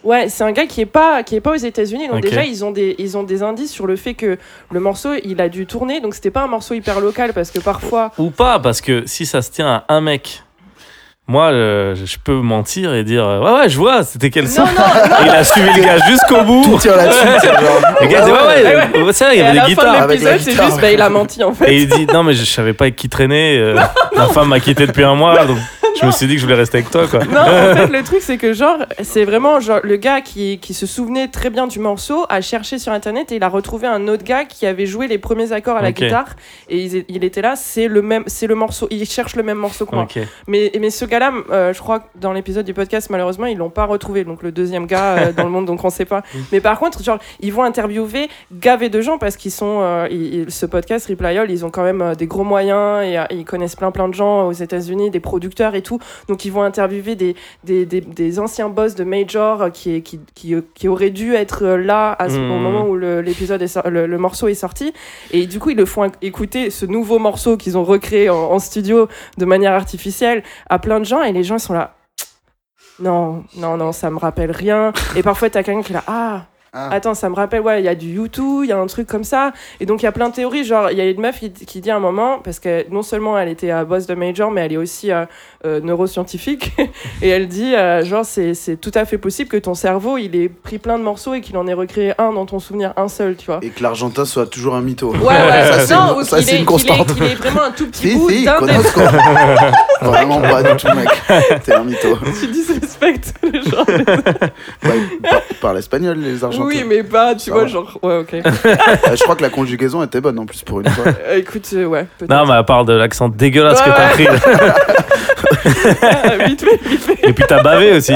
Ouais, 0.05 0.29
c'est 0.29 0.45
un 0.45 0.53
gars 0.53 0.67
qui 0.67 0.83
est 0.83 0.87
pas 0.87 1.23
qui 1.23 1.35
est 1.35 1.41
pas 1.41 1.53
aux 1.53 1.57
États-Unis. 1.57 2.09
Donc 2.09 2.21
déjà 2.21 2.45
ils 2.45 2.65
ont 2.67 2.71
des 2.71 2.95
ils 2.99 3.17
ont 3.17 3.25
des 3.25 3.43
indices 3.43 3.73
sur 3.73 3.87
le 3.87 3.97
fait 3.97 4.13
que 4.15 4.39
le 4.71 4.79
morceau 4.81 5.15
il 5.25 5.41
a 5.41 5.49
dû 5.49 5.65
tourner. 5.67 6.01
Donc 6.01 6.15
c'était 6.15 6.31
pas 6.31 6.43
un 6.43 6.47
morceau 6.49 6.75
hyper 6.75 7.01
local 7.01 7.33
parce 7.33 7.51
que 7.51 7.59
parfois 7.61 8.13
Ou 8.19 8.31
pas, 8.31 8.59
parce 8.61 8.81
que 8.81 9.07
si 9.07 9.25
ça 9.27 9.41
se 9.43 9.51
tient 9.51 9.67
à 9.69 9.85
un 9.95 10.01
mec, 10.01 10.43
moi, 11.29 11.51
euh, 11.53 11.95
je 11.95 12.17
peux 12.23 12.33
mentir 12.41 12.95
et 12.95 13.05
dire 13.05 13.25
euh, 13.27 13.41
Ouais, 13.41 13.61
ouais, 13.61 13.69
je 13.69 13.77
vois, 13.79 14.03
c'était 14.03 14.31
quel 14.31 14.49
son. 14.49 14.63
Et 14.65 14.67
il 15.27 15.29
a 15.31 15.45
suivi 15.45 15.69
le 15.77 15.83
gars 15.85 15.99
jusqu'au 16.09 16.43
bout. 16.43 16.63
Tout 16.65 16.79
tire 16.79 16.97
là-dessus, 16.97 17.27
c'est 17.41 17.49
genre. 17.49 17.81
Le 18.01 18.07
gars 18.07 18.21
dit 18.23 18.31
Ouais, 18.31 18.97
ouais, 18.97 19.03
ouais, 19.05 19.13
c'est 19.13 19.25
vrai, 19.27 19.37
il 19.37 19.41
y 19.41 19.43
avait 19.43 19.59
la 19.59 19.67
des 19.67 19.75
fin 19.75 19.83
guitares. 19.93 20.07
l'épisode, 20.09 20.39
c'est 20.41 20.51
guitare. 20.53 20.67
juste 20.67 20.81
bah, 20.81 20.91
il 20.91 21.01
a 21.03 21.09
menti 21.11 21.45
en 21.45 21.53
fait. 21.53 21.71
Et 21.71 21.77
il 21.83 21.89
dit 21.89 22.07
Non, 22.13 22.23
mais 22.25 22.33
je 22.33 22.45
savais 22.45 22.73
pas 22.73 22.85
avec 22.87 22.97
qui 22.97 23.09
traîner. 23.09 23.59
euh, 23.59 23.79
ma 24.17 24.27
femme 24.27 24.49
m'a 24.49 24.59
quitté 24.61 24.87
depuis 24.87 25.05
un 25.05 25.15
mois, 25.15 25.45
donc 25.45 25.59
je 26.01 26.07
me 26.07 26.11
suis 26.13 26.27
dit 26.27 26.35
que 26.35 26.41
je 26.41 26.45
voulais 26.47 26.57
rester 26.57 26.79
avec 26.79 26.91
toi, 26.91 27.07
quoi. 27.07 27.21
Non, 27.25 27.41
en 27.41 27.45
fait, 27.77 27.87
le 27.89 28.03
truc, 28.03 28.21
c'est 28.23 28.37
que, 28.39 28.53
genre, 28.53 28.79
c'est 29.03 29.25
vraiment 29.25 29.61
genre, 29.61 29.81
le 29.83 29.97
gars 29.97 30.21
qui, 30.21 30.59
qui 30.59 30.75
se 30.75 30.87
souvenait 30.87 31.29
très 31.29 31.51
bien 31.51 31.67
du 31.67 31.79
morceau 31.79 32.25
a 32.29 32.41
cherché 32.41 32.79
sur 32.79 32.93
internet 32.93 33.33
et 33.33 33.37
il 33.37 33.43
a 33.43 33.49
retrouvé 33.49 33.87
un 33.87 34.09
autre 34.09 34.25
gars 34.25 34.45
qui 34.45 34.67
avait 34.67 34.87
joué 34.87 35.07
les 35.09 35.19
premiers 35.19 35.53
accords 35.53 35.77
à 35.77 35.83
la 35.83 35.89
guitare. 36.07 36.37
Et 36.69 36.83
il, 36.85 37.05
il 37.09 37.25
était 37.25 37.43
là, 37.43 37.55
c'est 37.57 37.89
le 37.89 38.03
même, 38.03 38.25
c'est 38.27 38.47
le 38.47 38.55
morceau, 38.55 38.87
il 38.91 39.05
cherche 39.07 39.37
le 39.37 39.43
même 39.43 39.59
morceau 39.59 39.87
que 39.87 39.95
moi. 39.95 40.05
Mais, 40.47 40.71
mais 40.81 40.91
ce 40.91 41.05
gars-là, 41.05 41.33
euh, 41.51 41.73
je 41.73 41.79
crois 41.81 42.01
que 42.01 42.05
dans 42.17 42.33
l'épisode 42.33 42.65
du 42.67 42.75
podcast, 42.75 43.09
malheureusement, 43.11 43.47
ils 43.47 43.57
l'ont 43.59 43.71
pas 43.71 43.85
retrouvé. 43.87 44.25
Donc 44.25 44.43
le 44.43 44.53
deuxième 44.53 44.87
gars 44.87 45.17
euh, 45.19 45.33
dans 45.37 45.45
le 45.45 45.51
monde, 45.51 45.67
donc 45.67 45.83
on 45.85 45.91
sait 45.91 46.05
pas. 46.05 46.23
Mais 46.53 46.61
par 46.61 46.79
contre, 46.79 47.03
genre, 47.03 47.19
ils 47.41 47.53
vont 47.53 47.63
interviewer 47.63 48.29
gavé 48.53 48.89
de 48.89 49.01
gens 49.01 49.19
parce 49.19 49.37
qu'ils 49.37 49.53
sont, 49.53 49.79
euh, 49.81 50.07
ils- 50.11 50.35
ils- 50.43 50.51
ce 50.51 50.67
podcast 50.67 51.07
Reply 51.09 51.39
All, 51.39 51.51
ils 51.51 51.65
ont 51.65 51.71
quand 51.71 51.83
même 51.85 52.15
des 52.17 52.27
gros 52.27 52.45
moyens 52.45 53.05
et, 53.05 53.19
euh, 53.19 53.25
ils 53.31 53.45
connaissent 53.45 53.77
plein 53.77 53.91
plein 53.91 54.09
de 54.09 54.15
gens 54.15 54.47
aux 54.47 54.53
États-Unis, 54.53 55.11
des 55.11 55.21
producteurs 55.21 55.75
et 55.75 55.83
tout. 55.83 55.88
Donc 56.29 56.45
ils 56.45 56.53
vont 56.53 56.63
interviewer 56.63 57.15
des, 57.15 57.35
des, 57.65 57.87
des, 57.87 58.01
des 58.03 58.39
anciens 58.39 58.69
boss 58.69 58.95
de 58.95 59.05
major 59.05 59.71
qui, 59.73 60.03
qui, 60.03 60.21
qui, 60.35 60.55
qui 60.75 60.89
auraient 60.89 61.11
dû 61.11 61.35
être 61.35 61.65
euh, 61.65 61.77
là 61.79 62.13
à 62.19 62.29
ce, 62.29 62.37
au 62.37 62.41
Mhm. 62.41 62.63
moment 62.63 62.87
où 62.87 62.97
le- 62.97 63.21
l'épisode 63.23 63.65
le, 63.87 64.07
le 64.07 64.19
morceau 64.19 64.49
est 64.49 64.55
sorti. 64.55 64.93
Et 65.31 65.47
du 65.47 65.59
coup, 65.59 65.71
ils 65.71 65.77
le 65.77 65.87
font 65.87 66.05
éc- 66.07 66.15
écouter 66.21 66.71
ce 66.71 66.85
nouveau 66.85 67.19
morceau 67.19 67.57
qu'ils 67.57 67.79
ont 67.79 67.85
recréé 67.85 68.29
en, 68.29 68.37
en 68.37 68.59
studio 68.59 69.09
de 69.39 69.45
manière 69.45 69.73
artificielle 69.73 70.43
à 70.69 70.79
plein 70.79 71.01
de 71.01 71.05
gens 71.05 71.23
et 71.23 71.33
les 71.33 71.45
gens 71.45 71.59
sont 71.59 71.73
là. 71.75 71.95
Non, 73.01 73.45
non, 73.57 73.77
non, 73.77 73.93
ça 73.93 74.11
me 74.11 74.19
rappelle 74.19 74.51
rien. 74.51 74.93
Et 75.15 75.23
parfois, 75.23 75.49
t'as 75.51 75.63
quelqu'un 75.63 75.83
qui 75.83 75.93
est 75.93 75.95
là. 75.95 76.03
Ah, 76.09 76.47
Ah. 76.73 76.91
attends, 76.93 77.15
ça 77.15 77.29
me 77.31 77.35
rappelle, 77.35 77.61
ouais, 77.63 77.81
il 77.81 77.85
y 77.85 77.89
a 77.89 77.95
du 77.95 78.09
YouTube, 78.09 78.61
il 78.65 78.69
y 78.69 78.73
a 78.73 78.79
un 78.79 78.87
truc 78.87 79.07
comme 79.07 79.25
ça. 79.25 79.53
Et 79.81 79.87
donc, 79.87 80.03
il 80.03 80.05
y 80.05 80.09
a 80.09 80.13
plein 80.13 80.29
de 80.29 80.35
théories. 80.35 80.65
Genre, 80.65 80.91
il 80.91 80.99
y 80.99 81.01
a 81.01 81.05
une 81.09 81.21
meuf 81.21 81.41
qui, 81.41 81.51
qui 81.51 81.81
dit 81.81 81.91
à 81.91 81.97
un 81.97 82.01
moment, 82.01 82.39
parce 82.43 82.59
que 82.61 82.85
non 82.91 83.03
seulement 83.03 83.39
elle 83.39 83.49
était 83.49 83.71
à 83.71 83.85
boss 83.85 84.07
de 84.07 84.15
Major, 84.15 84.51
mais 84.51 84.63
elle 84.67 84.73
est 84.75 84.77
aussi 84.77 85.11
euh, 85.11 85.25
euh, 85.65 85.81
neuroscientifique. 85.81 86.73
et 87.23 87.29
elle 87.29 87.49
dit, 87.49 87.75
euh, 87.75 88.05
genre, 88.05 88.25
c'est 88.25 88.55
tout 88.81 88.93
à 88.95 89.05
fait 89.05 89.19
possible 89.19 89.49
que 89.49 89.57
ton 89.57 89.75
cerveau, 89.75 90.19
il 90.19 90.37
ait 90.37 90.49
pris 90.49 90.79
plein 90.79 90.99
de 90.99 91.05
morceaux 91.05 91.35
et 91.35 91.41
qu'il 91.41 91.57
en 91.57 91.67
ait 91.67 91.73
recréé 91.75 92.13
un 92.19 92.33
dans 92.33 92.47
ton 92.47 92.59
souvenir, 92.59 92.93
un 92.97 93.09
seul, 93.09 93.37
tu 93.37 93.47
vois. 93.47 93.61
Et 93.63 93.71
que 93.71 93.83
l'Argentin 93.83 94.25
soit 94.25 94.47
toujours 94.47 94.75
un 94.75 94.81
mytho. 94.83 95.13
Ouais, 95.13 95.27
ouais, 95.27 95.73
ça 95.87 95.95
non, 95.97 96.23
ça, 96.23 96.37
qu'il 96.37 96.47
c'est 96.47 96.55
est, 96.57 96.59
une 96.61 96.65
qu'il 96.67 96.87
est- 96.87 96.89
constante. 96.97 97.15
qu'il 97.15 97.23
est 97.25 97.35
vraiment 97.35 97.63
un 97.63 97.71
tout 97.71 97.87
petit 97.87 98.11
Si, 98.11 98.15
bout 98.17 98.31
si, 98.31 98.45
d'un 98.45 98.61
des... 98.61 98.73
Vraiment 100.01 100.41
pas 100.41 100.63
du 100.63 100.77
tout, 100.77 100.95
mec. 100.95 101.09
T'es 101.65 101.73
un 101.75 101.83
mytho. 101.85 102.17
Tu 102.39 102.47
disrespectes 102.49 103.35
les 103.43 103.63
gens. 103.63 103.85
Par, 105.23 105.41
par 105.61 105.75
l'espagnol, 105.75 106.19
les 106.19 106.45
Argentins. 106.45 106.58
Oui, 106.65 106.85
mais 106.87 107.03
pas, 107.03 107.35
tu 107.35 107.51
vois, 107.51 107.67
genre, 107.67 107.99
ouais, 108.03 108.19
ok. 108.19 108.35
Euh, 108.35 108.43
je 109.15 109.23
crois 109.23 109.37
que 109.37 109.43
la 109.43 109.51
conjugaison 109.51 110.03
était 110.03 110.21
bonne 110.21 110.39
en 110.39 110.47
plus 110.47 110.63
pour 110.63 110.81
une 110.81 110.89
fois. 110.89 111.05
Euh, 111.07 111.39
écoute, 111.39 111.69
euh, 111.75 111.87
ouais. 111.87 112.07
Non, 112.29 112.47
mais 112.47 112.55
à 112.55 112.63
part 112.63 112.85
de 112.85 112.93
l'accent 112.93 113.29
dégueulasse 113.29 113.81
que 113.81 113.91
t'as 113.91 114.09
pris. 114.09 114.25
là. 114.25 114.35
Ah, 116.03 116.37
vite 116.47 116.65
fait, 116.65 116.89
vite 116.89 117.03
fait. 117.03 117.29
Et 117.29 117.33
puis 117.33 117.45
t'as 117.47 117.63
bavé 117.63 117.93
aussi. 117.93 118.15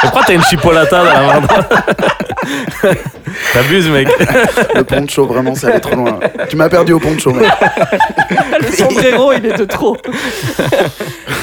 Pourquoi 0.00 0.22
t'as 0.26 0.34
une 0.34 0.42
chipolata 0.42 0.98
dans 0.98 1.04
la 1.04 1.40
main 1.40 1.46
T'abuses, 3.52 3.88
mec. 3.88 4.08
Le 4.74 4.82
poncho, 4.82 5.26
vraiment, 5.26 5.54
ça 5.54 5.68
allait 5.68 5.80
trop 5.80 5.94
loin. 5.94 6.18
Tu 6.48 6.56
m'as 6.56 6.68
perdu 6.68 6.92
au 6.92 6.98
poncho, 6.98 7.32
mec. 7.32 7.50
Le 8.60 8.72
sombrero, 8.72 9.32
il 9.32 9.46
est 9.46 9.58
de 9.58 9.64
trop. 9.64 9.96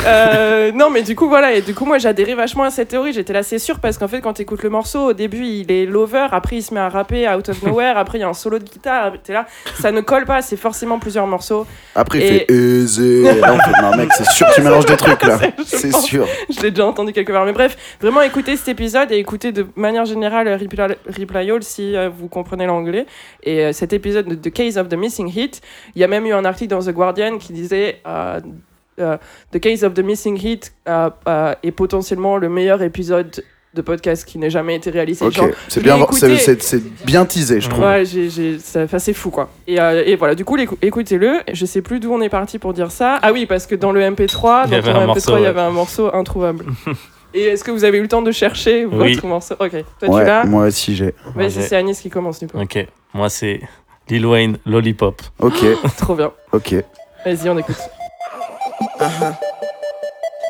Euh, 0.05 0.71
non, 0.71 0.89
mais 0.89 1.01
du 1.03 1.15
coup, 1.15 1.27
voilà. 1.27 1.53
Et 1.53 1.61
du 1.61 1.73
coup, 1.73 1.85
moi, 1.85 1.97
j'adhérais 1.97 2.35
vachement 2.35 2.63
à 2.63 2.69
cette 2.69 2.89
théorie. 2.89 3.13
J'étais 3.13 3.33
là, 3.33 3.43
c'est 3.43 3.59
sûr, 3.59 3.79
parce 3.79 3.97
qu'en 3.97 4.07
fait, 4.07 4.21
quand 4.21 4.33
t'écoutes 4.33 4.63
le 4.63 4.69
morceau, 4.69 5.09
au 5.09 5.13
début, 5.13 5.43
il 5.43 5.71
est 5.71 5.85
lover, 5.89 6.27
après, 6.31 6.57
il 6.57 6.61
se 6.63 6.73
met 6.73 6.79
à 6.79 6.89
rapper 6.89 7.27
out 7.29 7.49
of 7.49 7.63
nowhere, 7.63 7.97
après, 7.97 8.17
il 8.17 8.21
y 8.21 8.23
a 8.23 8.29
un 8.29 8.33
solo 8.33 8.59
de 8.59 8.63
guitare. 8.63 9.13
T'es 9.23 9.33
là, 9.33 9.45
ça 9.79 9.91
ne 9.91 10.01
colle 10.01 10.25
pas, 10.25 10.41
c'est 10.41 10.57
forcément 10.57 10.99
plusieurs 10.99 11.27
morceaux. 11.27 11.65
Après, 11.95 12.19
il 12.19 12.27
fait 12.27 12.51
aisé. 12.51 13.23
Là, 13.39 13.53
on 13.53 13.59
fait, 13.59 13.81
non, 13.81 13.95
mec, 13.95 14.11
c'est 14.13 14.29
sûr, 14.29 14.47
tu 14.53 14.61
mélanges 14.61 14.85
des 14.85 14.97
trucs 14.97 15.23
là. 15.23 15.39
C'est 15.65 15.93
sûr. 15.93 16.27
Je 16.49 16.61
l'ai 16.61 16.71
déjà 16.71 16.85
entendu 16.85 17.13
quelque 17.13 17.31
part. 17.31 17.45
Mais 17.45 17.51
bref, 17.51 17.77
vraiment 18.01 18.21
écoutez 18.21 18.55
cet 18.55 18.69
épisode 18.69 19.11
et 19.11 19.17
écoutez 19.17 19.51
de 19.51 19.67
manière 19.75 20.05
générale 20.05 20.47
Reply, 20.53 20.95
Reply 21.07 21.51
All 21.51 21.63
si 21.63 21.95
euh, 21.95 22.09
vous 22.09 22.27
comprenez 22.27 22.65
l'anglais. 22.65 23.05
Et 23.43 23.65
euh, 23.65 23.73
cet 23.73 23.93
épisode 23.93 24.27
de 24.27 24.35
The 24.35 24.53
Case 24.53 24.77
of 24.77 24.89
the 24.89 24.95
Missing 24.95 25.31
Hit, 25.35 25.61
il 25.95 26.01
y 26.01 26.03
a 26.03 26.07
même 26.07 26.25
eu 26.25 26.33
un 26.33 26.45
article 26.45 26.71
dans 26.71 26.79
The 26.79 26.91
Guardian 26.91 27.37
qui 27.37 27.53
disait 27.53 28.01
euh, 28.07 28.39
The 29.51 29.59
Case 29.59 29.83
of 29.83 29.93
the 29.93 29.99
Missing 29.99 30.37
Hit 30.43 30.73
est 30.87 31.71
potentiellement 31.71 32.37
le 32.37 32.49
meilleur 32.49 32.81
épisode 32.81 33.43
de 33.73 33.81
podcast 33.81 34.25
qui 34.25 34.37
n'ait 34.39 34.49
jamais 34.49 34.75
été 34.75 34.89
réalisé. 34.89 35.23
Ok, 35.25 35.39
c'est 35.67 35.83
bien, 35.83 35.97
c'est- 36.11 36.83
bien 37.05 37.25
teasé, 37.25 37.61
je 37.61 37.69
trouve. 37.69 37.83
Ouais, 37.83 38.05
j'ai, 38.05 38.29
j'ai, 38.29 38.57
ça, 38.59 38.83
enfin, 38.83 38.97
c'est 38.97 39.13
fou 39.13 39.29
quoi. 39.29 39.49
Et, 39.67 39.79
euh, 39.79 40.03
et 40.05 40.15
voilà, 40.15 40.33
du 40.35 40.45
coup, 40.45 40.57
écoutez-le. 40.81 41.41
Je 41.51 41.65
sais 41.65 41.81
plus 41.81 41.99
d'où 41.99 42.11
on 42.11 42.21
est 42.21 42.29
parti 42.29 42.57
pour 42.59 42.73
dire 42.73 42.91
ça. 42.91 43.19
Ah 43.21 43.31
oui, 43.31 43.45
parce 43.45 43.67
que 43.67 43.75
dans 43.75 43.91
le 43.91 44.01
MP3, 44.01 44.63
Il 44.65 44.67
y 44.69 44.71
dans 44.71 44.77
avait 44.77 44.81
ton 44.93 44.99
un 44.99 45.03
MP3, 45.03 45.05
morceau, 45.07 45.31
il 45.37 45.39
y 45.39 45.41
ouais. 45.43 45.47
avait 45.47 45.61
un 45.61 45.69
morceau 45.71 46.13
introuvable. 46.15 46.65
Et 47.33 47.41
est-ce 47.43 47.63
que 47.63 47.71
vous 47.71 47.83
avez 47.83 47.97
eu 47.99 48.01
le 48.01 48.07
temps 48.07 48.21
de 48.23 48.31
chercher 48.31 48.85
votre 48.85 49.03
Oui. 49.03 49.19
morceau? 49.23 49.53
Ok, 49.59 49.71
toi 49.99 50.09
Ouais, 50.09 50.21
tu 50.21 50.27
l'as? 50.27 50.43
moi 50.45 50.63
aussi 50.67 50.95
j'ai. 50.95 51.13
Vas-y, 51.35 51.51
j'ai- 51.51 51.61
c'est 51.61 51.75
Anis 51.75 51.99
qui 51.99 52.09
commence 52.09 52.39
du 52.39 52.47
coup. 52.47 52.57
Ok, 52.59 52.87
moi 53.13 53.29
c'est 53.29 53.59
Lil 54.09 54.25
Wayne, 54.25 54.57
Lollipop. 54.65 55.21
Ok, 55.39 55.55
Trop 55.97 56.15
bien. 56.15 56.31
ok. 56.53 56.75
Vas-y, 57.25 57.49
on 57.49 57.57
écoute. 57.59 57.75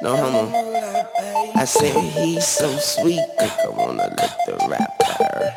No 0.03 0.09
homo. 0.11 0.51
I 1.59 1.65
said 1.65 1.97
he's 2.13 2.45
so 2.45 2.69
sweet, 2.77 3.19
I 3.39 3.49
wanna 3.69 4.09
lick 4.09 4.31
the 4.45 4.67
rapper. 4.69 5.53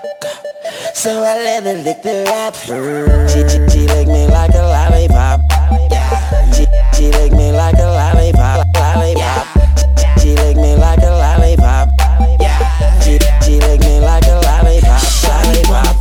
So 0.95 1.23
I 1.23 1.37
let 1.37 1.63
her 1.65 1.75
lick 1.75 2.03
the 2.03 2.25
rapper. 2.25 3.29
She, 3.29 3.41
she, 3.47 3.59
she 3.69 3.87
lick 3.87 4.09
me 4.09 4.27
like 4.27 4.55
a 4.55 4.63
lollipop. 4.63 5.41
Yeah. 5.91 6.53
She, 6.53 6.65
she 6.95 7.11
lick 7.11 7.33
me 7.33 7.53
like 7.53 7.77
a 7.77 7.85
lollipop. 7.85 8.67
Lollipop. 8.75 9.47
She 10.21 10.35
lick 10.37 10.57
me 10.57 10.75
like 10.75 11.03
a 11.03 11.11
lollipop. 11.11 11.91
Yeah. 12.41 13.01
She, 13.01 13.19
she 13.45 13.61
lick 13.61 13.81
me 13.81 14.01
like 14.01 14.25
a 14.25 14.41
lollipop. 14.41 15.03
Lollipop. 15.29 16.00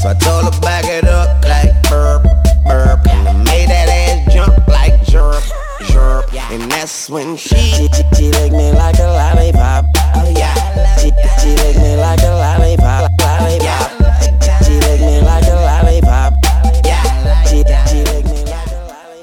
So 0.00 0.08
I 0.10 0.14
told 0.14 0.44
her 0.44 0.60
back 0.60 0.84
it 0.86 1.04
up 1.04 1.42
like 1.44 1.72
burp, 1.90 2.22
burp. 2.64 3.00
And 3.08 3.28
I 3.28 3.32
made 3.44 3.68
that 3.68 3.88
ass 3.88 4.32
jump 4.32 4.54
like 4.68 5.02
jerk, 5.04 5.42
jerk. 5.90 6.32
And 6.52 6.70
that's 6.70 7.10
when 7.10 7.36
she, 7.36 7.56
she, 7.56 7.88
she, 7.88 8.02
she 8.14 8.30
licked 8.30 8.54
me 8.54 8.70
like 8.72 8.98
a 9.00 9.08
lollipop. 9.10 9.84
Oh 10.14 10.32
yeah. 10.36 10.54
She, 10.98 11.10
she 11.42 11.50
licked 11.56 11.78
me 11.80 11.96
like 11.96 12.20
a 12.22 12.30
lollipop, 12.30 13.10
lollipop. 13.20 13.90
She 14.64 14.74
licked 14.78 15.02
me 15.02 15.20
like 15.20 15.44
a 15.46 15.56
lollipop. 15.66 16.32
Yeah. 16.84 17.02
She, 17.44 17.64
she 17.90 18.04
licked 18.04 18.28
me 18.28 18.44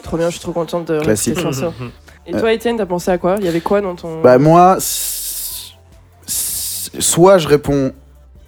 Trop 0.03 0.17
bien, 0.17 0.27
je 0.29 0.31
suis 0.35 0.41
trop 0.41 0.51
contente 0.53 0.87
de 0.91 0.99
Classique. 0.99 1.35
réécouter 1.37 1.55
ce 1.55 1.61
morceau. 1.65 1.73
Et 2.27 2.31
toi, 2.33 2.51
Étienne, 2.51 2.77
t'as 2.77 2.85
pensé 2.85 3.11
à 3.11 3.17
quoi? 3.17 3.35
Il 3.39 3.45
y 3.45 3.47
avait 3.47 3.61
quoi 3.61 3.79
dans 3.81 3.95
ton. 3.95 4.21
Bah 4.21 4.37
moi, 4.37 4.77
soit 6.27 7.37
je 7.37 7.47
réponds 7.47 7.93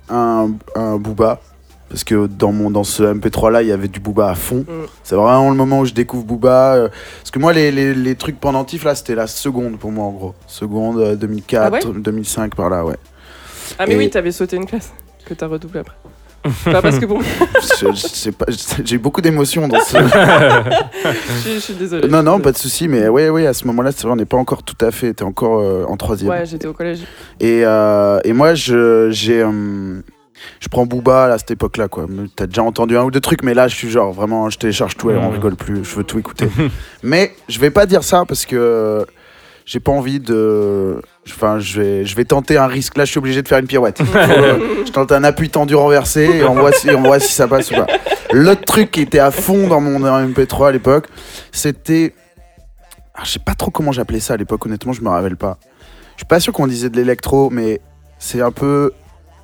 un, 0.09 0.49
un 0.75 0.97
Booba, 0.97 1.39
parce 1.89 2.03
que 2.03 2.27
dans, 2.27 2.51
mon, 2.51 2.69
dans 2.71 2.83
ce 2.83 3.03
MP3 3.03 3.51
là, 3.51 3.61
il 3.61 3.67
y 3.69 3.71
avait 3.71 3.87
du 3.87 3.99
Booba 3.99 4.29
à 4.29 4.35
fond. 4.35 4.65
Mm. 4.67 4.85
C'est 5.03 5.15
vraiment 5.15 5.49
le 5.49 5.55
moment 5.55 5.79
où 5.79 5.85
je 5.85 5.93
découvre 5.93 6.23
Booba. 6.25 6.75
euh, 6.75 6.87
parce 7.19 7.31
que 7.31 7.39
moi, 7.39 7.53
les, 7.53 7.71
les, 7.71 7.93
les 7.93 8.15
trucs 8.15 8.39
pendentifs 8.39 8.83
là, 8.83 8.93
c'était 8.95 9.15
la 9.15 9.27
seconde 9.27 9.77
pour 9.79 9.91
moi 9.91 10.05
en 10.05 10.11
gros. 10.11 10.35
Seconde, 10.47 10.99
euh, 10.99 11.15
2004, 11.15 11.63
Ah 11.65 11.71
ouais 11.71 11.93
2005 11.99 12.55
par 12.55 12.69
là, 12.69 12.83
ouais. 12.85 12.95
Ah, 13.79 13.85
mais 13.87 13.93
Et- 13.93 13.97
oui, 13.97 14.09
t'avais 14.09 14.31
sauté 14.31 14.55
une 14.57 14.65
classe 14.65 14.91
que 15.25 15.33
t'as 15.33 15.47
redoublé 15.47 15.79
après. 15.81 15.95
pas 16.71 16.81
parce 16.81 16.97
que 16.99 17.05
bon. 17.05 17.19
J'ai 18.85 18.95
eu 18.95 18.99
beaucoup 18.99 19.19
d'émotions 19.21 19.67
dans 19.67 19.79
ce. 19.81 19.97
je, 19.97 21.49
je 21.55 21.59
suis 21.59 21.73
désolée. 21.73 22.07
non, 22.07 22.23
non, 22.23 22.39
pas 22.39 22.51
de 22.53 22.57
souci, 22.57 22.87
mais 22.87 23.09
ouais, 23.09 23.27
ouais, 23.29 23.45
à 23.47 23.53
ce 23.53 23.65
moment-là, 23.67 23.91
c'est 23.91 24.03
vrai, 24.03 24.11
on 24.11 24.15
n'est 24.15 24.25
pas 24.25 24.37
encore 24.37 24.63
tout 24.63 24.77
à 24.85 24.91
fait. 24.91 25.13
T'es 25.13 25.23
encore 25.23 25.59
euh, 25.59 25.83
en 25.87 25.97
troisième. 25.97 26.29
Ouais, 26.29 26.45
j'étais 26.45 26.67
au 26.67 26.73
collège. 26.73 26.99
Et, 27.41 27.63
euh, 27.65 28.19
et 28.23 28.31
moi, 28.33 28.53
j'ai, 28.55 28.73
euh, 28.75 30.01
je 30.59 30.67
prends 30.67 30.85
Booba 30.85 31.25
à 31.25 31.37
cette 31.37 31.51
époque-là, 31.51 31.87
quoi. 31.87 32.05
T'as 32.35 32.47
déjà 32.47 32.63
entendu 32.63 32.97
un 32.97 33.03
ou 33.03 33.11
deux 33.11 33.19
trucs, 33.19 33.43
mais 33.43 33.53
là, 33.53 33.67
je 33.67 33.75
suis 33.75 33.89
genre 33.89 34.11
vraiment, 34.11 34.49
je 34.49 34.57
télécharge 34.57 34.95
tout 34.95 35.09
et 35.09 35.15
on 35.15 35.29
rigole 35.29 35.55
plus. 35.55 35.83
Je 35.83 35.95
veux 35.95 36.03
tout 36.03 36.19
écouter. 36.19 36.47
mais 37.03 37.33
je 37.49 37.59
vais 37.59 37.71
pas 37.71 37.85
dire 37.85 38.03
ça 38.03 38.23
parce 38.27 38.45
que 38.45 39.05
j'ai 39.65 39.79
pas 39.79 39.91
envie 39.91 40.19
de. 40.19 41.01
Enfin, 41.27 41.59
je 41.59 41.81
vais, 41.81 42.05
je 42.05 42.15
vais 42.15 42.23
tenter 42.23 42.57
un 42.57 42.67
risque. 42.67 42.97
Là, 42.97 43.05
je 43.05 43.11
suis 43.11 43.19
obligé 43.19 43.41
de 43.41 43.47
faire 43.47 43.59
une 43.59 43.67
pirouette. 43.67 43.99
Euh, 44.01 44.59
je 44.85 44.91
tente 44.91 45.11
un 45.11 45.23
appui 45.25 45.49
tendu 45.49 45.75
renversé 45.75 46.23
et 46.23 46.43
on 46.43 46.53
voit 46.53 46.71
si, 46.71 46.89
on 46.89 47.01
voit 47.01 47.19
si 47.19 47.33
ça 47.33 47.47
passe 47.47 47.71
ou 47.71 47.75
pas. 47.75 47.87
L'autre 48.31 48.63
truc 48.63 48.91
qui 48.91 49.01
était 49.01 49.19
à 49.19 49.29
fond 49.29 49.67
dans 49.67 49.81
mon 49.81 49.99
MP3 49.99 50.69
à 50.69 50.71
l'époque, 50.71 51.07
c'était. 51.51 52.13
Ah, 53.13 53.23
je 53.25 53.31
sais 53.31 53.39
pas 53.39 53.55
trop 53.55 53.71
comment 53.71 53.91
j'appelais 53.91 54.19
ça 54.19 54.35
à 54.35 54.37
l'époque, 54.37 54.65
honnêtement, 54.65 54.93
je 54.93 55.01
me 55.01 55.09
rappelle 55.09 55.35
pas. 55.37 55.57
Je 56.15 56.21
suis 56.21 56.27
pas 56.27 56.39
sûr 56.39 56.53
qu'on 56.53 56.67
disait 56.67 56.89
de 56.89 56.95
l'électro, 56.95 57.49
mais 57.49 57.81
c'est 58.19 58.41
un 58.41 58.51
peu 58.51 58.91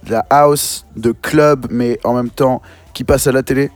de 0.06 0.12
la 0.12 0.26
house 0.30 0.86
de 0.96 1.12
club, 1.12 1.68
mais 1.70 2.00
en 2.04 2.14
même 2.14 2.30
temps 2.30 2.62
qui 2.94 3.04
passe 3.04 3.28
à 3.28 3.32
la 3.32 3.44
télé 3.44 3.72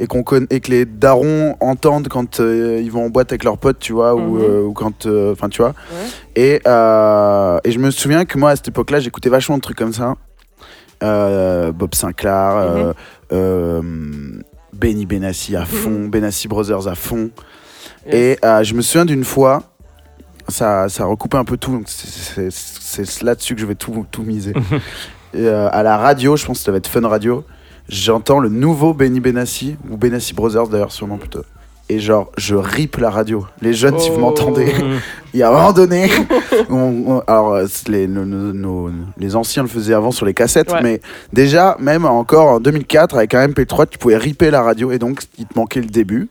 et, 0.00 0.06
qu'on 0.06 0.22
conna- 0.22 0.46
et 0.50 0.60
que 0.60 0.70
les 0.70 0.84
darons 0.84 1.56
entendent 1.60 2.08
quand 2.08 2.40
euh, 2.40 2.80
ils 2.82 2.90
vont 2.90 3.06
en 3.06 3.10
boîte 3.10 3.32
avec 3.32 3.44
leurs 3.44 3.58
potes, 3.58 3.78
tu 3.80 3.92
vois, 3.92 4.14
ou, 4.14 4.36
Mhm. 4.36 4.42
euh, 4.42 4.62
ou 4.64 4.72
quand. 4.72 5.06
euh, 5.06 5.32
Enfin, 5.32 5.48
tu 5.48 5.60
vois. 5.62 5.74
Et, 6.36 6.54
et 6.64 7.70
je 7.72 7.78
me 7.78 7.90
souviens 7.90 8.24
que 8.24 8.38
moi, 8.38 8.50
à 8.50 8.56
cette 8.56 8.68
époque-là, 8.68 9.00
j'écoutais 9.00 9.28
vachement 9.28 9.56
de 9.56 9.62
trucs 9.62 9.78
comme 9.78 9.92
ça. 9.92 10.14
Bob 11.00 11.94
Sinclair, 11.94 12.92
euh, 13.32 13.82
Benny 14.72 15.06
Benassi 15.06 15.56
à 15.56 15.64
fond, 15.64 16.06
Benassi 16.08 16.48
Brothers 16.48 16.86
à 16.88 16.94
fond. 16.94 17.30
Et 18.10 18.38
je 18.62 18.74
me 18.74 18.82
souviens 18.82 19.04
d'une 19.04 19.24
fois, 19.24 19.62
ça, 20.48 20.88
ça 20.88 21.04
recoupe 21.04 21.34
un 21.34 21.44
peu 21.44 21.56
tout, 21.56 21.72
donc 21.72 21.84
c'est 21.88 23.22
là-dessus 23.22 23.54
que 23.54 23.60
je 23.60 23.66
vais 23.66 23.74
tout, 23.74 24.06
tout 24.10 24.22
miser. 24.22 24.54
Euh, 25.34 25.68
à 25.72 25.82
la 25.82 25.96
radio, 25.96 26.36
je 26.36 26.46
pense 26.46 26.58
que 26.58 26.64
ça 26.64 26.70
va 26.72 26.78
être 26.78 26.86
Fun 26.88 27.06
Radio, 27.06 27.44
j'entends 27.88 28.38
le 28.38 28.48
nouveau 28.48 28.94
Benny 28.94 29.20
Benassi, 29.20 29.76
ou 29.90 29.96
Benassi 29.96 30.32
Brothers 30.34 30.68
d'ailleurs, 30.68 30.92
sûrement 30.92 31.18
plutôt. 31.18 31.42
Et 31.90 32.00
genre, 32.00 32.30
je 32.36 32.54
rip 32.54 32.96
la 32.98 33.08
radio. 33.08 33.46
Les 33.62 33.72
jeunes, 33.72 33.98
si 33.98 34.10
vous 34.10 34.16
Oh. 34.16 34.20
m'entendez, 34.20 34.74
il 35.34 35.40
y 35.40 35.42
a 35.42 35.48
un 35.48 35.52
moment 35.52 35.72
donné. 35.72 36.10
on- 36.70 37.04
on- 37.06 37.20
alors, 37.26 37.54
euh, 37.54 37.66
les, 37.88 38.06
nos- 38.06 38.26
nos- 38.26 38.52
nos- 38.52 38.90
les 39.16 39.36
anciens 39.36 39.62
le 39.62 39.68
faisaient 39.70 39.94
avant 39.94 40.10
sur 40.10 40.26
les 40.26 40.34
cassettes, 40.34 40.70
Ouais. 40.72 40.82
mais 40.82 41.00
déjà, 41.32 41.76
même 41.80 42.04
encore 42.04 42.48
en 42.48 42.60
2004, 42.60 43.16
avec 43.16 43.32
un 43.34 43.48
MP3, 43.48 43.86
tu 43.86 43.96
pouvais 43.98 44.16
ripper 44.18 44.50
la 44.50 44.62
radio 44.62 44.90
et 44.92 44.98
donc 44.98 45.22
il 45.38 45.46
te 45.46 45.58
manquait 45.58 45.80
le 45.80 45.86
début. 45.86 46.28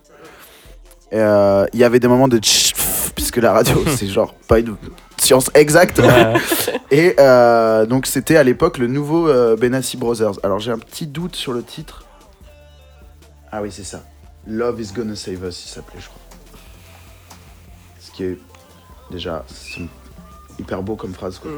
Euh, 1.14 1.66
Il 1.74 1.80
y 1.80 1.84
avait 1.84 2.00
des 2.00 2.08
moments 2.08 2.28
de 2.28 2.40
puisque 3.16 3.38
la 3.38 3.54
radio, 3.54 3.76
c'est 3.96 4.08
genre 4.08 4.36
pas 4.48 4.60
une 4.60 4.76
science 5.22 5.50
exacte. 5.54 6.00
Ouais. 6.00 6.34
et 6.92 7.16
euh, 7.20 7.86
donc, 7.86 8.06
c'était 8.06 8.38
à 8.38 8.44
l'époque 8.44 8.78
le 8.78 8.88
nouveau 8.88 9.30
euh, 9.30 9.56
Benassi 9.56 9.98
Brothers. 9.98 10.40
Alors, 10.44 10.60
j'ai 10.60 10.72
un 10.72 10.80
petit 10.80 11.08
doute 11.08 11.36
sur 11.36 11.54
le 11.54 11.64
titre. 11.64 12.06
Ah 13.52 13.62
oui, 13.62 13.70
c'est 13.72 13.84
ça. 13.84 14.04
Love 14.46 14.82
is 14.82 14.92
gonna 14.94 15.16
save 15.16 15.44
us, 15.44 15.66
il 15.66 15.70
s'appelait, 15.70 16.00
je 16.00 16.08
crois. 16.08 16.22
Ce 18.00 18.12
qui 18.12 18.24
est 18.24 18.38
déjà 19.12 19.46
hyper 20.60 20.82
beau 20.84 20.96
comme 20.96 21.14
phrase, 21.14 21.40
quoi. 21.40 21.52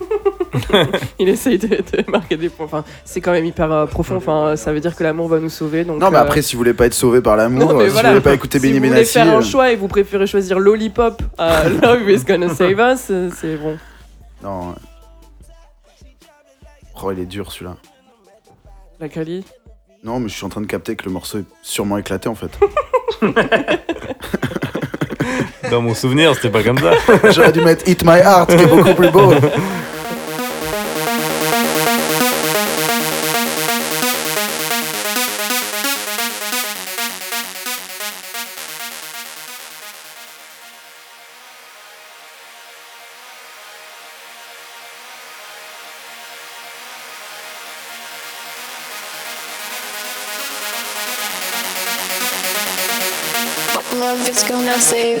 Il 1.18 1.28
essaye 1.28 1.58
de, 1.58 1.66
de 1.68 2.10
marquer 2.10 2.36
des 2.36 2.48
points. 2.48 2.66
Enfin, 2.66 2.84
c'est 3.04 3.20
quand 3.20 3.32
même 3.32 3.44
hyper 3.44 3.70
euh, 3.72 3.86
profond. 3.86 4.16
Enfin, 4.16 4.56
ça 4.56 4.72
veut 4.72 4.80
dire 4.80 4.94
que 4.94 5.02
l'amour 5.02 5.28
va 5.28 5.38
nous 5.40 5.48
sauver. 5.48 5.84
Donc, 5.84 5.98
Non, 6.00 6.10
mais 6.10 6.16
euh, 6.16 6.20
après, 6.22 6.42
si 6.42 6.54
vous 6.54 6.60
voulez 6.60 6.74
pas 6.74 6.86
être 6.86 6.94
sauvé 6.94 7.20
par 7.20 7.36
l'amour, 7.36 7.70
euh, 7.72 7.86
si 7.86 7.92
voilà. 7.92 8.08
vous 8.10 8.14
voulez 8.14 8.22
pas 8.24 8.34
écouter 8.34 8.58
si 8.58 8.62
Benny 8.66 8.74
vous 8.78 8.84
voulez 8.84 8.90
Benassi. 8.90 9.12
faire 9.14 9.28
un 9.28 9.38
euh, 9.38 9.42
choix 9.42 9.72
et 9.72 9.76
vous 9.76 9.88
préférez 9.88 10.26
choisir 10.26 10.58
Lollipop 10.58 11.22
à 11.38 11.68
Love 11.82 12.08
is 12.10 12.24
gonna 12.24 12.48
save 12.54 12.78
us, 12.78 13.06
euh, 13.10 13.30
c'est 13.36 13.56
bon. 13.56 13.76
Non. 14.42 14.74
Oh, 17.02 17.10
il 17.12 17.18
est 17.20 17.26
dur 17.26 17.50
celui-là. 17.52 17.76
La 19.00 19.08
Cali. 19.08 19.44
Non, 20.04 20.20
mais 20.20 20.28
je 20.28 20.34
suis 20.34 20.44
en 20.44 20.48
train 20.50 20.60
de 20.60 20.66
capter 20.66 20.96
que 20.96 21.04
le 21.06 21.10
morceau 21.10 21.38
est 21.38 21.44
sûrement 21.62 21.98
éclaté 21.98 22.28
en 22.28 22.34
fait. 22.34 22.50
Dans 25.70 25.82
mon 25.82 25.94
souvenir, 25.94 26.34
c'était 26.34 26.50
pas 26.50 26.62
comme 26.62 26.78
ça. 26.78 26.92
J'aurais 27.32 27.52
dû 27.52 27.60
mettre 27.60 27.88
Hit 27.88 28.04
My 28.04 28.18
Heart, 28.18 28.56
qui 28.56 28.62
est 28.62 28.66
beaucoup 28.66 28.94
plus 28.94 29.10
beau. 29.10 29.32
Love 53.94 54.28
is 54.28 54.42
gonna 54.42 54.78
save 54.80 55.20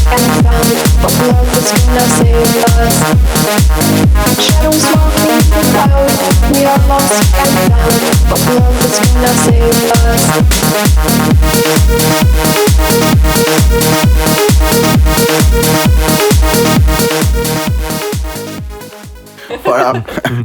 Voilà. 19.91 20.03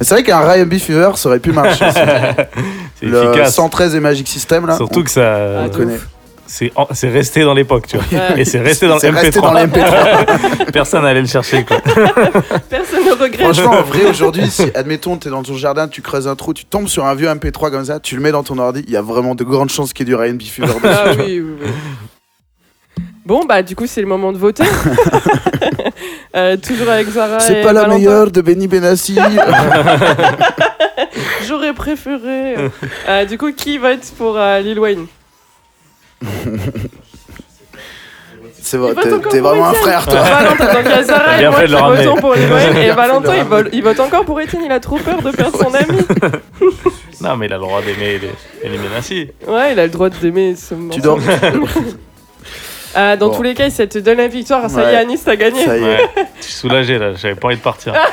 Mais 0.00 0.06
c'est 0.06 0.14
vrai 0.14 0.22
qu'un 0.22 0.40
Ryan 0.40 0.66
B 0.66 0.78
Fever, 0.78 1.10
ça 1.14 1.28
aurait 1.28 1.38
pu 1.38 1.52
marcher. 1.52 1.86
C'est 2.98 3.06
Le 3.06 3.24
efficace. 3.24 3.54
113 3.54 3.94
et 3.94 4.00
Magic 4.00 4.26
System, 4.26 4.66
là. 4.66 4.76
Surtout 4.76 5.04
que 5.04 5.10
ça. 5.10 5.64
On 5.64 5.68
connaît. 5.68 5.98
C'est 6.46 7.08
resté 7.08 7.44
dans 7.44 7.54
l'époque, 7.54 7.86
tu 7.86 7.96
vois. 7.96 8.18
Ouais. 8.18 8.40
Et 8.42 8.44
c'est 8.44 8.60
resté 8.60 8.86
dans 8.86 8.94
le 8.94 9.00
C'est 9.00 9.10
MP3. 9.10 9.20
resté 9.20 9.40
dans 9.40 9.52
le 9.54 9.60
MP3. 9.60 10.70
Personne 10.72 11.02
n'allait 11.02 11.22
le 11.22 11.26
chercher, 11.26 11.64
quoi. 11.64 11.78
Personne 12.68 13.06
ne 13.06 13.12
regrette. 13.12 13.40
Franchement, 13.40 13.78
en 13.78 13.82
vrai, 13.82 14.04
aujourd'hui, 14.04 14.50
si, 14.50 14.64
admettons, 14.74 15.16
t'es 15.16 15.30
dans 15.30 15.42
ton 15.42 15.54
jardin, 15.56 15.88
tu 15.88 16.02
creuses 16.02 16.28
un 16.28 16.36
trou, 16.36 16.52
tu 16.52 16.66
tombes 16.66 16.88
sur 16.88 17.06
un 17.06 17.14
vieux 17.14 17.28
MP3 17.28 17.70
comme 17.70 17.84
ça, 17.86 18.00
tu 18.00 18.16
le 18.16 18.20
mets 18.22 18.32
dans 18.32 18.42
ton 18.42 18.58
ordi, 18.58 18.84
il 18.86 18.92
y 18.92 18.96
a 18.96 19.02
vraiment 19.02 19.34
de 19.34 19.44
grandes 19.44 19.70
chances 19.70 19.94
qu'il 19.94 20.06
y 20.06 20.10
ait 20.10 20.14
du 20.14 20.20
Ryan 20.20 20.34
B 20.34 20.42
Fever 20.42 20.66
dessus. 20.66 20.80
Ah 20.84 21.04
oui, 21.16 21.40
oui, 21.40 21.54
oui. 21.62 21.70
Bon, 23.24 23.44
bah, 23.46 23.62
du 23.62 23.74
coup, 23.74 23.86
c'est 23.86 24.02
le 24.02 24.08
moment 24.08 24.32
de 24.32 24.38
voter. 24.38 24.64
Euh, 26.34 26.56
toujours 26.56 26.88
avec 26.88 27.08
Zara. 27.08 27.40
C'est 27.40 27.60
pas 27.62 27.72
la 27.72 27.82
Valentin. 27.82 27.98
meilleure 27.98 28.30
de 28.30 28.40
Benny 28.40 28.68
Benassi. 28.68 29.16
J'aurais 31.46 31.74
préféré. 31.74 32.54
Euh, 33.08 33.24
du 33.26 33.36
coup, 33.36 33.52
qui 33.52 33.76
vote 33.78 34.00
pour 34.16 34.36
euh, 34.38 34.60
Lil 34.60 34.78
Wayne? 34.78 35.06
C'est 38.64 38.76
vrai, 38.78 38.94
t'es- 39.30 39.40
vraiment 39.40 39.68
un 39.68 39.72
frère, 39.74 40.06
toi. 40.06 40.22
Valentin, 40.22 40.64
donc 40.72 40.82
il 40.84 40.90
y 40.90 40.94
a 40.94 41.02
Zara 41.02 41.34
et 41.34 41.38
bien 41.40 41.50
moi 41.50 41.58
fait 41.60 41.66
qui 41.66 41.72
de 41.72 41.76
le 41.76 41.82
ramener. 41.82 42.04
votons 42.06 42.20
pour 42.20 42.34
Lil 42.34 42.50
Wayne. 42.52 42.72
Bien 42.72 42.82
Et 42.82 42.90
Valentin, 42.92 43.32
le 43.32 43.38
il 43.38 43.44
vote, 43.44 43.66
il 43.72 43.82
vote 43.82 44.00
encore 44.00 44.24
pour 44.24 44.40
Étienne. 44.40 44.62
Il 44.64 44.72
a 44.72 44.80
trop 44.80 44.96
peur 44.98 45.20
de 45.20 45.30
perdre 45.32 45.58
son 45.58 45.74
ami. 45.74 45.98
Non, 47.20 47.36
mais 47.36 47.46
il 47.46 47.52
a 47.52 47.56
le 47.56 47.62
droit 47.62 47.82
d'aimer 47.82 48.20
les, 48.62 48.68
les. 48.68 48.78
Ouais, 49.48 49.72
il 49.72 49.78
a 49.80 49.84
le 49.84 49.90
droit 49.90 50.08
d'aimer 50.08 50.54
ce. 50.56 50.74
Tu 50.90 51.00
dors. 51.00 51.18
Euh, 52.96 53.16
dans 53.16 53.28
Bon. 53.28 53.36
tous 53.36 53.42
les 53.42 53.54
cas, 53.54 53.70
ça 53.70 53.86
te 53.86 53.98
donne 53.98 54.18
la 54.18 54.28
victoire. 54.28 54.68
Ça 54.68 54.82
y 54.82 54.84
Ouais. 54.84 54.92
est, 54.92 54.96
Anis, 54.96 55.22
t'as 55.24 55.36
gagné. 55.36 55.66
Ouais. 55.66 56.10
Je 56.38 56.44
suis 56.44 56.52
soulagé 56.52 56.98
là, 56.98 57.14
j'avais 57.14 57.34
pas 57.34 57.48
envie 57.48 57.56
de 57.56 57.62
partir. 57.62 57.94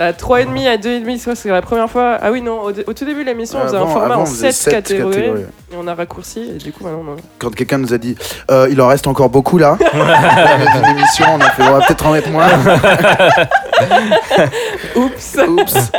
À 0.00 0.12
3,5 0.12 0.68
à 0.68 0.76
2,5, 0.76 1.18
ça, 1.18 1.34
c'est 1.34 1.48
la 1.48 1.60
première 1.60 1.90
fois. 1.90 2.18
Ah 2.22 2.30
oui, 2.30 2.40
non, 2.40 2.60
au, 2.62 2.68
au 2.70 2.92
tout 2.94 3.04
début 3.04 3.24
de 3.24 3.30
l'émission, 3.30 3.58
on 3.60 3.64
faisait 3.66 3.78
un 3.78 3.86
format 3.88 4.04
avant, 4.14 4.18
en 4.18 4.22
on 4.22 4.26
faisait 4.26 4.52
7 4.52 4.54
sept 4.54 4.72
catégories. 4.74 5.14
catégories. 5.16 5.42
Et 5.72 5.76
on 5.76 5.88
a 5.88 5.94
raccourci, 5.96 6.52
et 6.54 6.58
du 6.58 6.70
coup, 6.70 6.84
maintenant, 6.84 7.02
on 7.04 7.14
a- 7.14 7.20
Quand 7.40 7.52
quelqu'un 7.52 7.78
nous 7.78 7.92
a 7.92 7.98
dit 7.98 8.14
euh, 8.48 8.68
il 8.70 8.80
en 8.80 8.86
reste 8.86 9.08
encore 9.08 9.28
beaucoup 9.28 9.58
là, 9.58 9.76
on 9.94 10.00
a 10.00 10.90
une 10.92 10.98
émission, 10.98 11.26
on 11.34 11.40
a 11.40 11.50
fait 11.50 11.64
on 11.64 11.72
va 11.72 11.80
peut-être 11.84 12.06
en 12.06 12.12
mettre 12.12 12.30
moins. 12.30 12.46
Oups. 14.94 15.36
Oups. 15.48 15.90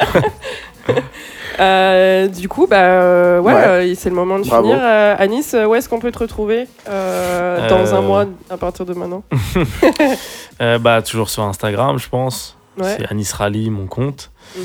Euh, 1.60 2.28
du 2.28 2.48
coup, 2.48 2.68
bah, 2.68 2.78
euh, 2.80 3.40
ouais, 3.40 3.54
Ouais. 3.54 3.64
euh, 3.68 3.94
c'est 3.98 4.10
le 4.10 4.16
moment 4.16 4.40
de 4.40 4.46
Bravo. 4.48 4.64
finir. 4.70 4.80
Euh, 4.82 5.16
Anis, 5.18 5.54
euh, 5.54 5.66
où 5.66 5.76
est-ce 5.76 5.90
qu'on 5.90 6.00
peut 6.00 6.12
te 6.12 6.20
retrouver 6.20 6.68
euh, 6.90 7.68
dans 7.70 7.86
Euh. 7.86 7.96
un 7.98 8.02
mois 8.02 8.26
à 8.50 8.58
partir 8.58 8.86
de 8.86 8.94
maintenant 8.94 9.24
Euh, 10.62 10.78
bah, 10.80 11.02
toujours 11.02 11.30
sur 11.30 11.44
Instagram, 11.44 11.98
je 12.00 12.10
pense. 12.10 12.58
Ouais. 12.78 12.96
C'est 12.98 13.12
Anis 13.12 13.32
Rally, 13.34 13.70
mon 13.70 13.88
compte. 13.88 14.32
Mhm. 14.58 14.64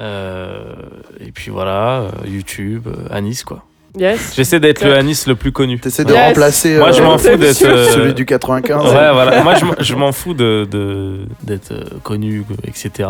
Euh, 0.00 0.74
et 1.20 1.30
puis 1.32 1.50
voilà, 1.50 2.06
YouTube, 2.26 2.88
Anis, 3.10 3.44
quoi. 3.44 3.62
Yes. 3.96 4.32
J'essaie 4.34 4.58
d'être 4.58 4.84
le 4.84 4.92
Anis 4.96 5.28
le 5.28 5.36
plus 5.36 5.52
connu. 5.52 5.78
T'essaies 5.78 6.04
de 6.04 6.12
Yes. 6.12 6.26
remplacer, 6.26 6.78
Moi, 6.78 6.90
je 6.90 7.00
euh, 7.00 7.04
m'en 7.04 7.16
fous 7.16 7.36
d'être. 7.36 7.54
celui 7.54 8.12
du 8.12 8.26
95. 8.26 8.82
Ouais, 8.92 9.12
voilà. 9.12 9.42
Moi, 9.44 9.54
je 9.78 9.94
m'en- 9.94 10.10
fous 10.10 10.34
de- 10.34 10.66
de- 10.68 11.26
d'être 11.44 11.72
connu, 12.02 12.44
etc. 12.64 13.08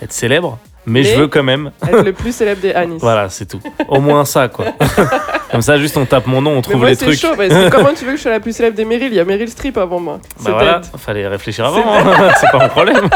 Être 0.00 0.12
célèbre. 0.14 0.58
Mais, 0.86 1.02
je 1.02 1.14
veux 1.18 1.28
quand 1.28 1.42
même. 1.42 1.70
Être 1.86 2.02
le 2.04 2.12
plus 2.12 2.34
célèbre 2.34 2.60
des 2.60 2.72
Anis. 2.72 2.98
Voilà, 3.00 3.28
c'est 3.30 3.46
tout. 3.46 3.60
Au 3.88 4.00
moins 4.00 4.24
ça, 4.24 4.48
quoi. 4.48 4.66
Comme 5.50 5.62
ça, 5.62 5.78
juste 5.78 5.96
on 5.96 6.04
tape 6.04 6.26
mon 6.26 6.42
nom, 6.42 6.50
on 6.50 6.56
Mais 6.56 6.62
trouve 6.62 6.76
moi, 6.78 6.88
les 6.88 6.94
c'est 6.96 7.06
trucs. 7.06 7.18
chaud, 7.18 7.34
parce 7.36 7.48
que 7.48 7.70
comment 7.76 7.90
tu 7.96 8.04
veux 8.04 8.10
que 8.12 8.16
je 8.16 8.22
sois 8.22 8.32
la 8.32 8.40
plus 8.40 8.54
célèbre 8.54 8.76
des 8.76 8.84
Meryl? 8.84 9.06
Il 9.12 9.14
y 9.14 9.20
a 9.20 9.24
Meryl 9.24 9.48
Streep 9.48 9.78
avant 9.78 10.00
moi. 10.00 10.18
Bah 10.40 10.50
voilà, 10.52 10.80
fallait 10.98 11.28
réfléchir 11.28 11.70
C'est 11.72 11.80
avant, 11.80 11.94
hein. 11.94 12.28
c'est 12.40 12.50
pas 12.50 12.58
mon 12.58 12.68
problème. 12.68 13.08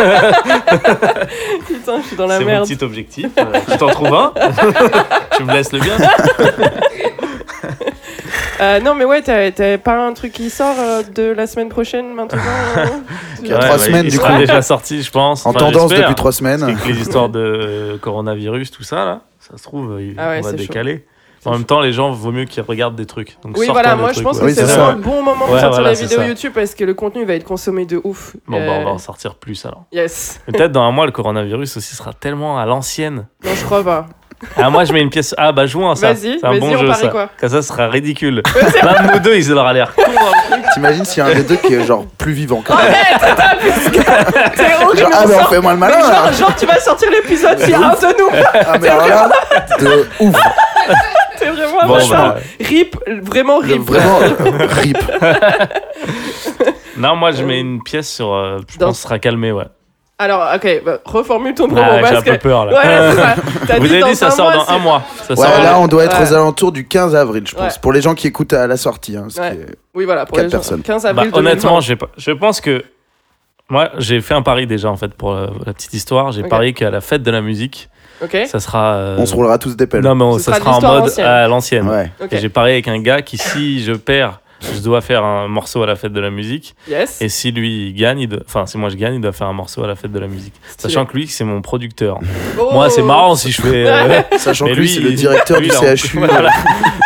Putain, 1.67 2.01
je 2.01 2.07
suis 2.07 2.17
dans 2.17 2.27
la 2.29 2.39
C'est 2.39 2.45
mon 2.45 2.51
merde. 2.51 2.69
petit 2.69 2.85
objectif. 2.85 3.27
Euh, 3.39 3.45
Je 3.69 3.75
t'en 3.77 3.89
trouve 3.89 4.15
un? 4.15 4.33
tu 5.37 5.43
me 5.45 5.53
laisses 5.53 5.73
le 5.73 5.81
bien. 5.81 5.97
Euh, 8.61 8.81
non, 8.81 8.95
mais 8.95 9.05
ouais, 9.05 9.23
t'as 9.23 9.79
pas 9.79 10.07
un 10.07 10.13
truc 10.15 10.33
qui 10.33 10.51
sort 10.51 10.75
euh, 10.79 11.03
de 11.03 11.23
la 11.33 11.47
semaine 11.47 11.69
prochaine 11.69 12.13
maintenant 12.15 12.39
euh 12.77 12.87
Il 13.43 13.49
y 13.49 13.53
a 13.53 13.59
trois 13.59 13.77
bah, 13.77 13.79
semaines, 13.79 14.07
il 14.07 14.11
du 14.11 14.19
coup. 14.19 14.37
déjà 14.39 14.63
sorti, 14.63 15.03
je 15.03 15.11
pense. 15.11 15.47
En 15.47 15.51
Enfin, 15.51 15.61
tendance 15.61 15.91
depuis 15.91 16.15
trois 16.15 16.33
semaines. 16.33 16.77
Que 16.77 16.89
les 16.89 17.01
histoires 17.01 17.29
de 17.29 17.39
euh, 17.41 17.99
coronavirus, 17.99 18.71
tout 18.71 18.83
ça, 18.83 19.05
là, 19.05 19.21
ça 19.39 19.57
se 19.57 19.63
trouve, 19.63 19.99
il- 20.01 20.15
Ah 20.19 20.31
ouais, 20.31 20.39
on 20.41 20.43
va 20.43 20.51
c'est 20.51 20.57
décaler. 20.57 21.05
En 21.45 21.53
même 21.53 21.65
temps, 21.65 21.81
les 21.81 21.93
gens, 21.93 22.11
vaut 22.11 22.33
mieux 22.33 22.45
qu'ils 22.47 22.63
regardent 22.65 22.97
des 22.97 23.07
trucs. 23.07 23.39
Donc, 23.45 23.57
Oui, 23.57 23.69
voilà, 23.71 23.95
moi 23.95 24.13
je 24.13 24.21
pense 24.21 24.39
ouais. 24.41 24.49
que 24.49 24.55
c'est 24.55 24.67
ça. 24.67 24.75
vraiment 24.75 24.89
un 24.89 24.97
bon 24.97 25.23
moment 25.23 25.47
pour 25.47 25.55
Ouais, 25.55 25.61
sortir 25.61 25.71
voilà, 25.71 25.91
la 25.91 25.95
c'est 25.95 26.03
vidéo 26.03 26.19
ça. 26.19 26.27
YouTube 26.27 26.53
parce 26.55 26.75
que 26.75 26.85
le 26.85 26.95
contenu 26.95 27.25
va 27.25 27.35
être 27.35 27.45
consommé 27.45 27.87
de 27.87 27.99
ouf. 28.03 28.35
Bon, 28.49 28.59
bah, 28.59 28.65
on 28.73 28.85
va 28.85 28.91
Euh, 28.91 28.95
en 28.95 28.99
sortir 28.99 29.37
plus 29.37 29.65
alors. 29.65 29.85
Yes. 29.93 30.41
Peut-être 30.47 30.73
dans 30.73 30.83
un 30.83 30.91
mois, 30.91 31.07
le 31.07 31.13
coronavirus 31.13 31.77
aussi 31.77 31.95
sera 31.95 32.13
tellement 32.13 32.59
à 32.59 32.67
l'ancienne. 32.67 33.29
Non, 33.45 33.51
je 33.55 33.65
crois 33.65 33.85
pas. 33.85 34.07
Ah, 34.57 34.71
moi, 34.71 34.85
je 34.85 34.93
mets 34.93 35.01
une 35.01 35.11
pièce. 35.11 35.35
Ah, 35.37 35.51
bah, 35.53 35.67
jouons 35.67 35.91
à 35.91 35.97
ça. 35.97 36.13
Vas-y, 36.13 36.39
C'est 36.41 36.45
un 36.47 36.51
vas-y, 36.51 36.61
bon 36.61 36.69
on 36.75 36.79
jeu, 36.79 36.87
parie 36.87 37.01
ça. 37.03 37.09
quoi 37.09 37.29
Comme 37.41 37.49
ça, 37.49 37.61
ce 37.63 37.69
sera 37.69 37.89
ridicule. 37.89 38.43
L'un 38.83 39.07
de 39.09 39.13
nous 39.13 39.19
deux, 39.19 39.37
il 39.37 39.53
aura 39.53 39.73
l'air 39.73 39.93
con. 39.95 40.03
T'imagines 40.75 41.05
s'il 41.05 41.23
y 41.25 41.27
a 41.27 41.31
un 41.31 41.35
des 41.35 41.43
deux 41.43 41.57
qui 41.57 41.75
est 41.75 41.85
genre 41.85 42.05
plus 42.19 42.33
vivant 42.33 42.63
quand 42.65 42.77
même. 42.77 42.93
T'es 44.55 44.75
horrible, 44.85 44.99
Genre, 44.99 45.11
ah, 45.13 45.25
mais 45.27 45.35
on 45.35 45.39
genre- 45.41 45.49
fait 45.51 45.61
moins 45.61 45.73
le 45.73 45.79
malin, 45.79 45.97
mais 45.97 46.03
genre, 46.03 46.25
là. 46.27 46.33
genre, 46.33 46.57
tu 46.57 46.67
vas 46.67 46.79
sortir 46.79 47.11
l'épisode, 47.11 47.59
il 47.65 47.71
y 47.71 47.75
a 47.75 47.79
un 47.79 47.91
de 47.95 48.19
nous. 48.19 48.29
Ah, 48.55 48.79
mais 48.81 48.89
alors 48.89 49.09
là, 49.09 49.31
de 49.81 50.09
ouf. 50.21 50.37
T'es 51.39 51.47
vraiment 51.51 51.87
Bon, 51.87 51.95
vachement 51.95 52.17
bah, 52.29 52.37
rip, 52.61 52.97
vraiment 53.23 53.59
rip. 53.59 53.83
Vraiment 53.83 54.19
rip. 54.83 54.99
Non, 56.97 57.15
moi, 57.17 57.31
je 57.31 57.45
mets 57.45 57.61
une 57.61 57.83
pièce 57.83 58.09
sur. 58.09 58.33
euh, 58.35 58.59
je 58.69 58.79
Dans- 58.79 58.87
pense 58.87 58.97
que 58.97 59.03
ce 59.03 59.09
sera 59.09 59.19
calmé, 59.19 59.53
ouais. 59.53 59.65
Alors, 60.21 60.49
ok, 60.57 60.83
bah, 60.85 60.99
reformule 61.05 61.55
ton. 61.55 61.69
Ah, 61.77 61.97
j'ai 61.97 62.01
parce 62.03 62.17
un 62.17 62.23
peu 62.23 62.39
peur 62.39 62.67
là. 62.67 62.73
Ouais, 62.73 63.15
c'est 63.15 63.67
ça. 63.69 63.77
Vous 63.79 63.87
dit 63.87 63.95
avez 63.97 64.11
dit 64.11 64.17
ça 64.17 64.31
sort 64.33 64.47
mois, 64.51 64.57
dans 64.67 64.71
un 64.73 64.79
mois. 64.79 65.03
Ça 65.23 65.35
Ouais, 65.35 65.37
sort- 65.47 65.63
là, 65.63 65.79
on 65.79 65.87
doit 65.87 66.05
être 66.05 66.19
Ouais. 66.21 66.29
aux 66.29 66.33
alentours 66.35 66.73
du 66.73 66.89
15 66.89 67.15
avril, 67.15 67.45
je 67.47 67.55
pense. 67.55 67.75
Ouais. 67.75 67.79
Pour 67.81 67.93
les 67.93 68.01
gens 68.01 68.17
qui 68.17 68.27
écoutent 68.27 68.53
à 68.53 68.67
la 68.67 68.77
sortie. 68.77 69.17
Hein, 69.17 69.27
ce 69.29 69.41
Ouais. 69.41 69.51
qui 69.53 69.57
est- 69.63 69.77
Oui, 69.95 70.05
voilà, 70.07 70.27
pour 70.27 70.35
Quatre 70.37 70.47
les 70.47 70.51
gens. 70.51 70.59
personnes. 70.59 70.83
15 70.83 71.05
Bah, 71.05 71.11
avril. 71.11 71.31
honnêtement, 71.33 71.71
2020. 71.79 71.81
j'ai 71.83 71.95
pas- 71.97 72.09
je 72.17 72.31
pense 72.33 72.61
que. 72.61 72.85
Moi, 73.71 73.91
j'ai 73.99 74.21
fait 74.21 74.35
un 74.35 74.43
pari 74.43 74.67
déjà, 74.67 74.91
en 74.91 74.97
fait, 74.97 75.15
pour 75.15 75.35
la, 75.35 75.73
petite 75.73 75.93
histoire. 75.93 76.33
J'ai 76.33 76.43
Ok. 76.43 76.49
parié 76.49 76.73
qu'à 76.73 76.91
la 76.91 77.01
fête 77.03 77.23
de 77.23 77.31
la 77.31 77.41
musique, 77.43 77.89
ça 78.47 78.59
sera. 78.61 78.95
euh, 78.95 79.17
On 79.21 79.27
se 79.27 79.35
roulera 79.37 79.59
tous 79.59 79.77
des 79.77 79.87
pelles. 79.87 80.03
Non, 80.03 80.15
mais 80.17 80.25
on- 80.25 80.39
ça 80.39 80.55
sera 80.55 80.79
en 80.79 80.81
mode 80.81 81.13
à 81.21 81.47
l'ancienne. 81.47 81.87
Ouais. 81.89 82.11
Et 82.33 82.39
j'ai 82.39 82.49
parié 82.49 82.73
avec 82.75 82.89
un 82.89 82.99
gars 82.99 83.23
qui, 83.23 83.37
si 83.39 83.85
je 83.85 83.93
perds, 83.93 84.41
je 84.61 84.81
dois 84.81 85.01
faire 85.01 85.25
un 85.25 85.47
morceau 85.49 85.83
à 85.83 85.87
la 85.87 85.95
fête 85.97 86.13
de 86.13 86.21
la 86.21 86.31
musique. 86.31 86.75
Yes. 86.89 87.21
Et 87.21 87.29
si 87.29 87.53
lui 87.53 87.89
il 87.89 87.95
gagne, 87.95 88.21
il 88.21 88.29
doit- 88.29 88.41
enfin, 88.47 88.67
si 88.67 88.77
moi 88.79 88.89
je 88.89 88.97
gagne, 88.97 89.15
il 89.15 89.21
doit 89.21 89.33
faire 89.33 89.47
un 89.47 89.53
morceau 89.53 89.85
à 89.85 89.87
la 89.87 89.95
fête 89.95 90.13
de 90.13 90.19
la 90.19 90.27
musique. 90.27 90.55
Stylé. 90.71 90.93
Sachant 90.93 91.07
que 91.07 91.17
lui, 91.17 91.27
c'est 91.29 91.45
mon 91.45 91.63
producteur. 91.63 92.19
Oh. 92.59 92.71
Moi, 92.73 92.91
c'est 92.91 93.03
marrant 93.03 93.37
si 93.37 93.53
je 93.53 93.63
fais. 93.63 93.87
euh, 93.87 94.21
Sachant 94.39 94.65
mais 94.67 94.73
que 94.73 94.77
lui, 94.77 94.89
c'est 94.89 95.01
le 95.01 95.13
directeur 95.13 95.61
du 95.61 95.69
CHU. 95.71 96.19
voilà. 96.19 96.51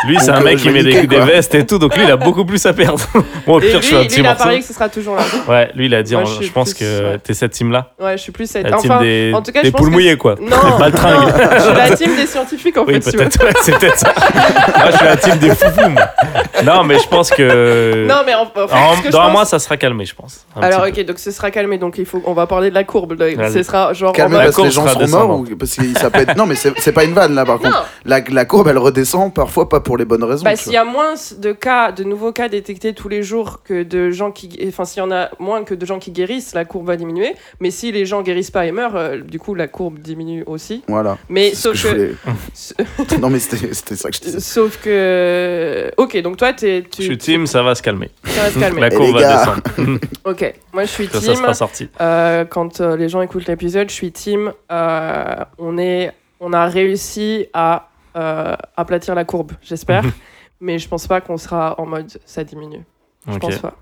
Lui, 0.06 0.18
c'est 0.18 0.30
un 0.30 0.40
euh, 0.40 0.44
mec 0.44 0.58
qui 0.58 0.70
met 0.70 0.82
des, 0.82 1.06
vestes 1.06 1.54
et 1.54 1.64
tout, 1.66 1.78
donc 1.78 1.96
lui, 1.96 2.04
il 2.04 2.10
a 2.10 2.16
beaucoup 2.16 2.44
plus 2.44 2.64
à 2.66 2.72
perdre. 2.72 2.98
Moi, 3.46 3.58
au 3.58 3.60
pire, 3.60 3.78
lui, 3.78 3.82
je 3.82 3.86
fais 3.88 3.96
un 3.96 4.00
lui, 4.00 4.08
petit 4.08 4.20
il 4.20 4.26
a 4.26 4.34
parié 4.34 4.60
que 4.60 4.64
ce 4.66 4.72
sera 4.72 4.88
toujours 4.88 5.16
là. 5.16 5.22
Ouais, 5.48 5.70
lui, 5.74 5.86
il 5.86 5.94
a 5.94 6.02
dit, 6.02 6.14
Moi, 6.14 6.24
je 6.40 6.50
pense 6.50 6.72
plus, 6.74 6.80
que 6.84 7.10
ouais. 7.12 7.18
t'es 7.18 7.34
cette 7.34 7.52
team-là. 7.52 7.92
Ouais, 8.00 8.16
je 8.16 8.22
suis 8.22 8.32
plus 8.32 8.50
cette. 8.50 8.64
La 8.68 8.76
team 8.78 8.90
Enfin, 8.90 9.02
des, 9.02 9.32
en 9.34 9.42
tout 9.42 9.52
cas, 9.52 9.60
des 9.62 9.68
je 9.68 9.72
pense 9.72 9.80
poules 9.80 9.90
mouillées, 9.90 10.16
quoi. 10.16 10.34
Non, 10.40 10.78
Baltringue. 10.78 11.28
non, 11.28 11.34
je 11.56 11.60
suis 11.62 11.74
la 11.74 11.96
team 11.96 12.16
des 12.16 12.26
scientifiques 12.26 12.76
en 12.78 12.84
Oui, 12.84 12.94
fait. 12.94 13.10
veux. 13.12 13.18
peut-être, 13.28 13.62
c'est 13.62 13.78
peut-être 13.78 13.98
ça. 13.98 14.12
moi, 14.76 14.90
je 14.90 14.96
suis 14.96 15.06
la 15.06 15.16
team 15.16 15.38
des 15.38 15.50
foufous. 15.50 15.94
Non, 16.64 16.82
mais 16.84 16.98
je 16.98 17.06
pense 17.08 17.30
que. 17.30 17.41
Non, 18.08 18.22
mais 18.26 18.34
en, 18.34 18.42
en 18.42 18.46
fait, 18.68 18.74
En- 18.74 18.96
ce 18.96 19.00
que 19.02 19.06
je 19.08 19.12
dans 19.12 19.20
un 19.20 19.24
pense- 19.24 19.32
mois, 19.32 19.44
ça 19.44 19.58
sera 19.58 19.76
calmé, 19.76 20.04
je 20.04 20.14
pense. 20.14 20.44
Alors, 20.60 20.86
ok, 20.88 21.04
donc 21.04 21.18
ce 21.18 21.30
sera 21.30 21.50
calmé. 21.50 21.78
Donc, 21.78 21.98
il 21.98 22.06
faut, 22.06 22.22
on 22.26 22.32
va 22.34 22.46
parler 22.46 22.70
de 22.70 22.74
la 22.74 22.84
courbe. 22.84 23.16
Ce 23.52 23.62
sera 23.62 23.92
genre. 23.92 24.12
Mode- 24.18 24.30
parce 24.32 24.56
que 24.56 24.62
les 24.62 24.70
gens 24.70 24.86
seront 24.88 25.08
morts 25.08 25.40
ou 25.40 25.44
parce 25.56 25.74
que 25.76 25.98
ça 25.98 26.10
peut 26.10 26.20
être 26.20 26.36
non 26.36 26.46
mais 26.46 26.54
c'est 26.54 26.72
c'est 26.78 26.92
pas 26.92 27.04
une 27.04 27.12
vanne 27.12 27.34
là 27.34 27.44
par 27.44 27.56
Non. 27.56 27.62
contre 27.70 27.86
la, 28.04 28.20
la 28.20 28.44
courbe 28.44 28.68
elle 28.68 28.78
redescend 28.78 29.32
parfois 29.34 29.68
pas 29.68 29.80
pour 29.80 29.96
les 29.96 30.04
bonnes 30.04 30.24
raisons 30.24 30.44
Bah, 30.44 30.56
s'il 30.56 30.72
y 30.72 30.76
a 30.76 30.84
moins 30.84 31.14
de 31.38 31.52
cas, 31.52 31.92
de 31.92 32.04
nouveaux 32.04 32.32
cas 32.32 32.48
détectés 32.48 32.92
tous 32.94 33.08
les 33.08 33.22
jours 33.22 33.60
que 33.64 33.82
de 33.82 34.10
gens 34.10 34.30
qui. 34.30 34.48
Enfin, 34.68 34.84
s'il 34.84 34.98
y 35.02 35.06
en 35.06 35.10
a 35.10 35.30
moins 35.38 35.64
que 35.64 35.74
de 35.74 35.84
gens 35.86 35.98
qui 35.98 36.10
guérissent, 36.10 36.54
la 36.54 36.64
courbe 36.64 36.86
va 36.86 36.96
diminuer. 36.96 37.34
Mais 37.60 37.70
si 37.70 37.92
les 37.92 38.06
gens 38.06 38.22
guérissent 38.22 38.50
pas 38.50 38.66
et 38.66 38.72
meurent, 38.72 38.96
euh, 38.96 39.18
du 39.18 39.38
coup, 39.38 39.54
la 39.54 39.68
courbe 39.68 39.98
diminue 39.98 40.42
aussi. 40.46 40.82
voilà 40.88 41.18
Mais 41.28 41.54
sauf 41.54 41.72
que 41.72 41.78
je 41.78 41.88
que. 41.88 41.92
voulais- 41.92 43.18
non 43.20 43.30
mais 43.30 43.38
c'était 43.38 43.72
c'était 43.74 43.96
ça 43.96 44.10
que 44.10 44.16
je 44.16 44.20
disais 44.22 44.40
Sauf 44.40 44.78
que. 44.82 45.90
Ok, 45.96 46.16
donc 46.22 46.36
toi. 46.36 46.52
Je 46.60 46.80
Tu... 46.80 47.02
suis 47.02 47.18
team, 47.32 47.46
ça 47.46 47.62
va 47.62 47.74
se 47.74 47.82
calmer. 47.82 48.10
Ça 48.24 48.42
va 48.42 48.50
se 48.50 48.58
calmer. 48.58 48.80
La 48.80 48.86
Et 48.88 48.94
courbe 48.94 49.16
va 49.18 49.36
descendre. 49.36 49.62
Ok, 50.24 50.54
moi 50.72 50.84
je 50.84 50.90
suis 50.90 51.08
team. 51.08 51.20
ça 51.20 51.34
sera 51.34 51.54
sorti. 51.54 51.88
euh, 52.00 52.44
quand 52.44 52.80
euh, 52.80 52.96
les 52.96 53.08
gens 53.08 53.20
écoutent 53.22 53.46
l'épisode, 53.46 53.88
je 53.88 53.94
suis 53.94 54.12
team. 54.12 54.52
euh, 54.70 55.34
on, 55.58 55.78
est, 55.78 56.12
on 56.40 56.52
a 56.52 56.66
réussi 56.66 57.46
à 57.52 57.88
euh, 58.16 58.54
aplatir 58.76 59.14
la 59.14 59.24
courbe, 59.24 59.52
j'espère. 59.62 60.04
mais 60.60 60.78
je 60.78 60.88
pense 60.88 61.06
pas 61.06 61.20
qu'on 61.20 61.36
sera 61.38 61.74
en 61.80 61.86
mode 61.86 62.10
ça 62.24 62.44
diminue. 62.44 62.84
Je 63.28 63.38
pense 63.38 63.58
pas. 63.58 63.74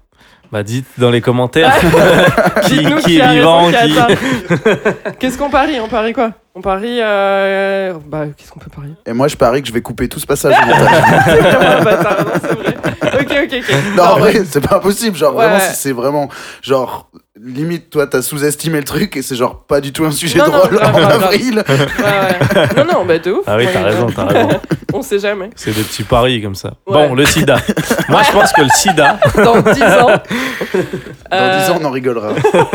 Bah, 0.53 0.63
dites 0.65 0.87
dans 0.99 1.11
les 1.11 1.21
commentaires 1.21 1.73
qui, 2.63 2.79
qui 2.79 2.95
qui 3.05 3.19
est 3.21 3.29
vivant, 3.35 3.71
qui. 3.71 3.95
Qu'est-ce 5.21 5.39
qu'on 5.39 5.49
parie? 5.51 5.79
On 5.81 5.87
parie 5.89 6.13
quoi? 6.13 6.33
On 6.57 6.61
parie. 6.61 6.99
euh, 7.01 7.95
Bah, 8.07 8.25
qu'est-ce 8.37 8.51
qu'on 8.51 8.59
peut 8.59 8.71
parier? 8.75 8.95
Et 9.07 9.13
moi, 9.13 9.29
je 9.29 9.37
parie 9.37 9.63
que 9.63 9.69
je 9.69 9.73
vais 9.73 9.81
couper 9.83 10.09
tout 10.09 10.19
ce 10.19 10.27
passage. 10.27 10.55
C'est 11.25 11.41
vraiment 11.41 11.85
bâtard, 11.85 12.25
non, 12.25 12.33
c'est 12.41 12.55
vrai. 12.59 12.77
Ok, 13.21 13.31
ok, 13.45 13.55
ok. 13.69 13.75
Non, 13.97 14.03
en 14.03 14.19
vrai, 14.19 14.43
c'est 14.45 14.67
pas 14.69 14.81
possible. 14.81 15.17
Genre, 15.17 15.35
Ouais, 15.37 15.45
vraiment, 15.47 15.61
si 15.61 15.77
c'est 15.77 15.93
vraiment. 15.93 16.29
Genre, 16.63 17.09
limite, 17.43 17.91
toi, 17.91 18.07
t'as 18.07 18.23
sous-estimé 18.23 18.79
le 18.79 18.85
truc 18.85 19.17
et 19.17 19.23
c'est 19.23 19.37
genre 19.37 19.65
pas 19.65 19.81
du 19.81 19.93
tout 19.93 20.05
un 20.05 20.11
sujet 20.11 20.39
Non, 20.39 20.47
non, 20.47 20.59
drôle 20.59 20.71
grave, 20.77 20.95
en 20.97 21.09
avril. 21.09 21.65
Ouais, 21.69 21.75
ouais. 21.75 22.69
Non, 22.77 22.85
non, 22.93 23.05
bah 23.05 23.19
de 23.19 23.33
ouf. 23.33 23.45
Ah 23.47 23.57
oui, 23.57 23.67
t'as 23.73 23.83
raison, 23.83 24.07
t'as 24.15 24.25
raison. 24.27 24.49
On 24.93 25.03
sait 25.03 25.19
jamais. 25.19 25.51
C'est 25.57 25.73
des 25.75 25.83
petits 25.83 26.03
paris 26.03 26.43
comme 26.43 26.55
ça. 26.55 26.75
Ouais. 26.87 27.09
Bon, 27.09 27.15
le 27.15 27.25
sida. 27.25 27.59
Moi, 28.09 28.23
je 28.27 28.33
pense 28.33 28.53
que 28.53 28.63
le 28.63 28.69
sida. 28.75 29.19
Dans 29.37 29.61
10 29.61 29.83
ans. 29.83 30.07
Dans 30.09 30.21
Euh, 31.33 31.65
10 31.67 31.71
ans, 31.71 31.79
on 31.81 31.85
en 31.85 31.91
rigolera. 31.91 32.33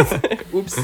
Oups. 0.53 0.75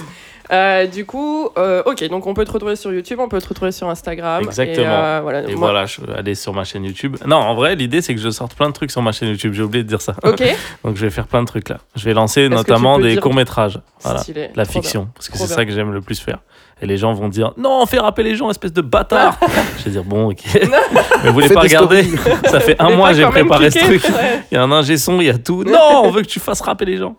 Euh, 0.52 0.86
du 0.86 1.06
coup, 1.06 1.49
euh, 1.57 1.82
ok, 1.86 2.03
donc 2.10 2.28
on 2.28 2.34
peut 2.34 2.44
te 2.45 2.52
retrouver 2.52 2.76
sur 2.76 2.91
YouTube, 2.91 3.19
on 3.22 3.30
peut 3.30 3.40
te 3.40 3.48
retrouver 3.48 3.72
sur 3.72 3.88
Instagram. 3.90 4.44
Exactement. 4.44 4.86
Et, 4.86 4.88
euh, 4.90 5.19
voilà, 5.22 5.41
Et 5.44 5.56
moi- 5.56 5.69
voilà, 5.72 5.86
je 5.86 6.02
vais 6.02 6.14
aller 6.14 6.36
sur 6.36 6.53
ma 6.53 6.64
chaîne 6.65 6.84
YouTube. 6.84 7.15
Non, 7.26 7.38
en 7.38 7.56
vrai, 7.56 7.76
l'idée, 7.76 8.02
c'est 8.02 8.14
que 8.14 8.22
je 8.22 8.30
sorte 8.30 8.56
plein 8.56 8.68
de 8.68 8.73
trucs 8.73 8.91
sur 8.91 9.02
ma 9.02 9.11
chaîne 9.11 9.30
YouTube. 9.30 9.53
J'ai 9.53 9.64
oublié 9.64 9.84
de 9.84 9.88
dire 9.90 10.02
ça. 10.02 10.15
Ok. 10.23 10.41
Donc, 10.84 10.98
je 10.98 11.02
vais 11.02 11.10
faire 11.10 11.28
plein 11.28 11.41
de 11.41 11.48
trucs 11.48 11.69
là. 11.69 11.78
Je 11.95 12.03
vais 12.06 12.14
lancer 12.14 12.49
notamment 12.49 12.99
des 12.99 13.14
dire- 13.14 13.22
courts-métrages. 13.22 13.80
Voilà. 14.02 14.19
Stylé, 14.19 14.49
La 14.56 14.65
fiction. 14.65 15.07
Parce 15.15 15.30
que 15.30 15.38
c'est 15.38 15.48
ça 15.48 15.65
que 15.65 15.72
j'aime 15.72 15.94
le 15.94 16.02
plus 16.02 16.19
faire. 16.19 16.40
Et 16.82 16.88
les 16.88 16.98
gens 16.98 17.14
vont 17.14 17.30
dire 17.30 17.53
Non, 17.58 17.86
fais 17.86 17.99
rapper 17.99 18.24
les 18.24 18.36
gens, 18.36 18.49
espèce 18.49 18.74
de 18.74 18.82
bâtard. 18.82 19.40
je 19.78 19.86
vais 19.86 19.91
dire 19.91 20.03
Bon, 20.03 20.32
ok. 20.32 20.40
Mais 20.53 21.28
vous 21.28 21.34
voulez 21.34 21.49
pas 21.49 21.62
regarder. 21.62 22.03
Ça 22.45 22.60
fait 22.60 22.76
un 22.82 22.95
mois, 22.95 23.10
pas 23.10 23.14
j'ai 23.14 23.26
préparé 23.28 23.70
ce 23.70 23.80
truc. 23.80 24.03
Ouais. 24.06 24.41
Il 24.52 24.56
y 24.56 24.58
a 24.58 24.64
un 24.64 24.72
ingé 24.72 24.98
son, 24.98 25.22
il 25.22 25.28
y 25.28 25.30
a 25.30 25.38
tout. 25.38 25.64
Non, 25.72 26.02
on 26.03 26.12
veut 26.12 26.22
que 26.22 26.28
tu 26.28 26.40
fasses 26.40 26.62
rapper 26.62 26.86
les 26.86 26.98
gens. 26.98 27.16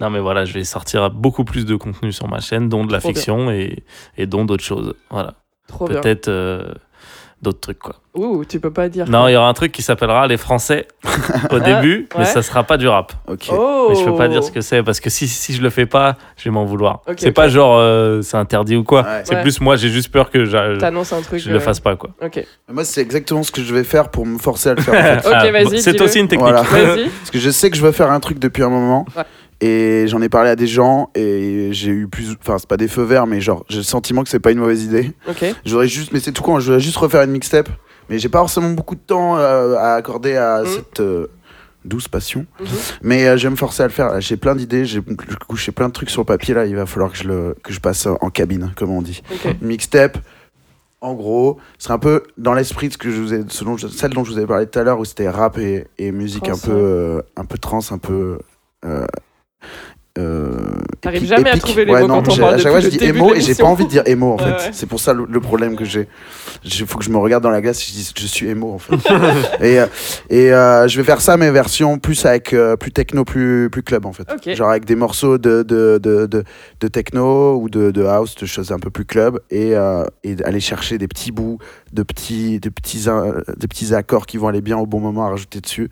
Non, 0.00 0.10
mais 0.10 0.18
voilà, 0.18 0.44
je 0.44 0.54
vais 0.54 0.64
sortir 0.64 1.10
beaucoup 1.10 1.44
plus 1.44 1.64
de 1.66 1.76
contenu 1.76 2.10
sur 2.10 2.26
ma 2.26 2.40
chaîne, 2.40 2.68
dont 2.68 2.84
de 2.84 2.92
la 2.92 2.98
Trop 2.98 3.08
fiction 3.08 3.50
et, 3.50 3.84
et 4.16 4.26
dont 4.26 4.44
d'autres 4.44 4.64
choses. 4.64 4.94
Voilà. 5.10 5.34
Trop 5.68 5.86
bien. 5.86 6.00
Peut-être 6.00 6.28
euh, 6.28 6.72
d'autres 7.42 7.60
trucs, 7.60 7.78
quoi. 7.80 7.96
Ouh, 8.14 8.44
tu 8.44 8.60
peux 8.60 8.70
pas 8.70 8.88
dire. 8.88 9.08
Non, 9.08 9.26
il 9.26 9.32
y 9.32 9.36
aura 9.36 9.48
un 9.48 9.52
truc 9.54 9.72
qui 9.72 9.80
s'appellera 9.82 10.26
Les 10.26 10.36
Français 10.36 10.86
au 11.50 11.58
début, 11.60 12.08
mais 12.16 12.24
ça 12.24 12.42
sera 12.42 12.62
pas 12.62 12.76
du 12.76 12.86
rap. 12.86 13.12
Ok. 13.26 13.48
Oh. 13.50 13.86
Mais 13.88 13.94
je 13.96 14.04
peux 14.04 14.14
pas 14.14 14.28
dire 14.28 14.44
ce 14.44 14.50
que 14.52 14.60
c'est 14.60 14.82
parce 14.82 15.00
que 15.00 15.08
si, 15.10 15.26
si 15.26 15.54
je 15.54 15.62
le 15.62 15.70
fais 15.70 15.86
pas, 15.86 16.16
je 16.36 16.44
vais 16.44 16.50
m'en 16.50 16.64
vouloir. 16.64 17.00
C'est 17.16 17.32
pas 17.32 17.48
genre 17.48 17.76
euh, 17.78 18.20
c'est 18.22 18.36
interdit 18.36 18.76
ou 18.76 18.84
quoi. 18.84 19.02
Ouais. 19.02 19.22
C'est 19.24 19.34
Ouais. 19.34 19.42
plus 19.42 19.60
moi, 19.60 19.76
j'ai 19.76 19.88
juste 19.88 20.10
peur 20.12 20.30
que 20.30 20.78
T'annonces 20.78 21.12
un 21.14 21.22
truc. 21.22 21.40
je 21.40 21.48
le 21.50 21.56
euh, 21.56 21.60
fasse 21.60 21.80
pas 21.80 21.96
quoi. 21.96 22.10
Ok. 22.22 22.44
Moi, 22.70 22.84
c'est 22.84 23.00
exactement 23.00 23.42
ce 23.42 23.50
que 23.50 23.62
je 23.62 23.74
vais 23.74 23.84
faire 23.84 24.10
pour 24.10 24.26
me 24.26 24.38
forcer 24.38 24.68
à 24.70 24.74
le 24.74 24.82
faire. 24.82 24.94
en 24.94 25.20
fait. 25.22 25.28
Ok, 25.28 25.34
Ah, 25.34 25.50
vas-y, 25.50 25.80
C'est 25.82 26.00
aussi 26.00 26.20
une 26.20 26.28
technique. 26.28 26.48
Voilà. 26.48 26.62
Parce 26.70 27.30
que 27.32 27.38
je 27.38 27.50
sais 27.50 27.70
que 27.70 27.76
je 27.76 27.82
veux 27.82 27.92
faire 27.92 28.10
un 28.10 28.20
truc 28.20 28.38
depuis 28.38 28.62
un 28.62 28.68
moment. 28.68 29.06
Et 29.64 30.06
j'en 30.08 30.20
ai 30.20 30.28
parlé 30.28 30.50
à 30.50 30.56
des 30.56 30.66
gens 30.66 31.10
et 31.14 31.68
j'ai 31.72 31.90
eu 31.92 32.08
plus. 32.08 32.36
Enfin, 32.40 32.58
c'est 32.58 32.68
pas 32.68 32.76
des 32.76 32.88
feux 32.88 33.04
verts, 33.04 33.28
mais 33.28 33.40
genre, 33.40 33.64
j'ai 33.68 33.76
le 33.76 33.82
sentiment 33.84 34.24
que 34.24 34.28
c'est 34.28 34.40
pas 34.40 34.50
une 34.50 34.58
mauvaise 34.58 34.82
idée. 34.82 35.12
Ok. 35.28 35.44
Je 35.64 35.70
voudrais 35.70 35.86
juste. 35.86 36.12
Mais 36.12 36.18
c'est 36.18 36.32
tout 36.32 36.42
con, 36.42 36.58
je 36.58 36.66
voudrais 36.66 36.80
juste 36.80 36.96
refaire 36.96 37.22
une 37.22 37.30
mixtape. 37.30 37.68
Mais 38.10 38.18
j'ai 38.18 38.28
pas 38.28 38.40
forcément 38.40 38.70
beaucoup 38.70 38.96
de 38.96 39.00
temps 39.00 39.38
euh, 39.38 39.76
à 39.76 39.94
accorder 39.94 40.36
à 40.36 40.62
Mhm. 40.62 40.66
cette. 40.68 41.00
euh, 41.00 41.28
douce 41.84 42.06
passion. 42.08 42.46
Mhm. 42.60 42.66
Mais 43.02 43.26
euh, 43.26 43.36
je 43.36 43.44
vais 43.44 43.50
me 43.50 43.56
forcer 43.56 43.82
à 43.82 43.86
le 43.86 43.92
faire. 43.92 44.20
J'ai 44.20 44.36
plein 44.36 44.54
d'idées, 44.54 44.84
j'ai 44.84 45.00
couché 45.48 45.72
plein 45.72 45.88
de 45.88 45.92
trucs 45.92 46.10
sur 46.10 46.20
le 46.22 46.26
papier 46.26 46.54
là. 46.54 46.64
Il 46.66 46.76
va 46.76 46.86
falloir 46.86 47.10
que 47.10 47.18
je, 47.18 47.24
le, 47.24 47.56
que 47.62 47.72
je 47.72 47.80
passe 47.80 48.06
en 48.06 48.30
cabine, 48.30 48.72
comme 48.76 48.90
on 48.90 49.02
dit. 49.02 49.20
Ok. 49.32 49.56
Mixtape, 49.60 50.18
en 51.00 51.14
gros, 51.14 51.58
c'est 51.78 51.90
un 51.90 51.98
peu 51.98 52.22
dans 52.38 52.54
l'esprit 52.54 52.86
de 52.88 52.92
ce 52.92 52.98
que 52.98 53.10
je 53.10 53.20
vous 53.20 53.34
ai, 53.34 53.42
ce 53.48 53.64
dont 53.64 53.76
je- 53.76 53.88
celle 53.88 54.10
dont 54.12 54.22
je 54.24 54.32
vous 54.32 54.38
ai 54.38 54.46
parlé 54.46 54.66
tout 54.66 54.78
à 54.78 54.84
l'heure, 54.84 55.00
où 55.00 55.04
c'était 55.04 55.28
rap 55.28 55.58
et, 55.58 55.86
et 55.98 56.12
musique 56.12 56.48
un 56.48 56.56
peu, 56.58 56.70
euh, 56.72 57.22
un 57.36 57.44
peu 57.44 57.58
trans, 57.58 57.80
un 57.90 57.98
peu. 57.98 58.38
Euh, 58.84 59.06
euh, 60.18 60.50
T'arrives 61.00 61.24
jamais 61.24 61.48
à 61.48 61.52
épique. 61.52 61.62
trouver 61.62 61.86
les 61.86 61.92
Ouais, 61.94 62.02
mots 62.02 62.06
non, 62.08 62.16
quand 62.22 62.28
on 62.28 62.34
j'ai- 62.34 62.40
parle 62.42 62.54
À 62.54 62.58
chaque 62.58 62.70
fois, 62.70 62.80
je 62.80 62.88
dis 62.88 63.02
émo 63.02 63.32
et 63.34 63.40
j'ai 63.40 63.54
pas 63.54 63.64
envie 63.64 63.84
de 63.84 63.88
dire 63.88 64.02
émo 64.04 64.34
en 64.34 64.36
fait. 64.38 64.44
Ouais, 64.44 64.50
ouais. 64.52 64.70
C'est 64.72 64.84
pour 64.86 65.00
ça 65.00 65.14
le, 65.14 65.24
le 65.26 65.40
problème 65.40 65.74
que 65.74 65.86
j'ai. 65.86 66.06
Il 66.64 66.86
faut 66.86 66.98
que 66.98 67.04
je 67.04 67.08
me 67.08 67.16
regarde 67.16 67.42
dans 67.42 67.48
la 67.50 67.62
glace 67.62 67.80
et 67.80 67.86
je 67.88 67.92
dis 67.92 68.12
je 68.14 68.26
suis 68.26 68.46
émo 68.48 68.72
en 68.74 68.78
fait. 68.78 68.94
et 69.64 69.80
euh, 69.80 69.86
et 70.28 70.52
euh, 70.52 70.86
je 70.86 70.98
vais 70.98 71.02
faire 71.04 71.22
ça, 71.22 71.38
mais 71.38 71.50
version 71.50 71.98
plus 71.98 72.26
avec 72.26 72.52
euh, 72.52 72.76
plus 72.76 72.92
techno, 72.92 73.24
plus, 73.24 73.70
plus 73.72 73.82
club 73.82 74.04
en 74.04 74.12
fait. 74.12 74.26
Genre 74.54 74.68
avec 74.68 74.84
des 74.84 74.96
morceaux 74.96 75.38
de, 75.38 75.62
de, 75.62 75.98
de, 76.02 76.26
de, 76.26 76.44
de 76.80 76.88
techno 76.88 77.56
ou 77.56 77.70
de, 77.70 77.90
de 77.90 78.04
house, 78.04 78.34
de 78.34 78.44
choses 78.44 78.70
un 78.70 78.78
peu 78.78 78.90
plus 78.90 79.06
club 79.06 79.40
et, 79.50 79.74
euh, 79.74 80.04
et 80.24 80.36
aller 80.44 80.60
chercher 80.60 80.98
des 80.98 81.08
petits 81.08 81.32
bouts, 81.32 81.56
de 81.94 82.02
petits, 82.02 82.60
de, 82.60 82.68
petits, 82.68 83.04
euh, 83.08 83.40
de 83.56 83.66
petits 83.66 83.94
accords 83.94 84.26
qui 84.26 84.36
vont 84.36 84.48
aller 84.48 84.60
bien 84.60 84.76
au 84.76 84.84
bon 84.84 85.00
moment 85.00 85.24
à 85.26 85.30
rajouter 85.30 85.62
dessus 85.62 85.88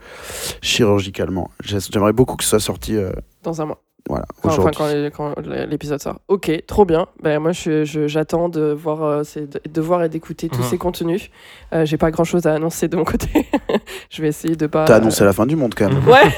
chirurgicalement. 0.61 1.51
J'ai- 1.65 1.79
J'aimerais 1.91 2.13
beaucoup 2.13 2.37
que 2.37 2.45
ce 2.45 2.51
soit 2.51 2.61
sorti 2.61 2.97
Dans 3.43 3.61
un 3.63 3.67
mois. 3.67 3.83
voilà, 4.09 4.25
Enfin, 4.45 4.71
quand, 5.15 5.35
l'épisode 5.67 6.01
sort. 6.01 6.19
Ok, 6.29 6.51
trop 6.67 6.85
bien. 6.85 7.07
Ben, 7.23 7.39
moi, 7.39 7.53
je- 7.53 7.85
je- 7.85 8.07
j'attends 8.09 8.49
de 8.49 8.73
voir, 8.73 9.03
euh, 9.03 9.23
ces- 9.25 9.47
de, 9.47 9.81
voir 9.81 10.03
et 10.03 10.09
d'écouter 10.09 10.49
tous 10.49 10.59
Mhm. 10.61 10.65
ces 10.65 10.79
contenus. 10.79 11.31
Euh, 11.73 11.85
J'ai 11.87 11.97
pas 11.99 12.11
grand 12.11 12.25
chose 12.25 12.47
à 12.47 12.55
annoncer 12.55 12.89
de 12.89 12.97
mon 12.97 13.05
côté. 13.05 13.29
je 14.11 14.23
vais 14.23 14.29
essayer 14.29 14.57
de 14.57 14.67
pas. 14.67 14.85
T'as 14.85 14.97
annoncé 14.97 15.25
la 15.25 15.33
fin 15.33 15.47
du 15.47 15.57
monde 15.57 15.75
quand 15.77 15.89
même. 15.89 16.07
Ouais, 16.09 16.33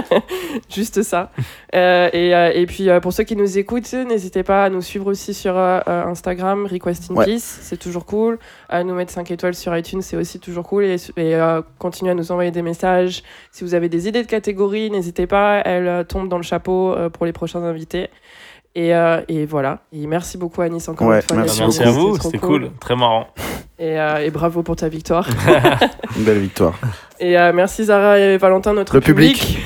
juste 0.70 1.02
ça. 1.02 1.30
Euh, 1.74 2.08
et, 2.12 2.34
euh, 2.34 2.50
et 2.54 2.66
puis 2.66 2.88
euh, 2.88 3.00
pour 3.00 3.12
ceux 3.12 3.24
qui 3.24 3.36
nous 3.36 3.58
écoutent, 3.58 3.92
n'hésitez 3.92 4.42
pas 4.42 4.64
à 4.64 4.70
nous 4.70 4.82
suivre 4.82 5.06
aussi 5.08 5.34
sur 5.34 5.56
Instagram, 5.58 6.66
Request 6.70 7.10
in 7.10 7.14
Ouais. 7.14 7.24
Peace, 7.26 7.58
c'est 7.62 7.78
toujours 7.78 8.06
cool. 8.06 8.38
À 8.68 8.84
nous 8.84 8.94
mettre 8.94 9.12
5 9.12 9.30
étoiles 9.30 9.54
sur 9.54 9.76
iTunes, 9.76 10.02
c'est 10.02 10.16
aussi 10.16 10.38
toujours 10.40 10.66
cool. 10.66 10.84
Et, 10.84 10.96
et 11.16 11.34
euh, 11.36 11.62
continuez 11.78 12.10
à 12.12 12.14
nous 12.14 12.32
envoyer 12.32 12.50
des 12.50 12.62
messages. 12.62 13.22
Si 13.50 13.64
vous 13.64 13.74
avez 13.74 13.88
des 13.88 14.08
idées 14.08 14.22
de 14.22 14.28
catégories, 14.28 14.90
n'hésitez 14.90 15.26
pas, 15.26 15.60
elles 15.64 16.04
tombent 16.06 16.28
dans 16.28 16.36
le 16.38 16.42
chapeau 16.42 16.92
euh, 16.92 17.08
pour 17.10 17.26
les 17.26 17.32
prochains 17.32 17.62
invités. 17.62 18.08
Et, 18.74 18.94
euh, 18.94 19.20
et 19.28 19.44
voilà. 19.44 19.80
Et 19.92 20.06
merci 20.06 20.38
beaucoup 20.38 20.62
Anis 20.62 20.88
encore 20.88 21.06
Ouais, 21.08 21.16
une 21.18 21.22
fois. 21.22 21.36
merci 21.36 21.82
à 21.82 21.90
vous, 21.90 22.16
c'était 22.18 22.38
cool, 22.38 22.70
très 22.80 22.96
marrant. 22.96 23.26
Et, 23.78 24.00
euh, 24.00 24.24
et 24.24 24.30
bravo 24.30 24.62
pour 24.62 24.76
ta 24.76 24.88
victoire. 24.88 25.28
Une 26.16 26.24
belle 26.24 26.38
victoire. 26.38 26.78
et 27.20 27.38
euh, 27.38 27.52
merci 27.52 27.84
Zara 27.84 28.18
et 28.18 28.38
Valentin, 28.38 28.72
notre 28.72 28.94
Le 28.94 29.00
public. 29.02 29.58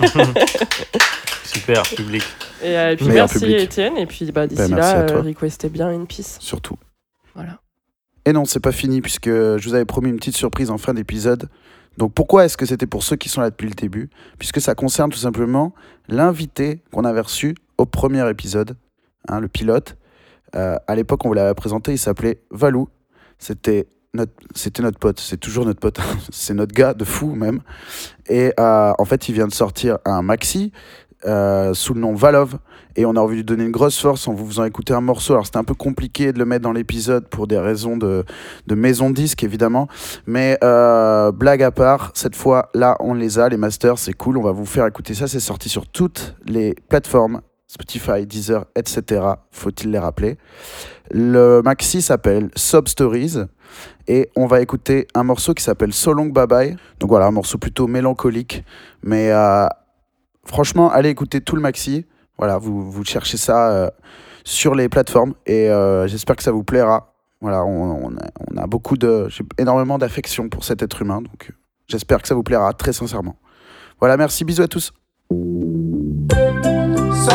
Super, 1.44 1.82
public. 1.82 2.22
Et, 2.62 2.76
euh, 2.76 2.92
et 2.92 2.96
puis 2.96 3.06
Meilleur 3.06 3.26
merci 3.26 3.38
public. 3.38 3.60
Étienne. 3.60 3.96
Et 3.96 4.06
puis 4.06 4.30
bah, 4.32 4.46
d'ici 4.46 4.70
Ben, 4.70 4.76
là, 4.76 5.00
euh, 5.00 5.20
requestez 5.20 5.68
bien 5.68 5.90
une 5.90 6.06
piste. 6.06 6.42
Surtout. 6.42 6.76
Voilà. 7.34 7.60
Et 8.24 8.32
non, 8.32 8.44
c'est 8.44 8.60
pas 8.60 8.72
fini 8.72 9.00
puisque 9.00 9.28
je 9.28 9.68
vous 9.68 9.74
avais 9.74 9.84
promis 9.84 10.10
une 10.10 10.16
petite 10.16 10.36
surprise 10.36 10.70
en 10.70 10.78
fin 10.78 10.94
d'épisode. 10.94 11.48
Donc 11.96 12.12
pourquoi 12.12 12.44
est-ce 12.44 12.56
que 12.56 12.66
c'était 12.66 12.86
pour 12.86 13.02
ceux 13.02 13.16
qui 13.16 13.28
sont 13.28 13.40
là 13.40 13.50
depuis 13.50 13.68
le 13.68 13.74
début? 13.74 14.10
Puisque 14.38 14.60
ça 14.60 14.74
concerne 14.74 15.10
tout 15.10 15.18
simplement 15.18 15.72
l'invité 16.08 16.82
qu'on 16.92 17.04
avait 17.04 17.20
reçu 17.20 17.54
au 17.78 17.86
premier 17.86 18.28
épisode, 18.28 18.76
hein, 19.28 19.40
le 19.40 19.48
pilote. 19.48 19.96
Euh, 20.54 20.76
à 20.86 20.94
l'époque, 20.94 21.24
on 21.24 21.28
vous 21.28 21.34
l'avait 21.34 21.54
présenté, 21.54 21.92
il 21.92 21.98
s'appelait 21.98 22.40
Valou. 22.50 22.88
C'était 23.38 23.86
c'était 24.54 24.82
notre 24.82 24.98
pote, 24.98 25.20
c'est 25.20 25.36
toujours 25.36 25.64
notre 25.64 25.80
pote, 25.80 26.00
c'est 26.30 26.54
notre 26.54 26.74
gars 26.74 26.94
de 26.94 27.04
fou 27.04 27.34
même. 27.34 27.60
Et 28.28 28.52
euh, 28.58 28.92
en 28.98 29.04
fait, 29.04 29.28
il 29.28 29.34
vient 29.34 29.46
de 29.46 29.54
sortir 29.54 29.98
un 30.04 30.22
maxi 30.22 30.72
euh, 31.24 31.74
sous 31.74 31.94
le 31.94 32.00
nom 32.00 32.14
Valov. 32.14 32.58
Et 32.94 33.04
on 33.04 33.16
a 33.16 33.20
envie 33.20 33.34
de 33.34 33.40
lui 33.40 33.44
donner 33.44 33.64
une 33.64 33.72
grosse 33.72 33.98
force 33.98 34.28
en 34.28 34.34
vous 34.34 34.46
faisant 34.46 34.64
écouter 34.64 34.94
un 34.94 35.00
morceau. 35.00 35.32
Alors 35.32 35.46
c'était 35.46 35.58
un 35.58 35.64
peu 35.64 35.74
compliqué 35.74 36.32
de 36.32 36.38
le 36.38 36.44
mettre 36.44 36.62
dans 36.62 36.72
l'épisode 36.72 37.26
pour 37.28 37.46
des 37.46 37.58
raisons 37.58 37.96
de, 37.96 38.24
de 38.66 38.74
maison 38.74 39.10
disque 39.10 39.42
évidemment. 39.42 39.88
Mais 40.26 40.58
euh, 40.62 41.32
blague 41.32 41.62
à 41.62 41.70
part, 41.70 42.12
cette 42.14 42.36
fois 42.36 42.70
là 42.74 42.96
on 43.00 43.12
les 43.14 43.38
a, 43.38 43.48
les 43.48 43.56
masters, 43.56 43.98
c'est 43.98 44.12
cool. 44.12 44.38
On 44.38 44.42
va 44.42 44.52
vous 44.52 44.66
faire 44.66 44.86
écouter 44.86 45.14
ça. 45.14 45.26
C'est 45.26 45.40
sorti 45.40 45.68
sur 45.68 45.86
toutes 45.86 46.36
les 46.46 46.74
plateformes. 46.88 47.40
Spotify, 47.66 48.24
Deezer, 48.26 48.64
etc. 48.76 49.22
Faut-il 49.50 49.90
les 49.90 49.98
rappeler. 49.98 50.38
Le 51.10 51.62
maxi 51.62 52.00
s'appelle 52.00 52.50
Sub 52.54 52.86
Stories 52.88 53.38
et 54.08 54.30
on 54.36 54.46
va 54.46 54.60
écouter 54.60 55.08
un 55.14 55.24
morceau 55.24 55.54
qui 55.54 55.62
s'appelle 55.62 55.92
So 55.92 56.12
Long 56.12 56.26
Bye 56.26 56.46
Bye. 56.46 56.76
Donc 57.00 57.10
voilà, 57.10 57.26
un 57.26 57.30
morceau 57.30 57.58
plutôt 57.58 57.86
mélancolique, 57.86 58.64
mais 59.02 59.30
euh, 59.30 59.66
franchement, 60.44 60.90
allez 60.90 61.10
écouter 61.10 61.40
tout 61.40 61.56
le 61.56 61.62
maxi. 61.62 62.06
Voilà, 62.38 62.58
vous, 62.58 62.90
vous 62.90 63.04
cherchez 63.04 63.36
ça 63.36 63.70
euh, 63.70 63.90
sur 64.44 64.74
les 64.74 64.88
plateformes 64.88 65.34
et 65.46 65.70
euh, 65.70 66.06
j'espère 66.06 66.36
que 66.36 66.42
ça 66.42 66.52
vous 66.52 66.64
plaira. 66.64 67.12
Voilà, 67.40 67.64
on, 67.64 68.14
a, 68.56 68.66
beaucoup 68.66 68.96
de, 68.96 69.28
j'ai 69.28 69.44
énormément 69.58 69.98
d'affection 69.98 70.48
pour 70.48 70.64
cet 70.64 70.82
être 70.82 71.02
humain, 71.02 71.20
donc 71.20 71.52
j'espère 71.86 72.22
que 72.22 72.28
ça 72.28 72.34
vous 72.34 72.42
plaira 72.42 72.72
très 72.72 72.94
sincèrement. 72.94 73.36
Voilà, 74.00 74.16
merci, 74.16 74.44
bisous 74.44 74.62
à 74.62 74.68
tous. 74.68 74.92
So 75.30 75.36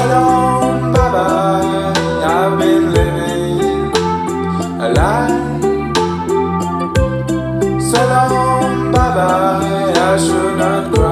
long, 0.09 0.91
bye 0.91 1.11
bye. 1.11 2.90
I 10.11 10.17
should 10.17 10.57
not 10.57 10.93
cry. 10.93 11.10